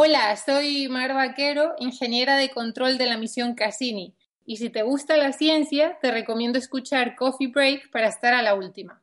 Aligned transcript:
Hola, 0.00 0.36
soy 0.36 0.88
Mar 0.88 1.12
Vaquero, 1.12 1.74
ingeniera 1.80 2.36
de 2.36 2.50
control 2.50 2.98
de 2.98 3.06
la 3.06 3.18
misión 3.18 3.56
Cassini. 3.56 4.14
Y 4.46 4.58
si 4.58 4.70
te 4.70 4.82
gusta 4.82 5.16
la 5.16 5.32
ciencia, 5.32 5.98
te 6.00 6.12
recomiendo 6.12 6.56
escuchar 6.56 7.16
Coffee 7.16 7.48
Break 7.48 7.90
para 7.90 8.06
estar 8.06 8.32
a 8.32 8.42
la 8.42 8.54
última. 8.54 9.02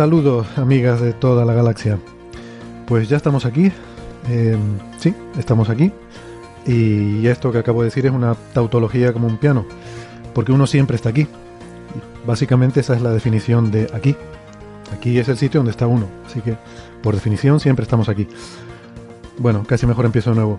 Saludos, 0.00 0.46
amigas 0.56 0.98
de 1.02 1.12
toda 1.12 1.44
la 1.44 1.52
galaxia. 1.52 1.98
Pues 2.86 3.10
ya 3.10 3.18
estamos 3.18 3.44
aquí. 3.44 3.70
Eh, 4.30 4.56
sí, 4.98 5.14
estamos 5.38 5.68
aquí. 5.68 5.92
Y 6.66 7.26
esto 7.26 7.52
que 7.52 7.58
acabo 7.58 7.82
de 7.82 7.88
decir 7.88 8.06
es 8.06 8.12
una 8.12 8.34
tautología 8.54 9.12
como 9.12 9.26
un 9.26 9.36
piano. 9.36 9.66
Porque 10.32 10.52
uno 10.52 10.66
siempre 10.66 10.96
está 10.96 11.10
aquí. 11.10 11.26
Básicamente 12.26 12.80
esa 12.80 12.96
es 12.96 13.02
la 13.02 13.10
definición 13.10 13.70
de 13.70 13.90
aquí. 13.92 14.16
Aquí 14.90 15.18
es 15.18 15.28
el 15.28 15.36
sitio 15.36 15.58
donde 15.58 15.72
está 15.72 15.86
uno. 15.86 16.06
Así 16.24 16.40
que, 16.40 16.56
por 17.02 17.14
definición, 17.14 17.60
siempre 17.60 17.82
estamos 17.82 18.08
aquí. 18.08 18.26
Bueno, 19.36 19.64
casi 19.68 19.86
mejor 19.86 20.06
empiezo 20.06 20.30
de 20.30 20.36
nuevo. 20.36 20.58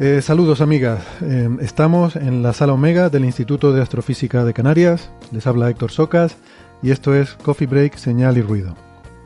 Eh, 0.00 0.22
saludos 0.22 0.60
amigas, 0.60 1.04
Eh, 1.22 1.48
estamos 1.60 2.16
en 2.16 2.42
la 2.42 2.52
sala 2.52 2.72
Omega 2.72 3.10
del 3.10 3.26
Instituto 3.26 3.72
de 3.72 3.80
Astrofísica 3.80 4.44
de 4.44 4.52
Canarias. 4.52 5.08
Les 5.30 5.46
habla 5.46 5.70
Héctor 5.70 5.92
Socas 5.92 6.36
y 6.84 6.90
esto 6.92 7.14
es 7.14 7.30
Coffee 7.42 7.66
Break, 7.66 7.96
Señal 7.96 8.38
y 8.38 8.42
Ruido. 8.42 8.76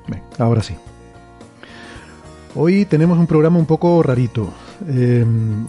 Ven, 0.06 0.23
ahora 0.39 0.62
sí. 0.62 0.75
Hoy 2.55 2.87
tenemos 2.87 3.19
un 3.19 3.27
programa 3.27 3.59
un 3.59 3.67
poco 3.67 4.03
rarito. 4.03 4.48
Eh, 4.89 5.27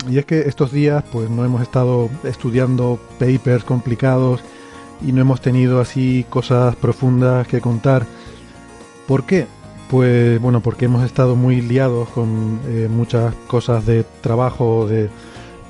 y 0.09 0.17
es 0.19 0.25
que 0.25 0.41
estos 0.41 0.71
días 0.71 1.03
pues 1.11 1.29
no 1.29 1.43
hemos 1.43 1.61
estado 1.61 2.09
estudiando 2.23 2.99
papers 3.19 3.63
complicados 3.63 4.39
y 5.05 5.11
no 5.11 5.19
hemos 5.21 5.41
tenido 5.41 5.81
así 5.81 6.25
cosas 6.29 6.75
profundas 6.75 7.47
que 7.47 7.59
contar. 7.59 8.05
¿Por 9.07 9.23
qué? 9.25 9.47
Pues 9.89 10.39
bueno, 10.39 10.61
porque 10.61 10.85
hemos 10.85 11.03
estado 11.03 11.35
muy 11.35 11.61
liados 11.61 12.07
con 12.09 12.59
eh, 12.67 12.87
muchas 12.89 13.33
cosas 13.47 13.85
de 13.85 14.05
trabajo, 14.21 14.87
de- 14.87 15.09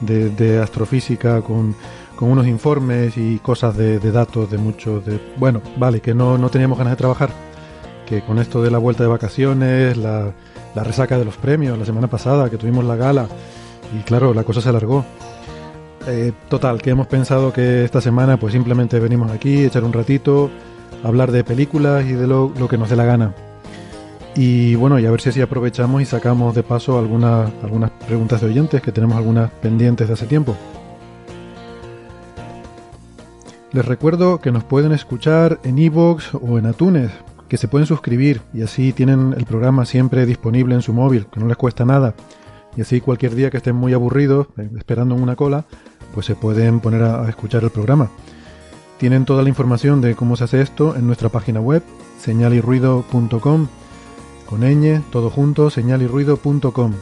de 0.01 0.59
astrofísica, 0.62 1.41
con, 1.41 1.75
con 2.19 2.31
unos 2.31 2.47
informes 2.47 3.16
y 3.16 3.40
cosas 3.40 3.78
de, 3.78 3.97
datos, 4.12 4.52
de 4.52 4.57
muchos, 4.57 5.06
de... 5.06 5.22
Bueno, 5.38 5.62
vale, 5.78 6.02
que 6.02 6.13
no, 6.13 6.38
no 6.38 6.50
teníamos 6.50 6.78
ganas 6.78 6.91
de 6.91 6.97
trabajar, 6.97 7.30
que 8.06 8.19
con 8.19 8.40
esto 8.40 8.62
de 8.62 8.69
la 8.69 8.78
vuelta 8.78 9.03
de 9.03 9.09
vacaciones, 9.09 9.96
la, 9.96 10.34
la 10.75 10.84
resaca 10.84 11.18
de 11.18 11.24
los 11.24 11.38
premios, 11.38 11.80
la 11.80 11.85
semana 11.85 12.09
pasada 12.09 12.50
que 12.50 12.57
tuvimos 12.57 12.84
la 12.84 12.97
gala, 12.97 13.30
y 13.97 14.03
claro, 14.03 14.34
la 14.34 14.44
cosa 14.44 14.59
se 14.59 14.68
alargó. 14.68 15.06
Eh, 16.07 16.34
total, 16.50 16.81
que 16.81 16.90
hemos 16.90 17.07
pensado 17.07 17.53
que 17.53 17.85
esta 17.85 18.02
semana 18.02 18.38
pues 18.38 18.51
simplemente 18.51 19.00
venimos 19.00 19.31
aquí, 19.31 19.63
echar 19.63 19.86
un 19.86 19.94
ratito, 19.94 20.50
hablar 21.06 21.31
de 21.31 21.46
películas 21.46 22.03
y 22.03 22.12
de 22.12 22.28
lo, 22.28 22.51
lo 22.59 22.68
que 22.68 22.78
nos 22.78 22.90
dé 22.90 22.97
la 22.97 23.06
gana. 23.06 23.34
Y 24.36 24.75
bueno, 24.75 25.00
y 25.00 25.06
a 25.06 25.12
ver 25.12 25.22
si 25.22 25.30
así 25.30 25.40
aprovechamos 25.40 26.01
y 26.01 26.06
sacamos 26.06 26.53
de 26.53 26.63
paso 26.63 27.00
algunas, 27.00 27.50
algunas 27.63 27.91
preguntas 27.91 28.41
de 28.41 28.47
oyentes, 28.47 28.81
que 28.81 28.91
tenemos 28.91 29.16
algunas 29.16 29.51
pendientes 29.51 30.09
de 30.09 30.16
hace 30.16 30.25
tiempo. 30.25 30.57
Les 33.72 33.85
recuerdo 33.85 34.40
que 34.40 34.52
nos 34.52 34.63
pueden 34.63 34.91
escuchar 34.91 35.59
en 35.63 35.78
iVoox 35.78 36.34
o 36.34 36.57
en 36.57 36.66
Atunes, 36.66 37.12
que 37.47 37.57
se 37.57 37.68
pueden 37.68 37.85
suscribir 37.85 38.41
y 38.52 38.63
así 38.63 38.94
tienen 38.94 39.35
el 39.38 39.46
programa 39.46 39.85
siempre 39.85 40.25
disponible 40.25 40.74
en 40.74 40.81
su 40.81 40.91
móvil, 40.91 41.28
que 41.28 41.40
no 41.40 41.47
les 41.47 41.56
cuesta 41.56 41.85
nada. 41.85 42.16
Y 42.75 42.81
así 42.81 43.00
cualquier 43.00 43.35
día 43.35 43.52
que 43.52 43.57
estén 43.57 43.75
muy 43.75 43.94
aburridos, 43.94 44.47
eh, 44.57 44.69
esperando 44.75 45.13
en 45.16 45.22
una 45.22 45.35
cola, 45.35 45.66
pues 46.16 46.25
se 46.25 46.35
pueden 46.35 46.80
poner 46.80 47.03
a, 47.03 47.24
a 47.25 47.30
escuchar 47.30 47.63
el 47.63 47.69
programa. 47.69 48.09
Tienen 48.97 49.25
toda 49.25 49.44
la 49.44 49.50
información 49.50 50.01
de 50.01 50.16
cómo 50.16 50.36
se 50.36 50.46
hace 50.46 50.62
esto 50.62 50.96
en 50.96 51.06
nuestra 51.06 51.30
página 51.30 51.62
web, 51.62 51.84
señalirruido.com, 52.19 53.68
con 54.47 54.62
ñ, 54.62 55.01
todo 55.12 55.30
junto, 55.30 55.69
señalirruido.com. 55.69 56.94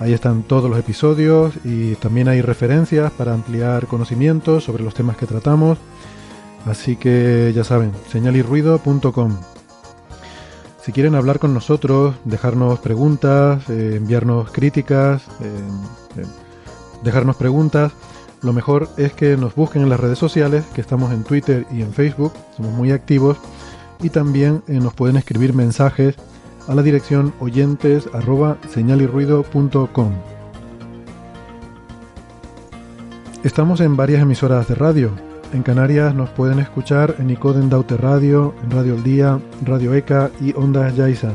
Ahí 0.00 0.14
están 0.14 0.44
todos 0.44 0.70
los 0.70 0.78
episodios 0.78 1.52
y 1.62 1.94
también 1.96 2.28
hay 2.28 2.40
referencias 2.40 3.12
para 3.12 3.34
ampliar 3.34 3.86
conocimientos 3.86 4.64
sobre 4.64 4.82
los 4.82 4.94
temas 4.94 5.18
que 5.18 5.26
tratamos. 5.26 5.76
Así 6.66 6.96
que 6.96 7.52
ya 7.54 7.64
saben, 7.64 7.92
señalirruido.com. 8.10 9.36
Si 10.82 10.92
quieren 10.92 11.14
hablar 11.14 11.38
con 11.38 11.52
nosotros, 11.52 12.14
dejarnos 12.24 12.78
preguntas, 12.80 13.68
eh, 13.68 13.94
enviarnos 13.96 14.50
críticas, 14.50 15.22
eh, 15.40 16.20
eh, 16.20 16.24
dejarnos 17.04 17.36
preguntas, 17.36 17.92
lo 18.42 18.54
mejor 18.54 18.88
es 18.96 19.12
que 19.12 19.36
nos 19.36 19.54
busquen 19.54 19.82
en 19.82 19.90
las 19.90 20.00
redes 20.00 20.18
sociales, 20.18 20.64
que 20.74 20.80
estamos 20.80 21.12
en 21.12 21.24
Twitter 21.24 21.66
y 21.70 21.82
en 21.82 21.92
Facebook, 21.92 22.32
somos 22.56 22.72
muy 22.72 22.92
activos, 22.92 23.36
y 24.02 24.08
también 24.08 24.62
nos 24.66 24.94
pueden 24.94 25.18
escribir 25.18 25.52
mensajes 25.52 26.14
a 26.66 26.74
la 26.74 26.82
dirección 26.82 27.34
oyentes 27.38 28.08
señalirruido.com. 28.72 30.12
Estamos 33.44 33.80
en 33.80 33.96
varias 33.96 34.22
emisoras 34.22 34.66
de 34.68 34.74
radio. 34.74 35.29
En 35.52 35.64
Canarias 35.64 36.14
nos 36.14 36.30
pueden 36.30 36.60
escuchar 36.60 37.16
en 37.18 37.28
Icoden 37.30 37.70
Daute 37.70 37.96
Radio, 37.96 38.54
en 38.62 38.70
Radio 38.70 38.94
El 38.94 39.02
Día, 39.02 39.40
Radio 39.64 39.94
ECA 39.94 40.30
y 40.40 40.54
Ondas 40.54 40.94
Yaiza. 40.94 41.32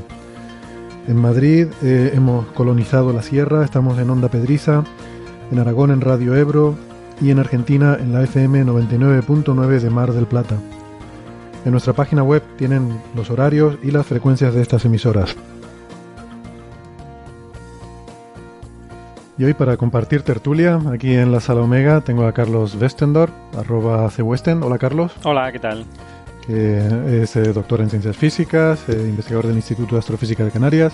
En 1.08 1.18
Madrid 1.18 1.68
eh, 1.84 2.12
hemos 2.16 2.46
colonizado 2.48 3.12
la 3.12 3.22
sierra, 3.22 3.66
estamos 3.66 4.00
en 4.00 4.10
Onda 4.10 4.30
Pedriza, 4.30 4.86
en 5.52 5.60
Aragón 5.60 5.92
en 5.92 6.00
Radio 6.00 6.34
Ebro 6.34 6.76
y 7.22 7.32
en 7.32 7.40
Argentina 7.40 7.98
en 8.00 8.14
la 8.14 8.24
FM 8.24 8.66
99.9 8.66 9.80
de 9.80 9.90
Mar 9.90 10.14
del 10.14 10.28
Plata. 10.28 10.56
En 11.66 11.72
nuestra 11.72 11.92
página 11.92 12.24
web 12.24 12.42
tienen 12.58 12.98
los 13.16 13.30
horarios 13.30 13.78
y 13.84 13.92
las 13.92 14.06
frecuencias 14.06 14.54
de 14.54 14.62
estas 14.62 14.86
emisoras. 14.86 15.36
Y 19.38 19.44
hoy 19.44 19.54
para 19.54 19.76
compartir 19.76 20.22
tertulia, 20.22 20.80
aquí 20.94 21.14
en 21.14 21.32
la 21.32 21.42
sala 21.42 21.62
Omega 21.62 22.00
tengo 22.02 22.26
a 22.26 22.32
Carlos 22.32 22.76
Westendorf, 22.76 23.34
arroba 23.58 24.10
cwesten. 24.10 24.64
Hola 24.64 24.78
Carlos, 24.78 25.12
Hola, 25.24 25.52
¿qué 25.52 25.60
tal? 25.60 25.86
que 26.48 27.22
es 27.22 27.36
eh, 27.36 27.52
doctor 27.52 27.82
en 27.82 27.90
ciencias 27.90 28.16
físicas, 28.16 28.88
eh, 28.88 28.94
investigador 28.94 29.48
del 29.48 29.58
Instituto 29.58 29.96
de 29.96 30.00
Astrofísica 30.00 30.46
de 30.46 30.52
Canarias. 30.52 30.94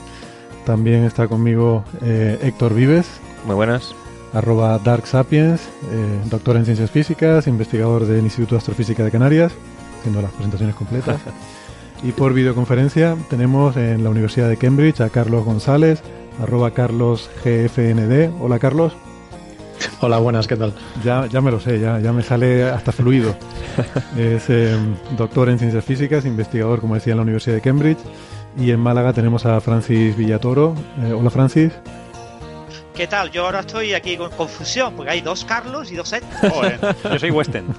También 0.66 1.04
está 1.04 1.28
conmigo 1.28 1.84
eh, 2.02 2.40
Héctor 2.42 2.74
Vives, 2.74 3.08
Muy 3.46 3.56
buenas. 3.56 3.94
arroba 4.34 4.80
Dark 4.80 5.06
Sapiens, 5.06 5.62
eh, 5.92 6.20
doctor 6.32 6.56
en 6.58 6.66
ciencias 6.66 6.90
físicas, 6.90 7.46
investigador 7.46 8.06
del 8.06 8.24
Instituto 8.24 8.56
de 8.56 8.60
Astrofísica 8.60 9.04
de 9.04 9.12
Canarias, 9.12 9.52
haciendo 10.00 10.20
las 10.22 10.32
presentaciones 10.32 10.76
completas. 10.76 11.18
y 12.04 12.12
por 12.12 12.34
videoconferencia 12.34 13.16
tenemos 13.30 13.78
en 13.78 14.04
la 14.04 14.10
Universidad 14.10 14.50
de 14.50 14.58
Cambridge 14.58 15.02
a 15.02 15.10
Carlos 15.10 15.46
González, 15.46 16.02
arroba 16.40 16.72
Carlos 16.72 17.30
GFND. 17.44 18.32
Hola 18.40 18.60
Carlos, 18.60 18.94
Hola, 20.00 20.18
buenas, 20.18 20.48
¿qué 20.48 20.56
tal? 20.56 20.74
ya, 21.04 21.28
ya 21.28 21.42
me 21.42 21.52
lo 21.52 21.60
sé, 21.60 21.80
ya, 21.80 22.00
ya 22.00 22.12
me 22.12 22.24
sale 22.24 22.64
hasta 22.64 22.92
fluido. 22.92 23.36
es 24.18 24.50
eh, 24.50 24.76
doctor 25.18 25.50
en 25.50 25.60
ciencias 25.60 25.86
físicas, 25.86 26.26
investigador, 26.26 26.82
como 26.82 26.96
decía, 26.96 27.12
en 27.14 27.18
la 27.18 27.24
Universidad 27.24 27.56
de 27.56 27.62
Cambridge. 27.62 28.00
Y 28.58 28.72
en 28.72 28.80
Málaga 28.80 29.14
tenemos 29.14 29.46
a 29.46 29.62
Francis 29.62 30.16
Villatoro. 30.18 30.76
Eh, 31.04 31.14
hola 31.14 31.30
Francis. 31.30 31.72
¿Qué 32.96 33.08
tal? 33.08 33.32
Yo 33.32 33.46
ahora 33.46 33.62
estoy 33.62 33.94
aquí 33.94 34.18
con 34.18 34.30
confusión, 34.32 34.94
porque 34.96 35.12
hay 35.12 35.22
dos 35.22 35.46
Carlos 35.46 35.92
y 35.92 35.96
dos 35.96 36.12
Ed. 36.14 36.24
Joder, 36.50 36.80
yo 37.04 37.20
soy 37.20 37.32
Western. 37.32 37.68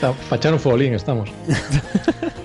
Para 0.00 0.36
echar 0.36 0.52
un 0.54 0.60
folín 0.60 0.94
estamos. 0.94 1.28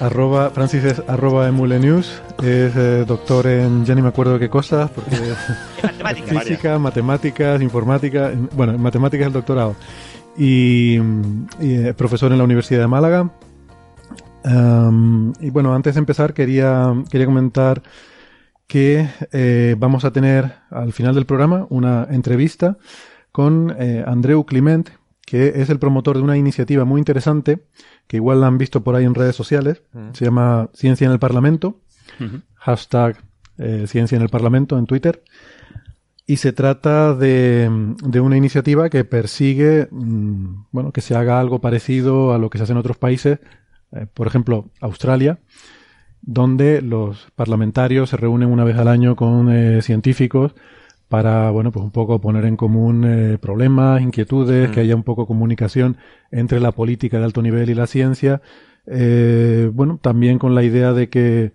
Arroba, 0.00 0.50
Francis 0.50 0.84
es 0.84 1.02
arroba 1.08 1.48
emulenews, 1.48 2.22
es 2.40 2.72
eh, 2.76 3.04
doctor 3.06 3.46
en 3.48 3.84
ya 3.84 3.96
ni 3.96 4.02
me 4.02 4.08
acuerdo 4.08 4.34
de 4.34 4.38
qué 4.38 4.48
cosas, 4.48 4.88
porque 4.90 5.16
matemáticas. 5.82 6.44
física, 6.44 6.78
matemáticas, 6.78 7.60
informática, 7.62 8.30
en- 8.30 8.48
bueno, 8.54 8.74
en 8.74 8.80
matemáticas 8.80 9.22
es 9.22 9.26
el 9.28 9.32
doctorado, 9.32 9.74
y, 10.36 10.98
y, 11.60 11.74
eh, 11.86 11.94
profesor 11.96 12.30
en 12.30 12.38
la 12.38 12.44
Universidad 12.44 12.80
de 12.80 12.86
Málaga. 12.86 13.30
Y 15.40 15.50
bueno, 15.50 15.74
antes 15.74 15.94
de 15.94 15.98
empezar 15.98 16.32
quería, 16.32 16.94
quería 17.10 17.26
comentar 17.26 17.82
que 18.66 19.08
eh, 19.32 19.74
vamos 19.78 20.04
a 20.06 20.12
tener 20.12 20.52
al 20.70 20.92
final 20.92 21.14
del 21.14 21.26
programa 21.26 21.66
una 21.70 22.06
entrevista 22.10 22.78
con 23.32 23.74
eh, 23.78 24.02
Andreu 24.06 24.44
Clement, 24.46 24.88
que 25.28 25.60
es 25.60 25.68
el 25.68 25.78
promotor 25.78 26.16
de 26.16 26.22
una 26.22 26.38
iniciativa 26.38 26.86
muy 26.86 27.00
interesante, 27.00 27.60
que 28.06 28.16
igual 28.16 28.40
la 28.40 28.46
han 28.46 28.56
visto 28.56 28.82
por 28.82 28.94
ahí 28.94 29.04
en 29.04 29.14
redes 29.14 29.36
sociales, 29.36 29.82
se 30.14 30.24
llama 30.24 30.70
Ciencia 30.72 31.04
en 31.04 31.12
el 31.12 31.18
Parlamento, 31.18 31.82
hashtag 32.54 33.18
eh, 33.58 33.84
Ciencia 33.86 34.16
en 34.16 34.22
el 34.22 34.30
Parlamento 34.30 34.78
en 34.78 34.86
Twitter, 34.86 35.22
y 36.26 36.36
se 36.36 36.54
trata 36.54 37.14
de, 37.14 37.68
de 38.02 38.20
una 38.20 38.38
iniciativa 38.38 38.88
que 38.88 39.04
persigue, 39.04 39.88
mm, 39.90 40.64
bueno, 40.72 40.92
que 40.92 41.02
se 41.02 41.14
haga 41.14 41.38
algo 41.40 41.60
parecido 41.60 42.32
a 42.32 42.38
lo 42.38 42.48
que 42.48 42.56
se 42.56 42.64
hace 42.64 42.72
en 42.72 42.78
otros 42.78 42.96
países, 42.96 43.38
eh, 43.92 44.06
por 44.12 44.26
ejemplo, 44.26 44.70
Australia, 44.80 45.40
donde 46.22 46.80
los 46.80 47.28
parlamentarios 47.36 48.08
se 48.08 48.16
reúnen 48.16 48.48
una 48.48 48.64
vez 48.64 48.78
al 48.78 48.88
año 48.88 49.14
con 49.14 49.52
eh, 49.52 49.82
científicos 49.82 50.54
para, 51.08 51.50
bueno, 51.50 51.72
pues 51.72 51.84
un 51.84 51.90
poco 51.90 52.20
poner 52.20 52.44
en 52.44 52.56
común 52.56 53.04
eh, 53.06 53.38
problemas, 53.38 54.02
inquietudes, 54.02 54.70
que 54.70 54.80
haya 54.80 54.94
un 54.94 55.02
poco 55.02 55.26
comunicación 55.26 55.96
entre 56.30 56.60
la 56.60 56.72
política 56.72 57.18
de 57.18 57.24
alto 57.24 57.42
nivel 57.42 57.70
y 57.70 57.74
la 57.74 57.86
ciencia. 57.86 58.42
Eh, 58.86 59.70
bueno, 59.72 59.98
también 60.00 60.38
con 60.38 60.54
la 60.54 60.62
idea 60.62 60.92
de 60.92 61.08
que, 61.08 61.52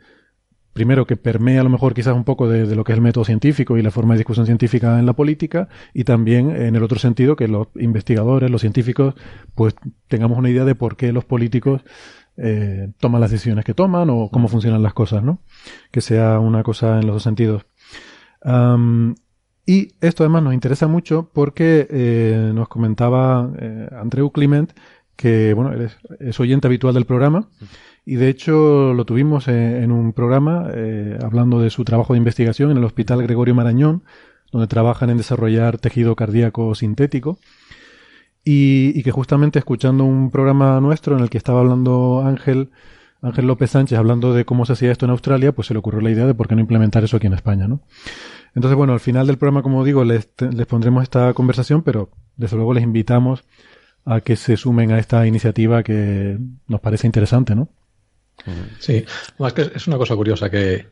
primero, 0.73 1.05
que 1.05 1.17
permea 1.17 1.61
a 1.61 1.63
lo 1.63 1.69
mejor 1.69 1.93
quizás 1.93 2.15
un 2.15 2.23
poco 2.23 2.49
de, 2.49 2.65
de 2.65 2.75
lo 2.75 2.83
que 2.83 2.93
es 2.93 2.97
el 2.97 3.03
método 3.03 3.25
científico 3.25 3.77
y 3.77 3.83
la 3.83 3.91
forma 3.91 4.15
de 4.15 4.19
discusión 4.19 4.47
científica 4.47 4.97
en 4.97 5.05
la 5.05 5.13
política, 5.13 5.69
y 5.93 6.03
también 6.03 6.49
en 6.49 6.75
el 6.75 6.81
otro 6.81 6.97
sentido 6.97 7.35
que 7.35 7.47
los 7.47 7.67
investigadores, 7.75 8.49
los 8.49 8.61
científicos, 8.61 9.13
pues 9.53 9.75
tengamos 10.07 10.37
una 10.37 10.49
idea 10.49 10.65
de 10.65 10.73
por 10.73 10.97
qué 10.97 11.11
los 11.13 11.25
políticos 11.25 11.83
eh, 12.37 12.91
toman 12.99 13.21
las 13.21 13.29
decisiones 13.29 13.65
que 13.65 13.75
toman 13.75 14.09
o 14.09 14.29
cómo 14.31 14.47
funcionan 14.47 14.81
las 14.81 14.95
cosas, 14.95 15.23
¿no? 15.23 15.39
Que 15.91 16.01
sea 16.01 16.39
una 16.39 16.63
cosa 16.63 16.99
en 16.99 17.05
los 17.05 17.17
dos 17.17 17.23
sentidos. 17.23 17.67
Y 19.65 19.93
esto 20.01 20.23
además 20.23 20.43
nos 20.43 20.53
interesa 20.53 20.87
mucho 20.87 21.29
porque 21.33 21.87
eh, 21.89 22.51
nos 22.53 22.67
comentaba 22.67 23.49
eh, 23.59 23.87
Andreu 23.91 24.31
Clement 24.31 24.73
que 25.15 25.53
bueno, 25.53 25.73
es, 25.73 25.97
es 26.19 26.39
oyente 26.39 26.67
habitual 26.67 26.93
del 26.93 27.05
programa 27.05 27.47
y 28.05 28.15
de 28.15 28.29
hecho 28.29 28.93
lo 28.93 29.05
tuvimos 29.05 29.47
eh, 29.47 29.83
en 29.83 29.91
un 29.91 30.13
programa 30.13 30.67
eh, 30.73 31.17
hablando 31.23 31.59
de 31.61 31.69
su 31.69 31.85
trabajo 31.85 32.13
de 32.13 32.17
investigación 32.17 32.71
en 32.71 32.77
el 32.77 32.83
Hospital 32.83 33.23
Gregorio 33.23 33.55
Marañón, 33.55 34.03
donde 34.51 34.67
trabajan 34.67 35.09
en 35.09 35.17
desarrollar 35.17 35.77
tejido 35.77 36.15
cardíaco 36.15 36.75
sintético 36.75 37.39
y, 38.43 38.91
y 38.95 39.03
que 39.03 39.11
justamente 39.11 39.59
escuchando 39.59 40.03
un 40.03 40.31
programa 40.31 40.81
nuestro 40.81 41.15
en 41.15 41.23
el 41.23 41.29
que 41.29 41.37
estaba 41.37 41.61
hablando 41.61 42.23
Ángel, 42.25 42.71
Ángel 43.21 43.47
López 43.47 43.71
Sánchez 43.71 43.97
hablando 43.97 44.33
de 44.33 44.43
cómo 44.43 44.65
se 44.65 44.73
hacía 44.73 44.91
esto 44.91 45.05
en 45.05 45.11
Australia, 45.11 45.53
pues 45.53 45.67
se 45.67 45.73
le 45.73 45.79
ocurrió 45.79 46.01
la 46.01 46.11
idea 46.11 46.27
de 46.27 46.33
por 46.33 46.49
qué 46.49 46.55
no 46.55 46.61
implementar 46.61 47.05
eso 47.05 47.17
aquí 47.17 47.27
en 47.27 47.33
España, 47.33 47.67
¿no? 47.67 47.79
Entonces, 48.55 48.77
bueno, 48.77 48.93
al 48.93 48.99
final 48.99 49.27
del 49.27 49.37
programa, 49.37 49.63
como 49.63 49.83
digo, 49.83 50.03
les, 50.03 50.27
pondremos 50.67 51.03
esta 51.03 51.33
conversación, 51.33 51.81
pero 51.81 52.09
desde 52.35 52.55
luego 52.55 52.73
les 52.73 52.83
invitamos 52.83 53.43
a 54.05 54.21
que 54.21 54.35
se 54.35 54.57
sumen 54.57 54.91
a 54.91 54.99
esta 54.99 55.25
iniciativa 55.25 55.83
que 55.83 56.37
nos 56.67 56.81
parece 56.81 57.07
interesante, 57.07 57.55
¿no? 57.55 57.69
Sí, 58.79 59.05
más 59.37 59.53
que 59.53 59.71
es 59.73 59.87
una 59.87 59.97
cosa 59.97 60.15
curiosa 60.15 60.49
que, 60.49 60.87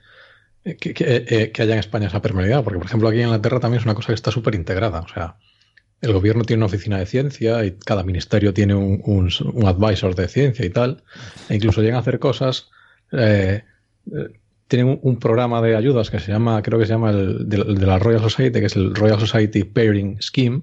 que, 0.63 0.93
eh, 0.97 1.51
que 1.51 1.61
haya 1.61 1.73
en 1.73 1.79
España 1.79 2.07
esa 2.07 2.21
permeabilidad, 2.21 2.63
porque 2.63 2.77
por 2.77 2.85
ejemplo 2.85 3.09
aquí 3.09 3.19
en 3.19 3.25
Inglaterra 3.25 3.59
también 3.59 3.79
es 3.79 3.85
una 3.85 3.95
cosa 3.95 4.07
que 4.07 4.13
está 4.13 4.31
súper 4.31 4.55
integrada. 4.55 5.01
O 5.01 5.07
sea, 5.07 5.37
el 6.01 6.13
gobierno 6.13 6.43
tiene 6.43 6.59
una 6.59 6.65
oficina 6.67 6.97
de 6.97 7.05
ciencia 7.05 7.63
y 7.63 7.73
cada 7.73 8.03
ministerio 8.03 8.53
tiene 8.53 8.73
un, 8.73 9.01
un, 9.05 9.65
advisor 9.67 10.15
de 10.15 10.27
ciencia 10.27 10.65
y 10.65 10.69
tal, 10.69 11.03
e 11.47 11.55
incluso 11.55 11.81
llegan 11.81 11.97
a 11.97 11.99
hacer 11.99 12.19
cosas. 12.19 12.69
Eh, 13.11 13.63
eh, 14.07 14.40
tienen 14.71 15.01
un, 15.03 15.19
programa 15.19 15.61
de 15.61 15.75
ayudas 15.75 16.09
que 16.09 16.21
se 16.21 16.31
llama, 16.31 16.61
creo 16.61 16.79
que 16.79 16.85
se 16.85 16.93
llama 16.93 17.09
el 17.09 17.49
de, 17.49 17.57
el 17.57 17.77
de, 17.77 17.85
la 17.85 17.99
Royal 17.99 18.21
Society, 18.21 18.61
que 18.61 18.67
es 18.67 18.77
el 18.77 18.95
Royal 18.95 19.19
Society 19.19 19.65
Pairing 19.65 20.21
Scheme, 20.21 20.61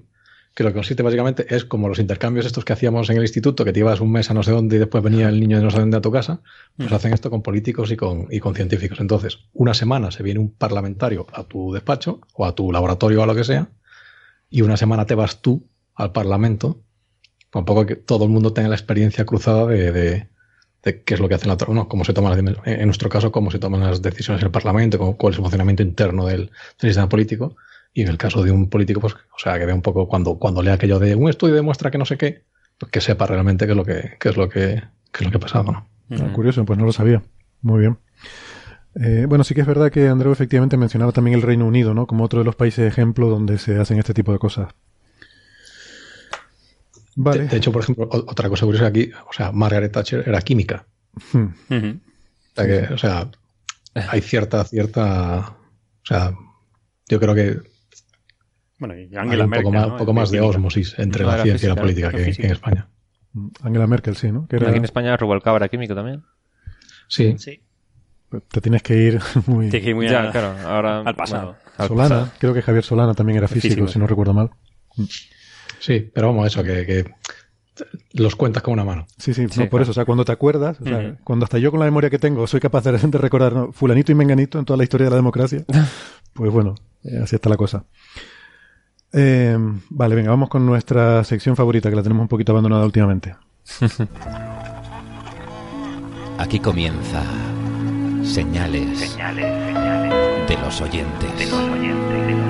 que 0.55 0.63
lo 0.63 0.71
que 0.71 0.73
consiste 0.73 1.03
básicamente 1.03 1.45
es 1.55 1.63
como 1.63 1.87
los 1.87 1.99
intercambios 1.99 2.47
estos 2.47 2.65
que 2.65 2.73
hacíamos 2.73 3.07
en 3.11 3.17
el 3.17 3.21
instituto, 3.21 3.63
que 3.63 3.71
te 3.71 3.81
ibas 3.81 4.01
un 4.01 4.11
mes 4.11 4.31
a 4.31 4.33
no 4.33 4.41
sé 4.41 4.49
dónde 4.49 4.77
y 4.77 4.79
después 4.79 5.03
venía 5.03 5.29
el 5.29 5.39
niño 5.39 5.57
de 5.57 5.63
no 5.63 5.69
sé 5.69 5.79
dónde 5.79 5.97
a 5.97 6.01
tu 6.01 6.11
casa, 6.11 6.41
pues 6.75 6.89
mm. 6.89 6.93
hacen 6.95 7.13
esto 7.13 7.29
con 7.29 7.43
políticos 7.43 7.91
y 7.91 7.97
con, 7.97 8.25
y 8.31 8.39
con 8.39 8.55
científicos. 8.55 8.99
Entonces, 8.99 9.37
una 9.53 9.75
semana 9.75 10.09
se 10.09 10.23
viene 10.23 10.39
un 10.39 10.55
parlamentario 10.55 11.27
a 11.31 11.43
tu 11.43 11.71
despacho 11.71 12.21
o 12.33 12.47
a 12.47 12.55
tu 12.55 12.71
laboratorio 12.71 13.19
o 13.19 13.23
a 13.23 13.27
lo 13.27 13.35
que 13.35 13.43
sea, 13.43 13.69
y 14.49 14.63
una 14.63 14.75
semana 14.75 15.05
te 15.05 15.13
vas 15.13 15.43
tú 15.43 15.69
al 15.93 16.13
parlamento, 16.13 16.81
un 17.53 17.63
poco 17.65 17.85
que 17.85 17.95
todo 17.95 18.23
el 18.23 18.31
mundo 18.31 18.53
tenga 18.53 18.69
la 18.69 18.75
experiencia 18.75 19.23
cruzada 19.23 19.67
de, 19.67 19.91
de, 19.91 20.29
de 20.83 21.03
qué 21.03 21.13
es 21.13 21.19
lo 21.19 21.27
que 21.27 21.35
hacen 21.35 21.47
la 21.49 21.55
otra, 21.55 21.73
no, 21.73 21.87
cómo 21.87 22.05
se 22.05 22.13
toman 22.13 22.45
las, 22.45 22.55
en 22.65 22.85
nuestro 22.85 23.09
caso, 23.09 23.31
cómo 23.31 23.51
se 23.51 23.59
toman 23.59 23.81
las 23.81 24.01
decisiones 24.01 24.41
en 24.41 24.47
el 24.47 24.51
parlamento, 24.51 24.97
cómo, 24.97 25.17
cuál 25.17 25.33
es 25.33 25.39
el 25.39 25.43
funcionamiento 25.43 25.83
interno 25.83 26.25
del, 26.25 26.51
del 26.79 26.89
sistema 26.89 27.09
político. 27.09 27.55
Y 27.93 28.03
en 28.03 28.07
el 28.09 28.17
caso 28.17 28.43
de 28.43 28.51
un 28.51 28.69
político, 28.69 29.01
pues, 29.01 29.13
o 29.13 29.39
sea, 29.39 29.57
que 29.57 29.65
vea 29.65 29.73
un 29.75 29.81
poco 29.81 30.07
cuando, 30.07 30.37
cuando 30.37 30.61
lea 30.61 30.75
aquello 30.75 30.99
de 30.99 31.15
un 31.15 31.29
estudio 31.29 31.55
demuestra 31.55 31.89
que 31.89 31.97
no 31.97 32.05
sé 32.05 32.17
qué, 32.17 32.43
pues 32.77 32.91
que 32.91 33.01
sepa 33.01 33.25
realmente 33.25 33.65
qué 33.65 33.71
es 33.71 33.77
lo 33.77 33.83
que, 33.83 34.11
qué 34.19 34.29
es 34.29 34.37
lo 34.37 34.47
que, 34.47 34.83
qué 35.11 35.19
es 35.19 35.25
lo 35.25 35.31
que 35.31 35.37
ha 35.37 35.39
pasado, 35.39 35.71
¿no? 35.71 35.89
Uh 36.09 36.15
-huh. 36.15 36.31
Curioso, 36.33 36.65
pues 36.65 36.77
no 36.77 36.85
lo 36.85 36.91
sabía. 36.91 37.23
Muy 37.61 37.79
bien. 37.81 37.97
Eh, 38.95 39.25
bueno, 39.27 39.43
sí 39.43 39.53
que 39.53 39.61
es 39.61 39.67
verdad 39.67 39.91
que 39.91 40.07
Andreu 40.07 40.31
efectivamente 40.31 40.77
mencionaba 40.77 41.11
también 41.11 41.35
el 41.35 41.41
Reino 41.41 41.65
Unido, 41.65 41.93
¿no? 41.93 42.07
Como 42.07 42.23
otro 42.23 42.39
de 42.39 42.45
los 42.45 42.55
países 42.55 42.83
de 42.83 42.87
ejemplo 42.87 43.27
donde 43.27 43.57
se 43.57 43.79
hacen 43.79 43.99
este 43.99 44.13
tipo 44.13 44.31
de 44.31 44.39
cosas. 44.39 44.73
Vale. 47.21 47.41
De, 47.41 47.47
de 47.47 47.57
hecho, 47.57 47.71
por 47.71 47.83
ejemplo, 47.83 48.07
otra 48.09 48.47
cosa 48.49 48.65
curiosa 48.65 48.87
aquí, 48.87 49.11
o 49.29 49.33
sea, 49.33 49.51
Margaret 49.51 49.91
Thatcher 49.91 50.23
era 50.25 50.41
química. 50.41 50.85
Hmm. 51.33 51.37
Uh 51.43 51.49
-huh. 51.69 51.99
o, 51.99 52.55
sea 52.55 52.65
que, 52.87 52.93
o 52.93 52.97
sea, 52.97 53.29
hay 54.09 54.21
cierta, 54.21 54.63
cierta, 54.63 55.39
o 55.49 56.05
sea, 56.05 56.33
yo 57.09 57.19
creo 57.19 57.35
que 57.35 57.57
bueno, 58.77 58.97
y 58.97 59.13
Angela 59.17 59.33
hay 59.33 59.41
un 59.41 59.49
Merkel, 59.49 59.63
poco 59.65 59.75
más, 59.75 59.87
¿no? 59.89 59.97
poco 59.97 60.13
más 60.13 60.31
de 60.31 60.39
osmosis 60.39 60.95
entre 60.97 61.25
No, 61.25 61.31
la 61.35 61.43
ciencia 61.43 61.65
y 61.65 61.69
la 61.69 61.75
física, 61.75 61.81
política 61.81 62.09
que, 62.11 62.17
que 62.17 62.23
física. 62.23 62.47
en 62.47 62.53
España. 62.53 62.87
Angela 63.61 63.87
Merkel, 63.87 64.15
sí, 64.15 64.31
¿no? 64.31 64.47
Que 64.47 64.55
era- 64.55 64.69
Aquí 64.69 64.77
en 64.77 64.85
España 64.85 65.17
Rubalcaba 65.17 65.57
era 65.57 65.67
químico 65.67 65.93
también. 65.95 66.23
Sí, 67.09 67.35
Sí. 67.37 67.59
te 68.49 68.61
tienes 68.61 68.81
que 68.81 68.95
ir 68.95 69.19
muy... 69.47 69.69
Tienes 69.69 69.83
que 69.83 69.89
ir 69.89 69.95
muy 69.95 70.07
Ya, 70.07 70.29
a- 70.29 70.31
claro, 70.31 70.55
ahora 70.65 71.01
al 71.01 71.15
pasado. 71.15 71.45
bueno, 71.47 71.59
al 71.77 71.87
Solana, 71.89 72.09
pasado. 72.09 72.31
creo 72.39 72.53
que 72.53 72.61
Javier 72.61 72.83
Solana 72.85 73.13
también 73.13 73.37
era 73.39 73.47
físico, 73.49 73.73
Físico, 73.73 73.87
si 73.87 73.93
sí. 73.93 73.99
no 73.99 74.07
recuerdo 74.07 74.33
mal. 74.33 74.49
Sí, 75.79 76.09
pero 76.13 76.27
vamos, 76.27 76.47
eso, 76.47 76.63
que, 76.63 76.85
que 76.85 77.05
los 78.13 78.35
cuentas 78.35 78.61
con 78.63 78.73
una 78.73 78.83
mano. 78.83 79.05
Sí, 79.17 79.33
sí, 79.33 79.47
Sí, 79.49 79.59
no, 79.59 79.69
por 79.69 79.79
claro. 79.79 79.83
eso, 79.83 79.91
o 79.91 79.93
sea, 79.93 80.05
cuando 80.05 80.25
te 80.25 80.31
acuerdas, 80.31 80.79
o 80.81 80.83
sea, 80.83 81.15
cuando 81.23 81.45
hasta 81.45 81.57
yo 81.59 81.71
con 81.71 81.79
la 81.79 81.85
memoria 81.85 82.09
que 82.09 82.19
tengo 82.19 82.45
soy 82.47 82.59
capaz 82.59 82.83
de, 82.83 82.91
de 82.97 83.17
recordar 83.17 83.53
¿no? 83.53 83.71
fulanito 83.71 84.11
y 84.11 84.15
menganito 84.15 84.59
en 84.59 84.65
toda 84.65 84.77
la 84.77 84.83
historia 84.83 85.05
de 85.05 85.11
la 85.11 85.15
democracia, 85.15 85.63
pues 86.33 86.51
bueno, 86.51 86.75
eh, 87.03 87.19
así 87.23 87.35
está 87.35 87.49
la 87.49 87.57
cosa. 87.57 87.85
Eh, 89.11 89.57
vale, 89.89 90.15
venga, 90.15 90.29
vamos 90.29 90.49
con 90.49 90.65
nuestra 90.65 91.23
sección 91.23 91.55
favorita, 91.55 91.89
que 91.89 91.95
la 91.95 92.03
tenemos 92.03 92.21
un 92.23 92.27
poquito 92.27 92.51
abandonada 92.51 92.85
últimamente. 92.85 93.35
Aquí 96.37 96.59
comienza 96.59 97.23
Señales, 98.23 98.99
Señales, 98.99 98.99
señales 98.99 100.47
de 100.47 100.57
los 100.57 100.81
oyentes. 100.81 101.37
de 101.37 101.45
los 101.45 101.53
oyentes, 101.69 102.27
de 102.27 102.31
los 102.35 102.39
oyentes, 102.39 102.48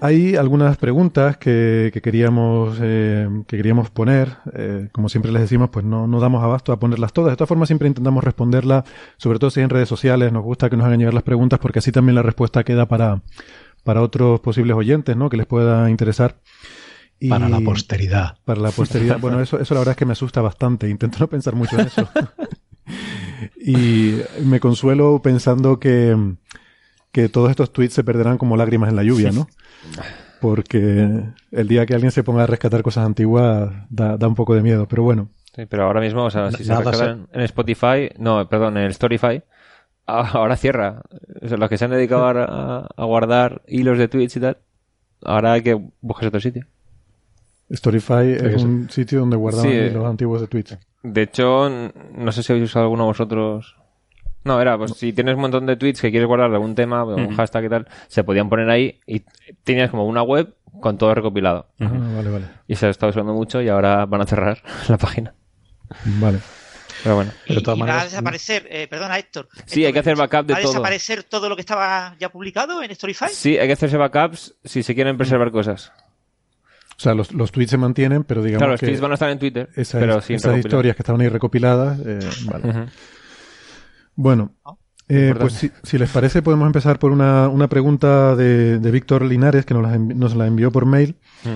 Hay 0.00 0.36
algunas 0.36 0.76
preguntas 0.76 1.38
que, 1.38 1.90
que 1.92 2.02
queríamos 2.02 2.78
eh, 2.82 3.28
que 3.46 3.56
queríamos 3.56 3.88
poner. 3.90 4.36
eh, 4.54 4.88
como 4.92 5.08
siempre 5.08 5.32
les 5.32 5.42
decimos, 5.42 5.70
pues 5.70 5.84
no, 5.86 6.06
no 6.06 6.20
damos 6.20 6.44
abasto 6.44 6.72
a 6.72 6.78
ponerlas 6.78 7.12
todas. 7.14 7.32
De 7.32 7.36
todas 7.36 7.48
formas, 7.48 7.68
siempre 7.68 7.88
intentamos 7.88 8.22
responderlas, 8.22 8.84
sobre 9.16 9.38
todo 9.38 9.50
si 9.50 9.60
en 9.60 9.70
redes 9.70 9.88
sociales. 9.88 10.32
Nos 10.32 10.44
gusta 10.44 10.68
que 10.68 10.76
nos 10.76 10.86
hagan 10.86 10.98
llegar 10.98 11.14
las 11.14 11.22
preguntas 11.22 11.58
porque 11.58 11.78
así 11.78 11.92
también 11.92 12.14
la 12.14 12.22
respuesta 12.22 12.62
queda 12.62 12.86
para, 12.86 13.22
para 13.84 14.02
otros 14.02 14.40
posibles 14.40 14.76
oyentes, 14.76 15.16
¿no? 15.16 15.30
Que 15.30 15.38
les 15.38 15.46
pueda 15.46 15.88
interesar. 15.90 16.36
Y- 17.18 17.30
Para 17.30 17.48
la 17.48 17.60
posteridad. 17.60 18.36
Para 18.44 18.60
la 18.60 18.70
posteridad. 18.72 19.18
Bueno, 19.18 19.40
eso, 19.40 19.58
eso 19.58 19.72
la 19.72 19.80
verdad 19.80 19.92
es 19.92 19.96
que 19.96 20.04
me 20.06 20.12
asusta 20.12 20.42
bastante. 20.42 20.90
Intento 20.90 21.16
no 21.20 21.26
pensar 21.28 21.54
mucho 21.54 21.78
en 21.80 21.86
eso. 21.86 22.06
y 23.64 24.16
me 24.44 24.60
consuelo 24.60 25.20
pensando 25.22 25.80
que, 25.80 26.14
que 27.12 27.30
todos 27.30 27.48
estos 27.50 27.72
tweets 27.72 27.94
se 27.94 28.04
perderán 28.04 28.36
como 28.36 28.58
lágrimas 28.58 28.90
en 28.90 28.96
la 28.96 29.02
lluvia, 29.02 29.32
¿no? 29.32 29.48
Porque 30.40 31.22
el 31.50 31.68
día 31.68 31.86
que 31.86 31.94
alguien 31.94 32.12
se 32.12 32.22
ponga 32.22 32.42
a 32.44 32.46
rescatar 32.46 32.82
cosas 32.82 33.06
antiguas 33.06 33.70
da, 33.88 34.16
da 34.16 34.28
un 34.28 34.34
poco 34.34 34.54
de 34.54 34.62
miedo. 34.62 34.86
Pero 34.88 35.02
bueno, 35.02 35.28
Sí, 35.54 35.64
pero 35.64 35.84
ahora 35.84 36.02
mismo, 36.02 36.24
o 36.24 36.30
sea, 36.30 36.50
si 36.52 36.64
se 36.64 36.74
rescatan 36.76 37.28
en 37.32 37.40
Spotify, 37.40 38.10
no, 38.18 38.46
perdón, 38.46 38.76
en 38.76 38.84
el 38.84 38.92
Storyfy, 38.92 39.42
a- 40.06 40.28
ahora 40.32 40.54
cierra. 40.56 41.00
O 41.42 41.48
sea, 41.48 41.56
los 41.56 41.70
que 41.70 41.78
se 41.78 41.86
han 41.86 41.92
dedicado 41.92 42.26
a, 42.26 42.86
a 42.94 43.04
guardar 43.06 43.62
hilos 43.66 43.96
de 43.96 44.06
tweets 44.08 44.36
y 44.36 44.40
tal, 44.40 44.58
ahora 45.24 45.52
hay 45.54 45.62
que 45.62 45.72
buscarse 46.02 46.28
otro 46.28 46.40
sitio. 46.40 46.66
Storyfy 47.72 48.32
es 48.32 48.62
un 48.64 48.90
sitio 48.90 49.20
donde 49.20 49.36
guardaban 49.38 49.70
Sí. 49.70 49.90
los 49.90 50.04
antiguos 50.04 50.42
de 50.42 50.46
Twitch. 50.46 50.78
De 51.02 51.22
hecho, 51.22 51.70
no 52.14 52.32
sé 52.32 52.42
si 52.42 52.52
habéis 52.52 52.68
usado 52.68 52.84
alguno 52.84 53.04
de 53.04 53.08
vosotros. 53.08 53.76
No, 54.46 54.60
era, 54.60 54.78
pues 54.78 54.92
si 54.92 55.12
tienes 55.12 55.34
un 55.34 55.40
montón 55.40 55.66
de 55.66 55.76
tweets 55.76 56.00
que 56.00 56.10
quieres 56.10 56.26
guardar 56.28 56.48
de 56.50 56.56
algún 56.56 56.74
tema, 56.74 57.00
de 57.04 57.14
un 57.14 57.24
Ujú. 57.26 57.36
hashtag 57.36 57.64
y 57.64 57.68
tal, 57.68 57.88
se 58.06 58.22
podían 58.24 58.48
poner 58.48 58.70
ahí 58.70 59.00
y 59.06 59.20
tenías 59.64 59.90
como 59.90 60.06
una 60.06 60.22
web 60.22 60.54
con 60.80 60.96
todo 60.98 61.14
recopilado. 61.14 61.66
Ah, 61.80 61.90
vale, 62.14 62.30
vale. 62.30 62.44
Y 62.68 62.76
se 62.76 62.86
ha 62.86 62.90
estado 62.90 63.10
usando 63.10 63.32
mucho 63.34 63.60
y 63.60 63.68
ahora 63.68 64.06
van 64.06 64.20
a 64.20 64.26
cerrar 64.26 64.62
la 64.88 64.96
página. 64.98 65.34
Vale. 66.04 66.38
Pero 67.02 67.16
bueno. 67.16 67.30
Pero 67.46 67.54
de 67.56 67.60
y, 67.60 67.62
todas 67.64 67.76
y 67.78 67.80
va 67.80 67.84
a 67.84 67.88
maneras- 67.88 68.10
desaparecer, 68.12 68.66
eh, 68.70 68.86
perdona 68.88 69.18
Héctor. 69.18 69.48
Sí, 69.66 69.84
hay 69.84 69.92
que 69.92 69.98
hacer 69.98 70.16
backup 70.16 70.46
de 70.46 70.52
¿Va 70.54 70.58
a 70.60 70.62
todo. 70.62 70.72
desaparecer 70.72 71.22
todo 71.24 71.48
lo 71.48 71.56
que 71.56 71.60
estaba 71.62 72.14
ya 72.18 72.28
publicado 72.30 72.82
en 72.82 72.94
Storyfy? 72.94 73.26
Sí, 73.32 73.58
hay 73.58 73.66
que 73.66 73.72
hacerse 73.74 73.96
backups 73.96 74.54
si 74.64 74.82
se 74.82 74.94
quieren 74.94 75.16
preservar 75.16 75.50
cosas. 75.50 75.92
O 76.96 77.00
sea, 77.00 77.12
los, 77.14 77.32
los 77.32 77.52
tweets 77.52 77.70
se 77.72 77.76
mantienen, 77.76 78.24
pero 78.24 78.42
digamos 78.42 78.60
Claro, 78.60 78.72
los 78.72 78.80
que 78.80 78.86
tweets 78.86 79.00
van 79.02 79.10
a 79.10 79.14
estar 79.14 79.28
en 79.30 79.38
Twitter, 79.38 79.68
esas, 79.76 80.00
pero 80.00 80.20
sin 80.22 80.36
esas 80.36 80.52
recopilar. 80.52 80.66
historias 80.66 80.96
que 80.96 81.02
estaban 81.02 81.20
ahí 81.20 81.28
recopiladas, 81.28 81.98
eh, 82.06 82.18
vale. 82.46 82.86
Bueno, 84.16 84.52
¿No? 84.64 84.78
eh, 85.08 85.34
pues 85.38 85.52
si, 85.52 85.70
si 85.82 85.98
les 85.98 86.10
parece 86.10 86.42
podemos 86.42 86.66
empezar 86.66 86.98
por 86.98 87.12
una, 87.12 87.48
una 87.48 87.68
pregunta 87.68 88.34
de, 88.34 88.78
de 88.78 88.90
Víctor 88.90 89.24
Linares 89.24 89.64
que 89.64 89.74
nos 89.74 89.82
la, 89.84 89.96
envi- 89.96 90.14
nos 90.14 90.34
la 90.34 90.46
envió 90.46 90.72
por 90.72 90.84
mail 90.86 91.16
Mm. 91.44 91.48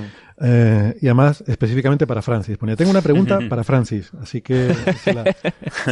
eh, 0.42 0.96
y 1.00 1.06
además 1.06 1.42
específicamente 1.46 2.06
para 2.06 2.22
Francis. 2.22 2.56
Ponía, 2.58 2.76
tengo 2.76 2.90
una 2.90 3.02
pregunta 3.02 3.38
para 3.48 3.64
Francis, 3.64 4.12
así 4.22 4.40
que 4.40 4.72
se 5.02 5.12
la, 5.14 5.24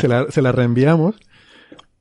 se 0.00 0.06
la- 0.08 0.26
se 0.30 0.40
la 0.42 0.52
reenviamos. 0.52 1.16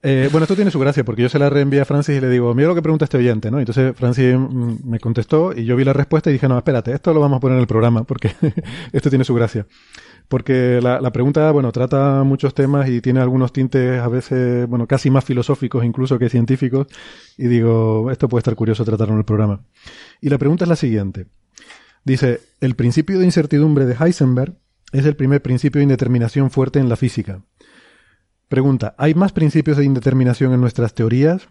Eh, 0.03 0.29
bueno, 0.31 0.43
esto 0.43 0.55
tiene 0.55 0.69
su 0.69 0.79
gracia 0.79 1.03
porque 1.03 1.23
yo 1.23 1.29
se 1.29 1.39
la 1.39 1.49
reenvié 1.49 1.81
a 1.81 1.85
Francis 1.85 2.17
y 2.17 2.21
le 2.21 2.29
digo, 2.29 2.53
mira 2.53 2.67
lo 2.67 2.75
que 2.75 2.83
pregunta 2.83 3.05
este 3.05 3.17
oyente, 3.17 3.49
¿no? 3.49 3.59
Entonces 3.59 3.95
Francis 3.95 4.35
mm, 4.37 4.87
me 4.87 4.99
contestó 4.99 5.53
y 5.53 5.65
yo 5.65 5.75
vi 5.75 5.83
la 5.83 5.93
respuesta 5.93 6.29
y 6.29 6.33
dije, 6.33 6.47
no, 6.47 6.57
espérate, 6.57 6.93
esto 6.93 7.13
lo 7.13 7.19
vamos 7.19 7.37
a 7.37 7.39
poner 7.39 7.55
en 7.55 7.61
el 7.61 7.67
programa 7.67 8.03
porque 8.03 8.31
esto 8.91 9.09
tiene 9.09 9.25
su 9.25 9.33
gracia. 9.33 9.65
Porque 10.27 10.79
la, 10.83 11.01
la 11.01 11.11
pregunta, 11.11 11.51
bueno, 11.51 11.71
trata 11.71 12.23
muchos 12.23 12.53
temas 12.53 12.89
y 12.89 13.01
tiene 13.01 13.21
algunos 13.21 13.53
tintes 13.53 13.99
a 13.99 14.07
veces, 14.07 14.67
bueno, 14.67 14.85
casi 14.85 15.09
más 15.09 15.23
filosóficos 15.23 15.83
incluso 15.83 16.19
que 16.19 16.29
científicos. 16.29 16.87
Y 17.37 17.47
digo, 17.47 18.11
esto 18.11 18.27
puede 18.27 18.41
estar 18.41 18.55
curioso 18.55 18.85
tratarlo 18.85 19.13
en 19.13 19.19
el 19.19 19.25
programa. 19.25 19.61
Y 20.21 20.29
la 20.29 20.37
pregunta 20.37 20.65
es 20.65 20.69
la 20.69 20.75
siguiente. 20.75 21.27
Dice, 22.03 22.41
el 22.61 22.75
principio 22.75 23.19
de 23.19 23.25
incertidumbre 23.25 23.85
de 23.85 23.95
Heisenberg 23.99 24.53
es 24.91 25.05
el 25.05 25.15
primer 25.15 25.41
principio 25.41 25.79
de 25.79 25.83
indeterminación 25.83 26.51
fuerte 26.51 26.79
en 26.79 26.89
la 26.89 26.95
física. 26.95 27.41
Pregunta, 28.47 28.95
¿hay 28.97 29.13
más 29.13 29.33
principios 29.33 29.77
de 29.77 29.85
indeterminación 29.85 30.53
en 30.53 30.61
nuestras 30.61 30.93
teorías? 30.93 31.49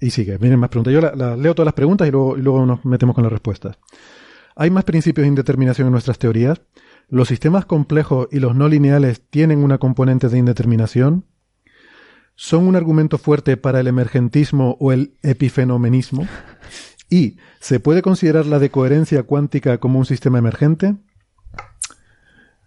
Y 0.00 0.10
sigue, 0.10 0.36
vienen 0.38 0.58
más 0.58 0.70
preguntas. 0.70 0.92
Yo 0.92 1.00
la- 1.00 1.36
leo 1.36 1.54
todas 1.54 1.66
las 1.66 1.74
preguntas 1.74 2.08
y 2.08 2.10
luego, 2.10 2.36
y 2.36 2.42
luego 2.42 2.66
nos 2.66 2.84
metemos 2.84 3.14
con 3.14 3.22
las 3.22 3.32
respuestas. 3.32 3.78
¿Hay 4.56 4.70
más 4.70 4.84
principios 4.84 5.22
de 5.24 5.28
indeterminación 5.28 5.86
en 5.86 5.92
nuestras 5.92 6.18
teorías? 6.18 6.60
¿Los 7.08 7.28
sistemas 7.28 7.66
complejos 7.66 8.26
y 8.32 8.40
los 8.40 8.56
no 8.56 8.68
lineales 8.68 9.22
tienen 9.30 9.62
una 9.62 9.78
componente 9.78 10.28
de 10.28 10.38
indeterminación? 10.38 11.24
¿Son 12.34 12.66
un 12.66 12.74
argumento 12.74 13.18
fuerte 13.18 13.56
para 13.56 13.80
el 13.80 13.86
emergentismo 13.86 14.76
o 14.80 14.90
el 14.90 15.14
epifenomenismo? 15.22 16.26
¿Y 17.08 17.36
se 17.60 17.78
puede 17.78 18.02
considerar 18.02 18.46
la 18.46 18.58
decoherencia 18.58 19.22
cuántica 19.22 19.78
como 19.78 19.98
un 19.98 20.06
sistema 20.06 20.38
emergente? 20.38 20.96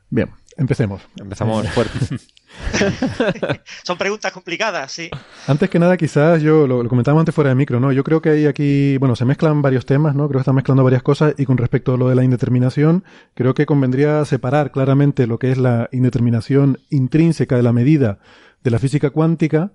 Bien, 0.09 0.29
empecemos. 0.57 1.01
Empezamos 1.19 1.67
fuerte. 1.69 1.99
Son 3.83 3.97
preguntas 3.97 4.31
complicadas, 4.31 4.91
sí. 4.91 5.09
Antes 5.47 5.69
que 5.69 5.79
nada, 5.79 5.97
quizás 5.97 6.41
yo 6.41 6.67
lo, 6.67 6.83
lo 6.83 6.89
comentábamos 6.89 7.21
antes 7.21 7.35
fuera 7.35 7.49
de 7.49 7.55
micro, 7.55 7.79
¿no? 7.79 7.91
Yo 7.91 8.03
creo 8.03 8.21
que 8.21 8.29
hay 8.29 8.45
aquí, 8.45 8.97
bueno, 8.97 9.15
se 9.15 9.25
mezclan 9.25 9.61
varios 9.61 9.85
temas, 9.85 10.15
¿no? 10.15 10.27
Creo 10.27 10.39
que 10.39 10.43
están 10.43 10.55
mezclando 10.55 10.83
varias 10.83 11.03
cosas 11.03 11.33
y 11.37 11.45
con 11.45 11.57
respecto 11.57 11.93
a 11.93 11.97
lo 11.97 12.09
de 12.09 12.15
la 12.15 12.23
indeterminación, 12.23 13.03
creo 13.33 13.53
que 13.53 13.65
convendría 13.65 14.23
separar 14.25 14.71
claramente 14.71 15.27
lo 15.27 15.39
que 15.39 15.51
es 15.51 15.57
la 15.57 15.89
indeterminación 15.91 16.79
intrínseca 16.89 17.55
de 17.57 17.63
la 17.63 17.73
medida 17.73 18.19
de 18.63 18.71
la 18.71 18.79
física 18.79 19.11
cuántica 19.11 19.71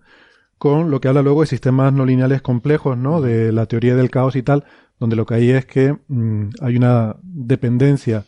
con 0.58 0.90
lo 0.90 1.00
que 1.00 1.08
habla 1.08 1.22
luego 1.22 1.40
de 1.40 1.46
sistemas 1.46 1.90
no 1.90 2.04
lineales 2.04 2.42
complejos, 2.42 2.98
¿no? 2.98 3.22
De 3.22 3.50
la 3.50 3.64
teoría 3.64 3.96
del 3.96 4.10
caos 4.10 4.36
y 4.36 4.42
tal, 4.42 4.64
donde 4.98 5.16
lo 5.16 5.24
que 5.24 5.34
hay 5.34 5.50
es 5.50 5.64
que 5.64 5.96
mm, 6.08 6.50
hay 6.60 6.76
una 6.76 7.16
dependencia 7.22 8.26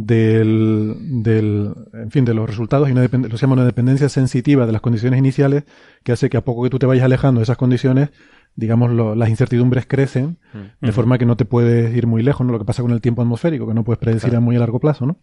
del, 0.00 0.94
del, 1.24 1.74
en 1.92 2.10
fin, 2.12 2.24
de 2.24 2.32
los 2.32 2.48
resultados 2.48 2.88
y 2.88 2.92
una 2.92 3.02
lo 3.02 3.36
se 3.36 3.42
llama 3.42 3.54
una 3.54 3.64
dependencia 3.64 4.08
sensitiva 4.08 4.64
de 4.64 4.70
las 4.70 4.80
condiciones 4.80 5.18
iniciales 5.18 5.64
que 6.04 6.12
hace 6.12 6.30
que 6.30 6.36
a 6.36 6.44
poco 6.44 6.62
que 6.62 6.70
tú 6.70 6.78
te 6.78 6.86
vayas 6.86 7.04
alejando 7.04 7.40
de 7.40 7.42
esas 7.42 7.56
condiciones, 7.56 8.10
digamos, 8.54 8.92
lo- 8.92 9.16
las 9.16 9.28
incertidumbres 9.28 9.86
crecen 9.86 10.38
de 10.80 10.92
forma 10.92 11.18
que 11.18 11.26
no 11.26 11.36
te 11.36 11.44
puedes 11.44 11.94
ir 11.96 12.06
muy 12.06 12.22
lejos, 12.22 12.46
¿no? 12.46 12.52
Lo 12.52 12.60
que 12.60 12.64
pasa 12.64 12.82
con 12.82 12.92
el 12.92 13.00
tiempo 13.00 13.22
atmosférico, 13.22 13.66
que 13.66 13.74
no 13.74 13.82
puedes 13.82 13.98
predecir 13.98 14.36
a 14.36 14.40
muy 14.40 14.54
a 14.54 14.60
largo 14.60 14.78
plazo, 14.78 15.04
¿no? 15.04 15.18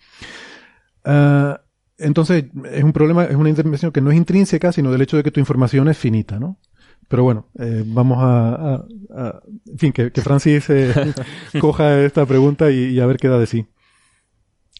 Ah, 1.05 1.61
entonces, 1.97 2.45
es 2.73 2.83
un 2.83 2.91
problema, 2.91 3.23
es 3.23 3.35
una 3.35 3.49
intervención 3.49 3.91
que 3.93 4.01
no 4.01 4.11
es 4.11 4.17
intrínseca, 4.17 4.71
sino 4.73 4.91
del 4.91 5.01
hecho 5.01 5.15
de 5.15 5.23
que 5.23 5.31
tu 5.31 5.39
información 5.39 5.87
es 5.87 5.97
finita, 5.97 6.37
¿no? 6.39 6.57
Pero 7.07 7.23
bueno, 7.23 7.47
eh, 7.59 7.83
vamos 7.85 8.17
a, 8.19 8.49
a- 8.55 8.85
a- 9.15 9.41
En 9.71 9.77
fin, 9.77 9.93
que, 9.93 10.11
que 10.11 10.21
Francis 10.27 10.69
eh, 10.69 10.93
coja 11.61 12.01
esta 12.01 12.25
pregunta 12.25 12.71
y, 12.71 12.87
y 12.89 12.99
a 12.99 13.05
ver 13.05 13.17
qué 13.17 13.29
da 13.29 13.39
de 13.39 13.45
sí. 13.47 13.65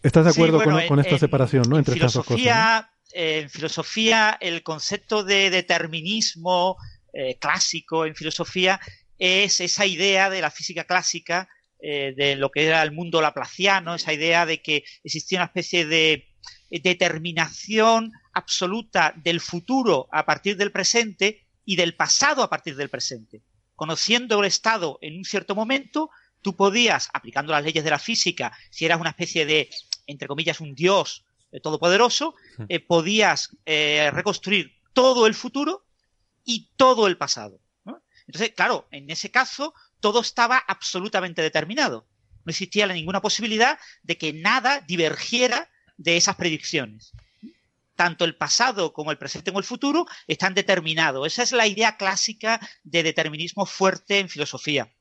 ¿Estás 0.06 0.24
de 0.26 0.32
Sí, 0.32 0.40
acuerdo 0.40 0.58
bueno, 0.64 0.86
con, 0.88 1.00
esta 1.00 1.14
en- 1.14 1.18
separación, 1.18 1.64
¿no? 1.68 1.76
en 1.76 1.80
Entre 1.80 1.94
estas 1.94 2.12
dos 2.14 2.26
cosas. 2.26 2.86
en 3.12 3.50
filosofía, 3.50 4.36
el 4.40 4.62
concepto 4.62 5.24
de 5.24 5.50
determinismo 5.50 6.76
eh, 7.12 7.38
clásico 7.38 8.04
en 8.06 8.14
filosofía 8.14 8.78
es 9.18 9.60
esa 9.60 9.86
idea 9.86 10.28
de 10.30 10.40
la 10.42 10.50
física 10.50 10.84
clásica, 10.84 11.48
eh, 11.80 12.12
de 12.16 12.36
lo 12.36 12.50
que 12.50 12.66
era 12.66 12.82
el 12.82 12.92
mundo 12.92 13.20
laplaciano, 13.20 13.94
esa 13.94 14.12
idea 14.12 14.46
de 14.46 14.60
que 14.62 14.84
existía 15.02 15.38
una 15.38 15.46
especie 15.46 15.86
de 15.86 16.28
determinación 16.70 18.12
absoluta 18.32 19.12
del 19.16 19.40
futuro 19.40 20.08
a 20.12 20.24
partir 20.26 20.56
del 20.56 20.72
presente 20.72 21.46
y 21.64 21.76
del 21.76 21.94
pasado 21.96 22.42
a 22.42 22.50
partir 22.50 22.76
del 22.76 22.90
presente. 22.90 23.42
Conociendo 23.74 24.38
el 24.40 24.46
estado 24.46 24.98
en 25.00 25.16
un 25.18 25.24
cierto 25.24 25.54
momento, 25.54 26.10
tú 26.42 26.54
podías, 26.54 27.08
aplicando 27.12 27.52
las 27.52 27.64
leyes 27.64 27.82
de 27.84 27.90
la 27.90 27.98
física, 27.98 28.52
si 28.70 28.84
eras 28.84 29.00
una 29.00 29.10
especie 29.10 29.44
de, 29.46 29.68
entre 30.06 30.28
comillas, 30.28 30.60
un 30.60 30.74
dios 30.74 31.24
eh, 31.52 31.60
todopoderoso, 31.60 32.34
eh, 32.68 32.80
podías 32.80 33.56
eh, 33.64 34.10
reconstruir 34.12 34.72
todo 34.92 35.26
el 35.26 35.34
futuro 35.34 35.84
y 36.44 36.70
todo 36.76 37.06
el 37.06 37.16
pasado. 37.16 37.60
¿no? 37.84 38.02
Entonces, 38.26 38.52
claro, 38.54 38.88
en 38.90 39.10
ese 39.10 39.30
caso, 39.30 39.74
todo 40.00 40.20
estaba 40.20 40.58
absolutamente 40.58 41.42
determinado. 41.42 42.06
No 42.44 42.50
existía 42.50 42.86
ninguna 42.86 43.20
posibilidad 43.20 43.78
de 44.02 44.18
que 44.18 44.32
nada 44.32 44.80
divergiera 44.80 45.70
de 45.96 46.16
esas 46.16 46.36
predicciones. 46.36 47.12
Tanto 47.94 48.24
el 48.24 48.36
pasado 48.36 48.92
como 48.92 49.10
el 49.10 49.18
presente 49.18 49.50
como 49.50 49.60
el 49.60 49.64
futuro 49.64 50.06
están 50.26 50.54
determinados. 50.54 51.26
Esa 51.26 51.42
es 51.42 51.52
la 51.52 51.66
idea 51.66 51.96
clásica 51.96 52.60
de 52.84 53.02
determinismo 53.02 53.66
fuerte 53.66 54.18
en 54.18 54.28
filosofía. 54.28 54.92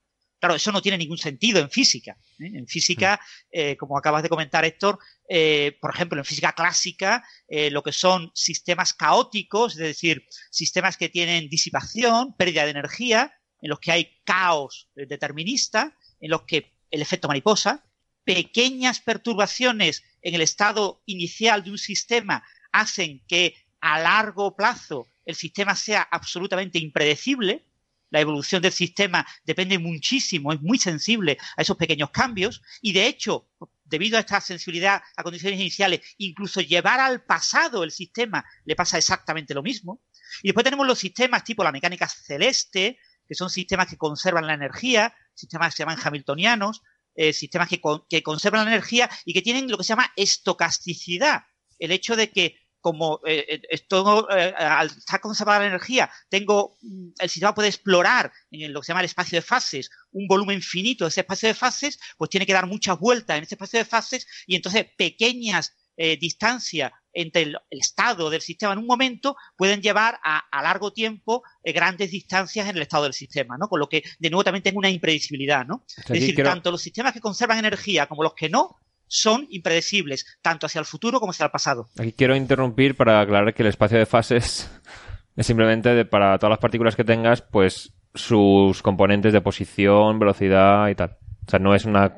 Claro, 0.46 0.58
eso 0.58 0.72
no 0.72 0.80
tiene 0.80 1.00
ningún 1.00 1.18
sentido 1.18 1.60
en 1.60 1.72
física. 1.72 2.20
¿eh? 2.38 2.52
En 2.54 2.68
física, 2.68 3.20
eh, 3.52 3.76
como 3.78 3.98
acabas 3.98 4.22
de 4.22 4.30
comentar, 4.30 4.64
Héctor, 4.64 5.00
eh, 5.28 5.76
por 5.82 5.92
ejemplo, 5.92 6.20
en 6.20 6.24
física 6.24 6.54
clásica, 6.54 7.24
lo 7.72 7.82
que 7.82 7.92
son 7.92 8.30
sistemas 8.36 8.94
caóticos, 8.94 9.74
es 9.74 9.80
decir, 9.80 10.24
sistemas 10.52 10.98
que 10.98 11.10
tienen 11.10 11.50
disipación, 11.50 12.36
pérdida 12.36 12.64
de 12.66 12.70
energía, 12.70 13.34
en 13.60 13.72
los 13.72 13.80
que 13.80 13.92
hay 13.92 14.20
caos 14.24 14.92
determinista, 14.94 15.98
en 16.20 16.30
los 16.30 16.44
que 16.44 16.76
el 16.92 17.02
efecto 17.02 17.28
mariposa, 17.28 17.84
pequeñas 18.24 19.00
perturbaciones 19.00 20.04
en 20.22 20.36
el 20.36 20.42
estado 20.42 21.02
inicial 21.08 21.64
de 21.64 21.72
un 21.72 21.80
sistema 21.80 22.44
hacen 22.72 23.26
que 23.28 23.56
a 23.82 24.00
largo 24.00 24.56
plazo 24.56 25.08
el 25.26 25.34
sistema 25.34 25.76
sea 25.76 26.04
absolutamente 26.04 26.78
impredecible. 26.78 27.66
La 28.10 28.22
evolución 28.22 28.62
del 28.62 28.72
sistema 28.72 29.26
depende 29.44 29.80
muchísimo, 29.80 30.54
es 30.54 30.62
muy 30.62 30.78
sensible 30.78 31.38
a 31.58 31.62
esos 31.62 31.78
pequeños 31.78 32.12
cambios 32.12 32.62
y 32.82 32.94
de 32.94 33.08
hecho, 33.08 33.50
debido 33.84 34.18
a 34.18 34.22
esta 34.22 34.42
sensibilidad 34.42 35.02
a 35.16 35.24
condiciones 35.24 35.60
iniciales, 35.60 36.02
incluso 36.18 36.62
llevar 36.62 37.00
al 37.00 37.24
pasado 37.24 37.84
el 37.84 37.92
sistema 37.92 38.46
le 38.64 38.76
pasa 38.76 38.98
exactamente 38.98 39.54
lo 39.54 39.64
mismo. 39.64 40.02
Y 40.42 40.50
después 40.50 40.64
tenemos 40.64 40.88
los 40.88 41.00
sistemas 41.00 41.44
tipo 41.44 41.64
la 41.64 41.72
mecánica 41.72 42.08
celeste, 42.08 43.00
que 43.28 43.36
son 43.36 43.50
sistemas 43.50 43.88
que 43.88 43.98
conservan 43.98 44.48
la 44.48 44.54
energía, 44.54 45.14
sistemas 45.34 45.74
que 45.74 45.78
se 45.78 45.84
llaman 45.84 46.00
hamiltonianos, 46.04 46.84
eh, 47.16 47.34
sistemas 47.34 47.70
que, 47.70 47.80
con, 47.80 48.06
que, 48.10 48.22
conservan 48.24 48.66
la 48.66 48.72
energía 48.72 49.10
y 49.24 49.34
que 49.34 49.42
tienen 49.42 49.70
lo 49.70 49.78
que 49.78 49.84
se 49.84 49.90
llama 49.90 50.12
estocasticidad. 50.16 51.44
El 51.80 51.92
hecho 51.92 52.16
de 52.16 52.30
que 52.30 52.58
como 52.86 53.20
eh, 53.26 53.62
esto, 53.72 54.30
eh, 54.30 54.54
al 54.56 54.90
estar 54.90 55.20
conservada 55.20 55.62
la 55.62 55.66
energía, 55.66 56.08
tengo 56.30 56.78
el 57.18 57.30
sistema 57.32 57.56
puede 57.56 57.70
explorar 57.70 58.32
en 58.52 58.72
lo 58.72 58.80
que 58.80 58.86
se 58.86 58.92
llama 58.92 59.00
el 59.00 59.08
espacio 59.08 59.38
de 59.38 59.42
fases 59.42 59.90
un 60.12 60.28
volumen 60.28 60.62
finito 60.62 61.04
de 61.04 61.10
ese 61.10 61.22
espacio 61.22 61.48
de 61.48 61.56
fases, 61.56 61.98
pues 62.16 62.30
tiene 62.30 62.46
que 62.46 62.54
dar 62.54 62.68
muchas 62.68 63.00
vueltas 63.00 63.40
en 63.40 63.44
ese 63.44 63.56
espacio 63.56 63.80
de 63.80 63.86
fases 63.86 64.28
y 64.46 64.56
entonces 64.56 64.86
pequeñas 64.96 65.74
eh, 65.98 66.16
distancias 66.16 66.92
entre 67.12 67.42
el, 67.42 67.58
el 67.72 67.80
estado 67.80 68.30
del 68.30 68.42
sistema 68.42 68.74
en 68.74 68.80
un 68.80 68.86
momento 68.86 69.36
pueden 69.58 69.82
llevar 69.82 70.20
a, 70.24 70.44
a 70.52 70.62
largo 70.62 70.94
tiempo 70.94 71.42
eh, 71.64 71.72
grandes 71.72 72.12
distancias 72.12 72.70
en 72.70 72.76
el 72.76 72.84
estado 72.84 73.06
del 73.06 73.14
sistema, 73.14 73.58
¿no? 73.58 73.68
Con 73.68 73.80
lo 73.80 73.90
que, 73.90 74.04
de 74.20 74.30
nuevo, 74.30 74.44
también 74.44 74.62
tengo 74.62 74.78
una 74.78 74.92
impredecibilidad, 74.92 75.66
¿no? 75.66 75.86
sea, 75.88 76.04
es 76.16 76.22
decir, 76.22 76.36
tanto 76.44 76.70
los 76.70 76.84
sistemas 76.84 77.14
que 77.14 77.20
conservan 77.20 77.58
energía 77.58 78.06
como 78.06 78.22
los 78.22 78.36
que 78.36 78.48
no 78.48 78.78
son 79.08 79.46
impredecibles, 79.50 80.26
tanto 80.42 80.66
hacia 80.66 80.80
el 80.80 80.86
futuro 80.86 81.20
como 81.20 81.32
hacia 81.32 81.46
el 81.46 81.52
pasado. 81.52 81.90
Aquí 82.00 82.12
quiero 82.14 82.36
interrumpir 82.36 82.96
para 82.96 83.22
aclarar 83.22 83.54
que 83.54 83.64
el 83.64 83.70
espacio 83.70 83.98
de 83.98 84.06
fases 84.06 84.70
es 85.36 85.46
simplemente 85.46 85.90
de, 85.94 86.06
para 86.06 86.38
todas 86.38 86.52
las 86.52 86.60
partículas 86.60 86.96
que 86.96 87.04
tengas, 87.04 87.42
pues 87.42 87.94
sus 88.14 88.82
componentes 88.82 89.34
de 89.34 89.42
posición, 89.42 90.18
velocidad 90.20 90.88
y 90.90 90.96
tal. 90.96 91.18
O 91.48 91.50
sea, 91.52 91.60
no 91.60 91.76
es 91.76 91.86
una 91.86 92.12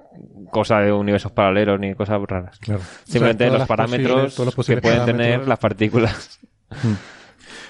cosa 0.52 0.80
de 0.80 0.92
universos 0.94 1.32
paralelos 1.34 1.80
ni 1.80 1.94
cosas 1.96 2.22
raras. 2.28 2.58
Claro. 2.60 2.82
Simplemente 3.04 3.44
O 3.44 3.48
sea, 3.48 3.58
todas 3.58 3.60
los 3.60 3.68
parámetros 3.68 4.36
posibles- 4.36 4.46
los 4.58 4.66
que 4.68 4.78
pueden 4.78 5.00
parámetros. 5.00 5.18
tener 5.18 5.48
las 5.48 5.60
partículas. 5.60 6.40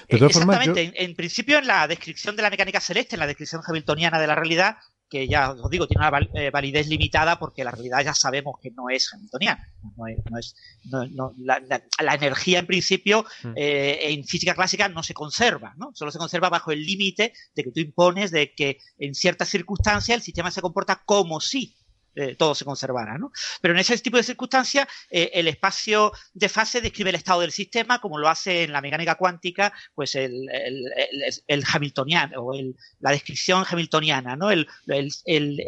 De 0.08 0.16
todas 0.18 0.32
formas, 0.32 0.64
yo- 0.64 0.72
Exactamente. 0.72 1.00
En, 1.02 1.10
en 1.10 1.16
principio, 1.16 1.58
en 1.58 1.66
la 1.66 1.86
descripción 1.86 2.34
de 2.36 2.42
la 2.42 2.50
mecánica 2.50 2.80
celeste, 2.80 3.16
en 3.16 3.20
la 3.20 3.26
descripción 3.26 3.60
hamiltoniana 3.66 4.18
de 4.18 4.26
la 4.26 4.34
realidad, 4.34 4.76
que 5.08 5.26
ya 5.26 5.52
os 5.52 5.70
digo, 5.70 5.86
tiene 5.86 6.06
una 6.06 6.18
eh, 6.34 6.50
validez 6.50 6.86
limitada 6.88 7.38
porque 7.38 7.64
la 7.64 7.70
realidad 7.70 8.04
ya 8.04 8.14
sabemos 8.14 8.56
que 8.60 8.70
no 8.70 8.90
es 8.90 9.12
hamiltoniana. 9.14 9.66
No 9.96 10.06
es, 10.06 10.18
no 10.30 10.38
es- 10.38 10.54
no- 10.84 11.06
no- 11.06 11.34
la, 11.38 11.60
la- 11.60 11.82
la 12.02 12.14
energía, 12.14 12.58
en 12.58 12.66
principio, 12.66 13.24
Mm. 13.42 13.52
eh, 13.56 13.98
en 14.12 14.24
física 14.24 14.54
clásica 14.54 14.88
no 14.88 15.02
se 15.02 15.14
conserva, 15.14 15.72
¿no? 15.78 15.92
Solo 15.94 16.10
se 16.10 16.18
conserva 16.18 16.50
bajo 16.50 16.72
el 16.72 16.84
límite 16.84 17.32
de 17.54 17.64
que 17.64 17.70
tú 17.72 17.80
impones 17.80 18.30
de 18.30 18.52
que 18.54 18.78
en 18.98 19.14
ciertas 19.14 19.48
circunstancias 19.48 20.16
el 20.16 20.22
sistema 20.22 20.50
se 20.50 20.60
comporta 20.60 21.02
como 21.06 21.40
si 21.40 21.74
eh, 22.18 22.34
todo 22.36 22.54
se 22.54 22.64
conservara, 22.64 23.16
¿no? 23.18 23.30
Pero 23.60 23.74
en 23.74 23.80
ese 23.80 23.96
tipo 23.98 24.16
de 24.16 24.22
circunstancias, 24.22 24.86
eh, 25.10 25.30
el 25.34 25.48
espacio 25.48 26.12
de 26.34 26.48
fase 26.48 26.80
describe 26.80 27.10
el 27.10 27.16
estado 27.16 27.40
del 27.42 27.52
sistema, 27.52 28.00
como 28.00 28.18
lo 28.18 28.28
hace 28.28 28.64
en 28.64 28.72
la 28.72 28.80
mecánica 28.80 29.14
cuántica, 29.14 29.72
pues 29.94 30.14
el, 30.14 30.48
el, 30.50 30.84
el- 30.96 31.34
el 31.46 31.64
hamiltoniano, 31.72 32.42
o 32.42 32.52
la 33.00 33.10
descripción 33.10 33.64
hamiltoniana, 33.68 34.36
¿no? 34.36 34.50
El, 34.50 34.66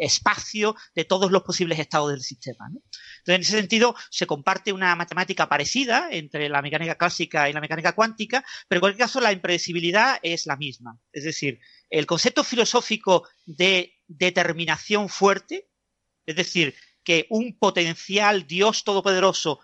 espacio 0.01 0.75
de 0.95 1.05
todos 1.05 1.31
los 1.31 1.43
posibles 1.43 1.79
estados 1.79 2.11
del 2.11 2.21
sistema. 2.21 2.67
Entonces, 2.69 3.35
en 3.35 3.41
ese 3.41 3.57
sentido, 3.57 3.95
se 4.09 4.27
comparte 4.27 4.73
una 4.73 4.95
matemática 4.95 5.47
parecida 5.47 6.09
entre 6.11 6.49
la 6.49 6.61
mecánica 6.61 6.95
clásica 6.95 7.49
y 7.49 7.53
la 7.53 7.61
mecánica 7.61 7.93
cuántica, 7.93 8.43
pero 8.67 8.77
en 8.77 8.81
cualquier 8.81 9.05
caso 9.07 9.21
la 9.21 9.31
impredecibilidad 9.31 10.19
es 10.21 10.45
la 10.45 10.57
misma. 10.57 10.99
Es 11.11 11.23
decir, 11.23 11.59
el 11.89 12.05
concepto 12.05 12.43
filosófico 12.43 13.27
de 13.45 13.93
determinación 14.07 15.09
fuerte, 15.09 15.69
es 16.31 16.35
decir, 16.35 16.75
que 17.03 17.27
un 17.29 17.57
potencial 17.57 18.47
Dios 18.47 18.83
todopoderoso 18.83 19.59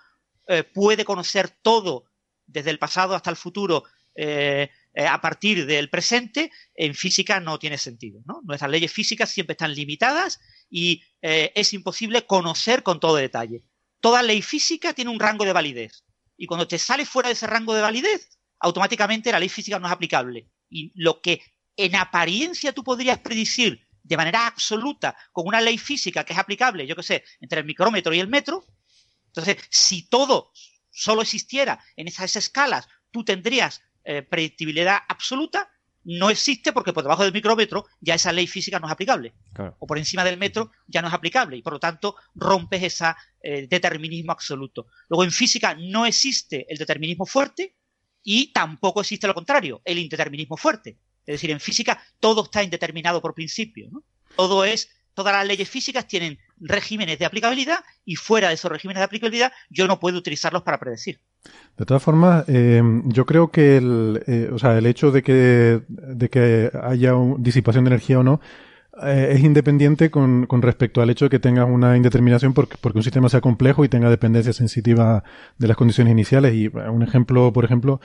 eh, 0.47 0.63
puede 0.63 1.05
conocer 1.05 1.49
todo 1.49 2.05
desde 2.45 2.71
el 2.71 2.79
pasado 2.79 3.15
hasta 3.15 3.29
el 3.29 3.35
futuro 3.35 3.83
eh, 4.15 4.69
eh, 4.93 5.05
a 5.05 5.21
partir 5.21 5.65
del 5.65 5.89
presente, 5.89 6.51
en 6.73 6.95
física 6.95 7.39
no 7.39 7.59
tiene 7.59 7.77
sentido. 7.77 8.21
¿no? 8.25 8.41
Nuestras 8.43 8.71
leyes 8.71 8.91
físicas 8.91 9.29
siempre 9.29 9.53
están 9.53 9.73
limitadas 9.73 10.39
y 10.69 11.03
es 11.21 11.73
imposible 11.73 12.25
conocer 12.25 12.83
con 12.83 12.99
todo 12.99 13.15
detalle. 13.15 13.63
Toda 13.99 14.23
ley 14.23 14.41
física 14.41 14.93
tiene 14.93 15.11
un 15.11 15.19
rango 15.19 15.45
de 15.45 15.53
validez 15.53 16.03
y 16.37 16.45
cuando 16.45 16.67
te 16.67 16.77
sales 16.77 17.09
fuera 17.09 17.27
de 17.27 17.33
ese 17.33 17.47
rango 17.47 17.73
de 17.73 17.81
validez, 17.81 18.37
automáticamente 18.59 19.31
la 19.31 19.39
ley 19.39 19.49
física 19.49 19.79
no 19.79 19.87
es 19.87 19.93
aplicable. 19.93 20.49
Y 20.69 20.91
lo 20.95 21.21
que 21.21 21.41
en 21.75 21.95
apariencia 21.95 22.73
tú 22.73 22.83
podrías 22.83 23.19
predecir 23.19 23.86
de 24.07 24.17
manera 24.17 24.47
absoluta 24.47 25.15
con 25.31 25.47
una 25.47 25.61
ley 25.61 25.77
física 25.77 26.23
que 26.23 26.33
es 26.33 26.39
aplicable, 26.39 26.87
yo 26.87 26.95
qué 26.95 27.03
sé, 27.03 27.23
entre 27.41 27.59
el 27.59 27.65
micrómetro 27.65 28.13
y 28.13 28.19
el 28.19 28.27
metro, 28.27 28.65
entonces 29.27 29.57
si 29.69 30.07
todo 30.07 30.51
solo 30.89 31.21
existiera 31.21 31.79
en 31.95 32.07
esas 32.07 32.35
escalas, 32.35 32.87
tú 33.11 33.23
tendrías 33.23 33.81
eh, 34.03 34.21
predictibilidad 34.23 34.99
absoluta, 35.07 35.69
no 36.05 36.29
existe 36.29 36.71
porque 36.71 36.93
por 36.93 37.03
debajo 37.03 37.23
del 37.23 37.33
micrómetro 37.33 37.85
ya 37.99 38.15
esa 38.15 38.31
ley 38.31 38.47
física 38.47 38.79
no 38.79 38.87
es 38.87 38.93
aplicable 38.93 39.33
Claro. 39.53 39.75
o 39.79 39.85
por 39.85 39.97
encima 39.97 40.23
del 40.23 40.37
metro 40.37 40.71
ya 40.87 41.01
no 41.01 41.09
es 41.09 41.13
aplicable 41.13 41.57
y 41.57 41.61
por 41.61 41.73
lo 41.73 41.79
tanto 41.79 42.15
rompes 42.33 42.81
ese 42.83 43.13
determinismo 43.67 44.31
absoluto. 44.31 44.87
Luego 45.09 45.25
en 45.25 45.31
física 45.31 45.75
no 45.77 46.05
existe 46.05 46.65
el 46.69 46.77
determinismo 46.77 47.25
fuerte 47.25 47.75
y 48.23 48.53
tampoco 48.53 49.01
existe 49.01 49.27
lo 49.27 49.33
contrario, 49.33 49.81
el 49.83 49.99
indeterminismo 49.99 50.55
fuerte. 50.55 50.97
Es 51.27 51.35
decir, 51.35 51.51
en 51.51 51.59
física 51.59 52.01
todo 52.19 52.45
está 52.45 52.63
indeterminado 52.63 53.21
por 53.21 53.33
principio. 53.33 53.89
¿no? 53.91 54.03
Todo 54.35 54.63
es, 54.63 54.89
todas 55.13 55.33
las 55.33 55.45
leyes 55.45 55.69
físicas 55.69 56.07
tienen 56.07 56.39
regímenes 56.59 57.19
de 57.19 57.25
aplicabilidad 57.25 57.79
y 58.05 58.15
fuera 58.15 58.47
de 58.47 58.53
esos 58.55 58.71
regímenes 58.71 59.01
de 59.01 59.05
aplicabilidad 59.05 59.51
yo 59.69 59.87
no 59.87 59.99
puedo 59.99 60.17
utilizarlos 60.17 60.63
para 60.63 60.79
predecir. 60.79 61.19
De 61.77 61.85
todas 61.85 62.01
formas, 62.01 62.45
eh, 62.47 62.81
yo 63.05 63.25
creo 63.25 63.51
que 63.51 63.77
el, 63.77 64.23
eh, 64.25 64.49
o 64.51 64.57
sea, 64.57 64.77
el 64.77 64.85
hecho 64.85 65.11
de 65.11 65.21
que, 65.21 65.81
de 65.87 66.29
que 66.29 66.71
haya 66.81 67.13
disipación 67.37 67.83
de 67.83 67.89
energía 67.89 68.19
o 68.19 68.23
no 68.23 68.41
eh, 69.03 69.33
es 69.33 69.43
independiente 69.43 70.09
con, 70.09 70.47
con 70.47 70.61
respecto 70.61 71.01
al 71.01 71.09
hecho 71.09 71.25
de 71.25 71.29
que 71.29 71.39
tengas 71.39 71.67
una 71.69 71.95
indeterminación 71.95 72.53
porque, 72.53 72.77
porque 72.79 72.97
un 72.97 73.03
sistema 73.03 73.29
sea 73.29 73.41
complejo 73.41 73.85
y 73.85 73.89
tenga 73.89 74.09
dependencia 74.09 74.53
sensitiva 74.53 75.23
de 75.57 75.67
las 75.67 75.77
condiciones 75.77 76.11
iniciales. 76.11 76.55
Y 76.55 76.67
un 76.67 77.03
ejemplo, 77.03 77.53
por 77.53 77.65
ejemplo, 77.65 78.01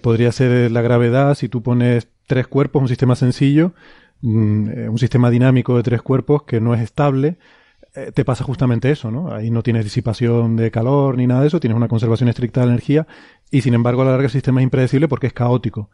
podría 0.00 0.30
ser 0.30 0.70
la 0.70 0.82
gravedad. 0.82 1.34
Si 1.34 1.48
tú 1.48 1.62
pones 1.62 2.06
tres 2.26 2.46
cuerpos, 2.46 2.82
un 2.82 2.88
sistema 2.88 3.16
sencillo, 3.16 3.72
mm, 4.20 4.68
eh, 4.70 4.88
un 4.88 4.98
sistema 4.98 5.30
dinámico 5.30 5.76
de 5.76 5.82
tres 5.82 6.02
cuerpos 6.02 6.44
que 6.44 6.60
no 6.60 6.74
es 6.74 6.80
estable, 6.80 7.38
eh, 7.94 8.10
te 8.12 8.24
pasa 8.24 8.44
justamente 8.44 8.90
eso, 8.90 9.10
¿no? 9.10 9.32
Ahí 9.32 9.50
no 9.50 9.62
tienes 9.62 9.84
disipación 9.84 10.56
de 10.56 10.70
calor 10.70 11.16
ni 11.16 11.26
nada 11.26 11.42
de 11.42 11.48
eso, 11.48 11.60
tienes 11.60 11.76
una 11.76 11.88
conservación 11.88 12.28
estricta 12.28 12.60
de 12.60 12.66
la 12.66 12.72
energía 12.72 13.06
y 13.50 13.60
sin 13.60 13.74
embargo 13.74 14.02
a 14.02 14.06
la 14.06 14.10
larga 14.12 14.26
el 14.26 14.32
sistema 14.32 14.60
es 14.60 14.64
impredecible 14.64 15.08
porque 15.08 15.26
es 15.26 15.32
caótico. 15.32 15.90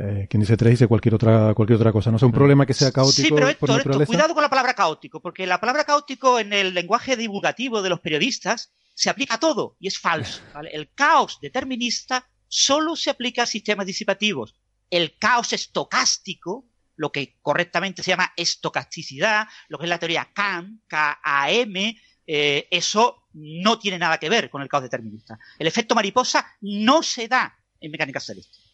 Eh, 0.00 0.28
quien 0.30 0.40
dice 0.40 0.56
tres 0.56 0.72
dice 0.72 0.86
cualquier 0.86 1.16
otra, 1.16 1.54
cualquier 1.54 1.76
otra 1.76 1.92
cosa. 1.92 2.10
No 2.10 2.18
es 2.18 2.22
un 2.22 2.30
problema 2.30 2.66
que 2.66 2.74
sea 2.74 2.92
caótico 2.92 3.28
Sí, 3.28 3.34
pero 3.34 3.48
por 3.58 3.70
Héctor, 3.70 4.06
cuidado 4.06 4.32
con 4.32 4.42
la 4.42 4.48
palabra 4.48 4.74
caótico, 4.74 5.20
porque 5.20 5.46
la 5.46 5.58
palabra 5.58 5.84
caótico 5.84 6.38
en 6.38 6.52
el 6.52 6.72
lenguaje 6.72 7.16
divulgativo 7.16 7.82
de 7.82 7.90
los 7.90 8.00
periodistas 8.00 8.72
se 8.94 9.10
aplica 9.10 9.34
a 9.34 9.40
todo 9.40 9.76
y 9.80 9.88
es 9.88 9.98
falso. 9.98 10.40
¿vale? 10.54 10.70
El 10.72 10.90
caos 10.94 11.38
determinista 11.40 12.28
solo 12.46 12.96
se 12.96 13.10
aplica 13.10 13.42
a 13.42 13.46
sistemas 13.46 13.86
disipativos. 13.86 14.54
El 14.90 15.18
caos 15.18 15.52
estocástico, 15.52 16.66
lo 16.96 17.12
que 17.12 17.38
correctamente 17.40 18.02
se 18.02 18.10
llama 18.10 18.32
estocasticidad, 18.36 19.46
lo 19.68 19.78
que 19.78 19.84
es 19.84 19.90
la 19.90 19.98
teoría 19.98 20.30
KAM, 20.32 20.80
K-A-M, 20.86 22.00
eh, 22.26 22.68
eso 22.70 23.28
no 23.32 23.78
tiene 23.78 23.98
nada 23.98 24.18
que 24.18 24.28
ver 24.28 24.50
con 24.50 24.62
el 24.62 24.68
caos 24.68 24.82
determinista. 24.82 25.38
El 25.58 25.66
efecto 25.66 25.94
mariposa 25.94 26.46
no 26.60 27.02
se 27.02 27.28
da 27.28 27.56
en 27.80 27.90
mecánica 27.90 28.20
celeste. 28.20 28.67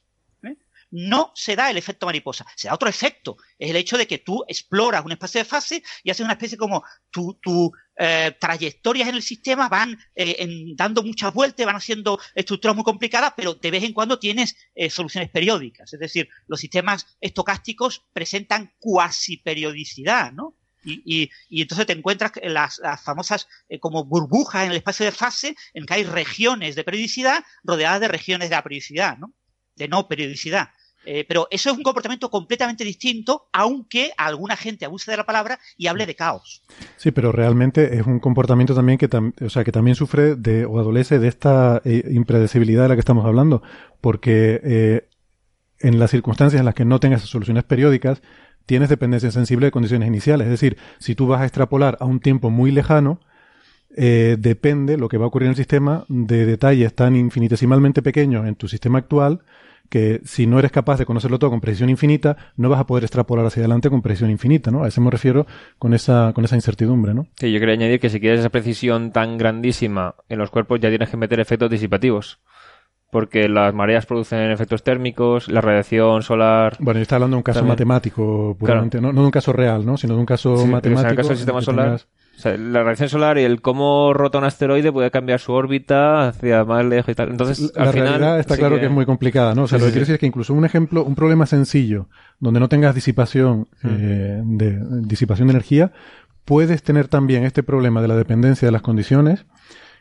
No 0.97 1.33
se 1.35 1.57
da 1.57 1.71
el 1.71 1.77
efecto 1.77 2.07
mariposa, 2.07 2.47
se 2.55 2.69
da 2.69 2.75
otro 2.75 2.89
efecto. 2.89 3.37
Es 3.59 3.69
el 3.71 3.77
hecho 3.77 3.99
de 3.99 4.07
que 4.07 4.19
tú 4.19 4.45
exploras 4.47 5.05
un 5.05 5.11
espacio 5.11 5.41
de 5.41 5.45
fase 5.45 5.83
y 6.05 6.11
haces 6.11 6.23
una 6.25 6.35
especie 6.35 6.57
como 6.57 6.85
tu, 7.11 7.35
tu 7.43 7.73
eh, 7.97 8.37
trayectorias 8.41 9.09
en 9.09 9.17
el 9.17 9.23
sistema 9.23 9.69
van 9.69 9.99
eh, 10.15 10.37
en- 10.39 10.77
dando 10.77 11.03
muchas 11.03 11.35
vueltas, 11.35 11.67
van 11.67 11.75
haciendo 11.75 12.21
estructuras 12.37 12.77
muy 12.77 12.85
complicadas, 12.85 13.33
pero 13.37 13.55
de 13.55 13.71
vez 13.73 13.83
en 13.83 13.93
cuando 13.93 14.21
tienes 14.21 14.55
eh, 14.77 14.89
soluciones 14.89 15.31
periódicas. 15.31 15.93
Es 15.93 15.99
decir, 15.99 16.29
los 16.47 16.61
sistemas 16.61 17.07
estocásticos 17.21 18.05
presentan 18.13 18.73
cuasi 18.79 19.39
periodicidad, 19.39 20.33
¿no? 20.33 20.57
Y, 20.87 21.31
entonces 21.51 21.87
te 21.87 21.95
encuentras 21.95 22.33
las, 22.43 22.79
las 22.79 23.03
famosas 23.03 23.49
como 23.81 24.05
burbujas 24.05 24.65
en 24.67 24.71
el 24.71 24.77
espacio 24.77 25.07
de 25.07 25.13
fase 25.13 25.57
en 25.73 25.87
que 25.87 25.95
hay 25.95 26.05
regiones 26.05 26.77
de 26.77 26.85
periodicidad 26.85 27.43
rodeadas 27.63 28.01
de 28.01 28.09
regiones 28.09 28.51
de 28.51 28.63
periodicidad, 28.63 29.17
¿no? 29.17 29.33
De 29.77 29.89
no 29.89 30.07
periodicidad. 30.09 30.69
Eh, 31.07 31.25
pero 31.29 31.47
eso 31.51 31.71
es 31.71 31.77
un 31.77 31.83
comportamiento 31.83 32.31
completamente 32.31 32.85
distinto, 32.85 33.49
aunque 33.53 34.13
alguna 34.17 34.57
gente 34.57 34.85
abuse 34.85 35.11
de 35.11 35.17
la 35.17 35.27
palabra 35.27 35.59
y 35.77 35.87
hable 35.87 36.07
de 36.07 36.15
caos. 36.15 36.63
Sí, 36.97 37.11
pero 37.11 37.31
realmente 37.31 37.97
es 37.99 38.07
un 38.07 38.21
comportamiento 38.21 38.75
también 38.75 38.99
que, 38.99 39.11
tam- 39.11 39.35
o 39.45 39.51
sea, 39.51 39.65
que 39.65 39.73
también 39.73 39.97
sufre 39.97 40.35
de 40.35 40.65
o 40.65 40.79
adolece 40.79 41.19
de 41.19 41.29
esta 41.29 41.83
eh, 41.85 42.05
impredecibilidad 42.11 42.83
de 42.85 42.89
la 42.89 42.95
que 42.95 43.01
estamos 43.01 43.27
hablando, 43.27 43.63
porque 44.01 44.61
eh, 44.65 45.09
en 45.81 45.99
las 45.99 46.11
circunstancias 46.11 46.61
en 46.61 46.65
las 46.67 46.75
que 46.75 46.85
no 46.85 47.01
tengas 47.01 47.23
soluciones 47.23 47.65
periódicas, 47.65 48.23
tienes 48.65 48.89
dependencia 48.89 49.31
sensible 49.31 49.67
de 49.67 49.73
condiciones 49.73 50.09
iniciales. 50.09 50.47
Es 50.47 50.53
decir, 50.53 50.79
si 50.99 51.15
tú 51.15 51.27
vas 51.27 51.43
a 51.43 51.45
extrapolar 51.45 51.99
a 52.01 52.07
un 52.07 52.21
tiempo 52.21 52.49
muy 52.49 52.71
lejano, 52.71 53.21
eh, 53.97 54.37
depende 54.39 54.97
lo 54.97 55.09
que 55.09 55.19
va 55.19 55.27
a 55.27 55.29
ocurrir 55.29 55.47
en 55.47 55.51
el 55.51 55.57
sistema 55.57 56.05
de 56.09 56.47
detalles 56.47 56.95
tan 56.95 57.15
infinitesimalmente 57.15 58.03
pequeños 58.03 58.47
en 58.47 58.55
tu 58.57 58.69
sistema 58.69 58.99
actual 58.99 59.45
que 59.91 60.21
si 60.25 60.47
no 60.47 60.59
eres 60.59 60.73
capaz 60.73 60.99
de 60.99 61.07
conocerlo 61.07 61.39
todo 61.39 61.51
con 61.51 61.61
precisión 61.61 61.89
infinita, 61.91 62.37
no 62.57 62.69
vas 62.69 62.81
a 62.81 62.87
poder 62.87 63.05
extrapolar 63.05 63.47
hacia 63.47 63.61
adelante 63.61 63.91
con 63.91 64.03
precisión 64.03 64.31
infinita, 64.31 64.71
¿no? 64.71 64.83
A 64.85 64.89
eso 64.89 65.01
me 65.01 65.11
refiero 65.11 65.47
con 65.79 65.95
esa, 65.95 66.33
con 66.35 66.45
esa 66.45 66.57
incertidumbre, 66.57 67.15
¿no? 67.15 67.27
Sí, 67.37 67.53
yo 67.53 67.61
quería 67.61 67.75
añadir 67.75 68.01
que 68.01 68.11
si 68.11 68.19
quieres 68.21 68.41
esa 68.41 68.49
precisión 68.51 69.13
tan 69.13 69.39
grandísima 69.39 70.15
en 70.29 70.39
los 70.39 70.51
cuerpos 70.51 70.81
ya 70.81 70.89
tienes 70.89 71.09
que 71.11 71.17
meter 71.17 71.39
efectos 71.41 71.71
disipativos. 71.71 72.41
Porque 73.11 73.49
las 73.49 73.73
mareas 73.73 74.07
producen 74.07 74.51
efectos 74.51 74.83
térmicos, 74.83 75.47
la 75.49 75.61
radiación 75.61 76.23
solar... 76.23 76.77
Bueno, 76.81 76.99
yo 76.99 77.03
estaba 77.03 77.19
hablando 77.19 77.37
de 77.37 77.39
un 77.39 77.43
caso 77.45 77.61
También. 77.61 77.75
matemático 77.75 78.57
puramente, 78.59 79.01
no, 79.01 79.13
no 79.13 79.21
de 79.21 79.27
un 79.27 79.31
caso 79.31 79.53
real, 79.53 79.87
¿no? 79.87 79.97
Sino 79.97 80.15
de 80.15 80.21
un 80.21 80.27
caso 80.27 80.57
Sí, 80.57 80.63
pero 80.65 80.67
en 80.67 80.75
el 80.75 80.81
matemático. 80.95 81.17
caso 81.19 81.29
del 81.29 81.37
sistema 81.37 81.61
solar- 81.63 81.85
tengas- 81.87 82.09
O 82.37 82.41
sea, 82.41 82.57
la 82.57 82.81
radiación 82.83 83.09
solar 83.09 83.39
y 83.39 83.43
el 83.43 83.63
cómo 83.63 84.13
rota 84.13 84.39
un 84.39 84.45
asteroide 84.45 84.93
puede 84.93 85.11
cambiar 85.11 85.41
su 85.41 85.53
órbita 85.53 86.29
hacia 86.29 86.65
más 86.65 86.85
lejos 86.85 87.11
y 87.11 87.15
tal. 87.15 87.31
Entonces, 87.31 87.73
la 87.75 87.85
al 87.85 87.93
final, 87.93 88.09
realidad 88.09 88.41
está 88.41 88.55
sí 88.55 88.61
claro 88.61 88.79
que... 88.79 88.87
es 88.87 88.91
muy 88.91 89.07
complicada, 89.07 89.55
¿no? 89.55 89.63
O 89.63 89.69
sea, 89.69 89.79
Sí, 89.79 89.83
lo 89.83 89.87
que 89.87 89.91
sí, 89.91 89.95
quiero 89.95 90.03
decir 90.03 90.15
es 90.15 90.21
que 90.21 90.27
incluso 90.27 90.53
un 90.53 90.65
ejemplo, 90.65 91.05
un 91.05 91.15
problema 91.15 91.47
sencillo, 91.47 92.09
donde 92.41 92.61
no 92.61 92.69
tengas 92.69 92.95
disipación, 92.95 93.69
Mm. 93.83 93.89
eh, 93.89 94.43
de, 94.45 94.81
disipación 95.07 95.49
de 95.49 95.53
energía, 95.53 95.93
puedes 96.45 96.83
tener 96.83 97.09
también 97.09 97.45
este 97.45 97.63
problema 97.63 98.03
de 98.03 98.09
la 98.09 98.17
dependencia 98.17 98.67
de 98.67 98.73
las 98.73 98.83
condiciones, 98.83 99.47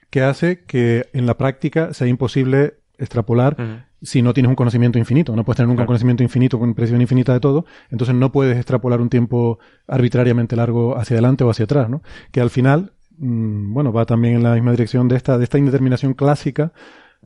que 0.10 0.22
hace 0.24 0.63
que 0.65 1.08
en 1.13 1.26
la 1.26 1.38
práctica 1.38 1.93
sea 1.93 2.08
imposible 2.08 2.76
extrapolar 2.98 3.54
Ujú. 3.60 3.80
Si 4.04 4.22
no 4.22 4.34
tienes 4.34 4.50
un 4.50 4.56
conocimiento 4.56 5.00
infinito. 5.00 5.36
No 5.36 5.44
puedes 5.46 5.58
tener 5.58 5.70
nunca 5.70 5.84
un 5.84 5.88
conocimiento 5.88 6.24
infinito 6.24 6.60
con 6.60 6.74
precisión 6.76 7.02
infinita 7.02 7.34
de 7.34 7.39
todo, 7.39 7.66
entonces 7.89 8.16
no 8.16 8.32
puedes 8.32 8.58
extrapolar 8.58 9.02
un 9.02 9.10
tiempo 9.10 9.60
arbitrariamente 9.88 10.56
largo 10.56 10.98
hacia 10.98 11.16
adelante 11.16 11.44
o 11.44 11.50
hacia 11.50 11.66
atrás, 11.66 11.89
¿no? 11.89 12.04
Que 12.32 12.42
al 12.42 12.50
final, 12.50 12.94
mm, 13.18 13.74
bueno, 13.74 13.92
va 13.94 14.06
también 14.06 14.36
en 14.36 14.44
la 14.44 14.54
misma 14.54 14.72
dirección 14.72 15.08
de 15.08 15.16
esta, 15.16 15.38
de 15.38 15.46
esta 15.46 15.58
indeterminación 15.58 16.13
clásica 16.13 16.74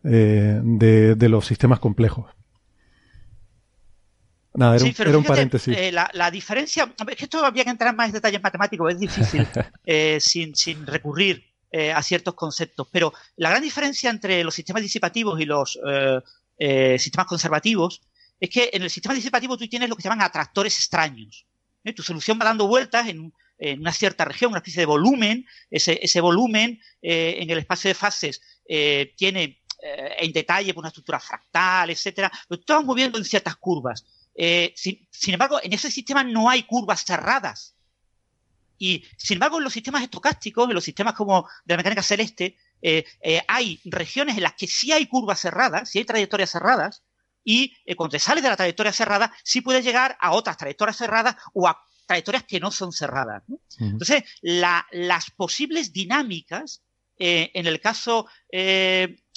eh, 0.03 0.61
de, 0.63 1.15
de 1.15 1.29
los 1.29 1.45
sistemas 1.45 1.79
complejos. 1.79 2.25
Nada, 4.53 4.75
era, 4.75 4.85
Sí, 4.85 4.95
un, 5.15 5.23
paréntesis. 5.23 5.77
eh, 5.77 5.91
la, 5.91 6.09
la 6.13 6.31
diferencia, 6.31 6.91
es 7.07 7.15
que 7.15 7.25
esto 7.25 7.45
habría 7.45 7.63
que 7.63 7.69
entrar 7.69 7.95
más 7.95 8.07
en 8.07 8.13
detalles 8.13 8.41
matemáticos, 8.41 8.91
es 8.91 8.99
difícil 8.99 9.45
eh, 9.85 10.17
sin, 10.19 10.55
sin 10.55 10.85
recurrir 10.87 11.43
eh, 11.71 11.91
a 11.91 12.01
ciertos 12.01 12.33
conceptos. 12.33 12.87
Pero 12.91 13.13
la 13.35 13.49
gran 13.51 13.61
diferencia 13.61 14.09
entre 14.09 14.43
los 14.43 14.55
sistemas 14.55 14.81
disipativos 14.81 15.39
y 15.39 15.45
los 15.45 15.77
eh, 15.87 16.19
eh, 16.57 16.97
sistemas 16.99 17.27
conservativos 17.27 18.01
es 18.39 18.49
que 18.49 18.69
en 18.73 18.83
el 18.83 18.89
sistema 18.89 19.15
disipativo 19.15 19.57
tú 19.57 19.67
tienes 19.67 19.89
lo 19.89 19.95
que 19.95 20.01
se 20.01 20.09
llaman 20.09 20.25
atractores 20.25 20.75
extraños. 20.77 21.45
¿eh? 21.83 21.93
Tu 21.93 22.03
solución 22.03 22.37
va 22.39 22.45
dando 22.45 22.67
vueltas 22.67 23.07
en, 23.07 23.33
en 23.57 23.79
una 23.79 23.91
cierta 23.91 24.25
región, 24.25 24.51
una 24.51 24.59
especie 24.59 24.81
de 24.81 24.85
volumen. 24.85 25.45
Ese, 25.69 25.99
ese 26.01 26.21
volumen 26.21 26.79
eh, 27.01 27.37
en 27.39 27.49
el 27.49 27.59
espacio 27.59 27.89
de 27.89 27.95
fases 27.95 28.41
tiene 29.15 29.61
en 29.79 30.33
detalle 30.33 30.73
pues, 30.73 30.81
una 30.81 30.89
estructura 30.89 31.19
fractal, 31.19 31.89
etcétera. 31.89 32.31
Pero 32.49 32.61
tú 32.61 32.83
moviendo 32.83 33.17
en 33.17 33.23
ciertas 33.23 33.55
curvas. 33.55 34.05
Sin, 34.75 35.07
sin, 35.09 35.33
embargo, 35.33 35.59
en 35.63 35.71
ese 35.71 35.89
sistema 35.89 36.23
no 36.23 36.49
hay 36.49 36.63
curvas 36.63 37.05
cerradas. 37.05 37.77
Y, 38.77 39.05
sin 39.17 39.35
embargo, 39.35 39.57
en 39.57 39.63
los 39.63 39.73
sistemas 39.73 40.03
estocásticos, 40.03 40.67
en 40.67 40.75
los 40.75 40.83
sistemas 40.83 41.13
como 41.13 41.47
de 41.65 41.73
la 41.73 41.77
mecánica 41.77 42.03
celeste, 42.03 42.57
eh, 42.81 43.05
eh, 43.21 43.41
hay 43.47 43.79
regiones 43.85 44.37
en 44.37 44.43
las 44.43 44.53
que 44.53 44.67
sí 44.67 44.91
hay 44.91 45.07
curvas 45.07 45.39
cerradas, 45.39 45.89
sí 45.89 45.99
hay 45.99 46.05
trayectorias 46.05 46.51
cerradas, 46.51 47.03
y 47.43 47.75
eh, 47.85 47.95
cuando 47.95 48.11
te 48.11 48.19
sales 48.19 48.43
de 48.43 48.49
la 48.49 48.57
trayectoria 48.57 48.91
cerrada, 48.91 49.33
sí 49.43 49.61
puedes 49.61 49.83
llegar 49.83 50.17
a 50.19 50.31
otras 50.31 50.57
trayectorias 50.57 50.97
cerradas 50.97 51.35
o 51.53 51.67
a 51.67 51.79
trayectorias 52.05 52.43
que 52.43 52.59
no 52.59 52.71
son 52.71 52.91
cerradas. 52.91 53.43
¿no? 53.47 53.59
Entonces, 53.79 54.23
la, 54.41 54.85
las 54.91 55.31
posibles 55.31 55.93
dinámicas, 55.93 56.83
en 57.19 57.65
el 57.65 57.81
caso 57.81 58.27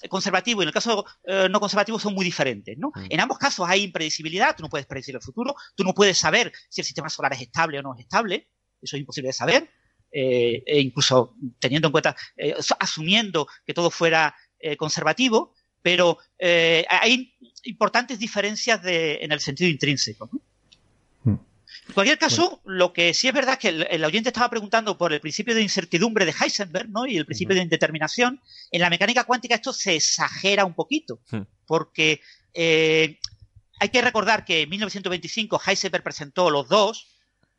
eh, 0.02 0.08
conservativo 0.08 0.62
y 0.62 0.64
en 0.64 0.68
el 0.68 0.74
caso 0.74 1.04
eh, 1.24 1.48
no 1.50 1.60
conservativo 1.60 1.98
son 1.98 2.14
muy 2.14 2.24
diferentes. 2.24 2.76
¿no? 2.78 2.92
En 3.08 3.20
ambos 3.20 3.38
casos 3.38 3.68
hay 3.68 3.82
impredecibilidad, 3.82 4.56
tú 4.56 4.62
no 4.62 4.68
puedes 4.68 4.86
predecir 4.86 5.14
el 5.14 5.22
futuro, 5.22 5.54
tú 5.74 5.84
no 5.84 5.94
puedes 5.94 6.18
saber 6.18 6.52
si 6.68 6.80
el 6.80 6.86
sistema 6.86 7.08
solar 7.08 7.32
es 7.34 7.42
estable 7.42 7.78
o 7.78 7.82
no 7.82 7.94
es 7.94 8.00
estable, 8.00 8.48
eso 8.80 8.96
es 8.96 9.00
imposible 9.00 9.28
de 9.28 9.32
saber, 9.32 9.70
eh, 10.12 10.62
e 10.66 10.80
incluso 10.80 11.36
teniendo 11.58 11.88
en 11.88 11.92
cuenta, 11.92 12.16
eh, 12.36 12.54
asumiendo 12.78 13.46
que 13.64 13.74
todo 13.74 13.90
fuera 13.90 14.34
eh, 14.58 14.76
conservativo, 14.76 15.54
pero 15.82 16.18
hay 16.88 17.34
importantes 17.64 18.18
diferencias 18.18 18.82
de, 18.82 19.20
en 19.22 19.32
el 19.32 19.40
sentido 19.40 19.70
intrínseco. 19.70 20.28
¿no? 20.30 20.40
Mm. 21.24 21.38
En 21.88 21.94
cualquier 21.94 22.18
caso, 22.18 22.60
lo 22.66 22.92
que 22.92 23.14
sí 23.14 23.28
es 23.28 23.34
verdad 23.34 23.54
es 23.54 23.58
que 23.60 23.68
el, 23.68 23.86
el 23.90 24.04
oyente 24.04 24.28
estaba 24.28 24.50
preguntando 24.50 24.98
por 24.98 25.14
el 25.14 25.20
principio 25.20 25.54
de 25.54 25.62
incertidumbre 25.62 26.26
de 26.26 26.34
Heisenberg 26.38 26.90
¿no? 26.90 27.06
y 27.06 27.16
el 27.16 27.24
principio 27.24 27.56
de 27.56 27.62
indeterminación. 27.62 28.42
En 28.70 28.82
la 28.82 28.90
mecánica 28.90 29.24
cuántica 29.24 29.54
esto 29.54 29.72
se 29.72 29.96
exagera 29.96 30.66
un 30.66 30.74
poquito, 30.74 31.20
porque 31.66 32.20
hay 33.80 33.88
que 33.88 34.02
recordar 34.02 34.44
que 34.44 34.62
en 34.62 34.68
1925 34.68 35.60
Heisenberg 35.66 36.04
presentó 36.04 36.50
los 36.50 36.68
dos. 36.68 37.08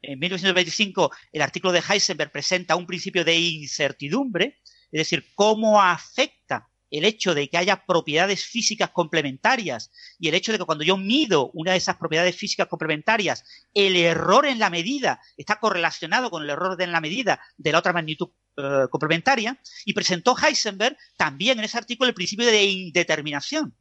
En 0.02 0.20
1925 0.20 1.12
el 1.32 1.42
artículo 1.42 1.74
de 1.74 1.84
Heisenberg 1.88 2.32
presenta 2.32 2.76
un 2.76 2.86
principio 2.86 3.24
de 3.24 3.38
incertidumbre, 3.38 4.60
es 4.92 5.00
decir, 5.00 5.26
cómo 5.36 5.82
afecta 5.82 6.68
el 6.90 7.06
hecho 7.06 7.34
de 7.34 7.50
que 7.50 7.58
haya 7.58 7.86
propiedades 7.86 8.44
físicas 8.44 8.90
complementarias 8.90 9.92
y 10.20 10.28
el 10.28 10.36
hecho 10.36 10.52
de 10.52 10.58
que 10.58 10.66
cuando 10.66 10.84
yo 10.84 10.98
mido 10.98 11.50
una 11.54 11.72
de 11.72 11.78
esas 11.78 11.96
propiedades 11.96 12.36
físicas 12.36 12.68
complementarias, 12.68 13.46
el 13.74 13.96
error 13.96 14.46
en 14.46 14.60
la 14.60 14.70
medida 14.70 15.22
está 15.38 15.60
correlacionado 15.60 16.30
con 16.30 16.44
el 16.44 16.50
error 16.50 16.82
en 16.82 16.92
la 16.92 17.00
medida 17.00 17.40
de 17.58 17.72
la 17.72 17.80
otra 17.80 17.94
magnitud 17.94 18.30
eh, 18.58 18.88
complementaria, 18.90 19.58
y 19.86 19.94
presentó 19.94 20.36
Heisenberg 20.38 20.98
también 21.16 21.58
en 21.58 21.64
ese 21.64 21.78
artículo 21.78 22.10
el 22.10 22.14
principio 22.14 22.46
de 22.46 22.66
indeterminación. 22.66 23.74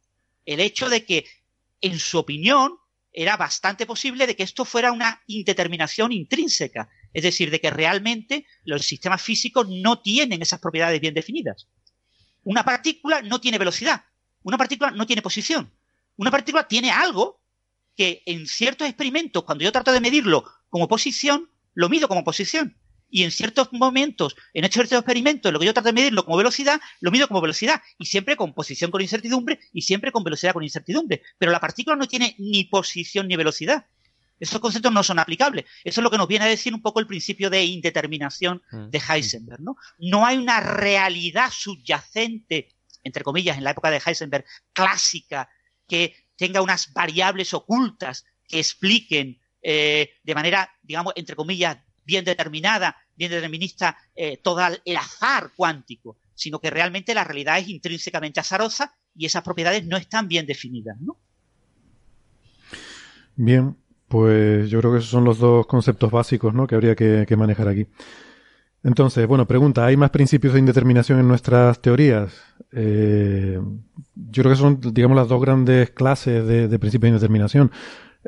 El 0.45 0.61
hecho 0.61 0.89
de 0.89 1.05
que, 1.05 1.25
en 1.81 1.99
su 1.99 2.17
opinión, 2.17 2.77
era 3.13 3.37
bastante 3.37 3.85
posible 3.85 4.25
de 4.25 4.35
que 4.35 4.43
esto 4.43 4.65
fuera 4.65 4.91
una 4.91 5.21
indeterminación 5.27 6.11
intrínseca, 6.11 6.89
es 7.13 7.23
decir, 7.23 7.51
de 7.51 7.59
que 7.59 7.69
realmente 7.69 8.45
los 8.63 8.85
sistemas 8.85 9.21
físicos 9.21 9.67
no 9.69 10.01
tienen 10.01 10.41
esas 10.41 10.59
propiedades 10.59 11.01
bien 11.01 11.13
definidas. 11.13 11.67
Una 12.43 12.63
partícula 12.63 13.21
no 13.21 13.41
tiene 13.41 13.57
velocidad, 13.57 14.03
una 14.43 14.57
partícula 14.57 14.91
no 14.91 15.05
tiene 15.05 15.21
posición, 15.21 15.73
una 16.15 16.31
partícula 16.31 16.67
tiene 16.67 16.91
algo 16.91 17.41
que 17.95 18.23
en 18.25 18.47
ciertos 18.47 18.87
experimentos, 18.87 19.43
cuando 19.43 19.63
yo 19.63 19.71
trato 19.71 19.91
de 19.91 19.99
medirlo 19.99 20.45
como 20.69 20.87
posición, 20.87 21.49
lo 21.73 21.89
mido 21.89 22.07
como 22.07 22.23
posición. 22.23 22.77
Y 23.11 23.23
en 23.23 23.31
ciertos 23.31 23.71
momentos, 23.73 24.35
en 24.53 24.63
estos 24.63 24.91
experimentos, 24.91 25.51
lo 25.51 25.59
que 25.59 25.65
yo 25.65 25.73
trato 25.73 25.89
de 25.89 25.93
medirlo 25.93 26.25
como 26.25 26.37
velocidad, 26.37 26.79
lo 27.01 27.11
mido 27.11 27.27
como 27.27 27.41
velocidad. 27.41 27.81
Y 27.97 28.05
siempre 28.05 28.37
con 28.37 28.53
posición 28.53 28.89
con 28.89 29.01
incertidumbre 29.01 29.59
y 29.73 29.81
siempre 29.81 30.11
con 30.11 30.23
velocidad 30.23 30.53
con 30.53 30.63
incertidumbre. 30.63 31.21
Pero 31.37 31.51
la 31.51 31.59
partícula 31.59 31.95
no 31.95 32.07
tiene 32.07 32.35
ni 32.39 32.63
posición 32.63 33.27
ni 33.27 33.35
velocidad. 33.35 33.85
Esos 34.39 34.59
conceptos 34.59 34.91
no 34.91 35.03
son 35.03 35.19
aplicables. 35.19 35.65
Eso 35.83 36.01
es 36.01 36.03
lo 36.03 36.09
que 36.09 36.17
nos 36.17 36.27
viene 36.27 36.45
a 36.45 36.47
decir 36.47 36.73
un 36.73 36.81
poco 36.81 36.99
el 36.99 37.05
principio 37.05 37.51
de 37.51 37.63
indeterminación 37.63 38.63
de 38.71 38.99
Heisenberg. 39.07 39.61
¿no? 39.61 39.75
no 39.99 40.25
hay 40.25 40.37
una 40.37 40.59
realidad 40.59 41.51
subyacente, 41.51 42.69
entre 43.03 43.23
comillas, 43.23 43.57
en 43.57 43.63
la 43.63 43.71
época 43.71 43.91
de 43.91 44.01
Heisenberg, 44.03 44.43
clásica, 44.73 45.47
que 45.87 46.15
tenga 46.37 46.63
unas 46.63 46.91
variables 46.91 47.53
ocultas 47.53 48.25
que 48.47 48.57
expliquen 48.59 49.39
eh, 49.61 50.13
de 50.23 50.35
manera, 50.35 50.73
digamos, 50.81 51.13
entre 51.15 51.35
comillas, 51.35 51.77
bien 52.03 52.25
determinada, 52.25 52.97
bien 53.15 53.31
determinista, 53.31 53.97
eh, 54.15 54.37
todo 54.37 54.61
el 54.83 54.97
azar 54.97 55.51
cuántico, 55.55 56.17
sino 56.33 56.59
que 56.59 56.69
realmente 56.69 57.13
la 57.13 57.23
realidad 57.23 57.59
es 57.59 57.69
intrínsecamente 57.69 58.39
azarosa 58.39 58.95
y 59.15 59.25
esas 59.25 59.43
propiedades 59.43 59.85
no 59.85 59.97
están 59.97 60.27
bien 60.27 60.45
definidas. 60.45 60.99
¿no? 60.99 61.17
Bien, 63.35 63.75
pues 64.07 64.69
yo 64.69 64.79
creo 64.79 64.91
que 64.91 64.99
esos 64.99 65.11
son 65.11 65.23
los 65.23 65.39
dos 65.39 65.67
conceptos 65.67 66.11
básicos 66.11 66.53
¿no? 66.53 66.67
que 66.67 66.75
habría 66.75 66.95
que, 66.95 67.35
manejar 67.37 67.67
aquí. 67.67 67.87
Entonces, 68.83 69.27
bueno, 69.27 69.45
pregunta, 69.45 69.85
¿hay 69.85 69.95
más 69.95 70.09
principios 70.09 70.53
de 70.53 70.59
indeterminación 70.59 71.19
en 71.19 71.27
nuestras 71.27 71.81
teorías? 71.81 72.33
Eh, 72.71 73.59
yo 74.15 74.43
creo 74.43 74.55
que 74.55 74.59
son, 74.59 74.79
digamos, 74.93 75.15
las 75.15 75.27
dos 75.27 75.39
grandes 75.39 75.91
clases 75.91 76.47
de 76.47 76.79
principios 76.79 77.01
de 77.03 77.09
indeterminación. 77.09 77.71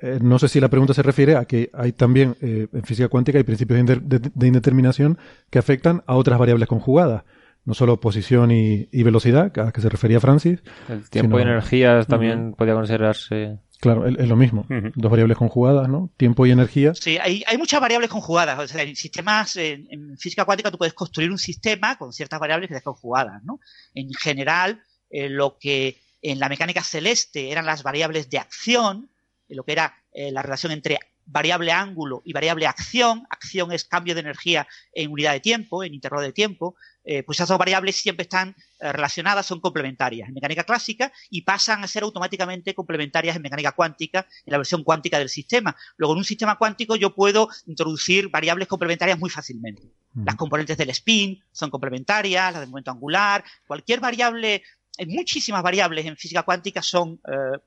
Eh, 0.05 0.19
no 0.21 0.37
sé 0.37 0.49
si 0.49 0.59
la 0.59 0.67
pregunta 0.67 0.93
se 0.93 1.01
refiere 1.01 1.37
a 1.37 1.45
que 1.45 1.69
hay 1.73 1.93
también 1.93 2.35
eh, 2.41 2.67
en 2.73 2.83
física 2.83 3.07
cuántica 3.07 3.37
hay 3.37 3.45
principios 3.45 3.75
de, 3.77 3.79
inter- 3.79 4.01
de- 4.01 4.31
de 4.33 4.47
indeterminación 4.47 5.17
que 5.49 5.59
afectan 5.59 6.03
a 6.07 6.15
otras 6.15 6.37
variables 6.37 6.67
conjugadas, 6.67 7.23
no 7.63 7.73
solo 7.73 8.01
posición 8.01 8.51
y, 8.51 8.89
y 8.91 9.03
velocidad, 9.03 9.51
a 9.57 9.63
las 9.63 9.71
que 9.73 9.79
se 9.79 9.87
refería 9.87 10.19
Francis. 10.19 10.59
El 10.89 11.09
tiempo 11.09 11.37
y 11.39 11.41
sino- 11.43 11.51
energía 11.53 12.03
también 12.03 12.53
podría 12.53 12.75
considerarse. 12.75 13.59
Claro, 13.79 14.05
es, 14.07 14.27
lo 14.29 14.35
mismo. 14.35 14.65
Dos 14.95 15.11
variables 15.11 15.37
conjugadas, 15.37 15.89
¿no? 15.89 16.09
Tiempo 16.17 16.45
y 16.45 16.51
energía. 16.51 16.93
Sí, 16.95 17.17
hay, 17.21 17.43
hay 17.47 17.57
muchas 17.57 17.81
variables 17.81 18.09
conjugadas. 18.09 18.59
O 18.59 18.67
sea, 18.67 18.81
en 18.83 18.95
sistemas, 18.95 19.55
en, 19.57 19.87
en 19.89 20.17
física 20.17 20.45
cuántica 20.45 20.71
tú 20.71 20.77
puedes 20.77 20.93
construir 20.93 21.29
un 21.31 21.37
sistema 21.37 21.97
con 21.97 22.13
ciertas 22.13 22.39
variables 22.39 22.69
que 22.69 22.75
están 22.75 22.93
conjugadas, 22.93 23.43
¿no? 23.43 23.59
En 23.93 24.13
general, 24.13 24.81
eh, 25.09 25.27
lo 25.29 25.57
que 25.59 25.97
en 26.21 26.39
la 26.39 26.47
mecánica 26.47 26.81
celeste 26.81 27.51
eran 27.51 27.65
las 27.65 27.83
variables 27.83 28.29
de 28.29 28.37
acción, 28.39 29.09
lo 29.53 29.63
que 29.63 29.73
era 29.73 30.03
eh, 30.11 30.31
la 30.31 30.41
relación 30.41 30.71
entre 30.71 30.99
variable 31.25 31.71
ángulo 31.71 32.21
y 32.25 32.33
variable 32.33 32.67
acción, 32.67 33.25
acción 33.29 33.71
es 33.71 33.85
cambio 33.85 34.13
de 34.13 34.21
energía 34.21 34.67
en 34.93 35.11
unidad 35.11 35.33
de 35.33 35.39
tiempo, 35.39 35.83
en 35.83 35.93
intervalo 35.93 36.23
de 36.23 36.33
tiempo, 36.33 36.75
eh, 37.05 37.23
pues 37.23 37.37
esas 37.37 37.49
dos 37.49 37.57
variables 37.57 37.95
siempre 37.95 38.23
están 38.23 38.55
eh, 38.79 38.91
relacionadas, 38.91 39.45
son 39.45 39.59
complementarias 39.59 40.27
en 40.27 40.33
mecánica 40.33 40.63
clásica 40.63 41.11
y 41.29 41.41
pasan 41.41 41.83
a 41.83 41.87
ser 41.87 42.03
automáticamente 42.03 42.73
complementarias 42.73 43.35
en 43.35 43.41
mecánica 43.41 43.73
cuántica, 43.73 44.27
en 44.45 44.51
la 44.51 44.57
versión 44.57 44.83
cuántica 44.83 45.19
del 45.19 45.29
sistema. 45.29 45.75
Luego, 45.97 46.13
en 46.13 46.19
un 46.19 46.25
sistema 46.25 46.57
cuántico 46.57 46.95
yo 46.95 47.13
puedo 47.13 47.49
introducir 47.65 48.29
variables 48.29 48.67
complementarias 48.67 49.19
muy 49.19 49.29
fácilmente. 49.29 49.83
Las 50.15 50.35
componentes 50.35 50.77
del 50.77 50.91
spin 50.91 51.43
son 51.51 51.71
complementarias, 51.71 52.53
las 52.53 52.61
del 52.61 52.69
momento 52.69 52.91
angular, 52.91 53.43
cualquier 53.65 53.99
variable, 53.99 54.61
hay 54.97 55.07
muchísimas 55.07 55.63
variables 55.63 56.05
en 56.05 56.15
física 56.17 56.43
cuántica 56.43 56.81
son, 56.81 57.19
eh, 57.27 57.59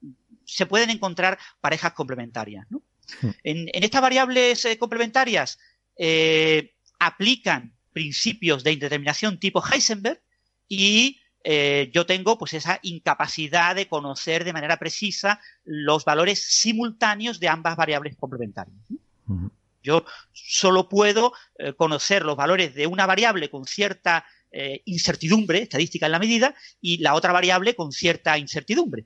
se 0.47 0.67
pueden 0.67 0.91
encontrar 0.91 1.39
parejas 1.61 1.93
complementarias. 1.93 2.67
¿no? 2.71 2.83
Hmm. 3.21 3.31
En, 3.43 3.69
en 3.73 3.85
estas 3.85 4.01
variables 4.01 4.65
eh, 4.65 4.79
complementarias 4.79 5.59
eh, 5.99 6.75
aplican 6.99 7.75
principios 7.93 8.65
de 8.65 8.73
indeterminación 8.73 9.39
tipo 9.39 9.63
Heisenberg 9.63 10.21
y 10.69 11.21
eh, 11.49 11.91
yo 11.93 12.07
tengo 12.07 12.37
pues 12.39 12.55
esa 12.55 12.81
incapacidad 12.83 13.77
de 13.77 13.87
conocer 13.87 14.43
de 14.43 14.53
manera 14.53 14.79
precisa 14.79 15.41
los 15.65 16.05
valores 16.05 16.43
simultáneos 16.43 17.39
de 17.39 17.49
ambas 17.49 17.77
variables 17.77 18.17
complementarias. 18.17 18.77
Yo 19.81 20.05
solo 20.33 20.89
puedo 20.89 21.33
eh, 21.57 21.73
conocer 21.75 22.25
los 22.25 22.37
valores 22.37 22.75
de 22.75 22.89
una 22.89 23.07
variable 23.07 23.49
con 23.49 23.65
cierta 23.65 24.25
eh, 24.51 24.83
incertidumbre 24.87 25.63
estadística 25.63 26.07
en 26.07 26.13
la 26.13 26.19
medida 26.19 26.57
y 26.81 26.99
la 26.99 27.15
otra 27.15 27.33
variable 27.33 27.77
con 27.77 27.93
cierta 27.93 28.37
incertidumbre, 28.39 29.05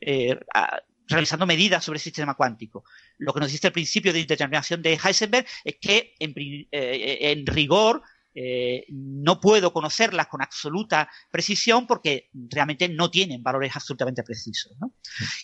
eh, 0.00 0.38
a- 0.54 0.80
realizando 1.06 1.46
medidas 1.46 1.84
sobre 1.84 1.98
el 1.98 2.02
sistema 2.02 2.34
cuántico. 2.34 2.84
Lo 3.18 3.32
que 3.34 3.40
nos 3.40 3.52
dice 3.52 3.66
el 3.66 3.72
principio 3.72 4.12
de 4.12 4.20
indeterminación 4.20 4.80
de 4.82 4.98
Heisenberg 5.02 5.46
es 5.64 5.76
que 5.80 6.14
en, 6.18 6.32
eh, 6.36 7.18
en 7.32 7.46
rigor 7.46 8.02
eh, 8.36 8.86
no 8.88 9.38
puedo 9.40 9.72
conocerlas 9.72 10.26
con 10.26 10.42
absoluta 10.42 11.08
precisión 11.30 11.86
porque 11.86 12.30
realmente 12.32 12.88
no 12.88 13.08
tienen 13.10 13.42
valores 13.42 13.76
absolutamente 13.76 14.22
precisos. 14.24 14.72
¿no? 14.80 14.94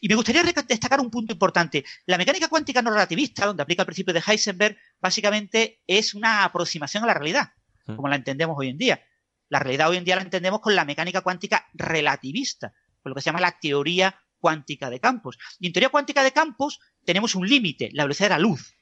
Y 0.01 0.09
me 0.09 0.17
gustaría 0.17 0.43
destacar 0.43 0.99
un 0.99 1.11
punto 1.11 1.33
importante. 1.33 1.85
La 2.07 2.19
mecánica 2.19 2.49
cuántica 2.49 2.83
no 2.83 2.91
relativista, 2.91 3.47
donde 3.47 3.63
aplica 3.63 3.83
el 3.83 3.87
principio 3.87 4.13
de 4.15 4.23
Heisenberg, 4.27 4.77
básicamente 5.01 5.83
es 5.87 6.15
una 6.15 6.43
aproximación 6.45 7.05
a 7.05 7.07
la 7.07 7.15
realidad, 7.15 7.53
Mm. 7.87 7.97
como 7.97 8.09
la 8.09 8.17
entendemos 8.17 8.57
hoy 8.59 8.69
en 8.69 8.79
día. 8.79 9.03
La 9.49 9.59
realidad 9.59 9.89
hoy 9.91 9.97
en 9.99 10.05
día 10.05 10.17
la 10.17 10.23
entendemos 10.23 10.61
con 10.61 10.75
la 10.75 10.85
mecánica 10.85 11.21
cuántica 11.21 11.67
relativista, 11.75 12.73
con 13.03 13.11
lo 13.11 13.15
que 13.15 13.21
se 13.21 13.27
llama 13.27 13.41
la 13.41 13.59
teoría 13.61 14.21
cuántica 14.40 14.90
de 14.90 15.00
campos. 15.00 15.38
Y 15.59 15.66
en 15.66 15.72
teoría 15.72 15.90
cuántica 15.90 16.24
de 16.24 16.33
campos 16.33 16.81
tenemos 17.05 17.35
un 17.35 17.48
límite, 17.48 17.90
la 17.92 18.05
velocidad 18.05 18.29
de 18.29 18.35
la 18.35 18.38
luz. 18.40 18.74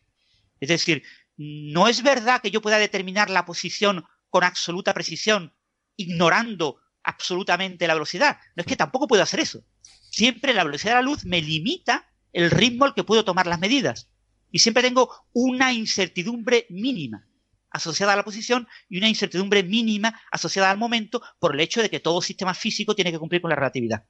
Es 0.61 0.69
decir, 0.69 1.03
no 1.37 1.89
es 1.89 2.03
verdad 2.03 2.41
que 2.41 2.51
yo 2.51 2.63
pueda 2.63 2.79
determinar 2.79 3.31
la 3.31 3.45
posición 3.45 4.05
con 4.31 4.45
absoluta 4.45 4.95
precisión, 4.95 5.55
ignorando 5.97 6.81
absolutamente 7.03 7.87
la 7.87 7.95
velocidad. 7.95 8.39
No 8.57 8.63
es 8.63 8.67
que 8.67 8.77
tampoco 8.77 9.09
puedo 9.09 9.23
hacer 9.23 9.41
eso. 9.41 9.65
Siempre 10.11 10.55
la 10.55 10.65
velocidad 10.65 10.93
de 10.93 10.97
la 10.97 11.03
luz 11.03 11.25
me 11.25 11.41
limita 11.41 12.11
el 12.33 12.51
ritmo 12.51 12.85
al 12.85 12.95
que 12.95 13.05
puedo 13.05 13.25
tomar 13.25 13.47
las 13.47 13.61
medidas. 13.61 14.11
Y 14.51 14.61
siempre 14.61 14.83
tengo 14.83 15.11
una 15.33 15.73
incertidumbre 15.73 16.67
mínima 16.71 17.29
asociada 17.71 18.15
a 18.15 18.17
la 18.17 18.25
posición 18.25 18.67
y 18.89 18.99
una 18.99 19.09
incertidumbre 19.09 19.63
mínima 19.63 20.21
asociada 20.31 20.71
al 20.71 20.79
momento 20.79 21.23
por 21.39 21.55
el 21.55 21.61
hecho 21.61 21.83
de 21.83 21.91
que 21.91 22.01
todo 22.01 22.23
sistema 22.23 22.55
físico 22.55 22.95
tiene 22.95 23.13
que 23.13 23.19
cumplir 23.19 23.43
con 23.43 23.51
la 23.51 23.57
relatividad. 23.57 24.05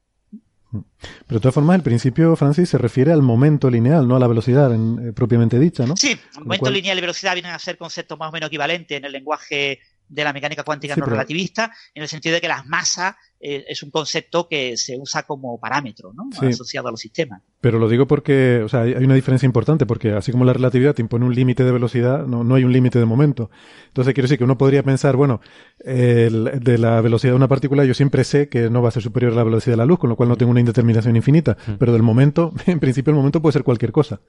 Pero 0.71 1.39
de 1.39 1.41
todas 1.41 1.55
formas, 1.55 1.77
el 1.77 1.83
principio, 1.83 2.37
Francis, 2.37 2.69
se 2.69 2.79
refiere 2.79 3.13
al 3.13 3.23
momento 3.23 3.71
lineal, 3.71 4.07
no 4.07 4.17
a 4.17 4.19
la 4.19 4.27
velocidad 4.27 4.75
en- 4.75 5.09
eh, 5.09 5.13
propiamente 5.13 5.59
dicha, 5.59 5.87
¿no? 5.87 5.97
Sí, 5.97 6.17
momento 6.41 6.65
cual- 6.65 6.75
lineal 6.75 6.99
y 6.99 7.01
velocidad 7.01 7.33
vienen 7.35 7.53
a 7.53 7.59
ser 7.59 7.79
conceptos 7.79 8.19
más 8.19 8.29
o 8.29 8.33
menos 8.33 8.49
equivalentes 8.49 8.97
en 8.99 9.05
el 9.05 9.13
lenguaje 9.13 9.81
de 10.09 10.25
la 10.25 10.33
mecánica 10.33 10.63
cuántica 10.65 10.95
Sí, 10.95 11.01
no 11.01 11.05
pero- 11.07 11.17
relativista, 11.17 11.71
en 11.95 12.03
el 12.03 12.09
sentido 12.09 12.35
de 12.35 12.41
que 12.41 12.49
las 12.49 12.67
masas 12.67 13.15
eh, 13.41 13.65
es 13.69 13.83
un 13.85 13.91
concepto 13.93 14.49
que 14.49 14.77
se 14.77 14.97
usa 14.99 15.23
como 15.23 15.61
parámetro, 15.61 16.13
¿no? 16.13 16.25
Sí. 16.39 16.47
Asociado 16.47 16.89
a 16.89 16.91
los 16.91 16.99
sistemas. 17.01 17.41
Pero 17.61 17.79
lo 17.79 17.89
digo 17.89 18.07
porque, 18.09 18.63
o 18.65 18.69
sea, 18.69 18.81
hay 18.81 18.95
una 19.05 19.15
diferencia 19.15 19.47
importante, 19.47 19.87
porque 19.87 20.11
así 20.13 20.33
como 20.33 20.45
la 20.45 20.53
relatividad 20.53 20.95
te 20.95 21.03
impone 21.03 21.25
un 21.25 21.35
límite 21.35 21.63
de 21.63 21.71
velocidad, 21.71 22.27
no, 22.27 22.43
no 22.43 22.57
hay 22.57 22.65
un 22.65 22.73
límite 22.73 22.99
de 22.99 23.05
momento. 23.05 23.49
Entonces 23.89 24.13
quiero 24.15 24.25
decir 24.25 24.39
que 24.39 24.45
uno 24.45 24.59
podría 24.59 24.83
pensar, 24.83 25.15
bueno, 25.15 25.41
el- 25.85 26.59
de 26.61 26.79
la 26.79 27.01
velocidad 27.01 27.33
de 27.33 27.37
una 27.37 27.47
partícula 27.49 27.85
yo 27.85 27.95
siempre 27.95 28.25
sé 28.25 28.49
que 28.49 28.71
no 28.71 28.83
va 28.83 28.89
a 28.89 28.93
ser 28.93 29.03
superior 29.05 29.33
a 29.33 29.37
la 29.37 29.45
velocidad 29.45 29.75
de 29.75 29.79
la 29.79 29.87
luz, 29.87 29.99
con 30.01 30.11
lo 30.11 30.17
cual 30.17 30.29
no 30.29 30.37
tengo 30.37 30.51
una 30.51 30.61
indeterminación 30.61 31.15
infinita. 31.15 31.57
Pero 31.79 31.93
del 31.93 32.03
momento, 32.03 32.53
en 32.67 32.81
principio 32.81 33.11
el 33.13 33.17
momento 33.17 33.41
puede 33.41 33.53
ser 33.53 33.63
cualquier 33.63 33.93
cosa. 33.93 34.21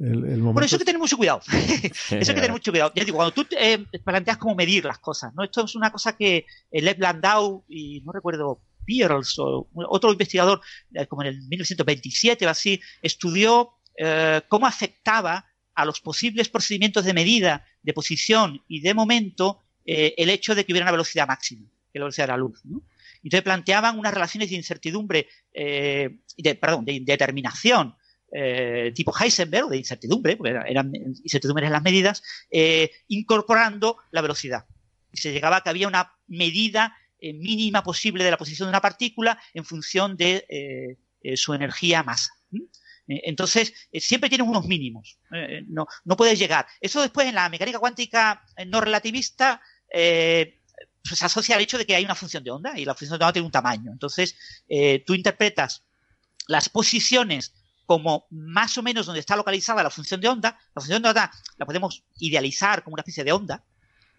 El, 0.00 0.24
el 0.24 0.38
momento... 0.38 0.54
Por 0.54 0.64
eso 0.64 0.76
hay 0.76 0.78
que 0.80 0.84
tener 0.84 1.00
mucho 1.00 1.16
cuidado. 1.16 1.40
eso 1.50 2.14
hay 2.14 2.20
que 2.20 2.34
tener 2.34 2.52
mucho 2.52 2.70
cuidado. 2.70 2.92
Ya 2.94 3.04
digo, 3.04 3.16
cuando 3.16 3.32
tú 3.32 3.46
eh, 3.58 3.84
planteas 4.04 4.38
cómo 4.38 4.54
medir 4.54 4.84
las 4.84 4.98
cosas, 4.98 5.32
¿no? 5.34 5.44
Esto 5.44 5.64
es 5.64 5.74
una 5.74 5.90
cosa 5.90 6.16
que 6.16 6.46
eh, 6.70 6.82
Lev 6.82 6.98
Landau 6.98 7.64
y 7.68 8.00
no 8.02 8.12
recuerdo 8.12 8.60
Peierls 8.84 9.38
o 9.38 9.68
otro 9.74 10.12
investigador, 10.12 10.60
eh, 10.92 11.06
como 11.06 11.22
en 11.22 11.28
el 11.28 11.36
1927 11.48 12.46
o 12.46 12.50
así, 12.50 12.80
estudió 13.02 13.74
eh, 13.96 14.42
cómo 14.48 14.66
afectaba 14.66 15.46
a 15.74 15.84
los 15.84 16.00
posibles 16.00 16.48
procedimientos 16.48 17.04
de 17.04 17.14
medida, 17.14 17.64
de 17.82 17.92
posición 17.92 18.62
y 18.68 18.80
de 18.80 18.94
momento 18.94 19.60
eh, 19.84 20.14
el 20.16 20.30
hecho 20.30 20.54
de 20.54 20.64
que 20.64 20.72
hubiera 20.72 20.84
una 20.84 20.92
velocidad 20.92 21.26
máxima, 21.26 21.68
que 21.92 21.98
es 21.98 22.00
la 22.00 22.04
velocidad 22.04 22.26
de 22.26 22.32
la 22.32 22.38
luz, 22.38 22.60
¿no? 22.64 22.82
Entonces 23.22 23.42
planteaban 23.42 23.98
unas 23.98 24.12
relaciones 24.12 24.50
de 24.50 24.56
incertidumbre, 24.56 25.28
eh, 25.52 26.18
de, 26.36 26.54
perdón, 26.56 26.84
de 26.84 27.00
determinación 27.00 27.94
eh, 28.36 28.90
tipo 28.96 29.14
Heisenberg, 29.16 29.68
de 29.68 29.76
incertidumbre, 29.76 30.36
porque 30.36 30.50
eran, 30.50 30.92
incertidumbres 31.22 31.70
las 31.70 31.84
medidas, 31.84 32.20
eh, 32.50 32.90
incorporando 33.06 33.98
la 34.10 34.22
velocidad. 34.22 34.66
Y 35.12 35.18
se 35.18 35.32
llegaba 35.32 35.58
a 35.58 35.60
que 35.60 35.70
había 35.70 35.86
una 35.86 36.12
medida 36.26 36.96
eh, 37.20 37.32
mínima 37.32 37.84
posible 37.84 38.24
de 38.24 38.32
la 38.32 38.36
posición 38.36 38.66
de 38.66 38.70
una 38.70 38.80
partícula 38.80 39.40
en 39.52 39.64
función 39.64 40.16
de 40.16 40.98
su 41.36 41.54
energía 41.54 42.02
masa. 42.02 42.32
¿Mm? 42.50 42.62
Entonces, 43.06 43.72
siempre 43.92 44.28
tienes 44.28 44.48
unos 44.48 44.66
mínimos. 44.66 45.20
No, 45.68 45.86
no 46.04 46.16
puedes 46.16 46.36
llegar. 46.36 46.66
Eso 46.80 47.02
después 47.02 47.28
en 47.28 47.36
la 47.36 47.48
mecánica 47.48 47.78
cuántica 47.78 48.42
no 48.66 48.80
relativista 48.80 49.60
pues, 49.88 51.18
se 51.18 51.24
asocia 51.24 51.54
al 51.54 51.62
hecho 51.62 51.78
de 51.78 51.86
que 51.86 51.94
hay 51.94 52.04
una 52.04 52.16
función 52.16 52.42
de 52.42 52.50
onda 52.50 52.76
y 52.76 52.84
la 52.84 52.94
función 52.94 53.18
de 53.18 53.24
onda 53.26 53.32
tiene 53.32 53.46
un 53.46 53.52
tamaño. 53.52 53.92
Entonces, 53.92 54.36
tú 55.06 55.14
interpretas 55.14 55.84
las 56.48 56.68
posiciones 56.68 57.54
como 57.86 58.26
más 58.30 58.76
o 58.78 58.82
menos 58.82 59.06
donde 59.06 59.20
está 59.20 59.36
localizada 59.36 59.82
la 59.82 59.90
función 59.90 60.20
de 60.20 60.28
onda. 60.28 60.58
La 60.74 60.80
función 60.80 61.02
de 61.02 61.08
onda 61.08 61.30
la 61.56 61.66
podemos 61.66 62.04
idealizar 62.18 62.82
como 62.82 62.94
una 62.94 63.00
especie 63.02 63.24
de 63.24 63.32
onda. 63.32 63.64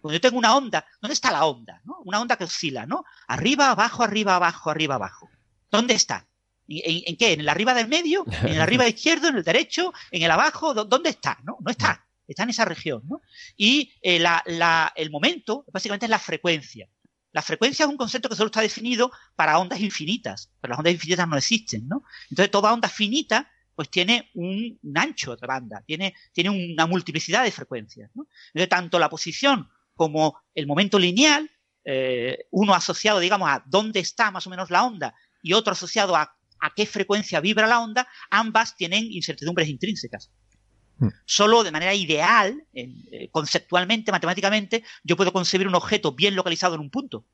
Cuando 0.00 0.14
yo 0.14 0.20
tengo 0.20 0.38
una 0.38 0.54
onda, 0.56 0.86
¿dónde 1.00 1.14
está 1.14 1.30
la 1.32 1.44
onda? 1.46 1.80
¿no? 1.84 1.98
Una 2.04 2.20
onda 2.20 2.36
que 2.36 2.44
oscila, 2.44 2.86
¿no? 2.86 3.04
Arriba, 3.26 3.70
abajo, 3.70 4.02
arriba, 4.04 4.36
abajo, 4.36 4.70
arriba, 4.70 4.94
abajo. 4.96 5.28
¿Dónde 5.70 5.94
está? 5.94 6.26
¿En, 6.68 7.02
en 7.06 7.16
qué? 7.16 7.32
¿En 7.32 7.40
el 7.40 7.48
arriba 7.48 7.74
del 7.74 7.88
medio? 7.88 8.24
¿En 8.42 8.48
el 8.54 8.60
arriba 8.60 8.86
izquierdo? 8.86 9.28
¿En 9.28 9.36
el 9.36 9.42
derecho? 9.44 9.92
¿En 10.10 10.22
el 10.22 10.30
abajo? 10.30 10.74
¿Dó- 10.74 10.84
¿Dónde 10.84 11.10
está? 11.10 11.38
No, 11.44 11.56
no 11.60 11.70
está. 11.70 12.06
Está 12.28 12.42
en 12.44 12.50
esa 12.50 12.64
región, 12.64 13.02
¿no? 13.08 13.20
Y 13.56 13.92
eh, 14.02 14.18
la- 14.18 14.92
el 14.94 15.10
momento, 15.10 15.64
básicamente, 15.72 16.06
es 16.06 16.10
la 16.10 16.18
frecuencia. 16.18 16.88
La 17.32 17.42
frecuencia 17.42 17.84
es 17.84 17.90
un 17.90 17.96
concepto 17.96 18.28
que 18.28 18.34
solo 18.36 18.46
está 18.46 18.60
definido 18.62 19.10
para 19.34 19.58
ondas 19.58 19.80
infinitas, 19.80 20.50
pero 20.60 20.70
las 20.72 20.78
ondas 20.78 20.94
infinitas 20.94 21.28
no 21.28 21.36
existen, 21.36 21.86
¿no? 21.86 22.02
Entonces, 22.30 22.50
toda 22.50 22.72
onda 22.72 22.88
finita, 22.88 23.50
pues 23.76 23.90
tiene 23.90 24.30
un, 24.34 24.78
un 24.82 24.98
ancho 24.98 25.36
de 25.36 25.46
banda, 25.46 25.84
tiene, 25.86 26.14
tiene 26.32 26.50
una 26.50 26.86
multiplicidad 26.86 27.44
de 27.44 27.52
frecuencias, 27.52 28.10
¿no? 28.14 28.26
Entonces, 28.48 28.68
tanto 28.68 28.98
la 28.98 29.10
posición 29.10 29.68
como 29.94 30.40
el 30.54 30.66
momento 30.66 30.98
lineal, 30.98 31.48
eh, 31.84 32.46
uno 32.50 32.74
asociado, 32.74 33.20
digamos, 33.20 33.48
a 33.48 33.62
dónde 33.66 34.00
está 34.00 34.30
más 34.30 34.46
o 34.46 34.50
menos 34.50 34.70
la 34.70 34.84
onda 34.84 35.14
y 35.42 35.52
otro 35.52 35.72
asociado 35.72 36.16
a, 36.16 36.36
a 36.58 36.74
qué 36.74 36.86
frecuencia 36.86 37.40
vibra 37.40 37.66
la 37.66 37.80
onda, 37.80 38.08
ambas 38.30 38.74
tienen 38.74 39.04
incertidumbres 39.12 39.68
intrínsecas. 39.68 40.30
Hmm. 40.98 41.08
Solo 41.26 41.62
de 41.62 41.70
manera 41.70 41.94
ideal, 41.94 42.66
eh, 42.72 43.28
conceptualmente, 43.30 44.10
matemáticamente, 44.10 44.82
yo 45.04 45.16
puedo 45.16 45.32
concebir 45.32 45.68
un 45.68 45.74
objeto 45.74 46.12
bien 46.12 46.34
localizado 46.34 46.74
en 46.74 46.80
un 46.80 46.90
punto. 46.90 47.26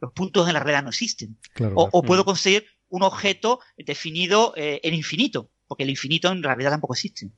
Los 0.00 0.12
puntos 0.12 0.48
en 0.48 0.54
la 0.54 0.60
realidad 0.60 0.82
no 0.82 0.88
existen. 0.88 1.38
Claro, 1.52 1.74
O, 1.76 2.02
puedo 2.02 2.24
conseguir 2.24 2.66
un 2.88 3.04
objeto 3.04 3.60
definido 3.76 4.52
eh, 4.56 4.80
en 4.82 4.94
infinito, 4.94 5.51
porque 5.72 5.84
el 5.84 5.88
infinito 5.88 6.30
en 6.30 6.42
realidad 6.42 6.70
tampoco 6.72 6.92
existe. 6.92 7.30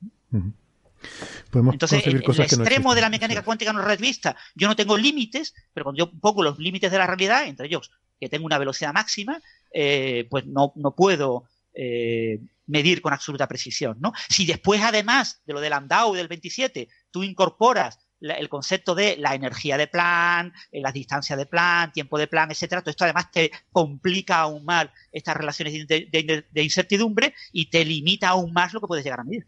Podemos 1.49 1.75
Entonces, 1.75 2.05
el 2.05 2.19
no 2.19 2.33
extremo 2.43 2.93
de 2.93 2.99
la 2.99 3.09
mecánica 3.09 3.43
cuántica 3.43 3.71
no 3.71 3.81
relativista, 3.81 4.35
yo 4.55 4.67
no 4.67 4.75
tengo 4.75 4.97
límites, 4.97 5.55
pero 5.73 5.85
cuando 5.85 5.99
yo 5.99 6.11
pongo 6.19 6.43
los 6.43 6.59
límites 6.59 6.91
de 6.91 6.97
la 6.97 7.07
realidad, 7.07 7.47
entre 7.47 7.67
ellos 7.67 7.91
que 8.19 8.27
tengo 8.27 8.45
una 8.45 8.57
velocidad 8.57 8.93
máxima, 8.93 9.41
eh, 9.71 10.27
pues 10.29 10.45
no, 10.47 10.73
no 10.75 10.93
puedo 10.93 11.45
eh, 11.73 12.41
medir 12.67 13.01
con 13.01 13.13
absoluta 13.13 13.47
precisión. 13.47 13.95
¿no? 14.01 14.11
Si 14.27 14.45
después, 14.45 14.81
además 14.81 15.41
de 15.45 15.53
lo 15.53 15.61
del 15.61 15.69
Landau 15.69 16.13
del 16.13 16.27
27, 16.27 16.89
tú 17.11 17.23
incorporas 17.23 17.99
el 18.31 18.49
concepto 18.49 18.95
de 18.95 19.17
la 19.17 19.35
energía 19.35 19.77
de 19.77 19.87
plan, 19.87 20.53
eh, 20.71 20.81
las 20.81 20.93
distancias 20.93 21.37
de 21.37 21.45
plan, 21.45 21.91
tiempo 21.91 22.17
de 22.17 22.27
plan, 22.27 22.49
etcétera, 22.51 22.81
todo 22.81 22.91
esto 22.91 23.03
además 23.03 23.31
te 23.31 23.51
complica 23.71 24.39
aún 24.39 24.65
más 24.65 24.87
estas 25.11 25.37
relaciones 25.37 25.87
de, 25.87 26.45
incertidumbre 26.55 27.33
y 27.51 27.69
te 27.69 27.85
limita 27.85 28.29
aún 28.29 28.53
más 28.53 28.73
lo 28.73 28.81
que 28.81 28.87
puedes 28.87 29.05
llegar 29.05 29.19
a 29.19 29.23
medir. 29.23 29.45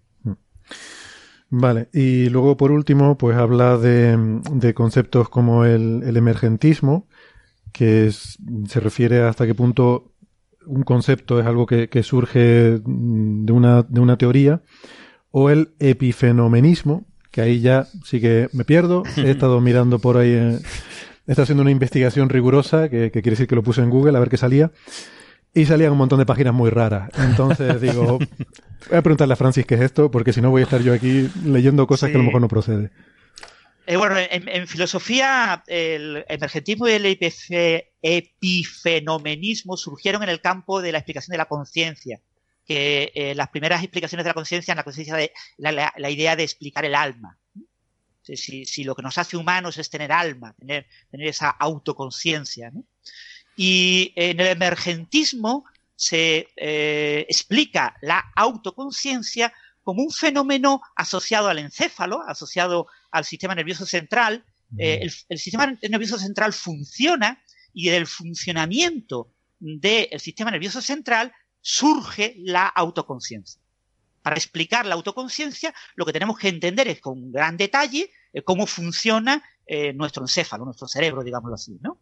Vale, 1.49 1.89
y 1.93 2.29
luego 2.29 2.57
por 2.57 2.71
último, 2.71 3.17
pues 3.17 3.37
habla 3.37 3.77
de, 3.77 4.73
conceptos 4.75 5.29
como 5.29 5.65
el, 5.65 6.15
emergentismo, 6.15 7.07
que 7.71 8.11
se 8.11 8.79
refiere 8.79 9.21
a 9.21 9.29
hasta 9.29 9.45
qué 9.45 9.55
punto 9.55 10.13
un 10.65 10.83
concepto 10.83 11.39
es 11.39 11.45
algo 11.45 11.65
que, 11.65 11.87
que 11.87 12.03
surge 12.03 12.81
mm, 12.83 13.45
de 13.45 13.53
una, 13.53 13.83
de 13.83 13.99
una 14.01 14.17
teoría, 14.17 14.61
o 15.31 15.49
el 15.49 15.73
epifenomenismo, 15.79 17.05
que 17.37 17.41
ahí 17.43 17.61
ya 17.61 17.85
sí 18.03 18.19
que 18.19 18.49
me 18.51 18.65
pierdo, 18.65 19.03
he 19.17 19.29
estado 19.29 19.61
mirando 19.61 19.99
por 19.99 20.17
ahí, 20.17 20.31
eh, 20.31 20.57
he 21.27 21.31
estado 21.31 21.43
haciendo 21.43 21.61
una 21.61 21.69
investigación 21.69 22.29
rigurosa, 22.29 22.89
que, 22.89 23.11
que 23.11 23.21
quiere 23.21 23.31
decir 23.31 23.45
que 23.45 23.53
lo 23.53 23.61
puse 23.61 23.81
en 23.83 23.91
Google 23.91 24.17
a 24.17 24.19
ver 24.19 24.29
qué 24.29 24.37
salía, 24.37 24.71
y 25.53 25.65
salían 25.65 25.91
un 25.91 25.99
montón 25.99 26.17
de 26.17 26.25
páginas 26.25 26.55
muy 26.55 26.71
raras. 26.71 27.11
Entonces 27.19 27.79
digo, 27.87 28.17
voy 28.17 28.97
a 28.97 29.03
preguntarle 29.03 29.33
a 29.33 29.37
Francis 29.37 29.67
qué 29.67 29.75
es 29.75 29.81
esto, 29.81 30.09
porque 30.09 30.33
si 30.33 30.41
no 30.41 30.49
voy 30.49 30.61
a 30.61 30.63
estar 30.63 30.81
yo 30.81 30.93
aquí 30.93 31.29
leyendo 31.45 31.85
cosas 31.85 32.09
que 32.09 32.15
a 32.15 32.17
lo 32.17 32.23
mejor 32.23 32.41
no 32.41 32.47
procede. 32.47 32.89
Eh, 33.85 33.97
bueno, 33.97 34.15
en, 34.17 34.49
en 34.49 34.67
filosofía, 34.67 35.63
el 35.67 36.25
emergentismo 36.27 36.87
y 36.87 36.93
el 36.93 37.05
epif- 37.05 37.83
epifenomenismo 38.01 39.77
surgieron 39.77 40.23
en 40.23 40.29
el 40.29 40.41
campo 40.41 40.81
de 40.81 40.91
la 40.91 40.97
explicación 40.97 41.33
de 41.33 41.37
la 41.37 41.45
conciencia. 41.45 42.19
Que 42.67 43.11
eh, 43.15 43.33
las 43.35 43.49
primeras 43.49 43.81
explicaciones 43.81 44.23
de 44.25 44.29
la 44.29 44.33
conciencia, 44.33 44.71
en 44.73 44.77
la 44.77 44.83
conciencia 44.83 45.15
de 45.15 45.31
la, 45.57 45.71
la- 45.71 45.93
la 45.97 46.09
idea 46.09 46.35
de 46.35 46.43
explicar 46.43 46.83
el 46.85 46.95
alma. 46.95 47.37
Si, 48.23 48.35
si- 48.35 48.65
si 48.65 48.83
lo 48.83 48.93
que 48.95 49.01
nos 49.03 49.17
hace 49.17 49.37
humanos 49.37 49.77
es 49.77 49.89
tener 49.89 50.11
alma, 50.11 50.53
tener, 50.59 50.85
tener 51.09 51.27
esa 51.27 51.49
autoconciencia. 51.49 52.69
¿no? 52.71 52.83
Y 53.55 54.11
en 54.15 54.39
el 54.41 54.47
emergentismo 54.47 55.65
se 55.95 56.49
eh, 56.57 57.25
explica 57.29 57.95
la 58.01 58.31
autoconciencia 58.35 59.53
como 59.81 60.03
un 60.03 60.11
fenómeno 60.11 60.81
asociado 60.95 61.47
al 61.47 61.59
encéfalo, 61.59 62.21
asociado 62.27 62.87
al 63.11 63.23
sistema 63.23 63.55
nervioso 63.55 63.85
central. 63.85 64.43
Eh, 64.77 64.99
el, 65.03 65.13
el 65.29 65.39
sistema 65.39 65.65
nervioso 65.81 66.19
central 66.19 66.51
funciona 66.51 67.41
y 67.73 67.87
del 67.89 68.05
funcionamiento 68.05 69.31
del 69.59 70.19
sistema 70.19 70.51
nervioso 70.51 70.81
central 70.81 71.31
surge 71.67 72.35
la 72.37 72.65
autoconciencia. 72.65 73.61
Para 74.21 74.37
explicar 74.37 74.85
la 74.85 74.95
autoconciencia, 74.95 75.73
lo 75.95 76.05
que 76.05 76.13
tenemos 76.13 76.37
que 76.37 76.47
entender 76.47 76.87
es 76.87 77.01
con 77.01 77.29
gran 77.29 77.57
detalle 77.57 78.09
eh, 78.31 78.41
cómo 78.41 78.65
funciona 78.65 79.43
eh, 79.65 79.91
nuestro 79.91 80.23
encéfalo, 80.23 80.63
nuestro 80.63 80.87
cerebro, 80.87 81.25
digámoslo 81.25 81.55
así, 81.55 81.77
¿no? 81.81 81.99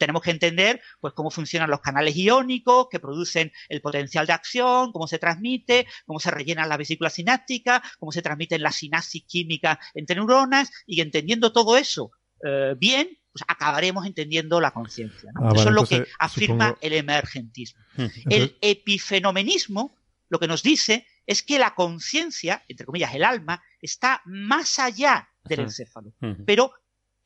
Tenemos 0.00 0.20
que 0.20 0.32
entender 0.32 0.80
pues 1.00 1.14
cómo 1.14 1.30
funcionan 1.30 1.70
los 1.70 1.80
canales 1.80 2.16
iónicos 2.16 2.88
que 2.90 2.98
producen 2.98 3.52
el 3.68 3.80
potencial 3.80 4.26
de 4.26 4.32
acción, 4.32 4.90
cómo 4.90 5.06
se 5.06 5.20
transmite, 5.20 5.86
cómo 6.06 6.18
se 6.18 6.32
rellenan 6.32 6.68
las 6.68 6.78
vesículas 6.78 7.12
sinápticas, 7.12 7.82
cómo 8.00 8.10
se 8.10 8.22
transmiten 8.22 8.62
las 8.62 8.74
sinapsis 8.74 9.24
químicas 9.26 9.78
entre 9.94 10.16
neuronas 10.16 10.72
y 10.86 11.00
entendiendo 11.02 11.52
todo 11.52 11.76
eso 11.76 12.10
eh, 12.44 12.74
bien, 12.76 13.16
pues 13.34 13.44
acabaremos 13.48 14.06
entendiendo 14.06 14.60
la 14.60 14.70
conciencia. 14.70 15.32
¿no? 15.34 15.40
Ah, 15.48 15.52
eso 15.56 15.64
vale, 15.64 15.70
es 15.70 15.74
lo 15.74 15.86
que 15.86 16.06
afirma 16.20 16.68
supongo- 16.68 16.78
el 16.82 16.92
emergentismo. 16.92 17.82
Entonces- 17.96 18.22
El 18.30 18.56
epifenomenismo 18.60 19.94
lo 20.28 20.38
que 20.38 20.46
nos 20.46 20.62
dice 20.62 21.06
es 21.26 21.42
que 21.42 21.58
la 21.58 21.74
conciencia, 21.74 22.62
entre 22.68 22.86
comillas, 22.86 23.14
el 23.14 23.24
alma, 23.24 23.62
está 23.80 24.22
más 24.24 24.78
allá 24.78 25.28
del 25.44 25.60
encéfalo, 25.60 26.12
Ujú. 26.22 26.44
pero 26.46 26.72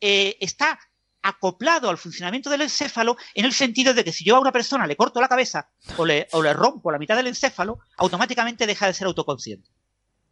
eh, 0.01 0.37
está 0.41 0.79
acoplado 1.23 1.91
al 1.91 1.99
funcionamiento 1.99 2.49
del 2.49 2.63
encéfalo 2.63 3.17
en 3.35 3.45
el 3.45 3.53
sentido 3.53 3.93
de 3.93 4.05
que 4.05 4.13
si 4.13 4.25
yo 4.25 4.37
a 4.37 4.41
una 4.41 4.53
persona 4.53 4.87
le 4.87 4.97
corto 4.97 5.21
la 5.21 5.29
cabeza 5.29 5.69
o 5.97 6.07
le, 6.07 6.29
o 6.33 6.43
le 6.43 6.55
rompo 6.55 6.91
la 6.93 6.99
mitad 6.99 7.17
del 7.17 7.27
encéfalo, 7.27 7.81
automáticamente 7.97 8.67
deja 8.67 8.87
de 8.87 8.95
ser 8.95 9.09
autoconsciente. 9.09 9.69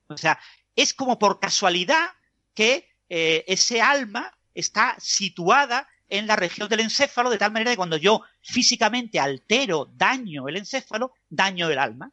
O 0.09 0.17
sea, 0.17 0.39
es 0.75 0.95
como 0.95 1.19
por 1.19 1.39
casualidad 1.41 2.07
que 2.55 2.89
eh, 3.09 3.45
ese 3.49 3.83
alma 3.83 4.36
está 4.57 4.97
situada 4.99 5.89
en 6.09 6.27
la 6.27 6.37
región 6.37 6.69
del 6.69 6.81
encéfalo, 6.81 7.31
de 7.31 7.39
tal 7.39 7.53
manera 7.53 7.71
que 7.73 7.77
cuando 7.77 7.97
yo 7.97 8.23
físicamente 8.43 9.19
altero, 9.21 9.91
daño 9.95 10.49
el 10.49 10.57
encéfalo, 10.57 11.13
daño 11.29 11.69
el 11.71 11.79
alma. 11.79 12.13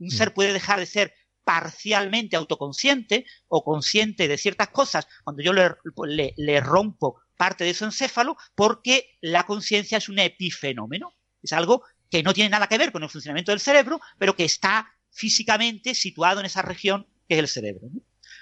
Un 0.00 0.10
ser 0.10 0.32
puede 0.34 0.52
dejar 0.52 0.78
de 0.78 0.86
ser 0.86 1.14
parcialmente 1.44 2.36
autoconsciente 2.36 3.24
o 3.48 3.64
consciente 3.64 4.28
de 4.28 4.38
ciertas 4.38 4.68
cosas 4.68 5.06
cuando 5.24 5.42
yo 5.42 5.52
le, 5.52 5.70
le- 6.06 6.34
le 6.36 6.60
rompo 6.60 7.20
parte 7.36 7.64
de 7.64 7.74
su 7.74 7.84
encéfalo 7.84 8.36
porque 8.54 9.16
la 9.20 9.44
conciencia 9.44 9.98
es 9.98 10.08
un 10.08 10.18
epifenómeno. 10.18 11.14
Es 11.42 11.52
algo 11.52 11.82
que 12.10 12.22
no 12.22 12.32
tiene 12.34 12.50
nada 12.50 12.66
que 12.68 12.78
ver 12.78 12.92
con 12.92 13.02
el 13.02 13.08
funcionamiento 13.10 13.52
del 13.52 13.60
cerebro, 13.60 14.00
pero 14.18 14.36
que 14.36 14.44
está 14.44 14.90
físicamente 15.10 15.94
situado 15.94 16.40
en 16.40 16.46
esa 16.46 16.62
región 16.62 17.06
que 17.28 17.34
es 17.34 17.40
el 17.40 17.48
cerebro. 17.48 17.88
¿no? 17.92 18.00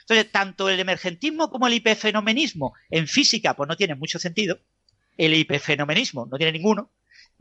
Entonces, 0.08 0.30
tanto 0.30 0.68
el 0.68 0.78
emergentismo 0.78 1.50
como 1.50 1.66
el 1.66 1.74
hipofenomenismo 1.74 2.74
en 2.90 3.08
física 3.08 3.54
pues 3.54 3.68
no 3.68 3.76
tienen 3.76 3.98
mucho 3.98 4.20
sentido. 4.20 4.60
El 5.16 5.34
hipofenomenismo 5.34 6.26
no 6.30 6.36
tiene 6.36 6.52
ninguno. 6.52 6.92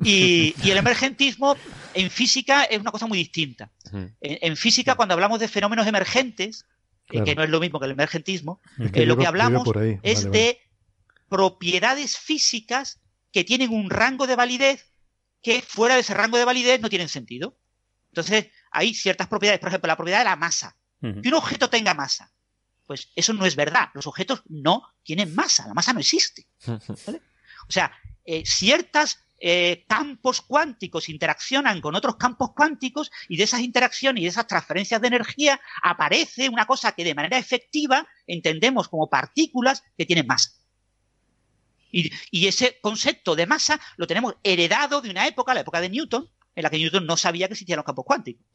Y, 0.04 0.56
y 0.64 0.72
el 0.72 0.78
emergentismo 0.78 1.56
en 1.94 2.10
física 2.10 2.64
es 2.64 2.80
una 2.80 2.92
cosa 2.92 3.06
muy 3.06 3.20
distinta. 3.20 3.72
En, 3.94 4.16
en 4.20 4.58
física, 4.58 4.96
cuando 4.96 5.14
hablamos 5.14 5.40
de 5.40 5.48
fenómenos 5.48 5.86
emergentes, 5.86 6.66
eh, 7.10 7.24
que 7.24 7.36
no 7.36 7.44
es 7.44 7.50
lo 7.50 7.60
mismo 7.60 7.80
que 7.80 7.86
el 7.86 7.92
emergentismo, 7.92 8.62
Es 8.80 8.92
eh, 8.94 9.06
lo 9.06 9.16
que 9.16 9.28
hablamos 9.28 9.68
es 10.02 10.26
Vale, 10.26 10.38
de 10.38 10.60
propiedades 11.30 12.18
físicas 12.18 13.00
que 13.32 13.44
tienen 13.44 13.72
un 13.72 13.92
rango 13.92 14.26
de 14.26 14.36
validez 14.36 14.92
que 15.44 15.62
fuera 15.62 15.94
de 15.94 16.02
ese 16.02 16.16
rango 16.16 16.38
de 16.38 16.46
validez 16.46 16.82
no 16.82 16.90
tienen 16.90 17.10
sentido. 17.10 17.60
Entonces, 18.08 18.48
hay 18.72 18.96
ciertas 18.96 19.28
propiedades, 19.28 19.60
por 19.60 19.70
ejemplo, 19.70 19.88
la 19.88 19.98
propiedad 19.98 20.20
de 20.20 20.26
la 20.26 20.36
masa. 20.36 20.76
Que 21.02 21.28
un 21.28 21.36
objeto 21.36 21.70
tenga 21.70 21.94
masa. 21.94 22.32
Pues 22.86 23.12
eso 23.16 23.34
no 23.34 23.46
es 23.46 23.56
verdad. 23.56 23.90
Los 23.94 24.08
objetos 24.08 24.44
no 24.48 24.84
tienen 25.04 25.34
masa. 25.34 25.68
La 25.68 25.74
masa 25.74 25.94
no 25.94 26.00
existe. 26.00 26.48
O 26.68 27.72
sea, 27.72 27.92
eh, 28.24 28.44
ciertos 28.46 29.20
campos 29.88 30.42
cuánticos 30.42 31.10
interaccionan 31.10 31.82
con 31.82 31.94
otros 31.94 32.16
campos 32.16 32.52
cuánticos 32.56 33.12
y 33.28 33.38
de 33.38 33.44
esas 33.44 33.60
interacciones 33.60 34.22
y 34.22 34.24
de 34.24 34.30
esas 34.30 34.48
transferencias 34.48 35.00
de 35.02 35.08
energía 35.08 35.60
aparece 35.84 36.50
una 36.50 36.66
cosa 36.66 36.94
que 36.94 37.04
de 37.04 37.14
manera 37.14 37.38
efectiva 37.38 38.08
entendemos 38.26 38.88
como 38.88 39.10
partículas 39.10 39.84
que 39.98 40.06
tienen 40.06 40.26
masa. 40.26 40.52
Y, 41.92 42.12
y 42.32 42.48
ese 42.48 42.80
concepto 42.82 43.36
de 43.36 43.46
masa 43.46 43.80
lo 43.98 44.08
tenemos 44.08 44.36
heredado 44.42 45.02
de 45.02 45.10
una 45.12 45.28
época, 45.28 45.54
la 45.54 45.60
época 45.60 45.82
de 45.82 45.90
Newton, 45.90 46.30
en 46.56 46.64
la 46.64 46.70
que 46.70 46.78
Newton 46.78 47.06
no 47.06 47.18
sabía 47.18 47.48
que 47.48 47.54
existían 47.54 47.78
los 47.78 47.86
campos 47.86 48.06
cuánticos. 48.06 48.46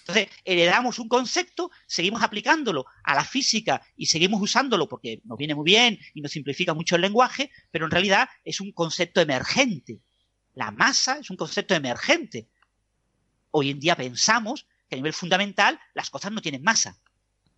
Entonces, 0.00 0.28
heredamos 0.44 0.98
un 0.98 1.08
concepto, 1.08 1.70
seguimos 1.86 2.22
aplicándolo 2.22 2.84
a 3.02 3.14
la 3.14 3.24
física 3.24 3.82
y 3.96 4.06
seguimos 4.06 4.40
usándolo 4.40 4.88
porque 4.88 5.22
nos 5.24 5.38
viene 5.38 5.54
muy 5.54 5.64
bien 5.64 5.98
y 6.14 6.20
nos 6.20 6.32
simplifica 6.32 6.74
mucho 6.74 6.96
el 6.96 7.02
lenguaje, 7.02 7.50
pero 7.70 7.86
en 7.86 7.90
realidad 7.90 8.28
es 8.44 8.60
un 8.60 8.72
concepto 8.72 9.20
emergente. 9.20 10.00
La 10.54 10.70
masa 10.70 11.18
es 11.18 11.30
un 11.30 11.36
concepto 11.36 11.74
emergente. 11.74 12.48
Hoy 13.50 13.70
en 13.70 13.80
día 13.80 13.96
pensamos 13.96 14.66
que 14.88 14.96
a 14.96 14.98
nivel 14.98 15.12
fundamental 15.12 15.80
las 15.94 16.10
cosas 16.10 16.32
no 16.32 16.42
tienen 16.42 16.62
masa, 16.62 16.98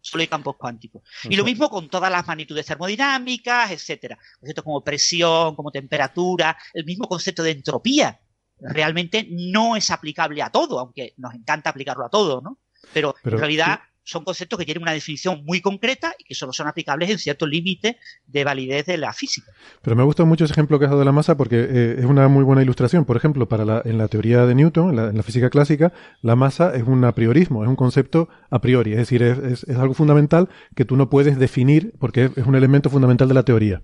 solo 0.00 0.22
hay 0.22 0.28
campos 0.28 0.56
cuánticos. 0.56 1.02
Y 1.24 1.36
lo 1.36 1.44
mismo 1.44 1.68
con 1.68 1.88
todas 1.88 2.10
las 2.10 2.26
magnitudes 2.26 2.66
termodinámicas, 2.66 3.70
etcétera. 3.70 4.18
Conceptos 4.38 4.64
como 4.64 4.84
presión, 4.84 5.54
como 5.54 5.70
temperatura, 5.70 6.56
el 6.74 6.84
mismo 6.84 7.08
concepto 7.08 7.42
de 7.42 7.52
entropía. 7.52 8.20
Realmente 8.62 9.26
no 9.30 9.76
es 9.76 9.90
aplicable 9.90 10.42
a 10.42 10.50
todo, 10.50 10.78
aunque 10.78 11.14
nos 11.16 11.34
encanta 11.34 11.70
aplicarlo 11.70 12.04
a 12.04 12.10
todo, 12.10 12.40
¿no? 12.40 12.58
Pero, 12.92 13.14
Pero- 13.22 13.36
en 13.36 13.40
realidad 13.40 13.80
son 14.02 14.24
conceptos 14.24 14.58
que 14.58 14.64
tienen 14.64 14.82
una 14.82 14.92
definición 14.92 15.44
muy 15.44 15.60
concreta 15.60 16.14
y 16.18 16.24
que 16.24 16.34
solo 16.34 16.52
son 16.52 16.66
aplicables 16.66 17.10
en 17.10 17.18
cierto 17.18 17.46
límite 17.46 17.98
de 18.26 18.42
validez 18.44 18.86
de 18.86 18.96
la 18.96 19.12
física. 19.12 19.52
Pero 19.82 19.94
me 19.94 20.02
gusta 20.02 20.24
mucho 20.24 20.44
ese 20.46 20.52
ejemplo 20.52 20.78
que 20.78 20.86
has 20.86 20.90
dado 20.90 21.00
de 21.00 21.04
la 21.04 21.12
masa 21.12 21.36
porque 21.36 21.60
eh, 21.60 21.96
es 21.98 22.04
una 22.06 22.26
muy 22.26 22.42
buena 22.42 22.62
ilustración. 22.62 23.04
Por 23.04 23.16
ejemplo, 23.16 23.46
para 23.48 23.64
la, 23.64 23.82
en 23.84 23.98
la 23.98 24.08
teoría 24.08 24.46
de 24.46 24.54
Newton, 24.56 24.90
en 24.90 24.96
la, 24.96 25.08
en 25.10 25.16
la 25.16 25.22
física 25.22 25.48
clásica, 25.50 25.92
la 26.22 26.34
masa 26.34 26.74
es 26.74 26.82
un 26.84 27.04
a 27.04 27.14
priorismo, 27.14 27.62
es 27.62 27.68
un 27.68 27.76
concepto 27.76 28.28
a 28.50 28.60
priori. 28.60 28.92
Es 28.92 28.98
decir, 28.98 29.22
es, 29.22 29.38
es- 29.38 29.64
es 29.64 29.76
algo 29.76 29.94
fundamental 29.94 30.48
que 30.74 30.84
tú 30.86 30.96
no 30.96 31.08
puedes 31.08 31.38
definir 31.38 31.92
porque 32.00 32.24
es, 32.24 32.36
es 32.38 32.46
un 32.46 32.56
elemento 32.56 32.90
fundamental 32.90 33.28
de 33.28 33.34
la 33.34 33.44
teoría. 33.44 33.82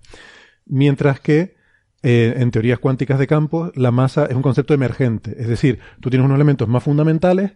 Mientras 0.65 1.21
que 1.21 1.56
eh, 2.09 2.35
en 2.37 2.53
teorías 2.53 2.79
cuánticas 2.79 3.19
de 3.19 3.27
campos, 3.27 3.73
la 3.75 3.91
masa 3.91 4.27
es 4.27 4.37
un 4.37 4.43
concepto 4.43 4.75
emergente. 4.75 5.35
Es 5.39 5.49
decir, 5.49 5.81
tú 6.01 6.09
tienes 6.09 6.25
unos 6.25 6.37
elementos 6.37 6.69
más 6.69 6.85
fundamentales 6.85 7.55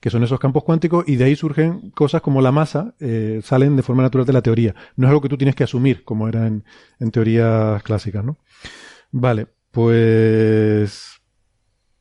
que 0.00 0.08
son 0.08 0.24
esos 0.24 0.40
campos 0.40 0.64
cuánticos, 0.64 1.04
y 1.06 1.16
de 1.16 1.24
ahí 1.24 1.36
surgen 1.36 1.90
cosas 1.90 2.22
como 2.22 2.40
la 2.40 2.52
masa, 2.52 2.94
eh, 3.00 3.42
salen 3.44 3.76
de 3.76 3.82
forma 3.82 4.02
natural 4.02 4.26
de 4.26 4.32
la 4.32 4.40
teoría. 4.40 4.74
No 4.96 5.06
es 5.06 5.10
algo 5.10 5.20
que 5.20 5.28
tú 5.28 5.36
tienes 5.36 5.54
que 5.54 5.64
asumir, 5.64 6.04
como 6.04 6.26
era 6.26 6.46
en, 6.46 6.64
en 6.98 7.10
teorías 7.10 7.82
clásicas, 7.82 8.24
¿no? 8.24 8.38
Vale, 9.12 9.48
pues... 9.70 11.09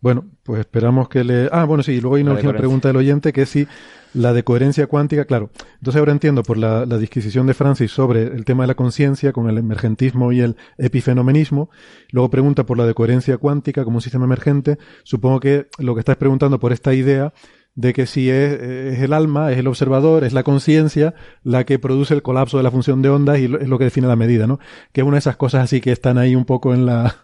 Bueno, 0.01 0.25
pues 0.43 0.61
esperamos 0.61 1.09
que 1.09 1.23
le... 1.25 1.49
Ah, 1.51 1.65
bueno, 1.65 1.83
sí, 1.83 1.93
y 1.93 2.01
luego 2.01 2.15
hay 2.15 2.21
una 2.21 2.31
última 2.37 2.51
pregunta 2.59 2.87
del 2.87 2.97
oyente, 2.97 3.33
que 3.33 3.41
es 3.41 3.49
si 3.49 3.67
la 4.13 4.31
de 4.33 4.43
coherencia 4.43 4.87
cuántica, 4.87 5.25
claro. 5.25 5.49
Entonces 5.75 5.99
ahora 5.99 6.13
entiendo 6.13 6.41
por 6.43 6.57
la, 6.57 6.85
la 6.85 6.97
disquisición 6.97 7.47
de 7.47 7.53
Francis 7.53 7.91
sobre 7.91 8.23
el 8.23 8.45
tema 8.45 8.63
de 8.63 8.67
la 8.67 8.75
conciencia 8.75 9.33
con 9.33 9.49
el 9.49 9.57
emergentismo 9.57 10.31
y 10.31 10.39
el 10.39 10.55
epifenomenismo. 10.77 11.69
Luego 12.11 12.29
pregunta 12.29 12.65
por 12.65 12.77
la 12.77 12.85
de 12.85 12.93
coherencia 12.93 13.37
cuántica 13.37 13.83
como 13.83 13.97
un 13.97 14.01
sistema 14.01 14.25
emergente. 14.25 14.77
Supongo 15.03 15.39
que 15.41 15.67
lo 15.79 15.93
que 15.95 15.99
estás 15.99 16.15
preguntando 16.15 16.59
por 16.59 16.71
esta 16.71 16.93
idea 16.93 17.33
de 17.75 17.93
que 17.93 18.07
si 18.07 18.29
es, 18.29 18.53
es 18.59 18.99
el 18.99 19.13
alma, 19.13 19.51
es 19.51 19.57
el 19.59 19.67
observador, 19.67 20.23
es 20.23 20.33
la 20.33 20.43
conciencia 20.43 21.13
la 21.43 21.65
que 21.65 21.77
produce 21.77 22.13
el 22.13 22.21
colapso 22.23 22.57
de 22.57 22.63
la 22.63 22.71
función 22.71 23.01
de 23.01 23.09
ondas 23.09 23.37
y 23.39 23.47
lo- 23.47 23.59
es 23.59 23.67
lo 23.67 23.77
que 23.77 23.83
define 23.85 24.07
la 24.07 24.15
medida, 24.15 24.47
¿no? 24.47 24.59
Que 24.91 25.01
es 25.01 25.07
una 25.07 25.15
de 25.15 25.19
esas 25.19 25.37
cosas 25.37 25.63
así 25.65 25.79
que 25.81 25.91
están 25.91 26.17
ahí 26.17 26.35
un 26.35 26.45
poco 26.45 26.73
en 26.73 26.85
la 26.85 27.15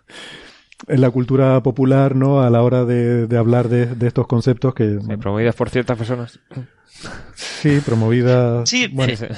en 0.88 1.02
la 1.02 1.10
cultura 1.10 1.62
popular, 1.64 2.16
¿no? 2.16 2.42
A 2.42 2.50
la 2.50 2.62
hora 2.62 2.86
de, 2.86 3.28
de 3.28 3.38
hablar 3.38 3.70
de, 3.70 3.88
de 3.88 4.08
estos 4.08 4.28
conceptos 4.28 4.74
que 4.74 5.00
Sí, 5.00 5.18
promovidas 5.18 5.56
por 5.56 5.70
ciertas 5.70 5.98
personas. 5.98 6.40
sí, 7.34 7.80
promovidas. 7.82 8.70
Sí, 8.70 8.88
bueno, 8.88 9.14
eh, 9.14 9.30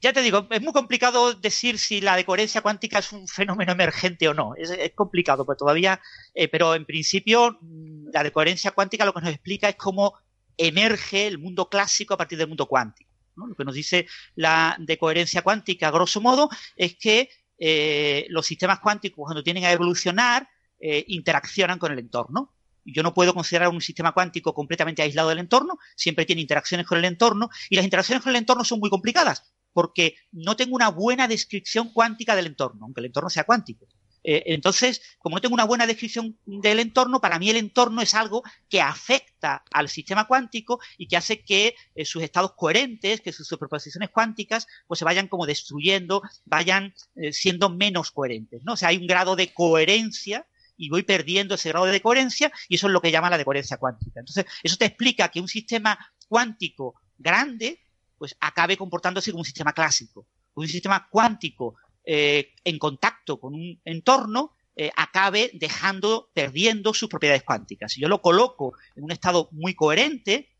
ya 0.00 0.12
te 0.12 0.22
digo, 0.22 0.46
es 0.50 0.60
muy 0.62 0.72
complicado 0.72 1.34
decir 1.34 1.78
si 1.78 2.00
la 2.00 2.16
de 2.16 2.24
coherencia 2.24 2.60
cuántica 2.60 2.98
es 2.98 3.12
un 3.12 3.26
fenómeno 3.28 3.72
emergente 3.72 4.28
o 4.28 4.34
no. 4.34 4.54
Es, 4.56 4.70
es 4.70 4.92
complicado, 4.94 5.46
pues 5.46 5.58
todavía, 5.58 6.00
eh, 6.34 6.48
pero 6.48 6.74
en 6.74 6.84
principio 6.84 7.58
mm, 7.60 8.08
la 8.12 8.22
de 8.22 8.32
coherencia 8.32 8.72
cuántica 8.72 9.04
lo 9.04 9.12
que 9.14 9.20
nos 9.22 9.30
explica 9.30 9.68
es 9.68 9.76
cómo 9.76 10.14
emerge 10.56 11.26
el 11.26 11.38
mundo 11.38 11.68
clásico 11.68 12.14
a 12.14 12.16
partir 12.18 12.38
del 12.38 12.48
mundo 12.48 12.66
cuántico. 12.66 13.10
¿no? 13.36 13.46
Lo 13.46 13.54
que 13.56 13.64
nos 13.64 13.74
dice 13.74 14.06
la 14.36 14.76
de 14.78 14.98
coherencia 14.98 15.42
cuántica, 15.42 15.90
grosso 15.90 16.20
modo, 16.20 16.48
es 16.76 16.96
que 16.96 17.28
eh, 17.58 18.26
los 18.28 18.46
sistemas 18.46 18.80
cuánticos, 18.80 19.24
cuando 19.24 19.42
tienen 19.42 19.64
a 19.64 19.72
evolucionar, 19.72 20.48
eh, 20.86 21.02
interaccionan 21.08 21.78
con 21.78 21.92
el 21.92 21.98
entorno. 21.98 22.52
Yo 22.84 23.02
no 23.02 23.14
puedo 23.14 23.32
considerar 23.32 23.68
un 23.70 23.80
sistema 23.80 24.12
cuántico 24.12 24.52
completamente 24.52 25.00
aislado 25.00 25.30
del 25.30 25.38
entorno, 25.38 25.78
siempre 25.96 26.26
tiene 26.26 26.42
interacciones 26.42 26.86
con 26.86 26.98
el 26.98 27.06
entorno, 27.06 27.48
y 27.70 27.76
las 27.76 27.86
interacciones 27.86 28.22
con 28.22 28.28
el 28.28 28.36
entorno 28.36 28.64
son 28.64 28.80
muy 28.80 28.90
complicadas, 28.90 29.50
porque 29.72 30.16
no 30.30 30.56
tengo 30.56 30.76
una 30.76 30.90
buena 30.90 31.26
descripción 31.26 31.90
cuántica 31.90 32.36
del 32.36 32.48
entorno, 32.48 32.84
aunque 32.84 33.00
el 33.00 33.06
entorno 33.06 33.30
sea 33.30 33.44
cuántico. 33.44 33.86
Eh, 34.24 34.42
entonces, 34.48 35.00
como 35.16 35.36
no 35.36 35.40
tengo 35.40 35.54
una 35.54 35.64
buena 35.64 35.86
descripción 35.86 36.38
del 36.44 36.78
entorno, 36.80 37.18
para 37.18 37.38
mí 37.38 37.48
el 37.48 37.56
entorno 37.56 38.02
es 38.02 38.12
algo 38.12 38.42
que 38.68 38.82
afecta 38.82 39.64
al 39.72 39.88
sistema 39.88 40.26
cuántico 40.26 40.80
y 40.98 41.08
que 41.08 41.16
hace 41.16 41.42
que 41.42 41.76
eh, 41.94 42.04
sus 42.04 42.22
estados 42.22 42.52
coherentes, 42.54 43.22
que 43.22 43.32
sus 43.32 43.48
superposiciones 43.48 44.10
cuánticas, 44.10 44.66
pues 44.86 44.98
se 44.98 45.06
vayan 45.06 45.28
como 45.28 45.46
destruyendo, 45.46 46.20
vayan 46.44 46.92
siendo 47.32 47.70
menos 47.70 48.10
coherentes, 48.10 48.62
¿no? 48.64 48.74
O 48.74 48.76
sea, 48.76 48.90
hay 48.90 48.98
un 48.98 49.06
grado 49.06 49.34
de 49.34 49.54
coherencia 49.54 50.46
y 50.76 50.88
voy 50.88 51.02
perdiendo 51.02 51.54
ese 51.54 51.68
grado 51.68 51.86
de 51.86 52.00
coherencia 52.00 52.52
y 52.68 52.76
eso 52.76 52.86
es 52.86 52.92
lo 52.92 53.00
que 53.00 53.10
llama 53.10 53.30
la 53.30 53.38
decoherencia 53.38 53.76
cuántica. 53.76 54.20
Entonces, 54.20 54.46
eso 54.62 54.76
te 54.76 54.86
explica 54.86 55.28
que 55.28 55.40
un 55.40 55.48
sistema 55.48 55.98
cuántico 56.28 56.94
grande, 57.18 57.80
pues 58.18 58.36
acabe 58.40 58.76
comportándose 58.76 59.30
como 59.30 59.40
un 59.40 59.46
sistema 59.46 59.72
clásico. 59.72 60.26
Un 60.54 60.68
sistema 60.68 61.08
cuántico 61.10 61.76
eh, 62.04 62.52
en 62.64 62.78
contacto 62.78 63.40
con 63.40 63.54
un 63.54 63.80
entorno 63.84 64.52
eh, 64.76 64.90
acabe 64.96 65.50
dejando, 65.54 66.30
perdiendo 66.34 66.92
sus 66.92 67.08
propiedades 67.08 67.44
cuánticas. 67.44 67.92
Si 67.92 68.00
yo 68.00 68.08
lo 68.08 68.20
coloco 68.20 68.74
en 68.96 69.04
un 69.04 69.12
estado 69.12 69.48
muy 69.52 69.74
coherente, 69.74 70.50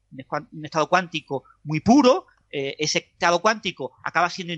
un 0.53 0.65
estado 0.65 0.89
cuántico 0.89 1.45
muy 1.65 1.81
puro, 1.81 2.27
eh, 2.57 2.77
ese 2.79 2.99
estado 2.99 3.43
cuántico 3.43 3.93
acaba 4.05 4.31
siendo 4.31 4.55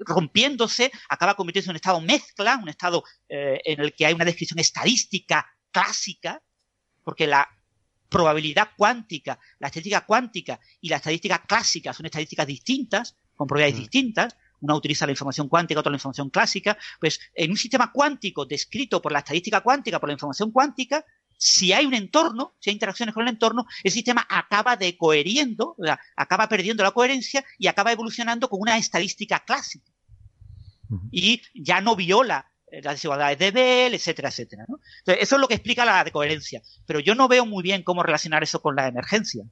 rompiéndose, 0.00 0.90
acaba 1.10 1.34
convirtiéndose 1.34 1.68
en 1.70 1.72
un 1.72 1.76
estado 1.76 2.00
mezcla, 2.00 2.58
un 2.62 2.70
estado 2.70 3.04
en 3.28 3.80
el 3.80 3.94
que 3.94 4.06
hay 4.06 4.14
una 4.14 4.24
descripción 4.24 4.58
estadística 4.58 5.46
clásica, 5.70 6.42
porque 7.04 7.26
la 7.26 7.46
probabilidad 8.08 8.70
cuántica, 8.76 9.38
la 9.58 9.68
estadística 9.68 10.04
cuántica 10.04 10.58
y 10.80 10.88
la 10.88 10.96
estadística 10.96 11.42
clásica 11.46 11.92
son 11.92 12.06
estadísticas 12.06 12.46
distintas, 12.46 13.16
con 13.36 13.46
probabilidades 13.46 13.80
Mm. 13.80 13.82
distintas, 13.82 14.36
una 14.60 14.74
utiliza 14.74 15.06
la 15.06 15.12
información 15.12 15.48
cuántica, 15.48 15.80
otra 15.80 15.90
la 15.90 15.96
información 15.96 16.28
clásica, 16.28 16.76
pues 17.00 17.20
en 17.34 17.50
un 17.50 17.56
sistema 17.56 17.92
cuántico 17.92 18.44
descrito 18.44 19.00
por 19.00 19.12
la 19.12 19.20
estadística 19.20 19.60
cuántica, 19.60 19.98
por 19.98 20.08
la 20.08 20.14
información 20.14 20.50
cuántica, 20.50 21.04
si 21.42 21.72
hay 21.72 21.86
un 21.86 21.94
entorno, 21.94 22.54
si 22.60 22.68
hay 22.68 22.74
interacciones 22.74 23.14
con 23.14 23.22
el 23.22 23.30
entorno, 23.30 23.66
el 23.82 23.90
sistema 23.90 24.26
acaba 24.28 24.76
decoheriendo, 24.76 25.74
o 25.78 25.82
sea, 25.82 25.98
acaba 26.14 26.50
perdiendo 26.50 26.82
la 26.82 26.90
coherencia 26.90 27.42
y 27.58 27.66
acaba 27.66 27.92
evolucionando 27.92 28.50
con 28.50 28.60
una 28.60 28.76
estadística 28.76 29.40
clásica. 29.40 29.90
Y 31.10 31.40
ya 31.54 31.80
no 31.80 31.96
viola 31.96 32.50
eh, 32.66 32.82
las 32.82 32.96
desigualdades 32.96 33.38
de 33.38 33.52
Bell, 33.52 33.94
etcétera, 33.94 34.28
etcétera. 34.28 34.66
¿no? 34.68 34.80
Entonces, 34.98 35.22
eso 35.22 35.36
es 35.36 35.40
lo 35.40 35.48
que 35.48 35.54
explica 35.54 35.86
la 35.86 36.04
decoherencia. 36.04 36.60
Pero 36.84 37.00
yo 37.00 37.14
no 37.14 37.26
veo 37.26 37.46
muy 37.46 37.62
bien 37.62 37.84
cómo 37.84 38.02
relacionar 38.02 38.42
eso 38.42 38.60
con 38.60 38.76
la 38.76 38.88
emergencia. 38.88 39.44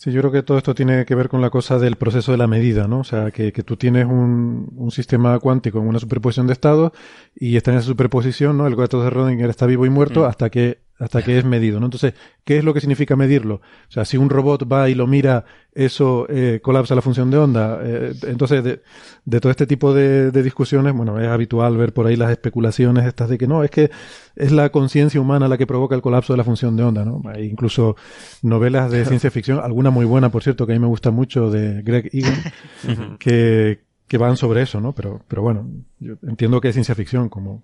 Sí, 0.00 0.12
yo 0.12 0.20
creo 0.20 0.30
que 0.30 0.44
todo 0.44 0.58
esto 0.58 0.76
tiene 0.76 1.04
que 1.04 1.16
ver 1.16 1.28
con 1.28 1.40
la 1.40 1.50
cosa 1.50 1.76
del 1.80 1.96
proceso 1.96 2.30
de 2.30 2.38
la 2.38 2.46
medida, 2.46 2.86
¿no? 2.86 3.00
O 3.00 3.04
sea, 3.04 3.32
que, 3.32 3.52
que 3.52 3.64
tú 3.64 3.76
tienes 3.76 4.06
un, 4.06 4.68
un 4.76 4.90
sistema 4.92 5.36
cuántico 5.40 5.80
en 5.80 5.88
una 5.88 5.98
superposición 5.98 6.46
de 6.46 6.52
estados 6.52 6.92
y 7.34 7.56
está 7.56 7.72
en 7.72 7.78
esa 7.78 7.88
superposición, 7.88 8.56
¿no? 8.56 8.68
El 8.68 8.76
gato 8.76 9.02
de 9.02 9.10
Rödinger 9.10 9.50
está 9.50 9.66
vivo 9.66 9.86
y 9.86 9.90
muerto 9.90 10.20
Mm. 10.22 10.24
hasta 10.26 10.50
que 10.50 10.86
hasta 11.00 11.22
que 11.22 11.38
es 11.38 11.44
medido, 11.44 11.78
¿no? 11.78 11.86
Entonces, 11.86 12.14
¿qué 12.44 12.58
es 12.58 12.64
lo 12.64 12.74
que 12.74 12.80
significa 12.80 13.14
medirlo? 13.14 13.56
O 13.56 13.90
sea, 13.92 14.04
si 14.04 14.16
un 14.16 14.28
robot 14.30 14.64
va 14.70 14.90
y 14.90 14.96
lo 14.96 15.06
mira, 15.06 15.44
eso 15.72 16.26
eh, 16.28 16.58
colapsa 16.60 16.96
la 16.96 17.02
función 17.02 17.30
de 17.30 17.38
onda. 17.38 17.78
Eh, 17.84 18.14
entonces, 18.26 18.64
de, 18.64 18.82
de 19.24 19.40
todo 19.40 19.52
este 19.52 19.68
tipo 19.68 19.94
de, 19.94 20.32
de 20.32 20.42
discusiones, 20.42 20.92
bueno, 20.94 21.20
es 21.20 21.28
habitual 21.28 21.76
ver 21.76 21.92
por 21.92 22.08
ahí 22.08 22.16
las 22.16 22.32
especulaciones 22.32 23.06
estas 23.06 23.28
de 23.28 23.38
que 23.38 23.46
no, 23.46 23.62
es 23.62 23.70
que 23.70 23.92
es 24.34 24.50
la 24.50 24.70
conciencia 24.70 25.20
humana 25.20 25.46
la 25.46 25.56
que 25.56 25.68
provoca 25.68 25.94
el 25.94 26.02
colapso 26.02 26.32
de 26.32 26.38
la 26.38 26.42
función 26.42 26.76
de 26.76 26.82
onda, 26.82 27.04
¿no? 27.04 27.22
Hay 27.26 27.44
incluso 27.46 27.94
novelas 28.42 28.90
de 28.90 29.04
ciencia 29.04 29.30
ficción, 29.30 29.60
muy 29.90 30.04
buena, 30.06 30.30
por 30.30 30.42
cierto, 30.42 30.66
que 30.66 30.72
a 30.72 30.76
mí 30.76 30.78
me 30.80 30.86
gusta 30.86 31.10
mucho, 31.10 31.50
de 31.50 31.82
Greg 31.82 32.10
Egan, 32.12 32.52
que, 33.18 33.80
que 34.06 34.18
van 34.18 34.36
sobre 34.36 34.62
eso, 34.62 34.80
¿no? 34.80 34.94
Pero, 34.94 35.24
pero 35.28 35.42
bueno, 35.42 35.68
yo 35.98 36.14
entiendo 36.26 36.60
que 36.60 36.68
es 36.68 36.74
ciencia 36.74 36.94
ficción, 36.94 37.28
como... 37.28 37.62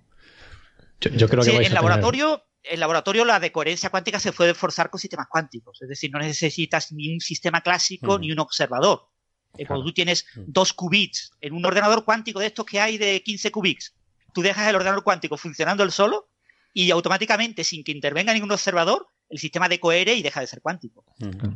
Yo, 1.01 1.09
yo 1.11 1.27
creo 1.27 1.43
que 1.43 1.49
Sí, 1.51 1.55
vais 1.57 1.67
en 1.67 1.73
a 1.73 1.79
tener- 1.79 1.89
laboratorio, 1.91 2.43
en 2.63 2.79
laboratorio 2.79 3.25
la 3.25 3.39
decoherencia 3.39 3.89
cuántica 3.89 4.19
se 4.19 4.31
puede 4.31 4.53
forzar 4.53 4.89
con 4.89 4.99
sistemas 4.99 5.27
cuánticos. 5.29 5.81
Es 5.81 5.89
decir, 5.89 6.09
no 6.11 6.19
necesitas 6.19 6.91
ni 6.91 7.13
un 7.13 7.19
sistema 7.19 7.61
clásico 7.61 8.17
Mm. 8.17 8.21
ni 8.21 8.31
un 8.31 8.39
observador. 8.39 9.09
Eh, 9.57 9.65
Cuando 9.65 9.85
tú 9.85 9.93
tienes 9.93 10.25
Mm. 10.35 10.41
dos 10.47 10.73
qubits 10.73 11.31
en 11.41 11.53
un 11.53 11.65
ordenador 11.65 12.03
cuántico 12.05 12.39
de 12.39 12.47
estos 12.47 12.65
que 12.65 12.79
hay 12.79 12.97
de 12.97 13.21
15 13.23 13.51
qubits, 13.51 13.93
tú 14.33 14.41
dejas 14.41 14.67
el 14.67 14.75
ordenador 14.75 15.03
cuántico 15.03 15.37
funcionando 15.37 15.83
él 15.83 15.91
solo 15.91 16.29
y 16.73 16.91
automáticamente, 16.91 17.63
sin 17.63 17.83
que 17.83 17.91
intervenga 17.93 18.33
ningún 18.33 18.51
observador, 18.51 19.07
el 19.29 19.39
sistema 19.39 19.67
decohere 19.67 20.13
y 20.13 20.21
deja 20.21 20.39
de 20.39 20.47
ser 20.47 20.61
cuántico. 20.61 21.03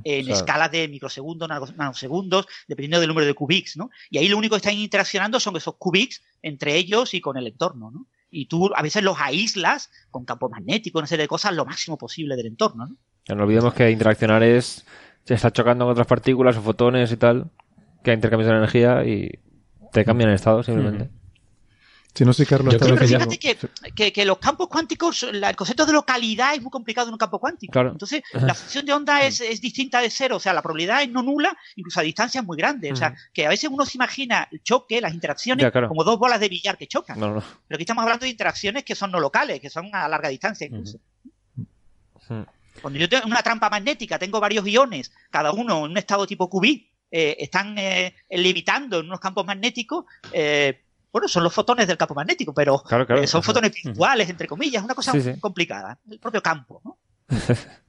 En 0.03 0.21
O 0.21 0.25
sea, 0.25 0.35
escalas 0.35 0.71
de 0.71 0.87
microsegundos, 0.87 1.47
nano- 1.47 1.73
nanosegundos, 1.77 2.47
dependiendo 2.67 2.99
del 2.99 3.09
número 3.09 3.27
de 3.27 3.33
qubits, 3.33 3.77
¿no? 3.77 3.89
Y 4.09 4.17
ahí 4.17 4.27
lo 4.27 4.37
único 4.37 4.55
que 4.55 4.57
están 4.67 4.73
interaccionando 4.73 5.39
son 5.39 5.55
esos 5.55 5.75
qubits 5.77 6.21
entre 6.41 6.75
ellos 6.75 7.13
y 7.13 7.21
con 7.21 7.37
el 7.37 7.47
entorno, 7.47 7.91
¿no? 7.91 8.07
Y 8.31 8.45
tú 8.45 8.69
a 8.75 8.81
veces 8.81 9.03
los 9.03 9.17
aíslas 9.19 9.89
con 10.11 10.25
campo 10.25 10.49
magnético, 10.49 10.99
una 10.99 11.07
serie 11.07 11.23
de 11.23 11.27
cosas, 11.27 11.53
lo 11.53 11.65
máximo 11.65 11.97
posible 11.97 12.35
del 12.35 12.47
entorno, 12.47 12.85
¿no? 12.87 12.95
que 13.23 13.35
no 13.35 13.43
olvidemos 13.43 13.73
que 13.73 13.91
interaccionar 13.91 14.41
es 14.43 14.85
se 15.25 15.33
está 15.35 15.51
chocando 15.51 15.85
con 15.85 15.91
otras 15.91 16.07
partículas 16.07 16.57
o 16.57 16.61
fotones 16.61 17.11
y 17.11 17.17
tal, 17.17 17.51
que 18.03 18.15
de 18.55 18.57
energía 18.57 19.05
y 19.05 19.29
te 19.91 20.03
cambian 20.05 20.29
el 20.29 20.35
estado 20.35 20.63
simplemente. 20.63 21.09
Si 22.13 22.25
no 22.25 22.33
sé, 22.33 22.45
Carlos, 22.45 22.73
Yo 22.73 22.79
creo 22.79 22.95
Pero 22.95 23.05
que 23.05 23.11
ya 23.11 23.27
que, 23.27 23.57
que- 23.95 24.11
que 24.11 24.25
los 24.25 24.39
campos 24.39 24.67
cuánticos, 24.67 25.25
la- 25.31 25.51
el 25.51 25.55
concepto 25.55 25.85
de 25.85 25.93
localidad 25.93 26.53
es 26.55 26.61
muy 26.61 26.71
complicado 26.71 27.07
en 27.07 27.13
un 27.13 27.17
campo 27.19 27.39
cuántico. 27.39 27.71
Claro. 27.71 27.91
Entonces, 27.91 28.23
la 28.33 28.53
función 28.55 28.85
de 28.85 28.93
onda 28.93 29.23
es, 29.23 29.39
es 29.41 29.61
distinta 29.61 30.01
de 30.01 30.09
cero. 30.09 30.35
O 30.37 30.39
sea, 30.39 30.53
la 30.53 30.61
probabilidad 30.61 31.01
es 31.03 31.09
no 31.09 31.21
nula, 31.21 31.55
incluso 31.75 31.99
a 31.99 32.03
distancias 32.03 32.43
muy 32.43 32.57
grandes. 32.57 32.91
O 32.91 32.95
sea, 32.95 33.15
que 33.31 33.45
a 33.45 33.49
veces 33.49 33.69
uno 33.71 33.85
se 33.85 33.97
imagina 33.97 34.47
el 34.51 34.61
choque, 34.63 34.99
las 34.99 35.13
interacciones, 35.13 35.63
Ya, 35.63 35.71
claro. 35.71 35.87
como 35.87 36.03
dos 36.03 36.17
bolas 36.19 36.39
de 36.39 36.49
billar 36.49 36.77
que 36.77 36.87
chocan. 36.87 37.19
No, 37.19 37.27
no. 37.35 37.41
Pero 37.67 37.75
aquí 37.77 37.83
estamos 37.83 38.01
hablando 38.01 38.25
de 38.25 38.31
interacciones 38.31 38.83
que 38.83 38.95
son 38.95 39.11
no 39.11 39.19
locales, 39.19 39.61
que 39.61 39.69
son 39.69 39.89
a 39.93 40.07
larga 40.09 40.29
distancia 40.29 40.67
incluso. 40.67 40.99
Cuando 42.81 42.99
yo 42.99 43.09
tengo 43.09 43.25
una 43.27 43.41
trampa 43.43 43.69
magnética, 43.69 44.17
tengo 44.19 44.39
varios 44.39 44.65
iones, 44.67 45.11
cada 45.29 45.51
uno 45.51 45.85
en 45.85 45.91
un 45.91 45.97
estado 45.97 46.25
tipo 46.27 46.49
qubit, 46.49 46.87
eh, 47.11 47.35
están 47.39 47.77
eh, 47.77 48.13
levitando 48.29 48.99
en 48.99 49.07
unos 49.07 49.19
campos 49.19 49.45
magnéticos, 49.45 50.05
eh, 50.31 50.81
bueno, 51.11 51.27
son 51.27 51.43
los 51.43 51.53
fotones 51.53 51.87
del 51.87 51.97
campo 51.97 52.13
magnético, 52.15 52.53
pero 52.53 52.81
Claro, 52.83 53.05
claro. 53.05 53.21
eh, 53.21 53.27
son 53.27 53.41
fotones 53.43 53.71
virtuales, 53.83 54.29
entre 54.29 54.47
comillas, 54.47 54.83
una 54.83 54.93
cosa 54.95 55.11
Sí, 55.13 55.21
sí. 55.21 55.39
complicada. 55.39 55.97
El 56.09 56.19
propio 56.19 56.41
campo, 56.41 56.81
¿no? 56.85 56.97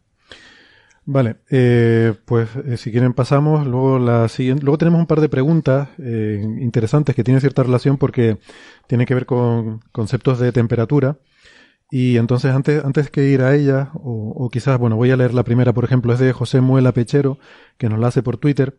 Vale, 1.07 1.37
eh, 1.51 2.15
pues 2.25 2.49
eh, 2.67 2.77
si 2.77 2.91
quieren 2.93 3.15
pasamos. 3.15 3.67
Luego 3.67 3.99
la 3.99 4.29
siguiente, 4.29 4.63
luego 4.65 4.79
tenemos 4.79 5.01
un 5.01 5.07
par 5.07 5.21
de 5.21 5.29
preguntas 5.29 5.89
eh, 5.99 6.41
interesantes 6.61 7.17
que 7.17 7.25
tienen 7.25 7.41
cierta 7.41 7.63
relación 7.63 7.97
porque 7.97 8.39
tienen 8.87 9.07
que 9.07 9.15
ver 9.15 9.27
con 9.27 9.81
conceptos 9.93 10.39
de 10.39 10.53
temperatura. 10.53 11.19
Y 11.91 12.19
entonces 12.19 12.53
antes, 12.53 12.85
antes 12.85 13.11
que 13.11 13.25
ir 13.29 13.43
a 13.43 13.57
ella, 13.57 13.91
o, 13.95 14.33
o 14.37 14.49
quizás, 14.51 14.79
bueno, 14.79 14.95
voy 14.95 15.11
a 15.11 15.17
leer 15.17 15.35
la 15.35 15.43
primera, 15.43 15.73
por 15.73 15.83
ejemplo, 15.85 16.13
es 16.13 16.21
de 16.21 16.33
José 16.33 16.61
Muela 16.61 16.93
Pechero, 16.93 17.39
que 17.79 17.89
nos 17.89 17.99
la 17.99 18.09
hace 18.09 18.23
por 18.23 18.37
Twitter, 18.37 18.79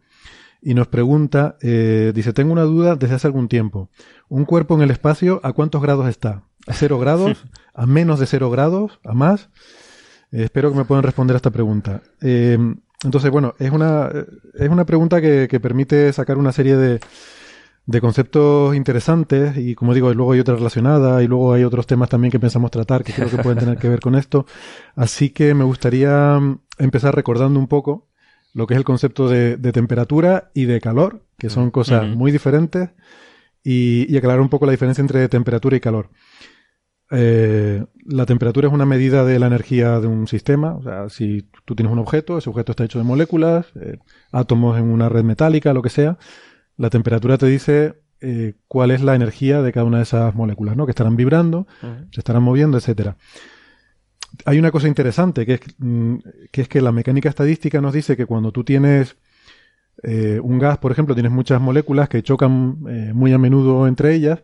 y 0.62 0.74
nos 0.74 0.88
pregunta, 0.88 1.57
eh, 1.62 2.12
dice, 2.14 2.34
tengo 2.34 2.53
una 2.53 2.64
duda 2.64 2.95
desde 2.95 3.16
hace 3.16 3.28
algún 3.28 3.47
tiempo. 3.47 3.89
¿Un 4.30 4.45
cuerpo 4.45 4.76
en 4.76 4.82
el 4.82 4.91
espacio 4.91 5.39
a 5.43 5.53
cuántos 5.53 5.82
grados 5.82 6.07
está? 6.07 6.43
¿A 6.68 6.74
cero 6.74 6.99
grados? 6.99 7.45
¿A 7.74 7.86
menos 7.88 8.20
de 8.20 8.28
cero 8.28 8.49
grados? 8.51 8.99
¿A 9.03 9.14
más? 9.14 9.49
Eh, 10.32 10.43
espero 10.43 10.72
que 10.72 10.78
me 10.78 10.86
puedan 10.86 11.03
responder 11.03 11.36
a 11.36 11.38
esta 11.38 11.49
pregunta. 11.49 12.01
Eh, 12.22 12.57
entonces, 13.03 13.32
bueno, 13.32 13.55
es 13.57 13.72
una, 13.72 14.12
es 14.53 14.70
una 14.70 14.86
pregunta 14.86 15.20
que, 15.20 15.47
que 15.49 15.59
permite 15.59 16.14
sacar 16.14 16.38
una 16.38 16.51
serie 16.51 16.78
de, 16.78 16.99
de 17.86 18.01
conceptos 18.01 18.76
interesantes 18.76 19.57
y, 19.57 19.76
como 19.76 19.93
digo, 19.93 20.14
luego 20.14 20.34
hay 20.34 20.39
otra 20.39 20.55
relacionada 20.55 21.24
y 21.24 21.28
luego 21.28 21.53
hay 21.53 21.64
otros 21.64 21.88
temas 21.88 22.09
también 22.09 22.32
que 22.32 22.39
pensamos 22.39 22.72
tratar 22.72 23.03
que 23.03 23.14
creo 23.14 23.30
que 23.30 23.38
pueden 23.38 23.59
tener 23.59 23.78
que 23.78 23.89
ver 23.89 23.99
con 23.99 24.16
esto. 24.16 24.45
Así 24.95 25.32
que 25.32 25.53
me 25.53 25.64
gustaría 25.64 26.39
mm, 26.39 26.59
empezar 26.78 27.16
recordando 27.16 27.59
un 27.59 27.68
poco 27.68 28.11
lo 28.53 28.67
que 28.67 28.73
es 28.73 28.77
el 28.77 28.83
concepto 28.83 29.29
de, 29.29 29.57
de 29.57 29.71
temperatura 29.71 30.51
y 30.53 30.65
de 30.65 30.81
calor, 30.81 31.23
que 31.37 31.49
son 31.49 31.71
cosas 31.71 32.05
Ujú. 32.05 32.17
muy 32.17 32.31
diferentes, 32.31 32.89
y, 33.63 34.11
y 34.11 34.17
aclarar 34.17 34.41
un 34.41 34.49
poco 34.49 34.65
la 34.65 34.71
diferencia 34.71 35.01
entre 35.01 35.27
temperatura 35.29 35.77
y 35.77 35.79
calor. 35.79 36.09
Eh, 37.13 37.83
la 38.05 38.25
temperatura 38.25 38.67
es 38.69 38.73
una 38.73 38.85
medida 38.85 39.25
de 39.25 39.37
la 39.37 39.47
energía 39.47 39.99
de 39.99 40.07
un 40.07 40.27
sistema. 40.27 40.75
O 40.75 40.81
sea, 40.81 41.09
si 41.09 41.49
tú 41.65 41.75
tienes 41.75 41.91
un 41.91 41.99
objeto, 41.99 42.37
ese 42.37 42.49
objeto 42.49 42.71
está 42.71 42.85
hecho 42.85 42.99
de 42.99 43.03
moléculas, 43.03 43.67
eh, 43.75 43.97
átomos 44.31 44.77
en 44.77 44.85
una 44.85 45.09
red 45.09 45.23
metálica, 45.23 45.73
lo 45.73 45.81
que 45.81 45.89
sea. 45.89 46.17
La 46.77 46.89
temperatura 46.89 47.37
te 47.37 47.47
dice 47.47 48.01
eh, 48.21 48.53
cuál 48.67 48.91
es 48.91 49.01
la 49.01 49.15
energía 49.15 49.61
de 49.61 49.73
cada 49.73 49.85
una 49.85 49.97
de 49.97 50.03
esas 50.03 50.33
moléculas, 50.35 50.77
¿no? 50.77 50.85
Que 50.85 50.91
estarán 50.91 51.15
vibrando, 51.17 51.67
se 52.11 52.21
estarán 52.21 52.43
moviendo, 52.43 52.77
etcétera. 52.77 53.17
Hay 54.45 54.59
una 54.59 54.71
cosa 54.71 54.87
interesante 54.87 55.45
que 55.45 55.53
es, 55.55 55.61
mm, 55.77 56.15
que 56.51 56.61
es 56.61 56.67
que 56.67 56.81
la 56.81 56.91
mecánica 56.91 57.29
estadística 57.29 57.81
nos 57.81 57.93
dice 57.93 58.15
que 58.17 58.25
cuando 58.25 58.51
tú 58.51 58.63
tienes 58.63 59.17
eh, 60.03 60.39
un 60.41 60.57
gas, 60.57 60.77
por 60.79 60.91
ejemplo, 60.91 61.13
tienes 61.15 61.31
muchas 61.31 61.61
moléculas 61.61 62.09
que 62.09 62.23
chocan 62.23 62.77
eh, 62.89 63.11
muy 63.13 63.33
a 63.33 63.37
menudo 63.37 63.87
entre 63.87 64.15
ellas, 64.15 64.39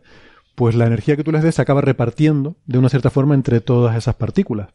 pues 0.54 0.74
la 0.74 0.86
energía 0.86 1.16
que 1.16 1.24
tú 1.24 1.32
les 1.32 1.42
des 1.42 1.54
se 1.54 1.62
acaba 1.62 1.80
repartiendo 1.80 2.56
de 2.66 2.78
una 2.78 2.88
cierta 2.88 3.10
forma 3.10 3.34
entre 3.34 3.60
todas 3.60 3.96
esas 3.96 4.14
partículas. 4.14 4.68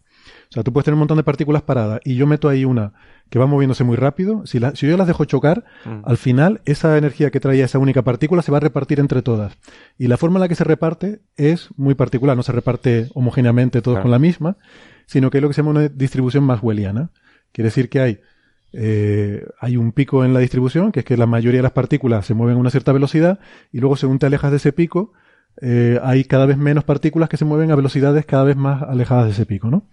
O 0.50 0.54
sea, 0.54 0.64
tú 0.64 0.72
puedes 0.72 0.86
tener 0.86 0.94
un 0.96 1.00
montón 1.00 1.18
de 1.18 1.24
partículas 1.24 1.62
paradas 1.64 2.00
y 2.06 2.16
yo 2.16 2.28
meto 2.28 2.48
ahí 2.48 2.64
una 2.64 2.94
que 3.30 3.40
va 3.40 3.46
moviéndose 3.48 3.84
muy 3.84 3.96
rápido. 3.98 4.46
Si, 4.46 4.60
la- 4.60 4.76
si 4.76 4.88
yo 4.88 4.96
las 4.98 5.08
dejo 5.08 5.26
chocar, 5.26 5.66
Mm. 5.86 6.02
al 6.06 6.18
final 6.18 6.62
esa 6.66 6.98
energía 6.98 7.32
que 7.32 7.40
traía 7.40 7.66
esa 7.66 7.80
única 7.80 8.02
partícula 8.04 8.42
se 8.42 8.52
va 8.52 8.58
a 8.58 8.62
repartir 8.62 9.00
entre 9.00 9.22
todas. 9.22 9.58
Y 9.98 10.08
la 10.08 10.18
forma 10.18 10.38
en 10.38 10.42
la 10.42 10.48
que 10.48 10.56
se 10.56 10.64
reparte 10.64 11.22
es 11.38 11.70
muy 11.76 11.96
particular. 11.96 12.38
No 12.38 12.44
se 12.44 12.52
reparte 12.52 13.10
homogéneamente 13.14 13.82
todos 13.82 13.96
Claro. 13.96 14.04
con 14.04 14.12
la 14.12 14.20
misma, 14.20 14.58
sino 15.06 15.30
que 15.30 15.38
hay 15.38 15.42
lo 15.42 15.48
que 15.48 15.54
se 15.54 15.62
llama 15.62 15.72
una 15.72 15.88
distribución 15.88 16.44
maxwelliana. 16.44 17.12
Quiere 17.52 17.68
decir 17.68 17.90
que 17.90 18.00
hay, 18.00 18.20
eh, 18.74 19.46
hay 19.60 19.78
un 19.78 19.92
pico 19.92 20.26
en 20.26 20.34
la 20.34 20.40
distribución, 20.40 20.92
que 20.92 21.02
es 21.02 21.06
que 21.06 21.18
la 21.18 21.28
mayoría 21.28 21.60
de 21.60 21.64
las 21.64 21.72
partículas 21.72 22.26
se 22.26 22.34
mueven 22.34 22.58
a 22.58 22.60
una 22.60 22.70
cierta 22.70 22.92
velocidad, 22.92 23.40
y 23.72 23.80
luego 23.80 23.96
según 23.96 24.20
te 24.20 24.26
alejas 24.26 24.52
de 24.52 24.58
ese 24.58 24.74
pico, 24.74 25.14
eh, 25.62 26.00
hay 26.04 26.24
cada 26.24 26.46
vez 26.46 26.58
menos 26.58 26.84
partículas 26.84 27.30
que 27.30 27.38
se 27.38 27.46
mueven 27.46 27.72
a 27.72 27.76
velocidades 27.76 28.26
cada 28.26 28.44
vez 28.44 28.56
más 28.56 28.82
alejadas 28.82 29.26
de 29.26 29.32
ese 29.32 29.46
pico, 29.46 29.70
¿no? 29.70 29.88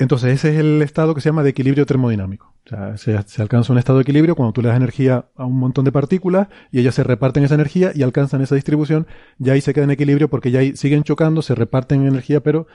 Entonces, 0.00 0.32
ese 0.32 0.54
es 0.54 0.58
el 0.58 0.80
estado 0.80 1.14
que 1.14 1.20
se 1.20 1.28
llama 1.28 1.42
de 1.42 1.50
equilibrio 1.50 1.84
termodinámico. 1.84 2.54
O 2.64 2.68
sea, 2.68 2.96
se, 2.96 3.42
alcanza 3.42 3.72
un 3.72 3.78
estado 3.78 3.98
de 3.98 4.02
equilibrio 4.02 4.34
cuando 4.34 4.54
tú 4.54 4.62
le 4.62 4.68
das 4.68 4.76
energía 4.78 5.26
a 5.36 5.44
un 5.44 5.58
montón 5.58 5.84
de 5.84 5.92
partículas 5.92 6.48
y 6.72 6.80
ellas 6.80 6.94
se 6.94 7.04
reparten 7.04 7.44
esa 7.44 7.54
energía 7.54 7.92
y 7.94 8.02
alcanzan 8.02 8.40
esa 8.40 8.54
distribución, 8.54 9.06
y 9.38 9.50
ahí 9.50 9.60
se 9.60 9.74
queda 9.74 9.84
en 9.84 9.90
equilibrio 9.90 10.30
porque 10.30 10.50
ya 10.50 10.60
ahí 10.60 10.74
siguen 10.74 11.02
chocando, 11.02 11.42
se 11.42 11.54
reparten 11.54 12.06
energía, 12.06 12.40
pero 12.40 12.66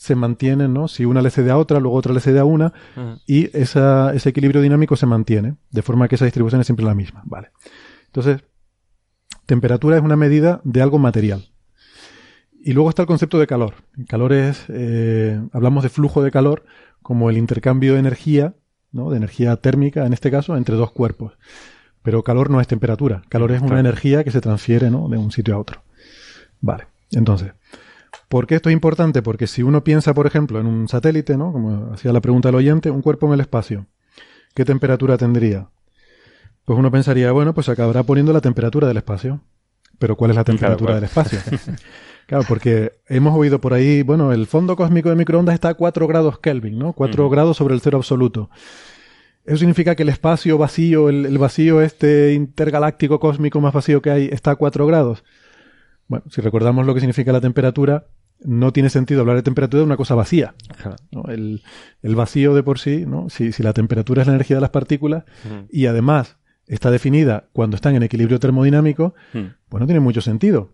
se 0.00 0.14
mantienen, 0.14 0.72
¿no? 0.72 0.88
Si 0.88 1.04
una 1.04 1.20
le 1.20 1.28
cede 1.28 1.50
a 1.50 1.58
otra, 1.58 1.78
luego 1.78 1.94
otra 1.94 2.14
le 2.14 2.20
cede 2.20 2.38
a 2.38 2.46
una, 2.46 2.72
y 3.26 3.54
esa, 3.54 4.14
ese 4.14 4.30
equilibrio 4.30 4.62
dinámico 4.62 4.96
se 4.96 5.04
mantiene, 5.04 5.56
de 5.70 5.82
forma 5.82 6.08
que 6.08 6.14
esa 6.14 6.24
distribución 6.24 6.58
es 6.62 6.66
siempre 6.66 6.86
la 6.86 6.94
misma. 6.94 7.20
Vale. 7.26 7.50
Entonces, 8.06 8.42
temperatura 9.44 9.98
es 9.98 10.02
una 10.02 10.16
medida 10.16 10.62
de 10.64 10.80
algo 10.80 10.98
material. 10.98 11.50
Y 12.62 12.72
luego 12.72 12.88
está 12.88 13.02
el 13.02 13.08
concepto 13.08 13.38
de 13.38 13.46
calor. 13.46 13.74
El 13.98 14.06
calor 14.06 14.32
es, 14.32 14.64
eh, 14.68 15.38
hablamos 15.52 15.82
de 15.82 15.90
flujo 15.90 16.22
de 16.22 16.30
calor 16.30 16.64
como 17.02 17.28
el 17.28 17.36
intercambio 17.36 17.92
de 17.92 17.98
energía, 18.00 18.54
¿no? 18.92 19.10
de 19.10 19.18
energía 19.18 19.56
térmica 19.56 20.06
en 20.06 20.14
este 20.14 20.30
caso, 20.30 20.56
entre 20.56 20.76
dos 20.76 20.92
cuerpos. 20.92 21.34
Pero 22.02 22.22
calor 22.22 22.48
no 22.48 22.58
es 22.62 22.66
temperatura. 22.68 23.20
Calor 23.28 23.52
es 23.52 23.58
una 23.60 23.68
Claro. 23.68 23.80
energía 23.80 24.24
que 24.24 24.30
se 24.30 24.40
transfiere 24.40 24.90
¿no? 24.90 25.10
de 25.10 25.18
un 25.18 25.30
sitio 25.30 25.56
a 25.56 25.58
otro. 25.58 25.82
Vale. 26.62 26.86
Entonces, 27.10 27.52
¿por 28.30 28.46
qué 28.46 28.54
esto 28.54 28.70
es 28.70 28.72
importante? 28.72 29.22
Porque 29.22 29.48
si 29.48 29.62
uno 29.62 29.82
piensa, 29.82 30.14
por 30.14 30.26
ejemplo, 30.26 30.60
en 30.60 30.66
un 30.66 30.88
satélite, 30.88 31.36
¿no? 31.36 31.52
como 31.52 31.92
hacía 31.92 32.12
la 32.12 32.20
pregunta 32.20 32.48
del 32.48 32.54
oyente, 32.54 32.90
un 32.90 33.02
cuerpo 33.02 33.26
en 33.26 33.32
el 33.34 33.40
espacio, 33.40 33.86
¿qué 34.54 34.64
temperatura 34.64 35.18
tendría? 35.18 35.68
Pues 36.64 36.78
uno 36.78 36.92
pensaría, 36.92 37.32
bueno, 37.32 37.52
pues 37.54 37.68
acabará 37.68 38.04
poniendo 38.04 38.32
la 38.32 38.40
temperatura 38.40 38.86
del 38.86 38.98
espacio. 38.98 39.40
Pero 39.98 40.16
¿cuál 40.16 40.30
es 40.30 40.36
la 40.36 40.44
temperatura 40.44 40.94
del 40.94 41.04
espacio? 41.04 41.38
Claro, 42.26 42.44
porque 42.46 42.92
hemos 43.08 43.36
oído 43.36 43.60
por 43.60 43.74
ahí, 43.74 44.02
bueno, 44.04 44.32
el 44.32 44.46
fondo 44.46 44.76
cósmico 44.76 45.08
de 45.08 45.16
microondas 45.16 45.52
está 45.52 45.70
a 45.70 45.74
4 45.74 46.06
grados 46.06 46.38
Kelvin, 46.38 46.78
¿no? 46.78 46.92
4 46.92 47.24
Ujú. 47.24 47.30
grados 47.32 47.56
sobre 47.56 47.74
el 47.74 47.80
cero 47.80 47.98
absoluto. 47.98 48.50
Eso 49.44 49.56
significa 49.56 49.96
que 49.96 50.04
el 50.04 50.10
espacio 50.10 50.56
vacío, 50.56 51.08
el, 51.08 51.26
el 51.26 51.38
vacío 51.38 51.82
este 51.82 52.34
intergaláctico 52.34 53.18
cósmico 53.18 53.60
más 53.60 53.72
vacío 53.72 54.00
que 54.00 54.12
hay, 54.12 54.28
está 54.30 54.52
a 54.52 54.54
4 54.54 54.86
grados. 54.86 55.24
Bueno, 56.06 56.24
si 56.30 56.40
recordamos 56.40 56.86
lo 56.86 56.94
que 56.94 57.00
significa 57.00 57.32
la 57.32 57.40
temperatura, 57.40 58.06
no 58.44 58.72
tiene 58.72 58.90
sentido 58.90 59.20
hablar 59.20 59.36
de 59.36 59.42
temperatura 59.42 59.80
de 59.80 59.86
una 59.86 59.96
cosa 59.96 60.14
vacía. 60.14 60.54
El, 61.28 61.62
el 62.02 62.14
vacío 62.16 62.54
de 62.54 62.62
por 62.62 62.78
sí, 62.78 63.04
¿no? 63.06 63.28
Si, 63.30 63.52
si 63.52 63.62
la 63.62 63.72
temperatura 63.72 64.22
es 64.22 64.28
la 64.28 64.34
energía 64.34 64.56
de 64.56 64.60
las 64.62 64.70
partículas 64.70 65.24
y 65.70 65.86
además 65.86 66.36
está 66.66 66.90
definida 66.90 67.48
cuando 67.52 67.76
están 67.76 67.94
en 67.96 68.02
equilibrio 68.02 68.38
termodinámico, 68.40 69.14
Mm. 69.34 69.38
pues 69.68 69.80
no 69.80 69.86
tiene 69.86 70.00
mucho 70.00 70.20
sentido. 70.20 70.70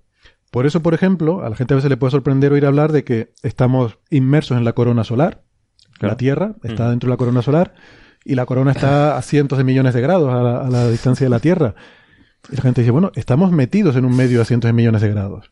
Por 0.51 0.65
eso, 0.67 0.81
por 0.83 0.95
ejemplo, 0.95 1.45
a 1.45 1.51
la 1.51 1.57
gente 1.57 1.75
a 1.75 1.77
veces 1.77 1.91
le 1.91 1.97
puede 1.97 2.13
sorprender 2.13 2.53
oír 2.53 2.67
hablar 2.67 2.93
de 2.93 3.03
que 3.05 3.33
estamos 3.43 3.99
inmersos 4.11 4.57
en 4.57 4.65
la 4.65 4.73
corona 4.75 5.03
solar. 5.05 5.43
Claro. 5.99 6.13
La 6.13 6.17
Tierra 6.17 6.55
está 6.63 6.87
Mm. 6.87 6.91
dentro 6.91 7.07
de 7.09 7.11
la 7.13 7.17
corona 7.17 7.43
solar 7.43 7.75
y 8.25 8.35
la 8.35 8.47
corona 8.47 8.71
está 8.73 9.17
a 9.17 9.23
cientos 9.23 9.59
de 9.59 9.65
millones 9.65 9.95
de 9.95 10.01
grados 10.03 10.33
a 10.33 10.43
la, 10.43 10.59
a 10.61 10.71
la 10.71 10.89
distancia 10.91 11.25
de 11.25 11.31
la 11.31 11.41
Tierra. 11.41 11.75
Y 12.53 12.57
la 12.57 12.63
gente 12.63 12.83
dice, 12.83 12.91
bueno, 12.93 13.11
estamos 13.17 13.51
metidos 13.51 13.97
en 13.97 14.05
un 14.05 14.15
medio 14.17 14.41
a 14.41 14.45
cientos 14.45 14.69
de 14.69 14.73
millones 14.73 15.03
de 15.03 15.09
grados. 15.11 15.51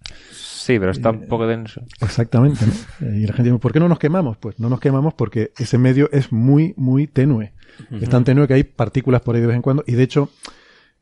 Sí, 0.65 0.79
pero 0.79 0.93
está 0.93 1.11
un 1.11 1.27
poco 1.27 1.47
denso. 1.47 1.83
Exactamente. 2.01 2.65
¿no? 2.65 3.07
Eh, 3.07 3.19
Y 3.19 3.27
la 3.27 3.35
gente 3.35 3.51
dice, 3.51 3.59
¿por 3.59 3.71
qué 3.71 3.81
no 3.81 3.87
nos 3.87 3.99
quemamos? 3.99 4.39
Pues 4.39 4.59
no 4.59 4.71
nos 4.71 4.81
quemamos 4.81 5.13
porque 5.13 5.53
ese 5.59 5.77
medio 5.77 6.09
es 6.11 6.33
muy, 6.33 6.73
muy 6.79 7.07
tenue. 7.07 7.53
Es 7.91 8.09
tan 8.09 8.25
tenue 8.25 8.49
que 8.49 8.55
hay 8.55 8.65
partículas 8.65 9.21
por 9.21 9.35
ahí 9.35 9.43
de 9.43 9.49
vez 9.49 9.57
en 9.57 9.61
cuando. 9.61 9.85
Y 9.87 9.93
de 9.93 10.03
hecho, 10.03 10.31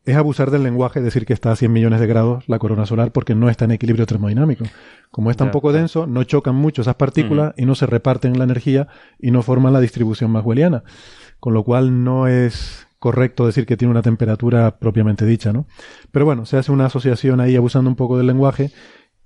es 0.05 0.17
abusar 0.17 0.51
del 0.51 0.65
lenguaje 0.65 1.01
decir 1.01 1.25
que 1.25 1.33
está 1.33 1.53
a 1.53 1.57
100 1.57 1.73
millones 1.73 2.01
de 2.01 2.09
grados 2.09 2.43
la 2.49 2.59
corona 2.59 2.87
solar 2.87 3.13
porque 3.13 3.37
no 3.37 3.49
está 3.49 3.65
en 3.67 3.71
equilibrio 3.71 4.05
termodinámico. 4.05 4.65
Como 5.13 5.31
es 5.31 5.37
tan 5.37 5.53
poco 5.53 5.73
denso, 5.73 6.09
no 6.09 6.25
chocan 6.25 6.57
mucho 6.57 6.83
esas 6.83 6.97
partículas 6.97 7.55
y 7.57 7.65
no 7.65 7.77
se 7.77 7.87
reparten 7.87 8.37
la 8.39 8.45
energía 8.45 8.89
y 9.21 9.31
no 9.31 9.43
forman 9.43 9.73
la 9.73 9.81
distribución 9.81 10.33
maxwelliana. 10.33 10.83
Con 11.39 11.55
lo 11.55 11.63
cual 11.63 12.03
no 12.03 12.27
es 12.27 12.89
correcto 12.99 13.47
decir 13.47 13.65
que 13.65 13.77
tiene 13.77 13.93
una 13.93 14.03
temperatura 14.03 14.79
propiamente 14.79 15.25
dicha, 15.25 15.53
¿no? 15.53 15.67
Pero 16.11 16.25
bueno, 16.25 16.47
se 16.47 16.57
hace 16.57 16.73
una 16.73 16.87
asociación 16.87 17.41
ahí 17.41 17.55
abusando 17.55 17.89
un 17.89 17.97
poco 17.97 18.17
del 18.17 18.27
lenguaje 18.27 18.73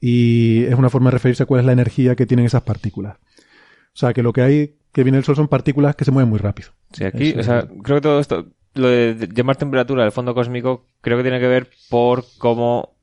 y 0.00 0.64
es 0.64 0.74
una 0.74 0.90
forma 0.90 1.10
de 1.10 1.14
referirse 1.14 1.42
a 1.42 1.46
cuál 1.46 1.60
es 1.60 1.66
la 1.66 1.72
energía 1.72 2.14
que 2.16 2.26
tienen 2.26 2.46
esas 2.46 2.62
partículas. 2.62 3.16
O 3.18 3.98
sea, 3.98 4.12
que 4.12 4.22
lo 4.22 4.32
que 4.32 4.42
hay 4.42 4.74
que 4.92 5.02
viene 5.04 5.16
del 5.18 5.24
Sol 5.24 5.36
son 5.36 5.48
partículas 5.48 5.94
que 5.96 6.04
se 6.04 6.10
mueven 6.10 6.28
muy 6.30 6.38
rápido. 6.38 6.70
Sí, 6.92 7.04
aquí, 7.04 7.30
Eso 7.30 7.40
o 7.40 7.42
sea, 7.42 7.66
creo 7.82 7.96
que 7.96 8.00
todo 8.02 8.20
esto, 8.20 8.46
lo 8.74 8.88
de 8.88 9.28
llamar 9.34 9.56
temperatura 9.56 10.02
del 10.02 10.12
fondo 10.12 10.34
cósmico, 10.34 10.86
creo 11.00 11.16
que 11.16 11.22
tiene 11.22 11.40
que 11.40 11.48
ver 11.48 11.68
por 11.90 12.24
cómo 12.38 12.94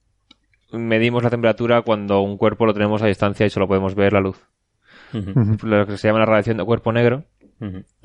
medimos 0.72 1.22
la 1.24 1.30
temperatura 1.30 1.82
cuando 1.84 2.22
un 2.22 2.38
cuerpo 2.38 2.66
lo 2.66 2.74
tenemos 2.74 3.02
a 3.04 3.08
distancia 3.08 3.46
y 3.46 3.50
solo 3.50 3.68
podemos 3.68 3.94
ver 3.96 4.14
la 4.14 4.22
luz. 4.22 4.38
Lo 5.64 5.86
que 5.86 5.98
se 5.98 6.08
llama 6.08 6.20
la 6.20 6.26
radiación 6.26 6.58
de 6.58 6.64
cuerpo 6.66 6.91
negro 6.91 7.26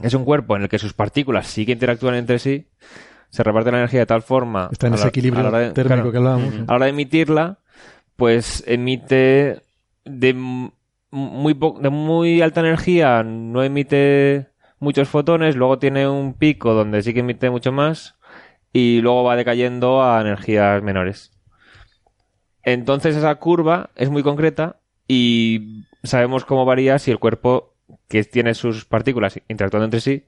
es 0.03 0.12
un 0.14 0.24
cuerpo 0.24 0.55
en 0.57 0.62
el 0.62 0.68
que 0.68 0.78
sus 0.78 0.93
partículas 0.93 1.47
sí 1.47 1.64
que 1.64 1.72
interactúan 1.72 2.14
entre 2.14 2.39
sí, 2.39 2.66
se 3.30 3.43
reparte 3.43 3.72
la 3.72 3.78
energía 3.78 4.01
de 4.01 4.07
tal 4.07 4.22
forma... 4.22 4.68
Está 4.70 4.86
en 4.89 4.95
ese 4.95 5.05
la- 5.05 5.09
equilibrio 5.09 5.51
la 5.51 5.59
de- 5.59 5.70
térmico 5.72 5.95
claro, 5.97 6.12
que 6.12 6.16
hablábamos. 6.18 6.55
a 6.55 6.59
la 6.66 6.74
hora 6.74 6.84
de 6.84 6.91
emitirla, 6.91 7.59
pues 8.18 8.64
emite 8.66 9.62
de 10.04 10.34
muy, 10.34 11.54
de 11.54 11.88
muy 11.88 12.42
alta 12.42 12.58
energía, 12.58 13.22
no 13.22 13.62
emite 13.62 14.48
muchos 14.80 15.08
fotones, 15.08 15.54
luego 15.54 15.78
tiene 15.78 16.08
un 16.08 16.34
pico 16.34 16.74
donde 16.74 17.00
sí 17.02 17.14
que 17.14 17.20
emite 17.20 17.48
mucho 17.48 17.70
más 17.70 18.16
y 18.72 19.00
luego 19.02 19.22
va 19.22 19.36
decayendo 19.36 20.02
a 20.02 20.20
energías 20.20 20.82
menores. 20.82 21.30
Entonces 22.64 23.14
esa 23.14 23.32
curva 23.36 23.90
es 23.94 24.10
muy 24.10 24.24
concreta 24.24 24.80
y 25.06 25.84
sabemos 26.02 26.44
cómo 26.44 26.64
varía 26.64 26.98
si 26.98 27.12
el 27.12 27.20
cuerpo 27.20 27.76
que 28.08 28.24
tiene 28.24 28.54
sus 28.54 28.84
partículas 28.84 29.40
interactuando 29.46 29.84
entre 29.84 30.00
sí 30.00 30.24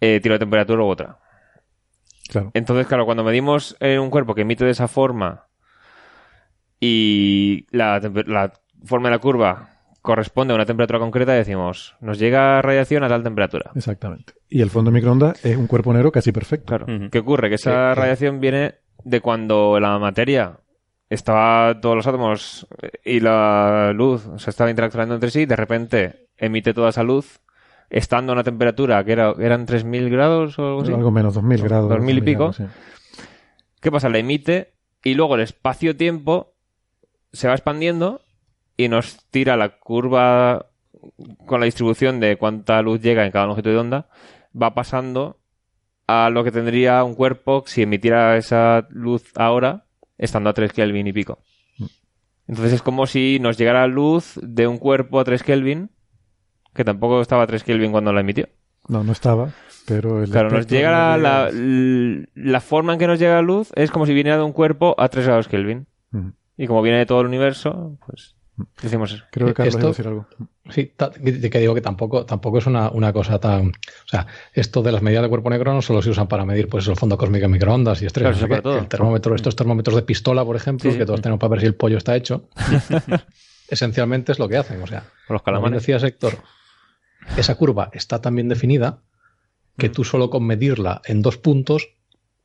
eh, 0.00 0.20
tiene 0.22 0.34
una 0.34 0.38
temperatura 0.38 0.84
u 0.84 0.86
otra. 0.86 1.18
Claro. 2.28 2.52
Entonces, 2.54 2.86
claro, 2.86 3.06
cuando 3.06 3.24
medimos 3.24 3.76
en 3.80 3.98
un 3.98 4.10
cuerpo 4.10 4.36
que 4.36 4.42
emite 4.42 4.64
de 4.64 4.70
esa 4.70 4.86
forma 4.86 5.45
y 6.80 7.66
la, 7.70 8.00
la 8.26 8.52
forma 8.84 9.08
de 9.08 9.14
la 9.14 9.20
curva 9.20 9.70
corresponde 10.06 10.52
a 10.52 10.54
una 10.54 10.66
temperatura 10.66 11.00
concreta, 11.00 11.32
decimos, 11.32 11.96
nos 12.00 12.18
llega 12.18 12.62
radiación 12.62 13.02
a 13.02 13.08
tal 13.08 13.24
temperatura. 13.24 13.72
Exactamente. 13.74 14.34
Y 14.48 14.62
el 14.62 14.70
fondo 14.70 14.90
de 14.90 14.94
microondas 14.94 15.44
es 15.44 15.56
un 15.56 15.66
cuerpo 15.66 15.92
negro 15.92 16.12
casi 16.12 16.30
perfecto. 16.30 16.66
Claro. 16.66 16.86
¿Qué 17.10 17.18
ocurre? 17.18 17.48
Que 17.48 17.56
esa 17.56 17.94
radiación 17.94 18.40
viene 18.40 18.76
de 19.02 19.20
cuando 19.20 19.80
la 19.80 19.98
materia 19.98 20.60
estaba 21.10 21.80
todos 21.80 21.96
los 21.96 22.06
átomos 22.06 22.66
y 23.04 23.20
la 23.20 23.92
luz 23.94 24.26
o 24.26 24.38
sea, 24.38 24.50
estaba 24.50 24.70
interactuando 24.70 25.14
entre 25.14 25.30
sí, 25.30 25.46
de 25.46 25.56
repente 25.56 26.28
emite 26.36 26.74
toda 26.74 26.90
esa 26.90 27.02
luz 27.02 27.40
estando 27.90 28.32
a 28.32 28.34
una 28.34 28.44
temperatura 28.44 29.04
que 29.04 29.12
era, 29.12 29.32
eran 29.38 29.66
3.000 29.66 30.10
grados 30.10 30.58
o 30.58 30.66
algo 30.66 30.82
así. 30.82 30.92
Algo 30.92 31.10
menos, 31.10 31.34
2000 31.34 31.62
grados. 31.62 31.88
2000 31.88 32.16
y 32.16 32.20
2000 32.20 32.24
pico. 32.24 32.38
grados, 32.38 32.56
sí. 32.56 32.64
¿Qué 33.80 33.90
pasa? 33.92 34.08
La 34.08 34.18
emite 34.18 34.74
y 35.04 35.14
luego 35.14 35.36
el 35.36 35.42
espacio-tiempo 35.42 36.55
se 37.36 37.48
va 37.48 37.54
expandiendo 37.54 38.22
y 38.76 38.88
nos 38.88 39.24
tira 39.30 39.56
la 39.56 39.78
curva 39.78 40.66
con 41.46 41.60
la 41.60 41.66
distribución 41.66 42.20
de 42.20 42.36
cuánta 42.36 42.82
luz 42.82 43.00
llega 43.00 43.24
en 43.24 43.32
cada 43.32 43.46
longitud 43.46 43.70
de 43.70 43.78
onda, 43.78 44.08
va 44.60 44.74
pasando 44.74 45.38
a 46.06 46.30
lo 46.30 46.44
que 46.44 46.50
tendría 46.50 47.02
un 47.04 47.14
cuerpo 47.14 47.64
si 47.66 47.82
emitiera 47.82 48.36
esa 48.36 48.86
luz 48.90 49.24
ahora, 49.34 49.86
estando 50.18 50.50
a 50.50 50.54
3 50.54 50.72
Kelvin 50.72 51.06
y 51.06 51.12
pico. 51.12 51.38
Entonces 52.48 52.74
es 52.74 52.82
como 52.82 53.06
si 53.06 53.38
nos 53.40 53.58
llegara 53.58 53.86
luz 53.86 54.38
de 54.42 54.66
un 54.66 54.78
cuerpo 54.78 55.18
a 55.18 55.24
3 55.24 55.42
Kelvin, 55.42 55.90
que 56.74 56.84
tampoco 56.84 57.20
estaba 57.20 57.42
a 57.42 57.46
3 57.46 57.64
Kelvin 57.64 57.90
cuando 57.90 58.12
la 58.12 58.20
emitió. 58.20 58.48
No, 58.88 59.02
no 59.02 59.12
estaba, 59.12 59.50
pero 59.86 60.22
el 60.22 60.30
Claro, 60.30 60.50
nos 60.50 60.68
llega 60.68 61.16
no 61.16 61.22
la, 61.22 61.50
la, 61.50 62.24
la 62.34 62.60
forma 62.60 62.92
en 62.92 63.00
que 63.00 63.08
nos 63.08 63.18
llega 63.18 63.34
la 63.34 63.42
luz 63.42 63.72
es 63.74 63.90
como 63.90 64.06
si 64.06 64.14
viniera 64.14 64.38
de 64.38 64.44
un 64.44 64.52
cuerpo 64.52 64.94
a 64.98 65.08
3 65.08 65.26
grados 65.26 65.48
Kelvin. 65.48 65.88
Y 66.56 66.66
como 66.66 66.82
viene 66.82 66.98
de 66.98 67.06
todo 67.06 67.20
el 67.20 67.26
universo, 67.26 67.96
pues 68.06 68.34
Decimos 68.80 69.12
eso. 69.12 69.22
Creo 69.30 69.48
que 69.48 69.52
Carlos 69.52 69.74
Esto- 69.74 69.80
iba 69.80 69.88
a 69.88 69.90
decir 69.90 70.06
algo. 70.08 70.26
Sí, 70.70 70.90
que 71.22 71.50
que 71.50 71.58
digo 71.58 71.74
que 71.74 71.82
tampoco, 71.82 72.24
tampoco 72.24 72.56
es 72.56 72.64
una, 72.66 72.88
una 72.90 73.12
cosa 73.12 73.38
tan. 73.38 73.68
O 73.68 73.72
sea, 74.08 74.26
esto 74.54 74.82
de 74.82 74.92
las 74.92 75.02
medidas 75.02 75.24
de 75.24 75.28
cuerpo 75.28 75.50
negro 75.50 75.74
no 75.74 75.82
solo 75.82 76.00
se 76.00 76.08
usan 76.08 76.26
para 76.26 76.46
medir 76.46 76.66
pues, 76.66 76.88
el 76.88 76.96
fondo 76.96 77.18
cósmico 77.18 77.44
en 77.44 77.50
microondas 77.50 78.00
y 78.00 78.06
estrés. 78.06 78.22
Claro, 78.22 78.34
no 78.34 78.38
sé 78.38 78.44
eso 78.44 78.48
para 78.48 78.60
qué. 78.60 78.62
todo. 78.62 78.78
El 78.78 78.88
termómetro, 78.88 79.34
estos 79.34 79.54
termómetros 79.56 79.94
de 79.96 80.02
pistola, 80.02 80.42
por 80.42 80.56
ejemplo, 80.56 80.88
Sí, 80.90 80.94
sí. 80.94 80.98
que 80.98 81.04
todos 81.04 81.20
tenemos 81.20 81.38
para 81.38 81.50
ver 81.50 81.60
si 81.60 81.66
el 81.66 81.74
pollo 81.74 81.98
está 81.98 82.16
hecho. 82.16 82.48
esencialmente 83.68 84.32
es 84.32 84.38
lo 84.38 84.48
que 84.48 84.56
hacen. 84.56 84.82
O 84.82 84.86
sea, 84.86 85.04
los 85.28 85.42
como 85.42 85.68
decías, 85.70 86.02
Héctor, 86.02 86.38
esa 87.36 87.54
curva 87.56 87.90
está 87.92 88.20
tan 88.20 88.34
bien 88.34 88.48
definida 88.48 89.00
que 89.76 89.88
Mm. 89.88 89.92
tú 89.92 90.04
solo 90.04 90.30
con 90.30 90.44
medirla 90.46 91.02
en 91.04 91.20
dos 91.22 91.36
puntos 91.36 91.90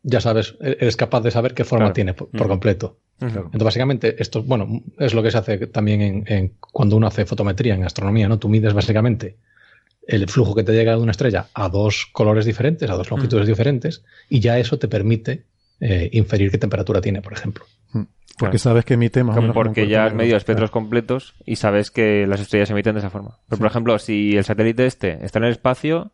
ya 0.04 0.22
sabes, 0.22 0.56
e-, 0.62 0.78
eres 0.80 0.96
capaz 0.96 1.22
de 1.22 1.32
saber 1.32 1.54
qué 1.54 1.64
forma 1.64 1.86
Claro. 1.86 1.94
tiene 1.94 2.14
por, 2.14 2.30
por 2.30 2.48
completo. 2.48 2.98
Entonces, 3.20 3.64
básicamente, 3.64 4.16
esto, 4.20 4.42
bueno, 4.42 4.82
es 4.98 5.14
lo 5.14 5.22
que 5.22 5.30
se 5.30 5.38
hace 5.38 5.68
también 5.68 6.02
en, 6.02 6.24
en- 6.28 6.54
cuando 6.60 6.96
uno 6.96 7.06
hace 7.06 7.26
fotometría 7.26 7.76
en 7.76 7.84
astronomía, 7.84 8.28
¿no? 8.28 8.40
Tú 8.40 8.50
mides 8.50 8.74
básicamente 8.74 9.38
el 10.08 10.28
flujo 10.28 10.56
que 10.56 10.64
te 10.64 10.72
llega 10.74 10.94
de 10.96 11.02
una 11.02 11.12
estrella 11.12 11.48
a 11.54 11.70
dos 11.70 12.08
colores 12.12 12.46
diferentes, 12.46 12.90
a 12.90 12.96
dos 12.96 13.12
longitudes 13.12 13.46
diferentes, 13.46 14.04
y 14.28 14.40
ya 14.40 14.58
eso 14.58 14.80
te 14.80 14.88
permite 14.88 15.44
eh, 15.80 16.10
inferir 16.14 16.50
qué 16.50 16.58
temperatura 16.58 17.00
tiene, 17.00 17.22
por 17.22 17.34
ejemplo. 17.34 17.66
Porque 17.92 18.14
Claro. 18.38 18.58
sabes 18.58 18.86
que 18.86 18.96
emite 18.96 19.24
más 19.24 19.38
o 19.38 19.42
menos. 19.42 19.54
Porque 19.54 19.88
ya 19.88 20.06
has 20.06 20.16
medido 20.16 20.36
espectros 20.36 20.72
Claro. 20.72 20.82
completos 20.84 21.36
y 21.46 21.58
sabes 21.58 21.92
que 21.92 22.26
las 22.26 22.40
estrellas 22.42 22.70
se 22.70 22.74
emiten 22.74 22.94
de 22.96 23.00
esa 23.02 23.12
forma. 23.12 23.38
Pero, 23.48 23.60
por 23.60 23.68
ejemplo, 23.68 24.00
si 24.00 24.36
el 24.36 24.44
satélite 24.44 24.88
este 24.88 25.24
está 25.24 25.38
en 25.38 25.46
el 25.46 25.52
espacio, 25.52 26.14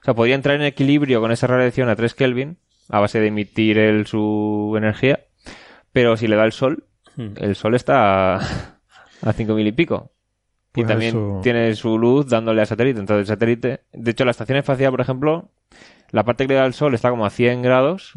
o 0.00 0.04
sea, 0.04 0.14
podría 0.14 0.36
entrar 0.36 0.54
en 0.54 0.62
equilibrio 0.62 1.20
con 1.20 1.32
esa 1.32 1.48
radiación 1.48 1.88
a 1.88 1.96
3 1.96 2.14
Kelvin 2.14 2.58
a 2.88 3.00
base 3.00 3.20
de 3.20 3.26
emitir 3.28 3.78
el, 3.78 4.06
su 4.06 4.74
energía, 4.76 5.20
pero 5.92 6.16
si 6.16 6.26
le 6.28 6.36
da 6.36 6.44
el 6.44 6.52
sol, 6.52 6.84
Hmm. 7.16 7.32
el 7.36 7.56
sol 7.56 7.74
está 7.74 8.36
a, 8.36 8.40
a 9.22 9.32
5000 9.32 9.66
y 9.66 9.72
pico. 9.72 10.12
Pues 10.70 10.84
y 10.84 10.88
también 10.88 11.10
eso- 11.16 11.40
tiene 11.42 11.74
su 11.74 11.98
luz 11.98 12.28
dándole 12.28 12.60
al 12.60 12.66
satélite. 12.68 13.00
Entonces, 13.00 13.22
el 13.22 13.26
satélite, 13.26 13.80
de 13.92 14.10
hecho, 14.12 14.24
la 14.24 14.30
estación 14.30 14.56
espacial, 14.58 14.92
por 14.92 15.00
ejemplo, 15.00 15.50
la 16.12 16.22
parte 16.24 16.44
que 16.46 16.52
le 16.52 16.60
da 16.60 16.66
el 16.66 16.74
sol 16.74 16.94
está 16.94 17.10
como 17.10 17.26
a 17.26 17.30
100 17.30 17.62
grados 17.62 18.12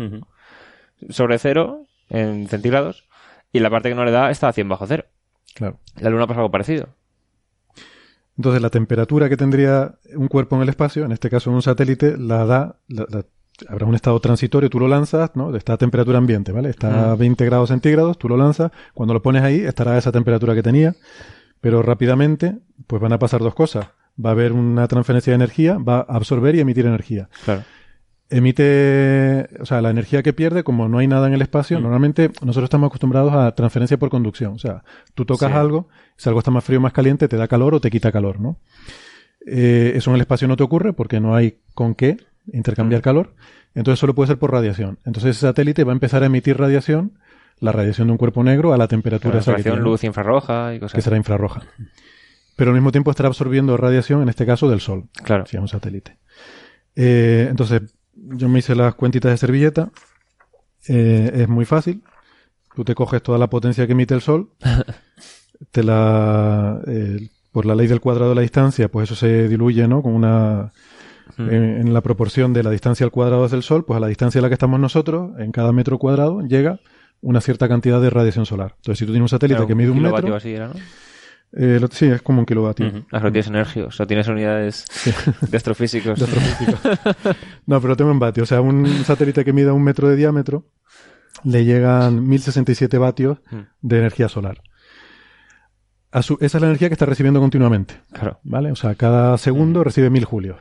sobre 1.10 1.40
cero 1.40 1.88
en 2.10 2.48
centígrados 2.48 3.08
y 3.52 3.60
la 3.60 3.72
parte 3.72 3.90
que 3.90 3.96
no 3.96 4.06
le 4.06 4.12
da 4.12 4.30
está 4.30 4.50
a 4.50 4.54
100 4.54 4.70
bajo 4.70 4.86
cero. 4.86 5.06
Claro. 5.56 5.80
La 6.00 6.12
luna 6.12 6.28
pasa 6.28 6.42
algo 6.42 6.52
parecido. 6.52 6.90
Entonces, 8.38 8.62
la 8.62 8.70
temperatura 8.70 9.30
que 9.30 9.38
tendría 9.38 9.96
un 10.16 10.28
cuerpo 10.28 10.56
en 10.56 10.62
el 10.64 10.70
espacio, 10.70 11.06
en 11.06 11.12
este 11.12 11.30
caso 11.30 11.50
un 11.52 11.62
satélite, 11.62 12.18
la 12.18 12.46
da. 12.46 12.76
la- 12.88 13.06
la- 13.10 13.26
habrá 13.70 13.86
un 13.86 13.96
estado 13.96 14.20
transitorio, 14.20 14.70
tú 14.70 14.80
lo 14.80 14.88
lanzas, 14.88 15.32
¿no? 15.36 15.56
Está 15.56 15.74
a 15.74 15.78
temperatura 15.78 16.18
ambiente, 16.18 16.52
¿vale? 16.52 16.70
Está 16.70 17.12
a 17.12 17.16
Mm. 17.16 17.20
20 17.20 17.46
grados 17.46 17.70
centígrados, 17.70 18.18
tú 18.18 18.28
lo 18.30 18.38
lanzas. 18.38 18.72
Cuando 18.94 19.14
lo 19.14 19.22
pones 19.22 19.44
ahí, 19.44 19.60
estará 19.62 19.94
a 19.94 19.98
esa 19.98 20.12
temperatura 20.12 20.56
que 20.56 20.64
tenía. 20.64 20.96
Pero 21.60 21.84
rápidamente, 21.84 22.58
pues 22.88 23.02
van 23.02 23.14
a 23.14 23.20
pasar 23.20 23.42
dos 23.42 23.54
cosas. 23.54 23.88
Va 24.24 24.30
a 24.30 24.34
haber 24.34 24.52
una 24.52 24.88
transferencia 24.88 25.32
de 25.32 25.36
energía, 25.36 25.78
va 25.78 25.98
a 26.00 26.16
absorber 26.16 26.56
y 26.56 26.60
emitir 26.60 26.86
energía. 26.86 27.30
Claro. 27.46 27.64
emite, 28.34 29.50
o 29.60 29.66
sea, 29.66 29.82
la 29.82 29.90
energía 29.90 30.24
que 30.24 30.32
pierde, 30.32 30.64
como 30.64 30.88
no 30.88 31.00
hay 31.00 31.08
nada 31.08 31.28
en 31.28 31.34
el 31.34 31.42
espacio, 31.42 31.78
Mm. 31.80 31.84
normalmente 31.84 32.32
nosotros 32.42 32.64
estamos 32.66 32.88
acostumbrados 32.88 33.34
a 33.34 33.54
transferencia 33.56 34.00
por 34.00 34.10
conducción. 34.10 34.54
O 34.54 34.58
sea, 34.58 34.84
tú 35.16 35.26
tocas 35.26 35.52
Sí. 35.52 35.58
algo, 35.58 35.90
si 36.16 36.30
algo 36.30 36.40
está 36.40 36.50
más 36.50 36.64
frío 36.64 36.80
o 36.80 36.82
más 36.82 36.94
caliente, 36.94 37.28
te 37.28 37.36
da 37.36 37.50
calor 37.50 37.76
o 37.76 37.82
te 37.82 37.92
quita 37.92 38.10
calor, 38.12 38.40
¿no? 38.40 38.58
Eh, 39.46 39.94
eso 39.96 40.12
en 40.12 40.16
el 40.16 40.22
espacio 40.22 40.48
no 40.48 40.56
te 40.56 40.64
ocurre 40.64 40.94
porque 40.94 41.20
no 41.20 41.36
hay 41.36 41.58
con 41.74 41.94
qué 41.94 42.18
intercambiar 42.52 43.02
calor. 43.02 43.34
Entonces 43.76 44.00
solo 44.00 44.16
puede 44.16 44.28
ser 44.28 44.38
por 44.40 44.52
radiación. 44.52 45.00
Entonces 45.06 45.38
ese 45.38 45.48
satélite 45.48 45.84
va 45.84 45.92
a 45.92 45.96
empezar 45.96 46.24
a 46.24 46.26
emitir 46.26 46.58
radiación, 46.58 47.14
la 47.60 47.72
radiación 47.72 48.08
de 48.08 48.12
un 48.14 48.18
cuerpo 48.18 48.44
negro 48.44 48.74
a 48.74 48.78
la 48.78 48.88
temperatura 48.88 49.40
esa 49.40 49.52
que 49.52 49.58
Radiación, 49.58 49.76
tiene, 49.76 49.90
luz 49.90 50.04
infrarroja 50.04 50.74
y 50.74 50.80
cosas 50.80 50.96
que 50.96 51.02
será 51.02 51.18
infrarroja. 51.18 51.62
Pero 52.56 52.72
al 52.72 52.76
mismo 52.76 52.92
tiempo 52.92 53.12
estará 53.12 53.28
absorbiendo 53.28 53.78
radiación, 53.78 54.22
en 54.22 54.30
este 54.30 54.46
caso 54.46 54.70
del 54.70 54.82
Sol 54.82 55.06
Claro. 55.24 55.46
si 55.46 55.58
es 55.58 55.62
un 55.62 55.68
satélite. 55.68 56.18
Eh, 56.96 57.48
entonces, 57.50 57.82
yo 58.14 58.50
me 58.50 58.60
hice 58.60 58.76
las 58.76 58.96
cuentitas 58.96 59.32
de 59.32 59.38
servilleta. 59.38 59.92
Eh, 60.88 61.32
es 61.34 61.48
muy 61.48 61.66
fácil. 61.66 62.04
Tú 62.76 62.84
te 62.84 62.96
coges 62.96 63.22
toda 63.22 63.38
la 63.38 63.50
potencia 63.50 63.86
que 63.86 63.94
emite 63.94 64.14
el 64.14 64.22
Sol, 64.22 64.50
te 65.72 65.84
la, 65.84 66.82
eh, 66.88 67.30
por 67.52 67.66
la 67.66 67.76
ley 67.76 67.88
del 67.88 68.02
cuadrado 68.02 68.30
de 68.30 68.36
la 68.36 68.42
distancia, 68.42 68.90
pues 68.90 69.10
eso 69.10 69.16
se 69.16 69.48
diluye, 69.48 69.88
¿no? 69.88 70.02
Con 70.02 70.14
una, 70.14 70.72
Mm. 71.38 71.50
en, 71.50 71.64
en 71.82 71.94
la 71.94 72.02
proporción 72.02 72.52
de 72.54 72.64
la 72.64 72.70
distancia 72.72 73.06
al 73.06 73.12
cuadrado 73.12 73.44
desde 73.44 73.58
el 73.58 73.64
Sol, 73.64 73.86
pues 73.86 73.98
a 73.98 74.00
la 74.00 74.08
distancia 74.08 74.40
a 74.40 74.42
la 74.42 74.48
que 74.50 74.54
estamos 74.56 74.80
nosotros, 74.80 75.32
en 75.40 75.52
cada 75.52 75.72
metro 75.72 75.98
cuadrado 75.98 76.42
llega 76.42 76.80
una 77.22 77.40
cierta 77.42 77.68
cantidad 77.70 78.02
de 78.02 78.10
radiación 78.10 78.46
solar. 78.46 78.74
Entonces, 78.78 79.00
si 79.00 79.06
tú 79.06 79.12
tienes 79.12 79.24
un 79.26 79.30
satélite 79.30 79.56
Claro, 79.58 79.68
que 79.68 79.76
mide 79.76 79.90
un 79.92 79.98
kilovatio 79.98 80.24
metro, 80.24 80.36
así 80.38 80.50
era, 80.54 80.68
¿no? 80.70 80.74
eh, 81.54 81.80
lo- 81.80 81.88
sí, 81.88 82.06
es 82.08 82.22
como 82.22 82.40
un 82.40 82.46
kilovatio. 82.46 82.92
Ah, 83.12 83.20
no 83.20 83.32
tienes 83.32 83.48
energios, 83.48 84.00
o 84.00 84.08
tienes 84.08 84.28
unidades 84.28 84.86
de 85.50 85.58
astrofísicos. 85.58 86.20
de 86.20 86.26
astrofísica. 86.26 86.80
no, 87.66 87.80
pero 87.82 87.96
tengo 87.96 88.12
en 88.12 88.20
vatios. 88.20 88.46
O 88.46 88.50
sea, 88.50 88.62
un 88.62 88.88
satélite 89.06 89.46
que 89.46 89.54
mida 89.54 89.72
un 89.74 89.84
metro 89.84 90.10
de 90.10 90.16
diámetro 90.16 90.66
le 91.44 91.64
llegan 91.66 92.28
1067 92.28 92.98
vatios 92.98 93.38
Mm. 93.52 93.60
de 93.82 93.98
energía 94.00 94.28
solar. 94.28 94.62
A 96.12 96.22
su- 96.24 96.38
esa 96.42 96.58
es 96.58 96.62
la 96.62 96.68
energía 96.68 96.90
que 96.90 96.94
está 96.96 97.06
recibiendo 97.06 97.40
continuamente. 97.40 98.02
Claro. 98.12 98.40
¿Vale? 98.44 98.72
O 98.72 98.76
sea, 98.76 98.96
cada 98.96 99.38
segundo 99.38 99.84
recibe 99.84 100.10
1000 100.10 100.26
julios. 100.26 100.58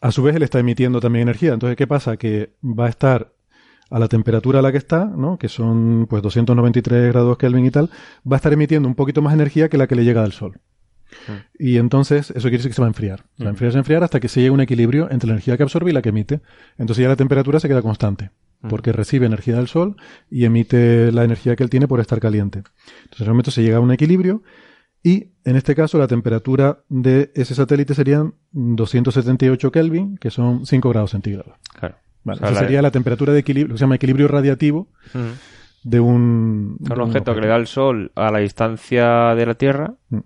A 0.00 0.12
su 0.12 0.22
vez, 0.22 0.36
él 0.36 0.42
está 0.42 0.58
emitiendo 0.58 1.00
también 1.00 1.22
energía. 1.22 1.52
Entonces, 1.52 1.76
¿qué 1.76 1.86
pasa? 1.86 2.16
Que 2.16 2.54
va 2.62 2.86
a 2.86 2.88
estar 2.88 3.32
a 3.90 3.98
la 3.98 4.08
temperatura 4.08 4.58
a 4.58 4.62
la 4.62 4.72
que 4.72 4.78
está, 4.78 5.04
¿no? 5.04 5.38
que 5.38 5.48
son 5.48 6.06
pues 6.08 6.22
293 6.22 7.12
grados 7.12 7.38
Kelvin 7.38 7.66
y 7.66 7.70
tal, 7.70 7.90
va 8.30 8.36
a 8.36 8.38
estar 8.38 8.52
emitiendo 8.52 8.88
un 8.88 8.94
poquito 8.94 9.22
más 9.22 9.34
energía 9.34 9.68
que 9.68 9.78
la 9.78 9.86
que 9.86 9.94
le 9.94 10.04
llega 10.04 10.22
del 10.22 10.32
Sol. 10.32 10.60
Y 11.56 11.76
entonces 11.76 12.30
eso 12.30 12.42
quiere 12.42 12.58
decir 12.58 12.70
que 12.70 12.74
se 12.74 12.82
va 12.82 12.88
a 12.88 12.90
enfriar. 12.90 13.24
Se 13.38 13.44
va 13.44 13.50
a 13.50 13.52
enfriar, 13.52 13.70
se 13.70 13.76
va 13.76 13.78
a 13.78 13.82
enfriar 13.82 14.04
hasta 14.04 14.18
que 14.18 14.28
se 14.28 14.40
llegue 14.40 14.50
a 14.50 14.52
un 14.52 14.60
equilibrio 14.60 15.08
entre 15.10 15.28
la 15.28 15.34
energía 15.34 15.56
que 15.56 15.62
absorbe 15.62 15.90
y 15.90 15.94
la 15.94 16.02
que 16.02 16.08
emite. 16.08 16.40
Entonces 16.78 17.02
ya 17.02 17.08
la 17.08 17.16
temperatura 17.16 17.60
se 17.60 17.68
queda 17.68 17.80
constante, 17.80 18.32
porque 18.68 18.92
recibe 18.92 19.26
energía 19.26 19.56
del 19.56 19.68
Sol 19.68 19.96
y 20.30 20.44
emite 20.44 21.12
la 21.12 21.22
energía 21.22 21.54
que 21.54 21.62
él 21.62 21.70
tiene 21.70 21.86
por 21.86 22.00
estar 22.00 22.18
caliente. 22.18 22.64
Entonces 23.04 23.20
en 23.20 23.26
el 23.26 23.30
momento 23.30 23.52
se 23.52 23.62
llega 23.62 23.76
a 23.76 23.80
un 23.80 23.92
equilibrio 23.92 24.42
y 25.08 25.30
en 25.44 25.54
este 25.56 25.74
caso 25.74 25.98
la 25.98 26.06
temperatura 26.08 26.80
de 26.88 27.30
ese 27.34 27.54
satélite 27.54 27.94
serían 27.94 28.34
278 28.52 29.70
Kelvin, 29.70 30.16
que 30.18 30.30
son 30.30 30.66
5 30.66 30.88
grados 30.90 31.10
centígrados. 31.12 31.54
Claro. 31.78 31.96
Vale, 32.24 32.38
O 32.38 32.40
sea, 32.40 32.48
esa 32.50 32.54
la- 32.54 32.66
sería 32.66 32.82
la 32.82 32.90
temperatura 32.90 33.32
de 33.32 33.38
equilibrio, 33.40 33.68
lo 33.68 33.74
que 33.74 33.78
se 33.78 33.84
llama 33.84 33.94
equilibrio 33.94 34.26
radiativo 34.28 34.88
de 35.84 36.00
un, 36.00 36.76
Un 36.80 37.00
objeto 37.00 37.34
que 37.34 37.40
le 37.40 37.46
da 37.46 37.56
el 37.56 37.68
sol 37.68 38.10
a 38.16 38.30
la 38.32 38.40
distancia 38.40 39.34
de 39.36 39.46
la 39.46 39.54
Tierra, 39.54 39.94
Mm. 40.10 40.18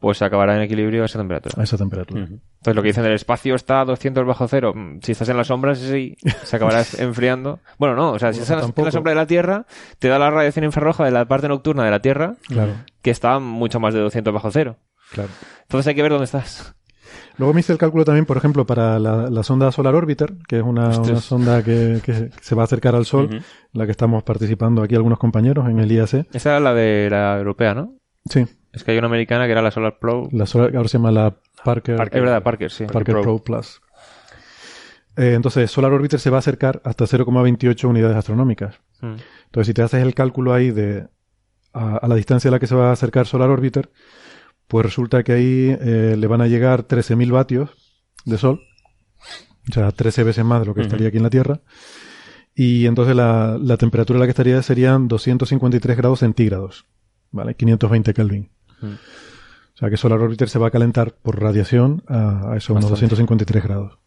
Pues 0.00 0.20
acabará 0.22 0.56
en 0.56 0.62
equilibrio 0.62 1.02
a 1.02 1.06
esa 1.06 1.18
temperatura. 1.18 1.54
a 1.60 1.62
esa 1.64 1.76
temperatura. 1.76 2.22
Entonces 2.22 2.74
lo 2.74 2.82
que 2.82 2.88
dicen 2.88 3.04
del 3.04 3.12
espacio 3.12 3.54
está 3.54 3.82
a 3.82 3.84
200 3.84 4.26
bajo 4.26 4.48
cero. 4.48 4.74
Si 5.02 5.12
estás 5.12 5.28
en 5.28 5.36
las 5.36 5.46
sombras, 5.46 5.78
sí, 5.78 6.16
se 6.42 6.56
acabará 6.56 6.82
enfriando. 6.98 7.60
Bueno, 7.78 7.94
no, 7.94 8.12
o 8.12 8.18
sea, 8.18 8.32
si 8.32 8.40
estás 8.40 8.50
en 8.50 8.56
la- 8.56 8.62
en 8.62 8.66
tampoco. 8.68 8.86
la 8.86 8.92
sombra 8.92 9.10
de 9.12 9.16
la 9.16 9.26
Tierra, 9.26 9.66
te 9.98 10.08
da 10.08 10.18
la 10.18 10.30
radiación 10.30 10.64
infrarroja 10.64 11.04
de 11.04 11.10
la 11.12 11.26
parte 11.26 11.46
nocturna 11.48 11.84
de 11.84 11.90
la 11.90 12.00
Tierra, 12.00 12.34
Claro, 12.48 12.72
que 13.02 13.10
está 13.10 13.38
mucho 13.38 13.78
más 13.78 13.94
de 13.94 14.00
200 14.00 14.32
bajo 14.34 14.50
cero. 14.50 14.76
claro. 15.12 15.28
Entonces 15.62 15.86
hay 15.86 15.94
que 15.94 16.02
ver 16.02 16.10
dónde 16.10 16.24
estás. 16.24 16.74
Luego 17.36 17.54
me 17.54 17.60
hice 17.60 17.72
el 17.72 17.78
cálculo 17.78 18.04
también, 18.04 18.26
por 18.26 18.36
ejemplo, 18.36 18.66
para 18.66 18.98
la, 18.98 19.30
la 19.30 19.42
sonda 19.42 19.72
Solar 19.72 19.94
Orbiter, 19.94 20.34
que 20.46 20.58
es 20.58 20.62
una, 20.62 20.88
una 20.98 21.20
sonda 21.20 21.62
que, 21.62 22.00
que 22.04 22.30
se 22.40 22.54
va 22.54 22.62
a 22.62 22.64
acercar 22.64 22.94
al 22.94 23.06
Sol, 23.06 23.42
la 23.72 23.84
que 23.86 23.92
estamos 23.92 24.22
participando 24.24 24.82
aquí 24.82 24.94
algunos 24.94 25.18
compañeros 25.18 25.68
en 25.68 25.78
el 25.78 25.90
IAC. 25.90 26.26
Esa 26.34 26.50
era 26.50 26.60
la 26.60 26.74
de 26.74 27.08
la 27.10 27.38
europea, 27.38 27.74
¿no? 27.74 27.94
Sí, 28.28 28.46
Es 28.72 28.84
que 28.84 28.92
hay 28.92 28.98
una 28.98 29.08
americana 29.08 29.46
que 29.46 29.52
era 29.52 29.62
la 29.62 29.70
Solar 29.70 29.98
Pro. 29.98 30.28
la 30.32 30.46
Solar, 30.46 30.74
ahora 30.76 30.88
se 30.88 30.98
llama 30.98 31.10
la 31.10 31.34
Parker, 31.64 32.00
Es 32.00 32.10
verdad, 32.10 32.42
Parker, 32.42 32.70
sí. 32.70 32.84
Parker 32.86 33.20
Pro. 33.20 33.38
Plus. 33.38 33.80
Eh, 35.16 35.34
entonces, 35.34 35.70
Solar 35.70 35.92
Orbiter 35.92 36.20
se 36.20 36.30
va 36.30 36.36
a 36.36 36.40
acercar 36.40 36.80
hasta 36.84 37.04
0,28 37.04 37.84
unidades 37.88 38.16
astronómicas. 38.16 38.80
Mm. 39.00 39.16
Entonces, 39.46 39.66
si 39.66 39.74
te 39.74 39.82
haces 39.82 40.02
el 40.02 40.14
cálculo 40.14 40.54
ahí 40.54 40.70
de 40.70 41.08
a, 41.72 41.96
a 41.96 42.08
la 42.08 42.14
distancia 42.14 42.48
a 42.48 42.52
la 42.52 42.58
que 42.60 42.66
se 42.68 42.74
va 42.74 42.90
a 42.90 42.92
acercar 42.92 43.26
Solar 43.26 43.50
Orbiter, 43.50 43.90
pues 44.68 44.86
resulta 44.86 45.22
que 45.24 45.32
ahí 45.32 45.76
eh, 45.80 46.14
le 46.16 46.26
van 46.28 46.40
a 46.40 46.46
llegar 46.46 46.86
13.000 46.86 47.32
vatios 47.32 47.70
de 48.24 48.38
sol, 48.38 48.60
o 49.68 49.72
sea, 49.72 49.90
13 49.90 50.22
veces 50.22 50.44
más 50.44 50.60
de 50.60 50.66
lo 50.66 50.74
que 50.74 50.80
Ujú. 50.80 50.86
estaría 50.86 51.08
aquí 51.08 51.16
en 51.16 51.22
la 51.24 51.30
Tierra. 51.30 51.60
Y 52.54 52.86
entonces 52.86 53.16
la, 53.16 53.58
la 53.60 53.76
temperatura 53.76 54.18
a 54.18 54.20
la 54.20 54.26
que 54.26 54.30
estaría 54.30 54.62
serían 54.62 55.08
253 55.08 55.96
grados 55.96 56.20
centígrados, 56.20 56.86
¿vale? 57.32 57.54
520 57.56 58.14
Kelvin. 58.14 58.50
Mm. 58.80 58.94
O 59.74 59.78
sea 59.78 59.90
que 59.90 59.96
Solar 59.96 60.20
Orbiter 60.20 60.48
se 60.48 60.58
va 60.58 60.68
a 60.68 60.70
calentar 60.70 61.14
por 61.14 61.40
radiación 61.40 62.02
a, 62.06 62.52
a 62.52 62.56
eso, 62.56 62.74
unos 62.74 62.90
Bastante. 62.90 63.14
253 63.14 63.64
grados. 63.64 63.98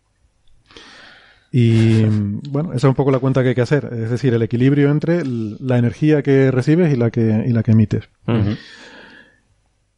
Y 1.56 2.06
bueno, 2.50 2.70
esa 2.70 2.78
es 2.78 2.84
un 2.86 2.96
poco 2.96 3.12
la 3.12 3.20
cuenta 3.20 3.44
que 3.44 3.50
hay 3.50 3.56
que 3.56 3.62
hacer, 3.62 3.88
es 3.94 4.10
decir, 4.10 4.34
el 4.34 4.42
equilibrio 4.42 4.90
entre 4.90 5.24
la 5.24 5.78
energía 5.78 6.24
que 6.24 6.50
recibes 6.50 6.92
y 6.92 6.98
la 6.98 7.12
que, 7.12 7.44
y 7.48 7.52
la 7.52 7.62
que 7.62 7.74
emites. 7.74 8.10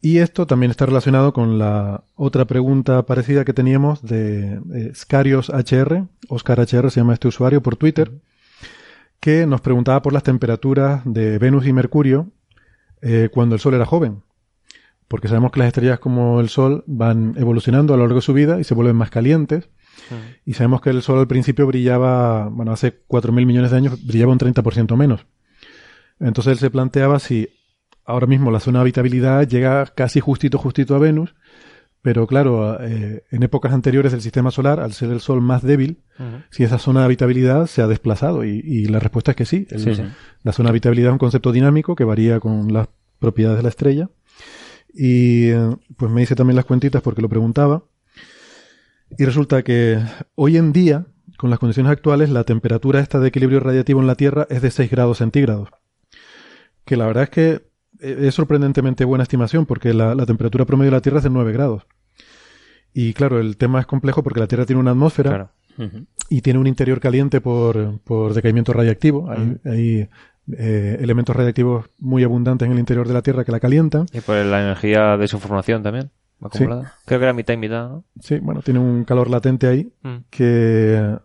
Y 0.02 0.18
esto 0.18 0.46
también 0.46 0.70
está 0.70 0.84
relacionado 0.84 1.32
con 1.32 1.58
la 1.58 2.04
otra 2.14 2.44
pregunta 2.44 3.06
parecida 3.06 3.46
que 3.46 3.54
teníamos 3.54 4.02
de 4.02 4.60
eh, 4.74 4.92
Scarios 4.94 5.48
HR, 5.48 6.04
Oscar 6.28 6.60
HR 6.60 6.90
se 6.90 7.00
llama 7.00 7.14
este 7.14 7.28
usuario 7.28 7.62
por 7.62 7.76
Twitter, 7.76 8.12
que 9.18 9.46
nos 9.46 9.62
preguntaba 9.62 10.02
por 10.02 10.12
las 10.12 10.24
temperaturas 10.24 11.00
de 11.06 11.38
Venus 11.38 11.66
y 11.66 11.72
Mercurio 11.72 12.28
eh, 13.00 13.30
cuando 13.32 13.54
el 13.54 13.62
Sol 13.62 13.72
era 13.72 13.86
joven. 13.86 14.22
Porque 15.08 15.28
sabemos 15.28 15.52
que 15.52 15.60
las 15.60 15.68
estrellas 15.68 15.98
como 16.00 16.40
el 16.40 16.48
Sol 16.48 16.82
van 16.86 17.34
evolucionando 17.38 17.94
a 17.94 17.96
lo 17.96 18.02
largo 18.04 18.16
de 18.16 18.22
su 18.22 18.32
vida 18.32 18.58
y 18.60 18.64
se 18.64 18.74
vuelven 18.74 18.96
más 18.96 19.10
calientes. 19.10 19.68
Y 20.44 20.54
sabemos 20.54 20.80
que 20.80 20.90
el 20.90 21.00
Sol 21.02 21.18
al 21.18 21.26
principio 21.28 21.66
brillaba, 21.66 22.48
bueno, 22.48 22.72
hace 22.72 23.02
4.000 23.08 23.46
millones 23.46 23.70
de 23.70 23.76
años 23.76 24.04
brillaba 24.06 24.32
un 24.32 24.38
30% 24.38 24.96
menos. 24.96 25.26
Entonces 26.20 26.52
él 26.52 26.58
se 26.58 26.70
planteaba 26.70 27.18
si 27.18 27.48
ahora 28.04 28.26
mismo 28.26 28.50
la 28.50 28.60
zona 28.60 28.78
de 28.78 28.82
habitabilidad 28.82 29.46
llega 29.48 29.84
casi 29.86 30.20
justito, 30.20 30.58
justito 30.58 30.94
a 30.94 30.98
Venus, 30.98 31.34
pero 32.02 32.26
claro, 32.26 32.80
eh, 32.80 33.24
en 33.32 33.42
épocas 33.42 33.72
anteriores 33.72 34.12
del 34.12 34.20
sistema 34.20 34.50
solar, 34.52 34.78
al 34.80 34.92
ser 34.92 35.10
el 35.10 35.20
Sol 35.20 35.40
más 35.40 35.62
débil, 35.62 36.02
si 36.50 36.62
esa 36.62 36.78
zona 36.78 37.00
de 37.00 37.06
habitabilidad 37.06 37.66
se 37.66 37.82
ha 37.82 37.86
desplazado. 37.88 38.44
Y, 38.44 38.60
y 38.64 38.86
la 38.86 39.00
respuesta 39.00 39.32
es 39.32 39.36
que 39.36 39.44
sí. 39.44 39.66
El- 39.70 39.80
Sí, 39.80 39.94
sí. 39.96 40.02
La 40.42 40.52
zona 40.52 40.68
de 40.68 40.70
habitabilidad 40.70 41.10
es 41.10 41.12
un 41.14 41.18
concepto 41.18 41.50
dinámico 41.52 41.96
que 41.96 42.04
varía 42.04 42.38
con 42.38 42.72
las 42.72 42.88
propiedades 43.18 43.56
de 43.58 43.62
la 43.64 43.68
estrella. 43.70 44.08
Y 44.96 45.50
eh, 45.50 45.76
pues 45.96 46.10
me 46.10 46.22
hice 46.22 46.34
también 46.34 46.56
las 46.56 46.64
cuentitas 46.64 47.02
porque 47.02 47.22
lo 47.22 47.28
preguntaba. 47.28 47.84
Y 49.18 49.24
resulta 49.24 49.62
que 49.62 50.00
hoy 50.34 50.56
en 50.56 50.72
día, 50.72 51.06
con 51.36 51.50
las 51.50 51.58
condiciones 51.58 51.92
actuales, 51.92 52.30
la 52.30 52.44
temperatura 52.44 53.00
esta 53.00 53.20
de 53.20 53.28
equilibrio 53.28 53.60
radiativo 53.60 54.00
en 54.00 54.06
la 54.06 54.14
Tierra 54.14 54.46
es 54.50 54.62
de 54.62 54.70
6 54.70 54.90
grados 54.90 55.18
centígrados. 55.18 55.68
Que 56.84 56.96
la 56.96 57.06
verdad 57.06 57.24
es 57.24 57.30
que 57.30 57.50
eh, 58.00 58.16
es 58.20 58.34
sorprendentemente 58.34 59.04
buena 59.04 59.22
estimación 59.22 59.66
porque 59.66 59.92
la, 59.92 60.14
la 60.14 60.26
temperatura 60.26 60.64
promedio 60.64 60.90
de 60.90 60.96
la 60.96 61.02
Tierra 61.02 61.18
es 61.18 61.24
de 61.24 61.30
9 61.30 61.52
grados. 61.52 61.86
Y 62.94 63.12
claro, 63.12 63.38
el 63.38 63.58
tema 63.58 63.80
es 63.80 63.86
complejo 63.86 64.22
porque 64.22 64.40
la 64.40 64.46
Tierra 64.46 64.64
tiene 64.64 64.80
una 64.80 64.92
atmósfera 64.92 65.30
Claro. 65.30 65.50
Y 66.28 66.40
tiene 66.40 66.58
un 66.58 66.66
interior 66.66 67.00
caliente 67.00 67.40
por, 67.40 68.00
por 68.00 68.34
decaimiento 68.34 68.72
radiactivo. 68.72 69.30
Hay, 69.30 69.58
hay, 69.64 70.08
eh, 70.56 70.98
elementos 71.00 71.34
radiactivos 71.34 71.86
muy 71.98 72.22
abundantes 72.24 72.66
en 72.66 72.72
el 72.72 72.78
interior 72.78 73.06
de 73.08 73.14
la 73.14 73.22
Tierra 73.22 73.44
que 73.44 73.52
la 73.52 73.60
calientan. 73.60 74.06
Y 74.12 74.20
por 74.20 74.36
la 74.36 74.62
energía 74.62 75.16
de 75.16 75.28
su 75.28 75.38
formación 75.38 75.82
también. 75.82 76.10
acumulada. 76.40 76.94
Creo 77.04 77.18
que 77.18 77.24
era 77.24 77.32
mitad 77.32 77.54
y 77.54 77.56
mitad, 77.56 77.88
¿no? 77.88 78.04
Sí, 78.20 78.38
bueno, 78.40 78.60
tiene 78.62 78.78
un 78.80 79.04
calor 79.04 79.30
latente 79.30 79.66
ahí 79.66 79.90
Mm. 80.02 80.16
que 80.30 81.16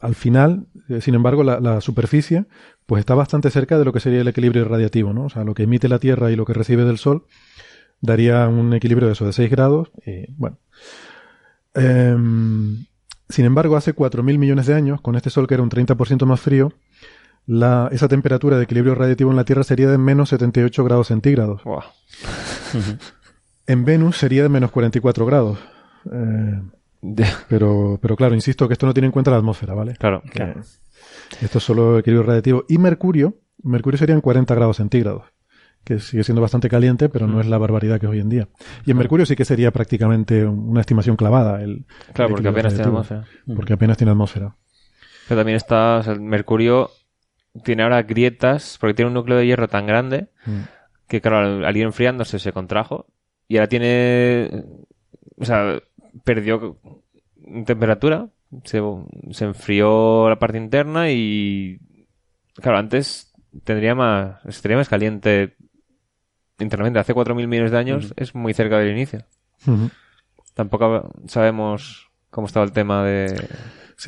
al 0.00 0.14
final, 0.14 0.66
eh, 0.88 1.00
sin 1.00 1.14
embargo, 1.14 1.44
la, 1.44 1.60
la 1.60 1.80
superficie 1.80 2.46
pues 2.86 3.00
está 3.00 3.14
bastante 3.14 3.50
cerca 3.50 3.78
de 3.78 3.84
lo 3.84 3.92
que 3.92 4.00
sería 4.00 4.20
el 4.22 4.28
equilibrio 4.28 4.64
radiativo, 4.64 5.12
¿no? 5.12 5.24
O 5.26 5.28
sea, 5.30 5.44
lo 5.44 5.54
que 5.54 5.62
emite 5.62 5.88
la 5.88 5.98
Tierra 6.00 6.30
y 6.32 6.36
lo 6.36 6.44
que 6.44 6.52
recibe 6.54 6.84
del 6.84 6.98
Sol 6.98 7.24
daría 8.00 8.48
un 8.48 8.72
equilibrio 8.74 9.06
de 9.06 9.12
eso, 9.12 9.24
de 9.24 9.32
6 9.32 9.48
grados. 9.50 9.92
Y, 10.04 10.32
bueno. 10.32 10.58
Em, 11.74 12.84
sin 13.28 13.44
embargo, 13.44 13.76
hace 13.76 13.94
4.000 13.94 14.38
millones 14.38 14.66
de 14.66 14.74
años, 14.74 15.00
con 15.00 15.14
este 15.16 15.30
Sol 15.30 15.46
que 15.46 15.54
era 15.54 15.62
un 15.62 15.70
30% 15.70 16.26
más 16.26 16.40
frío, 16.40 16.72
la, 17.46 17.88
esa 17.92 18.08
temperatura 18.08 18.56
de 18.56 18.64
equilibrio 18.64 18.94
radiativo 18.94 19.30
en 19.30 19.36
la 19.36 19.44
Tierra 19.44 19.64
sería 19.64 19.88
de 19.90 19.98
menos 19.98 20.28
78 20.30 20.84
grados 20.84 21.08
centígrados. 21.08 21.62
En 23.64 23.84
Venus 23.84 24.16
sería 24.16 24.42
de 24.42 24.48
menos 24.48 24.72
44 24.72 25.24
grados. 25.24 25.56
Eh, 26.12 26.60
pero, 27.48 27.98
pero 28.02 28.16
claro, 28.16 28.34
insisto 28.34 28.66
que 28.66 28.74
esto 28.74 28.86
no 28.86 28.92
tiene 28.92 29.06
en 29.06 29.12
cuenta 29.12 29.30
la 29.30 29.36
atmósfera, 29.36 29.72
¿vale? 29.74 29.94
Claro. 29.94 30.22
Esto 31.40 31.58
es 31.58 31.64
solo 31.64 31.98
equilibrio 31.98 32.26
radiativo. 32.26 32.64
Y 32.68 32.78
Mercurio, 32.78 33.38
Mercurio 33.62 33.98
serían 33.98 34.20
40 34.20 34.54
grados 34.54 34.76
centígrados, 34.78 35.24
que 35.84 36.00
sigue 36.00 36.24
siendo 36.24 36.42
bastante 36.42 36.68
caliente, 36.68 37.08
pero 37.08 37.26
no 37.26 37.40
es 37.40 37.46
la 37.46 37.58
barbaridad 37.58 38.00
que 38.00 38.06
es 38.06 38.12
hoy 38.12 38.20
en 38.20 38.28
día. 38.28 38.48
Y 38.84 38.90
en 38.90 38.96
Mercurio 38.96 39.26
sí 39.26 39.36
que 39.36 39.44
sería 39.44 39.70
prácticamente 39.70 40.44
una 40.44 40.80
estimación 40.80 41.16
clavada. 41.16 41.62
El, 41.62 41.86
Claro, 42.12 42.30
el 42.30 42.34
porque 42.34 42.48
apenas 42.48 42.74
tiene 42.74 42.88
atmósfera. 42.88 43.24
Porque 43.54 43.72
apenas 43.72 43.96
tiene 43.96 44.10
atmósfera. 44.10 44.56
Pero 45.28 45.40
también 45.40 45.56
está, 45.56 45.98
o 45.98 46.02
sea, 46.02 46.12
el 46.14 46.20
Mercurio 46.20 46.90
tiene 47.64 47.82
ahora 47.82 48.02
grietas 48.02 48.78
porque 48.80 48.94
tiene 48.94 49.08
un 49.08 49.14
núcleo 49.14 49.38
de 49.38 49.46
hierro 49.46 49.68
tan 49.68 49.86
grande 49.86 50.28
Mm. 50.46 50.60
que, 51.08 51.20
claro, 51.20 51.66
al, 51.66 51.76
ir 51.76 51.84
enfriándose 51.84 52.38
se 52.38 52.52
contrajo 52.52 53.06
y 53.48 53.56
ahora 53.56 53.68
tiene, 53.68 54.64
o 55.36 55.44
sea, 55.44 55.78
perdió 56.24 56.78
temperatura, 57.66 58.28
se, 58.64 58.80
se 59.30 59.44
enfrió 59.44 60.28
la 60.28 60.38
parte 60.38 60.56
interna 60.58 61.10
y, 61.10 61.78
claro, 62.54 62.78
antes 62.78 63.32
tendría 63.64 63.94
más, 63.94 64.44
estaría 64.46 64.78
más 64.78 64.88
caliente 64.88 65.56
internamente. 66.58 66.98
Hace 66.98 67.14
4.000 67.14 67.46
millones 67.46 67.72
de 67.72 67.78
años 67.78 68.14
es 68.16 68.34
muy 68.34 68.54
cerca 68.54 68.78
del 68.78 68.92
inicio. 68.92 69.24
Tampoco 70.54 71.12
sabemos 71.26 72.10
cómo 72.30 72.46
estaba 72.46 72.64
el 72.64 72.72
tema 72.72 73.04
de... 73.04 73.48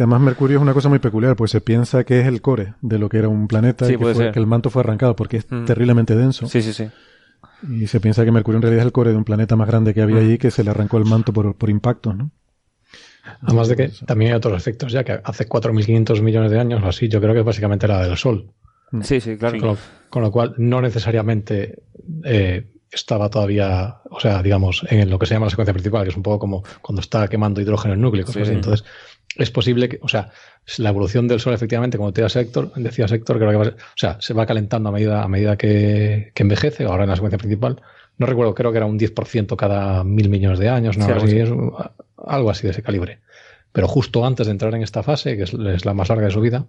Además 0.03 0.21
Mercurio 0.21 0.57
es 0.59 0.63
una 0.63 0.75
cosa 0.75 0.89
muy 0.89 0.99
peculiar, 0.99 1.37
pues 1.37 1.51
se 1.51 1.61
piensa 1.61 2.05
que 2.05 2.21
es 2.21 2.27
el 2.27 2.41
core 2.43 2.75
de 2.81 2.99
lo 2.99 3.09
que 3.09 3.19
era 3.19 3.29
un 3.29 3.47
planeta 3.49 3.87
Sí, 3.87 3.93
y 3.93 3.97
que, 3.97 4.01
puede 4.03 4.15
fue- 4.15 4.25
ser. 4.25 4.33
que 4.33 4.41
el 4.41 4.47
manto 4.47 4.71
fue 4.71 4.81
arrancado 4.81 5.15
porque 5.17 5.37
es 5.39 5.47
Mm. 5.51 5.65
terriblemente 5.65 6.15
denso. 6.17 6.47
Sí, 6.47 6.63
sí, 6.63 6.73
sí. 6.73 6.89
Y 7.69 7.87
se 7.87 8.01
piensa 8.01 8.25
que 8.25 8.33
Mercurio 8.33 8.57
en 8.57 8.63
realidad 8.63 8.81
es 8.83 8.87
el 8.87 8.93
core 8.93 9.11
de 9.11 9.17
un 9.17 9.25
planeta 9.25 9.57
más 9.57 9.69
grande 9.69 9.95
que 9.95 10.03
había 10.03 10.19
allí 10.19 10.39
que 10.39 10.51
se 10.51 10.65
le 10.65 10.71
arrancó 10.71 10.99
el 10.99 11.05
manto 11.05 11.33
por, 11.33 11.55
por 11.57 11.71
impacto, 11.71 12.13
¿no? 12.13 12.31
Además 13.43 13.69
de 13.69 13.77
que 13.77 13.91
también 14.07 14.33
hay 14.33 14.37
otros 14.37 14.57
efectos 14.57 14.93
ya, 14.93 15.03
que 15.05 15.19
hace 15.25 15.47
4.500 15.49 16.21
millones 16.23 16.51
de 16.51 16.59
años 16.61 16.83
o 16.83 16.89
así, 16.89 17.09
yo 17.09 17.21
creo 17.21 17.33
que 17.33 17.41
es 17.41 17.47
básicamente 17.47 17.89
la 17.89 18.07
del 18.07 18.17
Sol. 18.19 18.51
Sí, 19.03 19.21
sí, 19.21 19.37
claro. 19.39 19.59
Con 19.59 19.69
lo, 19.71 19.79
con 20.11 20.23
lo 20.23 20.31
cual, 20.31 20.55
no 20.59 20.81
necesariamente 20.83 21.83
eh, 22.25 22.71
estaba 22.91 23.29
todavía, 23.31 23.97
o 24.11 24.21
sea, 24.21 24.43
digamos, 24.43 24.85
en 24.91 25.09
lo 25.11 25.19
que 25.19 25.27
se 25.27 25.35
llama 25.35 25.47
la 25.47 25.51
secuencia 25.51 25.73
principal, 25.73 26.05
que 26.05 26.11
es 26.11 26.17
un 26.17 26.23
poco 26.23 26.39
como 26.39 26.63
cuando 26.83 27.01
está 27.01 27.27
quemando 27.29 27.61
hidrógeno 27.61 27.95
en 27.95 28.01
núcleo. 28.03 28.27
Sí, 28.27 28.45
sí. 28.45 28.53
Entonces, 28.53 28.87
es 29.37 29.51
posible 29.51 29.89
que, 29.89 29.99
o 30.03 30.09
sea, 30.09 30.31
la 30.79 30.91
evolución 30.91 31.27
del 31.29 31.41
Sol, 31.41 31.53
efectivamente, 31.55 31.97
como 31.99 32.13
decía 32.13 32.29
Sector, 32.29 32.73
decía 32.77 33.09
Sector, 33.09 33.37
creo 33.39 33.51
que 33.51 33.57
va 33.57 33.63
a 33.63 33.65
ser- 33.67 33.75
o 33.75 33.97
sea, 33.97 34.17
se 34.21 34.35
va 34.35 34.47
calentando 34.47 34.89
a 34.89 34.93
medida, 34.93 35.23
a 35.23 35.29
medida 35.29 35.57
que, 35.57 36.31
que 36.35 36.43
envejece, 36.43 36.85
ahora 36.85 37.05
en 37.05 37.11
la 37.11 37.17
secuencia 37.17 37.39
principal. 37.39 37.81
No 38.17 38.27
recuerdo, 38.27 38.55
creo 38.55 38.71
que 38.71 38.77
era 38.79 38.87
un 38.87 38.99
10% 38.99 39.57
cada 39.57 40.05
mil 40.05 40.29
millones 40.29 40.59
de 40.61 40.69
años, 40.69 40.97
¿no? 40.97 41.07
Sí, 41.07 41.11
algo, 41.13 41.25
así, 41.27 41.39
es 41.41 41.51
un- 41.51 41.73
algo 42.17 42.51
así 42.51 42.63
de 42.65 42.71
ese 42.71 42.83
calibre. 42.83 43.19
Pero 43.73 43.89
justo 43.89 44.25
antes 44.25 44.47
de 44.47 44.53
entrar 44.53 44.73
en 44.75 44.83
esta 44.83 45.03
fase, 45.03 45.37
que 45.37 45.43
es, 45.43 45.53
es 45.55 45.85
la 45.85 45.95
más 45.95 46.09
larga 46.09 46.27
de 46.27 46.31
su 46.33 46.41
vida, 46.41 46.67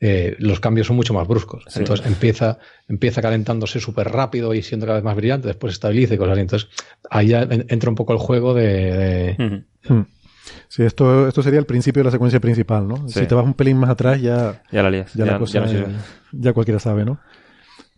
eh, 0.00 0.34
los 0.40 0.58
cambios 0.58 0.88
son 0.88 0.96
mucho 0.96 1.14
más 1.14 1.28
bruscos. 1.28 1.62
Sí. 1.68 1.78
Entonces 1.80 2.04
empieza, 2.06 2.58
empieza 2.88 3.22
calentándose 3.22 3.78
súper 3.78 4.08
rápido 4.10 4.52
y 4.52 4.62
siendo 4.62 4.84
cada 4.86 4.98
vez 4.98 5.04
más 5.04 5.14
brillante, 5.14 5.46
después 5.46 5.72
estabiliza 5.74 6.14
y 6.14 6.18
cosas 6.18 6.32
así. 6.32 6.40
Entonces 6.40 6.68
ahí 7.08 7.28
ya 7.28 7.42
entra 7.48 7.88
un 7.88 7.94
poco 7.94 8.12
el 8.12 8.18
juego 8.18 8.52
de... 8.52 8.64
de-. 8.92 9.36
Sí, 10.68 10.82
esto, 10.82 11.28
esto 11.28 11.42
sería 11.42 11.58
el 11.60 11.66
principio 11.66 12.00
de 12.00 12.04
la 12.06 12.10
secuencia 12.10 12.40
principal, 12.40 12.88
¿no? 12.88 13.08
Sí. 13.08 13.20
Si 13.20 13.26
te 13.26 13.34
vas 13.34 13.44
un 13.44 13.54
pelín 13.54 13.76
más 13.78 13.90
atrás 13.90 14.20
ya, 14.20 14.62
Ya 14.72 14.82
la 14.82 14.90
lías. 14.90 15.12
ya, 15.14 15.24
Ya, 15.24 15.32
la 15.32 15.38
cosa 15.38 15.64
ya 15.66 15.86
no 16.32 16.54
cualquiera 16.54 16.80
sabe, 16.80 17.04
¿no? 17.04 17.18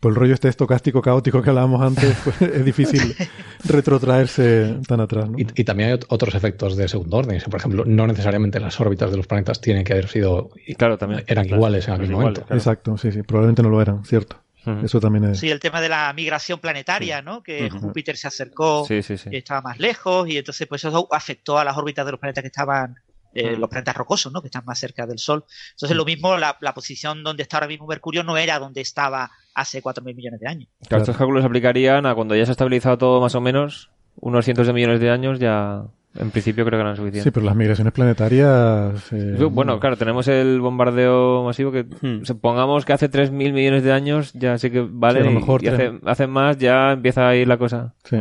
Pues 0.01 0.13
el 0.15 0.21
rollo 0.21 0.35
este 0.35 0.49
estocástico 0.49 1.01
caótico 1.01 1.41
que 1.41 1.49
hablábamos 1.49 1.81
antes, 1.81 2.15
pues, 2.25 2.43
es 2.43 2.65
difícil 2.65 3.15
retrotraerse 3.65 4.77
tan 4.87 5.01
atrás, 5.01 5.31
¿no? 5.31 5.39
y, 5.39 5.47
y 5.55 5.65
también 5.65 5.91
hay 5.91 5.95
ot- 5.97 6.07
otros 6.09 6.35
efectos 6.35 6.77
de 6.77 6.89
segundo 6.89 7.17
orden. 7.19 7.41
Por 7.51 7.57
ejemplo, 7.59 7.85
no 7.87 8.07
necesariamente 8.07 8.61
las 8.61 8.79
órbitas 8.81 9.11
de 9.11 9.17
los 9.17 9.27
planetas 9.27 9.61
tienen 9.61 9.85
que 9.85 9.93
haber 9.95 10.09
sido... 10.09 10.51
Claro, 10.77 10.99
también. 10.99 11.25
Eran 11.27 11.45
Claro. 11.45 11.57
iguales 11.57 11.89
en 11.89 11.95
aquel 11.95 12.07
Iguales, 12.11 12.21
momento. 12.25 12.43
claro. 12.47 12.59
Exacto, 12.59 12.99
sí, 12.99 13.13
sí, 13.13 13.23
probablemente 13.23 13.63
no 13.63 13.71
lo 13.71 13.81
eran, 13.81 14.05
cierto. 14.05 14.37
Eso 14.83 15.01
también 15.01 15.25
es... 15.25 15.39
Sí, 15.39 15.51
el 15.51 15.61
tema 15.61 15.81
de 15.81 15.89
la 15.89 16.13
migración 16.13 16.59
planetaria, 16.59 17.23
¿no? 17.23 17.43
Que. 17.43 17.69
Júpiter 17.71 18.17
se 18.17 18.29
acercó, 18.29 18.85
Sí, 18.87 19.03
sí, 19.03 19.17
sí. 19.17 19.29
y 19.33 19.37
estaba 19.37 19.61
más 19.63 19.79
lejos, 19.79 20.29
y 20.29 20.39
entonces 20.39 20.67
pues 20.67 20.85
eso 20.85 21.09
afectó 21.11 21.59
a 21.59 21.65
las 21.65 21.77
órbitas 21.77 22.05
de 22.05 22.13
los 22.13 22.21
planetas 22.21 22.43
que 22.43 22.49
estaban, 22.49 22.97
eh, 23.35 23.57
los 23.57 23.69
planetas 23.69 23.97
rocosos, 23.97 24.33
¿no? 24.33 24.41
Que 24.41 24.49
están 24.49 24.65
más 24.65 24.79
cerca 24.79 25.07
del 25.07 25.19
Sol. 25.19 25.45
Entonces 25.73 25.97
lo 25.97 26.05
mismo, 26.05 26.37
la, 26.37 26.57
la 26.61 26.73
posición 26.73 27.23
donde 27.25 27.43
está 27.43 27.57
ahora 27.59 27.69
mismo 27.69 27.87
Mercurio 27.87 28.23
no 28.23 28.37
era 28.37 28.59
donde 28.59 28.81
estaba 28.81 29.31
hace 29.55 29.83
4.000 29.83 30.15
millones 30.15 30.41
de 30.41 30.49
años. 30.49 30.69
Claro, 30.89 31.03
estos 31.03 31.17
cálculos 31.17 31.43
se 31.43 31.47
aplicarían 31.47 32.07
a 32.07 32.15
cuando 32.15 32.35
ya 32.37 32.45
se 32.45 32.51
ha 32.51 32.53
estabilizado 32.53 32.97
todo 32.99 33.21
más 33.21 33.35
o 33.35 33.41
menos, 33.41 33.91
unos 34.17 34.45
cientos 34.45 34.67
de 34.67 34.73
millones 34.73 35.01
de 35.01 35.11
años 35.11 35.39
ya, 35.41 35.83
en 36.17 36.31
principio 36.31 36.65
creo 36.65 36.79
que 36.79 36.83
eran 36.83 36.97
Sí, 36.97 37.03
suficientes. 37.03 37.33
pero 37.33 37.47
las 37.47 37.57
migraciones 37.57 37.93
planetarias... 37.93 39.13
eh, 39.13 39.37
Bueno, 39.51 39.81
claro, 39.81 39.97
tenemos 39.97 40.29
el 40.29 40.61
bombardeo 40.61 41.45
masivo 41.45 41.73
que 41.73 41.87
supongamos 42.23 42.85
que 42.85 42.93
hace 42.93 43.11
3.000 43.11 43.53
millones 43.53 43.83
de 43.83 43.93
años 43.93 44.33
ya 44.35 44.57
sí 44.59 44.71
que 44.71 44.87
vale 44.89 45.21
Sí, 45.21 45.23
a 45.23 45.25
lo 45.27 45.33
y- 45.33 45.35
mejor 45.41 45.65
y, 45.65 45.69
hace, 45.69 45.77
tres. 45.77 45.93
hace 46.07 46.27
más 46.27 46.57
ya 46.59 46.93
empieza 46.93 47.29
a 47.29 47.35
ir 47.37 47.49
la 47.49 47.57
cosa. 47.57 47.95
Sí. 48.05 48.17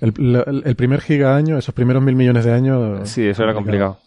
El, 0.00 0.12
el- 0.46 0.62
el 0.64 0.76
primer 0.76 1.00
giga 1.00 1.34
año, 1.34 1.58
esos 1.58 1.74
primeros 1.74 2.02
mil 2.02 2.14
millones 2.14 2.44
de 2.44 2.52
años... 2.52 3.08
Sí, 3.08 3.26
eso 3.26 3.42
era 3.42 3.54
complicado. 3.54 3.98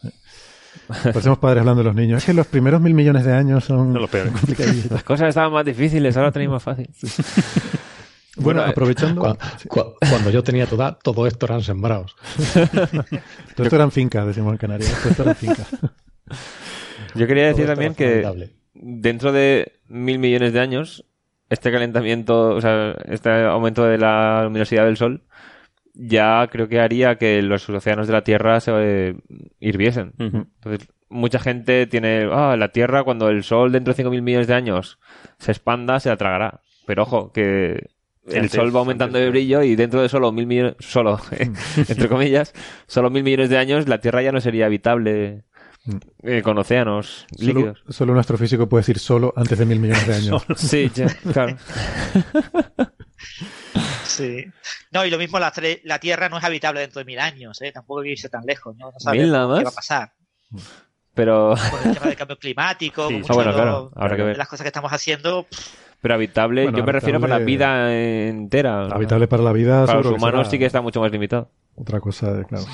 Parecemos 1.03 1.37
padres 1.39 1.61
hablando 1.61 1.79
de 1.83 1.85
los 1.85 1.95
niños. 1.95 2.19
Es 2.19 2.25
que 2.25 2.33
los 2.33 2.47
primeros 2.47 2.81
mil 2.81 2.93
millones 2.93 3.25
de 3.25 3.33
años 3.33 3.63
son 3.63 3.93
No 3.93 4.07
peores. 4.07 4.31
complicadillos. 4.33 4.91
Las 4.91 5.03
cosas 5.03 5.29
estaban 5.29 5.51
más 5.51 5.65
difíciles, 5.65 6.15
ahora 6.17 6.31
tenéis 6.31 6.51
más 6.51 6.63
fácil. 6.63 6.89
Bueno, 8.37 8.59
Bueno, 8.59 8.61
eh, 8.61 8.69
aprovechando... 8.71 9.21
Cua- 9.21 9.37
cua- 9.67 9.93
Cuando 10.09 10.29
yo 10.29 10.43
tenía 10.43 10.65
tu 10.65 10.75
edad, 10.75 10.97
todo 11.03 11.27
esto 11.27 11.45
eran 11.45 11.61
sembrados. 11.61 12.15
Todo 13.55 13.63
esto 13.65 13.75
eran 13.75 13.91
fincas, 13.91 14.25
decimos 14.25 14.53
en 14.53 14.57
Canarias. 14.57 14.93
Todo 15.01 15.09
esto 15.09 15.23
eran 15.23 15.35
fincas. 15.35 15.67
Yo 17.15 17.27
quería 17.27 17.47
decir 17.47 17.65
también 17.67 17.93
que 17.93 18.05
formidable. 18.21 18.51
dentro 18.73 19.31
de 19.33 19.79
mil 19.87 20.17
millones 20.19 20.53
de 20.53 20.59
años, 20.61 21.05
este 21.49 21.71
calentamiento, 21.71 22.49
o 22.55 22.61
sea, 22.61 22.95
este 23.05 23.29
aumento 23.43 23.83
de 23.83 23.97
la 23.97 24.43
luminosidad 24.45 24.85
del 24.85 24.95
Sol, 24.95 25.23
ya 25.93 26.47
creo 26.49 26.69
que 26.69 26.79
haría 26.79 27.15
que 27.17 27.41
los 27.41 27.69
océanos 27.69 28.07
de 28.07 28.13
la 28.13 28.23
Tierra 28.23 28.61
se 28.61 28.71
eh, 29.09 29.15
hirviesen. 29.59 30.13
Entonces, 30.19 30.87
mucha 31.09 31.39
gente 31.39 31.85
tiene, 31.87 32.29
ah, 32.31 32.55
la 32.57 32.69
Tierra 32.69 33.03
cuando 33.03 33.27
el 33.27 33.43
Sol 33.43 33.73
dentro 33.73 33.93
de 33.93 34.03
5.000 34.05 34.21
millones 34.21 34.47
de 34.47 34.53
años 34.53 34.99
se 35.37 35.51
expanda, 35.51 35.99
se 35.99 36.07
la 36.07 36.15
tragará. 36.15 36.61
Pero 36.85 37.03
ojo, 37.03 37.33
que 37.33 37.89
el 38.27 38.35
Antes- 38.43 38.51
Sol 38.51 38.75
va 38.75 38.79
aumentando 38.79 39.17
antes- 39.17 39.25
de 39.25 39.29
brillo 39.31 39.63
y 39.63 39.75
dentro 39.75 40.01
de 40.01 40.09
solo 40.09 40.31
mil 40.31 40.45
millones, 40.47 40.75
solo, 40.79 41.19
entre 41.77 42.07
comillas, 42.09 42.53
solo 42.87 43.09
mil 43.09 43.23
millones 43.23 43.49
de 43.49 43.57
años, 43.57 43.87
la 43.87 43.99
Tierra 43.99 44.21
ya 44.21 44.31
no 44.31 44.41
sería 44.41 44.65
habitable 44.67 45.43
eh, 46.23 46.41
con 46.43 46.57
océanos 46.59 47.25
Solo, 47.35 47.53
líquidos. 47.53 47.83
solo 47.89 48.13
un 48.13 48.19
astrofísico 48.19 48.69
puede 48.69 48.81
decir 48.81 48.99
solo 48.99 49.33
antes 49.35 49.57
de 49.57 49.65
mil 49.65 49.79
millones 49.79 50.05
de 50.07 50.13
años. 50.15 50.45
Sí, 50.55 50.91
ya, 50.93 51.07
claro. 51.33 51.57
Sí. 54.03 54.45
No, 54.91 55.05
y 55.05 55.09
lo 55.09 55.17
mismo 55.17 55.39
la, 55.39 55.53
la 55.83 55.99
Tierra 55.99 56.27
no 56.29 56.37
es 56.37 56.43
habitable 56.43 56.81
dentro 56.81 56.99
de 56.99 57.05
mil 57.05 57.19
años, 57.19 57.61
¿eh? 57.61 57.71
Tampoco 57.71 58.01
hay 58.01 58.07
que 58.07 58.11
irse 58.13 58.29
tan 58.29 58.43
lejos, 58.45 58.75
¿no? 58.75 58.87
No 58.87 58.91
¿Mil 58.91 59.01
sabemos 59.01 59.29
nada 59.31 59.45
qué 59.59 59.63
más? 59.63 59.65
va 59.65 59.69
a 59.69 59.73
pasar. 59.73 60.11
Pero, 61.13 61.55
Con 61.71 61.87
el 61.89 61.93
tema 61.95 62.07
del 62.07 62.15
cambio 62.17 62.37
climático, 62.37 63.07
Sí, 63.07 63.13
con 63.13 63.15
ah, 63.15 63.19
mucho 63.21 63.33
bueno, 63.33 63.51
de 63.51 63.55
claro, 63.55 63.91
habrá 63.95 64.15
que 64.15 64.21
de 64.21 64.27
ver. 64.29 64.37
las 64.37 64.47
cosas 64.47 64.63
que 64.63 64.67
estamos 64.69 64.91
haciendo. 64.91 65.43
pff, 65.43 65.69
pero 66.01 66.15
habitable, 66.15 66.63
Bueno, 66.63 66.77
yo 66.79 66.83
me 66.83 66.91
refiero 66.91 67.19
para 67.19 67.37
la 67.39 67.45
vida 67.45 67.95
entera. 67.95 68.85
Habitable 68.87 69.27
para 69.27 69.43
la 69.43 69.53
vida. 69.53 69.85
Para 69.85 69.99
los 70.01 70.07
humanos 70.13 70.31
será 70.41 70.49
sí 70.49 70.59
que 70.59 70.65
está 70.65 70.81
mucho 70.81 70.99
más 71.01 71.11
limitado. 71.11 71.49
Otra 71.75 71.99
cosa, 71.99 72.39
eh, 72.41 72.45
claro. 72.49 72.65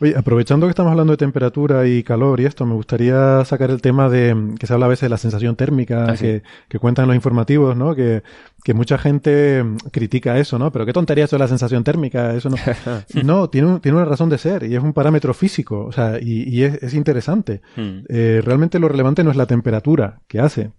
Oye, 0.00 0.14
aprovechando 0.16 0.66
que 0.66 0.70
estamos 0.70 0.90
hablando 0.92 1.12
de 1.12 1.18
temperatura 1.18 1.86
y 1.86 2.02
calor 2.02 2.40
y 2.40 2.46
esto, 2.46 2.64
me 2.64 2.72
gustaría 2.72 3.44
sacar 3.44 3.70
el 3.70 3.82
tema 3.82 4.08
de 4.08 4.34
mm, 4.34 4.54
que 4.54 4.66
se 4.66 4.72
habla 4.72 4.86
a 4.86 4.88
veces 4.88 5.02
de 5.02 5.08
la 5.10 5.18
sensación 5.18 5.56
térmica 5.56 6.06
Ah, 6.08 6.16
sí. 6.16 6.40
que, 6.70 6.78
cuentan 6.78 7.06
los 7.06 7.14
informativos, 7.14 7.76
¿no? 7.76 7.94
Que, 7.94 8.22
que 8.64 8.72
mucha 8.72 8.96
gente 8.96 9.62
mm, 9.62 9.76
critica 9.92 10.38
eso, 10.38 10.58
¿no? 10.58 10.72
Pero 10.72 10.86
qué 10.86 10.94
tontería 10.94 11.24
eso 11.26 11.36
de 11.36 11.40
la 11.40 11.48
sensación 11.48 11.84
térmica, 11.84 12.32
eso 12.34 12.48
no. 12.48 12.56
no, 13.24 13.50
tiene, 13.50 13.68
un- 13.68 13.80
tiene 13.80 13.98
una 13.98 14.06
razón 14.06 14.30
de 14.30 14.38
ser 14.38 14.62
y 14.62 14.74
es 14.74 14.82
un 14.82 14.94
parámetro 14.94 15.34
físico, 15.34 15.84
o 15.84 15.92
sea, 15.92 16.18
y, 16.18 16.48
y 16.48 16.62
es, 16.64 16.82
es 16.82 16.94
interesante. 16.94 17.60
Mm. 17.76 17.98
Eh, 18.08 18.40
realmente 18.42 18.78
lo 18.78 18.88
relevante 18.88 19.22
no 19.22 19.30
es 19.30 19.36
la 19.36 19.44
temperatura 19.46 20.20
que 20.28 20.40
hace, 20.40 20.70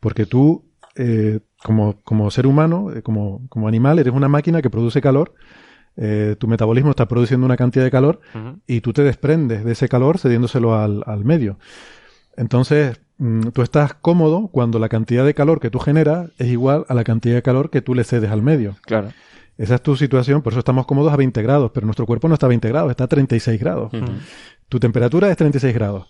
porque 0.00 0.24
tú, 0.24 0.64
eh, 1.02 1.40
como, 1.62 2.02
como 2.02 2.30
ser 2.30 2.46
humano, 2.46 2.92
eh, 2.92 3.00
como, 3.00 3.40
como 3.48 3.68
animal, 3.68 3.98
eres 3.98 4.12
una 4.12 4.28
máquina 4.28 4.60
que 4.60 4.68
produce 4.68 5.00
calor, 5.00 5.32
eh, 5.96 6.36
tu 6.38 6.46
metabolismo 6.46 6.90
está 6.90 7.08
produciendo 7.08 7.46
una 7.46 7.56
cantidad 7.56 7.82
de 7.82 7.90
calor 7.90 8.20
y 8.66 8.82
tú 8.82 8.92
te 8.92 9.02
desprendes 9.02 9.64
de 9.64 9.72
ese 9.72 9.88
calor 9.88 10.18
cediéndoselo 10.18 10.74
al, 10.74 11.02
al 11.06 11.24
medio. 11.24 11.58
Entonces, 12.36 13.00
mm, 13.16 13.48
tú 13.48 13.62
estás 13.62 13.94
cómodo 13.94 14.48
cuando 14.48 14.78
la 14.78 14.90
cantidad 14.90 15.24
de 15.24 15.32
calor 15.32 15.58
que 15.58 15.70
tú 15.70 15.78
generas 15.78 16.32
es 16.36 16.48
igual 16.48 16.84
a 16.86 16.92
la 16.92 17.02
cantidad 17.02 17.34
de 17.34 17.42
calor 17.42 17.70
que 17.70 17.80
tú 17.80 17.94
le 17.94 18.04
cedes 18.04 18.30
al 18.30 18.42
medio. 18.42 18.76
Claro. 18.82 19.08
Esa 19.56 19.76
es 19.76 19.82
tu 19.82 19.96
situación, 19.96 20.42
por 20.42 20.52
eso 20.52 20.60
estamos 20.60 20.84
cómodos 20.84 21.14
a 21.14 21.16
20 21.16 21.40
grados, 21.42 21.70
pero 21.72 21.86
nuestro 21.86 22.04
cuerpo 22.04 22.28
no 22.28 22.34
está 22.34 22.44
a 22.44 22.50
20 22.50 22.68
grados, 22.68 22.90
está 22.90 23.04
a 23.04 23.08
36 23.08 23.58
grados. 23.58 23.90
Tu 24.68 24.78
temperatura 24.78 25.30
es 25.30 25.36
36 25.38 25.74
grados. 25.74 26.08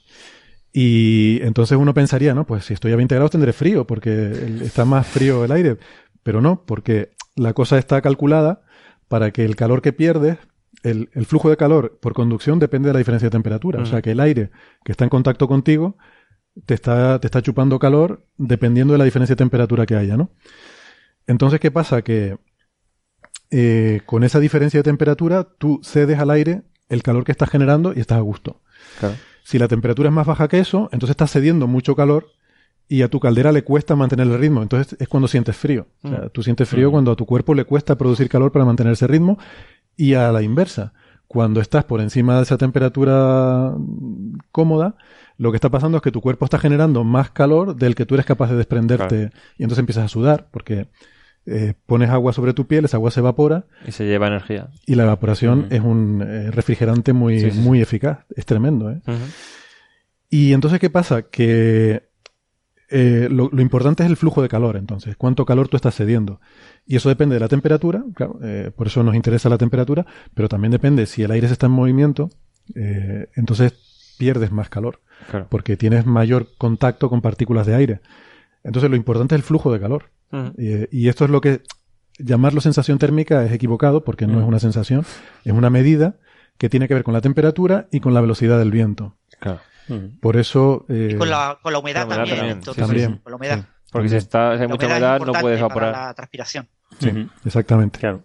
Y 0.73 1.41
entonces 1.43 1.77
uno 1.77 1.95
pensaría, 1.95 2.35
no, 2.35 2.47
pues 2.47 2.65
si 2.65 2.75
estoy 2.75 2.93
a 2.93 2.97
20 2.97 3.15
grados 3.15 3.33
tendré 3.33 3.53
frío, 3.53 3.87
porque 3.87 4.31
está 4.63 4.85
más 4.85 5.07
frío 5.07 5.45
el 5.45 5.53
aire. 5.53 5.79
Pero 6.23 6.41
no, 6.41 6.65
porque 6.65 7.11
la 7.35 7.53
cosa 7.55 7.79
está 7.79 8.01
calculada 8.03 8.63
para 9.09 9.33
que 9.33 9.45
el 9.45 9.57
calor 9.57 9.83
que 9.83 9.93
pierdes, 9.93 10.39
el, 10.83 11.11
el 11.15 11.27
flujo 11.27 11.51
de 11.51 11.57
calor 11.57 11.99
por 12.01 12.13
conducción 12.13 12.59
depende 12.59 12.89
de 12.89 12.93
la 12.93 12.99
diferencia 12.99 13.27
de 13.27 13.33
temperatura. 13.33 13.83
O 13.83 13.87
sea 13.87 14.01
que 14.01 14.13
el 14.13 14.21
aire 14.21 14.51
que 14.85 14.93
está 14.93 15.05
en 15.05 15.11
contacto 15.11 15.49
contigo 15.49 15.97
te 16.67 16.75
está, 16.75 17.21
te 17.21 17.27
está 17.27 17.43
chupando 17.43 17.79
calor 17.79 18.25
dependiendo 18.37 18.93
de 18.93 18.99
la 18.99 19.05
diferencia 19.05 19.35
de 19.35 19.39
temperatura 19.39 19.87
que 19.87 19.97
haya, 19.97 20.17
¿no? 20.17 20.31
Entonces, 21.27 21.61
¿qué 21.61 21.71
pasa? 21.71 22.03
Que 22.03 22.39
eh, 23.51 24.01
con 24.07 24.25
esa 24.25 24.41
diferencia 24.41 24.79
de 24.79 24.85
temperatura 24.85 25.45
tú 25.45 25.81
cedes 25.83 26.19
al 26.19 26.31
aire 26.31 26.63
el 26.89 27.03
calor 27.03 27.25
que 27.25 27.33
estás 27.33 27.51
generando 27.51 27.93
y 27.95 28.01
estás 28.01 28.19
a 28.19 28.23
gusto. 28.23 28.63
Claro. 28.99 29.15
Si 29.51 29.59
la 29.59 29.67
temperatura 29.67 30.11
es 30.11 30.15
más 30.15 30.29
baja 30.29 30.47
que 30.47 30.61
eso, 30.61 30.89
entonces 30.93 31.11
estás 31.11 31.33
cediendo 31.33 31.67
mucho 31.67 31.97
calor 31.97 32.29
y 32.87 33.03
a 33.03 33.09
tu 33.09 33.19
caldera 33.19 33.51
le 33.51 33.65
cuesta 33.65 33.97
mantener 33.97 34.29
el 34.29 34.39
ritmo. 34.39 34.63
Entonces 34.63 34.97
es 35.01 35.09
cuando 35.09 35.27
sientes 35.27 35.57
frío. 35.57 35.89
O 36.05 36.09
sea, 36.09 36.29
tú 36.29 36.45
sientes 36.45 36.69
frío 36.69 36.93
cuando 36.93 37.11
a 37.11 37.17
tu 37.17 37.27
cuerpo 37.27 37.53
le 37.53 37.65
cuesta 37.65 37.99
producir 37.99 38.29
calor 38.29 38.53
para 38.53 38.65
mantener 38.65 38.93
ese 38.93 39.09
ritmo 39.09 39.41
y 39.97 40.15
a 40.15 40.31
la 40.31 40.43
inversa. 40.43 40.93
Cuando 41.27 41.61
estás 41.61 41.83
por 41.83 42.01
encima 42.01 42.37
de 42.37 42.45
esa 42.45 42.59
temperatura 42.59 43.75
mm, 43.77 44.39
cómoda, 44.53 44.95
lo 45.37 45.51
que 45.51 45.57
está 45.57 45.69
pasando 45.69 45.97
es 45.97 46.03
que 46.05 46.13
tu 46.13 46.21
cuerpo 46.21 46.45
está 46.45 46.61
generando 46.61 47.03
más 47.03 47.33
calor 47.33 47.75
del 47.75 47.97
que 47.97 48.07
tú 48.07 48.15
eres 48.15 48.27
capaz 48.27 48.51
de 48.51 48.57
desprenderte 48.57 49.33
y 49.59 49.65
entonces 49.65 49.81
empiezas 49.81 50.05
a 50.05 50.09
sudar 50.09 50.47
porque 50.53 50.87
eh, 51.47 51.75
pones 51.87 52.11
agua 52.11 52.33
sobre 52.33 52.53
tu 52.55 52.67
piel, 52.67 52.85
esa 52.85 52.97
agua 52.99 53.11
se 53.11 53.21
evapora 53.21 53.65
Y 53.87 53.93
se 53.93 54.05
lleva 54.07 54.27
energía. 54.29 54.69
y 54.87 54.95
la 54.95 55.05
evaporación 55.05 55.67
es 55.71 55.81
un 55.81 56.23
eh, 56.27 56.51
refrigerante 56.51 57.13
muy, 57.13 57.41
Sí, 57.41 57.51
sí, 57.51 57.57
sí. 57.57 57.63
muy 57.63 57.81
eficaz. 57.81 58.21
Es 58.37 58.47
tremendo, 58.47 58.91
¿eh? 58.91 59.01
Y 60.29 60.53
entonces, 60.53 60.79
¿qué 60.79 60.91
pasa? 60.91 61.23
Que 61.23 62.09
eh, 62.89 63.29
lo, 63.31 63.49
lo 63.53 63.63
importante 63.63 64.03
es 64.05 64.09
el 64.11 64.17
flujo 64.17 64.43
de 64.43 64.49
calor, 64.49 64.77
entonces, 64.77 65.17
cuánto 65.17 65.45
calor 65.45 65.69
tú 65.69 65.77
estás 65.77 65.95
cediendo. 65.97 66.41
Y 66.87 66.97
eso 66.97 67.09
depende 67.09 67.35
de 67.35 67.41
la 67.41 67.49
temperatura, 67.49 68.05
claro, 68.15 68.39
por 68.77 68.87
eso 68.89 69.03
nos 69.03 69.15
interesa 69.15 69.49
la 69.49 69.59
temperatura, 69.59 70.07
pero 70.35 70.49
también 70.49 70.71
depende 70.73 71.07
si 71.07 71.23
el 71.23 71.31
aire 71.31 71.47
se 71.47 71.53
está 71.55 71.67
en 71.67 71.73
movimiento, 71.73 72.31
entonces 72.75 73.75
pierdes 74.19 74.51
más 74.53 74.69
calor, 74.69 75.01
Claro. 75.31 75.47
porque 75.51 75.77
tienes 75.77 76.05
mayor 76.07 76.49
contacto 76.59 77.09
con 77.09 77.21
partículas 77.23 77.67
de 77.67 77.75
aire. 77.75 78.01
Entonces, 78.65 78.91
lo 78.91 78.97
importante 78.97 79.35
es 79.35 79.39
el 79.39 79.43
flujo 79.45 79.73
de 79.73 79.81
calor. 79.81 80.11
Ujú. 80.33 80.53
Eh, 80.59 80.89
y 80.91 81.09
esto 81.09 81.25
es 81.25 81.31
lo 81.31 81.41
que 81.41 81.63
llamarlo 82.19 82.61
sensación 82.61 82.99
térmica 82.99 83.45
es 83.45 83.53
equivocado 83.53 84.05
porque 84.05 84.27
no 84.27 84.35
Mm. 84.39 84.43
es 84.43 84.49
una 84.49 84.59
sensación, 84.59 85.05
es 85.45 85.53
una 85.53 85.71
medida 85.71 86.17
que 86.59 86.69
tiene 86.69 86.87
que 86.89 86.95
ver 86.95 87.03
con 87.05 87.15
la 87.15 87.21
temperatura 87.23 87.89
y 87.91 88.01
con 88.01 88.13
la 88.15 88.21
velocidad 88.21 88.59
del 88.59 88.71
viento. 88.71 89.17
Claro. 89.41 89.61
Mm. 89.89 90.19
Por 90.21 90.37
eso... 90.37 90.85
eh, 90.89 91.15
con, 91.19 91.31
la, 91.31 91.59
con 91.63 91.73
la 91.73 91.79
humedad 91.79 92.01
la 92.01 92.07
humedad 92.07 92.17
también. 92.19 92.37
también, 92.39 92.57
entonces, 92.59 92.87
también. 92.87 93.17
Con 93.23 93.31
la 93.33 93.37
humedad. 93.37 93.65
Porque 93.91 94.09
si, 94.09 94.17
está, 94.17 94.57
si 94.57 94.63
hay 94.63 94.69
La 94.69 94.75
mucha 94.75 94.87
humedad 94.87 95.19
no 95.19 95.33
puedes 95.33 95.43
para 95.43 95.59
evaporar. 95.59 95.93
la 95.93 96.15
transpiración. 96.15 96.69
Ujú. 97.01 97.29
Exactamente. 97.45 97.99
Claro. 97.99 98.23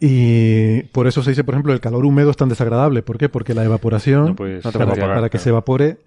Y 0.00 0.82
por 0.84 1.06
eso 1.06 1.22
se 1.22 1.30
dice, 1.30 1.44
por 1.44 1.54
ejemplo, 1.54 1.72
el 1.72 1.80
calor 1.80 2.04
húmedo 2.04 2.30
es 2.30 2.36
tan 2.36 2.48
desagradable. 2.48 3.02
¿Por 3.02 3.18
qué? 3.18 3.28
Porque 3.28 3.54
la 3.54 3.64
evaporación, 3.64 4.26
No 4.26 4.34
puedes 4.36 4.64
no 4.64 4.72
te 4.72 4.78
para, 4.78 4.94
para 4.94 5.22
que 5.28 5.30
claro. 5.30 5.42
se 5.44 5.48
evapore, 5.50 5.98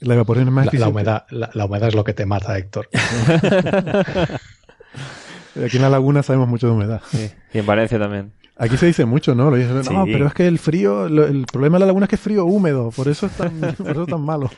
la 0.00 0.14
evaporación 0.14 0.48
es 0.48 0.54
más 0.54 0.74
La, 0.74 0.88
humedad, 0.88 1.24
la, 1.30 1.50
la 1.54 1.64
humedad 1.64 1.88
es 1.88 1.94
lo 1.94 2.04
que 2.04 2.12
te 2.14 2.26
mata, 2.26 2.56
Héctor. 2.58 2.88
Aquí 5.64 5.76
en 5.76 5.82
la 5.82 5.90
laguna 5.90 6.22
sabemos 6.22 6.48
mucho 6.48 6.66
de 6.66 6.72
humedad. 6.72 7.00
Sí. 7.10 7.30
Y 7.52 7.58
en 7.58 7.66
Valencia 7.66 7.98
también. 7.98 8.32
Aquí 8.56 8.76
se 8.76 8.86
dice 8.86 9.04
mucho, 9.04 9.34
¿no? 9.34 9.50
Lo 9.50 9.56
dicen, 9.56 9.82
no, 9.92 10.04
pero 10.04 10.26
es 10.26 10.34
que 10.34 10.46
el 10.46 10.58
frío, 10.58 11.08
lo- 11.08 11.26
el 11.26 11.44
problema 11.46 11.76
de 11.76 11.80
la 11.80 11.86
laguna 11.86 12.04
es 12.06 12.10
que 12.10 12.16
es 12.16 12.20
frío 12.22 12.44
húmedo, 12.44 12.90
por 12.90 13.08
eso 13.08 13.26
es 13.26 13.32
tan, 13.32 13.50
por 13.78 13.90
eso 13.90 14.02
es 14.02 14.08
tan 14.08 14.20
malo. 14.20 14.50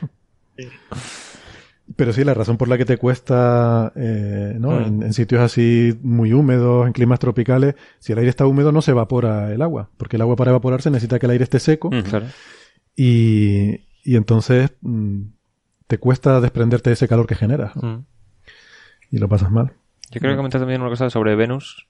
Pero 1.96 2.12
sí, 2.12 2.24
la 2.24 2.34
razón 2.34 2.56
por 2.58 2.68
la 2.68 2.76
que 2.76 2.84
te 2.84 2.96
cuesta, 2.98 3.92
eh, 3.94 4.54
¿no? 4.58 4.72
Mm. 4.80 4.84
En, 4.84 5.02
en 5.04 5.12
sitios 5.14 5.40
así 5.40 5.98
muy 6.02 6.32
húmedos, 6.32 6.86
en 6.86 6.92
climas 6.92 7.18
tropicales, 7.20 7.74
si 7.98 8.12
el 8.12 8.18
aire 8.18 8.28
está 8.30 8.44
húmedo 8.46 8.72
no 8.72 8.82
se 8.82 8.90
evapora 8.90 9.52
el 9.52 9.62
agua, 9.62 9.88
porque 9.96 10.16
el 10.16 10.22
agua 10.22 10.36
para 10.36 10.50
evaporarse 10.50 10.90
necesita 10.90 11.18
que 11.18 11.26
el 11.26 11.32
aire 11.32 11.44
esté 11.44 11.58
seco. 11.60 11.90
Claro. 11.90 12.26
y, 12.96 13.85
y 14.06 14.16
entonces 14.16 14.72
mm, 14.80 15.22
te 15.86 15.98
cuesta 15.98 16.40
desprenderte 16.40 16.90
de 16.90 16.94
ese 16.94 17.08
calor 17.08 17.26
que 17.26 17.34
generas 17.34 17.74
¿no? 17.76 17.88
Mm. 17.88 18.04
y 19.10 19.18
lo 19.18 19.28
pasas 19.28 19.50
mal. 19.50 19.72
Yo 20.10 20.20
creo 20.20 20.32
que 20.32 20.36
comenté 20.36 20.58
también 20.58 20.80
una 20.80 20.90
cosa 20.90 21.10
sobre 21.10 21.34
Venus. 21.34 21.88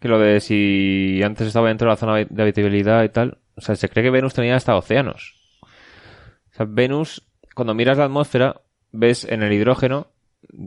Que 0.00 0.08
lo 0.08 0.18
de 0.18 0.40
si 0.40 1.20
antes 1.24 1.46
estaba 1.46 1.68
dentro 1.68 1.86
de 1.86 1.92
la 1.92 1.96
zona 1.96 2.16
de 2.28 2.42
habitabilidad 2.42 3.04
y 3.04 3.08
tal. 3.10 3.38
O 3.54 3.60
sea, 3.60 3.76
se 3.76 3.88
cree 3.88 4.02
que 4.04 4.10
Venus 4.10 4.34
tenía 4.34 4.56
hasta 4.56 4.74
océanos. 4.74 5.34
O 5.62 6.54
sea, 6.56 6.66
Venus, 6.68 7.22
cuando 7.54 7.74
miras 7.74 7.98
la 7.98 8.06
atmósfera, 8.06 8.62
ves 8.90 9.24
en 9.24 9.44
el 9.44 9.52
hidrógeno, 9.52 10.08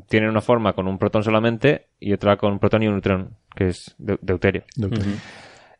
tiene 0.08 0.30
una 0.30 0.40
forma 0.40 0.72
con 0.72 0.88
un 0.88 0.98
protón 0.98 1.24
solamente 1.24 1.88
y 2.00 2.14
otra 2.14 2.38
con 2.38 2.54
un 2.54 2.60
protón 2.60 2.84
y 2.84 2.88
un 2.88 2.94
neutrón, 2.94 3.36
que 3.54 3.68
es 3.68 3.94
de- 3.98 4.18
deuterio. 4.22 4.64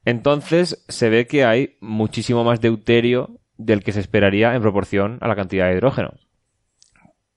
Entonces 0.04 0.84
se 0.90 1.10
ve 1.10 1.26
que 1.26 1.46
hay 1.46 1.78
muchísimo 1.80 2.44
más 2.44 2.60
deuterio 2.62 3.40
del 3.58 3.84
que 3.84 3.92
se 3.92 4.00
esperaría 4.00 4.56
en 4.56 4.62
proporción 4.62 5.18
a 5.22 5.28
la 5.28 5.36
cantidad 5.36 5.68
de 5.68 5.76
hidrógeno. 5.76 6.14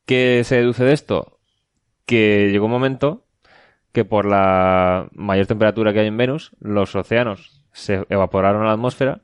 ¿Qué 0.06 0.42
se 0.44 0.56
deduce 0.56 0.84
de 0.84 0.92
esto? 0.92 1.38
Que 2.06 2.50
llegó 2.50 2.66
un 2.66 2.72
momento 2.72 3.26
que 3.92 4.04
por 4.04 4.24
la 4.24 5.08
mayor 5.12 5.46
temperatura 5.46 5.92
que 5.92 6.00
hay 6.00 6.06
en 6.06 6.16
Venus, 6.16 6.52
los 6.60 6.94
océanos 6.94 7.62
se 7.72 8.04
evaporaron 8.08 8.62
a 8.62 8.66
la 8.66 8.72
atmósfera, 8.72 9.20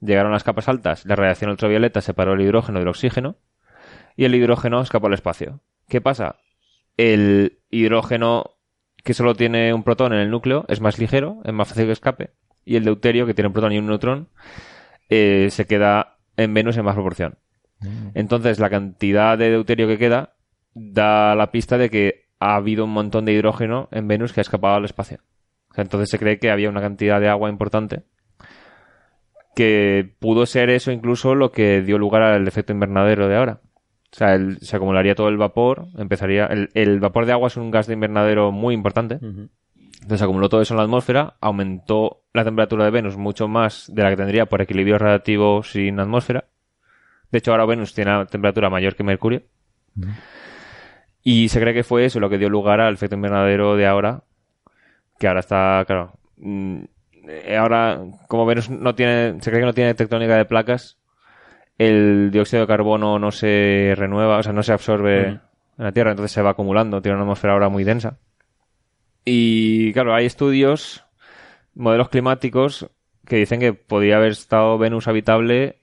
llegaron 0.00 0.30
a 0.32 0.34
las 0.34 0.44
capas 0.44 0.68
altas, 0.68 1.04
la 1.06 1.16
radiación 1.16 1.50
ultravioleta 1.50 2.00
separó 2.00 2.34
el 2.34 2.40
hidrógeno 2.40 2.78
del 2.78 2.88
oxígeno 2.88 3.36
y 4.16 4.24
el 4.24 4.34
hidrógeno 4.34 4.80
escapó 4.80 5.06
al 5.08 5.14
espacio. 5.14 5.60
¿Qué 5.88 6.00
pasa? 6.00 6.36
El 6.96 7.58
hidrógeno 7.70 8.58
que 9.04 9.14
solo 9.14 9.34
tiene 9.34 9.72
un 9.72 9.84
protón 9.84 10.12
en 10.12 10.20
el 10.20 10.30
núcleo 10.30 10.64
es 10.68 10.80
más 10.80 10.98
ligero, 10.98 11.40
es 11.44 11.52
más 11.52 11.68
fácil 11.68 11.86
que 11.86 11.92
escape, 11.92 12.30
y 12.64 12.76
el 12.76 12.84
deuterio, 12.84 13.26
que 13.26 13.34
tiene 13.34 13.46
un 13.48 13.54
protón 13.54 13.72
y 13.72 13.78
un 13.78 13.86
neutrón, 13.86 14.28
eh, 15.08 15.48
se 15.50 15.66
queda 15.66 16.17
en 16.38 16.54
Venus 16.54 16.76
en 16.78 16.84
más 16.86 16.94
proporción. 16.94 17.36
Entonces, 18.14 18.58
la 18.58 18.70
cantidad 18.70 19.36
de 19.36 19.50
deuterio 19.50 19.86
que 19.86 19.98
queda 19.98 20.32
da 20.74 21.34
la 21.34 21.50
pista 21.50 21.76
de 21.78 21.90
que 21.90 22.28
ha 22.40 22.56
habido 22.56 22.84
un 22.84 22.92
montón 22.92 23.24
de 23.26 23.32
hidrógeno 23.32 23.88
en 23.92 24.08
Venus 24.08 24.32
que 24.32 24.40
ha 24.40 24.42
escapado 24.42 24.76
al 24.76 24.84
espacio. 24.86 25.18
O 25.70 25.74
sea, 25.74 25.82
entonces 25.82 26.08
se 26.08 26.18
cree 26.18 26.38
que 26.38 26.50
había 26.50 26.70
una 26.70 26.80
cantidad 26.80 27.20
de 27.20 27.28
agua 27.28 27.50
importante 27.50 28.02
que 29.54 30.14
pudo 30.20 30.46
ser 30.46 30.70
eso 30.70 30.92
incluso 30.92 31.34
lo 31.34 31.50
que 31.50 31.82
dio 31.82 31.98
lugar 31.98 32.22
al 32.22 32.46
efecto 32.46 32.72
invernadero 32.72 33.28
de 33.28 33.36
ahora. 33.36 33.60
O 34.12 34.16
sea, 34.16 34.34
el- 34.34 34.58
se 34.60 34.76
acumularía 34.76 35.14
todo 35.14 35.28
el 35.28 35.36
vapor, 35.36 35.86
empezaría... 35.98 36.46
El, 36.46 36.70
el 36.74 37.00
vapor 37.00 37.26
de 37.26 37.32
agua 37.32 37.48
es 37.48 37.56
un 37.56 37.70
gas 37.70 37.86
de 37.86 37.94
invernadero 37.94 38.52
muy 38.52 38.74
importante. 38.74 39.18
Entonces 40.02 40.22
acumuló 40.22 40.48
todo 40.48 40.60
eso 40.60 40.74
en 40.74 40.78
la 40.78 40.84
atmósfera, 40.84 41.34
aumentó 41.40 42.22
la 42.32 42.44
temperatura 42.44 42.84
de 42.84 42.90
Venus 42.90 43.16
mucho 43.16 43.48
más 43.48 43.90
de 43.92 44.02
la 44.02 44.10
que 44.10 44.16
tendría 44.16 44.46
por 44.46 44.62
equilibrio 44.62 44.98
relativo 44.98 45.62
sin 45.62 45.98
atmósfera. 45.98 46.44
De 47.30 47.38
hecho, 47.38 47.50
ahora 47.50 47.66
Venus 47.66 47.94
tiene 47.94 48.12
una 48.12 48.26
temperatura 48.26 48.70
mayor 48.70 48.94
que 48.94 49.02
Mercurio. 49.02 49.42
Y 51.22 51.48
se 51.48 51.60
cree 51.60 51.74
que 51.74 51.82
fue 51.82 52.04
eso 52.04 52.20
lo 52.20 52.30
que 52.30 52.38
dio 52.38 52.48
lugar 52.48 52.80
al 52.80 52.94
efecto 52.94 53.16
invernadero 53.16 53.76
de 53.76 53.86
ahora, 53.86 54.22
que 55.18 55.26
ahora 55.26 55.40
está, 55.40 55.84
claro, 55.86 56.12
mm, 56.36 56.78
eh, 57.28 57.56
ahora 57.56 58.00
como 58.28 58.46
Venus 58.46 58.70
no 58.70 58.94
tiene, 58.94 59.40
se 59.40 59.50
cree 59.50 59.60
que 59.60 59.66
no 59.66 59.74
tiene 59.74 59.94
tectónica 59.94 60.36
de 60.36 60.44
placas, 60.44 60.96
el 61.76 62.30
dióxido 62.30 62.62
de 62.62 62.66
carbono 62.66 63.18
no 63.18 63.30
se 63.30 63.94
renueva, 63.96 64.38
o 64.38 64.42
sea, 64.42 64.52
no 64.52 64.62
se 64.62 64.72
absorbe 64.72 65.26
en 65.28 65.40
la 65.76 65.92
Tierra, 65.92 66.10
entonces 66.12 66.32
se 66.32 66.42
va 66.42 66.50
acumulando, 66.50 67.02
tiene 67.02 67.16
una 67.16 67.24
atmósfera 67.24 67.52
ahora 67.52 67.68
muy 67.68 67.84
densa. 67.84 68.18
Y 69.28 69.92
claro, 69.92 70.14
hay 70.14 70.26
estudios, 70.26 71.04
modelos 71.74 72.08
climáticos, 72.08 72.88
que 73.26 73.36
dicen 73.36 73.60
que 73.60 73.74
podría 73.74 74.16
haber 74.16 74.32
estado 74.32 74.78
Venus 74.78 75.06
habitable 75.06 75.76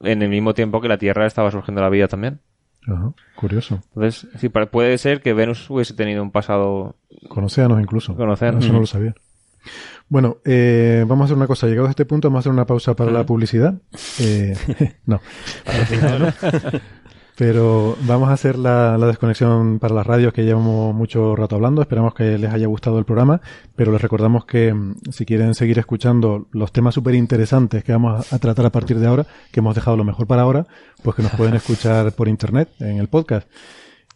en 0.00 0.22
el 0.22 0.28
mismo 0.28 0.54
tiempo 0.54 0.80
que 0.80 0.88
la 0.88 0.98
Tierra 0.98 1.26
estaba 1.26 1.50
surgiendo 1.50 1.82
la 1.82 1.88
vida 1.88 2.06
también. 2.08 2.40
Ajá, 2.86 3.12
curioso. 3.36 3.80
Entonces, 3.94 4.28
sí, 4.38 4.48
puede 4.48 4.98
ser 4.98 5.20
que 5.20 5.32
Venus 5.32 5.68
hubiese 5.70 5.94
tenido 5.94 6.22
un 6.22 6.30
pasado 6.30 6.96
Con 7.28 7.44
océanos 7.44 7.80
incluso. 7.80 8.14
Con 8.16 8.30
océanos. 8.30 8.64
Eso 8.64 8.72
no 8.72 8.80
lo 8.80 8.86
sabía. 8.86 9.14
Bueno, 10.08 10.38
eh, 10.44 11.04
vamos 11.06 11.22
a 11.22 11.24
hacer 11.26 11.36
una 11.36 11.46
cosa. 11.46 11.66
Llegados 11.66 11.88
a 11.88 11.90
este 11.90 12.04
punto, 12.04 12.28
vamos 12.28 12.38
a 12.38 12.40
hacer 12.40 12.52
una 12.52 12.66
pausa 12.66 12.94
para 12.94 13.10
la 13.10 13.24
publicidad. 13.24 13.74
Eh, 14.20 14.56
no. 15.06 15.20
Pero 17.36 17.96
vamos 18.02 18.28
a 18.28 18.34
hacer 18.34 18.58
la, 18.58 18.98
la 18.98 19.06
desconexión 19.06 19.78
para 19.78 19.94
las 19.94 20.06
radios 20.06 20.32
que 20.32 20.44
llevamos 20.44 20.94
mucho 20.94 21.34
rato 21.34 21.56
hablando. 21.56 21.80
Esperamos 21.80 22.14
que 22.14 22.36
les 22.38 22.52
haya 22.52 22.66
gustado 22.66 22.98
el 22.98 23.04
programa. 23.04 23.40
Pero 23.74 23.90
les 23.90 24.02
recordamos 24.02 24.44
que 24.44 24.72
mm, 24.74 24.96
si 25.10 25.24
quieren 25.24 25.54
seguir 25.54 25.78
escuchando 25.78 26.46
los 26.52 26.72
temas 26.72 26.94
súper 26.94 27.14
interesantes 27.14 27.84
que 27.84 27.92
vamos 27.92 28.30
a, 28.32 28.36
a 28.36 28.38
tratar 28.38 28.66
a 28.66 28.70
partir 28.70 28.98
de 28.98 29.06
ahora, 29.06 29.26
que 29.50 29.60
hemos 29.60 29.74
dejado 29.74 29.96
lo 29.96 30.04
mejor 30.04 30.26
para 30.26 30.42
ahora, 30.42 30.66
pues 31.02 31.16
que 31.16 31.22
nos 31.22 31.32
pueden 31.32 31.54
escuchar 31.54 32.12
por 32.12 32.28
internet 32.28 32.68
en 32.80 32.98
el 32.98 33.08
podcast. 33.08 33.48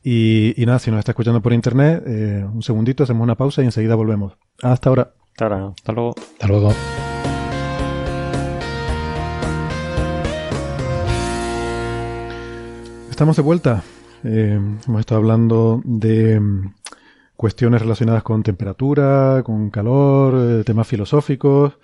Y, 0.09 0.55
y 0.57 0.67
nada, 0.67 0.79
si 0.79 0.91
nos 0.93 1.01
está 1.01 1.11
escuchando 1.11 1.43
por 1.43 1.53
internet, 1.53 2.01
eh, 2.07 2.47
un 2.53 2.63
segundito, 2.63 3.03
hacemos 3.03 3.25
una 3.25 3.35
pausa 3.35 3.63
y 3.63 3.65
enseguida 3.65 3.97
volvemos. 3.97 4.35
Hasta 4.63 4.89
ahora. 4.89 5.15
Hasta 5.33 5.45
ahora. 5.47 5.73
Hasta 5.77 5.93
luego. 5.93 6.15
Hasta 6.17 6.47
luego. 6.47 7.06
Estamos 13.17 13.37
de 13.37 13.43
vuelta. 13.43 13.83
Eh, 14.25 14.61
hemos 14.87 15.01
estado 15.01 15.17
hablando 15.17 15.81
de 15.87 16.39
mm, 16.39 16.75
cuestiones 17.35 17.81
relacionadas 17.81 18.23
con 18.23 18.43
temperatura, 18.43 19.41
con 19.43 19.71
calor, 19.71 20.35
eh, 20.37 20.65
temas 20.65 20.87
filosóficos. 20.87 21.79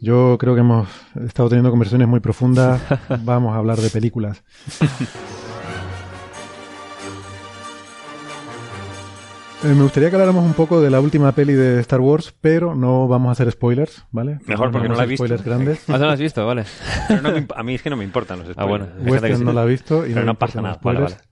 Yo 0.00 0.38
creo 0.40 0.54
que 0.54 0.62
hemos 0.62 0.88
estado 1.22 1.50
teniendo 1.50 1.68
conversaciones 1.68 2.08
muy 2.08 2.20
profundas. 2.20 2.80
Vamos 3.24 3.54
a 3.54 3.58
hablar 3.58 3.76
de 3.76 3.90
películas. 3.90 4.42
Eh, 9.64 9.74
me 9.74 9.82
gustaría 9.82 10.08
que 10.08 10.14
habláramos 10.14 10.44
un 10.44 10.52
poco 10.54 10.80
de 10.80 10.88
la 10.88 11.00
última 11.00 11.32
peli 11.32 11.52
de 11.54 11.80
Star 11.80 12.00
Wars, 12.00 12.32
pero 12.40 12.76
no 12.76 13.08
vamos 13.08 13.28
a 13.30 13.32
hacer 13.32 13.50
spoilers, 13.50 14.04
¿vale? 14.12 14.38
Mejor, 14.46 14.70
porque 14.70 14.88
no 14.88 14.94
la 14.94 15.02
he 15.02 15.06
visto. 15.08 15.24
Spoilers 15.24 15.44
grandes. 15.44 15.82
Ah, 15.88 15.98
no 15.98 16.06
lo 16.06 16.12
has 16.12 16.20
visto, 16.20 16.46
vale. 16.46 16.64
Pero 17.08 17.22
no 17.22 17.30
a 17.56 17.62
mí 17.64 17.74
es 17.74 17.82
que 17.82 17.90
no 17.90 17.96
me 17.96 18.04
importan 18.04 18.38
los 18.38 18.52
spoilers. 18.52 18.58
Ah, 18.58 18.64
bueno. 19.04 19.20
Que 19.20 19.36
sí. 19.36 19.44
no 19.44 19.52
la 19.52 19.62
ha 19.62 19.64
visto 19.64 20.06
y 20.06 20.12
Pero 20.14 20.24
no, 20.26 20.34
pasa 20.36 20.62
nada. 20.62 20.78
Vale, 20.82 20.98
spoilers. 21.00 21.14
vale. 21.16 21.28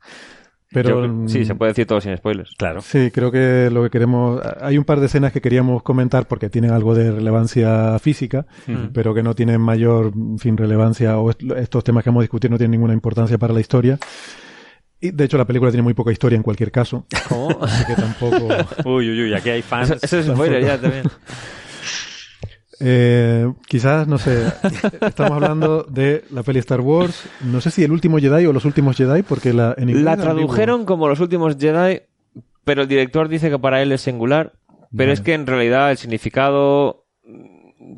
Pero 0.72 1.06
Yo- 1.06 1.28
sí, 1.28 1.44
se 1.44 1.54
puede 1.54 1.70
decir 1.70 1.86
todo 1.86 2.00
sin 2.00 2.16
spoilers. 2.16 2.52
Claro. 2.58 2.80
Sí, 2.82 3.12
creo 3.12 3.30
que 3.30 3.70
lo 3.72 3.84
que 3.84 3.90
queremos. 3.90 4.40
Hay 4.60 4.76
un 4.76 4.84
par 4.84 4.98
de 4.98 5.06
escenas 5.06 5.32
que 5.32 5.40
queríamos 5.40 5.84
comentar 5.84 6.26
porque 6.26 6.50
tienen 6.50 6.72
algo 6.72 6.96
de 6.96 7.12
relevancia 7.12 7.96
física, 8.00 8.44
pero 8.92 9.14
que 9.14 9.22
no 9.22 9.36
tienen 9.36 9.60
mayor, 9.60 10.10
en 10.16 10.38
fin, 10.40 10.56
relevancia 10.56 11.16
o 11.18 11.30
est- 11.30 11.42
estos 11.56 11.84
temas 11.84 12.02
que 12.02 12.10
hemos 12.10 12.24
discutido 12.24 12.50
no 12.50 12.58
tienen 12.58 12.72
ninguna 12.72 12.92
importancia 12.94 13.38
para 13.38 13.54
la 13.54 13.60
historia. 13.60 13.98
Y 15.00 15.10
de 15.10 15.24
hecho, 15.24 15.36
la 15.36 15.44
película 15.44 15.70
tiene 15.70 15.82
muy 15.82 15.94
poca 15.94 16.10
historia 16.10 16.36
en 16.36 16.42
cualquier 16.42 16.70
caso. 16.70 17.06
¿Cómo? 17.28 17.58
Así 17.62 17.84
que 17.84 17.94
tampoco. 17.94 18.48
Uy, 18.84 19.10
uy, 19.10 19.22
uy, 19.24 19.34
aquí 19.34 19.50
hay 19.50 19.62
fans. 19.62 19.90
Eso, 19.90 20.04
eso 20.04 20.18
es 20.20 20.26
spoiler 20.26 20.64
ya 20.64 20.80
también. 20.80 21.04
Eh, 22.78 23.50
quizás, 23.66 24.06
no 24.06 24.18
sé. 24.18 24.52
Estamos 25.00 25.32
hablando 25.32 25.84
de 25.84 26.24
la 26.30 26.42
peli 26.42 26.58
Star 26.58 26.82
Wars. 26.82 27.24
No 27.40 27.62
sé 27.62 27.70
si 27.70 27.82
el 27.82 27.92
último 27.92 28.18
Jedi 28.18 28.44
o 28.44 28.52
los 28.52 28.66
últimos 28.66 28.96
Jedi, 28.96 29.22
porque 29.22 29.54
la, 29.54 29.74
en 29.78 29.88
inglés 29.88 30.04
La 30.04 30.16
tradujeron 30.16 30.84
como 30.84 31.08
los 31.08 31.20
últimos 31.20 31.56
Jedi, 31.58 32.02
pero 32.64 32.82
el 32.82 32.88
director 32.88 33.28
dice 33.28 33.48
que 33.48 33.58
para 33.58 33.80
él 33.80 33.92
es 33.92 34.02
singular. 34.02 34.52
Pero 34.94 35.08
Vale. 35.08 35.12
es 35.12 35.20
que 35.20 35.34
en 35.34 35.46
realidad 35.46 35.90
el 35.90 35.96
significado 35.96 37.05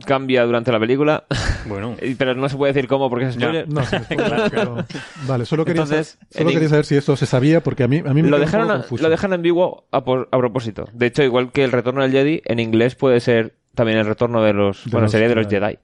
cambia 0.04 0.44
durante 0.44 0.70
la 0.72 0.78
película. 0.80 1.24
Bueno, 1.66 1.96
pero 2.18 2.34
no 2.34 2.48
se 2.48 2.56
puede 2.56 2.72
decir 2.72 2.88
cómo 2.88 3.08
porque 3.10 3.26
es 3.26 3.36
Ya. 3.36 3.48
spoiler. 3.48 3.68
No, 3.68 3.84
sí, 3.84 3.96
pero- 4.50 4.84
Vale, 5.26 5.44
solo 5.44 5.64
quería, 5.64 5.82
Entonces, 5.82 6.18
sa- 6.30 6.38
solo 6.38 6.50
en 6.50 6.54
quería 6.54 6.68
ing- 6.68 6.70
saber 6.70 6.84
si 6.84 6.96
esto 6.96 7.16
se 7.16 7.26
sabía, 7.26 7.62
porque 7.62 7.82
a 7.84 7.88
mí, 7.88 7.98
a 8.04 8.12
mí 8.14 8.22
me 8.22 8.30
Lo 8.30 8.38
dejaron, 8.38 8.70
a- 8.70 8.84
lo 8.90 9.08
dejan 9.10 9.32
ambiguo 9.32 9.86
a, 9.90 10.04
por- 10.04 10.28
a 10.30 10.38
propósito. 10.38 10.88
De 10.92 11.06
hecho, 11.06 11.22
igual 11.22 11.52
que 11.52 11.64
el 11.64 11.72
retorno 11.72 12.02
del 12.02 12.12
Jedi, 12.12 12.42
en 12.44 12.58
inglés 12.60 12.94
puede 12.94 13.20
ser 13.20 13.54
también 13.74 13.98
el 13.98 14.06
retorno 14.06 14.42
de 14.42 14.52
los. 14.52 14.84
De 14.84 14.90
bueno, 14.90 15.04
los 15.04 15.12
sería 15.12 15.28
de 15.28 15.34
los 15.34 15.46
Jedi. 15.46 15.60
Jedi. 15.66 15.78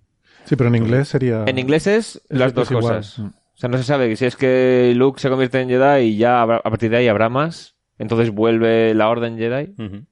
Sí, 0.46 0.56
pero 0.56 0.68
en 0.68 0.74
inglés 0.74 1.08
sería... 1.08 1.44
En 1.46 1.58
inglés 1.58 1.86
es 1.86 2.16
es- 2.16 2.22
las 2.28 2.48
es 2.48 2.54
dos 2.54 2.70
igual. 2.70 2.96
cosas. 2.96 3.18
Mm. 3.18 3.26
O 3.26 3.56
sea, 3.56 3.68
no 3.68 3.78
se 3.78 3.84
sabe 3.84 4.14
si 4.16 4.26
es 4.26 4.36
que 4.36 4.92
Luke 4.96 5.20
se 5.20 5.30
convierte 5.30 5.60
en 5.60 5.68
Jedi 5.68 6.02
y 6.08 6.16
ya 6.16 6.42
a 6.42 6.60
partir 6.62 6.90
de 6.90 6.96
ahí 6.98 7.08
habrá 7.08 7.28
más. 7.28 7.76
Entonces 7.98 8.30
vuelve 8.30 8.92
la 8.94 9.08
Orden 9.08 9.38
Jedi. 9.38 9.72
ujú. 9.78 10.04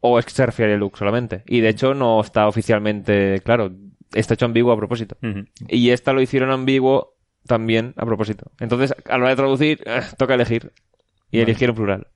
O 0.00 0.18
es 0.18 0.24
que 0.24 0.30
se 0.32 0.46
refiere 0.46 0.74
a 0.74 0.76
Luke 0.76 0.98
solamente. 0.98 1.42
Y 1.46 1.60
de 1.60 1.68
hecho 1.70 1.94
no 1.94 2.20
está 2.20 2.46
oficialmente 2.46 3.40
claro. 3.44 3.72
Está 4.14 4.34
hecho 4.34 4.46
ambiguo 4.46 4.72
a 4.72 4.76
propósito. 4.76 5.16
Y 5.68 5.90
esta 5.90 6.12
lo 6.12 6.20
hicieron 6.22 6.50
ambiguo 6.50 7.14
también 7.46 7.94
a 7.96 8.06
propósito. 8.06 8.50
Entonces, 8.60 8.94
a 9.06 9.12
la 9.12 9.24
hora 9.24 9.28
de 9.30 9.36
traducir, 9.36 9.80
eh, 9.86 10.00
toca 10.16 10.34
elegir. 10.34 10.72
Y 11.30 11.40
eligieron 11.40 11.76
plural. 11.76 12.06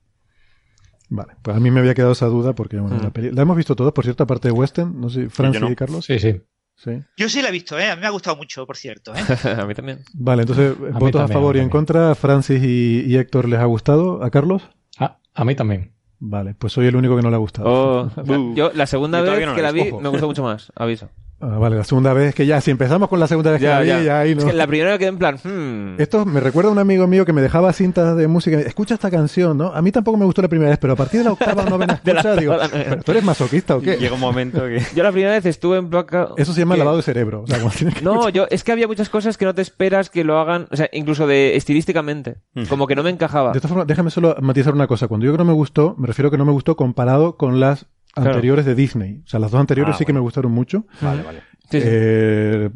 Vale, 1.09 1.35
pues 1.43 1.55
a 1.57 1.61
mí 1.61 1.70
me 1.70 1.80
había 1.80 1.95
quedado 1.95 2.12
esa 2.12 2.26
duda 2.26 2.55
porque 2.55 2.78
bueno, 2.78 2.97
Mm. 2.97 3.03
la, 3.03 3.11
peli- 3.11 3.30
la 3.33 3.43
hemos 3.43 3.57
visto 3.57 3.76
todos, 3.76 3.93
por 3.93 4.05
cierto, 4.05 4.24
aparte 4.24 4.49
de 4.49 4.53
Western, 4.53 4.99
no 4.99 5.11
sé, 5.11 5.28
Francis 5.28 5.61
no. 5.61 5.70
y 5.70 5.76
Carlos. 5.76 6.05
Sí, 6.07 6.18
sí. 6.18 6.41
Sí. 6.74 6.93
Yo 7.18 7.28
sí 7.28 7.43
la 7.43 7.49
he 7.51 7.53
visto, 7.53 7.78
¿eh? 7.78 7.91
A 7.91 7.95
mí 7.97 8.01
me 8.01 8.07
ha 8.07 8.11
gustado 8.11 8.35
mucho, 8.37 8.66
por 8.66 8.76
cierto, 8.78 9.12
¿eh? 9.14 9.18
a 9.61 9.66
mí 9.66 9.74
también. 9.74 10.01
Vale, 10.14 10.43
entonces, 10.43 10.78
mí 10.78 10.87
votos 10.99 11.20
a 11.20 11.28
favor 11.28 11.55
a 11.55 11.59
y 11.59 11.62
en 11.62 11.68
contra. 11.68 12.14
Francis 12.14 12.62
y, 12.62 13.05
y 13.07 13.16
Héctor 13.18 13.47
les 13.49 13.61
ha 13.61 13.66
gustado. 13.66 14.22
¿A 14.24 14.30
Carlos? 14.30 14.62
Ah, 14.99 15.18
a 15.35 15.45
mí 15.45 15.55
también. 15.55 15.93
Vale, 16.25 16.55
pues 16.55 16.73
soy 16.73 16.87
el 16.87 16.95
único 16.95 17.16
que 17.16 17.23
no 17.23 17.31
le 17.31 17.35
ha 17.35 17.39
gustado. 17.41 17.68
Oh, 17.68 18.55
yo 18.55 18.70
la 18.75 18.87
segunda 18.87 19.18
Yo 19.18 19.33
vez 19.33 19.45
no 19.45 19.57
que 19.57 19.62
la 19.62 19.73
vi 19.73 19.89
ojo. 19.91 20.01
me 20.01 20.09
gustó 20.09 20.29
mucho 20.29 20.45
más. 20.45 20.70
Aviso. 20.77 21.09
Ah, 21.45 21.59
vale, 21.59 21.76
la 21.76 21.82
segunda 21.82 22.12
vez 22.12 22.36
que 22.36 22.47
ya, 22.47 22.61
si 22.61 22.70
empezamos 22.70 23.09
con 23.09 23.18
la 23.18 23.26
segunda 23.26 23.51
vez 23.51 23.61
que 23.61 23.66
la 23.66 23.80
vi, 23.80 23.88
ya 23.88 24.20
ahí 24.20 24.30
Es 24.30 24.36
no. 24.36 24.47
que 24.47 24.53
la 24.53 24.66
primera 24.68 24.97
quedé 24.97 25.09
en 25.09 25.18
plan, 25.18 25.36
hmm, 25.43 26.01
Esto 26.01 26.24
me 26.24 26.38
recuerda 26.38 26.68
a 26.70 26.72
un 26.72 26.78
amigo 26.78 27.09
mío 27.09 27.26
que 27.26 27.32
me 27.32 27.43
dejaba 27.43 27.72
cintas 27.72 28.16
de 28.16 28.28
música. 28.28 28.61
Escucha 28.61 28.95
esta 28.95 29.11
canción, 29.11 29.59
¿no? 29.59 29.72
A 29.74 29.82
mí 29.82 29.90
tampoco 29.90 30.16
me 30.16 30.24
gustó 30.24 30.40
la 30.40 30.47
primera 30.49 30.70
vez, 30.70 30.78
pero 30.78 30.93
a 30.93 30.97
partir 30.97 31.18
de 31.18 31.24
la 31.24 31.32
octava 31.32 31.64
o 31.64 31.68
novena 31.68 32.01
De 32.05 32.14
la 32.14 32.20
escucha, 32.20 32.36
digo, 32.40 32.53
octava, 32.53 32.68
novena. 32.72 32.90
¿pero 32.90 33.03
¿tú 33.03 33.11
eres 33.11 33.24
masoquista 33.24 33.76
o 33.76 33.80
qué? 33.80 33.97
Llega 33.97 34.14
un 34.14 34.20
momento 34.20 34.61
que. 34.66 34.80
Yo 34.95 35.03
la 35.03 35.11
primera 35.11 35.32
vez 35.32 35.45
estuve 35.47 35.78
en 35.78 35.90
placa. 35.90 36.28
Eso 36.36 36.53
se 36.53 36.61
llama 36.61 36.76
que- 36.76 36.78
lavado 36.78 36.99
de 36.99 37.03
cerebro. 37.03 37.43
O 37.43 37.47
sea, 37.49 37.59
como 37.59 37.70
tienes 37.72 37.97
que 37.97 38.03
No, 38.05 38.28
yo, 38.28 38.47
es 38.49 38.62
que 38.62 38.70
había 38.70 38.86
muchas 38.86 39.09
cosas 39.09 39.36
que 39.36 39.45
no 39.45 39.53
te 39.55 39.62
esperas 39.62 40.11
que 40.11 40.22
lo 40.22 40.38
hagan, 40.38 40.68
o 40.70 40.76
sea, 40.76 40.88
incluso 40.93 41.26
de 41.26 41.57
estilísticamente. 41.57 42.36
Como 42.68 42.86
que 42.86 42.95
no 42.95 43.03
me 43.03 43.11
encajaba. 43.11 43.51
De 43.53 43.59
esta 43.59 43.68
forma, 43.68 43.84
déjame 43.84 44.11
solo 44.11 44.36
matizar 44.40 44.72
una 44.74 44.86
cosa. 44.86 45.09
Cuando 45.09 45.26
yo 45.26 45.32
que 45.32 45.38
no 45.38 45.45
me 45.45 45.53
gustó, 45.53 45.97
me 45.99 46.07
refiero 46.07 46.28
a 46.28 46.30
que 46.30 46.38
no 46.38 46.45
me 46.45 46.53
gustó 46.53 46.76
comparado 46.76 47.36
con 47.36 47.59
las 47.59 47.86
Claro. 48.15 48.31
anteriores 48.31 48.65
de 48.67 48.75
Disney. 48.75 49.23
O 49.25 49.29
sea, 49.29 49.41
las 49.41 49.51
dos 49.51 49.61
anteriores 49.61 49.95
Ah, 49.95 49.99
sí 49.99 50.05
que 50.05 50.13
me 50.13 50.21
gustaron 50.21 50.53
mucho. 50.53 50.85
Vale, 51.01 51.23
vale. 51.23 51.41
Sí, 51.71 51.81
sí. 51.81 51.87
Eh, 51.91 52.69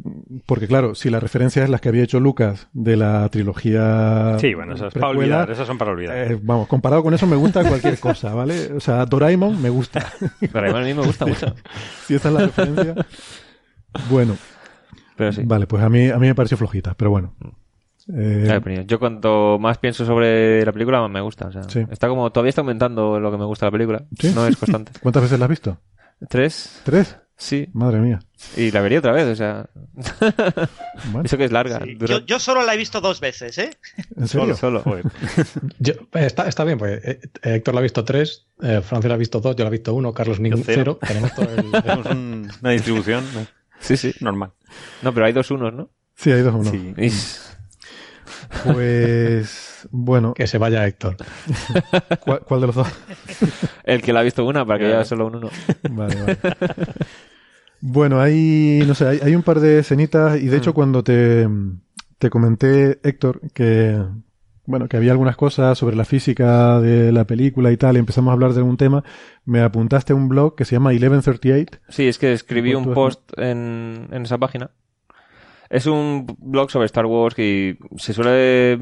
porque 0.47 0.67
claro, 0.67 0.95
si 0.95 1.11
la 1.11 1.19
referencia 1.19 1.63
es 1.63 1.69
las 1.69 1.79
que 1.81 1.89
había 1.89 2.01
hecho 2.01 2.19
Lucas 2.19 2.67
de 2.73 2.95
la 2.97 3.29
trilogía 3.29 4.37
Sí, 4.39 4.55
bueno, 4.55 4.73
esas 4.73 4.93
para 4.93 5.09
olvidar. 5.09 5.51
Esas 5.51 5.67
son 5.67 5.77
para 5.77 5.91
olvidar. 5.91 6.31
eh, 6.31 6.39
vamos, 6.41 6.67
comparado 6.67 7.03
con 7.03 7.13
eso 7.13 7.27
me 7.27 7.35
gusta 7.35 7.63
cualquier 7.67 7.99
cosa, 7.99 8.33
¿vale? 8.33 8.73
O 8.73 8.79
sea, 8.79 9.05
Doraemon 9.05 9.61
me 9.61 9.69
gusta. 9.69 10.11
Pero 10.51 10.75
a 10.75 10.81
mí 10.81 10.93
me 10.95 11.03
gusta 11.05 11.27
mucho. 11.27 11.53
si 12.07 12.15
esa 12.15 12.29
es 12.29 12.33
la 12.33 12.39
referencia. 12.47 12.95
Bueno, 14.09 14.35
Pero 15.15 15.31
sí. 15.31 15.43
vale, 15.45 15.67
pues 15.67 15.83
a 15.83 15.89
mí, 15.89 16.09
a 16.09 16.17
mí 16.17 16.27
me 16.27 16.35
pareció 16.35 16.57
flojita, 16.57 16.93
pero 16.95 17.11
bueno. 17.11 17.33
Eh, 18.13 18.43
Claro, 18.45 18.81
yo 18.83 18.99
cuanto 18.99 19.57
más 19.59 19.77
pienso 19.79 20.05
sobre 20.05 20.63
la 20.65 20.71
película, 20.71 21.01
más 21.01 21.11
me 21.11 21.21
gusta. 21.21 21.47
O 21.47 21.51
sea, 21.51 21.63
Sí. 21.63 21.85
Está 21.91 22.07
como, 22.07 22.31
todavía 22.31 22.49
está 22.49 22.61
aumentando 22.61 23.19
lo 23.19 23.31
que 23.31 23.37
me 23.37 23.45
gusta 23.45 23.65
de 23.65 23.67
la 23.67 23.71
película. 23.77 24.03
¿Sí? 24.19 24.31
No 24.33 24.45
es 24.47 24.55
constante. 24.57 24.91
¿Cuántas 25.01 25.23
veces 25.23 25.39
la 25.39 25.45
has 25.45 25.49
visto? 25.49 25.77
¿Tres? 26.29 26.81
¿Tres? 26.83 27.17
Sí. 27.39 27.67
Madre 27.73 27.99
mía. 27.99 28.19
Y 28.55 28.71
la 28.71 28.81
vería 28.81 28.97
otra 28.99 29.11
vez, 29.11 29.27
o 29.27 29.35
sea. 29.35 29.67
Bueno, 31.11 31.25
Eso 31.25 31.37
que 31.37 31.45
es 31.45 31.51
larga. 31.51 31.79
Sí. 31.83 31.93
dura- 31.95 32.19
Yo, 32.19 32.25
yo 32.25 32.39
solo 32.39 32.63
la 32.63 32.73
he 32.73 32.77
visto 32.77 33.01
dos 33.01 33.19
veces, 33.19 33.57
¿eh? 33.59 33.69
¿En 34.15 34.27
serio? 34.27 34.55
Solo, 34.55 34.81
solo. 34.83 35.01
Yo- 35.79 35.93
eh, 35.93 36.25
está, 36.25 36.47
está 36.47 36.63
bien, 36.63 36.77
pues 36.79 36.99
eh, 37.05 37.19
Héctor 37.43 37.75
la 37.75 37.79
ha 37.81 37.83
visto 37.83 38.03
tres, 38.03 38.47
eh, 38.61 38.81
Francia 38.83 39.07
la 39.09 39.13
ha 39.15 39.17
visto 39.17 39.39
dos, 39.39 39.55
yo 39.55 39.63
la 39.63 39.67
he 39.67 39.71
visto 39.71 39.93
uno, 39.93 40.11
Carlos 40.13 40.39
ningún 40.39 40.63
cero. 40.63 40.97
cero. 40.99 41.07
Tenemos 41.07 41.35
todo 41.35 41.45
el- 41.55 41.71
Tenemos 41.83 42.05
un- 42.07 42.49
una 42.61 42.71
distribución 42.71 43.23
¿no? 43.33 43.45
Sí, 43.79 43.95
sí. 43.97 44.13
normal. 44.21 44.51
No, 45.03 45.13
pero 45.13 45.27
hay 45.27 45.33
dos 45.33 45.51
unos, 45.51 45.71
¿no? 45.73 45.91
Sí, 46.15 46.31
hay 46.31 46.41
dos 46.41 46.55
uno. 46.55 46.71
Sí. 46.71 46.93
Pues 48.63 49.87
bueno, 49.91 50.33
Que 50.33 50.47
se 50.47 50.57
vaya 50.57 50.85
Héctor. 50.85 51.17
¿cuál, 52.19 52.39
cuál 52.41 52.61
de 52.61 52.67
los 52.67 52.75
dos? 52.75 52.87
El 53.83 54.01
que 54.01 54.13
la 54.13 54.21
ha 54.21 54.23
visto 54.23 54.45
una, 54.45 54.65
para 54.65 54.79
que 54.79 54.85
haya 54.85 55.05
solo 55.05 55.27
un 55.27 55.35
uno. 55.35 55.49
Vale, 55.89 56.15
vale. 56.15 56.37
Bueno, 57.79 58.19
hay, 58.19 58.83
no 58.87 58.95
sé, 58.95 59.07
hay, 59.07 59.19
hay 59.21 59.35
un 59.35 59.43
par 59.43 59.59
de 59.59 59.79
escenitas 59.79 60.39
y 60.41 60.47
de 60.47 60.57
hecho 60.57 60.73
cuando 60.73 61.03
te, 61.03 61.47
te 62.17 62.29
comenté, 62.29 62.99
Héctor, 63.03 63.39
que, 63.53 64.01
bueno, 64.65 64.87
que 64.87 64.97
había 64.97 65.11
algunas 65.11 65.35
cosas 65.37 65.77
sobre 65.77 65.95
la 65.95 66.03
física 66.03 66.79
de 66.81 67.11
la 67.11 67.25
película 67.25 67.71
y 67.71 67.77
tal, 67.77 67.95
y 67.95 67.99
empezamos 67.99 68.31
a 68.31 68.33
hablar 68.33 68.53
de 68.53 68.59
algún 68.59 68.77
tema, 68.77 69.03
me 69.45 69.61
apuntaste 69.61 70.13
a 70.13 70.15
un 70.15 70.27
blog 70.27 70.55
que 70.55 70.65
se 70.65 70.75
llama 70.75 70.89
1138. 70.89 71.79
Sí, 71.89 72.07
es 72.07 72.17
que 72.17 72.33
escribí 72.33 72.73
Pues 72.73 72.85
un 72.85 72.93
post 72.93 73.31
en, 73.37 74.07
en 74.11 74.23
esa 74.23 74.37
página. 74.39 74.71
Es 75.69 75.85
un 75.85 76.25
blog 76.39 76.71
sobre 76.71 76.85
Star 76.85 77.05
Wars 77.05 77.35
que 77.35 77.77
se 77.97 78.13
suele 78.13 78.79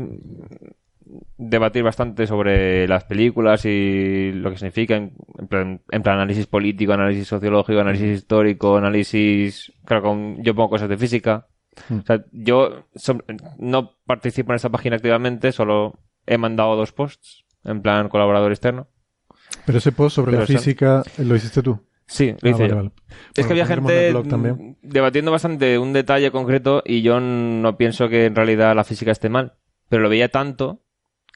debatir 1.37 1.83
bastante 1.83 2.27
sobre 2.27 2.87
las 2.87 3.03
películas 3.03 3.65
y 3.65 4.31
lo 4.33 4.49
que 4.51 4.57
significan, 4.57 5.13
en 5.37 5.47
plan, 5.47 5.81
en 5.91 6.01
plan 6.03 6.15
análisis 6.15 6.47
político, 6.47 6.93
análisis 6.93 7.27
sociológico, 7.27 7.79
análisis 7.79 8.17
histórico, 8.17 8.77
análisis... 8.77 9.71
Claro, 9.85 10.03
con, 10.03 10.43
yo 10.43 10.55
pongo 10.55 10.69
cosas 10.71 10.89
de 10.89 10.97
física. 10.97 11.47
Mm. 11.89 11.97
O 11.99 12.05
sea, 12.05 12.25
yo 12.31 12.85
so- 12.95 13.23
no 13.57 13.91
participo 14.05 14.51
en 14.51 14.55
esa 14.57 14.69
página 14.69 14.95
activamente, 14.95 15.51
solo 15.51 15.99
he 16.25 16.37
mandado 16.37 16.75
dos 16.75 16.91
posts, 16.91 17.45
en 17.63 17.81
plan 17.81 18.09
colaborador 18.09 18.51
externo. 18.51 18.87
Pero 19.65 19.77
ese 19.77 19.91
post 19.91 20.15
sobre 20.15 20.31
Pero 20.31 20.41
la 20.41 20.47
son- 20.47 20.55
física 20.57 21.03
lo 21.19 21.35
hiciste 21.35 21.61
tú. 21.61 21.79
Sí, 22.07 22.35
lo 22.41 22.49
Ah, 22.49 22.51
hice 22.51 22.59
vale, 22.61 22.67
yo. 22.69 22.75
vale. 22.75 22.91
Es 23.09 23.15
Bueno, 23.35 23.47
que 23.47 23.53
había 23.53 23.65
gente 23.65 24.13
mm, 24.13 24.75
debatiendo 24.81 25.31
bastante 25.31 25.77
un 25.79 25.93
detalle 25.93 26.31
concreto 26.31 26.83
y 26.85 27.01
yo 27.01 27.19
no 27.19 27.77
pienso 27.77 28.09
que 28.09 28.25
en 28.25 28.35
realidad 28.35 28.75
la 28.75 28.83
física 28.83 29.11
esté 29.11 29.29
mal. 29.29 29.53
Pero 29.89 30.03
lo 30.03 30.09
veía 30.09 30.29
tanto 30.29 30.81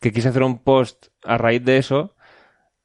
que 0.02 0.12
quise 0.12 0.30
hacer 0.30 0.44
un 0.44 0.60
post 0.64 1.08
a 1.24 1.38
raíz 1.38 1.64
de 1.64 1.78
eso 1.78 2.16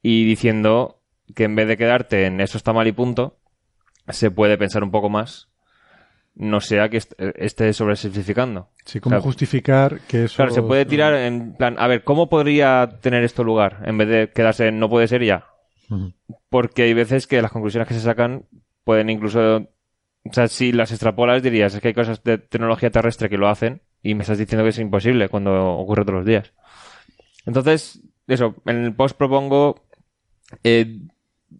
y 0.01 0.25
diciendo 0.25 1.01
que 1.35 1.45
en 1.45 1.55
vez 1.55 1.67
de 1.67 1.77
quedarte 1.77 2.25
en 2.25 2.41
eso 2.41 2.57
está 2.57 2.73
mal 2.73 2.87
y 2.87 2.91
punto, 2.91 3.39
se 4.09 4.29
puede 4.31 4.57
pensar 4.57 4.83
un 4.83 4.91
poco 4.91 5.09
más. 5.09 5.49
No 6.35 6.59
sea 6.59 6.89
que 6.89 6.97
est- 6.97 7.13
esté 7.17 7.71
sobresimplificando. 7.73 8.69
Sí, 8.85 8.99
¿cómo 8.99 9.15
O 9.15 9.19
sea, 9.19 9.25
justificar 9.25 10.01
que 10.01 10.25
eso... 10.25 10.35
Claro, 10.35 10.51
se 10.51 10.61
puede 10.61 10.85
tirar 10.85 11.13
en 11.15 11.53
plan, 11.55 11.75
a 11.79 11.87
ver, 11.87 12.03
¿cómo 12.03 12.29
podría 12.29 12.89
tener 13.01 13.23
esto 13.23 13.43
lugar? 13.43 13.83
En 13.85 13.97
vez 13.97 14.07
de 14.09 14.29
quedarse 14.31 14.67
en 14.67 14.79
no 14.79 14.89
puede 14.89 15.07
ser 15.07 15.23
ya. 15.23 15.47
Porque 16.49 16.83
hay 16.83 16.93
veces 16.93 17.27
que 17.27 17.41
las 17.41 17.51
conclusiones 17.51 17.87
que 17.87 17.93
se 17.93 18.01
sacan 18.01 18.45
pueden 18.83 19.09
incluso. 19.09 19.67
O 20.27 20.33
sea, 20.33 20.47
si 20.47 20.71
las 20.71 20.91
extrapolas 20.91 21.43
dirías, 21.43 21.73
es 21.75 21.81
que 21.81 21.89
hay 21.89 21.93
cosas 21.93 22.23
de 22.23 22.37
tecnología 22.37 22.89
terrestre 22.89 23.29
que 23.29 23.37
lo 23.37 23.47
hacen 23.47 23.81
y 24.01 24.15
me 24.15 24.21
estás 24.23 24.37
diciendo 24.37 24.63
que 24.63 24.69
es 24.69 24.79
imposible 24.79 25.29
cuando 25.29 25.77
ocurre 25.77 26.03
todos 26.03 26.19
los 26.19 26.25
días. 26.25 26.51
Entonces, 27.45 28.01
eso, 28.27 28.55
en 28.65 28.83
el 28.83 28.95
post 28.95 29.17
propongo 29.17 29.85
eh, 30.63 30.99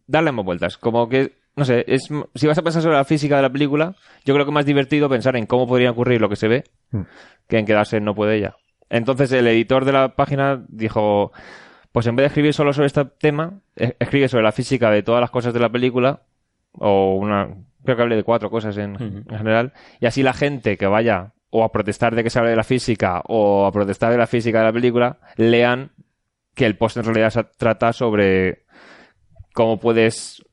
darle 0.07 0.31
más 0.31 0.45
vueltas. 0.45 0.77
Como 0.77 1.07
que, 1.09 1.33
no 1.55 1.63
sé, 1.65 1.85
es, 1.87 2.09
si 2.33 2.47
vas 2.47 2.57
a 2.57 2.63
pensar 2.63 2.81
sobre 2.81 2.95
la 2.95 3.05
física 3.05 3.35
de 3.35 3.43
la 3.43 3.51
película, 3.51 3.95
yo 4.25 4.33
creo 4.33 4.45
que 4.45 4.51
es 4.51 4.55
más 4.55 4.65
divertido 4.65 5.09
pensar 5.09 5.35
en 5.35 5.45
cómo 5.45 5.67
podría 5.67 5.91
ocurrir 5.91 6.21
lo 6.21 6.29
que 6.29 6.35
se 6.35 6.47
ve 6.47 6.63
Mm. 6.91 7.01
que 7.47 7.57
en 7.57 7.65
quedarse 7.65 7.97
en 7.97 8.05
no 8.05 8.15
puede 8.15 8.37
ella. 8.37 8.55
Entonces 8.89 9.31
el 9.31 9.47
editor 9.47 9.85
de 9.85 9.91
la 9.91 10.15
página 10.15 10.63
dijo, 10.69 11.31
pues 11.95 12.07
en 12.07 12.17
vez 12.17 12.23
de 12.23 12.27
escribir 12.27 12.53
solo 12.53 12.73
sobre 12.73 12.87
este 12.87 13.05
tema, 13.05 13.61
escribe 13.73 14.27
sobre 14.27 14.43
la 14.43 14.51
física 14.51 14.91
de 14.91 15.01
todas 15.01 15.21
las 15.21 15.31
cosas 15.31 15.53
de 15.53 15.61
la 15.61 15.69
película, 15.69 16.23
o 16.73 17.15
una, 17.15 17.47
creo 17.85 17.95
que 17.95 18.01
hablé 18.01 18.17
de 18.17 18.23
cuatro 18.25 18.49
cosas 18.49 18.75
en, 18.75 18.97
en 18.99 19.37
general, 19.37 19.71
y 20.01 20.05
así 20.05 20.21
la 20.21 20.33
gente 20.33 20.75
que 20.75 20.87
vaya 20.87 21.31
o 21.51 21.63
a 21.63 21.71
protestar 21.71 22.13
de 22.13 22.21
que 22.21 22.29
se 22.29 22.37
hable 22.37 22.49
de 22.49 22.57
la 22.57 22.65
física 22.65 23.21
o 23.29 23.65
a 23.65 23.71
protestar 23.71 24.11
de 24.11 24.17
la 24.17 24.27
física 24.27 24.59
de 24.59 24.65
la 24.65 24.73
película, 24.73 25.19
lean 25.37 25.91
que 26.53 26.65
el 26.65 26.75
post 26.75 26.97
en 26.97 27.05
realidad 27.05 27.29
se 27.29 27.45
trata 27.45 27.93
sobre 27.93 28.65
cómo 29.53 29.79
puedes 29.79 30.43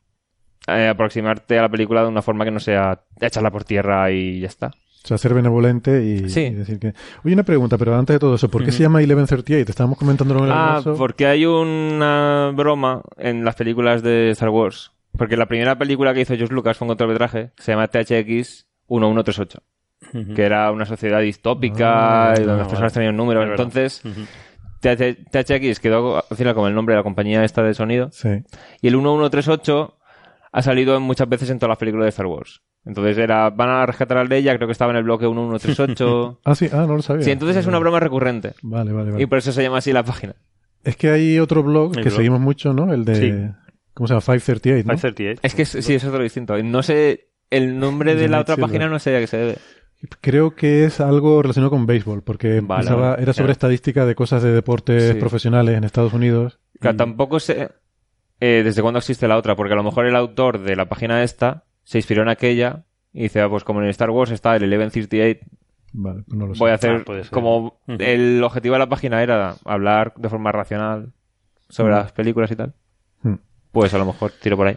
eh, 0.68 0.86
aproximarte 0.86 1.58
a 1.58 1.62
la 1.62 1.68
película 1.68 2.02
de 2.02 2.08
una 2.08 2.22
forma 2.22 2.44
que 2.44 2.52
no 2.52 2.60
sea 2.60 3.00
echarla 3.20 3.50
por 3.50 3.64
tierra 3.64 4.12
y 4.12 4.38
ya 4.38 4.46
está. 4.46 4.70
O 5.04 5.08
sea, 5.08 5.18
ser 5.18 5.34
benevolente 5.34 6.02
y, 6.04 6.28
Sí. 6.30 6.40
y 6.42 6.50
decir 6.54 6.78
que... 6.78 6.94
Oye, 7.24 7.34
una 7.34 7.42
pregunta, 7.42 7.76
pero 7.76 7.96
antes 7.96 8.14
de 8.14 8.20
todo 8.20 8.36
eso, 8.36 8.48
¿por 8.48 8.64
qué 8.64 8.70
se 8.70 8.82
llama 8.84 9.00
1138? 9.00 9.68
Estábamos 9.70 9.98
comentándolo 9.98 10.40
en 10.40 10.46
el 10.46 10.52
Ah, 10.52 10.76
almuerzo. 10.76 10.94
porque 10.96 11.26
hay 11.26 11.44
una 11.44 12.52
broma 12.54 13.02
en 13.18 13.44
las 13.44 13.56
películas 13.56 14.02
de 14.02 14.30
Star 14.30 14.50
Wars. 14.50 14.92
Porque 15.18 15.36
la 15.36 15.46
primera 15.46 15.76
película 15.76 16.14
que 16.14 16.20
hizo 16.20 16.36
George 16.36 16.54
Lucas 16.54 16.76
fue 16.78 16.86
un 16.86 16.90
cortometraje 16.90 17.50
que 17.56 17.62
se 17.62 17.72
llama 17.72 17.88
THX 17.88 18.66
1138, 18.88 19.58
que 20.34 20.42
era 20.42 20.70
una 20.70 20.86
sociedad 20.86 21.20
distópica 21.20 22.30
Ah, 22.30 22.34
y 22.36 22.42
donde 22.44 22.58
las 22.58 22.68
personas 22.68 22.92
vale. 22.92 23.06
tenían 23.06 23.16
números. 23.16 23.48
Entonces, 23.50 24.02
THX 24.80 25.80
quedó 25.80 26.16
al 26.28 26.36
final 26.36 26.54
como 26.54 26.68
el 26.68 26.74
nombre 26.74 26.94
de 26.94 27.00
la 27.00 27.04
compañía 27.04 27.44
esta 27.44 27.62
de 27.62 27.74
sonido. 27.74 28.10
Sí. 28.12 28.28
Y 28.80 28.88
el 28.88 28.94
1138 28.96 29.96
ha 30.52 30.62
salido 30.62 30.96
en- 30.96 31.02
muchas 31.02 31.28
veces 31.28 31.50
en 31.50 31.58
todas 31.58 31.70
las 31.70 31.78
películas 31.78 32.06
de 32.06 32.10
Star 32.10 32.26
Wars. 32.26 32.62
Entonces 32.84 33.16
era, 33.18 33.50
van 33.50 33.68
a 33.68 33.86
rescatar 33.86 34.18
al 34.18 34.28
de 34.28 34.38
ella, 34.38 34.56
creo 34.56 34.66
que 34.66 34.72
estaba 34.72 34.90
en 34.90 34.96
el 34.98 35.04
bloque 35.04 35.26
1138. 35.26 36.40
Ah, 36.44 36.54
sí, 36.54 36.68
ah, 36.72 36.84
no 36.86 36.96
lo 36.96 37.02
sabía. 37.02 37.24
sí, 37.24 37.30
entonces 37.30 37.56
es 37.58 37.66
una 37.66 37.78
broma 37.78 38.00
recurrente. 38.00 38.54
Vale, 38.62 38.92
vale, 38.92 39.12
vale. 39.12 39.22
Y 39.22 39.26
por 39.26 39.38
eso 39.38 39.52
se 39.52 39.62
llama 39.62 39.78
así 39.78 39.92
la 39.92 40.02
página. 40.04 40.34
Es 40.84 40.96
que 40.96 41.10
hay 41.10 41.38
otro 41.38 41.62
blog 41.62 41.90
El 41.96 42.02
que 42.02 42.08
blog. 42.08 42.16
seguimos 42.16 42.40
mucho, 42.40 42.72
¿no? 42.72 42.92
El 42.92 43.04
de... 43.04 43.14
Sí. 43.14 43.32
¿Cómo 43.94 44.06
se 44.08 44.14
llama? 44.14 44.20
538, 44.22 44.84
¿no? 44.86 44.94
538. 44.94 45.40
Es 45.44 45.54
que 45.54 45.62
es- 45.62 45.84
sí, 45.84 45.94
es 45.94 46.04
otro 46.04 46.22
distinto. 46.22 46.60
No 46.62 46.82
sé, 46.82 47.28
el 47.50 47.78
nombre 47.78 48.14
de 48.16 48.28
la 48.28 48.40
otra 48.40 48.56
página 48.56 48.88
no 48.88 48.98
sé 48.98 49.16
a 49.16 49.20
qué 49.20 49.26
se 49.28 49.36
debe. 49.36 49.58
Creo 50.20 50.56
que 50.56 50.84
es 50.84 50.98
algo 51.00 51.40
relacionado 51.42 51.70
con 51.70 51.86
béisbol, 51.86 52.22
porque 52.24 52.60
Vale, 52.60 52.82
pensaba- 52.82 53.10
vale, 53.10 53.22
era 53.22 53.32
sobre 53.32 53.44
claro. 53.44 53.52
estadística 53.52 54.04
de 54.06 54.14
cosas 54.16 54.42
de 54.42 54.50
deportes 54.52 55.12
Sí. 55.12 55.14
profesionales 55.20 55.76
en 55.76 55.84
Estados 55.84 56.12
Unidos. 56.14 56.58
Claro, 56.80 56.94
Y- 56.94 56.98
tampoco 56.98 57.38
sé 57.38 57.70
eh, 58.40 58.62
desde 58.64 58.82
cuándo 58.82 58.98
existe 58.98 59.28
la 59.28 59.36
otra, 59.36 59.54
porque 59.54 59.74
a 59.74 59.76
lo 59.76 59.84
mejor 59.84 60.06
el 60.06 60.16
autor 60.16 60.58
de 60.58 60.74
la 60.74 60.86
página 60.88 61.22
esta 61.22 61.62
se 61.84 61.98
inspiró 61.98 62.22
en 62.22 62.28
aquella 62.28 62.84
y 63.12 63.24
dice, 63.24 63.40
ah, 63.40 63.48
pues 63.48 63.64
como 63.64 63.82
en 63.82 63.88
Star 63.88 64.10
Wars 64.10 64.30
está 64.30 64.56
el 64.56 64.62
1138, 64.68 65.40
Vale, 65.94 66.24
no 66.28 66.46
lo 66.46 66.54
sé. 66.54 66.58
voy 66.60 66.70
a 66.70 66.74
hacer 66.74 67.04
Ah, 67.06 67.20
como 67.30 67.80
el 67.86 68.42
objetivo 68.42 68.74
de 68.74 68.78
la 68.78 68.88
página 68.88 69.22
era 69.22 69.56
hablar 69.64 70.14
de 70.16 70.28
forma 70.28 70.50
racional 70.52 71.12
sobre 71.68 71.92
Mm. 71.92 71.96
las 71.96 72.12
películas 72.12 72.50
y 72.50 72.56
tal. 72.56 72.74
Hmm. 73.22 73.34
Pues 73.72 73.92
a 73.94 73.98
lo 73.98 74.06
mejor 74.06 74.32
tiro 74.40 74.56
por 74.56 74.66
ahí. 74.68 74.76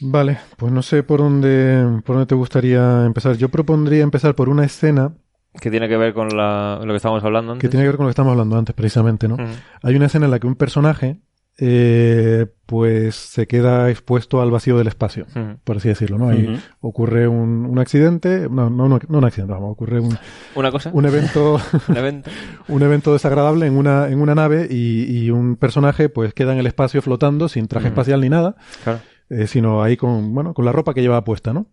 Vale, 0.00 0.38
pues 0.56 0.72
no 0.72 0.82
sé 0.82 1.02
por 1.02 1.20
dónde, 1.20 2.00
por 2.04 2.16
dónde 2.16 2.26
te 2.26 2.34
gustaría 2.34 3.04
empezar. 3.06 3.36
Yo 3.36 3.48
propondría 3.48 4.02
empezar 4.02 4.34
por 4.34 4.48
una 4.48 4.64
escena 4.64 5.12
Que 5.60 5.70
tiene 5.70 5.88
que 5.88 5.96
ver 5.96 6.12
con 6.12 6.28
la- 6.36 6.80
lo 6.82 6.92
que 6.92 6.96
estábamos 6.96 7.24
hablando 7.24 7.52
antes. 7.52 7.62
que 7.62 7.70
tiene 7.70 7.84
que 7.84 7.88
ver 7.88 7.96
con 7.96 8.04
lo 8.04 8.08
que 8.08 8.12
estamos 8.12 8.32
hablando 8.32 8.58
antes, 8.58 8.74
precisamente, 8.74 9.26
¿no? 9.28 9.36
Hay 9.82 9.94
una 9.96 10.06
escena 10.06 10.26
en 10.26 10.30
la 10.32 10.38
que 10.38 10.46
un 10.46 10.54
personaje, 10.56 11.18
eh, 11.58 12.46
pues 12.66 13.14
se 13.14 13.46
queda 13.46 13.88
expuesto 13.90 14.42
al 14.42 14.50
vacío 14.50 14.76
del 14.76 14.88
espacio, 14.88 15.26
por 15.64 15.76
así 15.78 15.88
decirlo, 15.88 16.18
¿no? 16.18 16.28
Ahí 16.28 16.42
Ujú. 16.44 16.52
ocurre 16.80 17.26
ocurre 17.26 17.28
un, 17.28 17.66
un 17.66 17.78
accidente, 17.78 18.48
no, 18.50 18.68
no, 18.68 18.88
no, 18.88 18.98
no 19.08 19.18
un 19.18 19.24
accidente, 19.24 19.52
vamos, 19.54 19.72
ocurre 19.72 20.00
un, 20.00 20.16
Una 20.54 20.70
cosa, 20.70 20.90
un 20.92 21.06
evento, 21.06 21.58
un 21.88 21.96
evento. 21.96 22.30
un 22.68 22.82
evento 22.82 23.12
desagradable 23.12 23.66
en 23.66 23.76
una, 23.76 24.08
en 24.08 24.20
una 24.20 24.34
nave 24.34 24.66
y, 24.70 25.04
y 25.24 25.30
un 25.30 25.56
personaje, 25.56 26.08
pues 26.08 26.34
queda 26.34 26.52
en 26.52 26.58
el 26.58 26.66
espacio 26.66 27.00
flotando 27.02 27.48
sin 27.48 27.68
traje 27.68 27.88
espacial 27.88 28.20
ni 28.20 28.28
nada, 28.28 28.56
Claro. 28.82 29.00
eh, 29.30 29.46
sino 29.46 29.82
ahí 29.82 29.96
con, 29.96 30.34
bueno, 30.34 30.52
con 30.54 30.64
la 30.64 30.72
ropa 30.72 30.92
que 30.94 31.00
lleva 31.02 31.22
puesta, 31.24 31.52
¿no? 31.52 31.66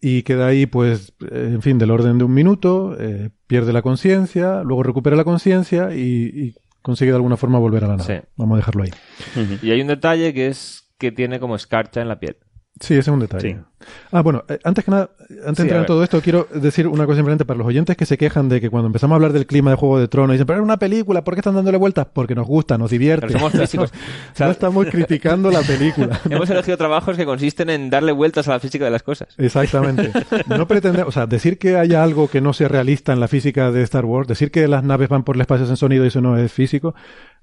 Y 0.00 0.22
queda 0.22 0.46
ahí, 0.46 0.66
pues, 0.66 1.12
eh, 1.30 1.50
en 1.54 1.60
fin, 1.60 1.76
del 1.76 1.90
orden 1.90 2.18
de 2.18 2.24
un 2.24 2.32
minuto, 2.32 2.96
eh, 3.00 3.30
pierde 3.48 3.72
la 3.72 3.82
conciencia, 3.82 4.62
luego 4.62 4.84
recupera 4.84 5.16
la 5.16 5.24
conciencia 5.24 5.92
y, 5.92 6.00
y 6.32 6.54
consigue 6.88 7.10
de 7.10 7.16
alguna 7.16 7.36
forma 7.36 7.58
volver 7.58 7.84
a 7.84 7.88
la 7.88 7.96
nave. 7.98 8.22
Sí. 8.22 8.28
Vamos 8.36 8.54
a 8.54 8.56
dejarlo 8.60 8.82
ahí. 8.82 8.90
Y 9.60 9.72
hay 9.72 9.82
un 9.82 9.88
detalle 9.88 10.32
que 10.32 10.46
es 10.46 10.88
que 10.96 11.12
tiene 11.12 11.38
como 11.38 11.54
escarcha 11.54 12.00
en 12.00 12.08
la 12.08 12.18
piel. 12.18 12.38
Sí, 12.80 12.94
ese 12.94 13.00
es 13.00 13.08
un 13.08 13.20
detalle. 13.20 13.54
Sí. 13.54 13.60
Ah, 14.10 14.22
bueno, 14.22 14.44
eh, 14.48 14.58
antes 14.64 14.84
que 14.84 14.90
nada, 14.90 15.10
antes 15.20 15.46
de 15.46 15.54
Sí, 15.54 15.62
entrar 15.62 15.80
en 15.80 15.86
todo 15.86 16.02
esto, 16.02 16.20
quiero 16.20 16.48
decir 16.52 16.86
una 16.88 17.06
cosa 17.06 17.20
importante 17.20 17.44
para 17.44 17.58
los 17.58 17.66
oyentes 17.66 17.96
que 17.96 18.06
se 18.06 18.18
quejan 18.18 18.48
de 18.48 18.60
que 18.60 18.70
cuando 18.70 18.86
empezamos 18.86 19.14
a 19.14 19.16
hablar 19.16 19.32
del 19.32 19.46
clima 19.46 19.70
de 19.70 19.76
Juego 19.76 20.00
de 20.00 20.08
Tronos 20.08 20.32
dicen, 20.34 20.46
pero 20.46 20.58
es 20.58 20.64
una 20.64 20.78
película, 20.78 21.22
¿por 21.22 21.34
qué 21.34 21.40
están 21.40 21.54
dándole 21.54 21.78
vueltas? 21.78 22.06
Porque 22.12 22.34
nos 22.34 22.46
gusta, 22.46 22.76
nos 22.76 22.90
divierte. 22.90 23.26
Pero 23.26 23.38
somos 23.38 23.52
físicos. 23.60 23.92
O 23.92 24.36
sea, 24.36 24.46
no 24.46 24.52
estamos 24.52 24.86
criticando 24.86 25.50
la 25.50 25.62
película. 25.62 26.20
Hemos 26.30 26.50
elegido 26.50 26.76
trabajos 26.76 27.16
que 27.16 27.24
consisten 27.24 27.70
en 27.70 27.90
darle 27.90 28.12
vueltas 28.12 28.48
a 28.48 28.52
la 28.52 28.60
física 28.60 28.84
de 28.84 28.90
las 28.90 29.02
cosas. 29.02 29.28
Exactamente. 29.38 30.12
No 30.48 30.66
pretendemos, 30.66 31.08
o 31.08 31.12
sea, 31.12 31.26
decir 31.26 31.58
que 31.58 31.76
haya 31.76 32.02
algo 32.02 32.28
que 32.28 32.40
no 32.40 32.52
sea 32.52 32.68
realista 32.68 33.12
en 33.12 33.20
la 33.20 33.28
física 33.28 33.70
de 33.70 33.82
Star 33.82 34.04
Wars, 34.04 34.28
decir 34.28 34.50
que 34.50 34.66
las 34.68 34.82
naves 34.84 35.08
van 35.08 35.24
por 35.24 35.36
el 35.36 35.40
espacio 35.40 35.66
sin 35.66 35.76
sonido 35.76 36.04
y 36.04 36.08
eso 36.08 36.20
no 36.20 36.36
es 36.36 36.52
físico, 36.52 36.94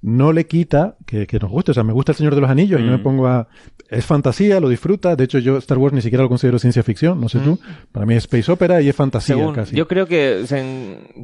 no 0.07 0.31
le 0.33 0.45
quita 0.45 0.97
que, 1.07 1.25
que 1.25 1.39
nos 1.39 1.49
guste. 1.49 1.71
O 1.71 1.73
sea, 1.73 1.83
me 1.83 1.91
gusta 1.93 2.11
El 2.11 2.17
Señor 2.17 2.35
de 2.35 2.41
los 2.41 2.49
Anillos 2.49 2.79
y 2.79 2.83
no 2.83 2.91
me 2.91 2.97
Mm. 2.99 3.03
pongo 3.03 3.27
a... 3.27 3.47
Es 3.89 4.05
fantasía, 4.05 4.59
lo 4.59 4.69
disfruta. 4.69 5.15
De 5.15 5.23
hecho, 5.23 5.39
yo 5.39 5.57
Star 5.57 5.77
Wars 5.79 5.93
ni 5.93 6.01
siquiera 6.01 6.21
lo 6.23 6.29
considero 6.29 6.59
ciencia 6.59 6.83
ficción, 6.83 7.19
no 7.19 7.27
sé 7.29 7.39
tú. 7.39 7.59
Para 7.91 8.05
mí 8.05 8.13
es 8.13 8.23
space 8.25 8.51
opera 8.51 8.81
y 8.81 8.89
es 8.89 8.95
fantasía 8.95 9.35
Según, 9.35 9.53
casi. 9.55 9.75
yo 9.75 9.87
creo 9.87 10.05
que 10.07 10.45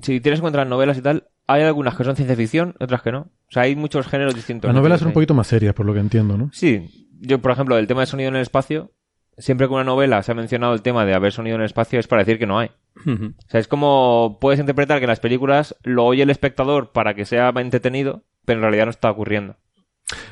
si 0.01 0.19
tienes 0.19 0.39
en 0.39 0.41
cuenta 0.41 0.59
las 0.59 0.67
novelas 0.67 0.97
y 0.97 1.01
tal, 1.01 1.25
hay 1.47 1.63
algunas 1.63 1.95
que 1.95 2.03
son 2.03 2.15
ciencia 2.15 2.35
ficción, 2.35 2.75
otras 2.79 3.01
que 3.01 3.11
no. 3.11 3.19
O 3.19 3.51
sea, 3.51 3.63
hay 3.63 3.75
muchos 3.75 4.07
géneros 4.07 4.33
distintos. 4.35 4.67
Las 4.67 4.75
novelas 4.75 4.99
son 4.99 5.09
un 5.09 5.13
poquito 5.13 5.33
más 5.33 5.47
serias, 5.47 5.73
por 5.75 5.85
lo 5.85 5.93
que 5.93 5.99
entiendo, 5.99 6.37
¿no? 6.37 6.49
Sí, 6.53 7.07
yo 7.19 7.39
por 7.39 7.51
ejemplo, 7.51 7.77
el 7.77 7.87
tema 7.87 8.01
de 8.01 8.07
sonido 8.07 8.29
en 8.29 8.35
el 8.35 8.41
espacio 8.41 8.91
siempre 9.37 9.67
que 9.67 9.73
una 9.73 9.83
novela 9.83 10.21
se 10.23 10.31
ha 10.31 10.35
mencionado 10.35 10.73
el 10.73 10.81
tema 10.81 11.05
de 11.05 11.13
haber 11.15 11.31
sonido 11.31 11.55
en 11.55 11.61
el 11.61 11.65
espacio 11.65 11.99
es 11.99 12.07
para 12.07 12.23
decir 12.23 12.37
que 12.37 12.45
no 12.47 12.59
hay. 12.59 12.69
O 13.05 13.49
sea, 13.49 13.59
es 13.59 13.67
como 13.67 14.37
puedes 14.39 14.59
interpretar 14.59 14.99
que 14.99 15.05
en 15.05 15.09
las 15.09 15.19
películas 15.21 15.75
lo 15.83 16.05
oye 16.05 16.21
el 16.23 16.29
espectador 16.29 16.91
para 16.91 17.13
que 17.15 17.25
sea 17.25 17.51
entretenido, 17.55 18.23
pero 18.52 18.60
en 18.60 18.64
realidad 18.64 18.86
no 18.86 18.91
está 18.91 19.10
ocurriendo. 19.10 19.56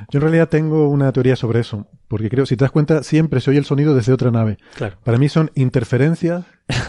Yo 0.10 0.18
en 0.18 0.22
realidad 0.22 0.50
tengo 0.50 0.90
una 0.90 1.14
teoría 1.14 1.38
sobre 1.38 1.62
eso, 1.62 1.88
porque 2.10 2.30
creo, 2.30 2.46
si 2.46 2.58
te 2.58 2.66
das 2.66 2.72
cuenta, 2.72 3.02
siempre 3.02 3.40
se 3.40 3.50
oye 3.50 3.60
el 3.60 3.66
sonido 3.66 3.96
desde 3.96 4.12
otra 4.12 4.30
nave. 4.30 4.58
Claro. 4.76 4.98
Para 5.06 5.18
mí 5.18 5.30
son 5.30 5.52
interferencias 5.56 6.44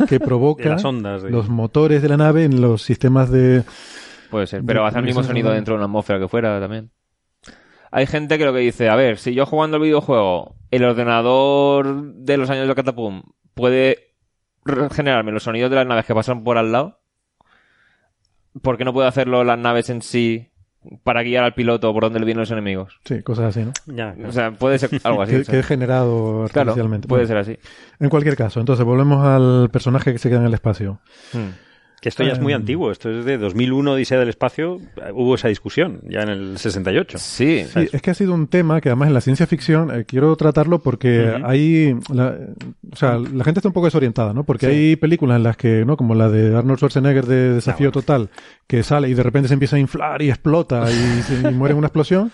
que 0.09 0.19
provocan 0.21 0.73
las 0.73 0.85
ondas. 0.85 1.23
los 1.23 1.49
motores 1.49 2.03
de 2.03 2.09
la 2.09 2.17
nave 2.17 2.45
en 2.45 2.61
los 2.61 2.83
sistemas 2.83 3.31
de... 3.31 3.63
Puede 4.29 4.49
ser, 4.49 4.65
pero 4.65 4.85
hace 4.85 4.99
el 4.99 5.05
mismo 5.05 5.23
sonido 5.23 5.53
dentro 5.53 5.75
de 5.75 5.77
una 5.77 5.85
atmósfera 5.85 6.19
que 6.19 6.27
fuera 6.27 6.59
también. 6.59 6.91
Hay 7.93 8.07
gente 8.07 8.37
que 8.37 8.45
lo 8.45 8.53
que 8.53 8.59
dice, 8.61 8.89
a 8.89 8.97
ver, 8.97 9.19
si 9.19 9.35
yo 9.35 9.47
jugando 9.47 9.77
al 9.77 9.85
videojuego, 9.85 10.57
el 10.73 10.85
ordenador 10.85 12.13
de 12.15 12.37
los 12.37 12.51
años 12.51 12.67
de 12.67 12.75
Catapum 12.75 13.23
puede 13.55 14.15
generarme 14.93 15.31
los 15.31 15.45
sonidos 15.45 15.71
de 15.71 15.77
las 15.77 15.87
naves 15.87 16.07
que 16.07 16.15
pasan 16.15 16.43
por 16.43 16.59
al 16.59 16.73
lado, 16.73 17.01
¿por 18.63 18.77
qué 18.77 18.85
no 18.85 18.93
puede 18.93 19.07
hacerlo 19.07 19.45
las 19.45 19.59
naves 19.59 19.91
en 19.91 20.03
sí 20.03 20.50
para 21.05 21.23
guiar 21.23 21.45
al 21.45 21.55
piloto 21.55 21.93
por 21.93 22.05
donde 22.05 22.19
le 22.21 22.25
vienen 22.25 22.41
los 22.41 22.51
enemigos? 22.51 22.99
Sí, 23.05 23.23
cosas 23.23 23.55
así, 23.57 23.65
¿no? 23.65 23.73
Ya, 23.95 24.15
O 24.27 24.33
sea, 24.33 24.53
puede 24.53 24.79
ser 24.79 24.91
algo 25.05 25.23
así. 25.23 25.33
que, 25.33 25.41
o 25.41 25.45
sea. 25.45 25.53
que 25.53 25.59
es 25.61 25.67
generado 25.67 26.47
Claro, 26.53 26.71
artificialmente. 26.71 27.07
puede 27.09 27.27
Bueno, 27.27 27.45
ser 27.45 27.55
así. 27.55 27.59
En 27.99 28.09
cualquier 28.09 28.37
caso, 28.37 28.61
entonces 28.61 28.85
volvemos 28.85 29.25
al 29.27 29.69
personaje 29.71 30.13
que 30.13 30.19
se 30.19 30.29
queda 30.29 30.41
en 30.41 30.47
el 30.47 30.55
espacio. 30.55 31.01
Hmm. 31.33 31.51
Que 32.01 32.09
esto 32.09 32.25
ya 32.25 32.33
es 32.33 32.41
muy 32.41 32.53
Eh, 32.53 32.57
antiguo. 32.57 32.91
Esto 32.91 33.11
es 33.11 33.27
de 33.27 33.37
2001, 33.37 33.93
Odisea 33.93 34.19
del 34.19 34.31
Espacio. 34.31 34.81
eh, 34.97 35.11
Hubo 35.13 35.35
esa 35.35 35.49
discusión 35.49 36.01
ya 36.09 36.21
en 36.23 36.31
el 36.31 36.59
68. 36.59 37.19
Sí, 37.19 37.65
Sí, 37.73 37.89
es 37.93 38.01
que 38.01 38.11
ha 38.11 38.15
sido 38.15 38.33
un 38.33 38.47
tema 38.47 38.81
que 38.81 38.89
además 38.89 39.09
en 39.09 39.15
la 39.15 39.21
ciencia 39.21 39.47
ficción 39.47 39.91
eh, 39.95 40.05
quiero 40.07 40.35
tratarlo 40.37 40.79
porque 40.79 41.31
hay, 41.45 41.95
la, 42.13 42.37
o 42.91 42.97
sea, 42.97 43.19
la 43.19 43.45
gente 43.45 43.61
está 43.61 43.69
un 43.69 43.75
poco 43.75 43.87
desorientada, 43.87 44.33
¿no? 44.33 44.45
Porque 44.45 44.67
Sí. 44.67 44.73
hay 44.73 44.97
películas 44.97 45.37
en 45.37 45.43
las 45.43 45.57
que, 45.59 45.85
¿no? 45.85 45.97
Como 45.99 46.15
la 46.15 46.31
de 46.31 46.57
Arnold 46.57 46.79
Schwarzenegger 46.79 47.27
de 47.27 47.55
Desafío 47.55 47.89
Ah, 47.89 47.91
bueno. 47.93 48.01
Total, 48.07 48.31
que 48.67 48.83
sale 48.83 49.09
y 49.11 49.15
de 49.15 49.23
repente 49.23 49.49
se 49.49 49.55
empieza 49.55 49.77
a 49.77 49.79
inflar 49.79 50.23
y 50.23 50.31
explota 50.31 50.87
y 50.91 51.53
muere 51.53 51.73
en 51.73 51.79
una 51.79 51.89
explosión. 51.89 52.31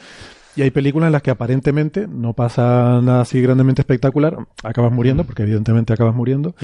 Y 0.56 0.62
hay 0.62 0.70
películas 0.70 1.08
en 1.08 1.12
las 1.12 1.22
que 1.22 1.30
aparentemente 1.30 2.06
no 2.08 2.32
pasa 2.32 3.00
nada 3.02 3.20
así 3.20 3.40
grandemente 3.42 3.82
espectacular, 3.82 4.36
acabas 4.64 4.90
muriendo, 4.90 5.24
porque 5.24 5.42
evidentemente 5.42 5.92
acabas 5.92 6.14
muriendo, 6.14 6.54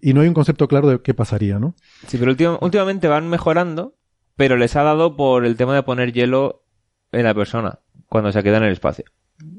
y 0.00 0.14
no 0.14 0.20
hay 0.20 0.28
un 0.28 0.34
concepto 0.34 0.68
claro 0.68 0.88
de 0.88 1.02
qué 1.02 1.12
pasaría, 1.12 1.58
¿no? 1.58 1.74
Sí, 2.06 2.18
pero 2.18 2.32
últim- 2.32 2.58
últimamente 2.60 3.08
van 3.08 3.28
mejorando, 3.28 3.96
pero 4.36 4.56
les 4.56 4.76
ha 4.76 4.82
dado 4.84 5.16
por 5.16 5.44
el 5.44 5.56
tema 5.56 5.74
de 5.74 5.82
poner 5.82 6.12
hielo 6.12 6.64
en 7.10 7.24
la 7.24 7.34
persona 7.34 7.80
cuando 8.06 8.30
se 8.32 8.42
queda 8.42 8.58
en 8.58 8.64
el 8.64 8.72
espacio. 8.72 9.04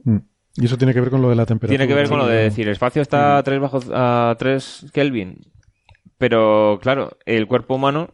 Mm. 0.05 0.18
Y 0.55 0.65
eso 0.65 0.77
tiene 0.77 0.93
que 0.93 1.01
ver 1.01 1.10
con 1.10 1.22
lo 1.22 1.30
de 1.30 1.35
la 1.35 1.45
temperatura. 1.45 1.77
Tiene 1.77 1.88
que 1.88 1.95
ver 1.99 2.07
con 2.07 2.19
lo 2.19 2.27
de 2.27 2.43
decir, 2.43 2.68
el 2.68 2.73
espacio 2.73 3.01
está 3.01 3.38
a 3.38 3.43
3 3.43 3.60
bajo 3.60 3.80
a 3.91 4.35
3 4.39 4.85
Kelvin. 4.93 5.39
Pero 6.18 6.80
claro, 6.81 7.18
el 7.26 7.47
cuerpo 7.47 7.76
humano 7.76 8.11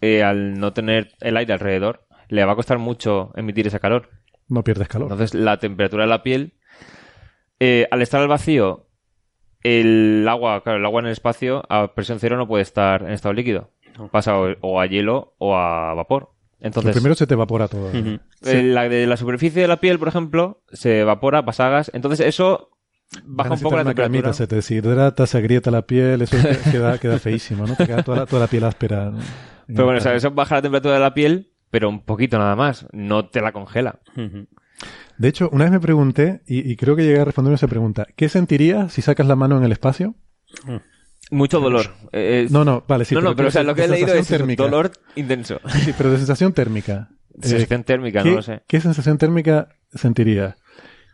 eh, 0.00 0.22
al 0.22 0.60
no 0.60 0.72
tener 0.72 1.12
el 1.20 1.36
aire 1.36 1.54
alrededor 1.54 2.06
le 2.28 2.44
va 2.44 2.52
a 2.52 2.56
costar 2.56 2.78
mucho 2.78 3.32
emitir 3.36 3.66
ese 3.66 3.80
calor. 3.80 4.10
No 4.48 4.62
pierdes 4.62 4.88
calor. 4.88 5.10
Entonces, 5.10 5.34
la 5.34 5.58
temperatura 5.58 6.04
de 6.04 6.10
la 6.10 6.22
piel, 6.22 6.54
eh, 7.60 7.88
al 7.90 8.02
estar 8.02 8.20
al 8.20 8.28
vacío, 8.28 8.86
el 9.62 10.26
agua, 10.28 10.62
claro, 10.62 10.78
el 10.78 10.84
agua 10.84 11.00
en 11.00 11.06
el 11.06 11.12
espacio 11.12 11.64
a 11.68 11.94
presión 11.94 12.20
cero 12.20 12.36
no 12.36 12.46
puede 12.46 12.62
estar 12.62 13.02
en 13.02 13.10
estado 13.10 13.32
líquido. 13.32 13.70
Pasa 14.10 14.38
o, 14.38 14.54
o 14.60 14.80
a 14.80 14.86
hielo 14.86 15.34
o 15.38 15.56
a 15.56 15.94
vapor. 15.94 16.30
Lo 16.60 16.66
Entonces, 16.66 16.92
primero 16.92 17.14
se 17.14 17.26
te 17.26 17.34
evapora 17.34 17.68
todo. 17.68 17.90
Eh, 17.92 18.62
la 18.62 18.88
de 18.88 19.06
la 19.06 19.16
superficie 19.16 19.62
de 19.62 19.68
la 19.68 19.78
piel, 19.78 19.98
por 19.98 20.08
ejemplo, 20.08 20.62
se 20.72 21.00
evapora, 21.00 21.44
pasa 21.44 21.68
gas. 21.68 21.90
Entonces, 21.94 22.26
eso 22.26 22.70
baja 23.24 23.54
un 23.54 23.60
poco 23.60 23.76
la 23.76 23.84
temperatura. 23.84 24.20
cremita, 24.20 24.32
se 24.32 24.46
te 24.46 24.56
deshidrata, 24.56 25.26
se 25.26 25.38
agrieta 25.38 25.70
la 25.70 25.82
piel, 25.82 26.22
eso 26.22 26.36
queda, 26.70 26.98
queda 26.98 27.18
feísimo, 27.18 27.66
¿no? 27.66 27.74
Te 27.74 27.86
queda 27.86 28.02
toda 28.02 28.18
la, 28.18 28.26
toda 28.26 28.42
la 28.42 28.48
piel 28.48 28.64
áspera. 28.64 29.10
¿no? 29.10 29.18
Pero 29.66 29.84
bueno, 29.84 29.98
o 29.98 30.00
sea, 30.00 30.14
eso 30.14 30.30
baja 30.30 30.56
la 30.56 30.62
temperatura 30.62 30.94
de 30.94 31.00
la 31.00 31.14
piel, 31.14 31.52
pero 31.70 31.88
un 31.88 32.00
poquito 32.04 32.38
nada 32.38 32.56
más. 32.56 32.86
No 32.92 33.28
te 33.28 33.40
la 33.40 33.52
congela. 33.52 34.00
De 35.18 35.28
hecho, 35.28 35.48
una 35.52 35.64
vez 35.64 35.72
me 35.72 35.80
pregunté, 35.80 36.42
y, 36.46 36.70
y 36.70 36.76
creo 36.76 36.96
que 36.96 37.04
llegué 37.04 37.20
a 37.20 37.24
responder 37.24 37.54
esa 37.54 37.68
pregunta, 37.68 38.06
¿qué 38.16 38.28
sentirías 38.28 38.92
si 38.92 39.02
sacas 39.02 39.26
la 39.26 39.36
mano 39.36 39.56
en 39.58 39.64
el 39.64 39.72
espacio? 39.72 40.14
Mucho 41.30 41.58
dolor. 41.60 41.86
Eh, 42.12 42.42
es- 42.44 42.52
No, 42.52 42.64
no, 42.64 42.84
vale, 42.86 43.04
sí. 43.04 43.14
no, 43.14 43.20
no, 43.20 43.34
pero 43.34 43.48
o 43.48 43.50
sea, 43.50 43.62
de- 43.62 43.66
lo 43.66 43.74
que 43.74 43.82
he 43.84 43.88
de 43.88 43.94
leído 43.94 44.14
es 44.14 44.28
térmica. 44.28 44.62
dolor 44.62 44.92
intenso. 45.16 45.60
Sí, 45.84 45.92
pero 45.96 46.10
de 46.10 46.18
sensación 46.18 46.52
térmica. 46.52 47.08
Eh, 47.42 47.48
Sensación 47.48 47.84
térmica, 47.84 48.22
¿qué, 48.22 48.30
no 48.30 48.36
lo 48.36 48.42
sé. 48.42 48.62
¿Qué 48.66 48.80
sensación 48.80 49.18
térmica 49.18 49.68
sentirías? 49.92 50.56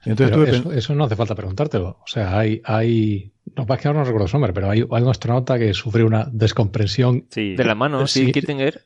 Entonces 0.04 0.36
eso, 0.60 0.72
eso 0.72 0.94
no 0.96 1.04
hace 1.04 1.14
falta 1.16 1.34
preguntártelo. 1.36 1.88
O 2.02 2.06
sea, 2.06 2.36
hay, 2.38 2.60
hay, 2.64 3.32
no, 3.56 3.62
es 3.72 3.80
que 3.80 3.88
ahora 3.88 4.00
no 4.00 4.04
recuerdo 4.04 4.26
su 4.28 4.36
nombre, 4.36 4.52
pero 4.52 4.68
hay, 4.68 4.80
hay 4.80 5.02
un 5.02 5.08
astronauta 5.08 5.58
que 5.58 5.72
sufrió 5.74 6.06
una 6.06 6.28
descompresión. 6.32 7.26
Sí. 7.30 7.54
De 7.54 7.64
la 7.64 7.74
mano, 7.76 8.06
sí, 8.08 8.26
Sí. 8.26 8.32
Kittinger. 8.32 8.82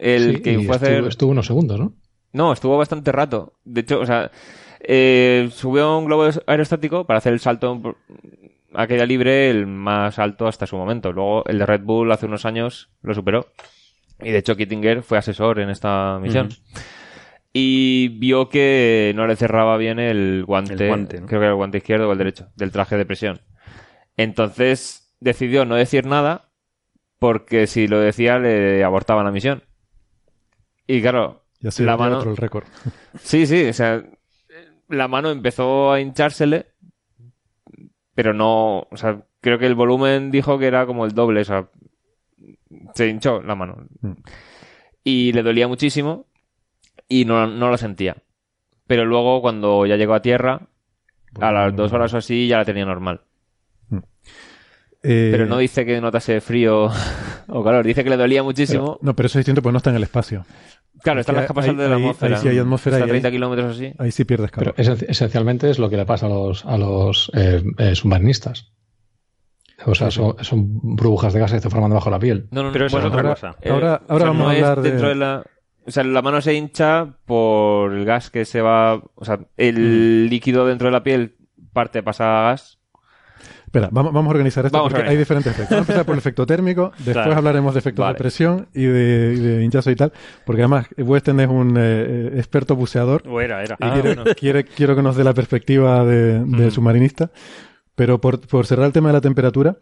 El 0.00 0.36
Sí, 0.36 0.42
que 0.42 0.52
y 0.54 0.64
fue 0.64 0.74
a 0.74 0.76
hacer... 0.76 0.92
estuvo, 0.92 1.08
estuvo 1.08 1.30
unos 1.30 1.46
segundos, 1.46 1.78
¿no? 1.78 1.92
No, 2.32 2.52
estuvo 2.52 2.76
bastante 2.78 3.12
rato. 3.12 3.54
De 3.64 3.82
hecho, 3.82 4.00
o 4.00 4.06
sea, 4.06 4.30
eh, 4.80 5.48
subió 5.52 5.84
a 5.84 5.98
un 5.98 6.06
globo 6.06 6.28
aerostático 6.46 7.06
para 7.06 7.18
hacer 7.18 7.32
el 7.32 7.40
salto 7.40 7.96
a 8.72 8.86
caída 8.86 9.04
libre 9.04 9.50
el 9.50 9.66
más 9.66 10.18
alto 10.18 10.46
hasta 10.46 10.66
su 10.66 10.76
momento. 10.76 11.12
Luego 11.12 11.44
el 11.46 11.58
de 11.58 11.66
Red 11.66 11.82
Bull 11.82 12.12
hace 12.12 12.26
unos 12.26 12.44
años 12.44 12.90
lo 13.02 13.14
superó. 13.14 13.46
Y 14.22 14.30
de 14.30 14.38
hecho 14.38 14.56
Kittinger 14.56 15.02
fue 15.02 15.18
asesor 15.18 15.60
en 15.60 15.70
esta 15.70 16.18
misión. 16.20 16.50
Y 17.52 18.08
vio 18.18 18.48
que 18.48 19.12
no 19.16 19.26
le 19.26 19.34
cerraba 19.34 19.76
bien 19.76 19.98
el 19.98 20.44
guante, 20.46 20.74
El 20.74 20.88
guante, 20.88 21.20
¿no? 21.20 21.26
creo 21.26 21.40
que 21.40 21.44
era 21.46 21.52
el 21.52 21.56
guante 21.56 21.78
izquierdo 21.78 22.08
o 22.08 22.12
el 22.12 22.18
derecho, 22.18 22.48
del 22.54 22.70
traje 22.70 22.96
de 22.96 23.06
presión. 23.06 23.40
Entonces 24.16 25.16
decidió 25.20 25.64
no 25.64 25.74
decir 25.74 26.06
nada 26.06 26.52
porque 27.18 27.66
si 27.66 27.88
lo 27.88 27.98
decía 27.98 28.38
le 28.38 28.84
abortaba 28.84 29.24
la 29.24 29.32
misión. 29.32 29.64
Y 30.92 31.00
claro, 31.02 31.44
Ya 31.60 31.70
se 31.70 31.84
la 31.84 31.92
la 31.92 31.96
mano- 31.98 32.18
otro 32.18 32.30
el 32.32 32.36
récord. 32.36 32.64
Sí, 33.22 33.46
sí, 33.46 33.66
o 33.68 33.72
sea, 33.72 34.02
la 34.88 35.06
mano 35.08 35.30
empezó 35.30 35.92
a 35.92 36.00
hinchársele, 36.00 36.66
pero 38.14 38.34
no, 38.34 38.80
o 38.90 38.96
sea, 38.96 39.22
creo 39.40 39.58
que 39.58 39.66
el 39.66 39.74
volumen 39.74 40.30
dijo 40.30 40.58
que 40.58 40.66
era 40.66 40.86
como 40.86 41.04
el 41.04 41.12
doble, 41.12 41.42
o 41.42 41.44
sea, 41.44 41.68
se 42.94 43.08
hinchó 43.08 43.42
la 43.42 43.54
mano. 43.54 43.86
Mm. 44.00 44.12
Y 45.04 45.32
le 45.32 45.42
dolía 45.42 45.68
muchísimo 45.68 46.26
y 47.08 47.24
no, 47.24 47.46
no 47.46 47.70
lo 47.70 47.76
sentía. 47.76 48.16
Pero 48.86 49.04
luego 49.04 49.40
cuando 49.40 49.86
ya 49.86 49.96
llegó 49.96 50.14
a 50.14 50.22
tierra, 50.22 50.62
a 51.40 51.52
las 51.52 51.76
dos 51.76 51.92
horas 51.92 52.12
o 52.14 52.18
así 52.18 52.48
ya 52.48 52.58
la 52.58 52.64
tenía 52.64 52.84
normal. 52.84 53.20
Eh, 55.02 55.28
Pero 55.32 55.46
no 55.46 55.56
dice 55.58 55.86
que 55.86 56.00
notase 56.00 56.40
frío 56.42 56.90
o 57.50 57.62
calor, 57.64 57.84
dice 57.84 58.02
que 58.04 58.10
le 58.10 58.16
dolía 58.16 58.42
muchísimo. 58.42 58.98
No, 59.02 59.14
pero 59.16 59.26
eso 59.26 59.38
es 59.38 59.44
distinto 59.44 59.62
porque 59.62 59.72
no 59.72 59.78
está 59.78 59.90
en 59.90 59.96
el 59.96 60.02
espacio. 60.02 60.44
claro, 61.02 61.20
están 61.20 61.34
que 61.36 61.40
las 61.42 61.48
capas 61.48 61.66
de 61.66 61.72
la 61.88 61.94
atmósfera. 61.96 62.36
ahí 62.36 62.42
sí 62.42 62.48
hay 62.48 62.58
atmósfera 62.58 62.96
Está 62.96 63.04
a 63.04 63.06
y 63.06 63.10
ahí- 63.10 63.20
30 63.20 63.30
kilómetros 63.30 63.76
así. 63.76 63.92
Ahí 63.98 64.10
sí 64.12 64.24
pierdes 64.24 64.50
Pero 64.50 64.74
calor. 64.74 64.96
esen- 64.98 65.06
esencialmente 65.08 65.70
es 65.70 65.78
lo 65.78 65.88
que 65.90 65.96
le 65.96 66.04
pasa 66.06 66.26
a 66.26 66.28
los, 66.28 66.64
a 66.66 66.76
los 66.78 67.30
eh, 67.34 67.62
eh, 67.78 67.94
submarinistas. 67.94 68.72
O 69.86 69.94
sea, 69.94 70.10
son, 70.10 70.36
son 70.44 70.66
burbujas 70.96 71.32
de 71.32 71.40
gas 71.40 71.52
que 71.52 71.60
se 71.60 71.70
forman 71.70 71.88
debajo 71.90 72.10
de 72.10 72.16
la 72.16 72.18
piel. 72.20 72.48
No, 72.50 72.62
no, 72.64 72.70
Pero 72.72 72.86
eso 72.86 72.96
bueno, 72.96 73.08
es 73.08 73.12
otra 73.14 73.20
ahora- 73.28 73.34
cosa. 73.34 73.56
Eh, 73.62 73.70
Ahora- 73.70 74.02
o 74.06 74.12
ahora 74.12 74.24
sea, 74.24 74.30
vamos 74.32 74.42
no 74.44 74.48
a 74.50 74.56
es 74.56 74.62
hablar 74.62 74.80
de- 74.82 74.90
dentro 74.90 75.08
de 75.08 75.14
la... 75.14 75.44
O 75.86 75.90
sea, 75.90 76.04
la 76.04 76.20
mano 76.22 76.40
se 76.42 76.52
hincha 76.54 77.16
por 77.24 77.94
el 77.94 78.04
gas 78.04 78.28
que 78.30 78.44
se 78.44 78.60
va... 78.60 78.96
O 79.14 79.24
sea, 79.24 79.40
el 79.56 80.26
Mm. 80.26 80.28
líquido 80.28 80.66
dentro 80.66 80.88
de 80.88 80.92
la 80.92 81.02
piel 81.02 81.36
parte 81.72 82.02
pasa 82.02 82.40
a 82.48 82.50
gas. 82.50 82.78
Espera, 83.70 83.88
vamos, 83.92 84.12
vamos 84.12 84.26
a 84.26 84.30
organizar 84.32 84.66
esto 84.66 84.76
Vamos 84.78 84.92
porque 84.92 85.08
hay 85.08 85.16
diferentes 85.16 85.52
efectos. 85.52 85.70
Vamos 85.70 85.88
a 85.88 85.92
empezar 85.92 86.04
por 86.04 86.14
el 86.14 86.18
efecto 86.18 86.44
térmico, 86.44 86.90
después 86.98 87.14
Claro. 87.14 87.36
hablaremos 87.36 87.72
de 87.72 87.78
efectos 87.78 88.02
Vale. 88.02 88.14
de 88.14 88.18
presión 88.18 88.66
y 88.74 88.82
de, 88.82 89.34
y 89.36 89.40
de 89.40 89.62
hinchazo 89.64 89.92
y 89.92 89.94
tal, 89.96 90.12
porque 90.44 90.62
además 90.62 90.86
Weston 90.98 91.38
es 91.38 91.48
un 91.48 91.76
eh, 91.76 91.80
eh, 91.80 92.30
experto 92.34 92.74
buceador 92.74 93.22
O 93.28 93.40
era, 93.40 93.62
era. 93.62 93.76
y 93.78 93.84
Ah, 93.84 93.92
quiere, 93.92 94.14
bueno. 94.16 94.32
quiere- 94.36 94.64
quiero 94.64 94.96
que 94.96 95.02
nos 95.02 95.14
dé 95.14 95.22
la 95.22 95.34
perspectiva 95.34 96.04
de, 96.04 96.40
del 96.40 96.66
Mm. 96.66 96.70
submarinista. 96.72 97.30
Pero 97.94 98.20
por, 98.20 98.40
por 98.40 98.66
cerrar 98.66 98.86
el 98.86 98.92
tema 98.92 99.10
de 99.10 99.12
la 99.12 99.20
temperatura, 99.20 99.76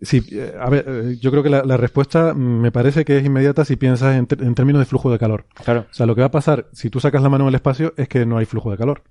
sí, 0.00 0.22
eh, 0.30 0.54
a 0.60 0.70
ver, 0.70 1.16
yo 1.18 1.30
creo 1.32 1.42
que 1.42 1.50
la, 1.50 1.64
la 1.64 1.76
respuesta 1.76 2.34
me 2.34 2.70
parece 2.70 3.04
que 3.04 3.18
es 3.18 3.24
inmediata 3.24 3.64
si 3.64 3.74
piensas 3.74 4.14
en, 4.16 4.28
en 4.44 4.54
términos 4.54 4.78
de 4.80 4.84
flujo 4.86 5.10
de 5.10 5.18
calor. 5.18 5.46
Claro. 5.64 5.86
O 5.90 5.92
sea, 5.94 6.06
lo 6.06 6.14
que 6.14 6.20
va 6.20 6.28
a 6.28 6.30
pasar 6.30 6.66
si 6.72 6.88
tú 6.88 7.00
sacas 7.00 7.20
la 7.20 7.30
mano 7.30 7.44
en 7.44 7.48
el 7.48 7.54
espacio 7.56 7.94
es 7.96 8.06
que 8.06 8.26
no 8.26 8.36
hay 8.38 8.44
flujo 8.44 8.70
de 8.70 8.76
calor. 8.76 9.02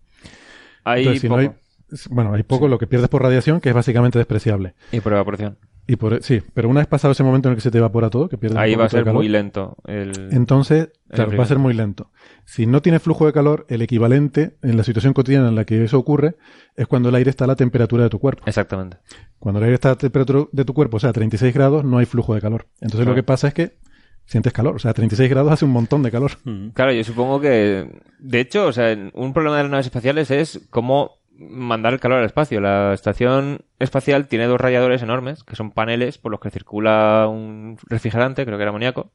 Hay 0.85 0.99
Entonces, 1.01 1.21
si 1.21 1.27
no 1.29 1.35
poco. 1.35 1.41
hay- 1.41 1.62
bueno, 2.09 2.33
hay 2.33 2.43
poco 2.43 2.67
lo 2.67 2.77
que 2.77 2.87
pierdes 2.87 3.09
por 3.09 3.21
radiación, 3.21 3.61
que 3.61 3.69
es 3.69 3.75
básicamente 3.75 4.19
despreciable. 4.19 4.73
Y 4.91 4.99
por 4.99 5.13
evaporación. 5.13 5.57
Y 5.85 5.97
por, 5.97 6.23
sí, 6.23 6.41
pero 6.53 6.69
una 6.69 6.79
vez 6.79 6.87
pasado 6.87 7.11
ese 7.11 7.23
momento 7.23 7.49
en 7.49 7.53
el 7.53 7.55
que 7.57 7.61
se 7.61 7.69
te 7.69 7.77
evapora 7.77 8.09
todo, 8.09 8.29
que 8.29 8.37
pierdes 8.37 8.57
Ahí 8.57 8.73
va 8.75 8.85
a 8.85 8.89
ser 8.89 9.03
calor, 9.03 9.15
muy 9.15 9.27
lento. 9.27 9.75
El... 9.85 10.29
entonces, 10.31 10.89
claro, 11.09 11.35
va 11.35 11.43
a 11.43 11.47
ser 11.47 11.59
muy 11.59 11.73
lento. 11.73 12.09
Si 12.45 12.65
no 12.65 12.81
tiene 12.81 12.99
flujo 12.99 13.25
de 13.25 13.33
calor, 13.33 13.65
el 13.67 13.81
equivalente 13.81 14.55
en 14.61 14.77
la 14.77 14.83
situación 14.83 15.13
cotidiana 15.13 15.49
en 15.49 15.55
la 15.55 15.65
que 15.65 15.83
eso 15.83 15.99
ocurre 15.99 16.37
es 16.77 16.87
cuando 16.87 17.09
el 17.09 17.15
aire 17.15 17.29
está 17.29 17.43
a 17.43 17.47
la 17.47 17.57
temperatura 17.57 18.03
de 18.03 18.09
tu 18.09 18.19
cuerpo. 18.19 18.43
Exactamente. 18.45 18.97
Cuando 19.39 19.59
el 19.59 19.65
aire 19.65 19.75
está 19.75 19.89
a 19.89 19.91
la 19.91 19.97
temperatura 19.97 20.45
de 20.51 20.63
tu 20.63 20.73
cuerpo, 20.73 20.97
o 20.97 20.99
sea, 21.01 21.09
a 21.09 21.13
36 21.13 21.53
grados, 21.53 21.83
no 21.83 21.97
hay 21.97 22.05
flujo 22.05 22.33
de 22.33 22.39
calor. 22.39 22.67
Entonces 22.79 23.05
lo 23.05 23.13
que 23.13 23.23
pasa 23.23 23.49
es 23.49 23.53
que 23.53 23.77
sientes 24.25 24.53
calor. 24.53 24.75
O 24.75 24.79
sea, 24.79 24.91
a 24.91 24.93
36 24.93 25.29
grados 25.29 25.51
hace 25.51 25.65
un 25.65 25.71
montón 25.71 26.01
de 26.01 26.11
calor. 26.11 26.31
Mm. 26.45 26.69
Claro, 26.69 26.93
yo 26.93 27.03
supongo 27.03 27.41
que... 27.41 27.89
De 28.19 28.39
hecho, 28.39 28.67
o 28.67 28.71
sea, 28.71 28.97
un 29.13 29.33
problema 29.33 29.57
de 29.57 29.63
las 29.63 29.71
naves 29.71 29.85
espaciales 29.87 30.31
es 30.31 30.61
cómo 30.69 31.22
mandar 31.37 31.93
el 31.93 31.99
calor 31.99 32.19
al 32.19 32.25
espacio. 32.25 32.61
La 32.61 32.93
estación 32.93 33.59
espacial 33.79 34.27
tiene 34.27 34.45
dos 34.45 34.59
radiadores 34.59 35.01
enormes, 35.01 35.43
que 35.43 35.55
son 35.55 35.71
paneles 35.71 36.17
por 36.17 36.31
los 36.31 36.39
que 36.39 36.51
circula 36.51 37.27
un 37.27 37.77
refrigerante, 37.87 38.45
creo 38.45 38.57
que 38.57 38.63
era 38.63 38.69
amoníaco, 38.69 39.11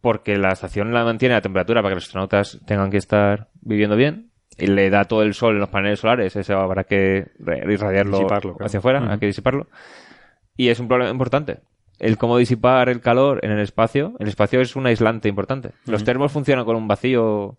porque 0.00 0.36
la 0.36 0.52
estación 0.52 0.92
la 0.92 1.04
mantiene 1.04 1.34
a 1.34 1.40
temperatura 1.40 1.82
para 1.82 1.92
que 1.92 1.96
los 1.96 2.04
astronautas 2.04 2.60
tengan 2.66 2.90
que 2.90 2.98
estar 2.98 3.48
viviendo 3.60 3.96
bien. 3.96 4.30
Y 4.56 4.68
le 4.68 4.88
da 4.88 5.06
todo 5.06 5.22
el 5.22 5.34
sol 5.34 5.54
en 5.54 5.60
los 5.60 5.68
paneles 5.68 5.98
solares, 5.98 6.36
eso 6.36 6.56
habrá 6.56 6.84
que 6.84 7.32
irradiarlo 7.66 8.18
Disiparlo, 8.18 8.56
hacia 8.60 8.78
afuera, 8.78 9.04
hay 9.10 9.18
que 9.18 9.26
disiparlo. 9.26 9.66
Y 10.56 10.68
es 10.68 10.78
un 10.78 10.86
problema 10.86 11.10
importante. 11.10 11.58
El 11.98 12.18
cómo 12.18 12.38
disipar 12.38 12.88
el 12.88 13.00
calor 13.00 13.40
en 13.44 13.50
el 13.50 13.60
espacio. 13.60 14.14
El 14.18 14.28
espacio 14.28 14.60
es 14.60 14.76
un 14.76 14.86
aislante 14.86 15.28
importante. 15.28 15.70
Los 15.86 16.04
termos 16.04 16.32
funcionan 16.32 16.64
con 16.64 16.76
un 16.76 16.86
vacío 16.86 17.58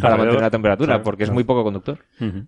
para 0.00 0.16
mantener 0.16 0.42
la 0.42 0.50
temperatura, 0.50 0.86
claro, 0.94 1.02
porque 1.04 1.24
es 1.24 1.30
muy 1.30 1.44
poco 1.44 1.62
conductor. 1.64 1.98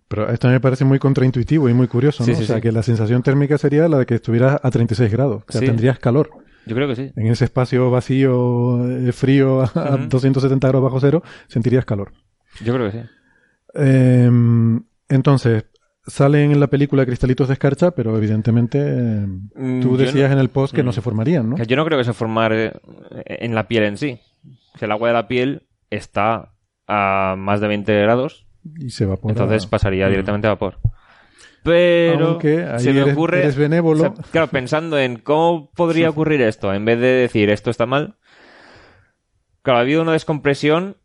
Pero 0.08 0.28
esto 0.30 0.48
me 0.48 0.60
parece 0.60 0.84
muy 0.84 0.98
contraintuitivo 0.98 1.68
y 1.68 1.74
muy 1.74 1.86
curioso, 1.86 2.22
¿no? 2.22 2.26
Sí, 2.26 2.34
sí, 2.34 2.42
o 2.42 2.46
sea, 2.46 2.56
sí. 2.56 2.62
que 2.62 2.72
la 2.72 2.82
sensación 2.82 3.22
térmica 3.22 3.56
sería 3.58 3.88
la 3.88 3.98
de 3.98 4.06
que 4.06 4.16
estuvieras 4.16 4.60
a 4.62 4.70
36 4.70 5.10
grados. 5.12 5.44
O 5.48 5.52
sea, 5.52 5.60
Sí. 5.60 5.66
tendrías 5.66 5.98
calor. 5.98 6.30
Yo 6.66 6.74
creo 6.74 6.88
que 6.88 6.96
sí. 6.96 7.12
En 7.16 7.26
ese 7.28 7.44
espacio 7.44 7.90
vacío, 7.90 8.86
eh, 8.90 9.12
frío, 9.12 9.62
a 9.74 9.94
Ujú. 9.94 10.08
270 10.08 10.68
grados 10.68 10.84
bajo 10.84 11.00
cero, 11.00 11.22
sentirías 11.46 11.84
calor. 11.84 12.12
Yo 12.62 12.74
creo 12.74 12.90
que 12.90 12.98
sí. 13.00 13.04
Eh, 13.74 14.30
entonces, 15.08 15.64
salen 16.06 16.52
en 16.52 16.60
la 16.60 16.66
película 16.68 17.04
cristalitos 17.06 17.48
de 17.48 17.54
escarcha, 17.54 17.90
pero 17.92 18.16
evidentemente 18.16 18.78
eh, 18.80 19.26
Mm, 19.54 19.80
tú 19.80 19.90
yo 19.92 19.96
decías 19.98 20.32
en 20.32 20.38
el 20.38 20.48
post 20.48 20.74
que 20.74 20.82
no 20.82 20.90
Mm. 20.90 20.94
se 20.94 21.00
formarían, 21.02 21.50
¿no? 21.50 21.56
Que 21.56 21.66
yo 21.66 21.76
no 21.76 21.84
creo 21.84 21.98
que 21.98 22.04
se 22.04 22.12
formar 22.12 22.52
en 22.52 23.54
la 23.54 23.68
piel 23.68 23.84
en 23.84 23.96
sí. 23.96 24.18
O 24.74 24.78
sea, 24.78 24.86
el 24.86 24.92
agua 24.92 25.08
de 25.08 25.14
la 25.14 25.28
piel 25.28 25.66
está 25.90 26.52
a 26.88 27.34
más 27.38 27.60
de 27.60 27.68
20 27.68 27.92
grados, 28.02 28.46
Y 28.78 28.90
se 28.90 29.04
evapora. 29.04 29.32
entonces 29.32 29.66
pasaría 29.66 30.08
directamente 30.08 30.46
a 30.46 30.50
vapor. 30.50 30.78
Pero 31.62 32.40
se 32.40 32.92
me 32.92 33.00
eres- 33.00 33.12
ocurre, 33.14 33.40
eres 33.40 33.56
benévolo. 33.56 34.12
o 34.12 34.14
sea, 34.16 34.24
claro, 34.30 34.46
pensando 34.48 34.98
en 34.98 35.18
cómo 35.18 35.70
podría 35.72 36.08
ocurrir 36.08 36.40
esto, 36.40 36.72
en 36.72 36.84
vez 36.84 36.98
de 36.98 37.06
decir 37.08 37.50
esto 37.50 37.70
está 37.70 37.84
mal, 37.84 38.14
claro, 39.62 39.78
ha 39.78 39.82
habido 39.82 40.00
una 40.02 40.12
descompresión 40.12 40.96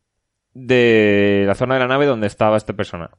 de 0.53 1.43
la 1.47 1.55
zona 1.55 1.73
de 1.73 1.79
la 1.81 1.87
nave 1.87 2.05
donde 2.05 2.27
estaba 2.27 2.55
esta 2.57 2.73
persona. 2.73 3.09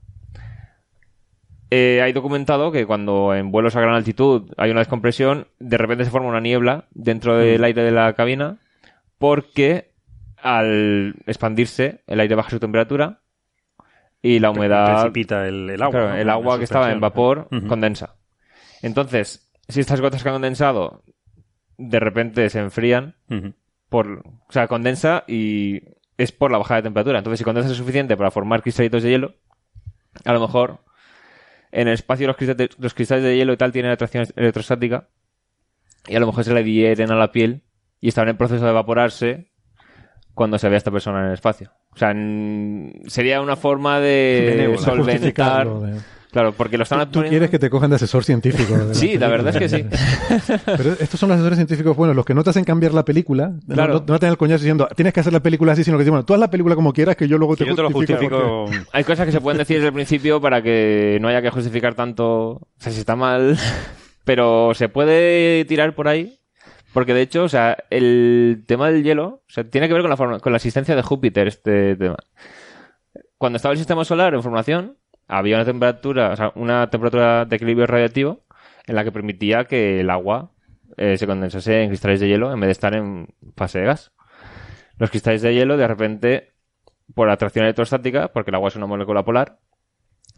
Eh, 1.71 2.01
hay 2.03 2.13
documentado 2.13 2.71
que 2.71 2.87
cuando 2.87 3.35
en 3.35 3.51
vuelos 3.51 3.75
a 3.75 3.81
gran 3.81 3.95
altitud 3.95 4.53
hay 4.57 4.71
una 4.71 4.81
descompresión, 4.81 5.49
de 5.59 5.77
repente 5.77 6.05
se 6.05 6.11
forma 6.11 6.29
una 6.29 6.41
niebla 6.41 6.87
dentro 6.93 7.37
del 7.37 7.61
Mm. 7.61 7.65
aire 7.65 7.83
de 7.83 7.91
la 7.91 8.13
cabina 8.13 8.59
porque 9.19 9.91
al 10.45 11.17
expandirse 11.27 12.05
el 12.07 12.21
aire 12.21 12.35
baja 12.35 12.51
su 12.51 12.61
temperatura 12.61 13.23
y 14.21 14.41
la 14.41 14.51
humedad 14.51 15.01
Precipita 15.01 15.49
el, 15.49 15.71
el 15.71 15.83
agua. 15.83 15.91
Claro, 15.91 16.09
¿no? 16.11 16.17
el 16.17 16.31
agua 16.31 16.59
que 16.59 16.65
estaba 16.65 16.93
en 16.93 17.01
vapor 17.01 17.49
condensa. 17.67 18.17
Entonces, 18.83 19.51
si 19.69 19.81
estas 19.81 20.03
gotas 20.03 20.23
que 20.23 20.29
han 20.29 20.35
condensado 20.35 21.03
de 21.79 21.99
repente 21.99 22.49
se 22.51 22.61
enfrían, 22.61 23.17
por, 23.89 24.23
o 24.47 24.53
sea, 24.53 24.69
condensa 24.69 25.25
y 25.27 25.83
es 26.19 26.31
por 26.31 26.53
la 26.53 26.59
bajada 26.59 26.81
de 26.81 26.85
temperatura. 26.85 27.19
Entonces, 27.19 27.39
si 27.39 27.45
condensa 27.45 27.71
es 27.71 27.77
suficiente 27.77 28.17
para 28.17 28.31
formar 28.31 28.63
cristalitos 28.63 29.03
de 29.03 29.11
hielo, 29.11 29.35
a 30.25 30.33
lo 30.35 30.41
mejor 30.41 30.81
en 31.73 31.89
el 31.89 31.95
espacio 31.95 32.27
los 32.27 32.37
cristales, 32.37 32.71
los 32.79 32.93
cristales 32.93 33.25
de 33.25 33.37
hielo 33.37 33.55
y 33.55 33.57
tal 33.57 33.73
tienen 33.73 33.93
atracción 33.93 34.27
electrostática 34.37 35.09
y 36.07 36.17
a 36.17 36.21
lo 36.21 36.27
mejor 36.27 36.45
se 36.45 36.53
le 36.53 36.61
adhieren 36.61 37.11
a 37.11 37.17
la 37.17 37.33
piel 37.33 37.63
y 38.01 38.09
estaban 38.09 38.29
en 38.29 38.37
proceso 38.37 38.65
de 38.65 38.71
evaporarse 38.71 39.51
cuando 40.35 40.59
se 40.59 40.69
ve 40.69 40.75
a 40.75 40.79
esta 40.79 40.91
persona 40.91 41.21
en 41.21 41.27
el 41.29 41.33
espacio. 41.35 41.71
O 41.93 41.97
sea, 41.97 42.11
n- 42.11 42.93
sería 43.07 43.41
una 43.41 43.57
forma 43.57 44.01
de 44.01 44.75
solventar... 44.79 45.69
De- 45.69 46.15
Claro, 46.35 46.51
porque 46.51 46.77
lo 46.77 46.83
están 46.83 46.99
Tú 46.99 47.21
poniendo- 47.21 47.31
quieres 47.31 47.49
que 47.51 47.61
te 47.61 47.71
cojan 47.71 47.91
de 47.91 47.95
asesor 47.95 48.25
científico. 48.25 48.77
de 48.77 48.93
Sí, 48.97 49.17
la 49.19 49.29
verdad 49.29 49.55
es 49.55 49.57
que 49.57 49.69
sí. 49.69 49.85
Pero 50.67 50.95
estos 50.99 51.21
son 51.21 51.29
los 51.29 51.37
asesores 51.37 51.59
científicos 51.59 51.97
buenos, 51.97 52.17
los 52.17 52.25
que 52.25 52.35
no 52.35 52.43
te 52.43 52.51
hacen 52.51 52.65
cambiar 52.65 52.93
la 52.93 53.05
película. 53.05 53.53
no- 53.69 53.75
Claro. 53.77 53.95
No, 54.01 54.05
no 54.09 54.19
te 54.19 54.27
dan 54.27 54.33
el 54.33 54.37
coñazo 54.37 54.63
diciendo, 54.65 54.89
tienes 54.97 55.13
que 55.15 55.21
hacer 55.21 55.33
la 55.33 55.39
película 55.39 55.75
así, 55.75 55.85
sino 55.85 55.97
que 55.97 56.03
dicen, 56.03 56.11
bueno, 56.11 56.25
tú 56.27 56.35
haz 56.35 56.41
la 56.41 56.51
película 56.51 56.75
como 56.75 56.93
quieras, 56.93 57.15
que 57.15 57.29
yo 57.29 57.39
luego 57.39 57.55
Que 57.55 57.63
te 57.63 57.71
yo 57.71 57.77
te 57.77 57.83
lo 57.83 57.91
justifico 57.93 58.29
porque- 58.31 58.49
justifico. 58.49 58.89
Hay 58.93 59.05
cosas 59.05 59.27
que 59.27 59.31
se 59.33 59.41
pueden 59.41 59.59
decir 59.59 59.77
desde 59.77 59.87
el 59.87 59.95
principio 59.95 60.41
para 60.41 60.61
que 60.61 61.19
no 61.21 61.29
haya 61.29 61.41
que 61.41 61.51
justificar 61.51 61.95
tanto. 61.95 62.27
O 62.27 62.69
sea, 62.79 62.91
si 62.91 62.99
está 62.99 63.15
mal. 63.15 63.57
Pero 64.25 64.73
se 64.75 64.89
puede 64.89 65.65
tirar 65.67 65.95
por 65.95 66.09
ahí. 66.09 66.41
Porque 66.95 67.13
de 67.13 67.21
hecho, 67.23 67.43
o 67.45 67.49
sea, 67.49 67.77
el 67.91 68.65
tema 68.67 68.89
del 68.89 69.03
hielo, 69.03 69.43
o 69.47 69.53
sea, 69.53 69.65
tiene 69.65 69.89
que 69.89 69.93
ver 69.95 70.03
con 70.03 70.11
la, 70.11 70.17
forma- 70.17 70.41
con 70.41 70.53
la 70.53 70.57
existencia 70.57 70.97
de 70.97 71.03
Júpiter, 71.03 71.49
este 71.49 71.97
tema. 71.97 72.17
Cuando 73.37 73.57
estaba 73.57 73.73
el 73.73 73.79
sistema 73.79 74.05
solar 74.05 74.33
en 74.33 74.43
formación, 74.43 74.97
había 75.27 75.57
una 75.57 75.65
temperatura, 75.65 76.31
o 76.31 76.37
sea, 76.37 76.53
una 76.55 76.89
temperatura 76.91 77.45
de 77.45 77.57
equilibrio 77.57 77.87
radiactivo 77.87 78.45
en 78.87 78.95
la 78.95 79.05
que 79.05 79.13
permitía 79.13 79.65
que 79.65 80.01
el 80.01 80.09
agua 80.09 80.53
eh, 80.97 81.17
se 81.19 81.27
condensase 81.27 81.83
en 81.83 81.89
cristales 81.89 82.21
de 82.21 82.29
hielo 82.29 82.53
en 82.53 82.61
vez 82.61 82.69
de 82.69 82.73
estar 82.73 82.95
en 82.95 83.27
fase 83.57 83.81
de 83.81 83.87
gas. 83.87 84.13
Los 84.97 85.11
cristales 85.11 85.43
de 85.43 85.53
hielo, 85.53 85.77
de 85.77 85.89
repente, 85.89 86.53
por 87.15 87.29
atracción 87.29 87.65
electrostática, 87.65 88.29
porque 88.29 88.53
el 88.53 88.55
agua 88.55 88.69
es 88.69 88.77
una 88.77 88.87
molécula 88.87 89.25
polar, 89.25 89.59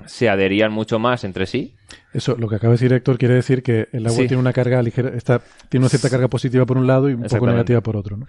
se 0.05 0.29
adherían 0.29 0.73
mucho 0.73 0.99
más 0.99 1.25
entre 1.25 1.47
sí. 1.47 1.77
Eso, 2.13 2.37
lo 2.37 2.49
que 2.49 2.57
acaba 2.57 2.73
de 2.73 2.75
decir 2.79 2.93
Héctor, 2.93 3.19
quiere 3.19 3.35
decir 3.35 3.63
que 3.63 3.89
el 3.93 4.07
agua 4.07 4.19
Sí. 4.23 4.29
tiene 4.29 4.41
una 4.41 4.53
carga 4.53 4.83
ligera, 4.83 5.11
está, 5.17 5.41
tiene 5.69 5.85
una 5.85 5.89
cierta 5.91 6.11
carga 6.11 6.29
positiva 6.29 6.67
por 6.67 6.77
un 6.77 6.87
lado 6.87 7.09
y 7.09 7.15
un 7.15 7.23
poco 7.23 7.47
negativa 7.47 7.81
por 7.81 7.97
otro, 7.97 8.17
¿no? 8.17 8.27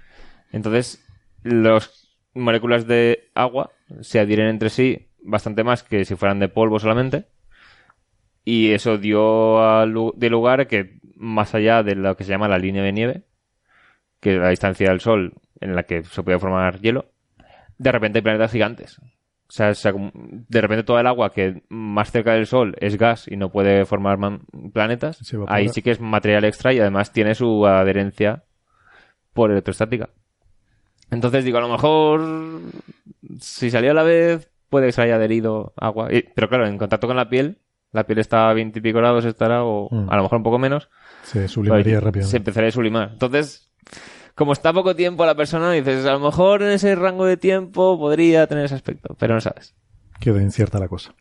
Entonces, 0.51 1.05
las 1.43 2.07
moléculas 2.33 2.87
de 2.87 3.29
agua 3.35 3.71
se 4.01 4.19
adhieren 4.19 4.47
entre 4.47 4.69
sí 4.69 5.09
bastante 5.21 5.63
más 5.63 5.83
que 5.83 6.05
si 6.05 6.15
fueran 6.15 6.39
de 6.39 6.47
polvo 6.47 6.79
solamente. 6.79 7.25
Y 8.45 8.71
eso 8.71 8.97
dio 8.97 9.61
a 9.61 9.85
lu- 9.85 10.13
de 10.15 10.29
lugar 10.29 10.61
a 10.61 10.67
que, 10.67 10.99
más 11.15 11.53
allá 11.53 11.83
de 11.83 11.95
lo 11.95 12.15
que 12.15 12.23
se 12.23 12.29
llama 12.29 12.47
la 12.47 12.57
línea 12.57 12.81
de 12.81 12.93
nieve, 12.93 13.23
que 14.21 14.35
es 14.35 14.39
la 14.39 14.49
distancia 14.49 14.89
del 14.89 15.01
Sol 15.01 15.33
en 15.59 15.75
la 15.75 15.83
que 15.83 16.03
se 16.05 16.23
puede 16.23 16.39
formar 16.39 16.79
hielo, 16.79 17.11
de 17.77 17.91
repente 17.91 18.19
hay 18.19 18.23
planetas 18.23 18.51
gigantes. 18.51 19.01
O 19.49 19.51
sea, 19.51 19.71
de 19.71 20.61
repente 20.61 20.83
toda 20.83 20.99
el 21.01 21.07
agua 21.07 21.31
que 21.31 21.63
más 21.69 22.11
cerca 22.11 22.33
del 22.33 22.47
Sol 22.47 22.75
es 22.81 22.97
gas 22.97 23.27
y 23.29 23.37
no 23.37 23.49
puede 23.49 23.85
formar 23.85 24.17
planetas, 24.73 25.19
ahí 25.47 25.69
sí 25.69 25.81
que 25.81 25.91
es 25.91 26.01
material 26.01 26.43
extra 26.43 26.73
y 26.73 26.79
además 26.79 27.13
tiene 27.13 27.33
su 27.33 27.65
adherencia 27.65 28.43
por 29.33 29.51
electrostática. 29.51 30.09
Entonces 31.11 31.45
digo, 31.45 31.59
a 31.59 31.61
lo 31.61 31.69
mejor 31.69 32.21
si 33.39 33.69
salió 33.71 33.91
a 33.91 33.93
la 33.93 34.03
vez 34.03 34.51
puede 34.69 34.87
que 34.87 34.91
se 34.91 35.01
haya 35.01 35.15
adherido 35.15 35.73
agua. 35.77 36.13
Y- 36.13 36.23
pero 36.35 36.49
claro, 36.49 36.67
en 36.67 36.77
contacto 36.77 37.07
con 37.07 37.15
la 37.15 37.29
piel, 37.29 37.59
la 37.93 38.03
piel 38.05 38.19
está 38.19 38.49
a 38.49 38.53
20 38.53 38.79
y 38.79 38.81
pico 38.81 38.97
grados, 38.97 39.23
estará, 39.23 39.63
o 39.63 39.87
Mm. 39.89 40.09
a 40.09 40.17
lo 40.17 40.23
mejor 40.23 40.37
un 40.39 40.43
poco 40.43 40.59
menos, 40.59 40.89
Se 41.23 41.47
sublimaría 41.47 42.01
rápidamente. 42.01 42.31
se 42.31 42.37
empezaría 42.37 42.67
a 42.67 42.71
sublimar. 42.73 43.09
Entonces, 43.13 43.66
como 44.37 44.53
está 44.53 44.71
poco 44.71 44.95
tiempo 44.95 45.25
la 45.25 45.35
persona, 45.35 45.71
dices, 45.71 46.05
a 46.05 46.13
lo 46.13 46.19
mejor 46.19 46.61
en 46.61 46.69
ese 46.69 46.95
rango 46.95 47.25
de 47.25 47.35
tiempo 47.37 47.97
podría 47.99 48.47
tener 48.47 48.65
ese 48.65 48.75
aspecto, 48.75 49.15
pero 49.19 49.33
no 49.33 49.41
sabes. 49.41 49.75
Queda 50.19 50.41
incierta 50.41 50.79
la 50.79 50.87
cosa. 50.87 51.13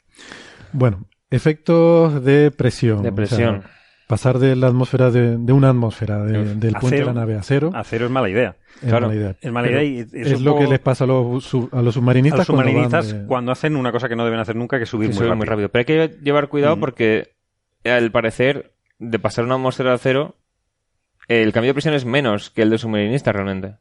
Bueno, 0.72 1.06
efectos 1.30 2.22
de 2.24 2.51
presión. 2.51 3.02
De 3.02 3.09
o 3.09 3.14
presión. 3.14 3.62
sea, 3.62 3.70
pasar 4.06 4.38
de 4.38 4.55
la 4.56 4.68
atmósfera, 4.68 5.10
de, 5.10 5.36
de 5.38 5.52
una 5.52 5.70
atmósfera, 5.70 6.22
de- 6.24 6.55
del 6.56 6.76
A 6.76 6.80
puente 6.80 6.98
de 7.01 7.05
la 7.06 7.12
nave 7.12 7.34
a 7.36 7.43
cero, 7.43 7.70
A 7.74 7.82
cero 7.84 8.05
es 8.06 8.10
mala 8.10 8.28
idea. 8.28 8.56
es 8.82 8.88
claro, 8.88 9.06
mala 9.09 9.18
idea. 9.18 9.36
Es 9.40 9.52
mala 9.52 9.70
idea 9.70 9.82
y 9.82 9.98
es, 10.01 10.12
es 10.12 10.40
lo 10.43 10.52
poco- 10.52 10.64
que 10.64 10.70
les 10.70 10.78
pasa 10.80 11.05
a 11.05 11.06
los, 11.06 11.55
a 11.72 11.82
los 11.82 11.88
a 11.88 11.93
submarinistas, 11.93 12.38
los 12.40 12.47
submarinistas 12.47 12.90
cuando, 13.06 13.12
van 13.16 13.22
de- 13.22 13.28
cuando 13.28 13.52
hacen 13.52 13.76
una 13.76 13.93
cosa 13.93 14.09
que 14.09 14.16
no 14.16 14.24
deben 14.24 14.40
hacer 14.40 14.56
nunca, 14.56 14.76
que 14.76 14.84
es 14.84 14.88
subir 14.90 15.09
muy, 15.10 15.18
rápido. 15.18 15.36
muy 15.36 15.47
rápido. 15.47 15.68
Pero 15.70 15.80
hay 15.80 15.84
que 16.09 16.16
llevar 16.22 16.48
cuidado 16.48 16.76
Mm. 16.76 16.80
porque, 16.80 17.34
al 17.84 18.10
parecer, 18.12 18.72
de 18.98 19.18
pasar 19.18 19.44
una 19.44 19.55
atmósfera 19.55 19.94
a 19.94 19.98
cero, 19.98 20.36
el 21.28 21.53
cambio 21.53 21.70
de 21.70 21.74
presión 21.74 21.94
es 21.94 22.05
menos 22.05 22.51
que 22.51 22.62
el 22.62 22.70
de 22.70 22.78
submarinista 22.78 23.32
realmente. 23.32 23.77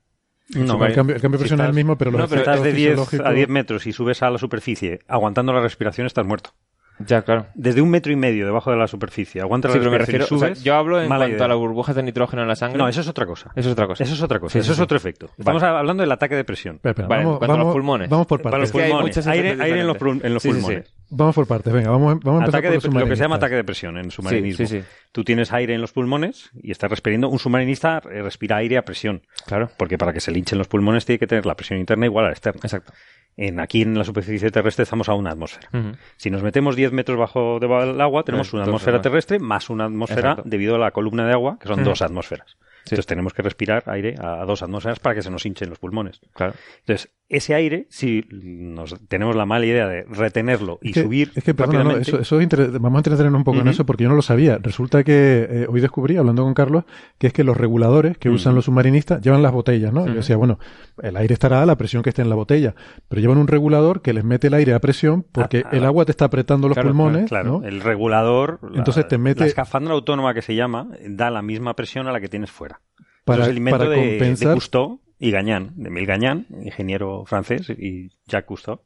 No, 0.50 0.84
el, 0.86 0.94
cambio, 0.94 1.16
el 1.16 1.22
cambio 1.22 1.40
de 1.40 1.46
si 1.46 1.50
presión 1.50 1.62
es 1.62 1.68
el 1.70 1.74
mismo, 1.74 1.98
pero 1.98 2.12
los 2.12 2.22
no, 2.22 2.28
pero 2.28 2.42
estás 2.42 2.62
de 2.62 2.70
efectos 2.70 2.78
10 2.78 3.00
fisiológicos- 3.22 3.26
a 3.28 3.32
10 3.34 3.50
metros 3.50 3.88
y 3.88 3.94
subes 3.94 4.22
a 4.22 4.30
la 4.30 4.38
superficie 4.38 5.00
aguantando 5.08 5.54
la 5.54 5.62
respiración, 5.62 6.06
estás 6.06 6.26
muerto. 6.26 6.52
Ya, 7.00 7.22
claro. 7.24 7.48
Desde 7.56 7.82
un 7.82 7.90
metro 7.90 8.14
y 8.14 8.16
medio 8.16 8.46
debajo 8.46 8.72
de 8.72 8.78
la 8.78 8.88
superficie, 8.88 9.42
aguanta 9.42 9.68
la 9.68 9.74
Sí, 9.74 9.80
pero 9.80 9.92
me 9.92 9.98
respiración 9.98 10.22
refiero, 10.30 10.36
y 10.36 10.38
o 10.38 10.40
sea, 10.40 10.56
subes, 10.56 10.64
yo 10.64 10.76
hablo 10.76 11.02
en 11.02 11.08
cuanto 11.08 11.28
idea. 11.28 11.44
a 11.46 11.48
las 11.50 11.58
burbujas 11.58 11.96
de 11.96 12.04
nitrógeno 12.04 12.42
en 12.44 12.48
la 12.48 12.56
sangre. 12.56 12.78
No, 12.78 12.88
eso 12.88 13.02
es 13.02 13.08
otra 13.10 13.26
cosa. 13.26 13.52
Eso 13.56 13.68
es 13.70 13.74
otra 13.74 13.86
cosa. 13.88 14.04
Eso 14.04 14.14
es 14.14 14.22
otra 14.22 14.40
cosa. 14.40 14.54
Sí, 14.54 14.60
eso 14.60 14.68
sí, 14.68 14.72
es 14.74 14.80
otro 14.80 14.96
efecto. 14.96 15.30
Estamos 15.38 15.62
hablando 15.62 16.02
del 16.04 16.12
ataque 16.14 16.36
de 16.36 16.44
presión. 16.46 16.76
Espera, 16.82 17.08
Vale, 17.08 17.22
en 17.24 17.26
vamos, 17.28 17.38
cuanto 17.40 17.54
a 17.54 17.58
los 17.58 17.64
vamos- 17.66 17.74
pulmones. 17.74 18.10
vamos 18.10 18.28
por 18.28 18.42
Para 18.42 18.58
los 18.60 18.72
partes. 18.72 18.82
que 18.82 18.86
hay 18.86 18.92
pulmones. 18.94 19.28
Aire, 19.28 19.58
aire 19.60 19.82
en 19.82 19.88
los, 19.88 19.98
en 20.24 20.34
los 20.34 20.44
Sí, 20.44 20.50
sí, 20.50 20.56
sí. 20.56 20.62
pulmones. 20.62 20.94
Vamos 21.10 21.36
por 21.36 21.46
partes, 21.48 21.72
venga, 21.72 21.90
vamos, 21.92 22.20
vamos 22.24 22.42
a 22.42 22.46
empezar 22.46 22.60
Ataque 22.60 22.68
por 22.76 22.82
de- 22.82 22.88
los 22.96 23.04
lo 23.04 23.10
que 23.10 23.16
se 23.16 23.22
llama 23.24 23.36
ataque 23.36 23.56
de 23.56 23.64
presión 23.64 23.98
en 23.98 24.10
submarinismo. 24.10 24.66
Sí, 24.66 24.68
sí, 24.68 24.82
sí. 24.82 24.88
Tú 25.12 25.24
tienes 25.24 25.54
aire 25.54 25.76
en 25.76 25.82
los 25.82 25.92
pulmones 25.92 26.50
y 26.64 26.72
estás 26.72 26.90
respirando. 26.90 27.30
Un 27.30 27.38
submarinista 27.40 28.02
eh, 28.12 28.22
respira 28.24 28.58
aire 28.58 28.78
a 28.78 28.82
presión. 28.84 29.22
Claro. 29.46 29.70
Porque 29.78 29.98
para 29.98 30.14
que 30.14 30.20
se 30.20 30.32
linchen 30.32 30.58
los 30.58 30.68
pulmones 30.68 31.06
tiene 31.06 31.20
que 31.20 31.28
tener 31.28 31.46
la 31.46 31.56
presión 31.56 31.80
interna 31.80 32.06
igual 32.06 32.26
a 32.26 32.28
la 32.30 32.34
externa. 32.34 32.60
Exacto. 32.64 32.92
En, 33.38 33.60
aquí 33.60 33.82
en 33.82 33.98
la 33.98 34.06
superficie 34.06 34.49
terrestre 34.49 34.84
estamos 34.84 35.10
a 35.10 35.14
una 35.14 35.32
atmósfera. 35.32 35.70
Si 36.16 36.30
nos 36.30 36.41
metemos 36.41 36.76
10 36.76 36.94
metros 36.94 37.18
bajo 37.20 37.60
debajo 37.60 37.86
del 37.86 37.99
agua, 37.99 38.24
tenemos 38.24 38.53
una 38.53 38.64
atmósfera 38.64 39.02
terrestre 39.02 39.40
más 39.40 39.70
una 39.70 39.86
atmósfera 39.86 40.32
Exacto. 40.32 40.49
debido 40.49 40.76
a 40.76 40.80
la 40.80 40.91
columna 40.91 41.26
de 41.26 41.34
agua, 41.34 41.57
que 41.60 41.68
son 41.68 41.84
dos 41.84 42.02
atmósferas. 42.02 42.56
Sí. 42.86 42.94
Entonces 42.94 43.06
tenemos 43.07 43.34
que 43.34 43.41
respirar 43.41 43.84
aire 43.88 44.16
a, 44.20 44.41
a 44.41 44.45
dos 44.45 44.62
atmósferas 44.64 44.99
para 44.99 45.16
que 45.16 45.22
se 45.24 45.30
nos 45.32 45.45
hinchen 45.45 45.70
los 45.70 45.80
pulmones. 45.80 46.22
Claro. 46.34 46.53
Entonces, 46.82 47.12
ese 47.28 47.56
aire, 47.56 47.88
si 47.90 48.24
nos 48.30 48.95
tenemos 49.07 49.36
la 49.36 49.48
mala 49.48 49.66
idea 49.66 49.88
de 49.88 50.03
retenerlo 50.03 50.78
y 50.84 50.90
Es 50.90 50.94
que- 50.94 51.02
subir 51.03 51.32
Es 51.34 51.44
que, 51.44 51.56
perdona, 51.56 51.84
no, 51.84 51.91
eso, 51.98 52.20
eso 52.20 52.40
es 52.40 52.48
vamos 52.80 52.98
a 52.98 52.99
entretenernos 52.99 53.40
un 53.40 53.44
poco 53.44 53.62
en 53.62 53.68
eso 53.68 53.86
porque 53.86 54.03
yo 54.03 54.10
no 54.10 54.16
lo 54.16 54.22
sabía. 54.22 54.60
Resulta 54.62 55.03
que 55.03 55.48
eh, 55.49 55.68
hoy 55.68 55.82
descubrí, 55.82 56.18
hablando 56.18 56.44
con 56.44 56.53
Carlos, 56.53 56.84
que 57.18 57.26
es 57.28 57.34
que 57.34 57.44
los 57.44 57.57
reguladores 57.57 58.18
que 58.20 58.30
usan 58.30 58.53
los 58.53 58.66
submarinistas 58.66 59.22
llevan 59.22 59.41
las 59.41 59.52
botellas, 59.52 59.91
¿no? 59.91 60.06
Yo 60.06 60.14
decía, 60.14 60.38
bueno, 60.38 60.60
el 61.02 61.18
aire 61.18 61.34
estará 61.34 61.64
a 61.64 61.66
la 61.66 61.76
presión 61.78 62.03
que 62.03 62.10
esté 62.10 62.22
en 62.22 62.30
la 62.30 62.36
botella, 62.36 62.76
pero 63.10 63.20
llevan 63.22 63.40
un 63.40 63.48
regulador 63.48 64.03
que 64.03 64.14
les 64.14 64.24
mete 64.24 64.48
el 64.48 64.53
aire 64.53 64.74
a 64.76 64.80
presión 64.80 65.26
porque 65.32 65.64
Ah, 65.66 65.70
ah, 65.72 65.76
el 65.78 65.86
agua 65.86 66.06
te 66.06 66.12
está 66.12 66.26
apretando 66.26 66.68
los 66.68 66.76
claro, 66.76 66.90
pulmones, 66.90 67.28
Claro, 67.30 67.60
¿no? 67.62 67.68
el 67.68 67.82
regulador, 67.82 68.60
la- 68.62 68.78
Entonces 68.78 69.07
te 69.07 69.18
mete- 69.18 69.40
la 69.40 69.48
escafandra 69.48 69.94
autónoma 69.94 70.34
que 70.36 70.44
se 70.44 70.53
llama, 70.53 70.90
da 71.07 71.32
la 71.32 71.41
misma 71.41 71.74
presión 71.76 72.07
a 72.07 72.12
la 72.12 72.20
que 72.22 72.28
tienes 72.30 72.52
fuera. 72.52 72.74
Para, 73.23 73.45
el 73.47 73.57
invento 73.57 73.80
para 73.80 73.89
de, 73.89 73.97
de 73.97 74.10
compensar. 74.11 74.53
Cousteau 74.53 75.02
y 75.19 75.31
Gagnan, 75.31 75.72
de 75.76 75.88
Emile 75.89 76.06
Gagnan, 76.06 76.45
ingeniero 76.64 77.26
francés, 77.26 77.69
y 77.69 78.10
Jacques 78.27 78.45
Cousteau, 78.47 78.81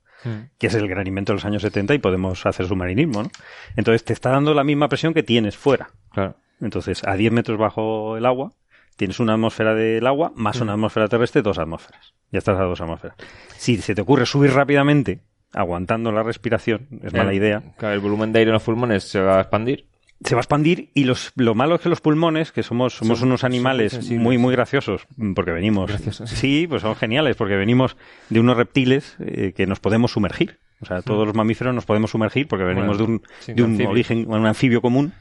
que 0.58 0.68
es 0.68 0.76
el 0.76 0.88
gran 0.88 1.08
invento 1.08 1.32
de 1.34 1.36
los 1.38 1.46
años 1.46 1.62
70 1.62 1.94
y 1.96 2.00
podemos 2.00 2.46
hacer 2.46 2.68
submarinismo, 2.68 3.24
¿no? 3.24 3.32
Entonces 3.76 4.04
te 4.04 4.14
está 4.14 4.30
dando 4.32 4.54
la 4.54 4.64
misma 4.64 4.88
presión 4.90 5.14
que 5.14 5.24
tienes 5.24 5.58
fuera. 5.58 5.90
Claro. 6.12 6.36
Entonces, 6.62 7.02
a 7.06 7.16
10 7.16 7.32
metros 7.32 7.58
bajo 7.58 8.18
el 8.18 8.26
agua, 8.26 8.52
tienes 8.98 9.20
una 9.22 9.34
atmósfera 9.34 9.74
del 9.76 10.06
agua 10.06 10.32
más 10.36 10.60
una 10.60 10.74
atmósfera 10.74 11.08
terrestre, 11.08 11.42
dos 11.42 11.58
atmósferas. 11.58 12.14
Ya 12.32 12.40
estás 12.40 12.60
a 12.60 12.64
dos 12.64 12.80
atmósferas. 12.82 13.16
Si 13.58 13.78
se 13.78 13.96
te 13.96 14.02
ocurre 14.02 14.26
subir 14.26 14.52
rápidamente, 14.52 15.22
aguantando 15.54 16.12
la 16.12 16.22
respiración, 16.22 16.88
es 17.02 17.14
mala 17.14 17.32
El- 17.32 17.38
idea, 17.38 17.64
Claro, 17.78 17.96
el 17.96 18.02
volumen 18.02 18.32
de 18.34 18.40
aire 18.40 18.50
en 18.50 18.54
los 18.54 18.64
pulmones 18.64 19.04
se 19.06 19.20
va 19.22 19.38
a 19.38 19.42
expandir. 19.42 19.88
Se 20.24 20.36
va 20.36 20.40
a 20.40 20.44
expandir 20.44 20.92
y 20.94 21.06
los, 21.06 21.32
lo 21.36 21.56
malo 21.56 21.76
es 21.76 21.82
que 21.82 21.90
los 21.90 22.02
pulmones, 22.02 22.52
que 22.52 22.62
somos, 22.64 22.94
somos 22.96 23.20
Son- 23.20 23.30
unos 23.30 23.44
animales 23.44 24.10
muy, 24.12 24.38
muy 24.38 24.54
graciosos, 24.54 25.08
mm, 25.16 25.34
porque 25.34 25.52
venimos... 25.52 25.88
Graciosos. 25.90 26.30
Sí, 26.30 26.66
pues 26.68 26.82
son 26.82 26.96
geniales, 26.96 27.36
porque 27.38 27.56
venimos 27.56 27.96
de 28.30 28.40
unos 28.40 28.58
reptiles 28.58 29.16
eh, 29.20 29.54
que 29.56 29.66
nos 29.68 29.80
podemos 29.80 30.12
sumergir. 30.12 30.60
O 30.82 30.86
sea, 30.86 31.02
todos 31.02 31.26
los 31.26 31.36
mamíferos 31.36 31.74
nos 31.76 31.86
podemos 31.86 32.12
sumergir 32.12 32.48
porque 32.48 32.64
venimos 32.66 32.98
Bueno, 32.98 33.22
de 33.48 33.64
un, 33.64 33.78
de 33.78 33.84
un 33.86 33.88
origen, 33.88 34.26
un 34.32 34.46
anfibio 34.46 34.82
común 34.82 35.14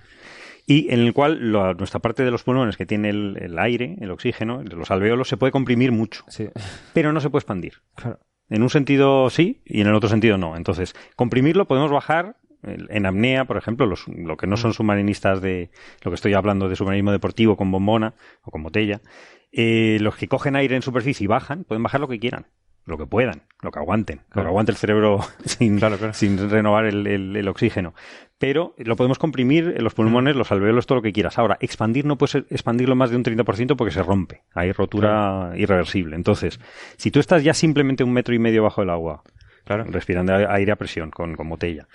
y 0.66 0.92
en 0.92 1.00
el 1.00 1.12
cual 1.12 1.50
lo- 1.52 1.74
nuestra 1.74 2.00
parte 2.00 2.24
de 2.24 2.30
los 2.30 2.42
pulmones 2.44 2.76
que 2.76 2.86
tiene 2.86 3.08
el, 3.10 3.36
el 3.40 3.58
aire, 3.58 3.96
el 4.00 4.10
oxígeno, 4.10 4.62
los 4.62 4.90
alveolos, 4.90 5.28
se 5.28 5.36
puede 5.36 5.50
comprimir 5.52 5.90
mucho, 5.92 6.24
Sí. 6.28 6.48
pero 6.92 7.12
no 7.12 7.20
se 7.20 7.30
puede 7.30 7.40
expandir. 7.40 7.74
Claro. 7.94 8.20
En 8.50 8.62
un 8.62 8.70
sentido 8.70 9.30
sí 9.30 9.60
y 9.64 9.80
en 9.80 9.88
el 9.88 9.94
otro 9.94 10.08
sentido 10.08 10.38
no. 10.38 10.56
Entonces, 10.56 10.94
comprimirlo 11.16 11.66
podemos 11.66 11.90
bajar 11.90 12.36
en 12.62 13.06
apnea, 13.06 13.44
por 13.44 13.56
ejemplo, 13.56 13.86
los, 13.86 14.06
lo 14.09 14.36
que 14.36 14.47
no 14.47 14.56
son 14.56 14.72
submarinistas 14.74 15.40
de 15.40 15.70
lo 16.02 16.10
que 16.10 16.16
estoy 16.16 16.35
hablando 16.35 16.68
de 16.68 16.76
submarinismo 16.76 17.12
deportivo 17.12 17.56
con 17.56 17.70
bombona 17.70 18.14
o 18.43 18.51
con 18.51 18.62
botella, 18.62 19.01
eh, 19.52 19.98
los 20.01 20.16
que 20.16 20.28
cogen 20.28 20.56
aire 20.56 20.76
en 20.76 20.82
superficie 20.82 21.24
y 21.24 21.28
bajan, 21.28 21.64
pueden 21.64 21.82
bajar 21.82 22.01
lo 22.01 22.09
que 22.09 22.18
quieran, 22.18 22.47
lo 22.85 22.98
que 22.98 23.06
puedan, 23.06 23.43
lo 23.62 23.70
que 23.70 23.78
aguanten, 23.78 24.18
lo 24.18 24.24
que 24.24 24.32
Claro. 24.32 24.48
aguante 24.48 24.72
el 24.72 24.76
cerebro 24.78 25.20
sin, 25.44 25.78
Claro, 25.78 25.97
claro. 25.98 26.12
sin 26.14 26.51
renovar 26.51 26.85
el, 26.86 27.06
el- 27.06 27.36
el 27.36 27.48
oxígeno. 27.48 27.94
Pero 28.39 28.74
lo 28.78 28.94
podemos 28.97 29.18
comprimir 29.18 29.74
en 29.76 29.82
los 29.82 29.94
pulmones, 29.94 30.36
los 30.36 30.52
alveolos, 30.52 30.86
todo 30.86 30.97
lo 30.97 31.02
que 31.02 31.12
quieras. 31.12 31.39
Ahora, 31.39 31.56
expandir 31.60 32.05
no 32.06 32.16
puedes 32.18 32.36
expandirlo 32.51 32.94
más 32.94 33.10
de 33.10 33.16
un 33.16 33.24
30% 33.24 33.74
porque 33.76 33.93
se 33.93 34.02
rompe. 34.02 34.43
Hay 34.55 34.70
rotura 34.72 35.52
irreversible. 35.56 36.14
Entonces, 36.14 36.60
si 36.97 37.10
tú 37.10 37.18
estás 37.18 37.43
ya 37.43 37.52
simplemente 37.52 38.05
un 38.05 38.12
metro 38.12 38.35
y 38.35 38.39
medio 38.39 38.62
bajo 38.62 38.82
el 38.82 38.90
agua, 38.90 39.22
Claro. 39.64 39.85
respirando 39.85 40.32
aire 40.35 40.72
a 40.72 40.76
presión 40.76 41.10
con, 41.10 41.35
con 41.35 41.48
botella, 41.48 41.89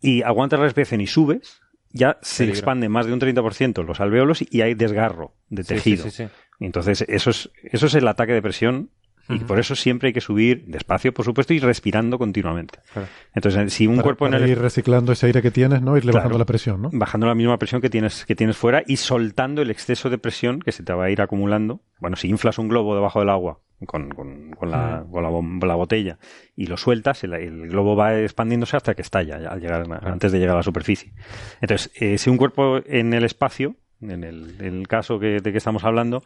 y 0.00 0.22
aguantas 0.22 0.58
la 0.58 0.64
respiración 0.66 1.00
y 1.00 1.06
subes, 1.06 1.60
ya 1.92 2.18
se 2.22 2.44
Peligro. 2.44 2.58
expande 2.58 2.88
más 2.88 3.06
de 3.06 3.12
un 3.12 3.20
30% 3.20 3.84
los 3.84 4.00
alveolos 4.00 4.44
y 4.48 4.60
hay 4.60 4.74
desgarro 4.74 5.34
de 5.48 5.64
tejido. 5.64 6.04
Sí, 6.04 6.10
sí, 6.10 6.24
sí. 6.24 6.30
Entonces, 6.60 7.04
eso 7.08 7.30
es, 7.30 7.50
eso 7.64 7.86
es 7.86 7.94
el 7.94 8.06
ataque 8.08 8.32
de 8.32 8.42
presión 8.42 8.90
y 9.28 9.40
por 9.40 9.58
eso 9.58 9.74
siempre 9.74 10.08
hay 10.08 10.12
que 10.12 10.20
subir 10.20 10.66
despacio, 10.68 11.12
por 11.12 11.24
supuesto, 11.24 11.52
y 11.52 11.58
respirando 11.58 12.16
continuamente. 12.16 12.78
Claro. 12.92 13.08
Entonces, 13.34 13.72
si 13.72 13.88
un 13.88 13.96
para, 13.96 14.04
cuerpo 14.04 14.26
en 14.26 14.32
para 14.34 14.44
el 14.44 14.50
ir 14.52 14.58
reciclando 14.60 15.10
ese 15.10 15.26
aire 15.26 15.42
que 15.42 15.50
tienes, 15.50 15.82
¿no? 15.82 15.96
Irle 15.96 16.12
Claro. 16.12 16.22
bajando 16.22 16.38
la 16.38 16.44
presión, 16.44 16.80
¿no? 16.82 16.90
bajando 16.92 17.26
la 17.26 17.34
misma 17.34 17.58
presión 17.58 17.80
que 17.80 17.90
tienes, 17.90 18.24
que 18.24 18.36
tienes 18.36 18.56
fuera 18.56 18.84
y 18.86 18.98
soltando 18.98 19.62
el 19.62 19.70
exceso 19.70 20.10
de 20.10 20.18
presión 20.18 20.60
que 20.60 20.70
se 20.70 20.84
te 20.84 20.92
va 20.92 21.06
a 21.06 21.10
ir 21.10 21.20
acumulando. 21.20 21.80
Bueno, 21.98 22.14
si 22.16 22.28
inflas 22.28 22.58
un 22.58 22.68
globo 22.68 22.94
debajo 22.94 23.18
del 23.18 23.30
agua 23.30 23.58
con, 23.84 24.08
con- 24.10 24.50
con 24.52 24.70
la, 24.70 25.04
con 25.10 25.22
la 25.68 25.74
botella 25.74 26.18
y 26.56 26.66
lo 26.66 26.76
sueltas, 26.76 27.22
el, 27.24 27.34
el 27.34 27.68
globo 27.68 27.94
va 27.96 28.18
expandiéndose 28.18 28.76
hasta 28.76 28.94
que 28.94 29.02
estalla, 29.02 29.36
al 29.50 29.60
llegar, 29.60 29.84
antes 30.02 30.32
de 30.32 30.38
llegar 30.38 30.54
a 30.54 30.58
la 30.58 30.62
superficie. 30.62 31.12
Entonces, 31.60 31.90
eh, 32.00 32.16
si 32.16 32.30
un 32.30 32.38
cuerpo 32.38 32.78
en 32.86 33.12
el 33.12 33.24
espacio, 33.24 33.76
en 34.00 34.24
el, 34.24 34.56
en 34.60 34.78
el 34.78 34.88
caso 34.88 35.18
que, 35.18 35.40
de 35.40 35.52
que 35.52 35.58
estamos 35.58 35.84
hablando, 35.84 36.22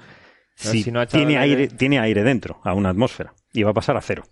si, 0.55 0.90
no 0.93 1.06
tiene, 1.06 1.39
aire, 1.39 1.62
aire- 1.62 1.68
tiene 1.77 1.98
aire 1.98 2.22
dentro, 2.22 2.60
a 2.64 2.74
una 2.74 2.90
atmósfera, 2.90 3.32
y 3.52 3.62
va 3.62 3.70
a 3.70 3.74
pasar 3.74 3.97
a 3.97 4.01
cero, 4.01 4.24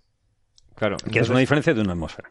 Claro. 0.75 0.95
que 1.11 1.19
es 1.19 1.29
una 1.29 1.39
diferencia 1.39 1.73
de 1.73 1.81
una 1.81 1.93
atmósfera. 1.93 2.29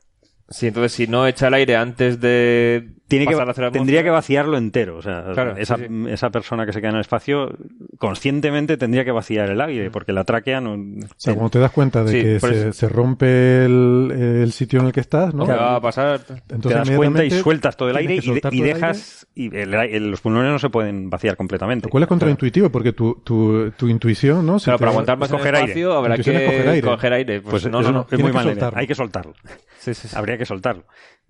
Sí, 0.49 0.69
entonces 0.69 0.93
si 0.93 1.07
no 1.07 1.27
echa 1.27 1.49
el 1.49 1.55
aire 1.55 1.77
antes 1.77 2.21
de 2.21 2.95
tiene 3.09 3.27
que, 3.27 3.35
tendría 3.73 4.03
que 4.03 4.11
vaciarlo 4.11 4.57
entero. 4.59 4.99
O 4.99 5.03
sea, 5.03 5.25
Claro, 5.35 5.57
esa, 5.57 5.77
sí, 5.77 5.87
sí. 5.89 6.05
esa 6.11 6.31
persona 6.31 6.67
que 6.67 6.73
se 6.73 6.81
queda 6.81 6.91
en 6.91 6.97
el 6.97 7.01
espacio 7.01 7.51
conscientemente 7.99 8.77
tendría 8.77 9.05
que 9.05 9.11
vaciar 9.13 9.49
el 9.51 9.61
aire, 9.61 9.91
porque 9.91 10.13
la 10.13 10.25
tráquea 10.25 10.61
no. 10.61 10.75
O 10.75 11.09
sea, 11.17 11.35
cuando 11.35 11.51
te 11.51 11.59
das 11.59 11.73
cuenta 11.73 12.05
de 12.05 12.13
Sí, 12.13 12.23
que 12.23 12.41
se, 12.41 12.73
se 12.73 12.89
rompe 12.89 13.65
el, 13.65 14.13
el 14.43 14.53
sitio 14.53 14.81
en 14.81 14.87
el 14.87 14.93
que 14.93 15.01
estás, 15.01 15.35
¿no? 15.35 15.47
¿Qué 15.47 15.53
va 15.53 15.77
a 15.77 15.81
pasar? 15.81 16.21
te 16.21 16.35
Entonces 16.55 16.87
das 16.87 16.91
cuenta 16.97 17.25
y 17.25 17.31
sueltas 17.31 17.77
todo 17.77 17.91
el 17.91 17.97
aire 17.97 18.17
y, 18.17 18.21
de- 18.21 18.41
y 18.53 18.61
dejas. 18.61 19.27
Y 19.35 19.55
el- 19.57 19.75
el- 19.75 20.11
los 20.11 20.21
pulmones 20.21 20.51
no 20.53 20.59
se 20.59 20.69
pueden 20.71 21.11
vaciar 21.11 21.37
completamente. 21.37 21.87
Lo 21.87 21.91
cual 21.91 22.03
es 22.03 22.09
contraintuitivo 22.09 22.71
porque 22.71 22.93
tu, 22.93 23.15
tu, 23.25 23.71
tu 23.73 23.89
intuición, 23.89 24.45
¿no? 24.45 24.59
Si 24.59 24.65
Claro, 24.65 24.79
te- 24.79 24.81
para 24.83 24.91
aguantar 24.93 25.19
más 25.19 25.29
coger 25.31 25.55
aire. 25.55 25.67
espacio 25.69 25.93
habrá 25.95 26.17
que 26.17 26.23
coger 26.25 26.69
aire. 26.69 26.83
coger 26.87 27.13
aire. 27.15 27.41
Pues, 27.41 27.51
Pues 27.63 27.73
no, 27.73 27.81
no, 27.83 27.91
no. 27.93 28.07
es 28.11 28.19
muy 28.21 28.31
idea. 28.31 28.43
soltarlo. 28.43 28.79
Hay 28.79 28.87
que 28.87 28.95
soltarlo. 28.95 29.33
Sí, 29.79 29.95
sí, 29.95 30.09
sí. 30.09 30.17
Habría 30.17 30.37
que 30.37 30.45
soltarlo. 30.45 30.85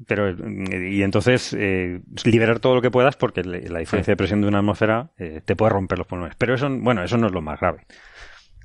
Pero, 0.06 0.28
eh, 0.28 0.90
y 0.90 1.02
entonces, 1.02 1.54
eh, 1.58 2.00
liberar 2.24 2.60
todo 2.60 2.76
lo 2.76 2.82
que 2.82 2.90
puedas 2.90 3.16
porque 3.16 3.42
la 3.42 3.80
diferencia 3.80 4.12
de 4.12 4.16
presión 4.16 4.40
de 4.40 4.48
una 4.48 4.58
atmósfera 4.58 5.10
eh, 5.18 5.40
te 5.44 5.56
puede 5.56 5.70
romper 5.70 5.98
los 5.98 6.06
pulmones. 6.06 6.36
Pero 6.38 6.54
eso, 6.54 6.68
bueno, 6.70 7.02
eso 7.02 7.16
no 7.18 7.26
es 7.26 7.32
lo 7.32 7.42
más 7.42 7.58
grave. 7.58 7.86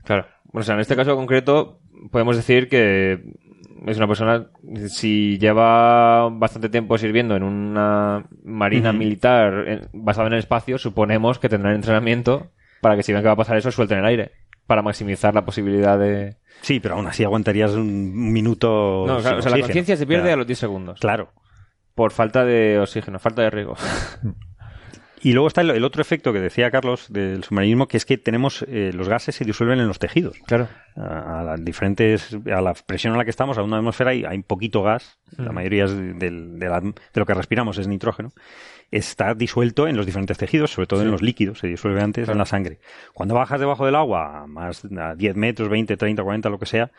Claro. 0.03 0.27
O 0.51 0.61
sea, 0.61 0.75
en 0.75 0.81
este 0.81 0.95
caso 0.95 1.15
concreto, 1.15 1.79
podemos 2.11 2.35
decir 2.35 2.69
que 2.69 3.23
es 3.87 3.97
una 3.97 4.07
persona, 4.07 4.47
si 4.87 5.39
lleva 5.39 6.29
bastante 6.29 6.69
tiempo 6.69 6.97
sirviendo 6.97 7.35
en 7.35 7.43
una 7.43 8.25
marina 8.43 8.93
militar 8.93 9.89
basada 9.91 10.27
en 10.27 10.33
el 10.33 10.39
espacio, 10.39 10.77
suponemos 10.77 11.39
que 11.39 11.49
tendrán 11.49 11.75
entrenamiento 11.75 12.51
para 12.81 12.95
que 12.95 13.03
si 13.03 13.11
ven 13.11 13.21
que 13.21 13.27
va 13.27 13.33
a 13.33 13.37
pasar 13.37 13.57
eso, 13.57 13.71
suelten 13.71 13.99
el 13.99 14.05
aire. 14.05 14.31
Para 14.67 14.81
maximizar 14.81 15.33
la 15.33 15.43
posibilidad 15.45 15.99
de... 15.99 16.37
Sí, 16.61 16.79
pero 16.79 16.95
aún 16.95 17.07
así 17.07 17.23
aguantarías 17.23 17.71
un 17.71 18.31
minuto. 18.31 19.03
No, 19.07 19.19
claro, 19.19 19.39
o 19.39 19.41
sea, 19.41 19.51
la 19.51 19.59
conciencia 19.59 19.97
se 19.97 20.07
pierde 20.07 20.31
a 20.31 20.35
los 20.37 20.47
10 20.47 20.59
segundos. 20.59 20.99
Claro. 20.99 21.31
Por 21.95 22.11
falta 22.11 22.45
de 22.45 22.79
oxígeno, 22.79 23.19
falta 23.19 23.41
de 23.41 23.49
riego. 23.49 23.75
Y 25.21 25.31
luego 25.31 25.47
está 25.47 25.61
el, 25.61 25.69
el 25.69 25.85
otro 25.85 26.01
efecto 26.01 26.33
que 26.33 26.41
decía 26.41 26.69
Carlos 26.69 27.05
del 27.09 27.45
submarinismo, 27.45 27.87
que 27.87 27.95
es 27.95 28.05
que 28.05 28.17
tenemos 28.17 28.65
eh, 28.67 28.91
los 28.93 29.07
gases 29.07 29.35
se 29.35 29.45
disuelven 29.45 29.79
en 29.79 29.87
los 29.87 29.97
tejidos. 29.97 30.37
Claro. 30.47 30.67
A, 30.97 31.39
a 31.39 31.43
las 31.43 31.63
diferentes, 31.63 32.35
a 32.53 32.59
la 32.59 32.73
presión 32.73 33.13
a 33.13 33.17
la 33.17 33.23
que 33.23 33.29
estamos, 33.29 33.57
a 33.57 33.63
una 33.63 33.77
atmósfera, 33.77 34.11
hay, 34.11 34.25
hay 34.25 34.41
poquito 34.43 34.83
gas. 34.83 35.17
La 35.37 35.51
Mm. 35.51 35.55
mayoría 35.55 35.85
es 35.85 35.95
del- 36.19 36.59
de, 36.59 36.67
la- 36.69 36.81
de 36.81 36.93
lo 37.15 37.25
que 37.25 37.33
respiramos 37.33 37.77
es 37.77 37.87
nitrógeno. 37.87 38.31
Está 38.95 39.33
disuelto 39.33 39.87
en 39.87 39.97
los 39.97 40.05
diferentes 40.05 40.37
tejidos, 40.37 40.71
sobre 40.71 40.87
todo 40.87 41.01
en 41.01 41.09
los 41.09 41.21
líquidos, 41.21 41.59
se 41.59 41.67
disuelve 41.67 42.01
antes 42.01 42.29
en 42.29 42.37
la 42.37 42.45
sangre. 42.45 42.79
Cuando 43.13 43.33
bajas 43.33 43.59
debajo 43.59 43.85
del 43.85 43.95
agua, 43.95 44.43
a 44.43 44.47
más 44.47 44.85
a 44.85 45.15
10 45.15 45.35
metros, 45.35 45.67
20, 45.67 45.97
30, 45.97 46.21
40, 46.21 46.49
lo 46.49 46.59
que 46.59 46.67
sea, 46.67 46.91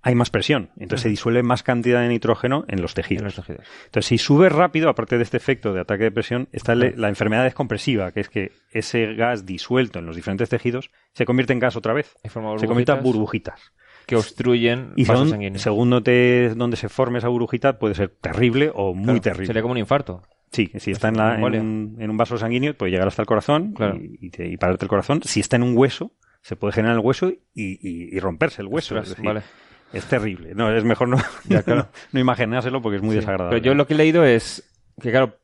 hay 0.00 0.14
más 0.14 0.30
presión. 0.30 0.70
Entonces 0.78 1.02
se 1.02 1.08
disuelve 1.10 1.42
más 1.42 1.62
cantidad 1.62 2.00
de 2.00 2.08
nitrógeno 2.08 2.64
en 2.68 2.80
los 2.80 2.94
tejidos. 2.94 3.20
En 3.20 3.26
los 3.26 3.34
tejidos. 3.36 3.66
Entonces, 3.84 4.06
si 4.06 4.18
sube 4.18 4.48
rápido, 4.48 4.88
aparte 4.88 5.16
de 5.18 5.22
este 5.22 5.36
efecto 5.36 5.72
de 5.74 5.80
ataque 5.80 6.04
de 6.04 6.10
presión, 6.10 6.48
está 6.52 6.74
la 6.74 7.08
enfermedad 7.08 7.44
descompresiva, 7.44 8.12
que 8.12 8.20
es 8.20 8.28
que 8.28 8.52
ese 8.70 9.14
gas 9.14 9.46
disuelto 9.46 9.98
en 9.98 10.06
los 10.06 10.16
diferentes 10.16 10.48
tejidos 10.48 10.90
se 11.12 11.24
convierte 11.26 11.52
en 11.52 11.58
gas 11.60 11.76
otra 11.76 11.92
vez. 11.92 12.16
Se 12.22 12.30
convierte 12.66 12.92
en 12.92 13.02
burbujitas 13.02 13.72
que 14.06 14.16
obstruyen 14.16 14.92
Y 14.96 15.04
vasos 15.04 15.18
según, 15.18 15.30
sanguíneos. 15.30 15.62
según 15.62 15.90
donde, 15.90 16.54
donde 16.56 16.76
se 16.76 16.88
forme 16.88 17.18
esa 17.18 17.28
burbujita, 17.28 17.78
puede 17.78 17.94
ser 17.94 18.08
terrible 18.08 18.72
o 18.74 18.94
muy 18.94 19.04
Claro, 19.04 19.20
terrible. 19.20 19.46
Sería 19.46 19.62
como 19.62 19.72
un 19.72 19.78
infarto. 19.78 20.22
Sí, 20.52 20.70
si 20.78 20.90
está 20.90 21.08
en, 21.08 21.16
la- 21.16 21.36
en 21.36 21.42
un, 21.60 21.96
en 21.98 22.10
un 22.10 22.16
vaso 22.16 22.36
sanguíneo, 22.36 22.74
puede 22.76 22.92
llegar 22.92 23.08
hasta 23.08 23.22
el 23.22 23.26
corazón 23.26 23.72
Claro. 23.72 23.96
y, 23.96 24.18
y 24.20 24.30
te- 24.30 24.46
y 24.48 24.56
pararte 24.58 24.84
el 24.84 24.88
corazón. 24.90 25.20
Si 25.24 25.40
está 25.40 25.56
en 25.56 25.62
un 25.62 25.76
hueso, 25.76 26.12
se 26.42 26.56
puede 26.56 26.72
generar 26.74 26.96
el 26.96 27.00
hueso 27.04 27.32
y, 27.54 28.18
romperse 28.20 28.60
el 28.62 28.68
hueso. 28.68 28.98
Es 28.98 29.08
decir, 29.08 29.24
vale. 29.24 29.42
es 29.92 30.04
terrible. 30.04 30.54
No, 30.54 30.70
es 30.74 30.84
mejor 30.84 31.08
no, 31.08 31.16
Ya, 31.44 31.62
claro. 31.64 31.82
no, 31.82 31.88
no 32.12 32.20
imaginárselo 32.20 32.82
porque 32.82 32.96
es 32.96 33.02
muy 33.02 33.12
Sí. 33.14 33.20
desagradable. 33.20 33.56
Pero 33.60 33.64
yo 33.64 33.74
lo 33.74 33.86
que 33.86 33.94
he 33.94 33.96
leído 33.96 34.24
es 34.24 34.68
que, 35.00 35.10
claro, 35.10 35.38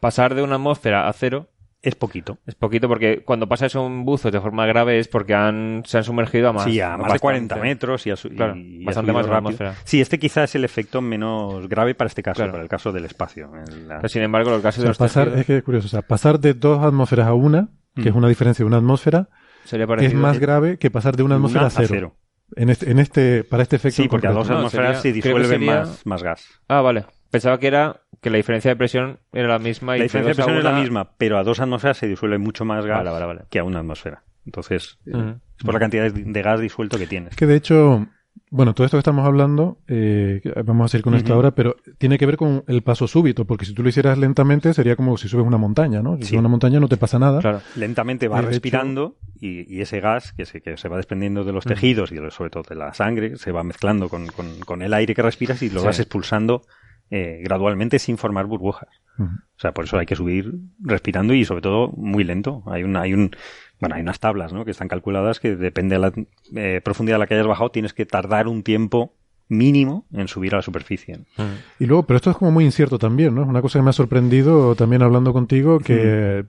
pasar 0.00 0.34
de 0.34 0.42
una 0.42 0.56
atmósfera 0.56 1.08
a 1.08 1.12
cero 1.12 1.48
Es 1.86 1.94
poquito. 1.94 2.38
es 2.46 2.56
poquito 2.56 2.88
porque 2.88 3.22
cuando 3.24 3.48
pasa 3.48 3.66
eso 3.66 3.80
un 3.84 4.04
buzo 4.04 4.30
de 4.32 4.40
forma 4.40 4.66
grave 4.66 4.98
es 4.98 5.06
porque 5.06 5.34
han, 5.34 5.82
se 5.86 5.98
han 5.98 6.02
sumergido 6.04 6.48
a 6.48 6.52
más. 6.52 6.64
sí, 6.64 6.80
a 6.80 6.88
más 6.90 6.96
de 6.96 7.02
bastante. 7.02 7.20
40 7.20 7.56
metros 7.56 8.06
y 8.06 8.10
a 8.10 8.16
su- 8.16 8.28
Claro, 8.30 8.56
y 8.56 8.84
bastante 8.84 9.12
más 9.12 9.22
rápido. 9.24 9.36
atmósfera. 9.38 9.74
Sí, 9.84 10.00
este 10.00 10.18
quizás 10.18 10.50
es 10.50 10.54
el 10.56 10.64
efecto 10.64 11.00
menos 11.00 11.68
grave 11.68 11.94
para 11.94 12.08
este 12.08 12.22
caso, 12.24 12.38
Claro. 12.38 12.52
para 12.52 12.64
el 12.64 12.68
caso 12.68 12.90
del 12.90 13.04
espacio. 13.04 13.50
En 13.68 13.86
la- 13.86 13.98
Pero 13.98 14.08
sin 14.08 14.22
embargo, 14.22 14.50
los 14.50 14.58
O 14.58 14.62
casos 14.62 14.82
de 14.82 14.88
los 14.88 14.98
pasar, 14.98 15.24
tejidos 15.26 15.40
es 15.40 15.46
que 15.46 15.56
es 15.58 15.62
curioso, 15.62 15.86
o 15.86 15.90
sea, 15.90 16.02
pasar 16.02 16.40
de 16.40 16.54
dos 16.54 16.82
atmósferas 16.84 17.28
a 17.28 17.34
una, 17.34 17.68
que 17.94 18.02
Mm. 18.02 18.08
es 18.08 18.14
una 18.14 18.28
diferencia 18.28 18.64
de 18.64 18.66
una 18.66 18.78
atmósfera, 18.78 19.28
sería 19.64 19.86
es 20.00 20.14
más 20.14 20.38
grave 20.40 20.78
que 20.78 20.90
pasar 20.90 21.16
de 21.16 21.22
una 21.22 21.36
atmósfera 21.36 21.66
una 21.66 21.68
a 21.68 21.86
cero. 21.86 22.16
En 22.56 22.68
este, 22.70 22.90
en 22.90 22.98
este, 22.98 23.44
para 23.44 23.62
este 23.62 23.76
efecto. 23.76 24.02
Sí, 24.02 24.08
porque 24.08 24.26
a 24.26 24.32
dos 24.32 24.48
No, 24.48 24.56
atmósferas 24.58 25.00
sería- 25.02 25.20
se 25.20 25.28
disuelve 25.28 25.48
sería- 25.48 25.76
más, 25.80 26.04
más 26.04 26.22
gas. 26.22 26.44
Ah, 26.68 26.80
vale. 26.80 27.04
Pensaba 27.30 27.58
que 27.58 27.66
era 27.66 28.02
que 28.26 28.30
la 28.30 28.38
diferencia 28.38 28.70
de 28.72 28.76
presión 28.76 29.20
era 29.32 29.46
la 29.46 29.60
misma. 29.60 29.94
y 29.94 30.00
La 30.00 30.02
diferencia 30.02 30.32
de 30.32 30.34
presión 30.34 30.56
es 30.58 30.64
la 30.64 30.72
misma, 30.80 31.12
pero 31.16 31.38
a 31.38 31.44
dos 31.44 31.60
atmósferas 31.60 31.96
se 31.96 32.08
disuelve 32.08 32.38
mucho 32.38 32.64
más 32.64 32.84
gas 32.84 32.98
Vale, 32.98 33.10
vale, 33.10 33.26
vale. 33.26 33.40
que 33.50 33.60
a 33.60 33.64
una 33.64 33.78
atmósfera. 33.78 34.24
Entonces, 34.44 34.98
eh, 35.06 35.34
es 35.56 35.64
por 35.64 35.74
la 35.74 35.78
cantidad 35.80 36.10
de, 36.10 36.24
de 36.24 36.42
gas 36.42 36.58
disuelto 36.60 36.98
que 36.98 37.06
tienes. 37.06 37.30
Es 37.30 37.36
que 37.36 37.46
de 37.46 37.54
hecho, 37.54 38.06
bueno, 38.50 38.74
todo 38.74 38.84
esto 38.84 38.96
que 38.96 39.00
estamos 39.00 39.24
hablando, 39.26 39.78
eh, 39.86 40.40
vamos 40.64 40.86
a 40.86 40.88
seguir 40.88 41.04
con 41.04 41.14
esto 41.14 41.28
Ujú. 41.32 41.36
ahora, 41.36 41.50
pero 41.52 41.76
tiene 41.98 42.18
que 42.18 42.26
ver 42.26 42.36
con 42.36 42.64
el 42.66 42.82
paso 42.82 43.06
súbito, 43.06 43.44
porque 43.44 43.64
si 43.64 43.74
tú 43.74 43.82
lo 43.84 43.88
hicieras 43.88 44.18
lentamente 44.18 44.74
sería 44.74 44.96
como 44.96 45.16
si 45.16 45.28
subes 45.28 45.46
una 45.46 45.56
montaña, 45.56 46.02
¿no? 46.02 46.16
Si 46.16 46.22
Sí. 46.22 46.28
subes 46.30 46.40
una 46.40 46.48
montaña 46.48 46.80
no 46.80 46.88
te 46.88 46.96
pasa 46.96 47.18
nada. 47.20 47.40
Claro. 47.40 47.60
Lentamente 47.76 48.26
vas 48.28 48.40
hecho- 48.40 48.48
respirando 48.50 49.16
y, 49.40 49.72
y 49.72 49.80
ese 49.82 50.00
gas 50.00 50.32
que 50.32 50.46
se, 50.46 50.60
que 50.60 50.76
se 50.76 50.88
va 50.88 50.96
desprendiendo 50.96 51.44
de 51.44 51.52
los 51.52 51.64
tejidos 51.64 52.10
y 52.10 52.16
sobre 52.30 52.50
todo 52.50 52.64
de 52.68 52.74
la 52.74 52.92
sangre 52.92 53.36
se 53.36 53.52
va 53.52 53.62
mezclando 53.62 54.08
con, 54.08 54.26
con- 54.28 54.58
con 54.66 54.82
el 54.82 54.92
aire 54.94 55.14
que 55.14 55.22
respiras 55.22 55.62
y 55.62 55.70
lo 55.70 55.80
Sí. 55.80 55.86
vas 55.86 56.00
expulsando 56.00 56.62
eh, 57.10 57.40
gradualmente 57.42 57.98
sin 57.98 58.18
formar 58.18 58.46
burbujas. 58.46 58.88
O 59.18 59.58
sea, 59.58 59.72
por 59.72 59.84
eso 59.86 59.98
hay 59.98 60.04
que 60.06 60.16
subir 60.16 60.52
respirando 60.82 61.32
y 61.32 61.44
sobre 61.44 61.62
todo 61.62 61.88
muy 61.96 62.22
lento. 62.24 62.62
Hay 62.66 62.82
un, 62.84 62.96
hay 62.96 63.14
un, 63.14 63.30
bueno, 63.80 63.94
hay 63.94 64.02
unas 64.02 64.20
tablas, 64.20 64.52
¿no? 64.52 64.64
Que 64.66 64.72
están 64.72 64.88
calculadas 64.88 65.40
que 65.40 65.56
depende 65.56 65.94
de 65.94 66.00
la 66.00 66.12
eh, 66.54 66.80
profundidad 66.84 67.16
a 67.16 67.18
la 67.20 67.26
que 67.26 67.34
hayas 67.34 67.46
bajado, 67.46 67.70
tienes 67.70 67.94
que 67.94 68.04
tardar 68.04 68.46
un 68.48 68.62
tiempo 68.62 69.14
mínimo 69.48 70.04
en 70.12 70.26
subir 70.26 70.52
a 70.54 70.56
la 70.58 70.62
superficie. 70.62 71.20
Y 71.78 71.86
luego, 71.86 72.02
pero 72.02 72.16
esto 72.16 72.30
es 72.30 72.36
como 72.36 72.50
muy 72.50 72.64
incierto 72.64 72.98
también, 72.98 73.32
¿no? 73.34 73.42
Una 73.44 73.62
cosa 73.62 73.78
que 73.78 73.84
me 73.84 73.90
ha 73.90 73.92
sorprendido 73.94 74.74
también 74.74 75.02
hablando 75.02 75.32
contigo 75.32 75.78
que 75.78 76.44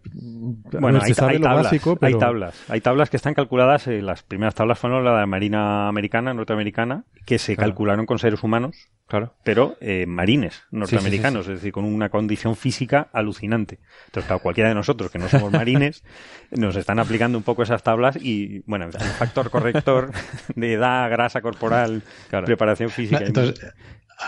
Bueno, 0.82 1.00
hay, 1.02 1.14
sabe 1.14 1.34
hay 1.34 1.38
lo 1.38 1.44
tablas, 1.44 1.64
básico, 1.66 1.92
hay 1.92 1.98
pero 2.00 2.18
tablas, 2.18 2.66
hay 2.70 2.82
tablas 2.82 3.10
que 3.12 3.18
están 3.18 3.36
calculadas. 3.36 3.88
eh, 3.88 4.02
las 4.02 4.24
primeras 4.24 4.56
tablas 4.56 4.80
fueron 4.80 5.04
la 5.06 5.12
de 5.12 5.18
la 5.20 5.26
Marina 5.28 5.88
Americana, 5.88 6.34
norteamericana, 6.34 7.04
que 7.26 7.38
se 7.38 7.56
Claro. 7.56 7.70
calcularon 7.70 8.06
con 8.08 8.18
seres 8.20 8.42
humanos, 8.44 8.90
Claro. 9.08 9.34
pero 9.44 9.78
eh, 9.80 10.06
marines 10.06 10.64
norteamericanos, 10.72 11.46
sí, 11.46 11.52
es 11.54 11.58
decir, 11.60 11.72
con 11.72 11.86
una 11.86 12.10
condición 12.10 12.56
física 12.58 13.08
alucinante. 13.14 13.80
Entonces, 14.08 14.28
claro, 14.28 14.42
cualquiera 14.42 14.68
de 14.70 14.76
nosotros 14.76 15.10
que 15.10 15.18
no 15.18 15.30
somos 15.30 15.52
marines, 15.52 16.04
nos 16.52 16.76
están 16.76 17.00
aplicando 17.00 17.38
un 17.38 17.44
poco 17.46 17.64
esas 17.64 17.84
tablas 17.84 18.18
y, 18.22 18.60
bueno, 18.66 18.86
el 18.86 18.92
factor 18.92 19.50
corrector 19.50 20.12
de 20.56 20.74
edad, 20.74 21.10
grasa 21.10 21.42
corporal, 21.42 22.04
Claro. 22.30 22.46
preparación 22.46 22.90
física. 22.90 23.24
Entonces, 23.26 23.66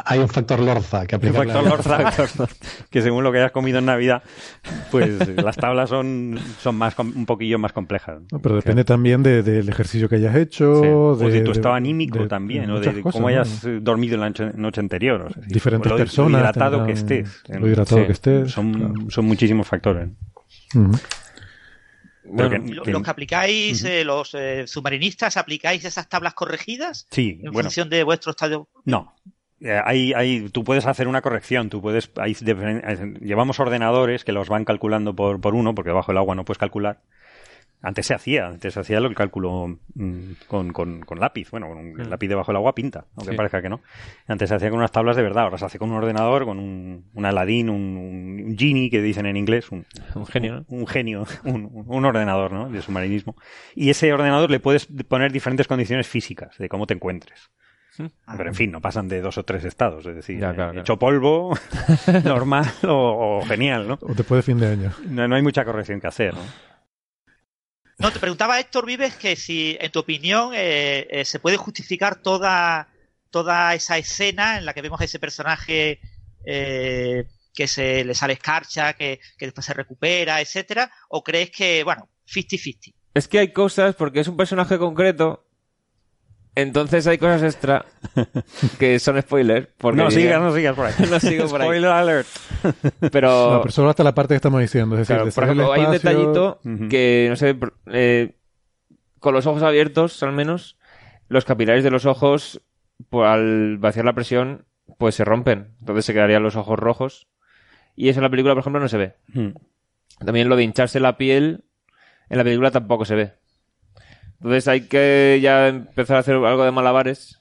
hay 0.06 0.20
un 0.20 0.30
factor 0.30 0.60
Lorza 0.60 1.08
que 1.08 1.16
aplica. 1.16 1.38
factor 1.44 1.64
Lorza, 1.64 2.12
que 2.92 3.02
según 3.02 3.24
lo 3.24 3.32
que 3.32 3.40
hayas 3.40 3.52
comido 3.52 3.80
en 3.80 3.86
Navidad, 3.86 4.22
pues 4.92 5.28
las 5.36 5.56
tablas 5.58 5.90
son, 5.90 6.40
son 6.62 6.76
más 6.76 6.98
un 7.00 7.26
poquillo 7.26 7.58
más 7.58 7.74
complejas. 7.74 8.22
No, 8.32 8.40
pero 8.40 8.56
depende 8.56 8.84
también 8.84 9.24
de- 9.24 9.42
del 9.44 9.68
ejercicio 9.68 10.08
que 10.08 10.16
hayas 10.18 10.36
hecho, 10.36 10.82
Sí. 10.82 10.88
o 10.88 11.16
de, 11.16 11.42
tu 11.42 11.52
estado 11.52 11.74
anímico 11.74 12.20
de- 12.20 12.28
también, 12.28 12.68
de 12.68 12.74
o 12.74 12.80
de, 12.80 13.02
cosas, 13.02 13.14
cómo 13.14 13.28
hayas 13.30 13.64
eh, 13.66 13.80
dormido 13.82 14.18
la 14.18 14.28
noche, 14.30 14.52
noche 14.56 14.80
anterior. 14.80 15.22
o 15.22 15.34
sea, 15.34 15.44
diferentes 15.48 15.90
lo, 15.92 15.98
lo 15.98 16.04
personas. 16.04 16.42
hidratado 16.42 16.86
que 16.86 16.92
estés. 16.92 17.42
Lo 17.50 17.68
hidratado 17.68 18.02
Sí. 18.02 18.06
que 18.06 18.12
estés. 18.12 18.52
Son, 18.52 18.74
claro. 18.74 18.94
son 19.10 19.26
muchísimos 19.26 19.68
factores. 19.68 20.10
Ujú. 20.76 20.92
Pero 20.92 22.34
Bueno, 22.50 22.50
que- 22.52 22.74
Lo- 22.76 22.84
que- 22.84 22.92
Los 22.92 23.02
que 23.02 23.10
aplicáis, 23.10 23.84
eh, 23.86 24.04
los 24.04 24.36
eh, 24.36 24.66
submarinistas, 24.68 25.36
¿aplicáis 25.36 25.84
esas 25.84 26.08
tablas 26.08 26.36
corregidas 26.36 27.08
sí, 27.10 27.40
en 27.44 27.52
bueno, 27.52 27.70
función 27.70 27.90
de 27.90 28.04
vuestro 28.04 28.32
estado? 28.32 28.68
no. 28.86 29.16
Eh, 29.62 29.80
hay, 29.84 30.14
hay, 30.14 30.50
tú 30.50 30.64
puedes 30.64 30.86
hacer 30.86 31.08
una 31.08 31.22
corrección, 31.22 31.70
tú 31.70 31.82
puedes, 31.82 32.12
hay 32.18 32.36
eh, 32.46 33.14
llevamos 33.22 33.60
ordenadores 33.60 34.24
que 34.24 34.32
los 34.32 34.48
van 34.50 34.64
calculando 34.66 35.16
por, 35.16 35.42
por 35.42 35.54
uno, 35.56 35.76
porque 35.76 35.92
bajo 35.92 36.12
el 36.12 36.18
agua 36.18 36.36
no 36.36 36.46
puedes 36.46 36.58
calcular. 36.60 37.02
Antes 37.82 38.08
se 38.08 38.14
hacía, 38.14 38.48
antes 38.48 38.74
se 38.74 38.80
hacía 38.82 39.00
lo- 39.00 39.08
el 39.08 39.16
cálculo 39.16 39.80
mm, 39.96 40.32
con, 40.48 40.74
con, 40.74 41.00
con 41.02 41.18
lápiz. 41.20 41.50
Bueno, 41.50 41.68
con 41.70 41.78
un 41.78 41.94
Mm. 41.94 42.10
lápiz 42.10 42.28
debajo 42.28 42.52
del 42.52 42.58
agua 42.58 42.76
pinta, 42.76 43.06
aunque 43.16 43.32
Sí. 43.32 43.38
parezca 43.38 43.62
que 43.62 43.70
no. 43.70 43.80
Antes 44.28 44.50
se 44.50 44.56
hacía 44.56 44.70
con 44.70 44.80
unas 44.80 44.92
tablas 44.92 45.16
de 45.16 45.24
verdad, 45.24 45.46
ahora 45.46 45.58
se 45.58 45.64
hace 45.66 45.80
con 45.80 45.90
un 45.90 45.96
ordenador, 45.96 46.44
con 46.44 46.60
un, 46.60 47.06
un 47.14 47.26
Aladdin, 47.26 47.70
un, 47.70 48.44
un 48.48 48.58
genie 48.58 48.90
que 48.90 49.02
dicen 49.02 49.26
en 49.28 49.38
inglés, 49.38 49.72
un, 49.72 49.86
Un 50.16 50.26
genio, 50.26 50.56
¿no? 50.56 50.66
un 50.68 50.88
genio, 50.88 51.26
un 51.46 52.06
ordenador 52.06 52.52
¿no? 52.52 52.70
de 52.70 52.82
submarinismo. 52.82 53.36
Y 53.76 53.90
ese 53.90 54.12
ordenador 54.12 54.52
le 54.52 54.60
puedes 54.60 54.88
poner 55.08 55.32
diferentes 55.32 55.66
condiciones 55.68 56.06
físicas 56.06 56.58
de 56.58 56.68
cómo 56.68 56.86
te 56.86 56.96
encuentres. 56.96 57.50
Pero 58.38 58.50
en 58.50 58.56
fin, 58.56 58.72
no 58.72 58.82
pasan 58.82 59.08
de 59.08 59.22
dos 59.22 59.38
o 59.38 59.44
tres 59.44 59.66
estados, 59.66 60.06
es 60.06 60.16
decir, 60.16 60.40
Ya, 60.40 60.54
claro, 60.54 60.80
hecho 60.80 60.98
polvo, 60.98 61.58
normal 62.24 62.66
o, 62.84 63.40
o 63.42 63.46
genial, 63.46 63.88
¿no? 63.88 64.00
O 64.02 64.14
después 64.14 64.40
de 64.40 64.44
fin 64.44 64.60
de 64.60 64.68
año. 64.68 64.94
¿no? 65.08 65.28
no 65.28 65.36
hay 65.36 65.42
mucha 65.42 65.66
corrección 65.66 66.00
que 66.00 66.08
hacer, 66.08 66.34
¿no? 66.34 66.44
No, 68.00 68.14
te 68.14 68.20
preguntaba 68.20 68.60
Héctor 68.60 68.86
Vives 68.86 69.16
que 69.16 69.36
si, 69.36 69.78
en 69.80 69.92
tu 69.92 70.00
opinión, 70.00 70.54
eh, 70.54 71.06
eh, 71.10 71.26
se 71.26 71.40
puede 71.40 71.58
justificar 71.58 72.22
toda, 72.22 72.88
toda 73.30 73.76
esa 73.76 73.98
escena 73.98 74.58
en 74.58 74.66
la 74.66 74.74
que 74.74 74.82
vemos 74.82 75.02
a 75.02 75.04
ese 75.04 75.20
personaje 75.20 76.00
eh, 76.46 77.26
que 77.54 77.68
se 77.68 78.06
le 78.06 78.16
sale 78.16 78.34
escarcha, 78.34 78.94
que, 78.94 79.20
que 79.38 79.48
después 79.48 79.66
se 79.66 79.74
recupera, 79.74 80.40
etcétera, 80.40 80.90
o 81.10 81.22
crees 81.22 81.52
que, 81.52 81.84
bueno, 81.84 82.08
50-50? 82.26 82.94
Es 83.16 83.28
que 83.28 83.40
hay 83.40 83.52
cosas, 83.52 83.96
porque 83.96 84.22
es 84.22 84.30
un 84.30 84.38
personaje 84.38 84.78
concreto, 84.78 85.49
entonces 86.56 87.08
hay 87.08 87.18
cosas 87.18 87.44
extra 87.44 87.86
que 88.80 89.00
son 89.00 89.22
spoilers. 89.22 89.68
Porque 89.78 90.02
no 90.02 90.12
sigas, 90.12 90.42
no 90.42 90.54
sigas 90.54 90.76
por 90.76 90.88
ahí. 90.88 90.94
No 91.10 91.20
sigo 91.20 91.48
por 91.48 91.62
ahí. 91.62 91.68
Spoiler 91.68 91.90
alert. 91.92 92.28
Pero, 93.12 93.52
No, 93.54 93.62
pero 93.62 93.72
solo 93.72 93.90
hasta 93.90 94.04
la 94.04 94.14
parte 94.14 94.34
que 94.34 94.38
estamos 94.38 94.60
diciendo. 94.62 94.96
Es 94.96 95.08
decir, 95.08 95.16
claro, 95.16 95.32
por 95.32 95.44
ejemplo, 95.44 95.74
hay 95.74 95.86
un 95.86 95.92
detallito 95.92 96.60
Ujú. 96.66 96.90
que, 96.90 97.28
no 97.30 97.36
sé, 97.36 97.58
eh, 97.88 98.36
con 99.20 99.34
los 99.34 99.46
ojos 99.46 99.64
abiertos, 99.64 100.22
al 100.24 100.34
menos, 100.34 100.78
los 101.28 101.46
capilares 101.46 101.84
de 101.84 101.92
los 101.92 102.06
ojos, 102.06 102.62
pues, 103.10 103.30
al 103.30 103.78
vaciar 103.78 104.06
la 104.06 104.14
presión, 104.14 104.66
pues 104.98 105.16
se 105.16 105.24
rompen. 105.26 105.76
Entonces 105.80 106.06
se 106.06 106.14
quedarían 106.14 106.44
los 106.44 106.56
ojos 106.56 106.78
rojos. 106.80 107.28
Y 107.96 108.10
eso 108.10 108.20
en 108.20 108.24
la 108.24 108.30
película, 108.30 108.54
por 108.54 108.62
ejemplo, 108.62 108.82
no 108.82 108.88
se 108.88 108.98
ve. 108.98 109.16
Mm. 109.34 109.50
También 110.26 110.50
lo 110.50 110.56
de 110.56 110.64
hincharse 110.64 111.00
la 111.00 111.18
piel, 111.18 111.64
en 112.30 112.38
la 112.38 112.44
película 112.44 112.72
tampoco 112.72 113.06
se 113.06 113.16
ve. 113.16 113.34
Entonces 114.40 114.68
hay 114.68 114.82
que 114.82 115.40
ya 115.42 115.68
empezar 115.68 116.18
a 116.18 116.20
hacer 116.20 116.36
algo 116.36 116.64
de 116.64 116.72
malabares. 116.72 117.36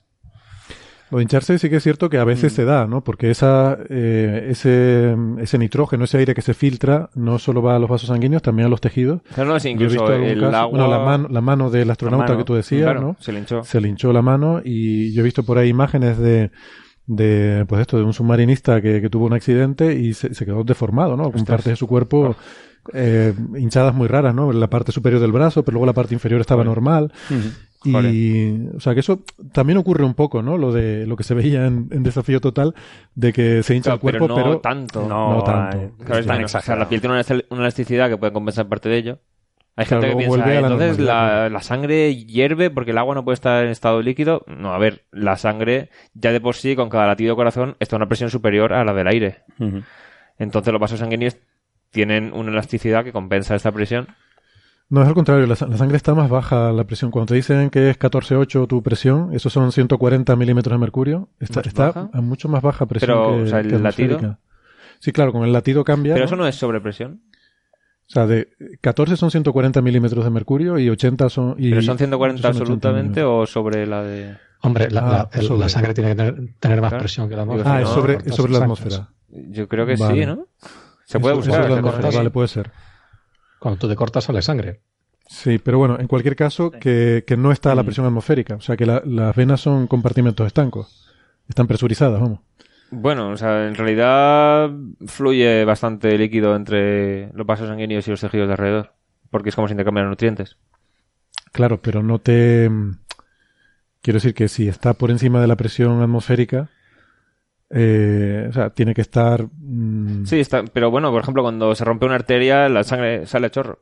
Lo 1.11 1.17
de 1.19 1.23
hincharse 1.23 1.59
sí 1.59 1.71
que 1.71 1.77
es 1.77 1.83
cierto 1.83 2.11
que 2.11 2.19
a 2.19 2.25
Mm. 2.25 2.29
veces 2.29 2.53
se 2.53 2.67
da, 2.67 2.87
¿no? 2.87 3.03
Porque 3.03 3.31
esa, 3.31 3.79
eh, 3.89 4.49
ese, 4.51 5.17
ese 5.39 5.57
nitrógeno, 5.57 6.05
ese 6.05 6.19
aire 6.19 6.35
que 6.35 6.43
se 6.43 6.53
filtra, 6.53 7.09
no 7.15 7.39
solo 7.39 7.63
va 7.63 7.77
a 7.77 7.79
los 7.79 7.89
vasos 7.89 8.09
sanguíneos, 8.09 8.43
también 8.43 8.67
a 8.67 8.69
los 8.69 8.83
tejidos. 8.83 9.23
No, 9.37 9.57
he 9.57 9.71
incluso 9.71 10.13
el 10.13 10.39
caso- 10.41 10.57
agua... 10.57 10.71
bueno, 10.79 10.89
la 10.89 10.99
mano, 10.99 11.29
la 11.31 11.41
mano 11.41 11.71
del 11.71 11.91
astronauta 11.91 12.27
mano, 12.27 12.39
que 12.39 12.45
tú 12.45 12.55
decías, 12.55 12.83
claro, 12.83 13.01
¿no? 13.01 13.17
se 13.21 13.33
le 13.33 13.39
hinchó. 13.39 13.63
Se 13.65 13.81
le 13.81 13.89
hinchó 13.89 14.13
la 14.13 14.21
mano 14.21 14.61
y 14.63 15.15
yo 15.15 15.23
he 15.23 15.25
visto 15.25 15.45
por 15.45 15.57
ahí 15.57 15.71
imágenes 15.71 16.19
de, 16.19 16.51
de 17.07 17.65
pues 17.67 17.81
esto, 17.81 17.97
de 17.97 18.03
un 18.05 18.13
submarinista 18.13 18.83
que, 18.83 19.01
que 19.01 19.09
tuvo 19.09 19.25
un 19.25 19.33
accidente 19.33 19.95
y 19.95 20.13
se, 20.13 20.35
se 20.35 20.45
quedó 20.45 20.63
deformado, 20.63 21.17
¿no? 21.17 21.23
Con 21.31 21.37
Ostras. 21.41 21.47
partes 21.47 21.73
de 21.73 21.77
su 21.77 21.87
cuerpo 21.87 22.37
eh, 22.93 23.35
hinchadas 23.57 23.95
muy 23.95 24.09
raras, 24.09 24.35
¿no? 24.35 24.53
La 24.53 24.69
parte 24.69 24.93
superior 24.93 25.21
del 25.21 25.33
brazo, 25.33 25.63
pero 25.65 25.75
luego 25.75 25.87
la 25.87 25.93
parte 25.93 26.15
inferior 26.15 26.41
estaba 26.41 26.63
Joder. 26.63 26.69
normal. 26.77 27.13
Y, 27.85 28.67
o 28.77 28.81
sea, 28.81 28.93
que 28.95 29.01
eso 29.01 29.23
también 29.53 29.79
ocurre 29.79 30.05
un 30.05 30.15
poco, 30.15 30.43
¿no? 30.43 30.59
Lo 30.59 30.73
de 30.73 31.07
lo 31.07 31.15
que 31.17 31.23
se 31.23 31.35
veía 31.35 31.65
en, 31.67 31.89
en 31.93 32.03
Desafío 32.03 32.41
Total, 32.41 32.75
de 33.15 33.33
que 33.33 33.63
se 33.63 33.75
hincha 33.77 33.91
Claro, 33.91 33.95
el 33.97 34.01
cuerpo, 34.01 34.25
pero 34.27 34.35
pero, 34.35 34.51
no 34.55 34.59
tanto. 34.59 35.07
No, 35.09 35.35
No 35.37 35.43
tanto. 35.45 35.93
Claro, 36.05 36.21
es 36.21 36.27
tan 36.27 36.41
exagerado. 36.41 36.81
la 36.81 36.89
piel 36.89 37.01
tiene 37.01 37.15
una 37.15 37.23
elastic- 37.23 37.47
una 37.51 37.61
elasticidad 37.61 38.09
que 38.09 38.17
puede 38.17 38.33
compensar 38.33 38.67
parte 38.69 38.89
de 38.89 38.97
ello. 38.99 39.19
Hay 39.77 39.87
Claro, 39.87 40.03
gente 40.03 40.17
que 40.17 40.27
piensa, 40.29 40.45
la 40.45 40.59
entonces 40.59 40.99
la, 40.99 41.61
sangre 41.63 42.17
hierve 42.17 42.69
porque 42.69 42.91
el 42.91 42.99
agua 42.99 43.15
no 43.15 43.25
puede 43.25 43.35
estar 43.35 43.65
en 43.65 43.71
estado 43.71 44.03
líquido. 44.03 44.45
No, 44.49 44.75
a 44.75 44.79
ver, 44.79 45.05
la 45.13 45.37
sangre 45.37 45.91
ya 46.15 46.33
de 46.33 46.41
por 46.41 46.57
sí, 46.57 46.75
con 46.75 46.89
cada 46.89 47.07
latido 47.07 47.31
de 47.31 47.37
corazón, 47.37 47.77
está 47.79 47.95
a 47.95 47.99
una 47.99 48.09
presión 48.09 48.29
superior 48.29 48.73
a 48.73 48.85
la 48.85 48.93
del 48.93 49.07
aire. 49.07 49.45
Ujú. 49.61 49.83
Entonces 50.37 50.73
los 50.73 50.81
vasos 50.81 50.99
sanguíneos 50.99 51.37
tienen 51.91 52.33
una 52.33 52.51
elasticidad 52.51 53.05
que 53.05 53.13
compensa 53.13 53.55
esta 53.55 53.73
presión. 53.73 54.09
No, 54.91 55.03
es 55.03 55.09
al 55.09 55.15
contrario, 55.15 55.47
la, 55.47 55.55
sa- 55.55 55.67
la 55.67 55.77
sangre 55.77 55.97
está 55.99 56.15
más 56.15 56.31
baja 56.31 56.73
la 56.73 56.85
presión. 56.85 57.11
Cuando 57.11 57.27
te 57.27 57.35
dicen 57.35 57.69
que 57.69 57.91
es 57.91 57.99
14,8 57.99 58.67
tu 58.67 58.83
presión, 58.83 59.35
esos 59.35 59.53
son 59.53 59.71
140 59.71 60.35
milímetros 60.37 60.73
de 60.75 60.79
mercurio, 60.79 61.29
está, 61.41 61.61
¿Más 61.61 61.67
está 61.67 61.87
baja? 61.93 62.11
a 62.13 62.21
mucho 62.23 62.49
más 62.49 62.63
baja 62.63 62.87
presión 62.87 63.11
Pero, 63.11 63.37
que, 63.37 63.43
o 63.43 63.47
sea, 63.47 63.61
el 63.61 63.69
que 63.69 63.79
latido. 63.79 64.39
Sí, 65.01 65.13
claro, 65.13 65.33
con 65.33 65.45
el 65.45 65.53
latido 65.53 65.85
cambia. 65.85 66.15
Pero 66.15 66.25
¿no? 66.25 66.27
eso 66.27 66.37
no 66.37 66.47
es 66.47 66.55
sobrepresión. 66.57 67.21
O 68.09 68.11
sea, 68.11 68.27
de 68.27 68.49
14 68.81 69.19
son 69.19 69.31
140 69.31 69.83
milímetros 69.83 70.25
de 70.25 70.31
mercurio 70.31 70.79
y 70.79 70.89
80 70.89 71.29
son... 71.29 71.55
Y 71.59 71.69
Pero 71.69 71.83
son 71.83 71.99
140 71.99 72.41
son 72.43 72.51
80 72.51 72.63
absolutamente 72.63 73.23
o 73.23 73.47
sobre 73.47 73.87
la 73.87 74.03
de... 74.03 74.39
Hombre, 74.63 74.91
la, 74.91 75.01
Ah, 75.03 75.29
la- 75.33 75.39
el- 75.39 75.47
sobre. 75.47 75.61
la 75.61 75.69
sangre 75.69 75.93
tiene 75.93 76.11
que 76.11 76.17
tener, 76.17 76.35
tener 76.59 76.81
más 76.81 76.89
Claro. 76.89 77.03
presión 77.03 77.29
que 77.29 77.37
la 77.37 77.43
atmósfera. 77.43 77.75
Ah, 77.75 77.83
es 77.83 77.89
sobre, 77.91 78.15
Cortas 78.15 78.31
es 78.33 78.37
sobre 78.37 78.53
la 78.53 78.59
atmósfera. 78.61 79.09
Yo 79.51 79.69
creo 79.69 79.85
que 79.87 79.97
Vale. 79.97 80.15
sí, 80.21 80.27
¿no? 80.27 80.47
Se 81.09 81.19
puede 81.21 81.35
buscar. 81.37 81.63
se 81.63 81.81
puede 81.81 82.17
vale, 82.17 82.31
puede 82.31 82.49
ser. 82.49 82.71
Cuando 83.59 83.79
tú 83.81 83.89
te 83.89 83.97
cortas 83.97 84.25
sale 84.25 84.43
sangre. 84.43 84.81
Sí, 85.27 85.59
pero 85.59 85.79
bueno, 85.79 85.99
en 85.99 86.07
cualquier 86.07 86.37
caso, 86.37 86.71
que, 86.71 87.25
que 87.27 87.37
no 87.37 87.51
está 87.51 87.73
a 87.73 87.75
la 87.75 87.83
Mm. 87.83 87.87
presión 87.87 88.07
atmosférica. 88.07 88.57
O 88.57 88.61
sea, 88.61 88.77
que 88.77 88.87
la- 88.87 89.03
las 89.05 89.35
venas 89.35 89.61
son 89.61 89.87
compartimentos 89.87 90.47
estancos. 90.47 91.11
Están 91.49 91.67
presurizadas, 91.67 92.21
vamos. 92.21 92.41
Bueno, 92.91 93.31
o 93.31 93.37
sea, 93.37 93.67
en 93.69 93.75
realidad 93.75 94.71
fluye 95.07 95.65
bastante 95.65 96.17
líquido 96.17 96.55
entre 96.57 97.31
los 97.33 97.47
vasos 97.47 97.69
sanguíneos 97.69 98.07
y 98.07 98.11
los 98.11 98.21
tejidos 98.21 98.47
de 98.47 98.53
alrededor. 98.55 98.95
Porque 99.31 99.49
es 99.51 99.55
como 99.55 99.69
se 99.69 99.73
intercambian 99.75 100.07
los 100.07 100.13
nutrientes. 100.13 100.57
Claro, 101.53 101.81
pero 101.81 102.03
no 102.03 102.19
te... 102.19 102.69
Quiero 102.69 102.97
Quiero 104.03 104.17
decir 104.19 104.35
que 104.35 104.49
si 104.49 104.69
está 104.69 104.95
por 104.95 105.11
encima 105.11 105.41
de 105.41 105.47
la 105.49 105.57
presión 105.57 106.01
atmosférica, 106.03 106.71
eh, 107.71 108.47
o 108.49 108.53
sea, 108.53 108.71
tiene 108.71 108.95
que 108.95 109.01
estar... 109.03 109.47
mm, 109.59 110.25
Sí, 110.25 110.41
está, 110.41 110.65
pero 110.73 110.91
bueno, 110.91 111.11
por 111.11 111.23
ejemplo, 111.23 111.43
cuando 111.43 111.75
se 111.75 111.85
rompe 111.85 112.07
una 112.07 112.15
arteria, 112.17 112.69
la 112.69 112.83
sangre 112.85 113.27
sale 113.27 113.49
a 113.49 113.51
chorro. 113.51 113.81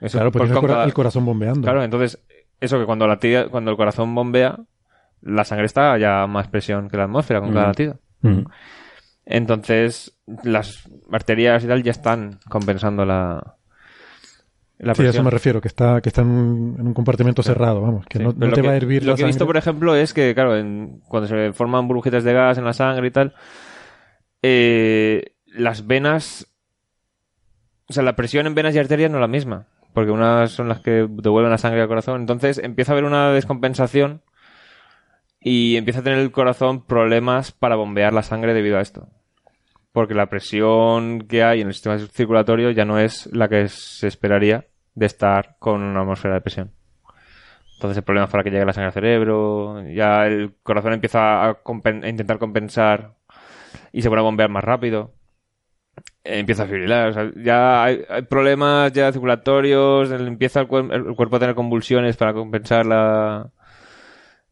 Eso 0.00 0.18
claro, 0.18 0.32
porque 0.32 0.46
es 0.46 0.50
el, 0.86 0.92
corazón 0.94 1.24
bombeando. 1.24 1.60
Claro, 1.62 1.82
entonces, 1.82 2.18
eso 2.60 2.78
que 2.78 2.86
cuando, 2.86 3.06
la 3.06 3.18
tira- 3.18 3.48
cuando 3.48 3.70
el 3.70 3.76
corazón 3.76 4.14
bombea, 4.14 4.58
la 5.22 5.44
sangre 5.44 5.66
está 5.66 5.96
ya 5.98 6.22
a 6.22 6.26
más 6.26 6.48
presión 6.48 6.88
que 6.88 6.96
la 6.96 7.04
atmósfera 7.04 7.40
con 7.40 7.52
cada 7.52 7.66
latido. 7.68 7.98
Entonces, 9.26 10.18
las 10.42 10.88
arterias 11.12 11.64
y 11.64 11.66
tal 11.68 11.82
ya 11.82 11.90
están 11.90 12.38
compensando 12.48 13.04
la, 13.04 13.56
la 14.78 14.94
sí, 14.94 15.04
a 15.04 15.10
eso 15.10 15.22
me 15.24 15.30
refiero, 15.30 15.60
que 15.60 15.68
está, 15.68 16.00
que 16.00 16.08
está 16.08 16.22
en 16.22 16.28
un, 16.28 16.76
en 16.80 16.86
un 16.86 16.94
compartimento 16.94 17.42
cerrado, 17.42 17.80
vamos, 17.80 18.06
que 18.06 18.18
Sí, 18.18 18.24
no, 18.24 18.32
te 18.34 18.50
que- 18.60 18.62
va 18.62 18.72
a 18.72 18.76
hervir 18.76 19.02
Lo 19.04 19.12
la 19.12 19.16
que 19.16 19.22
he 19.22 19.26
visto, 19.26 19.44
por 19.46 19.56
ejemplo, 19.56 19.96
es 19.96 20.14
que, 20.14 20.34
claro, 20.34 20.56
en- 20.56 21.00
cuando 21.08 21.28
se 21.28 21.52
forman 21.52 21.88
burbujitas 21.88 22.22
de 22.24 22.32
gas 22.32 22.58
en 22.58 22.64
la 22.64 22.72
sangre 22.72 23.08
y 23.08 23.10
tal, 23.10 23.34
eh, 24.42 25.32
las 25.46 25.86
venas. 25.86 26.46
O 27.88 27.92
sea, 27.92 28.02
la 28.02 28.16
presión 28.16 28.46
en 28.46 28.54
venas 28.54 28.74
y 28.74 28.78
arterias 28.78 29.10
no 29.10 29.16
es 29.16 29.22
la 29.22 29.28
misma. 29.28 29.66
Porque 29.94 30.10
unas 30.12 30.52
son 30.52 30.68
las 30.68 30.80
que 30.80 31.06
devuelven 31.10 31.50
la 31.50 31.58
sangre 31.58 31.80
al 31.82 31.88
corazón. 31.88 32.20
Entonces 32.20 32.58
empieza 32.58 32.92
a 32.92 32.94
haber 32.94 33.04
una 33.04 33.32
descompensación 33.32 34.22
y 35.40 35.76
empieza 35.76 36.00
a 36.00 36.02
tener 36.04 36.18
el 36.18 36.30
corazón 36.30 36.84
problemas 36.84 37.50
para 37.52 37.76
bombear 37.76 38.12
la 38.12 38.22
sangre 38.22 38.54
debido 38.54 38.78
a 38.78 38.82
esto. 38.82 39.08
Porque 39.90 40.14
la 40.14 40.26
presión 40.28 41.22
que 41.22 41.42
hay 41.42 41.62
en 41.62 41.68
el 41.68 41.74
sistema 41.74 41.98
circulatorio 41.98 42.70
ya 42.70 42.84
no 42.84 42.98
es 43.00 43.26
la 43.32 43.48
que 43.48 43.66
se 43.68 44.06
esperaría 44.06 44.66
de 44.98 45.06
estar 45.06 45.56
con 45.58 45.82
una 45.82 46.00
atmósfera 46.00 46.34
de 46.34 46.40
presión. 46.40 46.72
Entonces 47.74 47.98
el 47.98 48.02
problema 48.02 48.24
es 48.26 48.30
para 48.30 48.42
que 48.42 48.50
llegue 48.50 48.64
la 48.64 48.72
sangre 48.72 48.88
al 48.88 48.92
cerebro, 48.92 49.82
ya 49.88 50.26
el 50.26 50.54
corazón 50.64 50.94
empieza 50.94 51.44
a, 51.50 51.58
intentar 51.84 52.38
compensar 52.38 53.14
y 53.92 54.02
se 54.02 54.08
pone 54.08 54.20
a 54.20 54.24
bombear 54.24 54.50
más 54.50 54.64
rápido. 54.64 55.12
Empieza 56.24 56.64
a 56.64 56.66
fibrilar, 56.66 57.08
o 57.10 57.12
sea, 57.12 57.30
ya 57.36 57.84
hay, 57.84 58.04
problemas 58.28 58.92
ya 58.92 59.12
circulatorios, 59.12 60.10
empieza 60.10 60.60
el, 60.60 60.92
el 60.92 61.14
cuerpo 61.14 61.36
a 61.36 61.38
tener 61.38 61.54
convulsiones 61.54 62.16
para 62.16 62.34
compensar 62.34 62.84
la, 62.84 63.50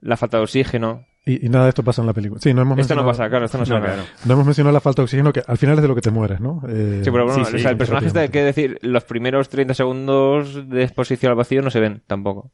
la 0.00 0.16
falta 0.16 0.38
de 0.38 0.44
oxígeno. 0.44 1.04
Y, 1.28 1.44
y 1.44 1.48
nada 1.48 1.64
de 1.64 1.70
esto 1.70 1.82
pasa 1.82 2.02
en 2.02 2.06
la 2.06 2.12
película. 2.12 2.40
Sí, 2.40 2.54
no 2.54 2.62
hemos 2.62 2.78
Esto 2.78 2.94
no 2.94 3.02
mencionado- 3.02 3.06
pasa, 3.18 3.28
claro, 3.28 3.44
esto 3.46 3.58
no 3.58 3.66
se 3.66 3.74
No, 3.74 3.80
claro. 3.82 4.02
No 4.24 4.32
hemos 4.34 4.46
mencionado 4.46 4.72
la 4.72 4.80
falta 4.80 5.02
de 5.02 5.04
oxígeno, 5.04 5.32
que 5.32 5.42
al 5.46 5.58
final 5.58 5.74
es 5.76 5.82
de 5.82 5.88
lo 5.88 5.94
que 5.96 6.00
te 6.00 6.10
mueres, 6.12 6.40
¿no? 6.40 6.62
Eh, 6.68 7.00
Sí, 7.04 7.10
pero 7.10 7.24
bueno, 7.26 7.44
Sí, 7.44 7.50
sí, 7.50 7.56
o 7.56 7.58
sea, 7.58 7.70
el 7.72 7.76
personaje 7.76 8.16
hay 8.18 8.28
que 8.28 8.42
decir, 8.42 8.78
los 8.82 9.02
primeros 9.04 9.48
30 9.48 9.74
segundos 9.74 10.68
de 10.68 10.84
exposición 10.84 11.30
al 11.30 11.36
vacío 11.36 11.62
no 11.62 11.70
se 11.70 11.80
ven 11.80 12.02
tampoco. 12.06 12.52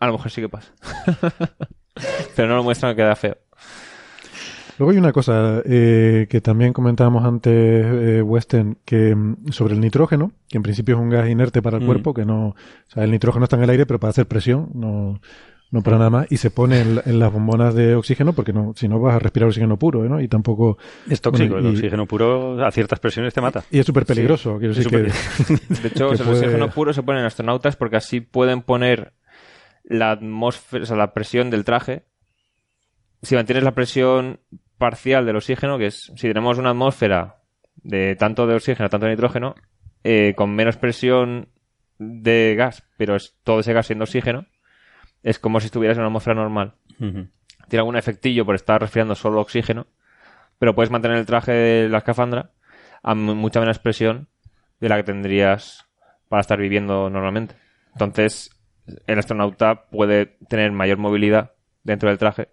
A 0.00 0.06
lo 0.06 0.12
mejor 0.12 0.30
sí 0.30 0.40
que 0.42 0.48
pasa. 0.48 0.72
pero 2.36 2.48
no 2.48 2.56
lo 2.56 2.62
muestran, 2.64 2.92
que 2.92 3.02
queda 3.02 3.16
feo. 3.16 3.36
Luego 4.78 4.90
hay 4.90 4.98
una 4.98 5.12
cosa 5.12 5.62
eh, 5.64 6.26
que 6.28 6.40
también 6.40 6.72
comentábamos 6.72 7.24
antes, 7.24 7.52
eh, 7.54 8.22
Weston, 8.22 8.78
que 8.84 9.14
mm, 9.14 9.52
sobre 9.52 9.74
el 9.74 9.80
nitrógeno, 9.80 10.32
que 10.48 10.56
en 10.56 10.64
principio 10.64 10.96
es 10.96 11.00
un 11.00 11.10
gas 11.10 11.28
inerte 11.28 11.62
para 11.62 11.76
el 11.76 11.84
Mm. 11.84 11.86
cuerpo, 11.86 12.12
que 12.14 12.24
no, 12.24 12.48
o 12.48 12.54
sea, 12.88 13.04
el 13.04 13.10
nitrógeno 13.12 13.44
está 13.44 13.56
en 13.56 13.62
el 13.62 13.70
aire, 13.70 13.86
pero 13.86 14.00
para 14.00 14.10
hacer 14.10 14.26
presión, 14.26 14.70
no, 14.74 15.20
no 15.74 15.82
para 15.82 15.98
nada 15.98 16.08
más, 16.10 16.26
y 16.30 16.38
se 16.38 16.50
pone 16.50 16.80
en, 16.80 16.94
la- 16.96 17.02
en 17.04 17.18
las 17.18 17.32
bombonas 17.32 17.74
de 17.74 17.94
oxígeno, 17.94 18.32
porque 18.32 18.52
no, 18.52 18.72
si 18.76 18.88
no 18.88 18.98
vas 19.00 19.14
a 19.16 19.18
respirar 19.18 19.48
oxígeno 19.48 19.76
puro, 19.78 20.04
¿eh, 20.04 20.08
¿no? 20.08 20.20
Y 20.20 20.28
tampoco, 20.28 20.78
Es 21.10 21.20
tóxico, 21.20 21.54
Bueno, 21.54 21.68
el 21.68 21.74
oxígeno 21.74 22.06
puro 22.06 22.64
a 22.64 22.70
ciertas 22.70 23.00
presiones 23.00 23.34
te 23.34 23.40
mata. 23.40 23.62
y 23.70 23.78
es 23.80 23.86
súper 23.86 24.06
peligroso, 24.06 24.56
quiero 24.58 24.72
es 24.72 24.78
decir 24.78 24.90
que, 24.90 25.02
De 25.82 25.88
hecho, 25.88 26.08
que 26.10 26.22
el 26.22 26.28
oxígeno 26.28 26.70
puro 26.70 26.92
se 26.92 27.02
pone 27.02 27.20
en 27.20 27.26
astronautas 27.26 27.76
porque 27.76 27.96
así 27.96 28.20
pueden 28.20 28.62
poner 28.62 29.12
la 29.84 30.12
atmósfera, 30.12 30.82
o 30.84 30.86
sea, 30.86 30.96
la 30.96 31.12
presión 31.12 31.50
del 31.50 31.64
traje. 31.64 32.04
Si 33.22 33.34
mantienes 33.34 33.64
la 33.64 33.74
presión 33.74 34.40
parcial 34.78 35.26
del 35.26 35.36
oxígeno, 35.36 35.78
que 35.78 35.86
es, 35.86 36.10
si 36.16 36.28
tenemos 36.28 36.58
una 36.58 36.70
atmósfera 36.70 37.36
de 37.82 38.16
tanto 38.16 38.46
de 38.46 38.54
oxígeno, 38.54 38.88
tanto 38.88 39.06
de 39.06 39.12
nitrógeno, 39.12 39.54
eh, 40.04 40.34
con 40.36 40.54
menos 40.54 40.76
presión 40.76 41.48
de 41.98 42.54
gas, 42.56 42.82
pero 42.98 43.14
es 43.16 43.34
todo 43.44 43.60
ese 43.60 43.72
gas 43.72 43.86
siendo 43.86 44.04
oxígeno, 44.04 44.46
es 45.24 45.40
como 45.40 45.58
si 45.58 45.66
estuvieras 45.66 45.96
en 45.96 46.02
una 46.02 46.08
atmósfera 46.08 46.36
normal. 46.36 46.74
Tiene 46.98 47.80
algún 47.80 47.96
efectillo 47.96 48.44
por 48.46 48.54
estar 48.54 48.80
respirando 48.80 49.16
solo 49.16 49.40
oxígeno, 49.40 49.86
pero 50.60 50.74
puedes 50.76 50.90
mantener 50.92 51.16
el 51.18 51.26
traje 51.26 51.50
de 51.52 51.88
la 51.88 51.98
escafandra 51.98 52.50
a 53.02 53.14
mucha 53.16 53.58
menos 53.58 53.80
presión 53.80 54.28
de 54.80 54.88
la 54.88 54.96
que 54.96 55.02
tendrías 55.04 55.86
para 56.28 56.40
estar 56.42 56.58
viviendo 56.58 57.10
normalmente. 57.10 57.56
Entonces, 57.92 58.50
el 59.06 59.18
astronauta 59.18 59.86
puede 59.90 60.36
tener 60.48 60.70
mayor 60.72 60.98
movilidad 60.98 61.52
dentro 61.82 62.08
del 62.08 62.18
traje, 62.18 62.48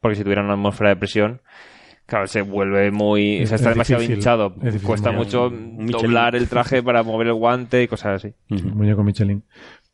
porque 0.00 0.16
si 0.16 0.22
tuviera 0.24 0.42
una 0.42 0.54
atmósfera 0.54 0.90
de 0.90 0.96
presión, 0.96 1.40
claro, 2.06 2.26
se 2.26 2.42
vuelve 2.42 2.90
muy... 2.90 3.36
Es- 3.38 3.44
o 3.44 3.46
sea, 3.48 3.56
está 3.56 3.70
es 3.70 3.74
demasiado 3.76 4.00
difícil, 4.02 4.18
hinchado. 4.18 4.50
difícil, 4.50 4.82
Cuesta 4.86 5.10
muy- 5.10 5.24
mucho 5.24 5.50
Michelin. 5.50 5.86
doblar 5.90 6.36
el 6.36 6.48
traje 6.48 6.82
para 6.82 7.02
mover 7.02 7.28
el 7.28 7.34
guante 7.34 7.82
y 7.82 7.88
cosas 7.88 8.16
así. 8.24 8.34
Ujú. 8.50 8.68
el 8.68 8.74
muñeco 8.74 9.02
Michelin, 9.04 9.42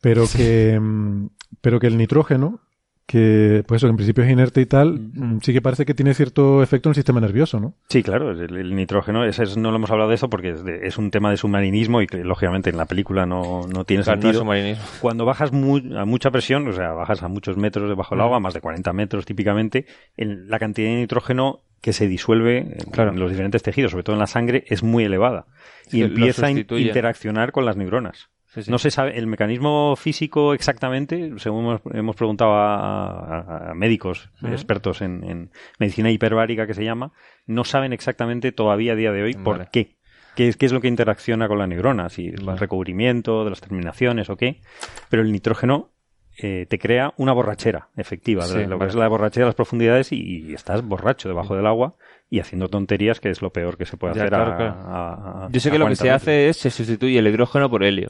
pero 0.01 0.23
que, 0.35 0.77
mm, 0.79 1.27
pero 1.59 1.79
que 1.79 1.87
el 1.87 1.97
nitrógeno, 1.97 2.59
que, 3.05 3.63
pues 3.67 3.79
eso, 3.79 3.87
que 3.87 3.91
en 3.91 3.97
principio 3.97 4.23
es 4.23 4.29
inerte 4.31 4.61
y 4.61 4.65
tal, 4.65 4.97
mm, 5.13 5.39
sí 5.41 5.51
que 5.51 5.61
parece 5.61 5.85
que 5.85 5.93
tiene 5.93 6.13
cierto 6.13 6.63
efecto 6.63 6.87
en 6.87 6.91
el 6.91 6.95
sistema 6.95 7.19
nervioso, 7.19 7.59
¿no? 7.59 7.73
Sí, 7.89 8.03
claro, 8.03 8.31
el, 8.31 8.55
el 8.55 8.73
nitrógeno, 8.73 9.25
ese 9.25 9.43
es- 9.43 9.57
no 9.57 9.69
lo 9.71 9.75
hemos 9.77 9.91
hablado 9.91 10.07
de 10.09 10.15
eso 10.15 10.29
porque 10.29 10.51
es, 10.51 10.63
de- 10.63 10.87
es 10.87 10.97
un 10.97 11.11
tema 11.11 11.29
de 11.29 11.35
submarinismo 11.35 12.01
y 12.01 12.07
que 12.07 12.23
lógicamente 12.23 12.69
en 12.69 12.77
la 12.77 12.85
película 12.85 13.25
no, 13.25 13.67
no 13.67 13.83
tiene 13.83 14.03
Claro, 14.03 14.17
no 14.21 14.21
es 14.21 14.23
sentido. 14.35 14.41
submarinismo. 14.43 14.83
Cuando 15.01 15.25
bajas 15.25 15.51
a 15.51 16.05
mucha 16.05 16.31
presión, 16.31 16.65
o 16.69 16.73
sea, 16.73 16.93
bajas 16.93 17.21
a 17.21 17.27
muchos 17.27 17.57
metros 17.57 17.89
debajo 17.89 18.15
del 18.15 18.21
agua, 18.21 18.39
más 18.39 18.53
de 18.53 18.61
40 18.61 18.93
metros 18.93 19.25
típicamente, 19.25 19.87
en 20.15 20.47
la 20.49 20.57
cantidad 20.59 20.87
de 20.89 20.95
nitrógeno 20.95 21.59
que 21.81 21.91
se 21.91 22.07
disuelve 22.07 22.59
en, 22.59 22.91
Claro. 22.91 23.11
en 23.11 23.19
los 23.19 23.29
diferentes 23.31 23.61
tejidos, 23.61 23.91
sobre 23.91 24.03
todo 24.03 24.15
en 24.15 24.19
la 24.21 24.27
sangre, 24.27 24.63
es 24.67 24.83
muy 24.83 25.03
elevada. 25.03 25.47
Y 25.91 26.03
empieza 26.03 26.45
a 26.45 26.51
interaccionar 26.51 27.51
con 27.51 27.65
las 27.65 27.75
neuronas. 27.75 28.29
Sí, 28.53 28.63
sí. 28.63 28.71
No 28.71 28.77
se 28.79 28.91
sabe 28.91 29.17
el 29.17 29.27
mecanismo 29.27 29.95
físico 29.95 30.53
exactamente, 30.53 31.31
según 31.37 31.63
hemos, 31.65 31.81
hemos 31.93 32.15
preguntado 32.17 32.51
a, 32.53 33.39
a- 33.39 33.71
a 33.71 33.73
médicos 33.73 34.29
expertos 34.43 35.01
en, 35.01 35.23
en 35.23 35.51
medicina 35.79 36.11
hiperbárica 36.11 36.67
que 36.67 36.73
se 36.73 36.83
llama, 36.83 37.13
no 37.47 37.63
saben 37.63 37.93
exactamente 37.93 38.51
todavía 38.51 38.91
a 38.93 38.95
día 38.95 39.11
de 39.13 39.23
hoy 39.23 39.33
por 39.35 39.69
qué. 39.69 39.95
¿Qué 40.35 40.47
es, 40.49 40.57
qué 40.57 40.65
es 40.65 40.71
lo 40.73 40.79
que 40.81 40.87
interacciona 40.87 41.47
con 41.47 41.59
la 41.59 41.67
neurona? 41.67 42.07
Si 42.09 42.27
el 42.27 42.57
recubrimiento 42.57 43.43
de 43.43 43.49
las 43.51 43.59
terminaciones 43.61 44.29
o 44.29 44.37
qué. 44.37 44.61
Pero 45.09 45.21
el 45.23 45.31
nitrógeno 45.31 45.89
eh, 46.37 46.65
te 46.69 46.79
crea 46.79 47.13
una 47.17 47.33
borrachera 47.33 47.89
efectiva, 47.97 48.43
Sí, 48.45 48.57
de 48.59 48.67
lo 48.67 48.79
que 48.79 48.85
es 48.85 48.95
la 48.95 49.07
borrachera 49.09 49.45
de 49.45 49.49
las 49.49 49.55
profundidades 49.55 50.11
y, 50.13 50.45
y 50.49 50.53
estás 50.53 50.81
borracho 50.83 51.27
debajo 51.27 51.55
del 51.55 51.67
agua 51.67 51.95
y 52.29 52.39
haciendo 52.39 52.69
tonterías, 52.69 53.19
que 53.19 53.29
es 53.29 53.41
lo 53.41 53.51
peor 53.51 53.77
que 53.77 53.85
se 53.85 53.97
puede 53.97 54.13
Ya, 54.15 54.21
hacer 54.23 54.29
claro, 54.29 54.51
a- 54.53 54.55
claro. 54.55 54.71
a- 54.71 55.45
a- 55.45 55.49
Yo 55.51 55.59
sé 55.59 55.69
que 55.69 55.77
lo 55.77 55.85
que 55.85 55.95
40 55.95 56.01
se 56.03 56.11
hace 56.11 56.49
es 56.49 56.57
se 56.57 56.69
sustituye 56.71 57.19
el 57.19 57.27
hidrógeno 57.27 57.69
por 57.69 57.83
helio. 57.83 58.07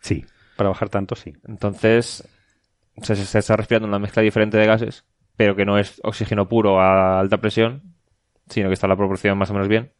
Sí, 0.00 0.24
para 0.56 0.70
bajar 0.70 0.88
tanto, 0.88 1.14
sí. 1.16 1.34
Entonces, 1.46 2.26
se, 3.02 3.16
se 3.16 3.38
está 3.38 3.56
respirando 3.56 3.88
una 3.88 3.98
mezcla 3.98 4.22
diferente 4.22 4.56
de 4.58 4.66
gases, 4.66 5.04
pero 5.36 5.54
que 5.56 5.64
no 5.64 5.78
es 5.78 6.00
oxígeno 6.04 6.48
puro 6.48 6.80
a 6.80 7.20
alta 7.20 7.38
presión, 7.38 7.82
sino 8.48 8.68
que 8.68 8.74
está 8.74 8.88
la 8.88 8.96
proporción 8.96 9.36
más 9.38 9.50
o 9.50 9.54
menos 9.54 9.68
bien. 9.68 9.92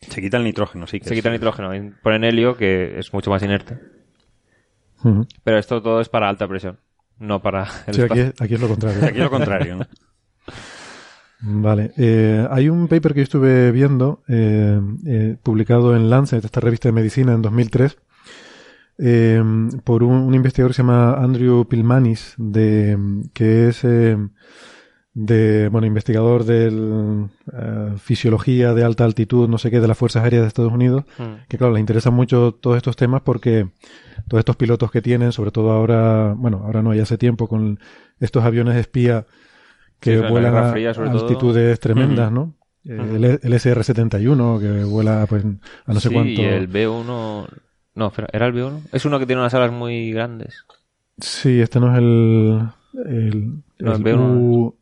Se 0.00 0.20
quita 0.20 0.36
el 0.36 0.44
nitrógeno, 0.44 0.86
sí. 0.86 0.98
Que 1.00 1.06
Se 1.08 1.14
es- 1.14 1.18
quita 1.18 1.28
el 1.30 1.34
nitrógeno 1.34 1.74
y 1.74 1.90
ponen 2.02 2.24
helio, 2.24 2.56
que 2.56 2.98
es 2.98 3.12
mucho 3.12 3.30
más 3.30 3.42
inerte. 3.42 3.78
Pero 5.42 5.58
esto 5.58 5.82
todo 5.82 6.00
es 6.00 6.08
para 6.08 6.28
alta 6.28 6.48
presión, 6.48 6.78
no 7.18 7.42
para 7.42 7.66
el 7.86 7.94
Sí, 7.94 8.02
aquí 8.02 8.20
es, 8.20 8.40
aquí 8.40 8.54
es 8.54 8.60
lo 8.60 8.68
contrario. 8.68 9.04
Aquí 9.06 9.18
lo 9.18 9.30
contrario, 9.30 9.76
¿no? 9.76 9.86
Vale. 11.46 11.92
Eh, 11.98 12.46
hay 12.50 12.68
un 12.70 12.88
paper 12.88 13.12
que 13.12 13.20
yo 13.20 13.24
estuve 13.24 13.70
viendo, 13.70 14.22
eh, 14.28 14.80
eh, 15.06 15.36
publicado 15.42 15.94
en 15.94 16.08
Lancet, 16.08 16.42
esta 16.44 16.60
revista 16.60 16.88
de 16.88 16.92
medicina, 16.92 17.34
en 17.34 17.42
2003, 17.42 17.98
eh, 18.98 19.42
por 19.84 20.02
un, 20.02 20.14
un 20.16 20.34
investigador 20.34 20.70
que 20.70 20.76
se 20.76 20.82
llama 20.82 21.14
Andrew 21.14 21.66
Pilmanis, 21.66 22.34
de, 22.38 22.98
que 23.32 23.68
es 23.68 23.84
eh, 23.84 24.16
de, 25.14 25.68
bueno, 25.68 25.86
investigador 25.86 26.44
de 26.44 27.28
fisiología 27.98 28.74
de 28.74 28.84
alta 28.84 29.04
altitud, 29.04 29.48
no 29.48 29.58
sé 29.58 29.70
qué, 29.70 29.80
de 29.80 29.88
las 29.88 29.96
Fuerzas 29.98 30.24
Aéreas 30.24 30.42
de 30.42 30.48
Estados 30.48 30.72
Unidos, 30.72 31.04
Mm. 31.18 31.46
que 31.48 31.58
claro, 31.58 31.72
le 31.72 31.80
interesan 31.80 32.14
mucho 32.14 32.52
todos 32.52 32.76
estos 32.76 32.96
temas 32.96 33.22
porque 33.22 33.68
todos 34.28 34.40
estos 34.40 34.56
pilotos 34.56 34.90
que 34.90 35.02
tienen, 35.02 35.32
sobre 35.32 35.50
todo 35.50 35.70
ahora, 35.72 36.34
bueno, 36.36 36.62
ahora 36.64 36.82
no, 36.82 36.94
ya 36.94 37.02
hace 37.04 37.18
tiempo, 37.18 37.46
con 37.48 37.78
estos 38.20 38.44
aviones 38.44 38.76
espía 38.76 39.26
que 40.00 40.18
Sí, 40.18 40.24
vuelan 40.28 40.56
a 40.56 40.72
Fría, 40.72 40.92
sobre 40.94 41.10
todo. 41.10 41.22
altitudes 41.22 41.78
tremendas, 41.80 42.30
¿no? 42.32 42.54
Eh, 42.84 42.98
Ujú. 43.00 43.14
el, 43.16 43.24
el 43.24 43.52
SR-71, 43.54 44.60
que 44.60 44.84
vuela 44.84 45.24
pues 45.28 45.44
a 45.44 45.92
no 45.92 46.00
sé 46.00 46.08
sí, 46.08 46.14
cuánto. 46.14 46.42
y 46.42 46.44
el 46.44 46.68
B1... 46.70 47.46
No, 47.94 48.08
espera, 48.08 48.28
¿era 48.32 48.46
el 48.46 48.54
B1? 48.54 48.80
Es 48.92 49.04
uno 49.04 49.18
que 49.18 49.26
tiene 49.26 49.40
unas 49.40 49.54
alas 49.54 49.72
muy 49.72 50.12
grandes. 50.12 50.64
Sí, 51.18 51.60
este 51.60 51.78
no 51.80 51.92
es 51.92 51.98
el... 51.98 52.68
el, 53.06 53.48
No, 53.78 53.92
el 53.94 53.98
el 53.98 54.04
B1. 54.04 54.36
U- 54.40 54.76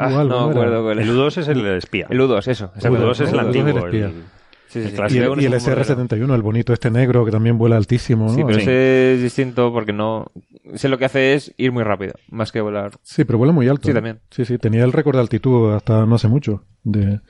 Ah, 0.00 0.10
U 0.12 0.18
algo, 0.18 0.32
no 0.32 0.44
me 0.46 0.50
acuerdo 0.52 0.82
cuál 0.84 0.98
El 1.00 1.08
es. 1.08 1.14
U2 1.14 1.38
es 1.38 1.48
el 1.48 1.66
espía. 1.66 2.06
El 2.08 2.20
U2, 2.20 2.46
eso. 2.46 2.70
El 2.76 2.82
U2 2.92 3.10
es 3.10 3.20
el 3.20 3.26
U2 3.34 3.40
antiguo. 3.40 3.68
es 3.68 3.74
el 3.76 3.82
espía. 3.84 4.06
el- 4.06 4.24
Sí, 4.68 4.82
sí, 4.84 4.90
sí. 4.90 5.14
Y 5.16 5.18
el, 5.18 5.28
Uno 5.30 5.40
y 5.42 5.46
es 5.46 5.50
el 5.50 5.58
un 5.70 5.76
modelo. 5.78 5.82
SR-71, 6.06 6.34
el 6.34 6.42
bonito 6.42 6.72
este 6.74 6.90
negro 6.90 7.24
que 7.24 7.30
también 7.30 7.56
vuela 7.56 7.76
altísimo, 7.78 8.26
¿no? 8.26 8.34
Sí, 8.34 8.42
pero 8.46 8.58
ese 8.58 9.14
es 9.14 9.22
distinto 9.22 9.72
porque 9.72 9.94
no... 9.94 10.30
Ese 10.64 10.88
lo 10.90 10.98
que 10.98 11.06
hace 11.06 11.32
es 11.34 11.54
ir 11.56 11.72
muy 11.72 11.82
rápido, 11.84 12.12
más 12.28 12.52
que 12.52 12.60
volar. 12.60 12.92
Sí, 13.02 13.24
pero 13.24 13.38
vuela 13.38 13.52
muy 13.54 13.66
alto. 13.66 13.88
Sí, 13.88 13.94
también. 13.94 14.20
Sí, 14.30 14.44
sí, 14.44 14.58
tenía 14.58 14.84
el 14.84 14.92
récord 14.92 15.14
de 15.16 15.22
altitud 15.22 15.72
hasta 15.74 16.04
no 16.04 16.14
hace 16.16 16.28
mucho. 16.28 16.64
De... 16.84 17.20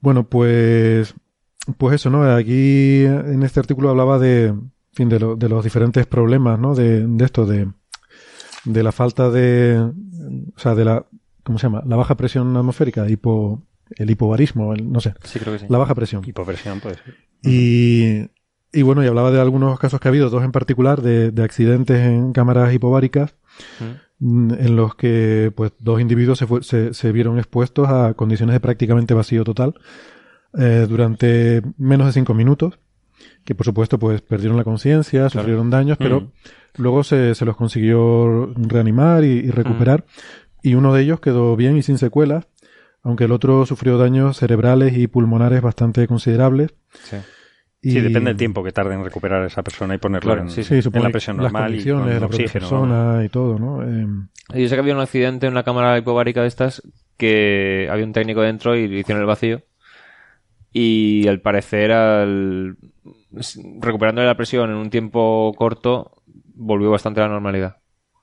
Bueno, 0.00 0.24
pues, 0.28 1.14
pues 1.78 1.94
eso, 1.96 2.10
¿no? 2.10 2.24
Aquí 2.34 3.04
en 3.04 3.42
este 3.42 3.60
artículo 3.60 3.90
hablaba 3.90 4.18
de, 4.18 4.46
en 4.46 4.72
fin, 4.92 5.08
de, 5.08 5.18
lo- 5.20 5.36
de 5.36 5.48
los 5.48 5.64
diferentes 5.64 6.06
problemas, 6.06 6.58
¿no? 6.58 6.74
De, 6.74 7.06
de 7.06 7.24
esto, 7.24 7.46
de, 7.46 7.68
de 8.64 8.82
la 8.82 8.92
falta 8.92 9.30
de, 9.30 9.78
o 9.78 10.58
sea, 10.58 10.74
de 10.74 10.84
la, 10.84 11.04
¿cómo 11.42 11.58
se 11.58 11.66
llama? 11.66 11.82
La 11.86 11.96
baja 11.96 12.16
presión 12.16 12.56
atmosférica, 12.56 13.08
hipo, 13.08 13.62
el 13.96 14.10
hipobarismo, 14.10 14.72
el, 14.74 14.90
no 14.90 15.00
sé, 15.00 15.14
Sí, 15.24 15.38
creo 15.38 15.52
que 15.54 15.60
sí. 15.60 15.66
la 15.68 15.78
baja 15.78 15.94
presión. 15.94 16.22
Hipopresión 16.26 16.80
puede 16.80 16.96
ser. 16.96 17.14
Y, 17.42 18.28
y 18.72 18.82
bueno, 18.82 19.04
y 19.04 19.06
hablaba 19.06 19.30
de 19.30 19.40
algunos 19.40 19.78
casos 19.78 20.00
que 20.00 20.08
ha 20.08 20.10
habido, 20.10 20.30
dos 20.30 20.42
en 20.44 20.52
particular, 20.52 21.02
de, 21.02 21.30
de 21.30 21.42
accidentes 21.44 21.98
en 22.00 22.32
cámaras 22.32 22.72
hipobáricas, 22.74 23.34
Mm. 23.78 24.48
mm, 24.48 24.52
en 24.54 24.76
los 24.76 24.94
que 24.96 25.52
pues 25.54 25.72
dos 25.78 26.00
individuos 26.00 26.38
se, 26.38 26.46
fue- 26.46 26.62
se, 26.64 26.92
se 26.92 27.12
vieron 27.12 27.38
expuestos 27.38 27.88
a 27.88 28.14
condiciones 28.14 28.54
de 28.54 28.60
prácticamente 28.60 29.14
vacío 29.14 29.44
total 29.44 29.74
eh, 30.58 30.86
durante 30.88 31.62
menos 31.78 32.06
de 32.06 32.12
cinco 32.12 32.34
minutos, 32.34 32.78
que 33.44 33.54
por 33.54 33.64
supuesto 33.66 33.98
pues 33.98 34.20
perdieron 34.22 34.56
la 34.56 34.64
conciencia, 34.64 35.28
sufrieron 35.28 35.70
daños, 35.70 35.98
pero 35.98 36.20
Mm. 36.22 36.30
luego 36.76 37.04
se, 37.04 37.34
se 37.34 37.44
los 37.44 37.56
consiguió 37.56 38.52
reanimar 38.56 39.24
y, 39.24 39.28
y 39.38 39.50
recuperar, 39.50 40.04
y 40.62 40.74
uno 40.74 40.92
de 40.94 41.02
ellos 41.02 41.20
quedó 41.20 41.56
bien 41.56 41.76
y 41.76 41.82
sin 41.82 41.98
secuelas, 41.98 42.46
aunque 43.02 43.24
el 43.24 43.32
otro 43.32 43.66
sufrió 43.66 43.98
daños 43.98 44.38
cerebrales 44.38 44.96
y 44.96 45.06
pulmonares 45.06 45.60
bastante 45.60 46.06
considerables. 46.08 46.74
Sí. 47.02 47.16
Y- 47.82 47.90
Sí, 47.90 48.00
depende 48.00 48.30
del 48.30 48.38
tiempo 48.38 48.64
que 48.64 48.72
tarde 48.72 48.94
en 48.94 49.04
recuperar 49.04 49.42
a 49.42 49.46
esa 49.46 49.62
persona 49.62 49.94
y 49.94 49.98
ponerla 49.98 50.32
Claro, 50.32 50.42
en, 50.42 50.50
sí, 50.50 50.64
Sí, 50.64 50.76
en 50.76 50.82
supongo 50.82 51.02
la 51.04 51.08
que 51.10 51.12
presión 51.12 51.36
las 51.36 51.52
normal 51.52 51.64
y 51.70 51.74
condiciones 51.74 52.02
con 52.04 52.08
de 52.08 52.14
la 52.14 52.28
propia 52.28 52.44
oxígeno. 52.46 52.60
persona 52.70 53.24
y 53.24 53.28
todo, 53.28 53.58
¿no? 53.58 53.82
Eh, 53.82 54.06
Yo 54.62 54.68
sé 54.70 54.74
que 54.74 54.80
había 54.80 54.94
un 54.94 55.00
accidente 55.02 55.46
en 55.46 55.52
una 55.52 55.64
cámara 55.64 55.98
hipobárica 55.98 56.40
de 56.40 56.48
estas 56.48 56.80
que 57.18 57.86
había 57.90 58.06
un 58.06 58.14
técnico 58.14 58.40
dentro 58.40 58.74
y 58.74 58.88
le 58.88 59.00
hicieron 59.00 59.20
el 59.20 59.26
vacío. 59.26 59.60
Y 60.76 61.26
al 61.28 61.40
parecer, 61.40 61.92
al... 61.92 62.76
recuperándole 63.80 64.26
la 64.26 64.36
presión 64.36 64.70
en 64.70 64.76
un 64.76 64.90
tiempo 64.90 65.52
corto, 65.56 66.22
volvió 66.54 66.90
bastante 66.90 67.20
a 67.20 67.24
la 67.24 67.30
normalidad. 67.32 67.76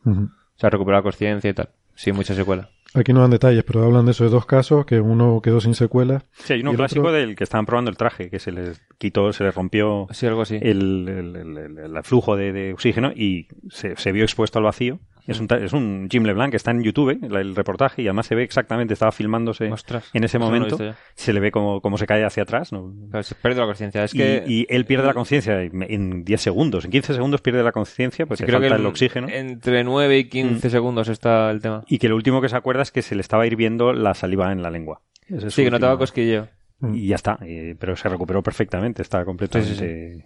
O 0.06 0.14
sea, 0.58 0.70
recuperó 0.70 0.98
la 0.98 1.04
conciencia 1.04 1.50
y 1.50 1.54
tal. 1.54 1.70
Sin 1.96 2.16
mucha 2.16 2.34
secuela. 2.36 2.70
Aquí 2.94 3.14
no 3.14 3.22
dan 3.22 3.32
detalles, 3.32 3.64
pero 3.64 3.84
hablan 3.86 4.06
de 4.06 4.12
esos 4.12 4.30
dos 4.32 4.46
casos, 4.46 4.86
que 4.86 5.00
uno 5.00 5.40
quedó 5.42 5.62
sin 5.62 5.76
secuelas. 5.76 6.26
Sí, 6.34 6.54
hay 6.54 6.62
uno 6.62 6.74
clásico 6.74 7.04
otro- 7.08 7.14
del 7.14 7.36
que 7.38 7.46
estaban 7.46 7.66
probando 7.66 7.90
el 7.90 7.96
traje, 7.96 8.30
que 8.30 8.40
se 8.40 8.52
les 8.52 8.82
quitó, 8.98 9.32
se 9.32 9.46
les 9.46 9.56
rompió 9.56 10.08
Sí, 10.12 10.26
algo 10.28 10.42
así. 10.42 10.56
el, 10.62 11.08
el- 11.08 11.36
el- 11.38 11.58
el- 11.58 11.96
el 11.96 12.04
flujo 12.04 12.36
de, 12.36 12.52
de 12.52 12.74
oxígeno 12.74 13.12
y 13.16 13.48
se, 13.70 13.96
se 13.96 14.12
vio 14.12 14.24
expuesto 14.24 14.60
al 14.60 14.66
vacío. 14.66 15.00
Es 15.32 15.40
un, 15.40 15.48
es 15.52 15.74
un 15.74 16.08
Jim 16.12 16.24
LeBlanc 16.24 16.52
que 16.52 16.58
está 16.58 16.72
en 16.72 16.84
YouTube, 16.84 17.18
el, 17.22 17.56
reportaje, 17.56 18.02
y 18.02 18.08
además 18.08 18.28
se 18.28 18.36
ve 18.36 18.44
exactamente, 18.44 18.94
estaba 18.94 19.12
filmándose 19.12 19.72
Ostras, 19.72 20.10
en 20.14 20.24
ese 20.24 20.38
no 20.40 20.46
momento. 20.46 20.78
se 21.16 21.34
le 21.34 21.40
ve 21.40 21.52
como, 21.52 21.82
como 21.82 21.98
se 21.98 22.06
cae 22.06 22.24
hacia 22.24 22.44
atrás. 22.44 22.72
¿no? 22.72 22.94
Claro, 23.10 23.24
se 23.24 23.36
pierde 23.36 23.60
la 23.60 23.66
conciencia. 23.66 24.04
Es 24.04 24.14
y, 24.14 24.18
que... 24.18 24.44
y 24.48 24.66
él 24.70 24.86
pierde 24.86 25.08
la 25.08 25.14
conciencia 25.14 25.62
en 25.62 25.82
en 25.84 26.24
10 26.24 26.42
segundos. 26.42 26.86
En 26.86 26.92
15 26.92 27.14
segundos 27.14 27.42
pierde 27.42 27.64
la 27.64 27.72
conciencia, 27.72 28.26
pues 28.26 28.40
sí, 28.40 28.46
creo 28.46 28.60
falta 28.60 28.76
el 28.76 28.86
oxígeno. 28.86 29.28
entre 29.30 29.84
9 29.84 30.18
y 30.20 30.24
15 30.30 30.70
segundos 30.70 31.08
está 31.10 31.50
el 31.52 31.62
tema. 31.62 31.84
Y 31.88 31.98
que 31.98 32.08
lo 32.10 32.16
último 32.16 32.42
que 32.42 32.50
se 32.50 32.56
acuerda 32.56 32.82
es 32.84 32.92
que 32.92 33.02
se 33.02 33.16
le 33.16 33.22
estaba 33.22 33.46
hirviendo 33.48 33.94
la 33.94 34.14
saliva 34.14 34.52
en 34.52 34.62
la 34.62 34.70
lengua. 34.70 35.02
Ese 35.28 35.50
Sí, 35.50 35.64
que 35.64 35.72
no 35.72 35.78
te 35.78 35.82
daba 35.84 35.94
último- 35.94 36.00
cosquilleo. 36.04 36.48
Y 36.94 37.08
ya 37.10 37.16
está, 37.16 37.38
eh, 37.46 37.76
pero 37.80 37.96
se 37.96 38.10
recuperó 38.10 38.42
perfectamente, 38.42 39.04
está 39.04 39.24
completamente 39.24 39.76
Sí, 39.76 40.24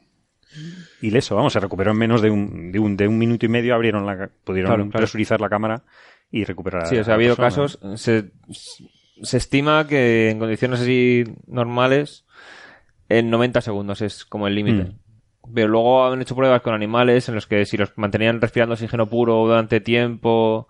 ileso, 1.01 1.35
vamos, 1.35 1.53
se 1.53 1.59
recuperó 1.59 1.91
en 1.91 1.97
menos 1.97 2.21
de 2.21 2.29
un, 2.29 2.71
de 2.71 2.79
un, 2.79 2.97
de 2.97 3.07
un 3.07 3.17
minuto 3.17 3.45
y 3.45 3.49
medio, 3.49 3.75
abrieron 3.75 4.05
la, 4.05 4.29
pudieron 4.43 4.69
Claro, 4.69 4.83
claro. 4.89 4.97
presurizar 4.99 5.41
la 5.41 5.49
cámara 5.49 5.83
y 6.31 6.43
recuperar 6.43 6.87
Sí, 6.87 6.97
o 6.97 7.03
sea, 7.03 7.13
ha 7.13 7.15
habido 7.15 7.35
persona. 7.35 7.67
casos, 7.67 8.01
se, 8.01 8.31
se 9.21 9.37
estima 9.37 9.87
que 9.87 10.29
en 10.29 10.39
condiciones 10.39 10.81
así 10.81 11.23
normales, 11.47 12.25
en 13.09 13.29
90 13.29 13.61
segundos 13.61 14.01
es 14.01 14.25
como 14.25 14.47
el 14.47 14.55
límite. 14.55 14.83
Mm. 14.85 14.99
Pero 15.53 15.67
luego 15.67 16.07
han 16.07 16.21
hecho 16.21 16.35
pruebas 16.35 16.61
con 16.61 16.73
animales 16.73 17.29
en 17.29 17.35
los 17.35 17.45
que 17.45 17.65
si 17.65 17.77
los 17.77 17.95
mantenían 17.97 18.41
respirando 18.41 18.73
oxígeno 18.73 19.05
puro 19.07 19.45
durante 19.45 19.79
tiempo, 19.79 20.67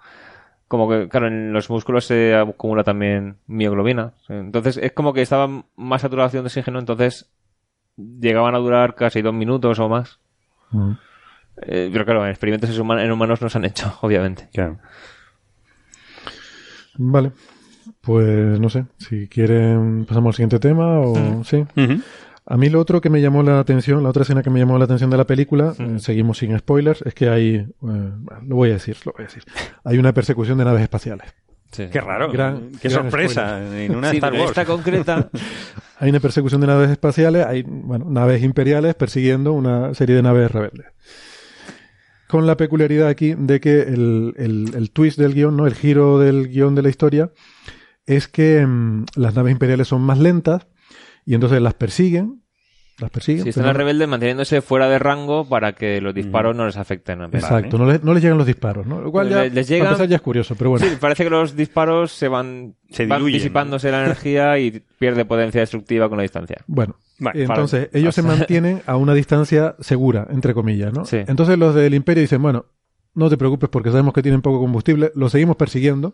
como 0.67 0.89
que, 0.89 1.07
claro, 1.07 1.27
en 1.27 1.53
los 1.53 1.69
músculos 1.69 2.05
se 2.05 2.35
acumula 2.35 2.83
también 2.83 3.37
mioglobina. 3.47 4.13
Entonces 4.27 4.77
es 4.77 4.91
como 4.91 5.13
que 5.13 5.21
estaba 5.21 5.63
más 5.75 6.01
saturación 6.01 6.43
de 6.43 6.47
oxígeno, 6.47 6.79
entonces 6.79 7.31
llegaban 7.97 8.55
a 8.55 8.59
durar 8.59 8.95
casi 8.95 9.21
dos 9.21 9.33
minutos 9.33 9.79
o 9.79 9.89
más. 9.89 10.19
Mm. 10.71 10.91
Eh, 11.61 11.89
pero 11.91 12.03
claro, 12.05 12.23
en 12.25 12.31
experimentos 12.31 12.69
en 12.69 12.81
human- 12.81 12.99
en 12.99 13.11
humanos 13.11 13.41
no 13.41 13.49
se 13.49 13.57
han 13.57 13.65
hecho, 13.65 13.97
obviamente. 14.01 14.49
Claro. 14.53 14.77
Vale. 16.97 17.31
Pues 18.01 18.59
no 18.59 18.69
sé, 18.69 18.85
si 18.97 19.27
quieren 19.27 20.05
pasamos 20.05 20.29
al 20.29 20.33
siguiente 20.35 20.59
tema 20.59 20.99
o 20.99 21.43
sí. 21.43 21.65
A 22.47 22.57
mí 22.57 22.69
lo 22.69 22.79
otro 22.79 23.01
que 23.01 23.09
me 23.09 23.19
llamó 23.21 23.41
la 23.41 23.59
atención, 23.59 24.03
la 24.03 24.09
otra 24.09 24.21
escena 24.21 24.43
que 24.43 24.51
me 24.51 24.59
llamó 24.59 24.77
la 24.77 24.85
atención 24.85 25.09
de 25.09 25.17
la 25.17 25.25
película, 25.25 25.73
eh, 25.79 25.97
seguimos 25.97 26.37
sin 26.37 26.55
spoilers, 26.59 27.01
es 27.01 27.15
que 27.15 27.29
hay, 27.29 27.55
eh, 27.55 27.67
lo 27.81 28.55
voy 28.55 28.69
a 28.69 28.73
decir, 28.73 28.97
lo 29.05 29.13
voy 29.13 29.23
a 29.23 29.27
decir, 29.27 29.43
hay 29.83 29.97
una 29.97 30.13
persecución 30.13 30.59
de 30.59 30.65
naves 30.65 30.83
espaciales. 30.83 31.33
Sí. 31.75 31.87
Qué 31.91 31.99
raro, 31.99 32.31
Gran- 32.31 32.71
qué 32.81 32.87
gran 32.89 33.03
sorpresa 33.03 33.61
en 33.83 33.95
una 33.95 34.09
Sí, 34.11 34.17
Star 34.17 34.31
pero 34.31 34.43
Wars. 34.43 34.51
esta 34.57 34.65
concreta 34.65 35.29
Hay 35.99 36.09
una 36.09 36.19
persecución 36.19 36.59
de 36.61 36.67
naves 36.67 36.89
espaciales, 36.89 37.45
hay, 37.45 37.63
bueno, 37.63 38.05
naves 38.09 38.43
imperiales 38.43 38.95
persiguiendo 38.95 39.53
una 39.53 39.93
serie 39.93 40.15
de 40.15 40.21
naves 40.21 40.51
rebeldes. 40.51 40.87
Con 42.27 42.47
la 42.47 42.57
peculiaridad 42.57 43.07
aquí 43.07 43.33
de 43.37 43.59
que 43.59 43.81
el, 43.81 44.33
el- 44.37 44.71
el 44.75 44.91
twist 44.91 45.17
del 45.19 45.33
guion, 45.33 45.55
¿no? 45.55 45.67
El 45.67 45.75
giro 45.75 46.19
del 46.19 46.47
guion 46.49 46.75
de 46.75 46.81
la 46.81 46.89
historia 46.89 47.31
es 48.05 48.27
que 48.27 48.65
mm, 48.65 49.05
las 49.15 49.35
naves 49.35 49.51
imperiales 49.51 49.87
son 49.87 50.01
más 50.01 50.17
lentas 50.19 50.67
y 51.25 51.33
entonces 51.35 51.61
las 51.61 51.73
persiguen, 51.75 52.41
las 52.99 53.09
persiguen. 53.11 53.43
Si 53.43 53.49
están 53.49 53.63
pero 53.63 53.69
los 53.69 53.73
no- 53.73 53.77
rebeldes 53.79 54.07
manteniéndose 54.07 54.61
fuera 54.61 54.87
de 54.87 54.99
rango 54.99 55.43
para 55.47 55.73
que 55.73 55.99
los 55.99 56.13
disparos 56.13 56.55
no 56.55 56.65
les 56.65 56.77
afecten. 56.77 57.21
a. 57.21 57.25
Exacto, 57.25 57.77
no 57.77 57.85
les, 57.85 58.03
no 58.03 58.13
les 58.13 58.23
llegan 58.23 58.37
los 58.37 58.47
disparos, 58.47 58.85
¿no? 58.85 59.01
Lo 59.01 59.11
cual 59.11 59.29
ya, 59.29 59.43
Les- 59.45 59.67
llegan- 59.67 59.87
empezar 59.87 60.07
ya 60.07 60.15
es 60.15 60.21
curioso, 60.21 60.55
pero 60.55 60.69
bueno. 60.71 60.85
Sí, 60.85 60.95
parece 60.99 61.23
que 61.25 61.29
los 61.29 61.55
disparos 61.55 62.11
se 62.13 62.27
van, 62.27 62.75
Se 62.91 63.05
van 63.05 63.19
diluyen, 63.19 63.39
disipándose 63.39 63.91
la 63.91 64.05
energía 64.05 64.57
y 64.59 64.81
pierde 64.97 65.25
potencia 65.25 65.59
destructiva 65.61 66.07
con 66.07 66.17
la 66.17 66.21
distancia. 66.23 66.57
Bueno, 66.67 66.95
Vale, 67.19 67.41
entonces 67.43 67.87
para- 67.87 67.99
ellos 67.99 68.15
se 68.15 68.21
mantienen 68.21 68.81
a 68.85 68.95
una 68.95 69.13
distancia 69.13 69.75
segura, 69.79 70.27
entre 70.29 70.53
comillas, 70.53 70.93
¿no? 70.93 71.05
Sí. 71.05 71.17
Entonces 71.27 71.57
los 71.57 71.75
del 71.75 71.93
imperio 71.93 72.21
dicen, 72.21 72.41
bueno, 72.41 72.65
no 73.13 73.29
te 73.29 73.37
preocupes 73.37 73.69
porque 73.69 73.89
sabemos 73.91 74.13
que 74.13 74.21
tienen 74.21 74.41
poco 74.41 74.59
combustible, 74.59 75.11
los 75.15 75.31
seguimos 75.31 75.55
persiguiendo 75.57 76.13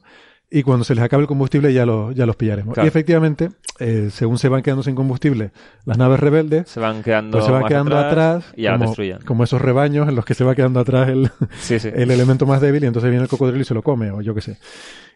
y 0.53 0.63
cuando 0.63 0.83
se 0.83 0.93
les 0.93 1.03
acabe 1.03 1.21
el 1.21 1.27
combustible 1.27 1.73
ya, 1.73 1.85
los 1.85 2.13
ya 2.13 2.25
los 2.25 2.35
pillaremos. 2.35 2.73
Claro. 2.73 2.85
Y 2.85 2.89
efectivamente, 2.89 3.51
eh, 3.79 4.09
según 4.11 4.37
se 4.37 4.49
van 4.49 4.61
quedando 4.61 4.83
sin 4.83 4.95
combustible, 4.95 5.51
las 5.85 5.97
naves 5.97 6.19
rebeldes, 6.19 6.67
Se 6.69 6.81
van 6.81 7.01
quedando, 7.01 7.37
pues 7.37 7.45
se 7.45 7.51
va 7.51 7.61
más 7.61 7.69
quedando 7.69 7.97
atrás, 7.97 8.45
y 8.55 8.63
ya 8.63 8.73
como, 8.73 8.85
destruyen. 8.87 9.19
como 9.25 9.43
esos 9.45 9.61
rebaños 9.61 10.09
en 10.09 10.15
los 10.15 10.25
que 10.25 10.33
se 10.33 10.43
va 10.43 10.53
quedando 10.53 10.81
atrás 10.81 11.07
el, 11.07 11.31
Sí, 11.59 11.79
sí. 11.79 11.89
el 11.93 12.11
elemento 12.11 12.45
más 12.45 12.59
débil 12.59 12.83
y 12.83 12.87
entonces 12.87 13.09
viene 13.09 13.23
el 13.23 13.29
cocodrilo 13.29 13.61
y 13.61 13.65
se 13.65 13.73
lo 13.73 13.81
come 13.81 14.11
o 14.11 14.21
yo 14.21 14.35
qué 14.35 14.41
sé. 14.41 14.57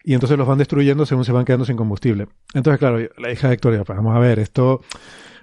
Y 0.02 0.14
entonces 0.14 0.38
los 0.38 0.48
van 0.48 0.56
destruyendo 0.56 1.04
según 1.04 1.24
se 1.26 1.32
van 1.32 1.44
quedando 1.44 1.66
sin 1.66 1.76
combustible. 1.76 2.28
Entonces, 2.54 2.78
claro, 2.78 2.98
la 3.18 3.30
hija 3.30 3.48
de 3.48 3.54
Victoria, 3.54 3.84
pues 3.84 3.96
vamos 3.96 4.16
a 4.16 4.18
ver, 4.18 4.38
esto, 4.38 4.80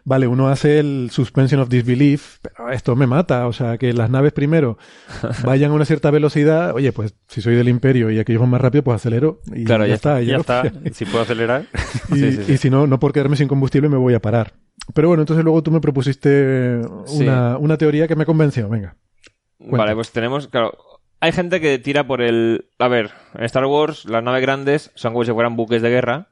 vale, 0.05 0.27
uno 0.27 0.47
hace 0.49 0.79
el 0.79 1.09
suspension 1.11 1.61
of 1.61 1.69
disbelief, 1.69 2.37
pero 2.41 2.69
esto 2.71 2.95
me 2.95 3.07
mata, 3.07 3.47
o 3.47 3.53
sea, 3.53 3.77
que 3.77 3.93
las 3.93 4.09
naves 4.09 4.33
primero 4.33 4.77
vayan 5.43 5.71
a 5.71 5.73
una 5.73 5.85
cierta 5.85 6.11
velocidad, 6.11 6.73
oye, 6.73 6.91
pues 6.91 7.15
si 7.27 7.41
soy 7.41 7.55
del 7.55 7.69
imperio 7.69 8.09
y 8.11 8.19
aquellos 8.19 8.41
van 8.41 8.49
más 8.51 8.61
rápido, 8.61 8.83
pues 8.83 8.95
acelero 8.95 9.39
y 9.53 9.63
Claro, 9.63 9.83
ya, 9.85 9.89
ya 9.89 9.95
está. 9.95 10.21
y 10.21 10.25
Ya 10.27 10.37
está, 10.37 10.63
si 10.93 11.05
puedo 11.05 11.21
acelerar. 11.23 11.65
y, 12.11 12.15
Sí, 12.15 12.31
sí, 12.33 12.43
sí. 12.43 12.51
y 12.53 12.57
si 12.57 12.69
no, 12.69 12.87
no 12.87 12.99
por 12.99 13.13
quedarme 13.13 13.35
sin 13.35 13.47
combustible 13.47 13.89
me 13.89 13.97
voy 13.97 14.13
a 14.13 14.21
parar. 14.21 14.53
Pero 14.93 15.07
bueno, 15.07 15.21
entonces 15.23 15.43
luego 15.43 15.63
tú 15.63 15.71
me 15.71 15.79
propusiste 15.81 16.81
Sí. 17.05 17.23
una, 17.23 17.57
una 17.57 17.77
teoría 17.77 18.07
que 18.07 18.15
me 18.15 18.25
convenció, 18.25 18.67
venga. 18.69 18.95
Cuenta. 19.57 19.77
Vale, 19.77 19.95
pues 19.95 20.11
tenemos, 20.11 20.47
claro, 20.49 20.73
hay 21.21 21.31
gente 21.31 21.61
que 21.61 21.79
tira 21.79 22.05
por 22.05 22.21
el... 22.21 22.65
A 22.79 22.89
ver, 22.89 23.11
en 23.35 23.45
Star 23.45 23.65
Wars 23.65 24.03
las 24.05 24.21
naves 24.23 24.41
grandes 24.41 24.91
son 24.95 25.13
como 25.13 25.23
si 25.23 25.31
fueran 25.31 25.55
buques 25.55 25.81
de 25.81 25.89
guerra. 25.89 26.27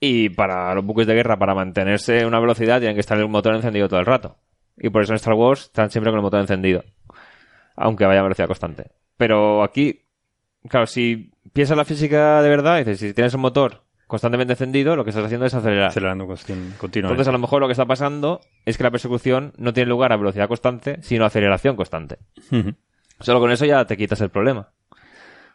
Y 0.00 0.28
para 0.30 0.74
los 0.74 0.84
buques 0.84 1.06
de 1.06 1.14
guerra, 1.14 1.38
para 1.38 1.54
mantenerse 1.54 2.22
a 2.22 2.26
una 2.26 2.40
velocidad, 2.40 2.78
tienen 2.78 2.96
que 2.96 3.00
estar 3.00 3.18
el 3.18 3.28
motor 3.28 3.54
encendido 3.54 3.88
todo 3.88 4.00
el 4.00 4.06
rato. 4.06 4.36
Y 4.76 4.90
por 4.90 5.02
eso 5.02 5.12
en 5.12 5.16
Star 5.16 5.34
Wars 5.34 5.62
están 5.64 5.90
siempre 5.90 6.10
con 6.10 6.18
el 6.18 6.22
motor 6.22 6.40
encendido, 6.40 6.84
aunque 7.76 8.04
vaya 8.04 8.20
a 8.20 8.24
velocidad 8.24 8.46
constante. 8.46 8.90
Pero 9.16 9.62
aquí, 9.62 10.02
claro, 10.68 10.86
si 10.86 11.32
piensas 11.52 11.76
la 11.76 11.84
física 11.84 12.42
de 12.42 12.48
verdad, 12.48 12.78
dices, 12.78 12.98
si 12.98 13.14
tienes 13.14 13.32
un 13.34 13.40
motor 13.40 13.84
constantemente 14.06 14.52
encendido, 14.52 14.94
lo 14.94 15.04
que 15.04 15.10
estás 15.10 15.24
haciendo 15.24 15.46
es 15.46 15.54
acelerar. 15.54 15.88
Acelerando 15.88 16.26
continuamente. 16.26 16.98
Entonces, 16.98 17.28
a 17.28 17.32
lo 17.32 17.38
mejor 17.38 17.60
lo 17.60 17.66
que 17.68 17.72
está 17.72 17.86
pasando 17.86 18.40
es 18.64 18.76
que 18.76 18.84
la 18.84 18.90
persecución 18.90 19.52
no 19.56 19.72
tiene 19.72 19.88
lugar 19.88 20.12
a 20.12 20.16
velocidad 20.16 20.48
constante, 20.48 20.98
sino 21.02 21.24
a 21.24 21.28
aceleración 21.28 21.74
constante. 21.74 22.18
Solo 23.20 23.40
con 23.40 23.50
eso 23.50 23.64
ya 23.64 23.84
te 23.86 23.96
quitas 23.96 24.20
el 24.20 24.28
problema. 24.28 24.68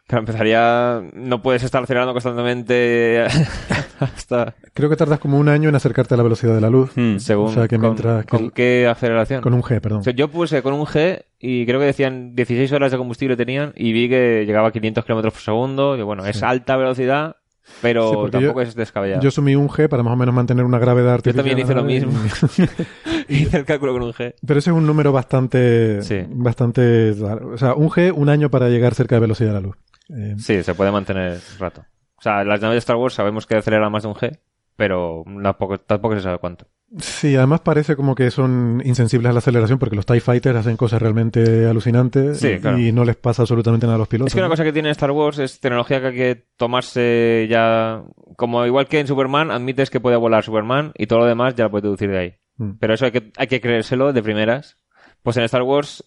Pero 0.06 0.20
empezaría. 0.20 1.00
No 1.14 1.40
puedes 1.42 1.62
estar 1.62 1.82
acelerando 1.82 2.12
constantemente 2.12 3.24
hasta 4.00 4.54
Creo 4.74 4.90
que 4.90 4.96
tardas 4.96 5.18
como 5.20 5.38
un 5.38 5.48
año 5.48 5.68
en 5.68 5.74
acercarte 5.74 6.14
a 6.14 6.16
la 6.16 6.22
velocidad 6.22 6.54
de 6.54 6.60
la 6.60 6.70
luz. 6.70 6.90
Mm. 6.96 7.18
según 7.18 7.46
O 7.46 7.52
sea, 7.52 7.68
que 7.68 7.76
con, 7.76 7.82
mientras 7.90 8.24
que 8.24 8.28
con 8.30 8.44
el- 8.46 8.52
qué 8.52 8.86
aceleración. 8.90 9.40
Con 9.42 9.54
un 9.54 9.62
G, 9.62 9.80
perdón. 9.80 10.00
O 10.00 10.02
sea, 10.02 10.12
yo 10.12 10.28
puse 10.28 10.62
con 10.62 10.74
un 10.74 10.84
G 10.86 11.22
y 11.38 11.64
creo 11.66 11.80
que 11.80 11.86
decían 11.86 12.34
16 12.34 12.72
horas 12.72 12.90
de 12.92 12.98
combustible 12.98 13.36
tenían 13.36 13.72
y 13.76 13.92
vi 13.92 14.08
que 14.08 14.44
llegaba 14.46 14.68
a 14.68 14.72
500 14.72 15.04
kilómetros 15.04 15.32
por 15.34 15.42
segundo. 15.42 15.96
Y 15.96 16.02
bueno, 16.02 16.26
es 16.26 16.42
alta 16.42 16.76
velocidad, 16.76 17.36
pero 17.80 18.26
Sí, 18.26 18.30
tampoco 18.32 18.60
yo- 18.62 18.68
es 18.68 18.74
descabellado. 18.74 19.22
Yo 19.22 19.30
sumí 19.30 19.54
un 19.54 19.68
G 19.68 19.88
para 19.88 20.02
más 20.02 20.12
o 20.12 20.16
menos 20.16 20.34
mantener 20.34 20.64
una 20.64 20.78
gravedad 20.78 21.10
Yo 21.10 21.14
artificial. 21.14 21.36
también 21.46 21.58
hice 21.58 21.74
lo 21.74 21.84
mismo. 21.84 22.12
Hice 23.28 23.56
el 23.56 23.64
cálculo 23.64 23.92
con 23.92 24.02
un 24.02 24.12
G. 24.12 24.34
Pero 24.46 24.58
ese 24.58 24.70
es 24.70 24.76
un 24.76 24.86
número 24.86 25.12
bastante, 25.12 26.02
Sí. 26.02 26.24
bastante, 26.28 27.12
o 27.12 27.56
sea, 27.56 27.74
un 27.74 27.88
G, 27.88 28.12
un 28.14 28.28
año 28.28 28.50
para 28.50 28.68
llegar 28.68 28.94
cerca 28.94 29.14
de 29.16 29.20
velocidad 29.20 29.50
de 29.50 29.54
la 29.54 29.60
luz. 29.60 29.76
Eh, 30.16 30.34
Sí, 30.38 30.62
se 30.62 30.74
puede 30.74 30.90
mantener 30.90 31.40
rato. 31.58 31.84
O 32.16 32.22
sea, 32.22 32.44
las 32.44 32.60
naves 32.60 32.74
de 32.76 32.78
Star 32.78 32.96
Wars 32.96 33.14
sabemos 33.14 33.46
que 33.46 33.56
aceleran 33.56 33.90
más 33.90 34.02
de 34.04 34.08
un 34.08 34.14
G, 34.14 34.38
pero 34.76 35.24
tampoco, 35.42 35.78
tampoco 35.78 36.14
se 36.16 36.22
sabe 36.22 36.38
cuánto. 36.38 36.66
Sí, 36.98 37.34
además 37.36 37.62
parece 37.62 37.96
como 37.96 38.14
que 38.14 38.30
son 38.30 38.82
insensibles 38.84 39.30
a 39.30 39.32
la 39.32 39.38
aceleración 39.38 39.78
porque 39.78 39.96
los 39.96 40.04
TIE 40.04 40.20
Fighters 40.20 40.58
hacen 40.58 40.76
cosas 40.76 41.00
realmente 41.00 41.66
alucinantes 41.66 42.38
Sí, 42.38 42.58
claro. 42.58 42.78
y 42.78 42.92
no 42.92 43.04
les 43.06 43.16
pasa 43.16 43.42
absolutamente 43.42 43.86
nada 43.86 43.94
a 43.96 43.98
los 43.98 44.08
pilotos. 44.08 44.28
Es 44.30 44.34
que 44.34 44.40
una 44.40 44.50
cosa 44.50 44.62
que 44.62 44.74
tiene 44.74 44.90
Star 44.90 45.10
Wars 45.10 45.38
es 45.38 45.58
tecnología 45.58 46.00
que 46.02 46.06
hay 46.08 46.14
que 46.14 46.44
tomarse 46.58 47.46
ya. 47.48 48.02
Como 48.36 48.66
igual 48.66 48.88
que 48.88 49.00
en 49.00 49.06
Superman, 49.06 49.50
admites 49.50 49.88
que 49.88 50.00
puede 50.00 50.16
volar 50.16 50.44
Superman 50.44 50.92
y 50.94 51.06
todo 51.06 51.20
lo 51.20 51.24
demás 51.26 51.54
ya 51.54 51.64
lo 51.64 51.70
puedes 51.70 51.84
deducir 51.84 52.10
de 52.10 52.18
ahí. 52.18 52.34
Mm. 52.58 52.72
Pero 52.78 52.92
eso 52.92 53.06
hay 53.06 53.12
que, 53.12 53.32
hay 53.38 53.46
que 53.46 53.60
creérselo 53.62 54.12
de 54.12 54.22
primeras. 54.22 54.76
Pues 55.22 55.38
en 55.38 55.44
Star 55.44 55.62
Wars 55.62 56.04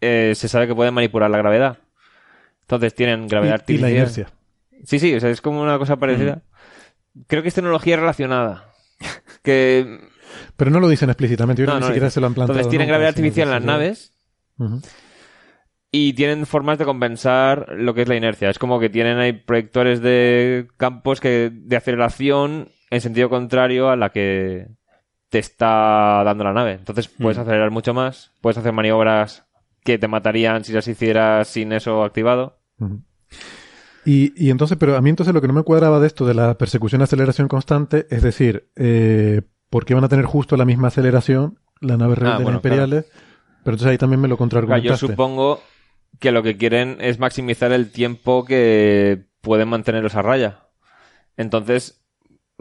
eh, 0.00 0.34
se 0.36 0.46
sabe 0.48 0.68
que 0.68 0.74
pueden 0.74 0.94
manipular 0.94 1.28
la 1.30 1.38
gravedad. 1.38 1.78
Entonces 2.68 2.94
tienen 2.94 3.26
gravedad 3.26 3.48
y, 3.50 3.52
y 3.52 3.54
artificial. 3.60 3.90
la 3.90 3.96
inercia. 3.96 4.30
Sí, 4.84 4.98
sí, 4.98 5.14
o 5.14 5.20
sea, 5.20 5.30
es 5.30 5.40
como 5.40 5.62
una 5.62 5.78
cosa 5.78 5.96
parecida. 5.96 6.42
Creo 7.26 7.40
que 7.42 7.48
es 7.48 7.54
tecnología 7.54 7.96
relacionada. 7.96 8.72
que 9.42 10.00
Pero 10.56 10.70
no 10.70 10.78
lo 10.78 10.88
dicen 10.88 11.08
explícitamente, 11.08 11.62
yo 11.62 11.66
creo 11.66 11.74
No, 11.74 11.78
que 11.80 11.80
no 11.80 11.88
ni 11.88 11.94
siquiera 11.94 12.10
se 12.10 12.20
lo 12.20 12.26
han 12.26 12.34
plantado. 12.34 12.58
Entonces 12.58 12.70
tienen 12.70 12.86
nunca, 12.88 12.98
gravedad 12.98 13.08
artificial 13.16 13.48
en 13.48 13.54
las 13.54 13.64
naves 13.64 14.12
y 15.90 16.12
tienen 16.12 16.44
formas 16.44 16.78
de 16.78 16.84
compensar 16.84 17.66
lo 17.74 17.94
que 17.94 18.02
es 18.02 18.08
la 18.08 18.16
inercia. 18.16 18.50
Es 18.50 18.58
como 18.58 18.78
que 18.78 18.90
tienen 18.90 19.18
ahí 19.18 19.32
proyectores 19.32 20.02
de 20.02 20.68
campos 20.76 21.20
que 21.20 21.50
de 21.52 21.76
aceleración 21.76 22.70
en 22.90 23.00
sentido 23.00 23.30
contrario 23.30 23.88
a 23.88 23.96
la 23.96 24.10
que 24.10 24.68
te 25.30 25.38
está 25.38 26.22
dando 26.24 26.44
la 26.44 26.52
nave. 26.52 26.72
Entonces 26.72 27.08
puedes 27.08 27.38
Mm. 27.38 27.42
acelerar 27.42 27.70
mucho 27.70 27.94
más, 27.94 28.32
puedes 28.42 28.58
hacer 28.58 28.72
maniobras 28.72 29.46
que 29.84 29.96
te 29.98 30.08
matarían 30.08 30.64
si 30.64 30.72
las 30.72 30.86
hicieras 30.88 31.48
sin 31.48 31.72
eso 31.72 32.04
activado. 32.04 32.57
Y, 34.04 34.32
y 34.36 34.50
entonces, 34.50 34.76
pero 34.78 34.96
a 34.96 35.00
mí 35.02 35.10
entonces 35.10 35.34
lo 35.34 35.40
que 35.40 35.48
no 35.48 35.52
me 35.54 35.62
cuadraba 35.62 36.00
de 36.00 36.06
esto 36.06 36.24
de 36.26 36.34
la 36.34 36.56
persecución 36.56 37.02
aceleración 37.02 37.48
constante, 37.48 38.06
es 38.10 38.22
decir, 38.22 38.70
eh, 38.76 39.42
¿por 39.68 39.84
qué 39.84 39.94
van 39.94 40.04
a 40.04 40.08
tener 40.08 40.24
justo 40.24 40.56
la 40.56 40.64
misma 40.64 40.88
aceleración 40.88 41.58
las 41.80 41.98
naves 41.98 42.18
rebeldes 42.18 42.40
Ah, 42.40 42.42
bueno, 42.42 42.58
imperiales? 42.58 43.04
Pero 43.64 43.74
entonces 43.74 43.86
ahí 43.88 43.98
también 43.98 44.20
me 44.20 44.28
lo 44.28 44.36
Claro, 44.36 44.48
yo 44.48 44.60
contraargumentaste. 44.60 45.06
supongo 45.06 45.60
que 46.20 46.32
lo 46.32 46.42
que 46.42 46.56
quieren 46.56 46.96
es 47.00 47.18
maximizar 47.18 47.70
el 47.72 47.90
tiempo 47.90 48.44
que 48.44 49.26
pueden 49.42 49.68
mantenerlos 49.68 50.14
a 50.14 50.22
raya. 50.22 50.60
Entonces, 51.36 52.02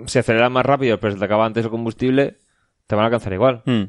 si 0.05 0.19
aceleran 0.19 0.51
más 0.51 0.65
rápido, 0.65 0.99
pero 0.99 1.13
se 1.13 1.19
te 1.19 1.25
acaba 1.25 1.45
antes 1.45 1.63
el 1.63 1.71
combustible, 1.71 2.39
te 2.87 2.95
van 2.95 3.03
a 3.03 3.05
alcanzar 3.07 3.33
igual. 3.33 3.63
Mm. 3.65 3.83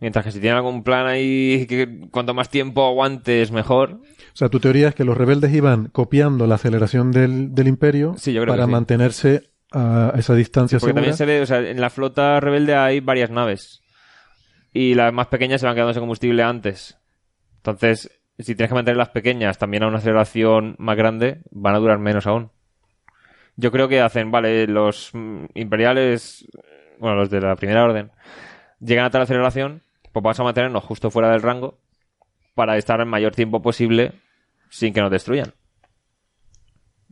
Mientras 0.00 0.24
que 0.24 0.32
si 0.32 0.40
tienen 0.40 0.56
algún 0.56 0.82
plan 0.82 1.06
ahí 1.06 1.66
que 1.68 2.08
cuanto 2.10 2.32
más 2.34 2.48
tiempo 2.48 2.84
aguantes, 2.86 3.52
mejor. 3.52 4.00
O 4.32 4.36
sea, 4.36 4.48
tu 4.48 4.60
teoría 4.60 4.88
es 4.88 4.94
que 4.94 5.04
los 5.04 5.16
rebeldes 5.16 5.52
iban 5.52 5.88
copiando 5.88 6.46
la 6.46 6.54
aceleración 6.54 7.10
del, 7.12 7.54
del 7.54 7.68
imperio 7.68 8.14
Sí, 8.16 8.36
para 8.46 8.66
mantenerse 8.66 9.50
a 9.72 10.12
esa 10.16 10.34
distancia 10.34 10.78
Porque 10.78 10.90
segura. 10.90 11.02
también 11.02 11.16
se 11.16 11.26
ve, 11.26 11.40
o 11.40 11.46
sea, 11.46 11.58
en 11.60 11.80
la 11.80 11.90
flota 11.90 12.40
rebelde 12.40 12.74
hay 12.74 13.00
varias 13.00 13.30
naves. 13.30 13.82
Y 14.72 14.94
las 14.94 15.12
más 15.12 15.26
pequeñas 15.26 15.60
se 15.60 15.66
van 15.66 15.74
quedando 15.74 15.92
sin 15.92 16.00
combustible 16.00 16.42
antes. 16.42 16.98
Entonces, 17.56 18.10
si 18.38 18.54
tienes 18.54 18.70
que 18.70 18.74
mantener 18.74 18.96
las 18.96 19.10
pequeñas 19.10 19.58
también 19.58 19.82
a 19.82 19.88
una 19.88 19.98
aceleración 19.98 20.76
más 20.78 20.96
grande, 20.96 21.42
van 21.50 21.74
a 21.74 21.78
durar 21.78 21.98
menos 21.98 22.26
aún. 22.26 22.50
Yo 23.56 23.70
creo 23.70 23.86
que 23.88 24.00
hacen, 24.00 24.30
vale, 24.30 24.66
los 24.66 25.12
imperiales, 25.54 26.46
bueno, 26.98 27.16
los 27.16 27.28
de 27.30 27.40
la 27.40 27.54
primera 27.54 27.84
orden, 27.84 28.10
llegan 28.80 29.04
a 29.04 29.10
tal 29.10 29.22
aceleración, 29.22 29.82
pues 30.10 30.22
vamos 30.22 30.40
a 30.40 30.44
mantenernos 30.44 30.84
justo 30.84 31.10
fuera 31.10 31.30
del 31.30 31.42
rango 31.42 31.78
para 32.54 32.76
estar 32.78 33.00
el 33.00 33.06
mayor 33.06 33.34
tiempo 33.34 33.60
posible 33.62 34.12
sin 34.72 34.92
que 34.94 35.00
nos 35.02 35.10
destruyan. 35.10 35.52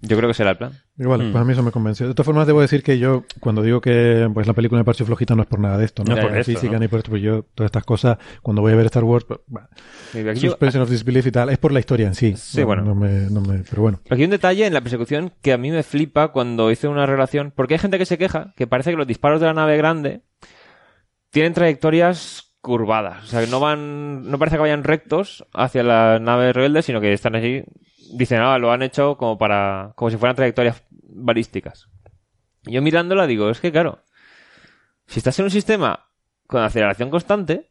Yo 0.03 0.17
creo 0.17 0.29
que 0.31 0.35
será 0.35 0.53
el 0.53 0.57
plan. 0.57 0.73
Igual, 0.99 1.29
Mm. 1.29 1.33
pues 1.33 1.43
a 1.43 1.45
mí 1.45 1.53
eso 1.53 1.63
me 1.63 1.73
convenció. 1.73 2.09
De 2.09 2.15
todas 2.15 2.25
formas, 2.25 2.47
debo 2.47 2.63
decir 2.63 2.83
que 2.83 2.99
yo, 2.99 3.25
cuando 3.39 3.61
digo 3.63 3.83
que 3.83 4.31
pues 4.33 4.47
la 4.47 4.55
película 4.55 4.81
me 4.81 4.85
pareció 4.87 5.05
flojita, 5.05 5.35
no 5.35 5.43
es 5.43 5.49
por 5.49 5.61
nada 5.61 5.77
de 5.77 5.85
esto, 5.85 6.03
no, 6.05 6.15
No 6.15 6.19
es 6.19 6.25
por 6.27 6.35
la 6.35 6.43
física 6.43 6.73
¿no? 6.73 6.79
ni 6.79 6.89
por 6.89 7.01
esto, 7.01 7.11
pues 7.11 7.21
yo, 7.23 7.43
todas 7.55 7.69
estas 7.69 7.85
cosas, 7.85 8.17
cuando 8.41 8.63
voy 8.63 8.73
a 8.73 8.77
ver 8.77 8.87
Star 8.87 9.05
Wars, 9.05 9.27
pues, 9.27 9.41
bah, 9.47 9.69
yo- 10.15 10.35
suspension 10.37 10.83
of 10.83 10.89
disbelief 10.89 11.27
y 11.27 11.31
tal, 11.33 11.51
es 11.51 11.59
por 11.59 11.71
la 11.73 11.81
historia 11.81 12.07
en 12.07 12.15
sí. 12.15 12.35
Sí, 12.35 12.61
No- 12.61 12.67
bueno. 12.67 12.83
No 12.83 12.95
me, 12.95 13.29
no 13.29 13.43
me- 13.43 13.63
pero 13.69 13.83
bueno. 13.83 14.01
Aquí 14.09 14.23
hay 14.23 14.25
un 14.25 14.31
detalle 14.31 14.67
en 14.67 14.73
la 14.73 14.81
persecución 14.81 15.33
que 15.43 15.53
a 15.53 15.59
mí 15.59 15.71
me 15.71 15.83
flipa 15.83 16.29
cuando 16.33 16.71
hice 16.71 16.89
una 16.89 17.05
relación, 17.05 17.53
porque 17.55 17.75
hay 17.75 17.81
gente 17.81 17.99
que 17.99 18.07
se 18.07 18.17
queja 18.17 18.55
que 18.57 18.67
parece 18.67 18.93
que 18.93 18.97
los 18.97 19.07
disparos 19.07 19.39
de 19.43 19.49
la 19.49 19.53
nave 19.55 19.77
grande 19.77 20.23
tienen 21.29 21.53
trayectorias 21.53 22.50
curvadas, 22.61 23.25
o 23.25 23.27
sea, 23.27 23.41
que 23.41 23.47
no 23.47 23.59
van, 23.61 24.31
no 24.31 24.39
parece 24.39 24.57
que 24.57 24.63
vayan 24.63 24.85
rectos 24.85 25.47
hacia 25.53 25.83
la 25.83 26.19
nave 26.19 26.53
rebelde, 26.53 26.83
sino 26.83 27.01
que 27.01 27.13
están 27.13 27.35
allí, 27.35 27.65
dicen, 28.13 28.41
ah, 28.41 28.59
lo 28.59 28.71
han 28.71 28.83
hecho 28.83 29.17
como 29.17 29.39
para, 29.39 29.93
como 29.97 30.11
si 30.11 30.17
fueran 30.17 30.37
trayectorias 30.37 30.85
balísticas. 30.91 31.89
Y 32.67 32.73
yo 32.73 32.83
mirándola 32.83 33.27
digo, 33.27 33.49
es 33.49 33.61
que 33.61 33.73
claro, 33.73 34.03
si 35.07 35.19
estás 35.21 35.39
en 35.39 35.47
un 35.47 35.51
sistema 35.51 36.09
con 36.47 36.63
aceleración 36.63 37.11
constante 37.11 37.71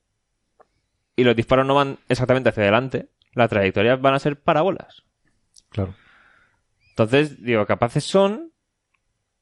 y 1.16 1.24
los 1.24 1.36
disparos 1.36 1.68
no 1.68 1.76
van 1.76 2.00
exactamente 2.08 2.50
hacia 2.50 2.64
adelante, 2.64 3.10
las 3.34 3.50
trayectorias 3.50 4.02
van 4.02 4.16
a 4.16 4.20
ser 4.20 4.42
parábolas. 4.42 5.04
Claro. 5.70 5.94
Entonces, 6.90 7.44
digo, 7.44 7.66
capaces 7.66 8.04
son 8.04 8.52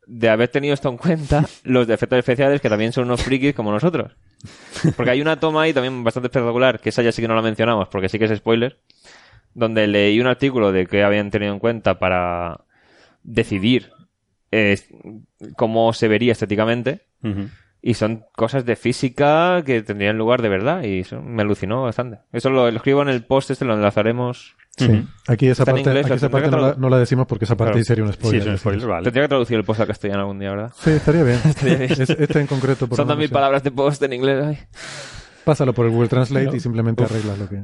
de 0.05 0.29
haber 0.29 0.49
tenido 0.49 0.73
esto 0.73 0.89
en 0.89 0.97
cuenta 0.97 1.45
los 1.63 1.87
de 1.87 1.93
efectos 1.93 2.19
especiales 2.19 2.61
que 2.61 2.69
también 2.69 2.91
son 2.91 3.05
unos 3.05 3.23
frikis 3.23 3.55
como 3.55 3.71
nosotros. 3.71 4.15
Porque 4.95 5.11
hay 5.11 5.21
una 5.21 5.39
toma 5.39 5.63
ahí 5.63 5.73
también 5.73 6.03
bastante 6.03 6.27
espectacular, 6.27 6.79
que 6.79 6.89
esa 6.89 7.01
ya 7.01 7.11
sí 7.11 7.21
que 7.21 7.27
no 7.27 7.35
la 7.35 7.41
mencionamos 7.41 7.87
porque 7.89 8.09
sí 8.09 8.19
que 8.19 8.25
es 8.25 8.37
spoiler, 8.37 8.79
donde 9.53 9.87
leí 9.87 10.19
un 10.19 10.27
artículo 10.27 10.71
de 10.71 10.85
que 10.85 11.03
habían 11.03 11.31
tenido 11.31 11.53
en 11.53 11.59
cuenta 11.59 11.99
para 11.99 12.61
decidir 13.23 13.91
eh, 14.51 14.79
cómo 15.55 15.91
se 15.93 16.07
vería 16.07 16.31
estéticamente. 16.31 17.07
Y 17.89 17.93
son 17.93 18.25
cosas 18.35 18.65
de 18.65 18.75
física 18.75 19.61
que 19.65 19.81
tendrían 19.81 20.17
lugar 20.17 20.41
de 20.41 20.49
verdad 20.49 20.83
y 20.83 20.99
eso 20.99 21.21
me 21.21 21.41
alucinó 21.43 21.83
bastante. 21.83 22.19
Eso 22.33 22.49
lo, 22.49 22.69
lo 22.69 22.75
escribo 22.77 23.01
en 23.01 23.07
el 23.09 23.23
post, 23.23 23.51
este 23.51 23.63
lo 23.63 23.75
enlazaremos. 23.75 24.55
Sí. 24.75 25.05
Aquí 25.27 25.47
esa 25.47 25.63
Está 25.63 25.71
parte, 25.71 25.81
inglés, 25.89 26.05
aquí 26.05 26.15
esa 26.15 26.29
parte 26.29 26.51
no 26.51 26.57
la, 26.59 26.73
tradu- 26.73 26.77
no 26.77 26.89
la 26.89 26.99
decimos 26.99 27.25
porque 27.27 27.45
esa 27.45 27.55
parte 27.55 27.71
Claro. 27.71 27.83
sí 27.83 27.87
sería 27.87 28.03
un 28.03 28.11
Sí, 28.11 28.19
spoiler. 28.19 28.41
es 28.41 28.47
un 28.47 28.57
spoiler, 28.57 28.87
vale. 28.87 29.03
Tendría 29.05 29.23
que 29.23 29.29
traducir 29.29 29.57
el 29.57 29.63
post 29.63 29.79
al 29.79 29.87
castellano 29.87 30.19
algún 30.21 30.37
día, 30.39 30.49
¿verdad? 30.51 30.71
Sí, 30.75 30.91
estaría 30.91 31.23
bien. 31.23 31.39
Estaría 31.45 31.75
bien. 31.77 31.91
Es- 31.93 32.09
este 32.09 32.39
en 32.41 32.47
concreto. 32.47 32.87
Por 32.87 32.97
Son 32.97 33.21
sí. 33.21 33.27
palabras 33.29 33.63
de 33.63 33.71
post 33.71 34.03
en 34.03 34.13
inglés. 34.13 34.43
ay. 34.45 34.59
Pásalo 35.45 35.71
por 35.73 35.85
el 35.85 35.93
Google 35.93 36.09
Translate 36.09 36.57
y 36.57 36.59
simplemente 36.59 37.03
Uf. 37.03 37.11
arreglas 37.11 37.39
lo 37.39 37.47
que... 37.47 37.63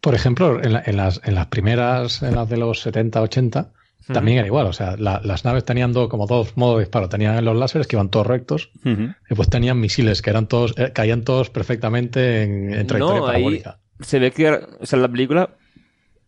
Por 0.00 0.14
ejemplo, 0.14 0.62
en, 0.62 0.72
la- 0.74 0.82
en 0.86 0.96
las, 0.96 1.20
en 1.24 1.34
las 1.34 1.46
primeras, 1.48 2.22
en 2.22 2.36
las 2.36 2.48
de 2.48 2.56
los 2.58 2.80
70, 2.80 3.20
80, 3.20 3.72
también 4.06 4.38
era 4.38 4.46
igual. 4.46 4.66
O 4.66 4.72
sea, 4.72 4.96
la- 4.96 5.20
las 5.24 5.44
naves 5.44 5.64
tenían 5.64 5.92
do- 5.92 6.08
como 6.08 6.26
dos 6.26 6.56
modos 6.56 6.76
de 6.78 6.84
disparo. 6.84 7.08
Tenían 7.08 7.44
los 7.44 7.56
láseres 7.56 7.86
que 7.86 7.96
iban 7.96 8.08
todos 8.10 8.26
rectos 8.26 8.70
y 8.84 9.34
pues 9.34 9.48
tenían 9.48 9.78
misiles 9.80 10.22
que 10.22 10.30
eran 10.30 10.46
todos, 10.48 10.74
eh, 10.78 10.92
caían 10.92 11.22
todos 11.24 11.50
perfectamente 11.50 12.42
en, 12.42 12.74
en 12.74 12.86
trayectoria 12.86 13.20
No, 13.20 13.26
ahí 13.28 13.62
se 14.00 14.18
ve 14.18 14.30
que, 14.32 14.50
o 14.50 14.86
sea, 14.86 14.96
en 14.96 15.02
la 15.02 15.08
película 15.08 15.56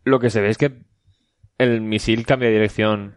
lo 0.05 0.21
que 0.21 0.31
se 0.31 0.41
ve 0.41 0.51
es 0.51 0.59
que 0.59 0.73
el 1.59 1.81
misil 1.81 2.27
cambia 2.27 2.49
de 2.49 2.55
dirección. 2.55 3.15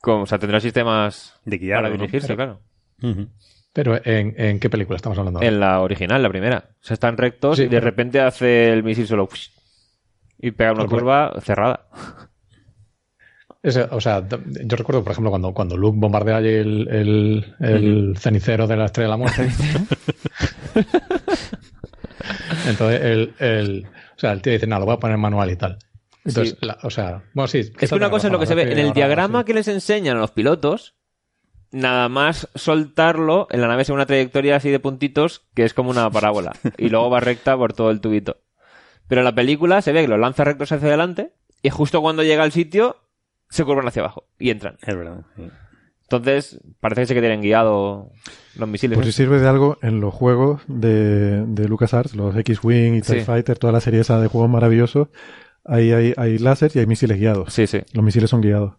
Con, 0.00 0.22
o 0.22 0.26
sea, 0.26 0.38
tendrá 0.38 0.60
sistemas 0.60 1.34
De 1.44 1.58
guiado, 1.58 1.82
para 1.82 1.94
¿no? 1.94 1.98
dirigirse, 2.00 2.34
Pero- 2.34 2.60
claro. 3.02 3.28
Pero 3.72 4.00
¿en, 4.04 4.34
en 4.36 4.58
qué 4.58 4.68
película 4.68 4.96
estamos 4.96 5.16
hablando? 5.18 5.38
ahora? 5.38 5.48
En 5.48 5.60
la 5.60 5.80
original, 5.80 6.22
la 6.22 6.28
primera. 6.28 6.70
O 6.80 6.84
sea, 6.84 6.94
están 6.94 7.16
rectos 7.16 7.56
Sí, 7.58 7.62
y 7.62 7.66
de 7.66 7.70
pero- 7.76 7.84
repente 7.84 8.20
hace 8.20 8.72
el 8.72 8.82
misil 8.82 9.06
solo 9.06 9.28
y 10.38 10.50
pega 10.52 10.72
una 10.72 10.86
curva 10.86 11.34
cerrada. 11.42 11.86
O 13.90 14.00
sea, 14.00 14.26
yo 14.28 14.76
recuerdo, 14.76 15.02
por 15.04 15.12
ejemplo, 15.12 15.30
cuando, 15.30 15.52
cuando 15.52 15.76
Luke 15.76 15.98
bombardea 16.00 16.38
allí 16.38 16.48
el, 16.48 16.88
el, 16.88 17.54
el 17.60 18.16
cenicero 18.18 18.66
de 18.66 18.76
la 18.76 18.86
estrella 18.86 19.08
de 19.08 19.10
la 19.10 19.16
muerte. 19.18 19.50
Entonces, 22.66 23.00
el, 23.02 23.34
el, 23.38 23.86
o 23.86 24.18
sea, 24.18 24.32
el 24.32 24.42
tío 24.42 24.52
dice, 24.52 24.66
no, 24.66 24.78
lo 24.78 24.84
voy 24.86 24.94
a 24.94 24.98
poner 24.98 25.16
manual 25.18 25.50
y 25.50 25.56
tal. 25.56 25.78
Entonces, 26.24 26.56
Sí. 26.60 26.66
la- 26.66 26.78
o 26.82 26.90
sea, 26.90 27.22
bueno, 27.34 27.48
sí. 27.48 27.58
Es 27.78 27.90
que 27.90 27.94
una 27.94 28.10
cosa 28.10 28.26
es 28.28 28.32
lo 28.32 28.38
que 28.38 28.46
se 28.46 28.54
ve 28.54 28.70
en 28.72 28.78
el 28.78 28.92
diagrama 28.92 29.44
que 29.44 29.54
les 29.54 29.68
enseñan 29.68 30.16
a 30.16 30.20
los 30.20 30.30
pilotos. 30.30 30.94
Nada 31.72 32.08
más 32.08 32.48
soltarlo 32.56 33.46
en 33.50 33.60
la 33.60 33.68
nave 33.68 33.84
se 33.84 33.92
ve 33.92 33.96
una 33.96 34.06
trayectoria 34.06 34.56
así 34.56 34.70
de 34.70 34.80
puntitos 34.80 35.46
que 35.54 35.64
es 35.64 35.72
como 35.72 35.90
una 35.90 36.10
parábola 36.10 36.52
y 36.78 36.88
luego 36.88 37.10
va 37.10 37.20
recta 37.20 37.56
por 37.56 37.74
todo 37.74 37.90
el 37.92 38.00
tubito. 38.00 38.38
Pero 39.06 39.20
en 39.20 39.24
la 39.26 39.34
película 39.36 39.80
se 39.80 39.92
ve 39.92 40.02
que 40.02 40.08
los 40.08 40.18
lanza 40.18 40.42
rectos 40.42 40.72
hacia 40.72 40.88
adelante 40.88 41.32
y 41.62 41.70
justo 41.70 42.00
cuando 42.02 42.24
llega 42.24 42.42
al 42.42 42.50
sitio 42.50 42.96
se 43.50 43.64
curvan 43.64 43.86
hacia 43.86 44.00
abajo 44.02 44.24
y 44.38 44.48
entran. 44.50 44.76
Es 44.86 44.96
verdad. 44.96 45.20
sí. 45.36 45.48
Entonces, 46.12 46.58
parece 46.80 47.02
que 47.02 47.06
sí 47.06 47.14
que 47.14 47.20
tienen 47.20 47.40
guiado 47.40 48.10
los 48.56 48.68
misiles. 48.68 48.96
Por 48.96 49.04
si 49.04 49.12
sirve 49.12 49.38
de 49.38 49.46
algo, 49.48 49.78
en 49.80 50.00
los 50.00 50.12
juegos 50.12 50.60
de, 50.66 51.44
de 51.46 51.68
LucasArts, 51.68 52.16
los 52.16 52.34
X-Wing 52.36 52.94
y 52.96 53.00
TIE 53.00 53.20
Sí. 53.20 53.24
Fighter, 53.24 53.56
toda 53.58 53.72
la 53.72 53.80
serie 53.80 54.00
esa 54.00 54.20
de 54.20 54.26
juegos 54.26 54.50
maravillosos, 54.50 55.06
ahí 55.64 55.92
hay, 55.92 56.12
hay 56.16 56.38
láser 56.38 56.72
y 56.74 56.80
hay 56.80 56.86
misiles 56.86 57.16
guiados. 57.16 57.52
Sí, 57.54 57.68
sí. 57.68 57.82
Los 57.92 58.04
misiles 58.04 58.28
son 58.28 58.40
guiados. 58.40 58.74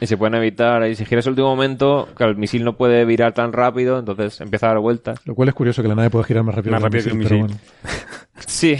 Y 0.00 0.06
se 0.06 0.16
pueden 0.16 0.36
evitar. 0.36 0.86
Y 0.86 0.94
si 0.94 1.04
giras 1.04 1.26
el 1.26 1.30
último 1.30 1.48
momento, 1.48 2.06
que 2.16 2.22
el 2.22 2.36
misil 2.36 2.62
no 2.64 2.76
puede 2.76 3.04
virar 3.04 3.32
tan 3.32 3.52
rápido, 3.52 3.98
entonces 3.98 4.40
empieza 4.40 4.66
a 4.66 4.68
dar 4.74 4.78
vueltas. 4.78 5.18
Lo 5.26 5.34
cual 5.34 5.48
es 5.48 5.54
curioso 5.56 5.82
que 5.82 5.88
la 5.88 5.96
nave 5.96 6.10
pueda 6.10 6.24
girar 6.24 6.44
más 6.44 6.54
rápido, 6.54 6.72
Más 6.74 6.82
rápido 6.82 7.02
que 7.04 7.12
un 7.12 7.18
pero 7.24 7.34
misil. 7.36 7.46
bueno. 7.48 7.60
Sí, 8.46 8.76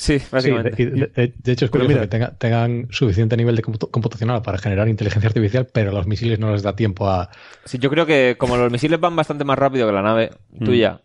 sí, 0.00 0.18
Sí, 0.18 0.26
básicamente. 0.30 0.70
de, 0.70 0.82
y 0.82 0.86
de- 0.86 1.34
de 1.36 1.52
hecho 1.52 1.64
es 1.66 1.70
curioso 1.70 1.88
mira- 1.88 2.00
que 2.02 2.08
tenga- 2.08 2.36
tengan 2.38 2.86
suficiente 2.90 3.36
nivel 3.36 3.56
de 3.56 3.62
computa- 3.62 3.88
computacional 3.90 4.42
para 4.42 4.58
generar 4.58 4.88
inteligencia 4.88 5.28
artificial, 5.28 5.66
pero 5.72 5.90
a 5.90 5.94
los 5.94 6.06
misiles 6.06 6.38
no 6.38 6.52
les 6.52 6.62
da 6.62 6.74
tiempo 6.74 7.08
a... 7.08 7.28
Sí, 7.64 7.78
yo 7.78 7.90
creo 7.90 8.06
que 8.06 8.36
como 8.38 8.56
los 8.56 8.70
misiles 8.72 8.98
van 8.98 9.14
bastante 9.16 9.44
más 9.44 9.58
rápido 9.58 9.86
que 9.86 9.92
la 9.92 10.02
nave 10.02 10.30
tuya, 10.64 11.00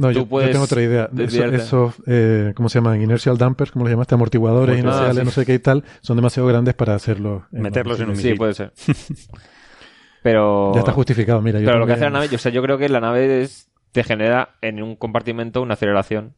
No, 0.00 0.12
Tú 0.12 0.26
yo, 0.28 0.40
yo 0.42 0.50
tengo 0.50 0.64
otra 0.64 0.82
idea. 0.82 1.10
Eso-. 1.18 1.44
Esos, 1.46 1.94
eh, 2.06 2.52
¿cómo 2.54 2.68
se 2.68 2.78
llaman? 2.78 3.00
Inertial 3.02 3.36
dampers, 3.38 3.70
¿cómo 3.72 3.84
le 3.84 3.90
llamaste? 3.92 4.14
Amortiguadores 4.14 4.76
Ah, 4.76 4.80
inerciales, 4.80 5.16
sí. 5.18 5.24
no 5.24 5.30
sé 5.30 5.46
qué 5.46 5.54
y 5.54 5.58
tal, 5.58 5.84
son 6.00 6.16
demasiado 6.16 6.48
grandes 6.48 6.74
para 6.74 6.96
en 7.06 7.22
los 7.22 7.42
Meterlos 7.50 7.98
en 8.00 8.06
un 8.10 8.16
misiles. 8.16 8.32
sí, 8.34 8.38
puede 8.38 8.54
ser. 8.54 8.72
Pero... 10.22 10.72
Ya 10.74 10.80
está 10.80 10.92
justificado, 10.92 11.40
mira. 11.40 11.60
yo 11.60 11.66
Pero 11.66 11.78
lo 11.78 11.86
que 11.86 11.92
hace 11.92 12.04
la 12.04 12.10
nave, 12.10 12.28
yo, 12.28 12.36
o 12.36 12.38
sea, 12.38 12.52
yo 12.52 12.62
creo 12.62 12.78
que 12.78 12.88
la 12.88 13.00
nave 13.00 13.42
es, 13.42 13.68
te 13.92 14.02
genera 14.04 14.50
en 14.62 14.82
un 14.82 14.96
compartimento 14.96 15.62
una 15.62 15.74
aceleración. 15.74 16.34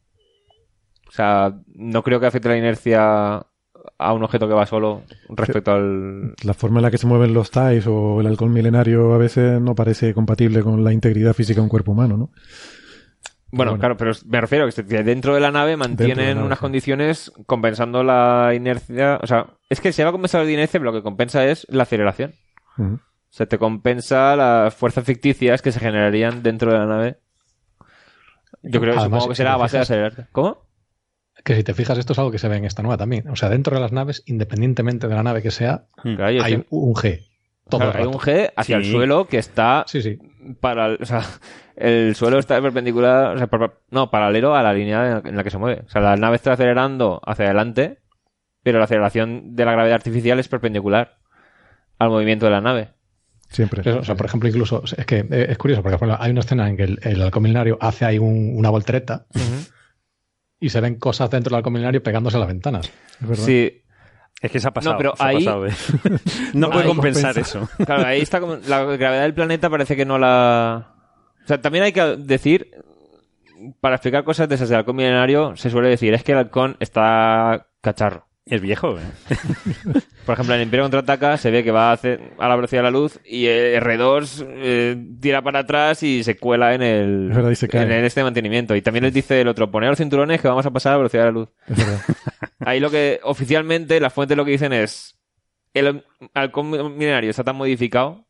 O 1.11 1.13
sea, 1.13 1.53
no 1.75 2.03
creo 2.03 2.21
que 2.21 2.27
afecte 2.27 2.47
la 2.47 2.57
inercia 2.57 3.45
a 3.97 4.13
un 4.13 4.23
objeto 4.23 4.47
que 4.47 4.53
va 4.53 4.65
solo 4.65 5.03
respecto 5.29 5.71
al... 5.71 6.33
La 6.43 6.53
forma 6.53 6.79
en 6.79 6.83
la 6.83 6.91
que 6.91 6.97
se 6.97 7.05
mueven 7.05 7.33
los 7.33 7.51
TIEs 7.51 7.85
o 7.87 8.21
el 8.21 8.27
halcón 8.27 8.53
milenario 8.53 9.13
a 9.13 9.17
veces 9.17 9.59
no 9.59 9.75
parece 9.75 10.13
compatible 10.13 10.63
con 10.63 10.83
la 10.85 10.93
integridad 10.93 11.33
física 11.33 11.57
de 11.57 11.63
un 11.63 11.69
cuerpo 11.69 11.91
humano, 11.91 12.15
¿no? 12.15 12.29
Bueno, 13.51 13.71
bueno. 13.71 13.79
claro, 13.79 13.97
pero 13.97 14.13
me 14.25 14.39
refiero 14.39 14.65
a 14.65 14.71
que 14.71 15.03
dentro 15.03 15.35
de 15.35 15.41
la 15.41 15.51
nave 15.51 15.75
mantienen 15.75 16.15
Dentro 16.15 16.23
de 16.23 16.29
la 16.29 16.35
nave, 16.35 16.45
unas 16.45 16.59
sí. 16.59 16.63
condiciones 16.63 17.31
compensando 17.45 18.03
la 18.05 18.53
inercia. 18.55 19.19
O 19.21 19.27
sea, 19.27 19.47
es 19.69 19.81
que 19.81 19.91
se 19.91 20.03
va 20.03 20.09
a 20.09 20.13
compensar 20.13 20.45
la 20.45 20.51
inercia, 20.51 20.79
pero 20.79 20.91
lo 20.91 20.97
que 20.97 21.03
compensa 21.03 21.45
es 21.45 21.67
la 21.69 21.83
aceleración. 21.83 22.33
Ujú. 22.77 22.93
O 22.93 23.33
sea, 23.33 23.47
te 23.47 23.57
compensa 23.57 24.37
las 24.37 24.73
fuerzas 24.73 25.03
ficticias 25.03 25.61
que 25.61 25.73
se 25.73 25.81
generarían 25.81 26.41
dentro 26.41 26.71
de 26.71 26.77
la 26.77 26.85
nave. 26.85 27.17
Yo 28.63 28.79
creo, 28.79 28.93
Además, 28.93 29.05
supongo 29.05 29.29
que 29.29 29.35
si 29.35 29.37
será 29.39 29.53
a 29.53 29.57
base 29.57 29.77
de 29.77 29.83
acelerar. 29.83 30.29
¿Cómo? 30.31 30.70
Que 31.43 31.55
si 31.55 31.63
te 31.63 31.73
fijas, 31.73 31.97
esto 31.97 32.13
es 32.13 32.19
algo 32.19 32.31
que 32.31 32.37
se 32.39 32.47
ve 32.47 32.57
en 32.57 32.65
esta 32.65 32.81
nueva 32.83 32.97
también. 32.97 33.27
O 33.29 33.35
sea, 33.35 33.49
dentro 33.49 33.75
de 33.75 33.81
las 33.81 33.91
naves, 33.91 34.23
independientemente 34.25 35.07
de 35.07 35.15
la 35.15 35.23
nave 35.23 35.41
que 35.41 35.51
sea, 35.51 35.85
Claro, 36.03 36.31
yo 36.31 36.43
hay 36.43 36.65
un 36.69 36.93
G. 36.93 37.27
Todo 37.69 37.83
el 37.83 37.87
hay 37.89 37.93
rato. 37.93 38.09
un 38.09 38.17
G 38.17 38.51
hacia 38.55 38.77
el 38.77 38.85
suelo 38.85 39.27
que 39.27 39.37
está 39.37 39.85
Sí, 39.87 40.01
sí. 40.01 40.19
para, 40.59 40.93
o 40.99 41.05
sea, 41.05 41.21
el 41.75 42.15
suelo 42.15 42.37
está 42.37 42.61
perpendicular, 42.61 43.35
o 43.35 43.37
sea, 43.37 43.49
no, 43.91 44.11
paralelo 44.11 44.55
a 44.55 44.61
la 44.63 44.73
línea 44.73 45.21
en 45.23 45.35
la 45.35 45.43
que 45.43 45.49
se 45.49 45.57
mueve. 45.57 45.83
O 45.85 45.89
sea, 45.89 46.01
la 46.01 46.15
nave 46.17 46.35
está 46.35 46.53
acelerando 46.53 47.21
hacia 47.25 47.45
adelante, 47.45 47.99
pero 48.61 48.77
la 48.79 48.85
aceleración 48.85 49.55
de 49.55 49.65
la 49.65 49.71
gravedad 49.71 49.95
artificial 49.95 50.37
es 50.39 50.47
perpendicular 50.47 51.17
al 51.97 52.09
movimiento 52.09 52.45
de 52.45 52.51
la 52.51 52.61
nave. 52.61 52.89
Siempre. 53.49 53.81
Eso, 53.81 53.99
o 53.99 54.03
sea, 54.03 54.15
por 54.15 54.25
ejemplo, 54.27 54.47
incluso 54.49 54.83
es 54.97 55.05
que 55.05 55.19
eh, 55.29 55.47
es 55.49 55.57
curioso 55.57 55.81
porque 55.83 55.97
por 55.97 56.07
ejemplo, 56.07 56.23
hay 56.23 56.31
una 56.31 56.39
escena 56.41 56.69
en 56.69 56.77
que 56.77 56.83
el, 56.83 56.99
el 57.03 57.21
halcón 57.21 57.43
milenario 57.43 57.77
hace 57.81 58.05
ahí 58.05 58.17
un- 58.17 58.53
una 58.55 58.69
voltereta 58.69 59.25
y 60.61 60.69
se 60.69 60.79
ven 60.79 60.95
cosas 60.95 61.29
dentro 61.29 61.49
del 61.49 61.57
halcón 61.57 61.73
milenario 61.73 62.01
pegándose 62.01 62.37
a 62.37 62.39
las 62.39 62.47
ventanas. 62.47 62.89
Es 63.21 63.27
verdad. 63.27 63.43
Sí, 63.43 63.81
Es 64.41 64.49
que 64.51 64.59
se 64.61 64.67
ha 64.69 64.71
pasado. 64.71 64.93
No, 64.93 64.97
pero 64.97 65.15
se 65.17 65.23
ha 65.23 65.27
ahí- 65.27 65.43
pasado, 65.43 65.65
¿eh? 65.67 65.71
no 66.53 66.69
puede 66.69 66.85
compensar 66.87 67.33
compensa. 67.33 67.59
eso. 67.59 67.69
claro, 67.85 68.05
ahí 68.05 68.21
está 68.21 68.39
como, 68.39 68.55
la 68.67 68.83
gravedad 68.85 69.23
del 69.23 69.33
planeta 69.33 69.69
parece 69.69 69.95
que 69.97 70.05
no 70.05 70.17
la... 70.17 70.95
O 71.43 71.47
sea, 71.47 71.59
también 71.59 71.83
hay 71.83 71.91
que 71.91 72.01
decir, 72.17 72.71
para 73.81 73.95
explicar 73.95 74.23
cosas 74.23 74.47
de 74.47 74.55
esas 74.55 74.69
del 74.69 74.77
halcón 74.79 74.95
milenario, 74.95 75.55
se 75.57 75.69
suele 75.69 75.89
decir, 75.89 76.13
es 76.13 76.23
que 76.23 76.31
el 76.31 76.37
halcón 76.37 76.77
está 76.79 77.67
cacharro. 77.81 78.27
Es 78.45 78.59
viejo, 78.59 78.97
¿eh? 78.97 79.03
Por 80.25 80.33
ejemplo, 80.33 80.55
en 80.55 80.61
el 80.61 80.65
Imperio 80.65 80.85
Contraataca 80.85 81.37
se 81.37 81.51
ve 81.51 81.63
que 81.63 81.71
va 81.71 81.89
a, 81.89 81.93
hacer 81.93 82.33
a 82.39 82.47
la 82.47 82.55
velocidad 82.55 82.79
de 82.79 82.83
la 82.83 82.91
luz 82.91 83.19
y 83.23 83.45
el 83.45 83.81
R2 83.81 84.45
eh, 84.47 84.97
tira 85.19 85.43
para 85.43 85.59
atrás 85.59 86.01
y 86.01 86.23
se 86.23 86.37
cuela 86.37 86.73
en 86.73 86.81
el, 86.81 87.29
Es 87.29 87.35
verdad, 87.35 87.51
y 87.51 87.55
se 87.55 87.67
cae. 87.67 87.83
en 87.83 87.91
el 87.91 88.03
este 88.03 88.23
mantenimiento. 88.23 88.75
Y 88.75 88.81
también 88.81 89.03
les 89.03 89.13
dice 89.13 89.41
el 89.41 89.47
otro, 89.47 89.69
poner 89.69 89.89
los 89.89 89.99
cinturones 89.99 90.41
que 90.41 90.47
vamos 90.47 90.65
a 90.65 90.71
pasar 90.71 90.91
a 90.91 90.95
la 90.95 90.97
velocidad 90.99 91.23
de 91.23 91.27
la 91.27 91.31
luz. 91.31 91.49
Es 91.67 91.77
verdad. 91.77 92.01
Ahí 92.59 92.79
lo 92.79 92.89
que 92.89 93.19
oficialmente 93.23 93.99
las 93.99 94.13
fuentes 94.13 94.35
lo 94.35 94.45
que 94.45 94.51
dicen 94.51 94.73
es 94.73 95.17
el 95.73 96.03
halcón 96.33 96.97
milenario 96.97 97.29
está 97.29 97.43
tan 97.43 97.55
modificado 97.55 98.25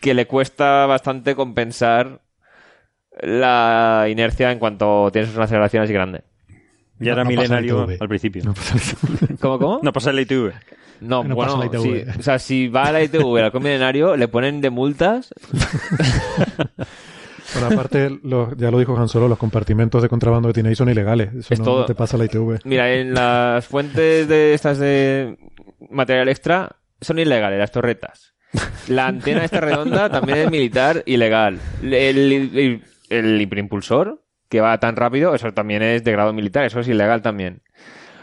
que 0.00 0.14
le 0.14 0.26
cuesta 0.26 0.86
bastante 0.86 1.34
compensar 1.34 2.20
la 3.20 4.06
inercia 4.08 4.52
en 4.52 4.58
cuanto 4.58 5.10
tienes 5.12 5.34
una 5.34 5.44
aceleración 5.44 5.82
así 5.82 5.92
grande. 5.92 6.22
Ya 7.00 7.12
era 7.12 7.24
No- 7.24 7.30
no 7.30 7.36
milenario 7.36 7.88
al 7.98 8.08
principio. 8.08 8.44
No 8.44 8.54
pasa. 8.54 8.96
¿Cómo, 9.40 9.58
cómo? 9.58 9.80
No 9.82 9.92
pasa 9.92 10.10
el 10.10 10.20
ITV. 10.20 10.52
No, 11.00 11.24
No 11.24 11.34
bueno, 11.34 11.54
pasa 11.58 11.58
la 11.58 11.66
ITV. 11.78 12.18
o 12.20 12.22
sea, 12.22 12.38
si 12.38 12.68
va 12.68 12.84
a 12.84 12.92
la 12.92 13.02
ITV 13.02 13.38
halcón 13.42 13.62
milenario, 13.62 14.16
le 14.16 14.28
ponen 14.28 14.60
de 14.60 14.70
multas. 14.70 15.34
Bueno, 17.52 17.66
aparte, 17.74 18.10
los- 18.22 18.56
ya 18.56 18.70
lo 18.70 18.78
dijo 18.78 18.96
Han 18.96 19.08
Solo, 19.08 19.26
los 19.26 19.36
compartimentos 19.38 20.02
de 20.02 20.08
contrabando 20.08 20.48
que 20.48 20.52
tiene 20.54 20.68
ahí 20.68 20.76
son 20.76 20.88
ilegales. 20.88 21.34
Eso 21.34 21.52
Es 21.54 21.58
no, 21.58 21.64
todo. 21.64 21.84
te 21.86 21.96
pasa 21.96 22.16
la 22.16 22.26
ITV. 22.26 22.60
Mira, 22.64 22.92
en 22.94 23.12
las 23.12 23.66
fuentes 23.66 24.28
de 24.28 24.54
estas 24.54 24.78
de 24.78 25.36
material 25.90 26.28
extra 26.28 26.76
son 27.00 27.18
ilegales, 27.18 27.58
las 27.58 27.72
torretas. 27.72 28.34
La 28.88 29.08
antena 29.08 29.44
esta 29.44 29.60
redonda 29.60 30.08
también 30.10 30.38
es 30.38 30.50
militar 30.50 31.02
ilegal. 31.06 31.58
El, 31.82 31.92
el, 31.92 32.82
el 33.08 33.40
hiperimpulsor, 33.40 34.19
que 34.50 34.60
va 34.60 34.78
tan 34.78 34.96
rápido, 34.96 35.34
eso 35.34 35.50
también 35.54 35.80
es 35.82 36.04
de 36.04 36.12
grado 36.12 36.34
militar, 36.34 36.64
eso 36.66 36.80
es 36.80 36.88
ilegal 36.88 37.22
también. 37.22 37.62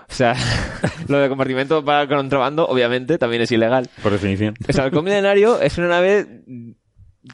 O 0.09 0.13
sea, 0.13 0.35
lo 1.07 1.17
de 1.17 1.27
compartimento 1.29 1.83
para 1.83 2.07
contrabando, 2.07 2.67
obviamente, 2.67 3.17
también 3.17 3.41
es 3.41 3.51
ilegal. 3.51 3.89
Por 4.03 4.11
definición. 4.11 4.53
O 4.69 4.71
sea, 4.73 4.85
el 4.85 4.91
milenario 5.03 5.59
es 5.59 5.77
una 5.79 5.87
nave 5.87 6.43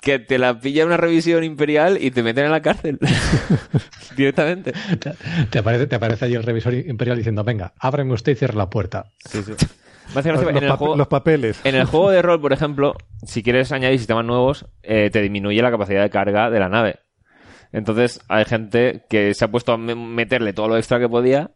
que 0.02 0.18
te 0.18 0.40
la 0.40 0.60
pilla 0.60 0.86
una 0.86 0.98
revisión 0.98 1.44
imperial 1.44 1.98
y 2.02 2.10
te 2.12 2.24
meten 2.24 2.46
en 2.46 2.52
la 2.52 2.62
cárcel. 2.64 2.98
Directamente. 4.18 4.74
Te, 5.50 5.60
aparece, 5.60 5.88
te 5.88 5.96
aparece 5.96 6.26
allí 6.26 6.36
el 6.36 6.44
revisor 6.44 6.74
imperial 6.74 7.18
diciendo, 7.18 7.44
venga, 7.44 7.74
ábreme 7.80 8.14
usted 8.14 8.32
y 8.32 8.36
cierre 8.36 8.56
la 8.56 8.70
puerta. 8.70 9.06
Sí, 9.26 9.42
sí. 9.44 9.54
Los, 10.14 10.26
en 10.26 10.32
el 10.58 10.70
pap- 10.70 10.78
juego- 10.78 10.96
los 10.96 11.08
papeles. 11.08 11.60
En 11.64 11.76
el 11.76 11.86
juego 11.86 12.12
de 12.12 12.22
rol, 12.22 12.40
por 12.42 12.54
ejemplo, 12.54 12.96
si 13.26 13.42
quieres 13.42 13.72
añadir 13.72 13.98
sistemas 13.98 14.26
nuevos, 14.26 14.66
eh, 14.84 15.10
te 15.12 15.22
disminuye 15.22 15.62
la 15.62 15.72
capacidad 15.72 16.02
de 16.04 16.10
carga 16.10 16.50
de 16.50 16.60
la 16.60 16.70
nave. 16.70 17.00
Entonces, 17.74 18.22
hay 18.30 18.46
gente 18.46 19.04
que 19.10 19.34
se 19.34 19.44
ha 19.44 19.50
puesto 19.52 19.74
a 19.74 19.78
me- 19.78 19.96
meterle 19.96 20.54
todo 20.54 20.70
lo 20.70 20.78
extra 20.78 21.00
que 21.00 21.10
podía 21.10 21.52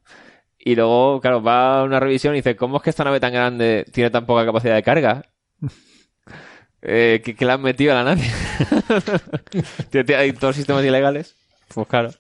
y 0.60 0.76
luego, 0.76 1.22
claro, 1.22 1.42
va 1.42 1.80
a 1.80 1.84
una 1.84 2.00
revisión 2.02 2.34
y 2.34 2.40
dice, 2.40 2.58
¿cómo 2.58 2.78
es 2.78 2.84
que 2.84 2.90
esta 2.90 3.06
nave 3.06 3.20
tan 3.22 3.32
grande 3.32 3.86
tiene 3.94 4.10
tan 4.10 4.26
poca 4.26 4.46
capacidad 4.46 4.76
de 4.76 4.84
carga? 4.84 5.24
Eh, 6.90 7.22
¿qué, 7.26 7.36
qué 7.36 7.44
le 7.44 7.52
han 7.54 7.62
metido 7.64 7.92
a 7.92 7.96
la 7.96 8.04
nave? 8.16 8.22
Hay 10.18 10.32
todos 10.34 10.56
sistemas 10.56 10.86
ilegales. 10.86 11.36
Pues 11.74 11.88
claro. 11.88 12.12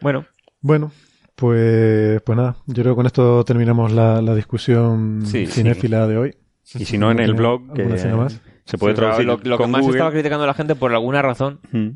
Bueno, 0.00 0.24
Bueno, 0.60 0.92
pues, 1.36 2.20
pues 2.22 2.36
nada, 2.36 2.56
yo 2.66 2.82
creo 2.82 2.94
que 2.94 2.96
con 2.96 3.06
esto 3.06 3.44
terminamos 3.44 3.92
la, 3.92 4.22
la 4.22 4.34
discusión 4.34 5.24
Sí, 5.26 5.46
cinéfila 5.46 6.06
de 6.06 6.16
hoy. 6.16 6.36
Y 6.74 6.84
si 6.86 6.98
no, 6.98 7.10
en 7.10 7.18
el 7.20 7.26
¿Tiene 7.26 7.38
blog, 7.38 7.72
que 7.74 7.84
más? 7.84 8.40
se 8.64 8.78
puede 8.78 8.94
sí, 8.94 9.00
traducir 9.00 9.26
lo, 9.26 9.38
lo 9.42 9.58
que 9.58 9.66
más 9.66 9.82
Google. 9.82 9.96
estaba 9.98 10.10
criticando 10.10 10.46
la 10.46 10.54
gente 10.54 10.74
por 10.74 10.92
alguna 10.92 11.22
razón 11.22 11.60
Mm. 11.72 11.88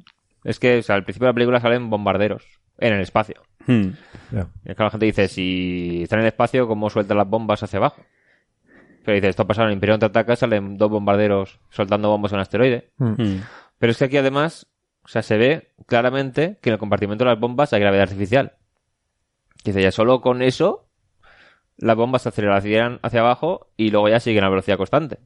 Es 0.45 0.59
que 0.59 0.79
o 0.79 0.83
sea, 0.83 0.97
al 0.97 1.05
principio 1.05 1.27
de 1.27 1.31
la 1.31 1.35
película 1.35 1.61
salen 1.61 1.91
bombarderos 1.91 2.45
en 2.79 2.95
el 2.95 3.01
espacio. 3.01 3.43
Mm. 3.67 3.89
Ya. 4.33 4.49
Y 4.65 4.71
es 4.71 4.77
que 4.77 4.83
la 4.83 4.91
gente 4.91 5.07
dice, 5.07 5.29
si 5.29 6.03
están 6.03 6.21
en 6.21 6.25
el 6.25 6.33
espacio, 6.33 6.67
¿cómo 6.67 6.91
sueltan 6.91 7.17
las 7.17 7.29
bombas 7.29 7.63
hacia 7.63 7.79
abajo? 7.79 8.03
Pero 9.05 9.15
dice, 9.15 9.29
esto 9.29 9.43
ha 9.43 9.47
pasado 9.47 9.67
en 9.67 9.71
el 9.71 9.75
Imperio 9.75 9.95
Contraataca, 9.95 10.37
salen 10.37 10.77
dos 10.77 10.91
bombarderos 10.91 11.61
soltando 11.71 12.09
bombas 12.09 12.33
en 12.33 12.37
un 12.37 12.43
asteroide. 12.43 12.91
Mm. 12.99 13.23
Mm. 13.23 13.43
Pero 13.79 13.91
es 13.91 13.99
que 13.99 14.05
aquí 14.05 14.17
además, 14.17 14.67
o 15.05 15.09
sea, 15.09 15.23
se 15.23 15.37
ve 15.37 15.73
claramente 15.87 16.59
que 16.61 16.71
en 16.71 16.75
el 16.75 16.79
compartimento 16.79 17.25
de 17.25 17.31
las 17.31 17.41
bombas 17.41 17.73
hay 17.73 17.81
gravedad 17.81 18.05
artificial. 18.05 18.53
Dice, 19.65 19.83
ya 19.83 19.91
solo 19.93 20.21
con 20.21 20.43
eso, 20.43 20.89
las 21.77 21.97
bombas 21.97 22.23
se 22.23 22.29
aceleran 22.29 23.01
hacia 23.03 23.21
abajo 23.21 23.73
y 23.77 23.91
luego 23.91 24.09
ya 24.09 24.21
siguen 24.21 24.45
a 24.45 24.49
velocidad 24.49 24.77
constante. 24.77 25.19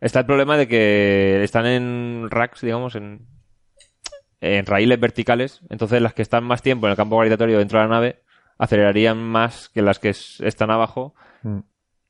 Está 0.00 0.20
el 0.20 0.26
problema 0.26 0.56
de 0.56 0.68
que 0.68 1.42
están 1.42 1.66
en 1.66 2.28
racks, 2.30 2.60
digamos, 2.60 2.94
en, 2.94 3.26
en 4.40 4.66
raíles 4.66 5.00
verticales. 5.00 5.60
Entonces 5.68 6.00
las 6.02 6.14
que 6.14 6.22
están 6.22 6.44
más 6.44 6.62
tiempo 6.62 6.86
en 6.86 6.92
el 6.92 6.96
campo 6.96 7.16
gravitatorio 7.16 7.58
dentro 7.58 7.78
de 7.78 7.84
la 7.86 7.90
nave 7.94 8.22
acelerarían 8.58 9.18
más 9.18 9.68
que 9.68 9.82
las 9.82 9.98
que 9.98 10.10
es- 10.10 10.40
están 10.40 10.70
abajo 10.70 11.14
Mm. 11.42 11.58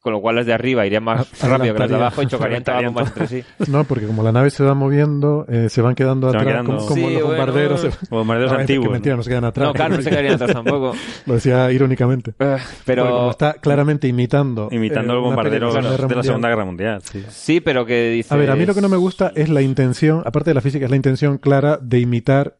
Con 0.08 0.14
lo 0.14 0.20
cual 0.20 0.36
las 0.36 0.46
de 0.46 0.52
arriba 0.54 0.86
irían 0.86 1.04
más 1.04 1.28
rápido 1.42 1.74
que 1.74 1.80
las 1.80 1.90
de 1.90 1.96
abajo 1.96 2.22
y 2.22 2.26
chocarían 2.26 2.64
todas 2.64 2.82
las 2.82 2.92
bombas 2.92 3.08
entre 3.16 3.26
sí. 3.28 3.44
No, 3.70 3.84
porque 3.84 4.06
como 4.06 4.22
la 4.22 4.32
nave 4.32 4.50
se 4.50 4.64
va 4.64 4.74
moviendo, 4.74 5.44
eh, 5.48 5.68
se 5.68 5.82
van 5.82 5.94
quedando 5.94 6.30
Se 6.30 6.36
van 6.36 6.46
atrás, 6.48 6.62
quedando- 6.64 6.76
como, 6.76 6.86
como 6.88 6.94
Sí, 7.08 7.14
los 7.14 7.22
bueno. 7.22 7.28
bombarderos. 7.28 7.80
se- 7.82 7.90
Bombarderos 8.10 8.52
No, 8.52 8.58
es 8.60 8.66
que 8.66 8.72
antiguos. 8.74 8.92
mentira, 8.92 9.16
¿no? 9.16 9.22
se 9.22 9.30
quedan 9.30 9.44
atrás. 9.44 9.68
No, 9.68 9.74
claro, 9.74 9.96
no 9.96 10.02
se 10.02 10.10
quedarían 10.10 10.34
atrás 10.34 10.52
tampoco. 10.52 10.94
Lo 11.26 11.34
decía 11.34 11.70
irónicamente. 11.70 12.32
Eh, 12.38 12.56
Pero 12.86 13.04
como 13.10 13.30
está 13.30 13.54
claramente 13.54 14.08
imitando. 14.08 14.68
Imitando 14.70 15.12
eh, 15.12 15.16
los 15.16 15.20
una 15.26 15.36
bombarderos 15.36 15.74
película 15.74 16.06
de 16.08 16.14
la. 16.16 16.22
Segunda 16.22 16.48
Guerra 16.48 16.64
Mundial. 16.64 17.02
sí. 17.02 17.24
sí, 17.28 17.60
pero 17.60 17.84
que 17.84 18.10
dice. 18.10 18.32
A 18.32 18.36
ver, 18.36 18.50
a 18.50 18.56
mí 18.56 18.64
lo 18.66 18.74
que 18.74 18.80
no 18.80 18.88
me 18.88 18.96
gusta 18.96 19.32
es 19.34 19.48
la 19.48 19.60
intención, 19.62 20.22
aparte 20.24 20.50
de 20.50 20.54
la 20.54 20.60
física, 20.60 20.84
es 20.86 20.90
la 20.90 20.96
intención 20.96 21.38
clara 21.38 21.78
de 21.82 22.00
imitar 22.00 22.56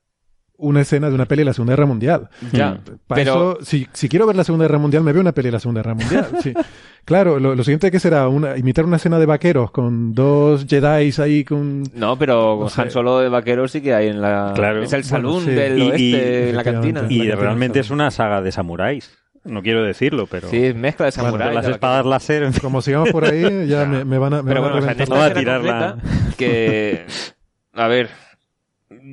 una 0.59 0.81
escena 0.83 1.09
de 1.09 1.15
una 1.15 1.25
peli 1.27 1.41
de 1.41 1.45
la 1.47 1.53
Segunda 1.55 1.73
Guerra 1.73 1.87
Mundial. 1.87 2.29
Ya, 2.53 2.79
Para 3.07 3.23
pero 3.23 3.53
eso, 3.53 3.65
si, 3.65 3.87
si 3.93 4.09
quiero 4.09 4.27
ver 4.27 4.37
la 4.37 4.45
Segunda 4.45 4.67
Guerra 4.67 4.79
Mundial, 4.79 5.03
me 5.05 5.13
veo 5.13 5.21
una 5.23 5.33
peli 5.33 5.47
de 5.49 5.53
la 5.53 5.61
Segunda 5.61 5.81
Guerra 5.83 5.95
Mundial. 5.95 6.27
sí. 6.43 6.53
Claro, 7.05 7.39
lo, 7.41 7.55
lo 7.55 7.65
siguiente 7.65 7.91
que 7.91 8.01
será 8.01 8.29
una, 8.29 8.59
imitar 8.59 8.85
una 8.85 8.97
escena 8.97 9.19
de 9.19 9.25
vaqueros 9.25 9.71
con 9.71 10.13
dos 10.13 10.67
Jedi 10.69 11.11
ahí 11.23 11.43
con... 11.43 11.83
No, 11.95 12.19
pero 12.19 12.57
con 12.57 12.65
No 12.65 12.69
sé. 12.69 12.83
Han 12.83 12.91
Solo 12.91 13.21
de 13.21 13.31
vaqueros 13.31 13.73
sí 13.73 13.81
que 13.81 13.95
hay 13.95 14.09
en 14.09 14.21
la. 14.21 14.53
Claro. 14.55 14.83
Es 14.83 14.93
el 14.93 15.01
Bueno, 15.05 15.09
salón 15.09 15.45
sí. 15.47 15.51
del 15.53 15.79
Y- 15.79 15.83
oeste, 15.89 16.03
y- 16.03 16.49
en 16.51 16.57
la 16.57 16.65
cantina. 16.65 17.07
Y 17.09 17.23
La 17.23 17.37
realmente 17.37 17.81
es 17.81 17.89
una 17.89 18.11
saga 18.11 18.43
de 18.43 18.53
samuráis. 18.53 19.17
No 19.43 19.63
quiero 19.63 19.83
decirlo, 19.85 20.27
pero. 20.27 20.51
Sí, 20.51 20.63
es 20.63 20.75
mezcla 20.75 21.07
de 21.07 21.13
Bueno, 21.13 21.29
samuráis. 21.31 21.55
las 21.55 21.65
de 21.65 21.73
espadas 21.73 22.05
láser. 22.05 22.47
Como 22.61 22.83
sigamos 22.83 23.09
por 23.09 23.25
ahí, 23.25 23.67
ya 23.67 23.87
me, 23.87 24.05
me 24.05 24.19
van 24.19 24.35
a, 24.35 24.43
me 24.43 24.49
Pero 24.51 24.61
van 24.61 24.71
a 24.71 24.75
bueno, 24.75 24.87
o 24.93 25.07
sea, 25.17 25.25
a 25.25 25.33
tirar 25.33 25.65
la- 25.65 25.97
que 26.37 27.07
a 27.73 27.89
ver, 27.89 28.11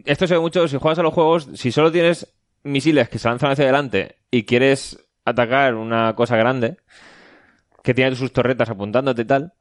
esto 0.05 0.27
se 0.27 0.33
ve 0.33 0.39
mucho 0.39 0.67
si 0.67 0.77
juegas 0.77 0.99
a 0.99 1.03
los 1.03 1.13
juegos, 1.13 1.49
si 1.53 1.71
solo 1.71 1.91
tienes 1.91 2.33
misiles 2.63 3.09
que 3.09 3.19
se 3.19 3.27
lanzan 3.27 3.51
hacia 3.51 3.63
adelante 3.63 4.17
y 4.31 4.43
quieres 4.43 5.07
atacar 5.23 5.75
una 5.75 6.15
cosa 6.15 6.35
grande 6.35 6.77
que 7.83 7.93
tiene 7.93 8.15
sus 8.15 8.33
torretas 8.33 8.69
apuntándote 8.69 9.21
y 9.21 9.25
tal, 9.25 9.53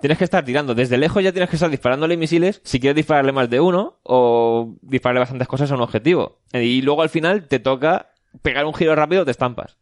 tienes 0.00 0.18
que 0.18 0.24
estar 0.24 0.44
tirando. 0.44 0.74
Desde 0.74 0.96
lejos 0.96 1.22
ya 1.22 1.32
tienes 1.32 1.50
que 1.50 1.56
estar 1.56 1.70
disparándole 1.70 2.16
misiles 2.16 2.60
si 2.64 2.80
quieres 2.80 2.96
dispararle 2.96 3.32
más 3.32 3.50
de 3.50 3.60
uno 3.60 3.98
o 4.04 4.76
dispararle 4.82 5.20
bastantes 5.20 5.48
cosas 5.48 5.70
a 5.70 5.74
un 5.74 5.82
objetivo. 5.82 6.40
Y 6.52 6.82
luego 6.82 7.02
al 7.02 7.08
final 7.08 7.48
te 7.48 7.58
toca 7.58 8.12
pegar 8.42 8.64
un 8.64 8.74
giro 8.74 8.94
rápido 8.94 9.24
te 9.24 9.30
estampas. 9.30 9.78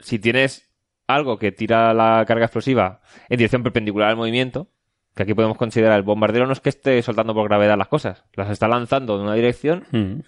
Si 0.00 0.18
tienes 0.18 0.70
algo 1.06 1.38
que 1.38 1.52
tira 1.52 1.92
la 1.92 2.24
carga 2.26 2.46
explosiva 2.46 3.00
en 3.28 3.36
dirección 3.36 3.62
perpendicular 3.62 4.08
al 4.08 4.16
movimiento, 4.16 4.68
que 5.14 5.22
aquí 5.24 5.34
podemos 5.34 5.56
considerar 5.58 5.96
el 5.96 6.02
bombardero 6.02 6.46
no 6.46 6.52
es 6.52 6.60
que 6.60 6.68
esté 6.70 7.00
soltando 7.02 7.34
por 7.34 7.48
gravedad 7.48 7.76
las 7.76 7.88
cosas, 7.88 8.24
las 8.34 8.50
está 8.50 8.68
lanzando 8.68 9.16
en 9.16 9.22
una 9.22 9.34
dirección, 9.34 9.84
Mm. 9.92 10.20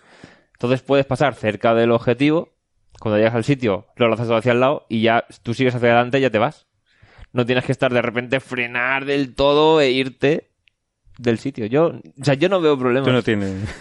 entonces 0.55 0.83
puedes 0.83 1.07
pasar 1.07 1.35
cerca 1.35 1.75
del 1.75 1.91
objetivo, 1.93 2.51
cuando 3.01 3.19
llegas 3.19 3.35
al 3.35 3.45
sitio 3.45 3.87
lo 3.97 4.09
lanzas 4.09 4.31
hacia 4.31 4.53
el 4.53 4.61
lado 4.61 4.87
y 4.89 5.03
ya 5.03 5.25
tú 5.43 5.53
sigues 5.55 5.75
hacia 5.75 5.89
adelante 5.93 6.19
y 6.19 6.23
ya 6.23 6.31
te 6.31 6.39
vas. 6.39 6.67
No 7.33 7.45
tienes 7.45 7.65
que 7.65 7.73
estar 7.73 7.93
de 7.93 8.01
repente 8.01 8.39
frenar 8.39 9.05
del 9.05 9.35
todo 9.35 9.81
e 9.81 9.91
irte 9.91 10.51
del 11.19 11.39
sitio. 11.39 11.67
Yo, 11.67 11.87
o 12.21 12.25
sea, 12.25 12.35
yo 12.35 12.49
no 12.49 12.61
veo 12.61 12.79
problemas. 12.79 13.09
Tú 13.09 13.13
no 13.13 13.23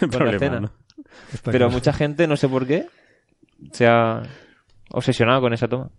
Pero 1.44 1.58
claro. 1.58 1.70
mucha 1.70 1.92
gente, 1.92 2.26
no 2.26 2.36
sé 2.36 2.48
por 2.48 2.66
qué, 2.66 2.86
se 3.72 3.86
ha 3.86 4.22
obsesionado 4.90 5.40
con 5.40 5.52
esa 5.52 5.68
toma. 5.68 5.90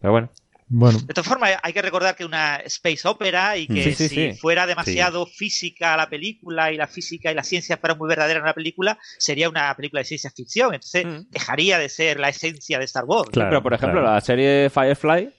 Pero 0.00 0.12
bueno. 0.12 0.28
Bueno, 0.72 1.00
De 1.00 1.12
todas 1.12 1.26
formas, 1.26 1.50
hay 1.60 1.72
que 1.72 1.82
recordar 1.82 2.14
que 2.14 2.24
una 2.24 2.56
space 2.58 3.08
opera 3.08 3.56
y 3.56 3.66
que 3.66 3.82
Sí, 3.82 3.92
sí, 3.92 4.08
si 4.08 4.14
sí. 4.32 4.38
fuera 4.38 4.66
demasiado 4.66 5.26
física 5.26 5.96
la 5.96 6.08
película 6.08 6.70
y 6.70 6.76
la 6.76 6.86
física 6.86 7.32
y 7.32 7.34
la 7.34 7.42
ciencia 7.42 7.76
fuera 7.76 7.96
muy 7.96 8.08
verdadera 8.08 8.38
en 8.38 8.44
una 8.44 8.54
película, 8.54 8.96
sería 9.18 9.48
una 9.48 9.74
película 9.74 9.98
de 10.00 10.04
ciencia 10.04 10.30
ficción. 10.30 10.72
Entonces, 10.72 11.04
Mm. 11.06 11.30
dejaría 11.30 11.76
de 11.80 11.88
ser 11.88 12.20
la 12.20 12.28
esencia 12.28 12.78
de 12.78 12.84
Star 12.84 13.04
Wars. 13.04 13.30
Claro, 13.32 13.50
pero 13.50 13.62
por 13.64 13.74
ejemplo, 13.74 14.00
claro. 14.00 14.14
la 14.14 14.20
serie 14.20 14.70
Firefly, 14.70 15.34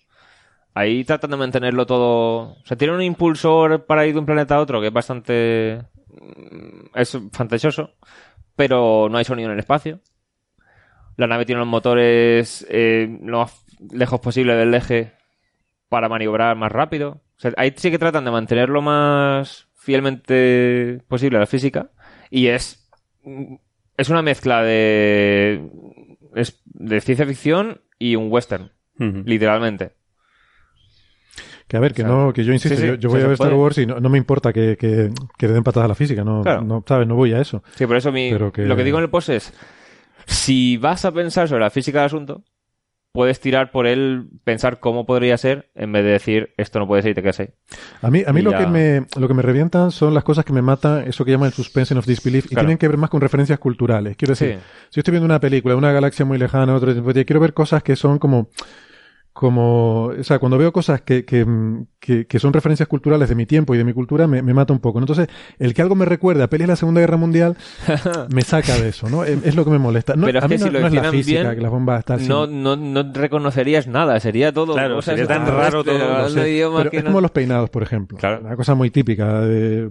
ahí 0.74 1.06
tratan 1.06 1.32
de 1.32 1.38
mantenerlo 1.38 1.86
todo. 1.86 2.52
O 2.62 2.66
sea, 2.66 2.76
tiene 2.76 2.94
un 2.94 3.02
impulsor 3.02 3.86
para 3.86 4.06
ir 4.06 4.12
de 4.14 4.20
un 4.20 4.26
planeta 4.26 4.56
a 4.56 4.60
otro 4.60 4.82
que 4.82 4.88
es 4.88 4.94
bastante. 4.94 5.82
mm, 6.10 6.88
Es 6.94 7.18
fantasioso, 7.32 7.96
pero 8.58 9.08
no 9.10 9.18
hay 9.18 9.24
sonido 9.24 9.48
en 9.48 9.54
el 9.54 9.60
espacio. 9.60 10.02
La 11.16 11.28
nave 11.28 11.46
tiene 11.46 11.60
los 11.60 11.68
motores 11.70 12.66
eh, 12.70 13.18
lo 13.24 13.40
más 13.40 13.64
lejos 13.94 14.20
posible 14.20 14.56
del 14.56 14.74
eje 14.74 15.14
para 15.92 16.08
maniobrar 16.08 16.56
más 16.56 16.72
rápido. 16.72 17.22
O 17.36 17.40
sea, 17.42 17.52
ahí 17.58 17.74
sí 17.76 17.92
que 17.92 18.00
tratan 18.00 18.24
de 18.24 18.32
mantenerlo 18.32 18.82
más 18.82 19.68
fielmente 19.76 21.02
posible 21.10 21.36
a 21.36 21.42
la 21.42 21.46
física. 21.48 21.92
Y 22.30 22.48
es. 22.48 22.90
Es 23.98 24.08
una 24.10 24.22
mezcla 24.22 24.64
de. 24.64 25.70
es 26.34 26.62
de 26.66 27.02
ciencia 27.02 27.26
ficción 27.26 27.82
y 28.00 28.16
un 28.16 28.32
western, 28.32 28.72
literalmente. 28.98 29.92
que 31.68 31.76
a 31.76 31.82
ver, 31.82 31.94
que 31.94 32.04
O 32.04 32.06
sea, 32.08 32.16
no, 32.16 32.34
que 32.34 32.46
yo 32.46 32.54
insisto, 32.54 32.78
sí, 32.78 32.88
sí, 32.90 32.98
yo, 32.98 33.10
voy 33.10 33.20
a 33.22 33.26
ver 33.26 33.34
Star. 33.34 33.54
Wars 33.54 33.78
y 33.80 33.86
no, 33.86 34.00
no 34.00 34.08
me 34.10 34.18
importa 34.18 34.54
que, 34.54 34.78
que, 34.78 35.10
que 35.38 35.48
le 35.48 35.54
den 35.54 35.64
patadas 35.64 35.86
a 35.86 35.90
la 35.90 35.96
física, 35.96 36.24
no, 36.24 36.42
Claro. 36.42 36.62
no, 36.64 36.84
¿sabes? 36.88 37.06
No 37.08 37.16
voy 37.16 37.34
a 37.34 37.42
eso. 37.42 37.64
Sí, 37.76 37.86
por 37.86 37.98
eso 37.98 38.12
mi, 38.14 38.32
que- 38.54 38.66
lo 38.66 38.76
que 38.78 38.84
digo 38.86 38.98
en 38.98 39.04
el 39.04 39.10
post 39.10 39.30
es, 39.30 39.54
si 40.26 40.78
vas 40.78 41.04
a 41.06 41.12
pensar 41.12 41.48
sobre 41.50 41.62
la 41.62 41.70
física 41.70 42.00
del 42.00 42.06
asunto, 42.08 42.44
puedes 43.14 43.40
tirar 43.40 43.72
por 43.72 43.88
él, 43.88 44.30
pensar 44.44 44.80
cómo 44.80 45.06
podría 45.06 45.38
ser, 45.38 45.70
en 45.76 45.92
vez 45.92 46.04
de 46.04 46.12
decir, 46.12 46.54
esto 46.58 46.80
no 46.80 46.88
puede 46.88 47.02
ser 47.02 47.12
y 47.12 47.14
te 47.16 47.22
quedas 47.22 47.40
ahí. 47.42 47.50
A 48.02 48.10
mí, 48.10 48.24
a 48.26 48.32
mí 48.32 48.40
Y 48.40 48.44
lo, 48.44 48.52
ya- 48.52 48.60
que 48.60 48.68
me, 48.68 49.06
lo 49.20 49.28
que 49.28 49.34
me 49.34 49.42
revientan 49.42 49.92
son 49.92 50.14
las 50.14 50.24
cosas 50.24 50.46
que 50.46 50.54
me 50.54 50.62
matan, 50.62 51.08
eso 51.08 51.26
que 51.26 51.32
llaman 51.32 51.48
el 51.48 51.54
suspension 51.54 52.00
of 52.00 52.06
disbelief, 52.06 52.46
y 52.52 52.56
tienen 52.56 52.78
que 52.78 52.88
ver 52.88 52.98
más 52.98 53.10
con 53.10 53.20
referencias 53.22 53.60
culturales. 53.60 54.16
Quiero 54.16 54.32
decir, 54.34 54.54
Sí. 54.56 54.60
si 54.90 54.96
yo 54.96 55.00
estoy 55.02 55.12
viendo 55.12 55.26
una 55.26 55.40
película, 55.40 55.76
una 55.76 55.92
galaxia 55.92 56.26
muy 56.26 56.38
lejana, 56.38 56.74
otro 56.74 56.94
tipo 56.96 57.12
de- 57.12 57.26
quiero 57.26 57.40
ver 57.42 57.54
cosas 57.54 57.84
que 57.84 57.96
son 57.96 58.18
como, 58.18 58.50
como, 59.34 60.08
o 60.08 60.24
sea, 60.24 60.40
cuando 60.40 60.58
veo 60.58 60.74
cosas 60.74 61.02
que, 61.02 61.24
que, 61.24 61.46
que, 62.00 62.28
que 62.28 62.40
son 62.40 62.52
referencias 62.52 62.88
culturales 62.90 63.30
de 63.30 63.36
mi 63.36 63.46
tiempo 63.46 63.74
y 63.74 63.78
de 63.78 63.84
mi 63.86 63.94
cultura, 63.94 64.28
me, 64.28 64.42
me 64.42 64.54
mata 64.54 64.74
un 64.74 64.80
poco. 64.80 65.00
¿no? 65.00 65.04
Entonces, 65.06 65.28
el 65.58 65.74
que 65.74 65.82
algo 65.82 65.96
me 65.96 66.04
recuerde 66.06 66.44
a 66.44 66.50
pelis 66.50 66.68
de 66.68 66.72
la 66.74 66.76
Segunda 66.76 67.00
Guerra 67.02 67.16
Mundial, 67.18 67.56
me 68.34 68.42
saca 68.42 68.78
de 68.78 68.90
eso, 68.90 69.10
¿no? 69.10 69.24
Es, 69.24 69.40
es 69.46 69.56
lo 69.56 69.64
que 69.64 69.72
me 69.72 69.80
molesta. 69.80 70.16
No, 70.16 70.26
Pero 70.26 70.40
es 70.40 70.46
a 70.46 70.48
mí 70.50 70.56
que 70.56 70.60
no, 70.60 70.66
si 70.68 70.72
lo 70.74 70.80
no 70.82 70.88
es 70.88 70.94
la 70.94 71.12
física, 71.12 71.42
bien, 71.44 71.56
que 71.56 71.62
las 71.62 71.72
bombas 71.72 72.00
están 72.00 72.28
No, 72.28 72.46
no, 72.46 72.76
no 72.76 73.04
reconocerías 73.14 73.88
nada, 73.88 74.20
sería 74.20 74.52
todo 74.52 74.74
Claro, 74.74 74.96
cosas 74.96 75.16
sería 75.16 75.28
tan 75.28 75.48
raro 75.48 75.84
todo, 75.84 76.30
sé. 76.30 76.64
Pero 76.78 76.92
que 76.92 76.98
es 76.98 77.04
no- 77.04 77.10
como 77.12 77.22
los 77.22 77.32
peinados, 77.32 77.70
por 77.70 77.84
ejemplo. 77.84 78.18
Claro. 78.18 78.42
Una 78.42 78.56
cosa 78.58 78.76
muy 78.76 78.90
típica. 78.92 79.42
de- 79.42 79.90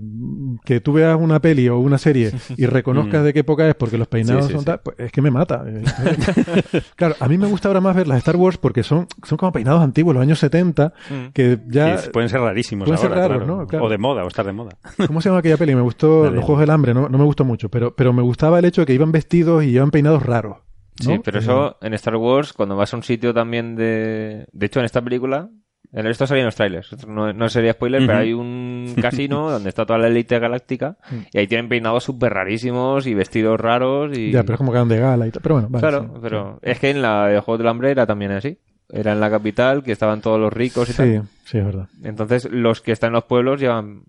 que 0.64 0.80
tú 0.80 0.92
veas 0.92 1.18
una 1.18 1.40
peli 1.40 1.68
o 1.68 1.78
una 1.78 1.96
serie 1.98 2.30
y 2.56 2.66
reconozcas 2.66 3.22
Mm. 3.22 3.24
de 3.24 3.32
qué 3.32 3.38
época 3.40 3.66
es 3.68 3.74
porque 3.74 3.96
los 3.96 4.06
peinados 4.08 4.42
Sí, 4.44 4.48
sí, 4.48 4.52
son 4.52 4.60
sí. 4.60 4.66
tal, 4.66 4.80
pues 4.80 4.96
es 5.00 5.10
que 5.12 5.22
me 5.22 5.30
mata. 5.30 5.64
Claro, 6.96 7.14
a 7.20 7.28
mí 7.28 7.38
me 7.38 7.46
gusta 7.46 7.68
ahora 7.68 7.80
más 7.80 7.96
ver 7.96 8.06
las 8.08 8.18
Star 8.18 8.36
Wars 8.36 8.56
porque 8.58 8.82
son, 8.82 9.06
son 9.30 9.38
como 9.38 9.52
peinados 9.52 9.82
antiguos, 9.82 10.14
los 10.14 10.22
años 10.22 10.38
70, 10.38 10.92
Mm. 11.10 11.26
que 11.32 11.58
ya... 11.68 11.96
Sí, 11.98 12.10
pueden 12.10 12.28
ser 12.28 12.40
rarísimos 12.40 12.86
pueden 12.86 13.00
ser 13.00 13.10
ahora, 13.12 13.28
raros, 13.28 13.44
claro. 13.44 13.56
¿no? 13.62 13.66
Claro. 13.66 13.84
O 13.86 13.88
de 13.88 13.96
moda, 13.98 14.24
o 14.24 14.28
estar 14.28 14.44
de 14.44 14.52
moda. 14.52 14.76
¿Cómo 15.06 15.20
se 15.22 15.28
llama 15.30 15.38
aquella 15.38 15.56
peli? 15.56 15.74
Me 15.74 15.80
gustó 15.80 16.30
Los 16.30 16.44
Juegos 16.44 16.60
del 16.60 16.70
Hambre, 16.70 16.92
no, 16.92 17.08
no 17.08 17.16
me 17.18 17.24
gustó 17.24 17.44
mucho, 17.44 17.68
pero, 17.70 17.94
pero 17.94 18.12
me 18.12 18.22
gustaba 18.22 18.58
el 18.58 18.66
hecho 18.66 18.82
de 18.82 18.86
que 18.86 18.94
iban 18.94 19.12
vestidos 19.12 19.64
y 19.64 19.70
llevan 19.72 19.90
peinados 19.90 20.22
raros. 20.24 20.58
¿no? 21.06 21.12
Sí, 21.14 21.20
pero 21.24 21.38
Eh, 21.38 21.40
eso 21.42 21.78
en 21.80 21.94
Star 21.94 22.16
Wars, 22.16 22.52
cuando 22.52 22.76
vas 22.76 22.92
a 22.92 22.96
un 22.98 23.02
sitio 23.02 23.32
también 23.32 23.74
de... 23.76 24.46
De 24.52 24.66
hecho, 24.66 24.80
en 24.80 24.84
esta 24.84 25.00
película, 25.00 25.48
en 25.92 26.06
esto 26.06 26.26
salía 26.26 26.42
en 26.42 26.46
los 26.46 26.54
trailers, 26.56 27.06
no, 27.08 27.32
no 27.32 27.48
sería 27.48 27.72
spoiler, 27.72 28.06
pero 28.06 28.18
hay 28.18 28.32
un 28.32 28.94
casino 29.00 29.50
donde 29.50 29.70
está 29.70 29.86
toda 29.86 29.98
la 29.98 30.06
élite 30.08 30.38
galáctica 30.38 30.98
y 31.32 31.38
ahí 31.38 31.46
tienen 31.48 31.68
peinados 31.68 32.04
súper 32.04 32.32
rarísimos 32.34 33.06
y 33.06 33.14
vestidos 33.14 33.58
raros 33.58 34.16
y... 34.16 34.30
Ya, 34.30 34.42
pero 34.42 34.54
es 34.54 34.58
como 34.58 34.72
que 34.72 34.78
van 34.78 34.88
de 34.88 34.98
gala 34.98 35.26
y 35.26 35.30
tal. 35.30 35.42
Pero 35.42 35.54
bueno, 35.56 35.68
vale, 35.70 35.80
claro, 35.80 36.02
sí. 36.14 36.18
pero 36.22 36.58
es 36.62 36.78
que 36.78 36.90
en 36.90 37.02
la 37.02 37.26
de 37.28 37.40
Juegos 37.40 37.58
del 37.58 37.68
Hambre 37.68 37.90
era 37.90 38.06
también 38.06 38.30
así. 38.32 38.58
Era 38.92 39.12
en 39.12 39.20
la 39.20 39.30
capital, 39.30 39.82
que 39.82 39.92
estaban 39.92 40.20
todos 40.20 40.40
los 40.40 40.52
ricos 40.52 40.88
y 40.88 40.92
Sí, 40.92 40.96
tal. 40.98 41.22
sí, 41.44 41.58
es 41.58 41.64
verdad. 41.64 41.88
Entonces, 42.02 42.48
los 42.50 42.80
que 42.80 42.92
están 42.92 43.08
en 43.08 43.14
los 43.14 43.24
pueblos 43.24 43.60
llevan... 43.60 44.02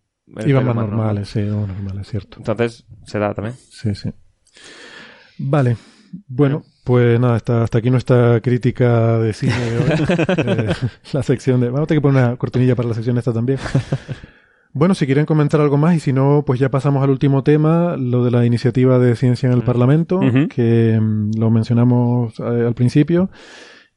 Iban 0.45 0.65
más 0.65 0.75
normal. 0.75 0.89
normales, 0.97 1.29
sí, 1.29 1.39
iban 1.41 1.61
más 1.61 1.67
normales, 1.69 2.07
cierto. 2.07 2.37
Entonces, 2.37 2.85
se 3.05 3.19
da 3.19 3.33
también. 3.33 3.55
Sí, 3.69 3.93
sí. 3.95 4.11
Vale. 5.37 5.77
Bueno, 6.27 6.63
pues 6.83 7.19
nada, 7.19 7.35
hasta, 7.35 7.63
hasta 7.63 7.77
aquí 7.77 7.89
nuestra 7.89 8.39
crítica 8.41 9.17
de 9.19 9.33
cine 9.33 9.53
de 9.59 9.77
hoy. 9.77 9.83
Eh, 10.37 10.73
la 11.13 11.23
sección 11.23 11.59
de... 11.61 11.67
Vamos 11.69 11.81
a 11.83 11.87
tener 11.87 12.01
que 12.01 12.07
poner 12.07 12.23
una 12.23 12.35
cortinilla 12.37 12.75
para 12.75 12.89
la 12.89 12.95
sección 12.95 13.17
esta 13.17 13.33
también. 13.33 13.59
Bueno, 14.73 14.95
si 14.95 15.05
quieren 15.05 15.25
comentar 15.25 15.59
algo 15.59 15.75
más 15.75 15.95
y 15.95 15.99
si 15.99 16.13
no, 16.13 16.45
pues 16.47 16.57
ya 16.57 16.69
pasamos 16.71 17.03
al 17.03 17.09
último 17.09 17.43
tema, 17.43 17.97
lo 17.97 18.23
de 18.23 18.31
la 18.31 18.45
iniciativa 18.45 18.99
de 18.99 19.17
ciencia 19.17 19.47
en 19.47 19.53
el. 19.53 19.63
Parlamento, 19.63 20.21
que 20.49 20.97
mm, 20.97 21.31
lo 21.37 21.51
mencionamos 21.51 22.39
eh, 22.39 22.63
al 22.67 22.73
principio. 22.73 23.29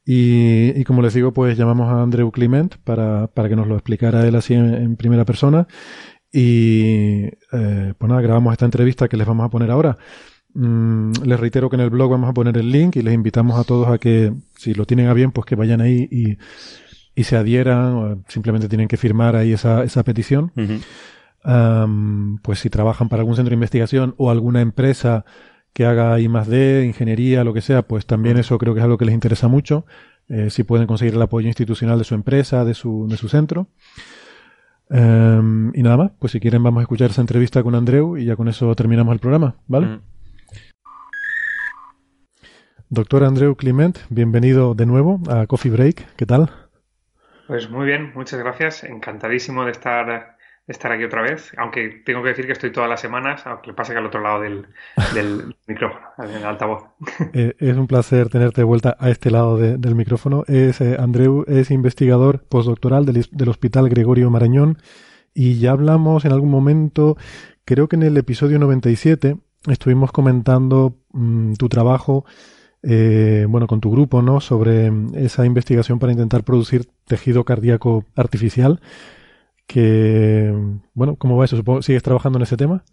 Y, 0.05 0.79
y 0.79 0.83
como 0.83 1.01
les 1.01 1.13
digo, 1.15 1.33
pues 1.33 1.57
llamamos 1.57 1.91
a 1.91 2.03
Andreu 2.03 2.31
Clement 2.31 2.75
para, 2.83 3.27
para 3.27 3.49
que 3.49 3.55
nos 3.55 3.67
lo 3.67 3.75
explicara 3.75 4.27
él 4.27 4.35
así 4.35 4.53
en, 4.53 4.73
en 4.73 4.95
primera 4.95 5.25
persona. 5.25 5.67
Y 6.31 7.23
eh, 7.53 7.93
pues 7.97 8.09
nada, 8.09 8.21
grabamos 8.21 8.51
esta 8.51 8.65
entrevista 8.65 9.07
que 9.07 9.17
les 9.17 9.25
vamos 9.25 9.45
a 9.45 9.49
poner 9.49 9.71
ahora. 9.71 9.97
Mm, 10.53 11.11
les 11.23 11.39
reitero 11.39 11.69
que 11.69 11.77
en 11.77 11.81
el 11.81 11.89
blog 11.89 12.11
vamos 12.11 12.29
a 12.29 12.33
poner 12.33 12.57
el 12.57 12.71
link 12.71 12.97
y 12.97 13.01
les 13.01 13.13
invitamos 13.13 13.59
a 13.59 13.63
todos 13.63 13.87
a 13.87 13.97
que, 13.97 14.33
si 14.57 14.73
lo 14.73 14.85
tienen 14.85 15.07
a 15.07 15.13
bien, 15.13 15.31
pues 15.31 15.45
que 15.45 15.55
vayan 15.55 15.81
ahí 15.81 16.07
y, 16.11 16.37
y 17.15 17.23
se 17.23 17.37
adhieran, 17.37 17.93
o 17.93 18.23
simplemente 18.27 18.67
tienen 18.67 18.87
que 18.87 18.97
firmar 18.97 19.35
ahí 19.35 19.53
esa, 19.53 19.83
esa 19.83 20.03
petición. 20.03 20.51
Pues 22.41 22.59
si 22.59 22.69
trabajan 22.69 23.07
para 23.07 23.21
algún 23.21 23.35
centro 23.35 23.51
de 23.51 23.55
investigación 23.55 24.13
o 24.17 24.29
alguna 24.29 24.61
empresa 24.61 25.25
que 25.75 25.85
haga 25.85 26.17
I 26.21 26.29
más 26.29 26.47
D, 26.47 26.85
ingeniería, 26.85 27.43
lo 27.43 27.53
que 27.53 27.59
sea, 27.59 27.81
pues 27.81 28.05
también 28.05 28.37
eso 28.37 28.57
creo 28.57 28.73
que 28.73 28.79
es 28.79 28.83
algo 28.85 28.97
que 28.97 29.03
les 29.03 29.13
interesa 29.13 29.49
mucho. 29.49 29.85
eh, 30.29 30.49
si 30.49 30.63
pueden 30.63 30.87
conseguir 30.87 31.13
el 31.13 31.21
apoyo 31.21 31.47
institucional 31.47 31.97
de 31.99 32.05
su 32.05 32.15
empresa, 32.15 32.63
de 32.63 32.73
su, 32.73 33.07
de 33.09 33.17
su 33.17 33.27
centro. 33.27 33.67
Em, 34.89 35.71
y 35.75 35.83
nada 35.83 35.97
más, 35.97 36.11
pues 36.17 36.31
si 36.31 36.39
quieren 36.39 36.63
vamos 36.63 36.79
a 36.79 36.83
escuchar 36.83 37.09
esa 37.11 37.21
entrevista 37.21 37.61
con 37.61 37.75
Andreu 37.75 38.17
y 38.17 38.25
ya 38.25 38.35
con 38.37 38.47
eso 38.47 38.73
terminamos 38.73 39.13
el 39.13 39.19
programa, 39.19 39.55
¿vale? 39.67 39.87
Mm. 39.87 40.01
Doctor 42.89 43.25
Andreu 43.25 43.55
Clement, 43.55 43.97
bienvenido 44.09 44.75
de 44.75 44.85
nuevo 44.85 45.19
a 45.29 45.45
Coffee 45.45 45.71
Break, 45.71 46.15
¿qué 46.15 46.25
tal? 46.25 46.49
Pues 47.47 47.69
muy 47.69 47.85
bien, 47.85 48.13
muchas 48.15 48.39
gracias. 48.39 48.83
Encantadísimo 48.83 49.65
de 49.65 49.71
estar, 49.71 50.34
estar 50.67 50.91
aquí 50.91 51.03
otra 51.03 51.21
vez. 51.21 51.51
Aunque 51.57 52.01
tengo 52.05 52.21
que 52.23 52.29
decir 52.29 52.45
que 52.45 52.53
estoy 52.53 52.71
todas 52.71 52.89
las 52.89 52.99
semanas, 52.99 53.45
aunque 53.45 53.73
pasa 53.73 53.93
que 53.93 53.99
al 53.99 54.05
otro 54.05 54.21
lado 54.21 54.41
del, 54.41 54.65
del 55.13 55.55
micrófono, 55.67 56.05
en 56.19 56.29
el 56.31 56.43
altavoz. 56.45 56.83
Eh, 57.33 57.55
es 57.59 57.77
un 57.77 57.87
placer 57.87 58.29
tenerte 58.29 58.61
de 58.61 58.65
vuelta 58.65 58.95
a 58.99 59.09
este 59.09 59.29
lado 59.31 59.57
de- 59.57 59.77
del 59.77 59.95
micrófono. 59.95 60.43
Es, 60.47 60.81
eh, 60.81 60.97
Andreu 60.99 61.43
es 61.47 61.71
investigador 61.71 62.43
postdoctoral 62.47 63.05
del, 63.05 63.25
del 63.31 63.49
Hospital 63.49 63.89
Gregorio 63.89 64.29
Marañón 64.29 64.77
y 65.33 65.59
ya 65.59 65.71
hablamos 65.71 66.25
en 66.25 66.31
algún 66.31 66.49
momento, 66.49 67.17
creo 67.65 67.87
que 67.87 67.97
en 67.97 68.03
el 68.03 68.17
episodio 68.17 68.57
97, 68.57 69.35
estuvimos 69.67 70.11
comentando 70.11 70.95
mm, 71.11 71.53
tu 71.53 71.67
trabajo, 71.69 72.23
eh, 72.83 73.45
bueno, 73.49 73.67
con 73.67 73.81
tu 73.81 73.91
grupo, 73.91 74.21
¿no? 74.21 74.39
Sobre 74.39 74.89
mm, 74.91 75.15
esa 75.15 75.45
investigación 75.45 75.99
para 75.99 76.11
intentar 76.13 76.43
producir 76.43 76.87
tejido 77.05 77.43
cardíaco 77.43 78.05
artificial. 78.15 78.79
Que, 79.67 80.53
bueno, 80.93 81.15
¿cómo 81.17 81.37
va 81.37 81.45
eso? 81.45 81.57
Supongo, 81.57 81.81
¿Sigues 81.81 82.03
trabajando 82.03 82.37
en 82.39 82.43
ese 82.43 82.57
tema? 82.57 82.83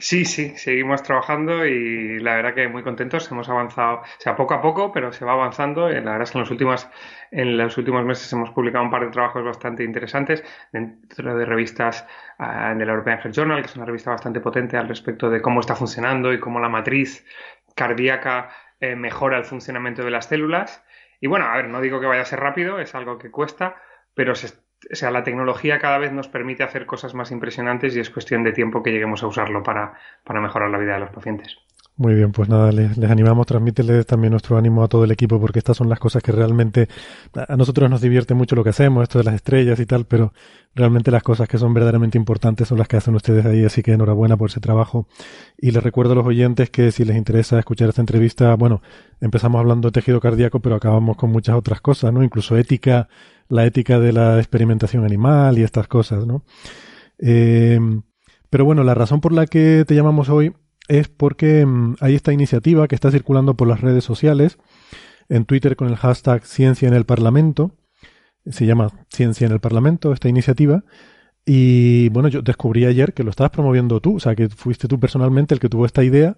Sí, 0.00 0.24
sí, 0.26 0.56
seguimos 0.56 1.02
trabajando 1.02 1.66
y 1.66 2.20
la 2.20 2.36
verdad 2.36 2.54
que 2.54 2.68
muy 2.68 2.84
contentos. 2.84 3.28
Hemos 3.32 3.48
avanzado, 3.48 3.96
o 3.98 4.04
sea, 4.18 4.36
poco 4.36 4.54
a 4.54 4.62
poco, 4.62 4.92
pero 4.92 5.12
se 5.12 5.24
va 5.24 5.32
avanzando. 5.32 5.90
Y 5.90 5.94
la 5.94 6.12
verdad 6.12 6.22
es 6.22 6.30
que 6.30 6.38
en 6.38 6.42
los 6.42 6.50
últimos, 6.52 6.88
en 7.32 7.58
los 7.58 7.76
últimos 7.78 8.04
meses 8.04 8.32
hemos 8.32 8.50
publicado 8.50 8.84
un 8.84 8.92
par 8.92 9.04
de 9.04 9.10
trabajos 9.10 9.42
bastante 9.44 9.82
interesantes 9.82 10.44
dentro 10.72 11.36
de 11.36 11.44
revistas 11.44 12.06
ah, 12.38 12.74
de 12.76 12.86
la 12.86 12.92
European 12.92 13.18
Heart 13.18 13.34
Journal, 13.34 13.60
que 13.60 13.66
es 13.66 13.76
una 13.76 13.86
revista 13.86 14.12
bastante 14.12 14.40
potente 14.40 14.76
al 14.76 14.88
respecto 14.88 15.30
de 15.30 15.42
cómo 15.42 15.58
está 15.58 15.74
funcionando 15.74 16.32
y 16.32 16.38
cómo 16.38 16.60
la 16.60 16.68
matriz 16.68 17.26
cardíaca 17.74 18.50
eh, 18.78 18.94
mejora 18.94 19.36
el 19.38 19.44
funcionamiento 19.44 20.04
de 20.04 20.12
las 20.12 20.26
células. 20.26 20.84
Y 21.20 21.26
bueno, 21.26 21.46
a 21.46 21.56
ver, 21.56 21.68
no 21.68 21.80
digo 21.80 22.00
que 22.00 22.06
vaya 22.06 22.22
a 22.22 22.24
ser 22.24 22.38
rápido, 22.38 22.78
es 22.78 22.94
algo 22.94 23.18
que 23.18 23.32
cuesta, 23.32 23.74
pero 24.14 24.36
se, 24.36 24.48
o 24.90 24.94
sea, 24.94 25.10
la 25.10 25.24
tecnología 25.24 25.78
cada 25.78 25.98
vez 25.98 26.12
nos 26.12 26.28
permite 26.28 26.62
hacer 26.62 26.86
cosas 26.86 27.14
más 27.14 27.30
impresionantes 27.30 27.96
y 27.96 28.00
es 28.00 28.10
cuestión 28.10 28.44
de 28.44 28.52
tiempo 28.52 28.82
que 28.82 28.92
lleguemos 28.92 29.22
a 29.22 29.26
usarlo 29.26 29.62
para, 29.62 29.94
para 30.24 30.40
mejorar 30.40 30.70
la 30.70 30.78
vida 30.78 30.94
de 30.94 31.00
los 31.00 31.10
pacientes. 31.10 31.58
Muy 31.98 32.14
bien, 32.14 32.30
pues 32.30 32.48
nada, 32.48 32.70
les, 32.70 32.96
les 32.96 33.10
animamos, 33.10 33.44
transmíteles 33.44 34.06
también 34.06 34.30
nuestro 34.30 34.56
ánimo 34.56 34.84
a 34.84 34.88
todo 34.88 35.02
el 35.02 35.10
equipo 35.10 35.40
porque 35.40 35.58
estas 35.58 35.76
son 35.76 35.88
las 35.88 35.98
cosas 35.98 36.22
que 36.22 36.30
realmente 36.30 36.88
a 37.34 37.56
nosotros 37.56 37.90
nos 37.90 38.00
divierte 38.00 38.34
mucho 38.34 38.54
lo 38.54 38.62
que 38.62 38.70
hacemos, 38.70 39.02
esto 39.02 39.18
de 39.18 39.24
las 39.24 39.34
estrellas 39.34 39.80
y 39.80 39.86
tal, 39.86 40.04
pero 40.04 40.32
realmente 40.76 41.10
las 41.10 41.24
cosas 41.24 41.48
que 41.48 41.58
son 41.58 41.74
verdaderamente 41.74 42.16
importantes 42.16 42.68
son 42.68 42.78
las 42.78 42.86
que 42.86 42.98
hacen 42.98 43.16
ustedes 43.16 43.44
ahí, 43.46 43.64
así 43.64 43.82
que 43.82 43.94
enhorabuena 43.94 44.36
por 44.36 44.48
ese 44.48 44.60
trabajo. 44.60 45.08
Y 45.56 45.72
les 45.72 45.82
recuerdo 45.82 46.12
a 46.12 46.14
los 46.14 46.26
oyentes 46.26 46.70
que 46.70 46.92
si 46.92 47.04
les 47.04 47.16
interesa 47.16 47.58
escuchar 47.58 47.88
esta 47.88 48.00
entrevista, 48.00 48.54
bueno, 48.54 48.80
empezamos 49.20 49.58
hablando 49.58 49.88
de 49.88 49.92
tejido 49.92 50.20
cardíaco, 50.20 50.60
pero 50.60 50.76
acabamos 50.76 51.16
con 51.16 51.32
muchas 51.32 51.56
otras 51.56 51.80
cosas, 51.80 52.12
¿no? 52.12 52.22
Incluso 52.22 52.56
ética, 52.56 53.08
la 53.48 53.64
ética 53.64 53.98
de 53.98 54.12
la 54.12 54.38
experimentación 54.38 55.04
animal 55.04 55.58
y 55.58 55.62
estas 55.62 55.88
cosas, 55.88 56.26
¿no? 56.26 56.44
Eh, 57.18 57.80
pero 58.50 58.64
bueno, 58.64 58.84
la 58.84 58.94
razón 58.94 59.20
por 59.20 59.32
la 59.32 59.46
que 59.46 59.84
te 59.86 59.94
llamamos 59.94 60.28
hoy 60.28 60.54
es 60.88 61.08
porque 61.08 61.66
mm, 61.66 61.96
hay 62.00 62.14
esta 62.14 62.32
iniciativa 62.32 62.88
que 62.88 62.94
está 62.94 63.10
circulando 63.10 63.54
por 63.54 63.68
las 63.68 63.80
redes 63.80 64.04
sociales, 64.04 64.58
en 65.28 65.44
Twitter 65.44 65.76
con 65.76 65.88
el 65.88 65.96
hashtag 65.96 66.44
Ciencia 66.46 66.88
en 66.88 66.94
el 66.94 67.04
Parlamento, 67.04 67.72
se 68.46 68.66
llama 68.66 68.90
Ciencia 69.10 69.46
en 69.46 69.52
el 69.52 69.60
Parlamento, 69.60 70.12
esta 70.12 70.28
iniciativa, 70.28 70.84
y 71.44 72.08
bueno, 72.10 72.28
yo 72.28 72.42
descubrí 72.42 72.84
ayer 72.84 73.14
que 73.14 73.24
lo 73.24 73.30
estabas 73.30 73.50
promoviendo 73.50 74.00
tú, 74.00 74.16
o 74.16 74.20
sea, 74.20 74.34
que 74.34 74.48
fuiste 74.48 74.88
tú 74.88 75.00
personalmente 75.00 75.54
el 75.54 75.60
que 75.60 75.68
tuvo 75.68 75.86
esta 75.86 76.04
idea 76.04 76.36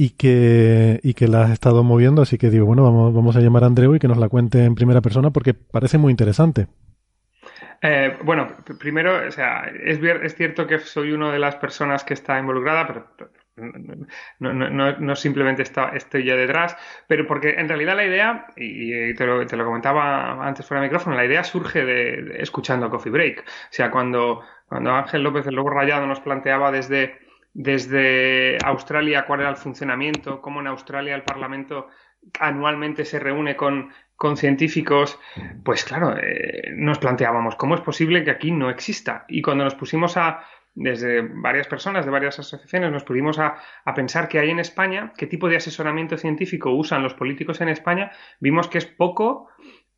y 0.00 0.10
que, 0.10 1.00
y 1.02 1.14
que 1.14 1.26
la 1.26 1.42
has 1.42 1.50
estado 1.50 1.82
moviendo, 1.82 2.22
así 2.22 2.38
que 2.38 2.50
digo, 2.50 2.66
bueno, 2.66 2.84
vamos, 2.84 3.12
vamos 3.12 3.34
a 3.34 3.40
llamar 3.40 3.64
a 3.64 3.66
Andreu 3.66 3.96
y 3.96 3.98
que 3.98 4.06
nos 4.06 4.16
la 4.16 4.28
cuente 4.28 4.64
en 4.64 4.76
primera 4.76 5.00
persona 5.00 5.30
porque 5.30 5.54
parece 5.54 5.98
muy 5.98 6.12
interesante. 6.12 6.68
Eh, 7.82 8.16
bueno, 8.22 8.46
primero, 8.78 9.26
o 9.26 9.30
sea, 9.32 9.64
es, 9.64 9.98
es 10.00 10.36
cierto 10.36 10.68
que 10.68 10.78
soy 10.78 11.10
una 11.10 11.32
de 11.32 11.40
las 11.40 11.56
personas 11.56 12.04
que 12.04 12.14
está 12.14 12.38
involucrada, 12.38 12.86
pero 12.86 13.06
no, 14.38 14.52
no, 14.52 14.70
no, 14.70 14.98
no 14.98 15.16
simplemente 15.16 15.62
está, 15.62 15.88
estoy 15.88 16.22
yo 16.22 16.36
detrás, 16.36 16.76
pero 17.08 17.26
porque 17.26 17.56
en 17.58 17.68
realidad 17.68 17.96
la 17.96 18.06
idea, 18.06 18.46
y 18.56 19.14
te 19.14 19.26
lo, 19.26 19.44
te 19.46 19.56
lo 19.56 19.64
comentaba 19.64 20.46
antes 20.46 20.64
fuera 20.64 20.80
de 20.80 20.86
micrófono, 20.86 21.16
la 21.16 21.24
idea 21.24 21.42
surge 21.42 21.84
de, 21.84 22.22
de 22.22 22.40
escuchando 22.40 22.88
Coffee 22.88 23.10
Break. 23.10 23.40
O 23.40 23.68
sea, 23.70 23.90
cuando, 23.90 24.42
cuando 24.68 24.92
Ángel 24.92 25.24
López, 25.24 25.44
el 25.48 25.56
Lobo 25.56 25.70
Rayado, 25.70 26.06
nos 26.06 26.20
planteaba 26.20 26.70
desde, 26.70 27.18
desde 27.54 28.58
Australia 28.64 29.24
cuál 29.26 29.40
era 29.40 29.50
el 29.50 29.56
funcionamiento, 29.56 30.40
cómo 30.40 30.60
en 30.60 30.66
Australia 30.66 31.14
el 31.14 31.22
Parlamento 31.22 31.88
anualmente 32.40 33.04
se 33.04 33.18
reúne 33.18 33.56
con, 33.56 33.90
con 34.16 34.36
científicos, 34.36 35.18
pues 35.64 35.84
claro, 35.84 36.16
eh, 36.18 36.72
nos 36.74 36.98
planteábamos 36.98 37.56
cómo 37.56 37.74
es 37.74 37.80
posible 37.80 38.24
que 38.24 38.30
aquí 38.30 38.50
no 38.50 38.70
exista. 38.70 39.24
Y 39.28 39.42
cuando 39.42 39.64
nos 39.64 39.74
pusimos 39.74 40.16
a, 40.16 40.44
desde 40.74 41.22
varias 41.22 41.66
personas 41.66 42.04
de 42.04 42.10
varias 42.10 42.38
asociaciones, 42.38 42.92
nos 42.92 43.04
pusimos 43.04 43.38
a, 43.38 43.56
a 43.84 43.94
pensar 43.94 44.28
qué 44.28 44.38
hay 44.38 44.50
en 44.50 44.60
España, 44.60 45.12
qué 45.16 45.26
tipo 45.26 45.48
de 45.48 45.56
asesoramiento 45.56 46.16
científico 46.16 46.70
usan 46.70 47.02
los 47.02 47.14
políticos 47.14 47.60
en 47.60 47.68
España, 47.68 48.12
vimos 48.40 48.68
que 48.68 48.78
es 48.78 48.86
poco 48.86 49.48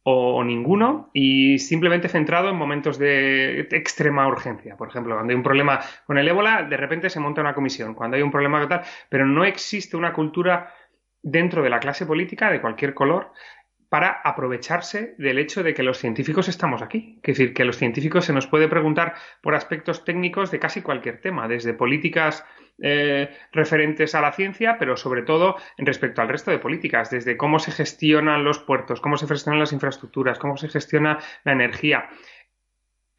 o 0.03 0.43
ninguno 0.45 1.11
y 1.13 1.59
simplemente 1.59 2.09
centrado 2.09 2.49
en 2.49 2.57
momentos 2.57 2.99
de 2.99 3.69
extrema 3.71 4.27
urgencia. 4.27 4.77
Por 4.77 4.89
ejemplo, 4.89 5.15
cuando 5.15 5.33
hay 5.33 5.37
un 5.37 5.43
problema 5.43 5.81
con 6.07 6.19
el 6.19 6.29
ébola, 6.29 6.63
de 6.63 6.77
repente 6.77 7.11
se 7.11 7.21
monta 7.21 7.41
una 7.41 7.55
comisión. 7.55 7.95
Cuando 7.95 8.17
hay 8.17 8.23
un 8.23 8.31
problema 8.31 8.67
tal, 8.67 8.83
pero 9.09 9.27
no 9.27 9.45
existe 9.45 9.97
una 9.97 10.13
cultura 10.13 10.73
dentro 11.23 11.63
de 11.63 11.71
la 11.71 11.81
clase 11.81 12.07
política 12.07 12.51
de 12.51 12.61
cualquier 12.61 12.95
color 12.95 13.33
para 13.91 14.21
aprovecharse 14.23 15.15
del 15.19 15.39
hecho 15.39 15.65
de 15.65 15.75
que 15.75 15.83
los 15.83 15.99
científicos 15.99 16.49
estamos 16.49 16.81
aquí. 16.81 17.19
Es 17.25 17.37
decir, 17.37 17.53
que 17.53 17.65
los 17.65 17.77
científicos 17.77 18.25
se 18.25 18.33
nos 18.33 18.47
puede 18.47 18.69
preguntar 18.69 19.15
por 19.43 19.57
aspectos 19.57 20.05
técnicos 20.05 20.53
de 20.53 20.61
casi 20.61 20.81
cualquier 20.81 21.21
tema, 21.21 21.49
desde 21.49 21.75
políticas 21.75 22.45
eh, 22.81 23.37
referentes 23.53 24.15
a 24.15 24.21
la 24.21 24.33
ciencia, 24.33 24.77
pero 24.79 24.97
sobre 24.97 25.23
todo 25.23 25.57
en 25.77 25.87
respecto 25.87 26.23
al 26.23 26.29
resto 26.29 26.53
de 26.53 26.61
políticas, 26.61 27.11
desde 27.11 27.37
cómo 27.37 27.59
se 27.59 27.73
gestionan 27.73 28.45
los 28.45 28.61
puertos, 28.61 29.01
cómo 29.01 29.17
se 29.17 29.27
gestionan 29.27 29.59
las 29.59 29.73
infraestructuras, 29.73 30.39
cómo 30.39 30.57
se 30.57 30.69
gestiona 30.69 31.19
la 31.45 31.53
energía. 31.53 32.09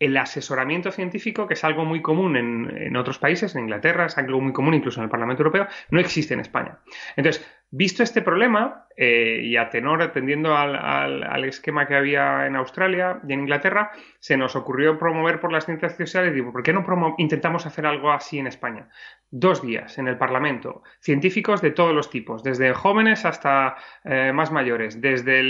El 0.02 0.18
asesoramiento 0.18 0.92
científico, 0.92 1.48
que 1.48 1.54
es 1.54 1.64
algo 1.64 1.86
muy 1.86 2.02
común 2.02 2.36
en, 2.36 2.96
otros 2.96 3.20
países, 3.20 3.56
en 3.56 3.62
Inglaterra, 3.62 4.08
es 4.08 4.18
algo 4.18 4.42
muy 4.42 4.52
común 4.52 4.74
incluso 4.74 5.00
en 5.00 5.06
el 5.06 5.10
Parlamento 5.10 5.44
Europeo, 5.44 5.68
no 5.92 6.00
existe 6.00 6.34
en 6.34 6.40
España. 6.40 6.80
Entonces, 7.16 7.46
Visto 7.74 8.04
este 8.04 8.22
problema, 8.22 8.88
eh, 8.98 9.40
y 9.46 9.56
a 9.56 9.70
tenor 9.70 10.02
atendiendo 10.02 10.58
al, 10.58 11.46
esquema 11.46 11.88
que 11.88 11.96
había 11.96 12.46
en 12.46 12.58
Australia 12.58 13.22
y 13.26 13.32
en 13.32 13.40
Inglaterra, 13.40 13.94
se 14.20 14.36
nos 14.36 14.58
ocurrió 14.58 15.00
promover 15.00 15.40
por 15.40 15.54
las 15.54 15.66
ciencias 15.66 15.96
sociales, 15.96 16.34
digo, 16.34 16.52
¿por 16.52 16.64
qué 16.64 16.74
no 16.74 16.84
intentamos 17.18 17.66
hacer 17.66 17.86
algo 17.86 18.12
así 18.12 18.40
en 18.40 18.48
España? 18.48 18.90
Dos 19.30 19.62
días 19.62 19.98
en 19.98 20.10
el 20.10 20.18
Parlamento, 20.18 20.84
científicos 21.00 21.62
de 21.62 21.72
todos 21.72 21.96
los 21.96 22.10
tipos, 22.10 22.44
desde 22.44 22.74
jóvenes 22.74 23.24
hasta 23.24 23.78
eh, 24.04 24.34
más 24.34 24.52
mayores, 24.52 25.00
desde 25.00 25.42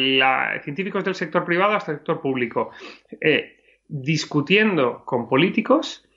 científicos 0.62 1.04
del 1.04 1.16
sector 1.16 1.44
privado 1.44 1.74
hasta 1.74 1.94
el 1.94 1.98
sector 1.98 2.22
público, 2.22 2.70
eh, 3.20 3.61
discutiendo 3.92 5.04
con 5.06 5.28
políticos 5.28 6.08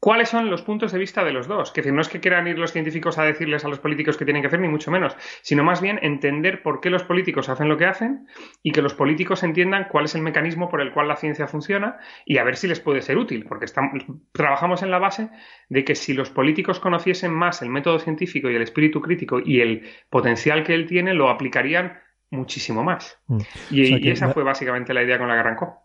cuáles 0.00 0.28
son 0.28 0.50
los 0.50 0.60
puntos 0.60 0.92
de 0.92 0.98
vista 0.98 1.24
de 1.24 1.32
los 1.32 1.48
dos. 1.48 1.70
Que 1.70 1.80
decir, 1.80 1.94
no 1.94 2.02
es 2.02 2.08
que 2.10 2.20
quieran 2.20 2.46
ir 2.46 2.58
los 2.58 2.72
científicos 2.72 3.16
a 3.16 3.22
decirles 3.22 3.64
a 3.64 3.68
los 3.68 3.78
políticos 3.78 4.18
qué 4.18 4.26
tienen 4.26 4.42
que 4.42 4.48
hacer, 4.48 4.60
ni 4.60 4.68
mucho 4.68 4.90
menos, 4.90 5.16
sino 5.40 5.64
más 5.64 5.80
bien 5.80 5.98
entender 6.02 6.62
por 6.62 6.82
qué 6.82 6.90
los 6.90 7.04
políticos 7.04 7.48
hacen 7.48 7.70
lo 7.70 7.78
que 7.78 7.86
hacen 7.86 8.26
y 8.62 8.72
que 8.72 8.82
los 8.82 8.92
políticos 8.92 9.42
entiendan 9.44 9.86
cuál 9.90 10.04
es 10.04 10.14
el 10.14 10.20
mecanismo 10.20 10.68
por 10.68 10.82
el 10.82 10.92
cual 10.92 11.08
la 11.08 11.16
ciencia 11.16 11.46
funciona 11.46 11.96
y 12.26 12.36
a 12.36 12.44
ver 12.44 12.56
si 12.56 12.68
les 12.68 12.80
puede 12.80 13.00
ser 13.00 13.16
útil, 13.16 13.46
porque 13.48 13.64
estamos, 13.64 14.04
trabajamos 14.32 14.82
en 14.82 14.90
la 14.90 14.98
base 14.98 15.30
de 15.70 15.84
que 15.84 15.94
si 15.94 16.12
los 16.12 16.28
políticos 16.28 16.80
conociesen 16.80 17.32
más 17.32 17.62
el 17.62 17.70
método 17.70 17.98
científico 17.98 18.50
y 18.50 18.56
el 18.56 18.62
espíritu 18.62 19.00
crítico 19.00 19.40
y 19.42 19.60
el 19.60 19.88
potencial 20.10 20.64
que 20.64 20.74
él 20.74 20.86
tiene, 20.86 21.14
lo 21.14 21.30
aplicarían 21.30 21.98
muchísimo 22.30 22.84
más. 22.84 23.18
Mm. 23.28 23.38
Y, 23.70 23.84
o 23.84 23.86
sea 23.86 23.98
y 24.00 24.10
esa 24.10 24.28
fue 24.34 24.42
básicamente 24.42 24.92
la 24.92 25.02
idea 25.02 25.16
con 25.16 25.28
la 25.28 25.34
que 25.34 25.40
arrancó. 25.40 25.83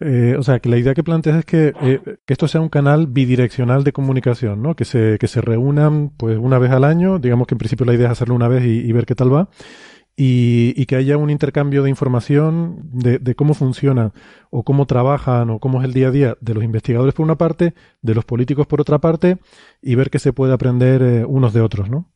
Eh, 0.00 0.36
o 0.38 0.42
sea, 0.44 0.60
que 0.60 0.68
la 0.68 0.76
idea 0.76 0.94
que 0.94 1.02
planteas 1.02 1.38
es 1.38 1.44
que, 1.44 1.72
eh, 1.82 2.00
que, 2.24 2.32
esto 2.32 2.46
sea 2.46 2.60
un 2.60 2.68
canal 2.68 3.08
bidireccional 3.08 3.82
de 3.82 3.92
comunicación, 3.92 4.62
¿no? 4.62 4.76
Que 4.76 4.84
se, 4.84 5.18
que 5.18 5.26
se 5.26 5.40
reúnan 5.40 6.10
pues 6.10 6.38
una 6.38 6.58
vez 6.58 6.70
al 6.70 6.84
año, 6.84 7.18
digamos 7.18 7.48
que 7.48 7.54
en 7.54 7.58
principio 7.58 7.84
la 7.84 7.94
idea 7.94 8.06
es 8.06 8.12
hacerlo 8.12 8.36
una 8.36 8.46
vez 8.46 8.64
y, 8.64 8.92
ver 8.92 9.06
qué 9.06 9.16
tal 9.16 9.34
va, 9.34 9.48
y, 10.14 10.86
que 10.86 10.94
haya 10.94 11.16
un 11.16 11.30
intercambio 11.30 11.82
de 11.82 11.90
información 11.90 12.78
de, 12.92 13.18
de, 13.18 13.34
cómo 13.34 13.54
funcionan 13.54 14.12
o 14.50 14.62
cómo 14.62 14.86
trabajan 14.86 15.50
o 15.50 15.58
cómo 15.58 15.80
es 15.80 15.84
el 15.86 15.94
día 15.94 16.08
a 16.08 16.10
día 16.12 16.36
de 16.40 16.54
los 16.54 16.62
investigadores 16.62 17.12
por 17.14 17.24
una 17.24 17.36
parte, 17.36 17.74
de 18.00 18.14
los 18.14 18.24
políticos 18.24 18.68
por 18.68 18.80
otra 18.80 18.98
parte, 18.98 19.38
y 19.82 19.96
ver 19.96 20.10
qué 20.10 20.20
se 20.20 20.32
puede 20.32 20.52
aprender 20.52 21.02
eh, 21.02 21.24
unos 21.24 21.52
de 21.52 21.60
otros, 21.60 21.90
¿no? 21.90 22.08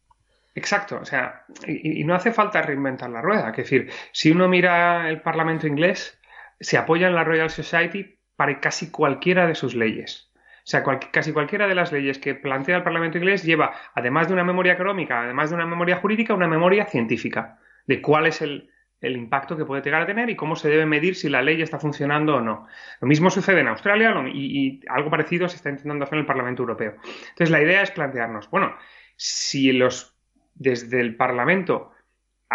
Exacto, 0.55 0.99
o 1.01 1.05
sea, 1.05 1.47
y, 1.67 2.03
y 2.03 2.05
no 2.05 2.15
hace 2.15 2.31
falta 2.31 2.63
reinventar 2.63 3.11
la 3.11 3.23
rueda. 3.23 3.51
Es 3.51 3.57
decir, 3.57 3.91
si 4.13 4.31
uno 4.31 4.49
mira 4.49 5.09
el 5.09 5.23
Parlamento 5.23 5.67
inglés, 5.67 6.19
se 6.63 6.79
apoya 6.79 7.09
en 7.09 7.15
la 7.15 7.25
Royal 7.25 7.51
Society 7.51 8.19
para 8.37 8.61
casi 8.61 8.91
cualquiera 8.91 9.47
de 9.47 9.55
sus 9.55 9.75
leyes. 9.75 10.33
O 10.65 10.65
sea, 10.65 10.85
casi 10.85 11.33
cualquiera 11.33 11.67
de 11.67 11.75
las 11.75 11.91
leyes 11.91 12.19
que 12.19 12.37
plantea 12.37 12.77
el 12.77 12.83
Parlamento 12.85 13.19
inglés 13.19 13.43
lleva, 13.43 13.73
además 13.95 14.29
de 14.29 14.35
una 14.35 14.45
memoria 14.45 14.75
económica, 14.75 15.23
además 15.23 15.51
de 15.51 15.57
una 15.57 15.67
memoria 15.67 15.97
jurídica, 15.97 16.35
una 16.35 16.47
memoria 16.47 16.87
científica 16.87 17.59
de 17.87 18.01
cuál 18.01 18.27
es 18.27 18.43
el, 18.43 18.69
impacto 19.01 19.57
que 19.57 19.65
puede 19.65 19.83
llegar 19.83 20.03
a 20.03 20.07
tener 20.07 20.31
y 20.31 20.37
cómo 20.37 20.55
se 20.55 20.69
debe 20.69 20.87
medir 20.87 21.17
si 21.17 21.29
la 21.29 21.43
ley 21.43 21.61
está 21.61 21.81
funcionando 21.81 22.37
o 22.37 22.41
no. 22.41 22.69
Lo 23.01 23.09
mismo 23.09 23.31
sucede 23.31 23.61
en 23.61 23.67
Australia 23.67 24.15
y, 24.33 24.67
y 24.67 24.81
algo 24.89 25.11
parecido 25.11 25.49
se 25.49 25.57
está 25.57 25.71
intentando 25.71 26.05
hacer 26.05 26.15
en 26.15 26.21
el 26.21 26.27
Parlamento 26.27 26.63
Europeo. 26.63 26.95
Entonces, 27.31 27.51
la 27.51 27.61
idea 27.61 27.83
es 27.83 27.91
plantearnos, 27.91 28.49
bueno, 28.49 28.77
si 29.17 29.73
los 29.73 30.17
desde 30.55 31.01
el 31.01 31.17
Parlamento 31.17 31.92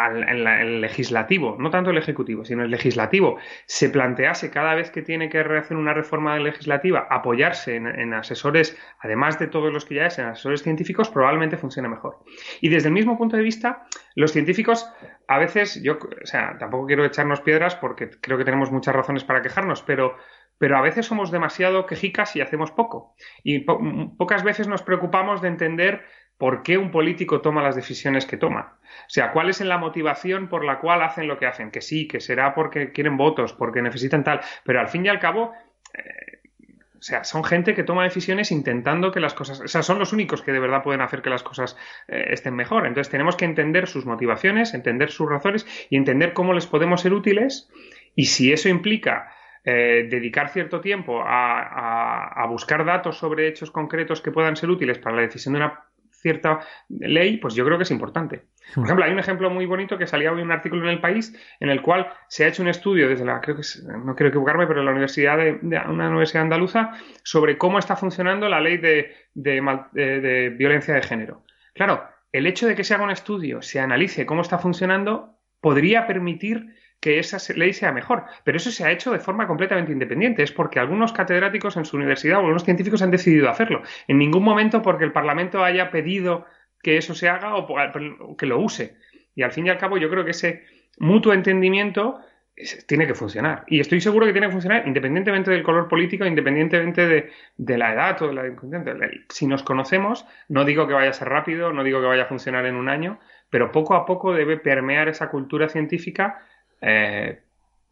al 0.05 0.23
el 0.47 0.81
legislativo, 0.81 1.55
no 1.59 1.69
tanto 1.69 1.89
el 1.89 1.97
ejecutivo, 1.97 2.45
sino 2.45 2.63
el 2.63 2.71
legislativo, 2.71 3.37
se 3.65 3.89
plantease 3.89 4.51
cada 4.51 4.75
vez 4.75 4.91
que 4.91 5.01
tiene 5.01 5.29
que 5.29 5.39
hacer 5.39 5.75
una 5.77 5.93
reforma 5.93 6.37
legislativa 6.37 7.07
apoyarse 7.09 7.75
en, 7.75 7.87
en 7.87 8.13
asesores, 8.13 8.77
además 8.99 9.39
de 9.39 9.47
todos 9.47 9.73
los 9.73 9.85
que 9.85 9.95
ya 9.95 10.05
es, 10.05 10.19
en 10.19 10.25
asesores 10.25 10.63
científicos, 10.63 11.09
probablemente 11.09 11.57
funcione 11.57 11.89
mejor. 11.89 12.19
Y 12.61 12.69
desde 12.69 12.89
el 12.89 12.93
mismo 12.93 13.17
punto 13.17 13.37
de 13.37 13.43
vista, 13.43 13.85
los 14.15 14.31
científicos, 14.31 14.89
a 15.27 15.39
veces, 15.39 15.81
yo, 15.83 15.93
o 15.97 16.25
sea, 16.25 16.57
tampoco 16.59 16.85
quiero 16.87 17.03
echarnos 17.05 17.41
piedras 17.41 17.75
porque 17.75 18.09
creo 18.09 18.37
que 18.37 18.45
tenemos 18.45 18.71
muchas 18.71 18.95
razones 18.95 19.23
para 19.23 19.41
quejarnos, 19.41 19.81
pero 19.81 20.15
pero 20.59 20.75
a 20.75 20.81
veces 20.81 21.05
somos 21.05 21.29
demasiado 21.29 21.85
quejicas 21.85 22.35
y 22.35 22.41
hacemos 22.41 22.71
poco. 22.71 23.13
Y 23.43 23.59
po- 23.59 23.79
pocas 24.17 24.43
veces 24.43 24.67
nos 24.67 24.81
preocupamos 24.81 25.39
de 25.39 25.49
entender 25.49 26.03
por 26.38 26.64
qué 26.64 26.77
un 26.77 26.91
político 26.91 27.41
toma 27.41 27.64
las 27.64 27.76
decisiones 27.76 28.26
que 28.26 28.38
toma. 28.38 28.77
O 28.84 29.09
sea, 29.09 29.31
cuál 29.31 29.49
es 29.49 29.59
la 29.61 29.77
motivación 29.77 30.49
por 30.49 30.64
la 30.64 30.80
cual 30.80 31.01
hacen 31.01 31.27
lo 31.27 31.38
que 31.38 31.47
hacen. 31.47 31.72
Que 31.72 31.81
sí, 31.81 32.07
que 32.07 32.19
será 32.19 32.53
porque 32.53 32.91
quieren 32.91 33.18
votos, 33.18 33.53
porque 33.53 33.81
necesitan 33.81 34.23
tal. 34.23 34.41
Pero 34.64 34.80
al 34.80 34.88
fin 34.88 35.05
y 35.05 35.09
al 35.09 35.19
cabo, 35.19 35.53
eh, 35.93 36.39
o 36.97 37.01
sea, 37.01 37.23
son 37.23 37.43
gente 37.43 37.73
que 37.73 37.84
toma 37.84 38.03
decisiones 38.03 38.51
intentando 38.51 39.11
que 39.11 39.19
las 39.19 39.34
cosas, 39.34 39.61
o 39.61 39.68
sea, 39.68 39.84
son 39.84 39.99
los 39.99 40.14
únicos 40.14 40.41
que 40.41 40.51
de 40.51 40.59
verdad 40.59 40.84
pueden 40.84 41.01
hacer 41.01 41.22
que 41.22 41.30
las 41.30 41.43
cosas 41.43 41.77
eh, 42.07 42.27
estén 42.30 42.55
mejor. 42.55 42.85
Entonces 42.85 43.09
tenemos 43.11 43.35
que 43.35 43.45
entender 43.45 43.88
sus 43.88 44.05
motivaciones, 44.05 44.73
entender 44.73 45.11
sus 45.11 45.30
razones 45.30 45.65
y 45.89 45.97
entender 45.97 46.34
cómo 46.34 46.53
les 46.53 46.68
podemos 46.68 47.01
ser 47.01 47.14
útiles. 47.14 47.69
Y 48.15 48.26
si 48.26 48.51
eso 48.51 48.68
implica 48.69 49.31
eh, 49.64 50.07
dedicar 50.09 50.49
cierto 50.49 50.80
tiempo 50.80 51.22
a, 51.26 52.45
buscar 52.47 52.85
datos 52.85 53.18
sobre 53.18 53.49
hechos 53.49 53.69
concretos 53.69 54.22
que 54.22 54.31
puedan 54.31 54.55
ser 54.55 54.69
útiles 54.69 54.97
para 54.97 55.18
la 55.18 55.23
decisión 55.23 55.53
de 55.53 55.59
una 55.59 55.84
cierta 56.22 56.60
ley, 56.89 57.38
pues 57.38 57.53
yo 57.56 57.64
creo 57.65 57.77
que 57.77 57.84
es 57.84 57.91
importante. 57.91 58.44
Por 58.76 58.84
ejemplo, 58.84 59.06
hay 59.06 59.11
un 59.14 59.19
ejemplo 59.19 59.49
muy 59.49 59.65
bonito 59.65 59.98
que 59.98 60.07
salía 60.07 60.31
hoy 60.31 60.41
un 60.41 60.52
artículo 60.52 60.84
en 60.84 60.89
el 60.89 60.99
país 60.99 61.34
en 61.60 61.69
el 61.69 61.81
cual 61.81 62.07
se 62.27 62.44
ha 62.44 62.48
hecho 62.49 62.61
un 62.64 62.68
estudio 62.68 63.07
desde 63.07 63.23
la, 63.23 63.39
creo 63.39 63.56
que 63.56 63.61
es- 63.61 63.84
no 63.85 64.14
quiero 64.15 64.30
equivocarme, 64.30 64.68
pero 64.68 64.80
en 64.81 64.85
la 64.85 64.91
universidad 64.91 65.38
de, 65.38 65.60
de 65.61 65.77
una 65.88 66.10
universidad 66.10 66.44
andaluza 66.44 66.91
sobre 67.23 67.57
cómo 67.57 67.80
está 67.80 67.95
funcionando 67.95 68.49
la 68.49 68.60
ley 68.60 68.77
de, 68.77 69.15
de- 69.34 70.22
de 70.22 70.49
violencia 70.49 70.94
de 70.95 71.02
género. 71.02 71.44
Claro, 71.73 72.03
el 72.34 72.45
hecho 72.45 72.68
de 72.68 72.76
que 72.76 72.84
se 72.84 72.94
haga 72.94 73.03
un 73.06 73.11
estudio, 73.11 73.61
se 73.61 73.80
analice 73.80 74.26
cómo 74.26 74.41
está 74.41 74.57
funcionando, 74.60 75.39
podría 75.61 76.06
permitir 76.07 76.76
que 76.99 77.19
esa 77.19 77.37
ley 77.53 77.73
sea 77.73 77.91
mejor. 77.91 78.25
Pero 78.43 78.57
eso 78.57 78.71
se 78.71 78.83
ha 78.85 78.91
hecho 78.91 79.11
de 79.11 79.19
forma 79.19 79.47
completamente 79.47 79.91
independiente. 79.91 80.43
Es 80.43 80.51
porque 80.51 80.79
algunos 80.79 81.13
catedráticos 81.13 81.77
en 81.77 81.85
su 81.85 81.97
universidad 81.97 82.37
o 82.37 82.41
algunos 82.41 82.63
científicos 82.63 83.01
han 83.01 83.11
decidido 83.11 83.49
hacerlo. 83.49 83.83
En 84.07 84.17
ningún 84.17 84.43
momento 84.43 84.81
porque 84.81 85.05
el 85.05 85.11
Parlamento 85.11 85.63
haya 85.63 85.91
pedido 85.91 86.45
que 86.81 86.97
eso 86.97 87.13
se 87.13 87.29
haga 87.29 87.55
o 87.55 88.35
que 88.35 88.45
lo 88.45 88.59
use. 88.59 88.97
Y 89.35 89.43
al 89.43 89.51
fin 89.51 89.67
y 89.67 89.69
al 89.69 89.77
cabo 89.77 89.97
yo 89.97 90.09
creo 90.09 90.25
que 90.25 90.31
ese 90.31 90.63
mutuo 90.97 91.33
entendimiento 91.33 92.19
tiene 92.87 93.05
que 93.05 93.13
funcionar. 93.13 93.63
Y 93.67 93.79
estoy 93.79 94.01
seguro 94.01 94.25
que 94.25 94.31
tiene 94.31 94.47
que 94.47 94.53
funcionar 94.53 94.87
independientemente 94.87 95.51
del 95.51 95.61
color 95.61 95.87
político, 95.87 96.25
independientemente 96.25 97.05
de, 97.05 97.29
de 97.55 97.77
la 97.77 97.93
edad 97.93 98.19
o 98.23 98.27
de 98.29 98.33
la... 98.33 98.43
Si 99.29 99.45
nos 99.45 99.61
conocemos, 99.61 100.25
no 100.49 100.65
digo 100.65 100.87
que 100.87 100.93
vaya 100.93 101.11
a 101.11 101.13
ser 101.13 101.29
rápido, 101.29 101.71
no 101.71 101.83
digo 101.83 102.01
que 102.01 102.07
vaya 102.07 102.23
a 102.23 102.27
funcionar 102.27 102.65
en 102.65 102.75
un 102.75 102.89
año, 102.89 103.19
pero 103.51 103.71
poco 103.71 103.93
a 103.93 104.05
poco 104.05 104.33
debe 104.33 104.57
permear 104.57 105.07
esa 105.07 105.29
cultura 105.29 105.69
científica 105.69 106.39
eh, 106.81 107.41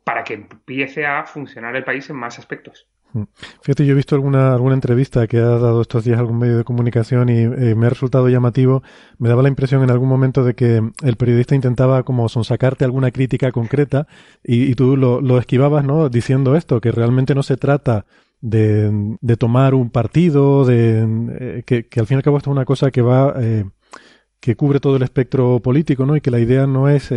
para 0.03 0.23
que 0.23 0.35
empiece 0.35 1.05
a 1.05 1.25
funcionar 1.25 1.75
el 1.75 1.83
país 1.83 2.09
en 2.09 2.15
más 2.15 2.39
aspectos. 2.39 2.87
Fíjate, 3.61 3.85
yo 3.85 3.93
he 3.93 3.95
visto 3.95 4.15
alguna, 4.15 4.53
alguna 4.53 4.75
entrevista 4.75 5.25
que 5.25 5.37
ha 5.37 5.57
dado 5.57 5.81
estos 5.81 6.03
días 6.03 6.19
algún 6.19 6.37
medio 6.37 6.57
de 6.57 6.63
comunicación 6.65 7.29
y 7.29 7.43
eh, 7.43 7.73
me 7.75 7.85
ha 7.85 7.89
resultado 7.89 8.27
llamativo. 8.27 8.83
Me 9.19 9.29
daba 9.29 9.41
la 9.41 9.47
impresión 9.47 9.83
en 9.83 9.91
algún 9.91 10.09
momento 10.09 10.43
de 10.43 10.53
que 10.53 10.81
el 11.01 11.15
periodista 11.15 11.55
intentaba 11.55 12.03
como 12.03 12.27
sonsacarte 12.27 12.83
alguna 12.83 13.11
crítica 13.11 13.53
concreta 13.53 14.07
y, 14.43 14.63
y 14.69 14.75
tú 14.75 14.97
lo, 14.97 15.21
lo 15.21 15.37
esquivabas, 15.37 15.85
¿no? 15.85 16.09
Diciendo 16.09 16.57
esto, 16.57 16.81
que 16.81 16.91
realmente 16.91 17.35
no 17.35 17.43
se 17.43 17.55
trata 17.55 18.05
de, 18.41 19.17
de 19.21 19.37
tomar 19.37 19.75
un 19.75 19.91
partido, 19.91 20.65
de 20.65 21.07
eh, 21.39 21.63
que, 21.65 21.87
que 21.87 21.99
al 22.01 22.07
fin 22.07 22.15
y 22.15 22.19
al 22.19 22.23
cabo 22.23 22.37
esto 22.37 22.49
es 22.49 22.55
una 22.55 22.65
cosa 22.65 22.91
que 22.91 23.01
va, 23.01 23.33
eh, 23.39 23.63
que 24.41 24.57
cubre 24.57 24.81
todo 24.81 24.97
el 24.97 25.03
espectro 25.03 25.61
político, 25.61 26.05
¿no? 26.05 26.17
Y 26.17 26.21
que 26.21 26.31
la 26.31 26.39
idea 26.39 26.67
no 26.67 26.89
es, 26.89 27.13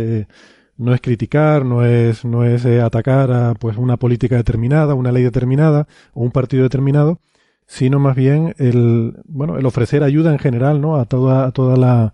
no 0.79 0.93
es 0.93 1.01
criticar, 1.01 1.65
no 1.65 1.85
es, 1.85 2.25
no 2.25 2.43
es 2.45 2.65
eh, 2.65 2.81
atacar 2.81 3.31
a 3.31 3.53
pues 3.55 3.77
una 3.77 3.97
política 3.97 4.35
determinada, 4.37 4.95
una 4.95 5.11
ley 5.11 5.23
determinada 5.23 5.87
o 6.13 6.23
un 6.23 6.31
partido 6.31 6.63
determinado, 6.63 7.19
sino 7.67 7.99
más 7.99 8.15
bien 8.15 8.55
el, 8.57 9.13
bueno, 9.25 9.57
el 9.57 9.65
ofrecer 9.65 10.03
ayuda 10.03 10.31
en 10.31 10.39
general, 10.39 10.81
¿no? 10.81 10.95
A 10.97 11.05
toda, 11.05 11.45
a 11.47 11.51
toda 11.51 11.77
la, 11.77 12.13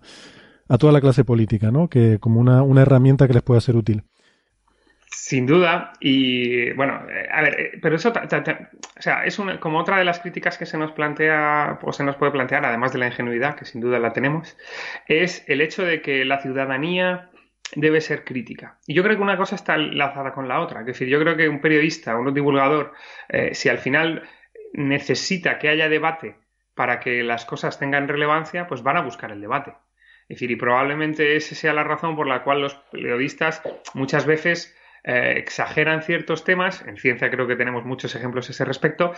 a 0.68 0.78
toda 0.78 0.92
la 0.92 1.00
clase 1.00 1.24
política, 1.24 1.70
¿no? 1.70 1.88
Que 1.88 2.18
como 2.18 2.40
una, 2.40 2.62
una 2.62 2.82
herramienta 2.82 3.26
que 3.26 3.34
les 3.34 3.42
pueda 3.42 3.60
ser 3.60 3.76
útil. 3.76 4.04
Sin 5.08 5.46
duda, 5.46 5.92
y 6.00 6.72
bueno, 6.72 7.00
eh, 7.08 7.28
a 7.32 7.40
ver, 7.40 7.60
eh, 7.60 7.78
pero 7.80 7.96
eso, 7.96 8.12
ta- 8.12 8.26
ta- 8.28 8.70
o 8.98 9.02
sea, 9.02 9.24
es 9.24 9.40
como 9.60 9.78
otra 9.78 9.98
de 9.98 10.04
las 10.04 10.18
críticas 10.20 10.58
que 10.58 10.66
se 10.66 10.76
nos 10.76 10.92
plantea, 10.92 11.78
o 11.82 11.92
se 11.92 12.04
nos 12.04 12.16
puede 12.16 12.32
plantear, 12.32 12.64
además 12.66 12.92
de 12.92 12.98
la 12.98 13.06
ingenuidad, 13.06 13.54
que 13.56 13.64
sin 13.64 13.80
duda 13.80 13.98
la 14.00 14.12
tenemos, 14.12 14.56
es 15.06 15.44
el 15.46 15.60
hecho 15.60 15.84
de 15.84 16.02
que 16.02 16.24
la 16.24 16.42
ciudadanía 16.42 17.30
debe 17.74 18.00
ser 18.00 18.24
crítica. 18.24 18.78
Y 18.86 18.94
yo 18.94 19.02
creo 19.02 19.16
que 19.16 19.22
una 19.22 19.36
cosa 19.36 19.56
está 19.56 19.74
enlazada 19.74 20.32
con 20.32 20.48
la 20.48 20.60
otra. 20.60 20.80
Es 20.80 20.86
decir, 20.86 21.08
yo 21.08 21.20
creo 21.20 21.36
que 21.36 21.48
un 21.48 21.60
periodista, 21.60 22.16
un 22.16 22.32
divulgador, 22.32 22.92
eh, 23.28 23.54
si 23.54 23.68
al 23.68 23.78
final 23.78 24.28
necesita 24.72 25.58
que 25.58 25.68
haya 25.68 25.88
debate 25.88 26.36
para 26.74 27.00
que 27.00 27.22
las 27.22 27.44
cosas 27.44 27.78
tengan 27.78 28.08
relevancia, 28.08 28.66
pues 28.66 28.82
van 28.82 28.98
a 28.98 29.02
buscar 29.02 29.32
el 29.32 29.40
debate. 29.40 29.72
Es 30.28 30.36
decir, 30.36 30.50
y 30.50 30.56
probablemente 30.56 31.36
esa 31.36 31.54
sea 31.54 31.72
la 31.72 31.84
razón 31.84 32.16
por 32.16 32.26
la 32.26 32.42
cual 32.42 32.60
los 32.60 32.74
periodistas 32.90 33.62
muchas 33.94 34.26
veces 34.26 34.76
eh, 35.04 35.34
exageran 35.36 36.02
ciertos 36.02 36.44
temas. 36.44 36.82
En 36.82 36.96
ciencia 36.96 37.30
creo 37.30 37.46
que 37.46 37.56
tenemos 37.56 37.84
muchos 37.84 38.14
ejemplos 38.14 38.48
a 38.48 38.52
ese 38.52 38.64
respecto 38.64 39.14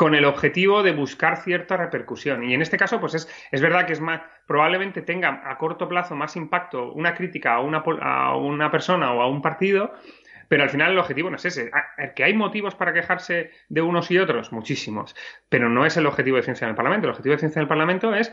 con 0.00 0.14
el 0.14 0.24
objetivo 0.24 0.82
de 0.82 0.92
buscar 0.92 1.42
cierta 1.42 1.76
repercusión. 1.76 2.42
Y 2.42 2.54
en 2.54 2.62
este 2.62 2.78
caso, 2.78 2.98
pues 3.00 3.12
es, 3.12 3.28
es 3.50 3.60
verdad 3.60 3.84
que 3.84 3.92
es 3.92 4.00
más, 4.00 4.22
probablemente 4.46 5.02
tenga 5.02 5.42
a 5.44 5.58
corto 5.58 5.90
plazo 5.90 6.16
más 6.16 6.36
impacto 6.36 6.90
una 6.92 7.14
crítica 7.14 7.52
a 7.52 7.60
una, 7.60 7.84
a 8.00 8.34
una 8.34 8.70
persona 8.70 9.12
o 9.12 9.20
a 9.20 9.28
un 9.28 9.42
partido, 9.42 9.92
pero 10.48 10.62
al 10.62 10.70
final 10.70 10.92
el 10.92 10.98
objetivo 10.98 11.28
no 11.28 11.36
es 11.36 11.44
ese. 11.44 11.70
¿Que 12.16 12.24
hay 12.24 12.32
motivos 12.32 12.74
para 12.74 12.94
quejarse 12.94 13.50
de 13.68 13.82
unos 13.82 14.10
y 14.10 14.16
otros? 14.16 14.52
Muchísimos. 14.52 15.14
Pero 15.50 15.68
no 15.68 15.84
es 15.84 15.98
el 15.98 16.06
objetivo 16.06 16.38
de 16.38 16.44
ciencia 16.44 16.64
en 16.64 16.70
el 16.70 16.76
Parlamento. 16.76 17.06
El 17.06 17.10
objetivo 17.10 17.34
de 17.34 17.40
ciencia 17.40 17.58
en 17.58 17.64
el 17.64 17.68
Parlamento 17.68 18.14
es 18.14 18.32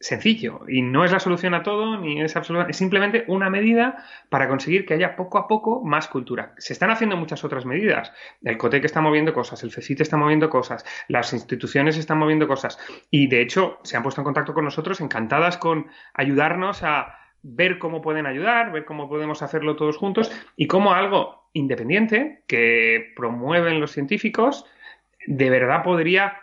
sencillo 0.00 0.60
y 0.68 0.82
no 0.82 1.04
es 1.04 1.10
la 1.10 1.18
solución 1.18 1.54
a 1.54 1.62
todo 1.62 1.98
ni 1.98 2.22
es 2.22 2.36
absoluta, 2.36 2.66
es 2.68 2.76
simplemente 2.76 3.24
una 3.26 3.50
medida 3.50 4.04
para 4.28 4.48
conseguir 4.48 4.86
que 4.86 4.94
haya 4.94 5.16
poco 5.16 5.38
a 5.38 5.48
poco 5.48 5.82
más 5.82 6.06
cultura. 6.08 6.54
Se 6.58 6.72
están 6.72 6.90
haciendo 6.90 7.16
muchas 7.16 7.42
otras 7.44 7.66
medidas. 7.66 8.12
El 8.42 8.58
COTEC 8.58 8.84
está 8.84 9.00
moviendo 9.00 9.34
cosas, 9.34 9.62
el 9.64 9.72
CECIT 9.72 10.00
está 10.00 10.16
moviendo 10.16 10.50
cosas, 10.50 10.84
las 11.08 11.32
instituciones 11.32 11.96
están 11.96 12.18
moviendo 12.18 12.46
cosas 12.46 12.78
y 13.10 13.26
de 13.26 13.42
hecho 13.42 13.78
se 13.82 13.96
han 13.96 14.02
puesto 14.02 14.20
en 14.20 14.26
contacto 14.26 14.54
con 14.54 14.64
nosotros 14.64 15.00
encantadas 15.00 15.58
con 15.58 15.88
ayudarnos 16.14 16.84
a 16.84 17.16
ver 17.42 17.78
cómo 17.78 18.00
pueden 18.00 18.26
ayudar, 18.26 18.72
ver 18.72 18.84
cómo 18.84 19.08
podemos 19.08 19.42
hacerlo 19.42 19.76
todos 19.76 19.96
juntos 19.96 20.30
y 20.56 20.66
cómo 20.66 20.92
algo 20.92 21.48
independiente 21.52 22.42
que 22.46 23.12
promueven 23.16 23.80
los 23.80 23.92
científicos 23.92 24.64
de 25.26 25.50
verdad 25.50 25.82
podría 25.82 26.42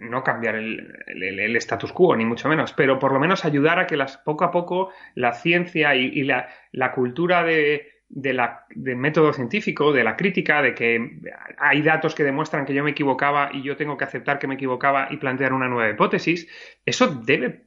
no 0.00 0.22
cambiar 0.22 0.56
el, 0.56 0.94
el, 1.06 1.40
el, 1.40 1.56
status 1.56 1.92
quo, 1.92 2.16
ni 2.16 2.24
mucho 2.24 2.48
menos, 2.48 2.72
pero 2.72 2.98
por 2.98 3.12
lo 3.12 3.20
menos 3.20 3.44
ayudar 3.44 3.78
a 3.78 3.86
que 3.86 3.96
las, 3.96 4.16
poco 4.18 4.44
a 4.44 4.50
poco 4.50 4.90
la 5.14 5.32
ciencia 5.32 5.94
y, 5.94 6.22
la, 6.22 6.48
la, 6.72 6.92
cultura 6.92 7.42
de, 7.42 8.02
de, 8.08 8.32
la, 8.32 8.66
de 8.70 8.94
método 8.94 9.32
científico, 9.32 9.92
de 9.92 10.04
la 10.04 10.16
crítica, 10.16 10.62
de 10.62 10.74
que 10.74 11.20
hay 11.58 11.82
datos 11.82 12.14
que 12.14 12.24
demuestran 12.24 12.66
que 12.66 12.74
yo 12.74 12.84
me 12.84 12.90
equivocaba 12.90 13.50
y 13.52 13.62
yo 13.62 13.76
tengo 13.76 13.96
que 13.96 14.04
aceptar 14.04 14.38
que 14.38 14.46
me 14.46 14.54
equivocaba 14.54 15.08
y 15.10 15.16
plantear 15.16 15.52
una 15.52 15.68
nueva 15.68 15.90
hipótesis, 15.90 16.48
eso 16.84 17.08
debe, 17.08 17.64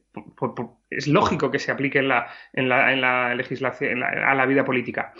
es 0.90 1.08
lógico 1.08 1.50
que 1.50 1.58
se 1.58 1.72
aplique 1.72 1.98
en 1.98 2.08
la, 2.08 2.28
en 2.52 2.68
la, 2.68 2.92
en 2.92 3.00
la 3.00 3.34
legislación, 3.34 3.90
en 3.92 4.02
a 4.02 4.34
la 4.34 4.46
vida 4.46 4.64
política. 4.64 5.12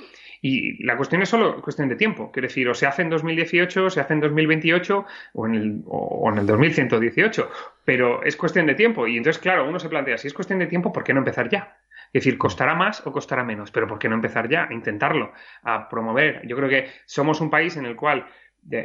Y 0.45 0.85
la 0.85 0.97
cuestión 0.97 1.23
es 1.23 1.29
solo 1.29 1.63
cuestión 1.63 1.89
de 1.89 1.95
tiempo. 1.95 2.33
Quiero 2.33 2.49
decir, 2.49 2.69
o 2.69 2.75
se 2.75 2.85
hace 2.85 3.03
en 3.03 3.11
2018, 3.11 3.85
o 3.85 3.91
se 3.91 4.01
hace 4.01 4.13
en 4.13 4.21
2028 4.21 5.07
o 5.35 5.47
en 5.47 5.55
el, 5.55 5.83
o 5.87 6.29
en 6.33 6.39
el 6.39 6.47
2118. 6.47 7.49
Pero 7.85 8.25
es 8.25 8.37
cuestión 8.37 8.67
de 8.67 8.75
tiempo. 8.75 9.07
Y 9.07 9.17
entonces, 9.17 9.41
claro, 9.41 9.69
uno 9.69 9.79
se 9.79 9.89
plantea, 9.89 10.19
si 10.19 10.27
es 10.27 10.35
cuestión 10.35 10.59
de 10.59 10.67
tiempo, 10.67 10.93
¿por 10.93 11.05
qué 11.05 11.15
no 11.15 11.21
empezar 11.21 11.49
ya? 11.49 11.79
Es 12.13 12.25
decir, 12.25 12.37
costará 12.37 12.75
más 12.75 13.07
o 13.07 13.13
costará 13.13 13.45
menos, 13.45 13.71
pero 13.71 13.87
¿por 13.87 13.99
qué 13.99 14.09
no 14.09 14.17
empezar 14.17 14.49
ya 14.49 14.65
a 14.65 14.75
intentarlo, 14.75 15.33
a 15.63 15.89
promover? 15.89 16.47
Yo 16.47 16.57
creo 16.57 16.69
que 16.69 16.91
somos 17.07 17.41
un 17.41 17.49
país 17.49 17.77
en 17.77 17.87
el 17.87 17.97
cual, 17.97 18.27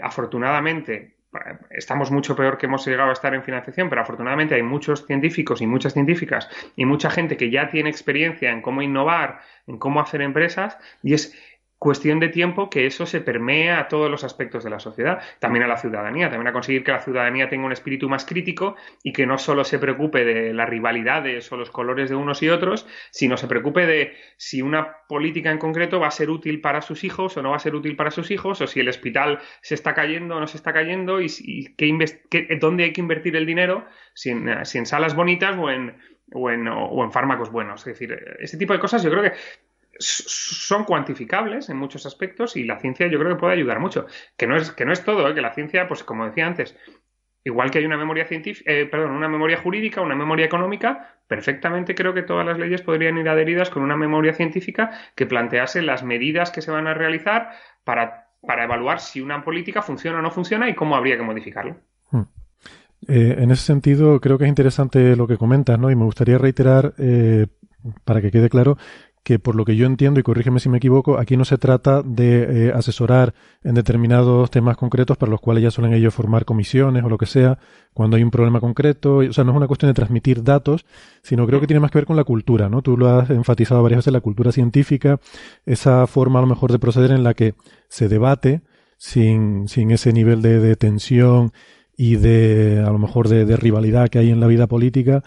afortunadamente, 0.01 1.16
estamos 1.69 2.11
mucho 2.11 2.35
peor 2.35 2.57
que 2.57 2.65
hemos 2.65 2.85
llegado 2.87 3.09
a 3.09 3.13
estar 3.13 3.33
en 3.33 3.43
financiación, 3.43 3.89
pero 3.89 4.01
afortunadamente 4.01 4.55
hay 4.55 4.63
muchos 4.63 5.05
científicos 5.05 5.61
y 5.61 5.67
muchas 5.67 5.93
científicas 5.93 6.49
y 6.75 6.85
mucha 6.85 7.09
gente 7.09 7.37
que 7.37 7.51
ya 7.51 7.69
tiene 7.69 7.89
experiencia 7.89 8.51
en 8.51 8.61
cómo 8.61 8.81
innovar, 8.81 9.41
en 9.67 9.77
cómo 9.77 9.99
hacer 9.99 10.21
empresas, 10.21 10.77
y 11.03 11.13
es 11.13 11.35
cuestión 11.79 12.19
de 12.19 12.29
tiempo 12.29 12.69
que 12.69 12.85
eso 12.87 13.05
se 13.05 13.21
permee 13.21 13.71
a 13.71 13.87
todos 13.87 14.09
los 14.09 14.23
aspectos 14.23 14.63
de 14.63 14.69
la 14.71 14.79
sociedad, 14.79 15.21
también 15.39 15.63
a 15.63 15.67
la 15.67 15.77
ciudadanía, 15.77 16.29
también 16.29 16.47
a 16.47 16.53
conseguir 16.53 16.83
que 16.83 16.91
la 16.91 17.01
ciudadanía 17.01 17.49
tenga 17.49 17.65
un 17.65 17.71
espíritu 17.71 18.09
más 18.09 18.25
crítico 18.25 18.75
y 19.03 19.13
que 19.13 19.27
no 19.27 19.37
solo 19.37 19.63
se 19.63 19.77
preocupe 19.79 20.25
de 20.25 20.53
las 20.53 20.67
rivalidades 20.67 21.51
o 21.51 21.57
los 21.57 21.69
colores 21.69 22.09
de 22.09 22.15
unos 22.15 22.41
y 22.41 22.49
otros, 22.49 22.87
sino 23.11 23.37
se 23.37 23.47
preocupe 23.47 23.85
de 23.85 24.15
si 24.37 24.61
una 24.61 24.97
política 25.07 25.51
en 25.51 25.59
concreto 25.59 25.99
va 25.99 26.07
a 26.07 26.11
ser 26.11 26.29
útil 26.29 26.61
para 26.61 26.81
sus 26.81 27.03
hijos 27.03 27.37
o 27.37 27.41
no 27.43 27.51
va 27.51 27.57
a 27.57 27.59
ser 27.59 27.75
útil 27.75 27.95
para 27.95 28.11
sus 28.11 28.31
hijos, 28.31 28.59
o 28.61 28.67
si 28.67 28.79
el 28.79 28.89
hospital 28.89 29.39
se 29.61 29.75
está 29.75 29.93
cayendo 29.93 30.35
o 30.37 30.39
no 30.39 30.47
se 30.47 30.57
está 30.57 30.73
cayendo 30.73 31.21
y, 31.21 31.27
qué- 31.77 32.57
dónde 32.59 32.85
hay 32.85 32.93
que 32.93 33.01
invertir 33.01 33.35
el 33.35 33.45
dinero, 33.45 33.85
si 34.13 34.31
en, 34.31 34.65
si 34.65 34.77
en 34.77 34.85
salas 34.85 35.15
bonitas 35.15 35.55
o 35.57 35.69
en, 35.69 35.95
o, 36.33 36.49
en, 36.51 37.11
fármacos 37.11 37.51
buenos. 37.51 37.81
Es 37.81 37.93
decir, 37.93 38.17
ese 38.39 38.57
tipo 38.57 38.73
de 38.73 38.79
cosas 38.79 39.03
yo 39.03 39.09
creo 39.11 39.23
que 39.23 39.33
son 39.99 40.83
cuantificables 40.83 41.69
en 41.69 41.77
muchos 41.77 42.05
aspectos 42.05 42.55
y 42.55 42.63
la 42.63 42.79
ciencia 42.79 43.07
yo 43.07 43.19
creo 43.19 43.35
que 43.35 43.39
puede 43.39 43.53
ayudar 43.53 43.79
mucho. 43.79 44.05
Que 44.35 44.47
no 44.47 44.55
es, 44.55 44.71
que 44.71 44.85
no 44.85 44.93
es 44.93 45.03
todo, 45.03 45.27
¿eh? 45.27 45.33
que 45.33 45.41
la 45.41 45.53
ciencia, 45.53 45.87
pues 45.87 46.03
como 46.03 46.25
decía 46.25 46.47
antes, 46.47 46.77
igual 47.43 47.71
que 47.71 47.79
hay 47.79 47.85
una 47.85 47.97
memoria 47.97 48.25
científica, 48.25 48.71
perdón, 48.91 49.11
una 49.11 49.29
memoria 49.29 49.57
jurídica, 49.57 50.01
una 50.01 50.15
memoria 50.15 50.45
económica, 50.45 51.17
perfectamente 51.27 51.95
creo 51.95 52.13
que 52.13 52.23
todas 52.23 52.45
las 52.45 52.57
leyes 52.57 52.81
podrían 52.81 53.17
ir 53.17 53.29
adheridas 53.29 53.69
con 53.69 53.83
una 53.83 53.95
memoria 53.95 54.33
científica 54.33 54.91
que 55.15 55.25
plantease 55.25 55.81
las 55.81 56.03
medidas 56.03 56.51
que 56.51 56.61
se 56.61 56.71
van 56.71 56.87
a 56.87 56.93
realizar 56.93 57.51
para, 57.83 58.29
para 58.41 58.65
evaluar 58.65 58.99
si 58.99 59.21
una 59.21 59.43
política 59.43 59.81
funciona 59.81 60.19
o 60.19 60.21
no 60.21 60.31
funciona 60.31 60.69
y 60.69 60.75
cómo 60.75 60.95
habría 60.95 61.17
que 61.17 61.23
modificarla. 61.23 61.77
Eh, 63.07 63.35
en 63.37 63.51
ese 63.51 63.63
sentido, 63.63 64.19
creo 64.19 64.37
que 64.37 64.45
es 64.45 64.49
interesante 64.49 65.15
lo 65.15 65.27
que 65.27 65.37
comentas, 65.37 65.77
¿no? 65.79 65.91
Y 65.91 65.95
me 65.95 66.03
gustaría 66.03 66.37
reiterar, 66.37 66.93
eh, 66.97 67.47
para 68.03 68.21
que 68.21 68.31
quede 68.31 68.49
claro, 68.49 68.77
que 69.27 69.39
por 69.39 69.55
lo 69.55 69.65
que 69.65 69.75
yo 69.75 69.85
entiendo, 69.85 70.21
y 70.21 70.23
corrígeme 70.23 70.61
si 70.61 70.69
me 70.69 70.77
equivoco, 70.77 71.19
aquí 71.19 71.35
no 71.35 71.43
se 71.43 71.57
trata 71.57 72.01
de 72.01 72.67
eh, 72.69 72.71
asesorar 72.73 73.33
en 73.61 73.75
determinados 73.75 74.49
temas 74.49 74.77
concretos 74.77 75.17
para 75.17 75.29
los 75.29 75.41
cuales 75.41 75.63
ya 75.63 75.69
suelen 75.69 75.93
ellos 75.93 76.13
formar 76.13 76.45
comisiones 76.45 77.03
o 77.03 77.09
lo 77.09 77.17
que 77.17 77.25
sea, 77.25 77.59
cuando 77.93 78.15
hay 78.15 78.23
un 78.23 78.31
problema 78.31 78.61
concreto. 78.61 79.17
O 79.17 79.33
sea, 79.33 79.43
no 79.43 79.51
es 79.51 79.57
una 79.57 79.67
cuestión 79.67 79.89
de 79.89 79.95
transmitir 79.95 80.45
datos, 80.45 80.85
sino 81.23 81.45
creo 81.45 81.59
que 81.59 81.67
tiene 81.67 81.81
más 81.81 81.91
que 81.91 81.97
ver 81.97 82.05
con 82.05 82.15
la 82.15 82.23
cultura, 82.23 82.69
¿no? 82.69 82.81
Tú 82.81 82.95
lo 82.95 83.09
has 83.09 83.29
enfatizado 83.29 83.83
varias 83.83 83.97
veces, 83.97 84.13
la 84.13 84.21
cultura 84.21 84.53
científica, 84.53 85.19
esa 85.65 86.07
forma 86.07 86.39
a 86.39 86.43
lo 86.43 86.47
mejor 86.47 86.71
de 86.71 86.79
proceder 86.79 87.11
en 87.11 87.23
la 87.25 87.33
que 87.33 87.53
se 87.89 88.07
debate 88.07 88.61
sin, 88.95 89.67
sin 89.67 89.91
ese 89.91 90.13
nivel 90.13 90.41
de, 90.41 90.61
de 90.61 90.77
tensión 90.77 91.51
y 91.97 92.15
de, 92.15 92.81
a 92.87 92.91
lo 92.91 92.97
mejor, 92.97 93.27
de, 93.27 93.43
de 93.43 93.57
rivalidad 93.57 94.07
que 94.07 94.19
hay 94.19 94.29
en 94.29 94.39
la 94.39 94.47
vida 94.47 94.67
política. 94.67 95.21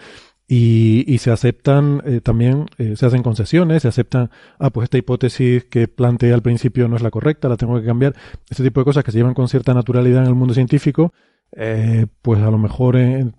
Y, 0.53 1.05
y 1.07 1.19
se 1.19 1.31
aceptan 1.31 2.01
eh, 2.05 2.19
también, 2.19 2.65
eh, 2.77 2.97
se 2.97 3.05
hacen 3.05 3.23
concesiones, 3.23 3.83
se 3.83 3.87
aceptan, 3.87 4.29
ah, 4.59 4.69
pues 4.69 4.83
esta 4.83 4.97
hipótesis 4.97 5.63
que 5.63 5.87
planteé 5.87 6.33
al 6.33 6.41
principio 6.41 6.89
no 6.89 6.97
es 6.97 7.01
la 7.01 7.09
correcta, 7.09 7.47
la 7.47 7.55
tengo 7.55 7.79
que 7.79 7.85
cambiar. 7.85 8.15
Este 8.49 8.61
tipo 8.61 8.81
de 8.81 8.83
cosas 8.83 9.05
que 9.05 9.11
se 9.13 9.17
llevan 9.19 9.33
con 9.33 9.47
cierta 9.47 9.73
naturalidad 9.73 10.23
en 10.23 10.27
el 10.27 10.35
mundo 10.35 10.53
científico, 10.53 11.13
eh, 11.53 12.05
pues 12.21 12.41
a 12.41 12.51
lo 12.51 12.57
mejor 12.57 12.97
eh, 12.97 13.31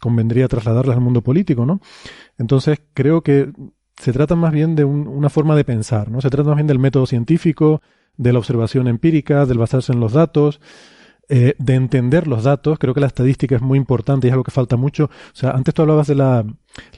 convendría 0.00 0.48
trasladarlas 0.48 0.96
al 0.96 1.02
mundo 1.02 1.20
político, 1.20 1.66
¿no? 1.66 1.82
Entonces 2.38 2.80
creo 2.94 3.20
que 3.20 3.52
se 3.96 4.12
trata 4.14 4.34
más 4.34 4.52
bien 4.54 4.74
de 4.74 4.84
un- 4.84 5.06
una 5.06 5.28
forma 5.28 5.56
de 5.56 5.64
pensar, 5.64 6.10
¿no? 6.10 6.22
Se 6.22 6.30
trata 6.30 6.48
más 6.48 6.56
bien 6.56 6.66
del 6.66 6.78
método 6.78 7.04
científico, 7.04 7.82
de 8.16 8.32
la 8.32 8.38
observación 8.38 8.88
empírica, 8.88 9.44
del 9.44 9.58
basarse 9.58 9.92
en 9.92 10.00
los 10.00 10.14
datos, 10.14 10.62
eh, 11.28 11.54
de 11.58 11.74
entender 11.74 12.26
los 12.26 12.44
datos. 12.44 12.78
Creo 12.78 12.94
que 12.94 13.00
la 13.00 13.06
estadística 13.06 13.56
es 13.56 13.62
muy 13.62 13.78
importante 13.78 14.26
y 14.26 14.28
es 14.28 14.32
algo 14.32 14.44
que 14.44 14.50
falta 14.50 14.76
mucho. 14.76 15.04
O 15.04 15.34
sea, 15.34 15.50
antes 15.50 15.72
tú 15.74 15.82
hablabas 15.82 16.06
de 16.06 16.14
la, 16.14 16.44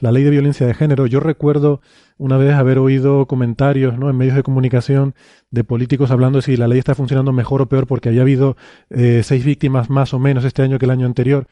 la 0.01 0.11
ley 0.11 0.23
de 0.23 0.29
violencia 0.29 0.67
de 0.67 0.73
género. 0.73 1.05
Yo 1.05 1.19
recuerdo 1.19 1.81
una 2.17 2.37
vez 2.37 2.53
haber 2.53 2.79
oído 2.79 3.25
comentarios 3.27 3.97
¿no? 3.97 4.09
en 4.09 4.17
medios 4.17 4.35
de 4.35 4.43
comunicación 4.43 5.15
de 5.51 5.63
políticos 5.63 6.11
hablando 6.11 6.39
de 6.39 6.41
si 6.41 6.57
la 6.57 6.67
ley 6.67 6.79
está 6.79 6.95
funcionando 6.95 7.31
mejor 7.31 7.61
o 7.61 7.69
peor 7.69 7.87
porque 7.87 8.09
había 8.09 8.21
habido 8.21 8.57
eh, 8.89 9.21
seis 9.23 9.45
víctimas 9.45 9.89
más 9.89 10.13
o 10.13 10.19
menos 10.19 10.43
este 10.45 10.61
año 10.61 10.79
que 10.79 10.85
el 10.85 10.91
año 10.91 11.05
anterior. 11.05 11.47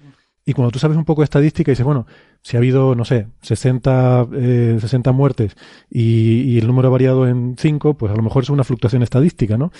Y 0.48 0.54
cuando 0.54 0.72
tú 0.72 0.78
sabes 0.78 0.96
un 0.96 1.06
poco 1.06 1.22
de 1.22 1.26
estadística, 1.26 1.72
dices, 1.72 1.86
bueno, 1.86 2.06
si 2.44 2.56
ha 2.56 2.60
habido, 2.60 2.94
no 2.94 3.04
sé, 3.04 3.28
60, 3.42 4.28
eh, 4.34 4.78
60 4.80 5.12
muertes 5.12 5.56
y, 5.90 6.42
y 6.42 6.60
el 6.60 6.68
número 6.68 6.90
ha 6.90 6.92
variado 6.92 7.28
en 7.28 7.56
5, 7.58 7.96
pues 7.96 8.12
a 8.12 8.16
lo 8.16 8.22
mejor 8.22 8.44
es 8.44 8.52
una 8.52 8.64
fluctuación 8.64 9.02
estadística, 9.02 9.58
¿no? 9.58 9.72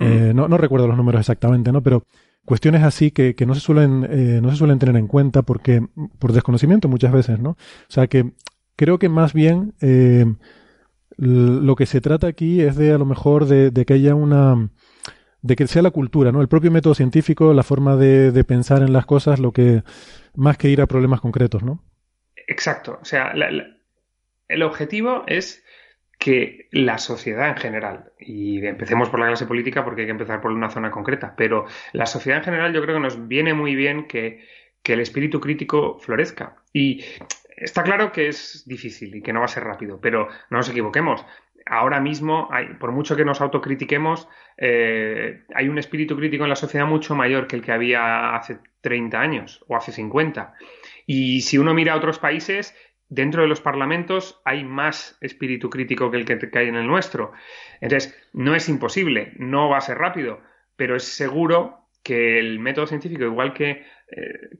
Eh, 0.00 0.32
no, 0.34 0.48
no 0.48 0.58
recuerdo 0.58 0.88
los 0.88 0.96
números 0.96 1.20
exactamente, 1.20 1.72
¿no? 1.72 1.82
Pero 1.82 2.04
cuestiones 2.44 2.82
así 2.82 3.10
que, 3.10 3.34
que 3.34 3.46
no 3.46 3.54
se 3.54 3.60
suelen 3.60 4.06
eh, 4.08 4.40
no 4.42 4.50
se 4.50 4.56
suelen 4.56 4.78
tener 4.78 4.96
en 4.96 5.06
cuenta 5.06 5.42
porque 5.42 5.86
por 6.18 6.32
desconocimiento 6.32 6.88
muchas 6.88 7.12
veces, 7.12 7.38
¿no? 7.40 7.50
O 7.50 7.56
sea 7.88 8.06
que 8.06 8.32
creo 8.76 8.98
que 8.98 9.08
más 9.08 9.32
bien 9.32 9.74
eh, 9.80 10.26
lo 11.16 11.76
que 11.76 11.86
se 11.86 12.00
trata 12.00 12.26
aquí 12.26 12.60
es 12.60 12.76
de 12.76 12.92
a 12.92 12.98
lo 12.98 13.04
mejor 13.06 13.46
de, 13.46 13.84
que 13.84 13.94
haya 13.94 14.14
una 14.14 14.70
de 15.42 15.56
que 15.56 15.66
sea 15.66 15.82
la 15.82 15.90
cultura, 15.90 16.32
¿no? 16.32 16.40
El 16.40 16.48
propio 16.48 16.70
método 16.70 16.94
científico, 16.94 17.52
la 17.52 17.62
forma 17.62 17.96
de, 17.96 18.44
pensar 18.44 18.82
en 18.82 18.92
las 18.92 19.06
cosas, 19.06 19.38
lo 19.38 19.52
que 19.52 19.82
más 20.34 20.56
que 20.56 20.70
ir 20.70 20.80
a 20.80 20.86
problemas 20.86 21.20
concretos, 21.20 21.62
¿no? 21.62 21.84
Exacto. 22.48 22.98
O 23.00 23.04
sea, 23.04 23.34
la- 23.34 23.50
el 24.48 24.62
objetivo 24.62 25.24
es 25.26 25.63
que 26.18 26.68
la 26.70 26.98
sociedad 26.98 27.48
en 27.48 27.56
general, 27.56 28.12
y 28.18 28.64
empecemos 28.64 29.08
por 29.10 29.20
la 29.20 29.26
clase 29.26 29.46
política 29.46 29.84
porque 29.84 30.02
hay 30.02 30.06
que 30.06 30.12
empezar 30.12 30.40
por 30.40 30.52
una 30.52 30.70
zona 30.70 30.90
concreta, 30.90 31.34
pero 31.36 31.66
la 31.92 32.06
sociedad 32.06 32.38
en 32.38 32.44
general 32.44 32.72
yo 32.72 32.82
creo 32.82 32.96
que 32.96 33.02
nos 33.02 33.28
viene 33.28 33.54
muy 33.54 33.74
bien 33.74 34.06
que, 34.06 34.44
que 34.82 34.94
el 34.94 35.00
espíritu 35.00 35.40
crítico 35.40 35.98
florezca. 35.98 36.56
Y 36.72 37.04
está 37.56 37.82
claro 37.82 38.12
que 38.12 38.28
es 38.28 38.64
difícil 38.66 39.14
y 39.16 39.22
que 39.22 39.32
no 39.32 39.40
va 39.40 39.46
a 39.46 39.48
ser 39.48 39.64
rápido, 39.64 40.00
pero 40.00 40.28
no 40.50 40.58
nos 40.58 40.68
equivoquemos. 40.68 41.24
Ahora 41.66 41.98
mismo, 41.98 42.50
por 42.78 42.92
mucho 42.92 43.16
que 43.16 43.24
nos 43.24 43.40
autocritiquemos, 43.40 44.28
eh, 44.58 45.44
hay 45.54 45.68
un 45.68 45.78
espíritu 45.78 46.14
crítico 46.14 46.44
en 46.44 46.50
la 46.50 46.56
sociedad 46.56 46.86
mucho 46.86 47.14
mayor 47.14 47.46
que 47.46 47.56
el 47.56 47.62
que 47.62 47.72
había 47.72 48.36
hace 48.36 48.58
30 48.82 49.18
años 49.18 49.64
o 49.66 49.76
hace 49.76 49.90
50. 49.90 50.54
Y 51.06 51.40
si 51.40 51.56
uno 51.56 51.72
mira 51.72 51.94
a 51.94 51.96
otros 51.96 52.18
países, 52.18 52.76
dentro 53.14 53.42
de 53.42 53.48
los 53.48 53.60
parlamentos 53.60 54.40
hay 54.44 54.64
más 54.64 55.16
espíritu 55.20 55.70
crítico 55.70 56.10
que 56.10 56.16
el 56.18 56.24
que, 56.24 56.58
hay 56.58 56.68
en 56.68 56.76
el 56.76 56.86
nuestro. 56.86 57.32
Entonces, 57.80 58.14
no 58.32 58.54
es 58.54 58.68
imposible, 58.68 59.32
no 59.36 59.68
va 59.68 59.78
a 59.78 59.80
ser 59.80 59.98
rápido, 59.98 60.40
pero 60.76 60.96
es 60.96 61.04
seguro 61.04 61.88
que 62.02 62.38
el 62.38 62.58
método 62.58 62.86
científico, 62.86 63.24
igual 63.24 63.54
que 63.54 63.86
eh, 64.10 64.50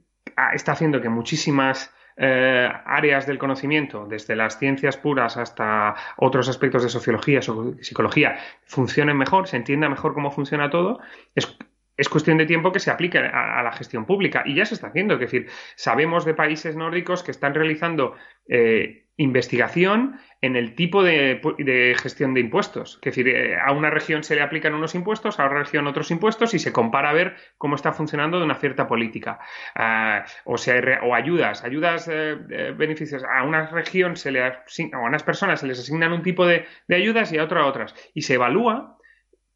está 0.53 0.71
haciendo 0.71 1.01
que 1.01 1.09
muchísimas 1.09 1.93
eh, 2.17 2.69
áreas 2.85 3.27
del 3.27 3.37
conocimiento, 3.37 4.05
desde 4.07 4.35
las 4.35 4.57
ciencias 4.57 4.95
puras 4.97 5.35
hasta 5.37 5.95
otros 6.17 6.47
aspectos 6.47 6.83
de 6.83 6.89
sociología, 6.89 7.41
so- 7.41 7.75
psicología, 7.81 8.37
funcionen 8.65 9.17
mejor, 9.17 9.47
se 9.47 9.57
entienda 9.57 9.89
mejor 9.89 10.13
cómo 10.13 10.31
funciona 10.31 10.69
todo, 10.69 10.99
es, 11.35 11.57
es 11.97 12.09
cuestión 12.09 12.37
de 12.37 12.45
tiempo 12.45 12.71
que 12.71 12.79
se 12.79 12.91
aplique 12.91 13.17
a, 13.17 13.63
la 13.63 13.71
gestión 13.71 14.05
pública. 14.05 14.43
Y 14.45 14.55
ya 14.55 14.65
se 14.65 14.75
está 14.75 14.87
haciendo. 14.87 15.15
Es 15.15 15.19
decir, 15.19 15.47
sabemos 15.75 16.25
de 16.25 16.33
países 16.33 16.75
nórdicos 16.75 17.23
que 17.23 17.31
están 17.31 17.53
realizando 17.53 18.15
eh, 18.47 19.05
investigación 19.17 20.19
en 20.41 20.55
el 20.55 20.75
tipo 20.75 21.01
de, 21.03 21.95
gestión 22.01 22.33
de 22.33 22.41
impuestos. 22.41 22.95
Es 22.95 23.15
decir, 23.15 23.29
eh, 23.29 23.57
a 23.57 23.71
una 23.71 23.89
región 23.89 24.23
se 24.23 24.35
le 24.35 24.41
aplican 24.41 24.73
unos 24.73 24.93
impuestos, 24.93 25.39
a 25.39 25.45
otra 25.45 25.59
región 25.59 25.87
otros 25.87 26.11
impuestos 26.11 26.53
y 26.53 26.59
se 26.59 26.73
compara 26.73 27.09
a 27.09 27.13
ver 27.13 27.35
cómo 27.57 27.75
está 27.75 27.93
funcionando 27.93 28.39
de 28.39 28.45
una 28.45 28.55
cierta 28.55 28.87
política. 28.87 29.39
Ah, 29.73 30.25
o 30.43 30.57
sea, 30.57 30.99
o 31.03 31.15
ayudas, 31.15 31.63
ayudas, 31.63 32.09
eh, 32.11 32.35
beneficios. 32.77 33.23
A 33.23 33.43
una 33.43 33.67
región 33.67 34.17
se 34.17 34.31
le 34.31 34.43
o 34.45 34.51
a 34.93 34.99
unas 34.99 35.23
personas 35.23 35.61
se 35.61 35.67
les 35.67 35.79
asignan 35.79 36.11
un 36.11 36.21
tipo 36.21 36.45
de, 36.45 36.65
de 36.87 36.95
ayudas 36.95 37.31
y 37.31 37.37
a 37.37 37.43
otra 37.43 37.65
otras. 37.65 37.95
Y 38.13 38.23
se 38.23 38.35
evalúa 38.35 38.94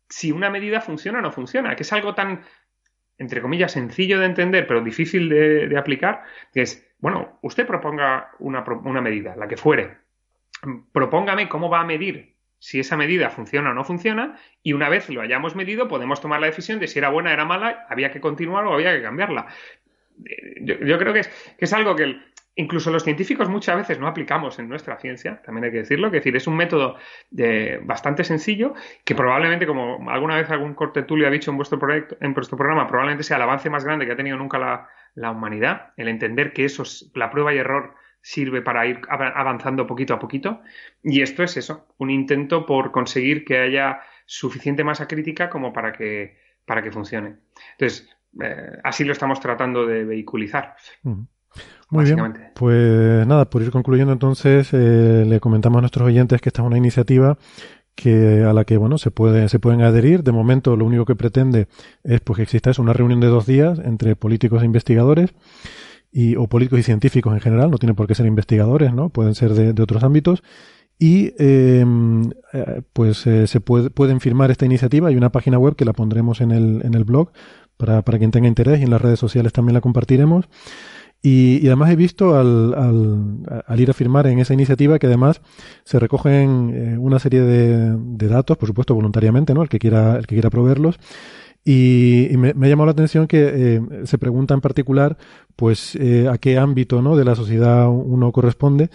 si 0.10 0.32
una 0.32 0.50
medida 0.50 0.82
funciona 0.82 1.20
o 1.20 1.22
no 1.22 1.32
funciona, 1.32 1.76
que 1.76 1.84
es 1.84 1.94
algo 1.94 2.16
tan, 2.16 2.42
entre 3.18 3.42
comillas, 3.42 3.72
sencillo 3.72 4.20
de 4.20 4.26
entender, 4.26 4.68
pero 4.68 4.82
difícil 4.82 5.30
de, 5.30 5.78
aplicar, 5.78 6.24
que 6.54 6.62
es, 6.62 6.88
bueno, 7.00 7.40
usted 7.42 7.66
proponga 7.68 8.32
una, 8.40 8.64
una 8.84 9.02
medida, 9.02 9.36
la 9.36 9.48
que 9.48 9.58
fuere, 9.58 9.98
propóngame 10.92 11.48
cómo 11.48 11.70
va 11.70 11.82
a 11.82 11.86
medir 11.86 12.36
si 12.58 12.80
esa 12.82 12.98
medida 12.98 13.30
funciona 13.30 13.72
o 13.72 13.74
no 13.74 13.86
funciona, 13.86 14.38
y 14.62 14.74
una 14.74 14.90
vez 14.90 15.10
lo 15.10 15.22
hayamos 15.22 15.56
medido, 15.56 15.88
podemos 15.88 16.20
tomar 16.20 16.42
la 16.42 16.48
decisión 16.48 16.80
de 16.80 16.88
si 16.88 17.00
era 17.00 17.10
buena, 17.10 17.32
era 17.32 17.46
mala, 17.46 17.86
había 17.90 18.12
que 18.12 18.20
continuar 18.20 18.66
o 18.66 18.74
había 18.74 18.94
que 18.94 19.02
cambiarla. 19.02 19.48
Eh, 20.26 20.56
Yo, 20.62 20.76
yo 20.80 20.98
creo 20.98 21.14
que 21.14 21.20
es, 21.20 21.28
que 21.58 21.66
es 21.66 21.74
algo 21.74 21.96
que 21.96 22.04
el- 22.04 22.26
incluso 22.60 22.92
los 22.92 23.04
científicos 23.04 23.48
muchas 23.50 23.78
veces 23.78 24.00
no 24.00 24.08
aplicamos 24.08 24.60
en 24.60 24.68
nuestra 24.68 24.98
ciencia, 24.98 25.42
también 25.44 25.64
hay 25.66 25.72
que 25.72 25.78
decirlo, 25.78 26.08
es 26.08 26.14
decir, 26.14 26.36
es 26.36 26.46
un 26.46 26.58
método 26.58 26.98
de- 27.32 27.80
bastante 27.84 28.24
sencillo 28.24 28.74
que 29.06 29.16
probablemente, 29.16 29.66
como 29.66 30.10
alguna 30.10 30.36
vez 30.36 30.50
algún 30.50 30.74
cortetulio 30.74 31.28
ha 31.28 31.32
dicho 31.32 31.52
en 31.52 31.58
vuestro 31.58 31.80
proyecto, 31.80 32.18
en 32.20 32.34
vuestro 32.34 32.58
programa, 32.58 32.88
probablemente 32.88 33.24
sea 33.24 33.38
el 33.38 33.44
avance 33.44 33.70
más 33.70 33.86
grande 33.86 34.06
que 34.06 34.12
ha 34.12 34.18
tenido 34.18 34.38
nunca 34.38 34.60
la, 35.16 35.32
humanidad, 35.32 35.94
el 35.96 36.10
entender 36.10 36.52
que 36.52 36.66
eso 36.66 36.84
es 36.84 37.10
la 37.16 37.30
prueba 37.32 37.54
y 37.54 37.58
error 37.58 37.96
sirve 38.22 38.62
para 38.62 38.86
ir 38.86 39.00
av- 39.10 39.34
avanzando 39.36 39.88
poquito 39.88 40.14
a 40.14 40.20
poquito. 40.20 40.62
Y 41.02 41.22
esto 41.22 41.44
es 41.44 41.56
eso, 41.56 41.88
un 41.98 42.10
intento 42.10 42.66
por 42.66 42.92
conseguir 42.92 43.46
que 43.46 43.58
haya 43.58 44.02
suficiente 44.26 44.84
masa 44.84 45.08
crítica 45.08 45.50
como 45.50 45.72
para 45.72 45.94
que, 45.94 46.38
para 46.66 46.82
que 46.84 46.92
funcione. 46.92 47.38
Entonces, 47.72 48.10
eh, 48.44 48.78
así 48.84 49.06
lo 49.06 49.14
estamos 49.14 49.40
tratando 49.40 49.88
de 49.88 50.04
vehiculizar. 50.04 50.76
Muy 51.92 52.06
bien, 52.06 52.34
pues 52.54 53.26
nada, 53.26 53.50
por 53.50 53.62
ir 53.64 53.72
concluyendo 53.72 54.14
entonces, 54.14 54.70
eh, 54.74 55.26
le 55.28 55.40
comentamos 55.40 55.80
a 55.80 55.82
nuestros 55.82 56.08
oyentes 56.08 56.40
que 56.40 56.50
esta 56.50 56.62
es 56.62 56.68
una 56.68 56.78
iniciativa 56.78 57.38
que 57.96 58.44
a 58.44 58.54
la 58.54 58.64
que 58.64 58.78
bueno 58.78 58.98
se 58.98 59.12
puede 59.12 59.50
se 59.50 59.60
pueden 59.60 59.82
adherir. 59.82 60.24
De 60.24 60.32
momento, 60.32 60.76
lo 60.76 60.86
único 60.86 61.06
que 61.06 61.16
pretende 61.16 61.68
es 62.04 62.22
pues 62.22 62.38
que 62.38 62.44
exista 62.44 62.70
eso, 62.70 62.82
una 62.82 62.94
reunión 62.94 63.20
de 63.20 63.28
dos 63.28 63.46
días 63.46 63.80
entre 63.84 64.16
políticos 64.16 64.62
e 64.62 64.66
investigadores 64.66 65.34
y 66.12 66.36
o 66.36 66.48
políticos 66.48 66.80
y 66.80 66.84
científicos 66.84 67.34
en 67.34 67.42
general. 67.42 67.72
No 67.72 67.78
tiene 67.78 67.94
por 67.94 68.08
qué 68.08 68.16
ser 68.16 68.26
investigadores, 68.26 68.94
¿no? 68.94 69.10
Pueden 69.10 69.36
ser 69.36 69.54
de, 69.54 69.74
de 69.74 69.84
otros 69.84 70.04
ámbitos. 70.04 70.44
Y 71.02 71.34
eh, 71.40 71.86
eh, 72.54 72.82
pues 72.92 73.26
eh, 73.26 73.48
se 73.48 73.62
puede, 73.62 73.90
pueden 73.90 74.20
firmar 74.20 74.52
esta 74.52 74.66
iniciativa. 74.66 75.08
Hay 75.08 75.16
una 75.16 75.32
página 75.32 75.58
web 75.58 75.76
que 75.76 75.86
la 75.86 75.94
pondremos 75.94 76.42
en 76.42 76.52
el, 76.52 76.82
en 76.84 76.94
el 76.94 77.06
blog 77.06 77.32
para, 77.78 78.02
para 78.02 78.18
quien 78.18 78.32
tenga 78.32 78.50
interés 78.50 78.82
y 78.82 78.84
en 78.84 78.90
las 78.90 79.02
redes 79.02 79.20
sociales 79.20 79.54
también 79.54 79.76
la 79.76 79.82
compartiremos. 79.82 80.50
Y, 81.22 81.60
y 81.62 81.68
además 81.68 81.92
he 81.92 81.98
visto 81.98 82.36
al, 82.36 82.74
al, 82.74 83.64
al 83.68 83.80
ir 83.80 83.90
a 83.90 83.94
firmar 83.94 84.28
en 84.28 84.40
esa 84.40 84.54
iniciativa 84.54 85.00
que 85.00 85.08
además 85.08 85.42
se 85.84 86.00
recogen 86.00 86.72
eh, 86.74 86.98
una 86.98 87.20
serie 87.20 87.42
de, 87.42 87.98
de 87.98 88.28
datos, 88.28 88.58
por 88.58 88.68
supuesto 88.68 88.96
voluntariamente, 88.96 89.54
¿no? 89.54 89.62
El 89.62 89.68
que 89.68 89.80
quiera, 89.80 90.16
el 90.16 90.28
que 90.28 90.36
quiera 90.36 90.50
proveerlos. 90.50 90.98
Y, 91.66 92.30
y 92.32 92.38
me, 92.38 92.54
me 92.54 92.68
ha 92.68 92.70
llamado 92.70 92.86
la 92.86 92.94
atención 92.94 93.28
que 93.28 93.52
eh, 93.54 93.82
se 94.06 94.18
pregunta 94.18 94.54
en 94.54 94.62
particular, 94.62 95.18
pues, 95.58 95.96
eh, 95.98 96.30
a 96.30 96.38
qué 96.38 96.58
ámbito, 96.58 97.02
¿no? 97.02 97.18
De 97.18 97.26
la 97.26 97.36
sociedad 97.36 97.90
uno 97.90 98.32
corresponde. 98.32 98.90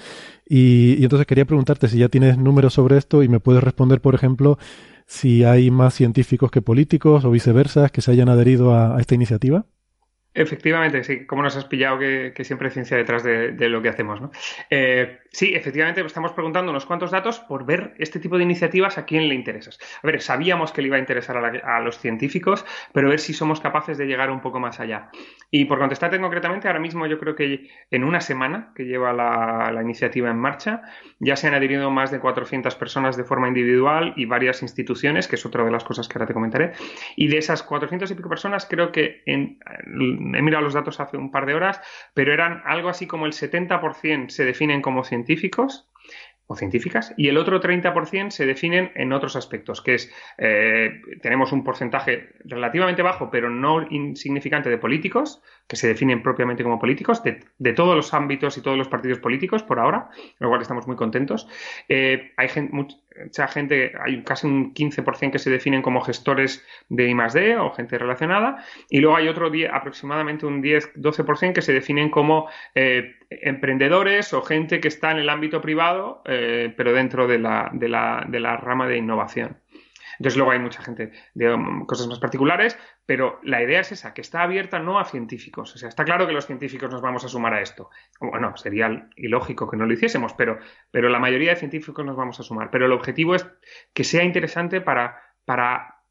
Y, 0.48 0.96
y 0.98 1.02
entonces 1.02 1.26
quería 1.26 1.44
preguntarte 1.44 1.88
si 1.88 1.98
ya 1.98 2.08
tienes 2.08 2.38
números 2.38 2.72
sobre 2.72 2.96
esto 2.96 3.22
y 3.22 3.28
me 3.28 3.38
puedes 3.38 3.62
responder, 3.62 4.00
por 4.00 4.14
ejemplo, 4.14 4.58
si 5.06 5.44
hay 5.44 5.70
más 5.70 5.92
científicos 5.92 6.50
que 6.50 6.62
políticos 6.62 7.26
o 7.26 7.30
viceversa 7.30 7.90
que 7.90 8.00
se 8.00 8.12
hayan 8.12 8.30
adherido 8.30 8.74
a, 8.74 8.96
a 8.96 9.00
esta 9.00 9.14
iniciativa. 9.14 9.66
Efectivamente, 10.36 11.04
sí, 11.04 11.26
como 11.26 11.42
nos 11.42 11.56
has 11.56 11.66
pillado 11.66 11.98
que, 11.98 12.32
que 12.34 12.42
siempre 12.44 12.66
hay 12.68 12.74
ciencia 12.74 12.96
detrás 12.96 13.22
de, 13.22 13.52
de 13.52 13.68
lo 13.68 13.80
que 13.80 13.88
hacemos, 13.88 14.20
¿no? 14.20 14.32
Eh, 14.68 15.20
sí, 15.34 15.52
efectivamente, 15.54 16.00
estamos 16.00 16.32
preguntando 16.32 16.70
unos 16.70 16.86
cuantos 16.86 17.10
datos 17.10 17.40
por 17.40 17.66
ver 17.66 17.94
este 17.98 18.20
tipo 18.20 18.38
de 18.38 18.44
iniciativas 18.44 18.96
a 18.98 19.04
quién 19.04 19.28
le 19.28 19.34
interesas. 19.34 19.78
A 20.02 20.06
ver, 20.06 20.20
sabíamos 20.22 20.72
que 20.72 20.80
le 20.80 20.88
iba 20.88 20.96
a 20.96 21.00
interesar 21.00 21.36
a, 21.36 21.40
la- 21.52 21.58
a 21.76 21.80
los 21.80 21.98
científicos, 21.98 22.64
pero 22.92 23.08
ver 23.08 23.20
si 23.20 23.34
somos 23.34 23.60
capaces 23.60 23.98
de 23.98 24.06
llegar 24.06 24.30
un 24.30 24.40
poco 24.40 24.60
más 24.60 24.80
allá. 24.80 25.10
Y 25.50 25.66
por 25.66 25.78
contestarte 25.78 26.20
concretamente, 26.20 26.68
ahora 26.68 26.80
mismo 26.80 27.06
yo 27.06 27.18
creo 27.18 27.34
que 27.36 27.68
en 27.90 28.04
una 28.04 28.20
semana 28.20 28.72
que 28.74 28.84
lleva 28.84 29.12
la, 29.12 29.70
la 29.72 29.82
iniciativa 29.82 30.30
en 30.30 30.38
marcha, 30.38 30.82
ya 31.18 31.36
se 31.36 31.48
han 31.48 31.54
adherido 31.54 31.90
más 31.90 32.10
de 32.10 32.20
400 32.20 32.74
personas 32.76 33.16
de 33.16 33.24
forma 33.24 33.48
individual 33.48 34.14
y 34.16 34.26
varias 34.26 34.62
instituciones, 34.62 35.28
que 35.28 35.36
es 35.36 35.44
otra 35.46 35.64
de 35.64 35.70
las 35.70 35.84
cosas 35.84 36.08
que 36.08 36.16
ahora 36.18 36.26
te 36.26 36.34
comentaré. 36.34 36.72
Y 37.16 37.28
de 37.28 37.38
esas 37.38 37.62
400 37.62 38.10
y 38.10 38.14
pico 38.14 38.28
personas, 38.28 38.66
creo 38.66 38.92
que 38.92 39.22
en, 39.26 39.58
he 40.34 40.42
mirado 40.42 40.62
los 40.64 40.74
datos 40.74 41.00
hace 41.00 41.16
un 41.16 41.30
par 41.30 41.46
de 41.46 41.54
horas, 41.54 41.80
pero 42.14 42.32
eran 42.32 42.62
algo 42.64 42.88
así 42.88 43.06
como 43.06 43.26
el 43.26 43.32
70% 43.32 44.28
se 44.30 44.44
definen 44.44 44.82
como 44.82 45.04
científicos 45.04 45.23
o 46.46 46.56
científicas 46.56 47.14
y 47.16 47.28
el 47.28 47.38
otro 47.38 47.60
30% 47.60 48.30
se 48.30 48.46
definen 48.46 48.92
en 48.94 49.12
otros 49.12 49.36
aspectos, 49.36 49.80
que 49.80 49.94
es, 49.94 50.12
eh, 50.36 51.00
tenemos 51.22 51.52
un 51.52 51.64
porcentaje 51.64 52.34
relativamente 52.44 53.02
bajo, 53.02 53.30
pero 53.30 53.48
no 53.48 53.86
insignificante 53.88 54.68
de 54.68 54.78
políticos, 54.78 55.42
que 55.66 55.76
se 55.76 55.88
definen 55.88 56.22
propiamente 56.22 56.62
como 56.62 56.78
políticos, 56.78 57.22
de, 57.22 57.72
todos 57.72 57.96
los 57.96 58.12
ámbitos 58.14 58.56
y 58.58 58.62
todos 58.62 58.76
los 58.76 58.88
partidos 58.88 59.18
políticos 59.18 59.62
por 59.62 59.78
ahora, 59.80 60.10
lo 60.38 60.48
cual 60.48 60.60
estamos 60.62 60.86
muy 60.86 60.96
contentos. 60.96 61.48
Eh, 61.88 62.32
hay 62.36 62.48
gen- 62.48 62.70
mucha 62.72 63.48
gente, 63.48 63.92
hay 64.04 64.22
casi 64.24 64.46
un 64.46 64.74
15% 64.74 65.32
que 65.34 65.38
se 65.38 65.50
definen 65.50 65.82
como 65.82 66.00
gestores 66.00 66.64
de 66.88 67.08
I+D 67.08 67.56
o 67.56 67.70
gente 67.72 67.98
relacionada, 67.98 68.64
y 68.90 69.00
luego 69.00 69.16
hay 69.16 69.28
otro 69.28 69.50
día, 69.50 69.74
aproximadamente 69.74 70.46
un 70.46 70.60
10-12% 70.62 71.54
que 71.54 71.62
se 71.62 71.72
definen 71.72 72.10
como 72.10 72.48
eh, 72.74 73.14
emprendedores 73.30 74.32
o 74.34 74.42
gente 74.42 74.80
que 74.80 74.88
está 74.88 75.10
en 75.12 75.18
el 75.18 75.28
ámbito 75.28 75.60
privado, 75.60 76.22
eh, 76.26 76.72
pero 76.76 76.92
dentro 76.92 77.26
de 77.26 77.38
la, 77.38 77.70
de, 77.72 77.88
la, 77.88 78.24
de 78.28 78.40
la 78.40 78.56
rama 78.56 78.86
de 78.88 78.98
innovación. 78.98 79.58
Entonces 80.18 80.36
luego 80.36 80.52
hay 80.52 80.58
mucha 80.58 80.82
gente 80.82 81.12
de 81.34 81.52
um, 81.52 81.86
cosas 81.86 82.06
más 82.06 82.18
particulares, 82.18 82.78
pero 83.06 83.40
la 83.42 83.62
idea 83.62 83.80
es 83.80 83.92
esa, 83.92 84.14
que 84.14 84.20
está 84.20 84.42
abierta 84.42 84.78
no 84.78 84.98
a 84.98 85.04
científicos. 85.04 85.74
O 85.74 85.78
sea, 85.78 85.88
está 85.88 86.04
claro 86.04 86.26
que 86.26 86.32
los 86.32 86.46
científicos 86.46 86.90
nos 86.90 87.02
vamos 87.02 87.24
a 87.24 87.28
sumar 87.28 87.54
a 87.54 87.60
esto. 87.60 87.90
Bueno, 88.20 88.56
sería 88.56 89.08
ilógico 89.16 89.70
que 89.70 89.76
no 89.76 89.86
lo 89.86 89.92
hiciésemos, 89.92 90.34
pero, 90.34 90.58
pero 90.90 91.08
la 91.08 91.18
mayoría 91.18 91.50
de 91.50 91.56
científicos 91.56 92.04
nos 92.04 92.16
vamos 92.16 92.38
a 92.40 92.42
sumar. 92.42 92.70
Pero 92.70 92.86
el 92.86 92.92
objetivo 92.92 93.34
es 93.34 93.46
que 93.92 94.04
sea 94.04 94.24
interesante 94.24 94.80
para, 94.80 95.20
para 95.44 96.02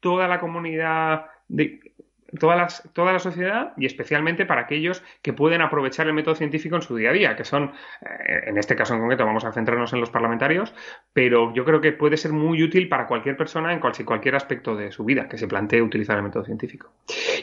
toda 0.00 0.28
la 0.28 0.40
comunidad 0.40 1.26
de, 1.48 1.93
Toda, 2.38 2.56
las, 2.56 2.88
toda, 2.92 3.12
la 3.12 3.18
sociedad 3.18 3.72
y 3.76 3.86
especialmente 3.86 4.46
para 4.46 4.62
aquellos 4.62 5.02
que 5.22 5.32
pueden 5.32 5.60
aprovechar 5.60 6.06
el 6.06 6.14
método 6.14 6.34
científico 6.34 6.76
en 6.76 6.82
su 6.82 6.96
día 6.96 7.10
a 7.10 7.12
día, 7.12 7.36
que 7.36 7.44
son, 7.44 7.72
eh, 8.02 8.44
en 8.46 8.58
este 8.58 8.74
caso 8.76 8.94
en 8.94 9.00
concreto, 9.00 9.24
vamos 9.24 9.44
a 9.44 9.52
centrarnos 9.52 9.92
en 9.92 10.00
los 10.00 10.10
parlamentarios, 10.10 10.74
pero 11.12 11.54
yo 11.54 11.64
creo 11.64 11.80
que 11.80 11.92
puede 11.92 12.16
ser 12.16 12.32
muy 12.32 12.62
útil 12.62 12.88
para 12.88 13.06
cualquier 13.06 13.36
persona 13.36 13.72
en 13.72 13.80
cual, 13.80 13.92
cualquier 14.04 14.34
aspecto 14.34 14.74
de 14.74 14.90
su 14.90 15.04
vida 15.04 15.28
que 15.28 15.38
se 15.38 15.46
plantee 15.46 15.82
utilizar 15.82 16.16
el 16.16 16.22
método 16.22 16.44
científico. 16.44 16.92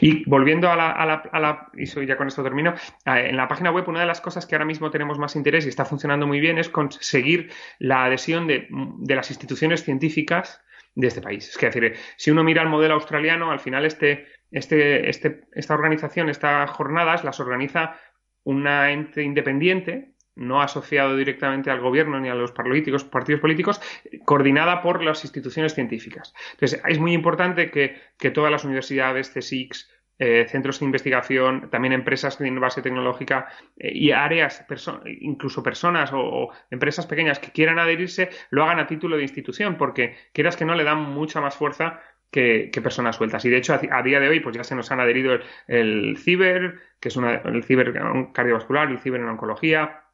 Y 0.00 0.28
volviendo 0.28 0.70
a 0.70 0.76
la, 0.76 0.90
a 0.90 1.06
la, 1.06 1.14
a 1.32 1.40
la 1.40 1.68
y 1.74 1.86
soy, 1.86 2.06
ya 2.06 2.16
con 2.16 2.26
esto 2.26 2.42
termino, 2.42 2.74
eh, 3.06 3.28
en 3.28 3.36
la 3.36 3.48
página 3.48 3.70
web 3.70 3.88
una 3.88 4.00
de 4.00 4.06
las 4.06 4.20
cosas 4.20 4.46
que 4.46 4.54
ahora 4.54 4.64
mismo 4.64 4.90
tenemos 4.90 5.18
más 5.18 5.36
interés 5.36 5.66
y 5.66 5.68
está 5.68 5.84
funcionando 5.84 6.26
muy 6.26 6.40
bien 6.40 6.58
es 6.58 6.68
conseguir 6.68 7.50
la 7.78 8.04
adhesión 8.04 8.46
de, 8.46 8.68
las 9.14 9.30
instituciones 9.30 9.84
científicas 9.84 10.60
de 10.94 11.06
este 11.06 11.22
país. 11.22 11.48
Es 11.48 11.58
decir, 11.58 11.94
si 12.16 12.30
uno 12.30 12.44
mira 12.44 12.62
el 12.62 12.68
modelo 12.68 12.94
australiano, 12.94 13.50
al 13.50 13.60
final 13.60 13.86
este, 13.86 14.26
este, 14.52 15.08
este, 15.08 15.44
esta 15.52 15.74
organización, 15.74 16.28
estas 16.28 16.70
jornadas, 16.70 17.24
las 17.24 17.40
organiza 17.40 17.96
una 18.44 18.92
ente 18.92 19.22
independiente, 19.22 20.12
no 20.34 20.62
asociado 20.62 21.16
directamente 21.16 21.70
al 21.70 21.80
gobierno 21.80 22.20
ni 22.20 22.28
a 22.28 22.34
los 22.34 22.52
partidos 22.52 23.40
políticos, 23.40 23.80
coordinada 24.24 24.82
por 24.82 25.02
las 25.02 25.24
instituciones 25.24 25.74
científicas. 25.74 26.32
Entonces, 26.52 26.80
es 26.86 26.98
muy 26.98 27.12
importante 27.12 27.70
que, 27.70 27.96
que 28.18 28.30
todas 28.30 28.50
las 28.50 28.64
universidades, 28.64 29.30
CSICs, 29.30 29.90
eh, 30.18 30.46
centros 30.48 30.78
de 30.78 30.86
investigación, 30.86 31.68
también 31.70 31.92
empresas 31.92 32.38
de 32.38 32.50
base 32.52 32.80
tecnológica 32.80 33.48
eh, 33.76 33.90
y 33.92 34.12
áreas, 34.12 34.64
incluso 35.20 35.62
personas 35.62 36.12
o, 36.12 36.20
o, 36.20 36.52
empresas 36.70 37.06
pequeñas 37.06 37.38
que 37.38 37.50
quieran 37.50 37.78
adherirse, 37.78 38.30
lo 38.50 38.62
hagan 38.62 38.78
a 38.78 38.86
título 38.86 39.16
de 39.16 39.22
institución, 39.22 39.76
porque 39.76 40.16
quieras 40.32 40.56
que 40.56 40.64
no 40.64 40.74
le 40.74 40.84
dan 40.84 41.00
mucha 41.00 41.40
más 41.40 41.56
fuerza 41.56 42.00
que, 42.32 42.80
personas 42.82 43.16
sueltas. 43.16 43.44
Y 43.44 43.50
de 43.50 43.58
hecho, 43.58 43.74
a, 43.74 44.02
día 44.02 44.18
de 44.18 44.28
hoy, 44.28 44.40
pues 44.40 44.56
ya 44.56 44.64
se 44.64 44.74
nos 44.74 44.90
han 44.90 45.00
adherido 45.00 45.38
el, 45.68 46.16
CIBER, 46.18 46.80
que 46.98 47.08
es 47.08 47.16
una, 47.16 47.34
el 47.36 47.62
CIBER 47.62 47.92
cardiovascular, 48.32 48.90
el 48.90 48.98
CIBER 48.98 49.20
en 49.20 49.28
oncología, 49.28 50.04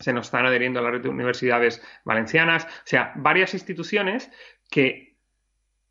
se 0.00 0.12
nos 0.12 0.26
están 0.26 0.46
adheriendo 0.46 0.80
a 0.80 0.82
la 0.82 0.90
red 0.90 1.02
de 1.02 1.08
universidades 1.08 1.82
valencianas, 2.04 2.64
o 2.64 2.86
sea, 2.86 3.12
varias 3.16 3.52
instituciones 3.52 4.30
que 4.70 5.16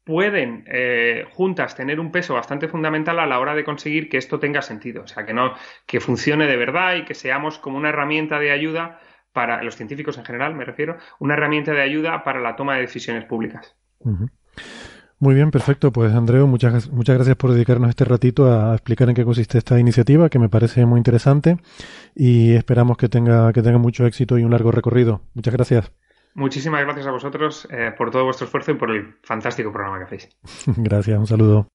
pueden 0.04 0.64
eh, 0.68 1.26
juntas 1.32 1.76
tener 1.76 2.00
un 2.00 2.12
peso 2.12 2.34
bastante 2.34 2.70
fundamental 2.70 3.20
a 3.20 3.26
la 3.26 3.40
hora 3.40 3.54
de 3.54 3.66
conseguir 3.66 4.10
que 4.10 4.18
esto 4.18 4.40
tenga 4.40 4.62
sentido, 4.62 5.04
o 5.04 5.08
sea, 5.08 5.26
que 5.26 5.34
no 5.34 5.54
que 5.86 6.00
funcione 6.00 6.48
de 6.48 6.56
verdad 6.56 6.96
y 6.96 7.06
que 7.06 7.14
seamos 7.14 7.60
como 7.60 7.78
una 7.78 7.90
herramienta 7.90 8.40
de 8.40 8.52
ayuda 8.52 9.02
para 9.34 9.62
los 9.62 9.76
científicos 9.76 10.18
en 10.18 10.26
general, 10.26 10.56
me 10.56 10.66
refiero, 10.66 10.98
una 11.20 11.34
herramienta 11.34 11.74
de 11.74 11.82
ayuda 11.82 12.24
para 12.24 12.40
la 12.40 12.56
toma 12.56 12.76
de 12.76 12.82
decisiones 12.82 13.26
públicas. 13.26 13.76
Uh. 14.00 14.28
Muy 15.20 15.34
bien, 15.34 15.50
perfecto. 15.50 15.92
Pues 15.92 16.14
Andreu, 16.14 16.46
muchas, 16.46 16.92
muchas 16.92 17.16
gracias 17.16 17.36
por 17.36 17.52
dedicarnos 17.52 17.90
este 17.90 18.06
ratito 18.06 18.52
a 18.52 18.74
explicar 18.74 19.10
en 19.10 19.16
qué 19.16 19.26
consiste 19.26 19.58
esta 19.58 19.80
iniciativa, 19.80 20.30
que 20.30 20.38
me 20.38 20.48
parece 20.48 20.86
muy 20.86 21.00
interesante 21.00 21.58
y 22.16 22.54
esperamos 22.54 22.98
que 22.98 23.10
tenga, 23.10 23.52
que 23.52 23.64
tenga 23.64 23.80
mucho 23.80 24.06
éxito 24.06 24.38
y 24.38 24.44
un 24.44 24.52
largo 24.52 24.72
recorrido. 24.72 25.22
Muchas 25.34 25.54
gracias. 25.54 25.92
Muchísimas 26.36 26.84
gracias 26.84 27.08
a 27.08 27.12
vosotros 27.12 27.68
eh, 27.72 27.92
por 27.98 28.12
todo 28.12 28.26
vuestro 28.26 28.46
esfuerzo 28.46 28.72
y 28.72 28.76
por 28.76 28.92
el 28.92 29.16
fantástico 29.24 29.74
programa 29.74 29.98
que 29.98 30.04
hacéis. 30.04 30.30
gracias, 30.78 31.18
un 31.18 31.26
saludo. 31.26 31.68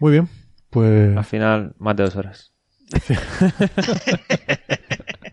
Muy 0.00 0.12
bien, 0.12 0.28
pues... 0.70 1.16
Al 1.16 1.24
final, 1.24 1.76
más 1.78 1.94
de 1.94 2.02
dos 2.02 2.16
horas. 2.16 2.52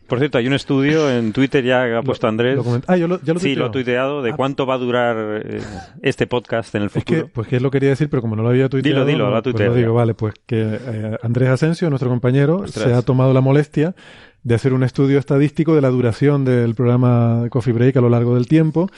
Por 0.07 0.19
cierto, 0.19 0.37
hay 0.37 0.47
un 0.47 0.53
estudio 0.53 1.11
en 1.11 1.33
Twitter 1.33 1.63
ya 1.63 1.85
que 1.85 1.95
ha 1.95 2.01
puesto 2.01 2.27
Andrés. 2.27 2.55
Lo 2.55 2.81
ah, 2.87 2.95
yo 2.97 3.07
lo, 3.07 3.21
ya 3.21 3.33
lo 3.33 3.39
sí, 3.39 3.55
lo 3.55 3.65
ha 3.65 3.71
tuiteado 3.71 4.21
de 4.21 4.31
ah. 4.31 4.35
cuánto 4.35 4.65
va 4.65 4.75
a 4.75 4.77
durar 4.77 5.43
eh, 5.45 5.61
este 6.01 6.27
podcast 6.27 6.73
en 6.75 6.83
el 6.83 6.89
futuro. 6.89 7.19
Es 7.19 7.23
que, 7.25 7.29
pues 7.29 7.47
que 7.47 7.59
lo 7.59 7.69
quería 7.69 7.89
decir, 7.89 8.09
pero 8.09 8.21
como 8.21 8.35
no 8.35 8.43
lo 8.43 8.49
había 8.49 8.69
tuiteado. 8.69 9.05
Dilo, 9.05 9.25
dilo, 9.25 9.35
lo. 9.35 9.43
Pues 9.43 9.59
lo 9.59 9.73
digo, 9.73 9.93
vale, 9.93 10.13
pues 10.13 10.33
que 10.45 10.79
eh, 10.79 11.17
Andrés 11.21 11.49
Asensio, 11.49 11.89
nuestro 11.89 12.09
compañero, 12.09 12.59
Ostras. 12.59 12.85
se 12.85 12.93
ha 12.93 13.01
tomado 13.01 13.33
la 13.33 13.41
molestia 13.41 13.95
de 14.43 14.55
hacer 14.55 14.73
un 14.73 14.83
estudio 14.83 15.19
estadístico 15.19 15.75
de 15.75 15.81
la 15.81 15.89
duración 15.89 16.45
del 16.45 16.73
programa 16.73 17.47
Coffee 17.49 17.73
Break 17.73 17.97
a 17.97 18.01
lo 18.01 18.09
largo 18.09 18.35
del 18.35 18.47
tiempo. 18.47 18.89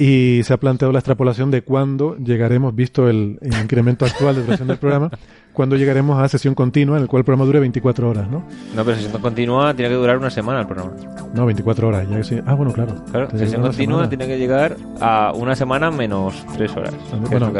Y 0.00 0.42
se 0.44 0.52
ha 0.54 0.58
planteado 0.58 0.92
la 0.92 1.00
extrapolación 1.00 1.50
de 1.50 1.62
cuándo 1.62 2.16
llegaremos, 2.18 2.72
visto 2.72 3.08
el, 3.08 3.36
el 3.42 3.52
incremento 3.60 4.04
actual 4.04 4.36
de 4.36 4.44
duración 4.44 4.68
del 4.68 4.76
programa, 4.76 5.10
cuándo 5.52 5.74
llegaremos 5.74 6.22
a 6.22 6.28
sesión 6.28 6.54
continua 6.54 6.98
en 6.98 7.02
el 7.02 7.08
cual 7.08 7.22
el 7.22 7.24
programa 7.24 7.44
dure 7.46 7.58
24 7.58 8.08
horas, 8.08 8.28
¿no? 8.30 8.44
No, 8.76 8.84
pero 8.84 8.96
sesión 8.96 9.20
continua 9.20 9.74
tiene 9.74 9.88
que 9.88 9.96
durar 9.96 10.18
una 10.18 10.30
semana 10.30 10.60
el 10.60 10.66
programa. 10.68 10.92
No, 11.34 11.46
24 11.46 11.88
horas. 11.88 12.08
Ya 12.08 12.16
que 12.18 12.22
sí. 12.22 12.40
Ah, 12.46 12.54
bueno, 12.54 12.72
claro. 12.72 12.94
Claro, 13.10 13.28
sesión 13.32 13.60
continua 13.62 13.96
semana. 13.96 14.08
tiene 14.08 14.26
que 14.28 14.38
llegar 14.38 14.76
a 15.00 15.32
una 15.34 15.56
semana 15.56 15.90
menos 15.90 16.46
tres 16.56 16.76
horas. 16.76 16.94
que 16.94 17.24
es 17.26 17.30
Bueno, 17.30 17.52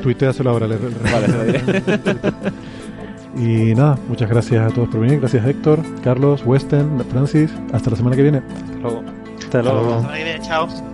tuiteaselo 0.00 0.50
ahora. 0.50 0.68
le- 0.68 0.78
le- 0.78 1.12
Vale, 1.12 1.26
se 1.26 1.32
lo 1.36 1.44
diré. 1.44 1.72
Y 3.36 3.74
nada, 3.74 3.98
muchas 4.08 4.30
gracias 4.30 4.70
a 4.70 4.72
todos 4.72 4.88
por 4.90 5.00
venir. 5.00 5.18
Gracias 5.18 5.44
Héctor, 5.44 5.80
Carlos, 6.04 6.44
Weston, 6.46 7.04
Francis. 7.10 7.50
Hasta 7.72 7.90
la 7.90 7.96
semana 7.96 8.14
que 8.14 8.22
viene. 8.22 8.38
Hasta 8.38 8.78
luego. 8.80 9.02
Hasta 9.42 9.62
luego. 9.62 9.90
La 9.90 9.96
semana 9.98 10.16
que 10.18 10.24
viene, 10.24 10.40
chao. 10.40 10.93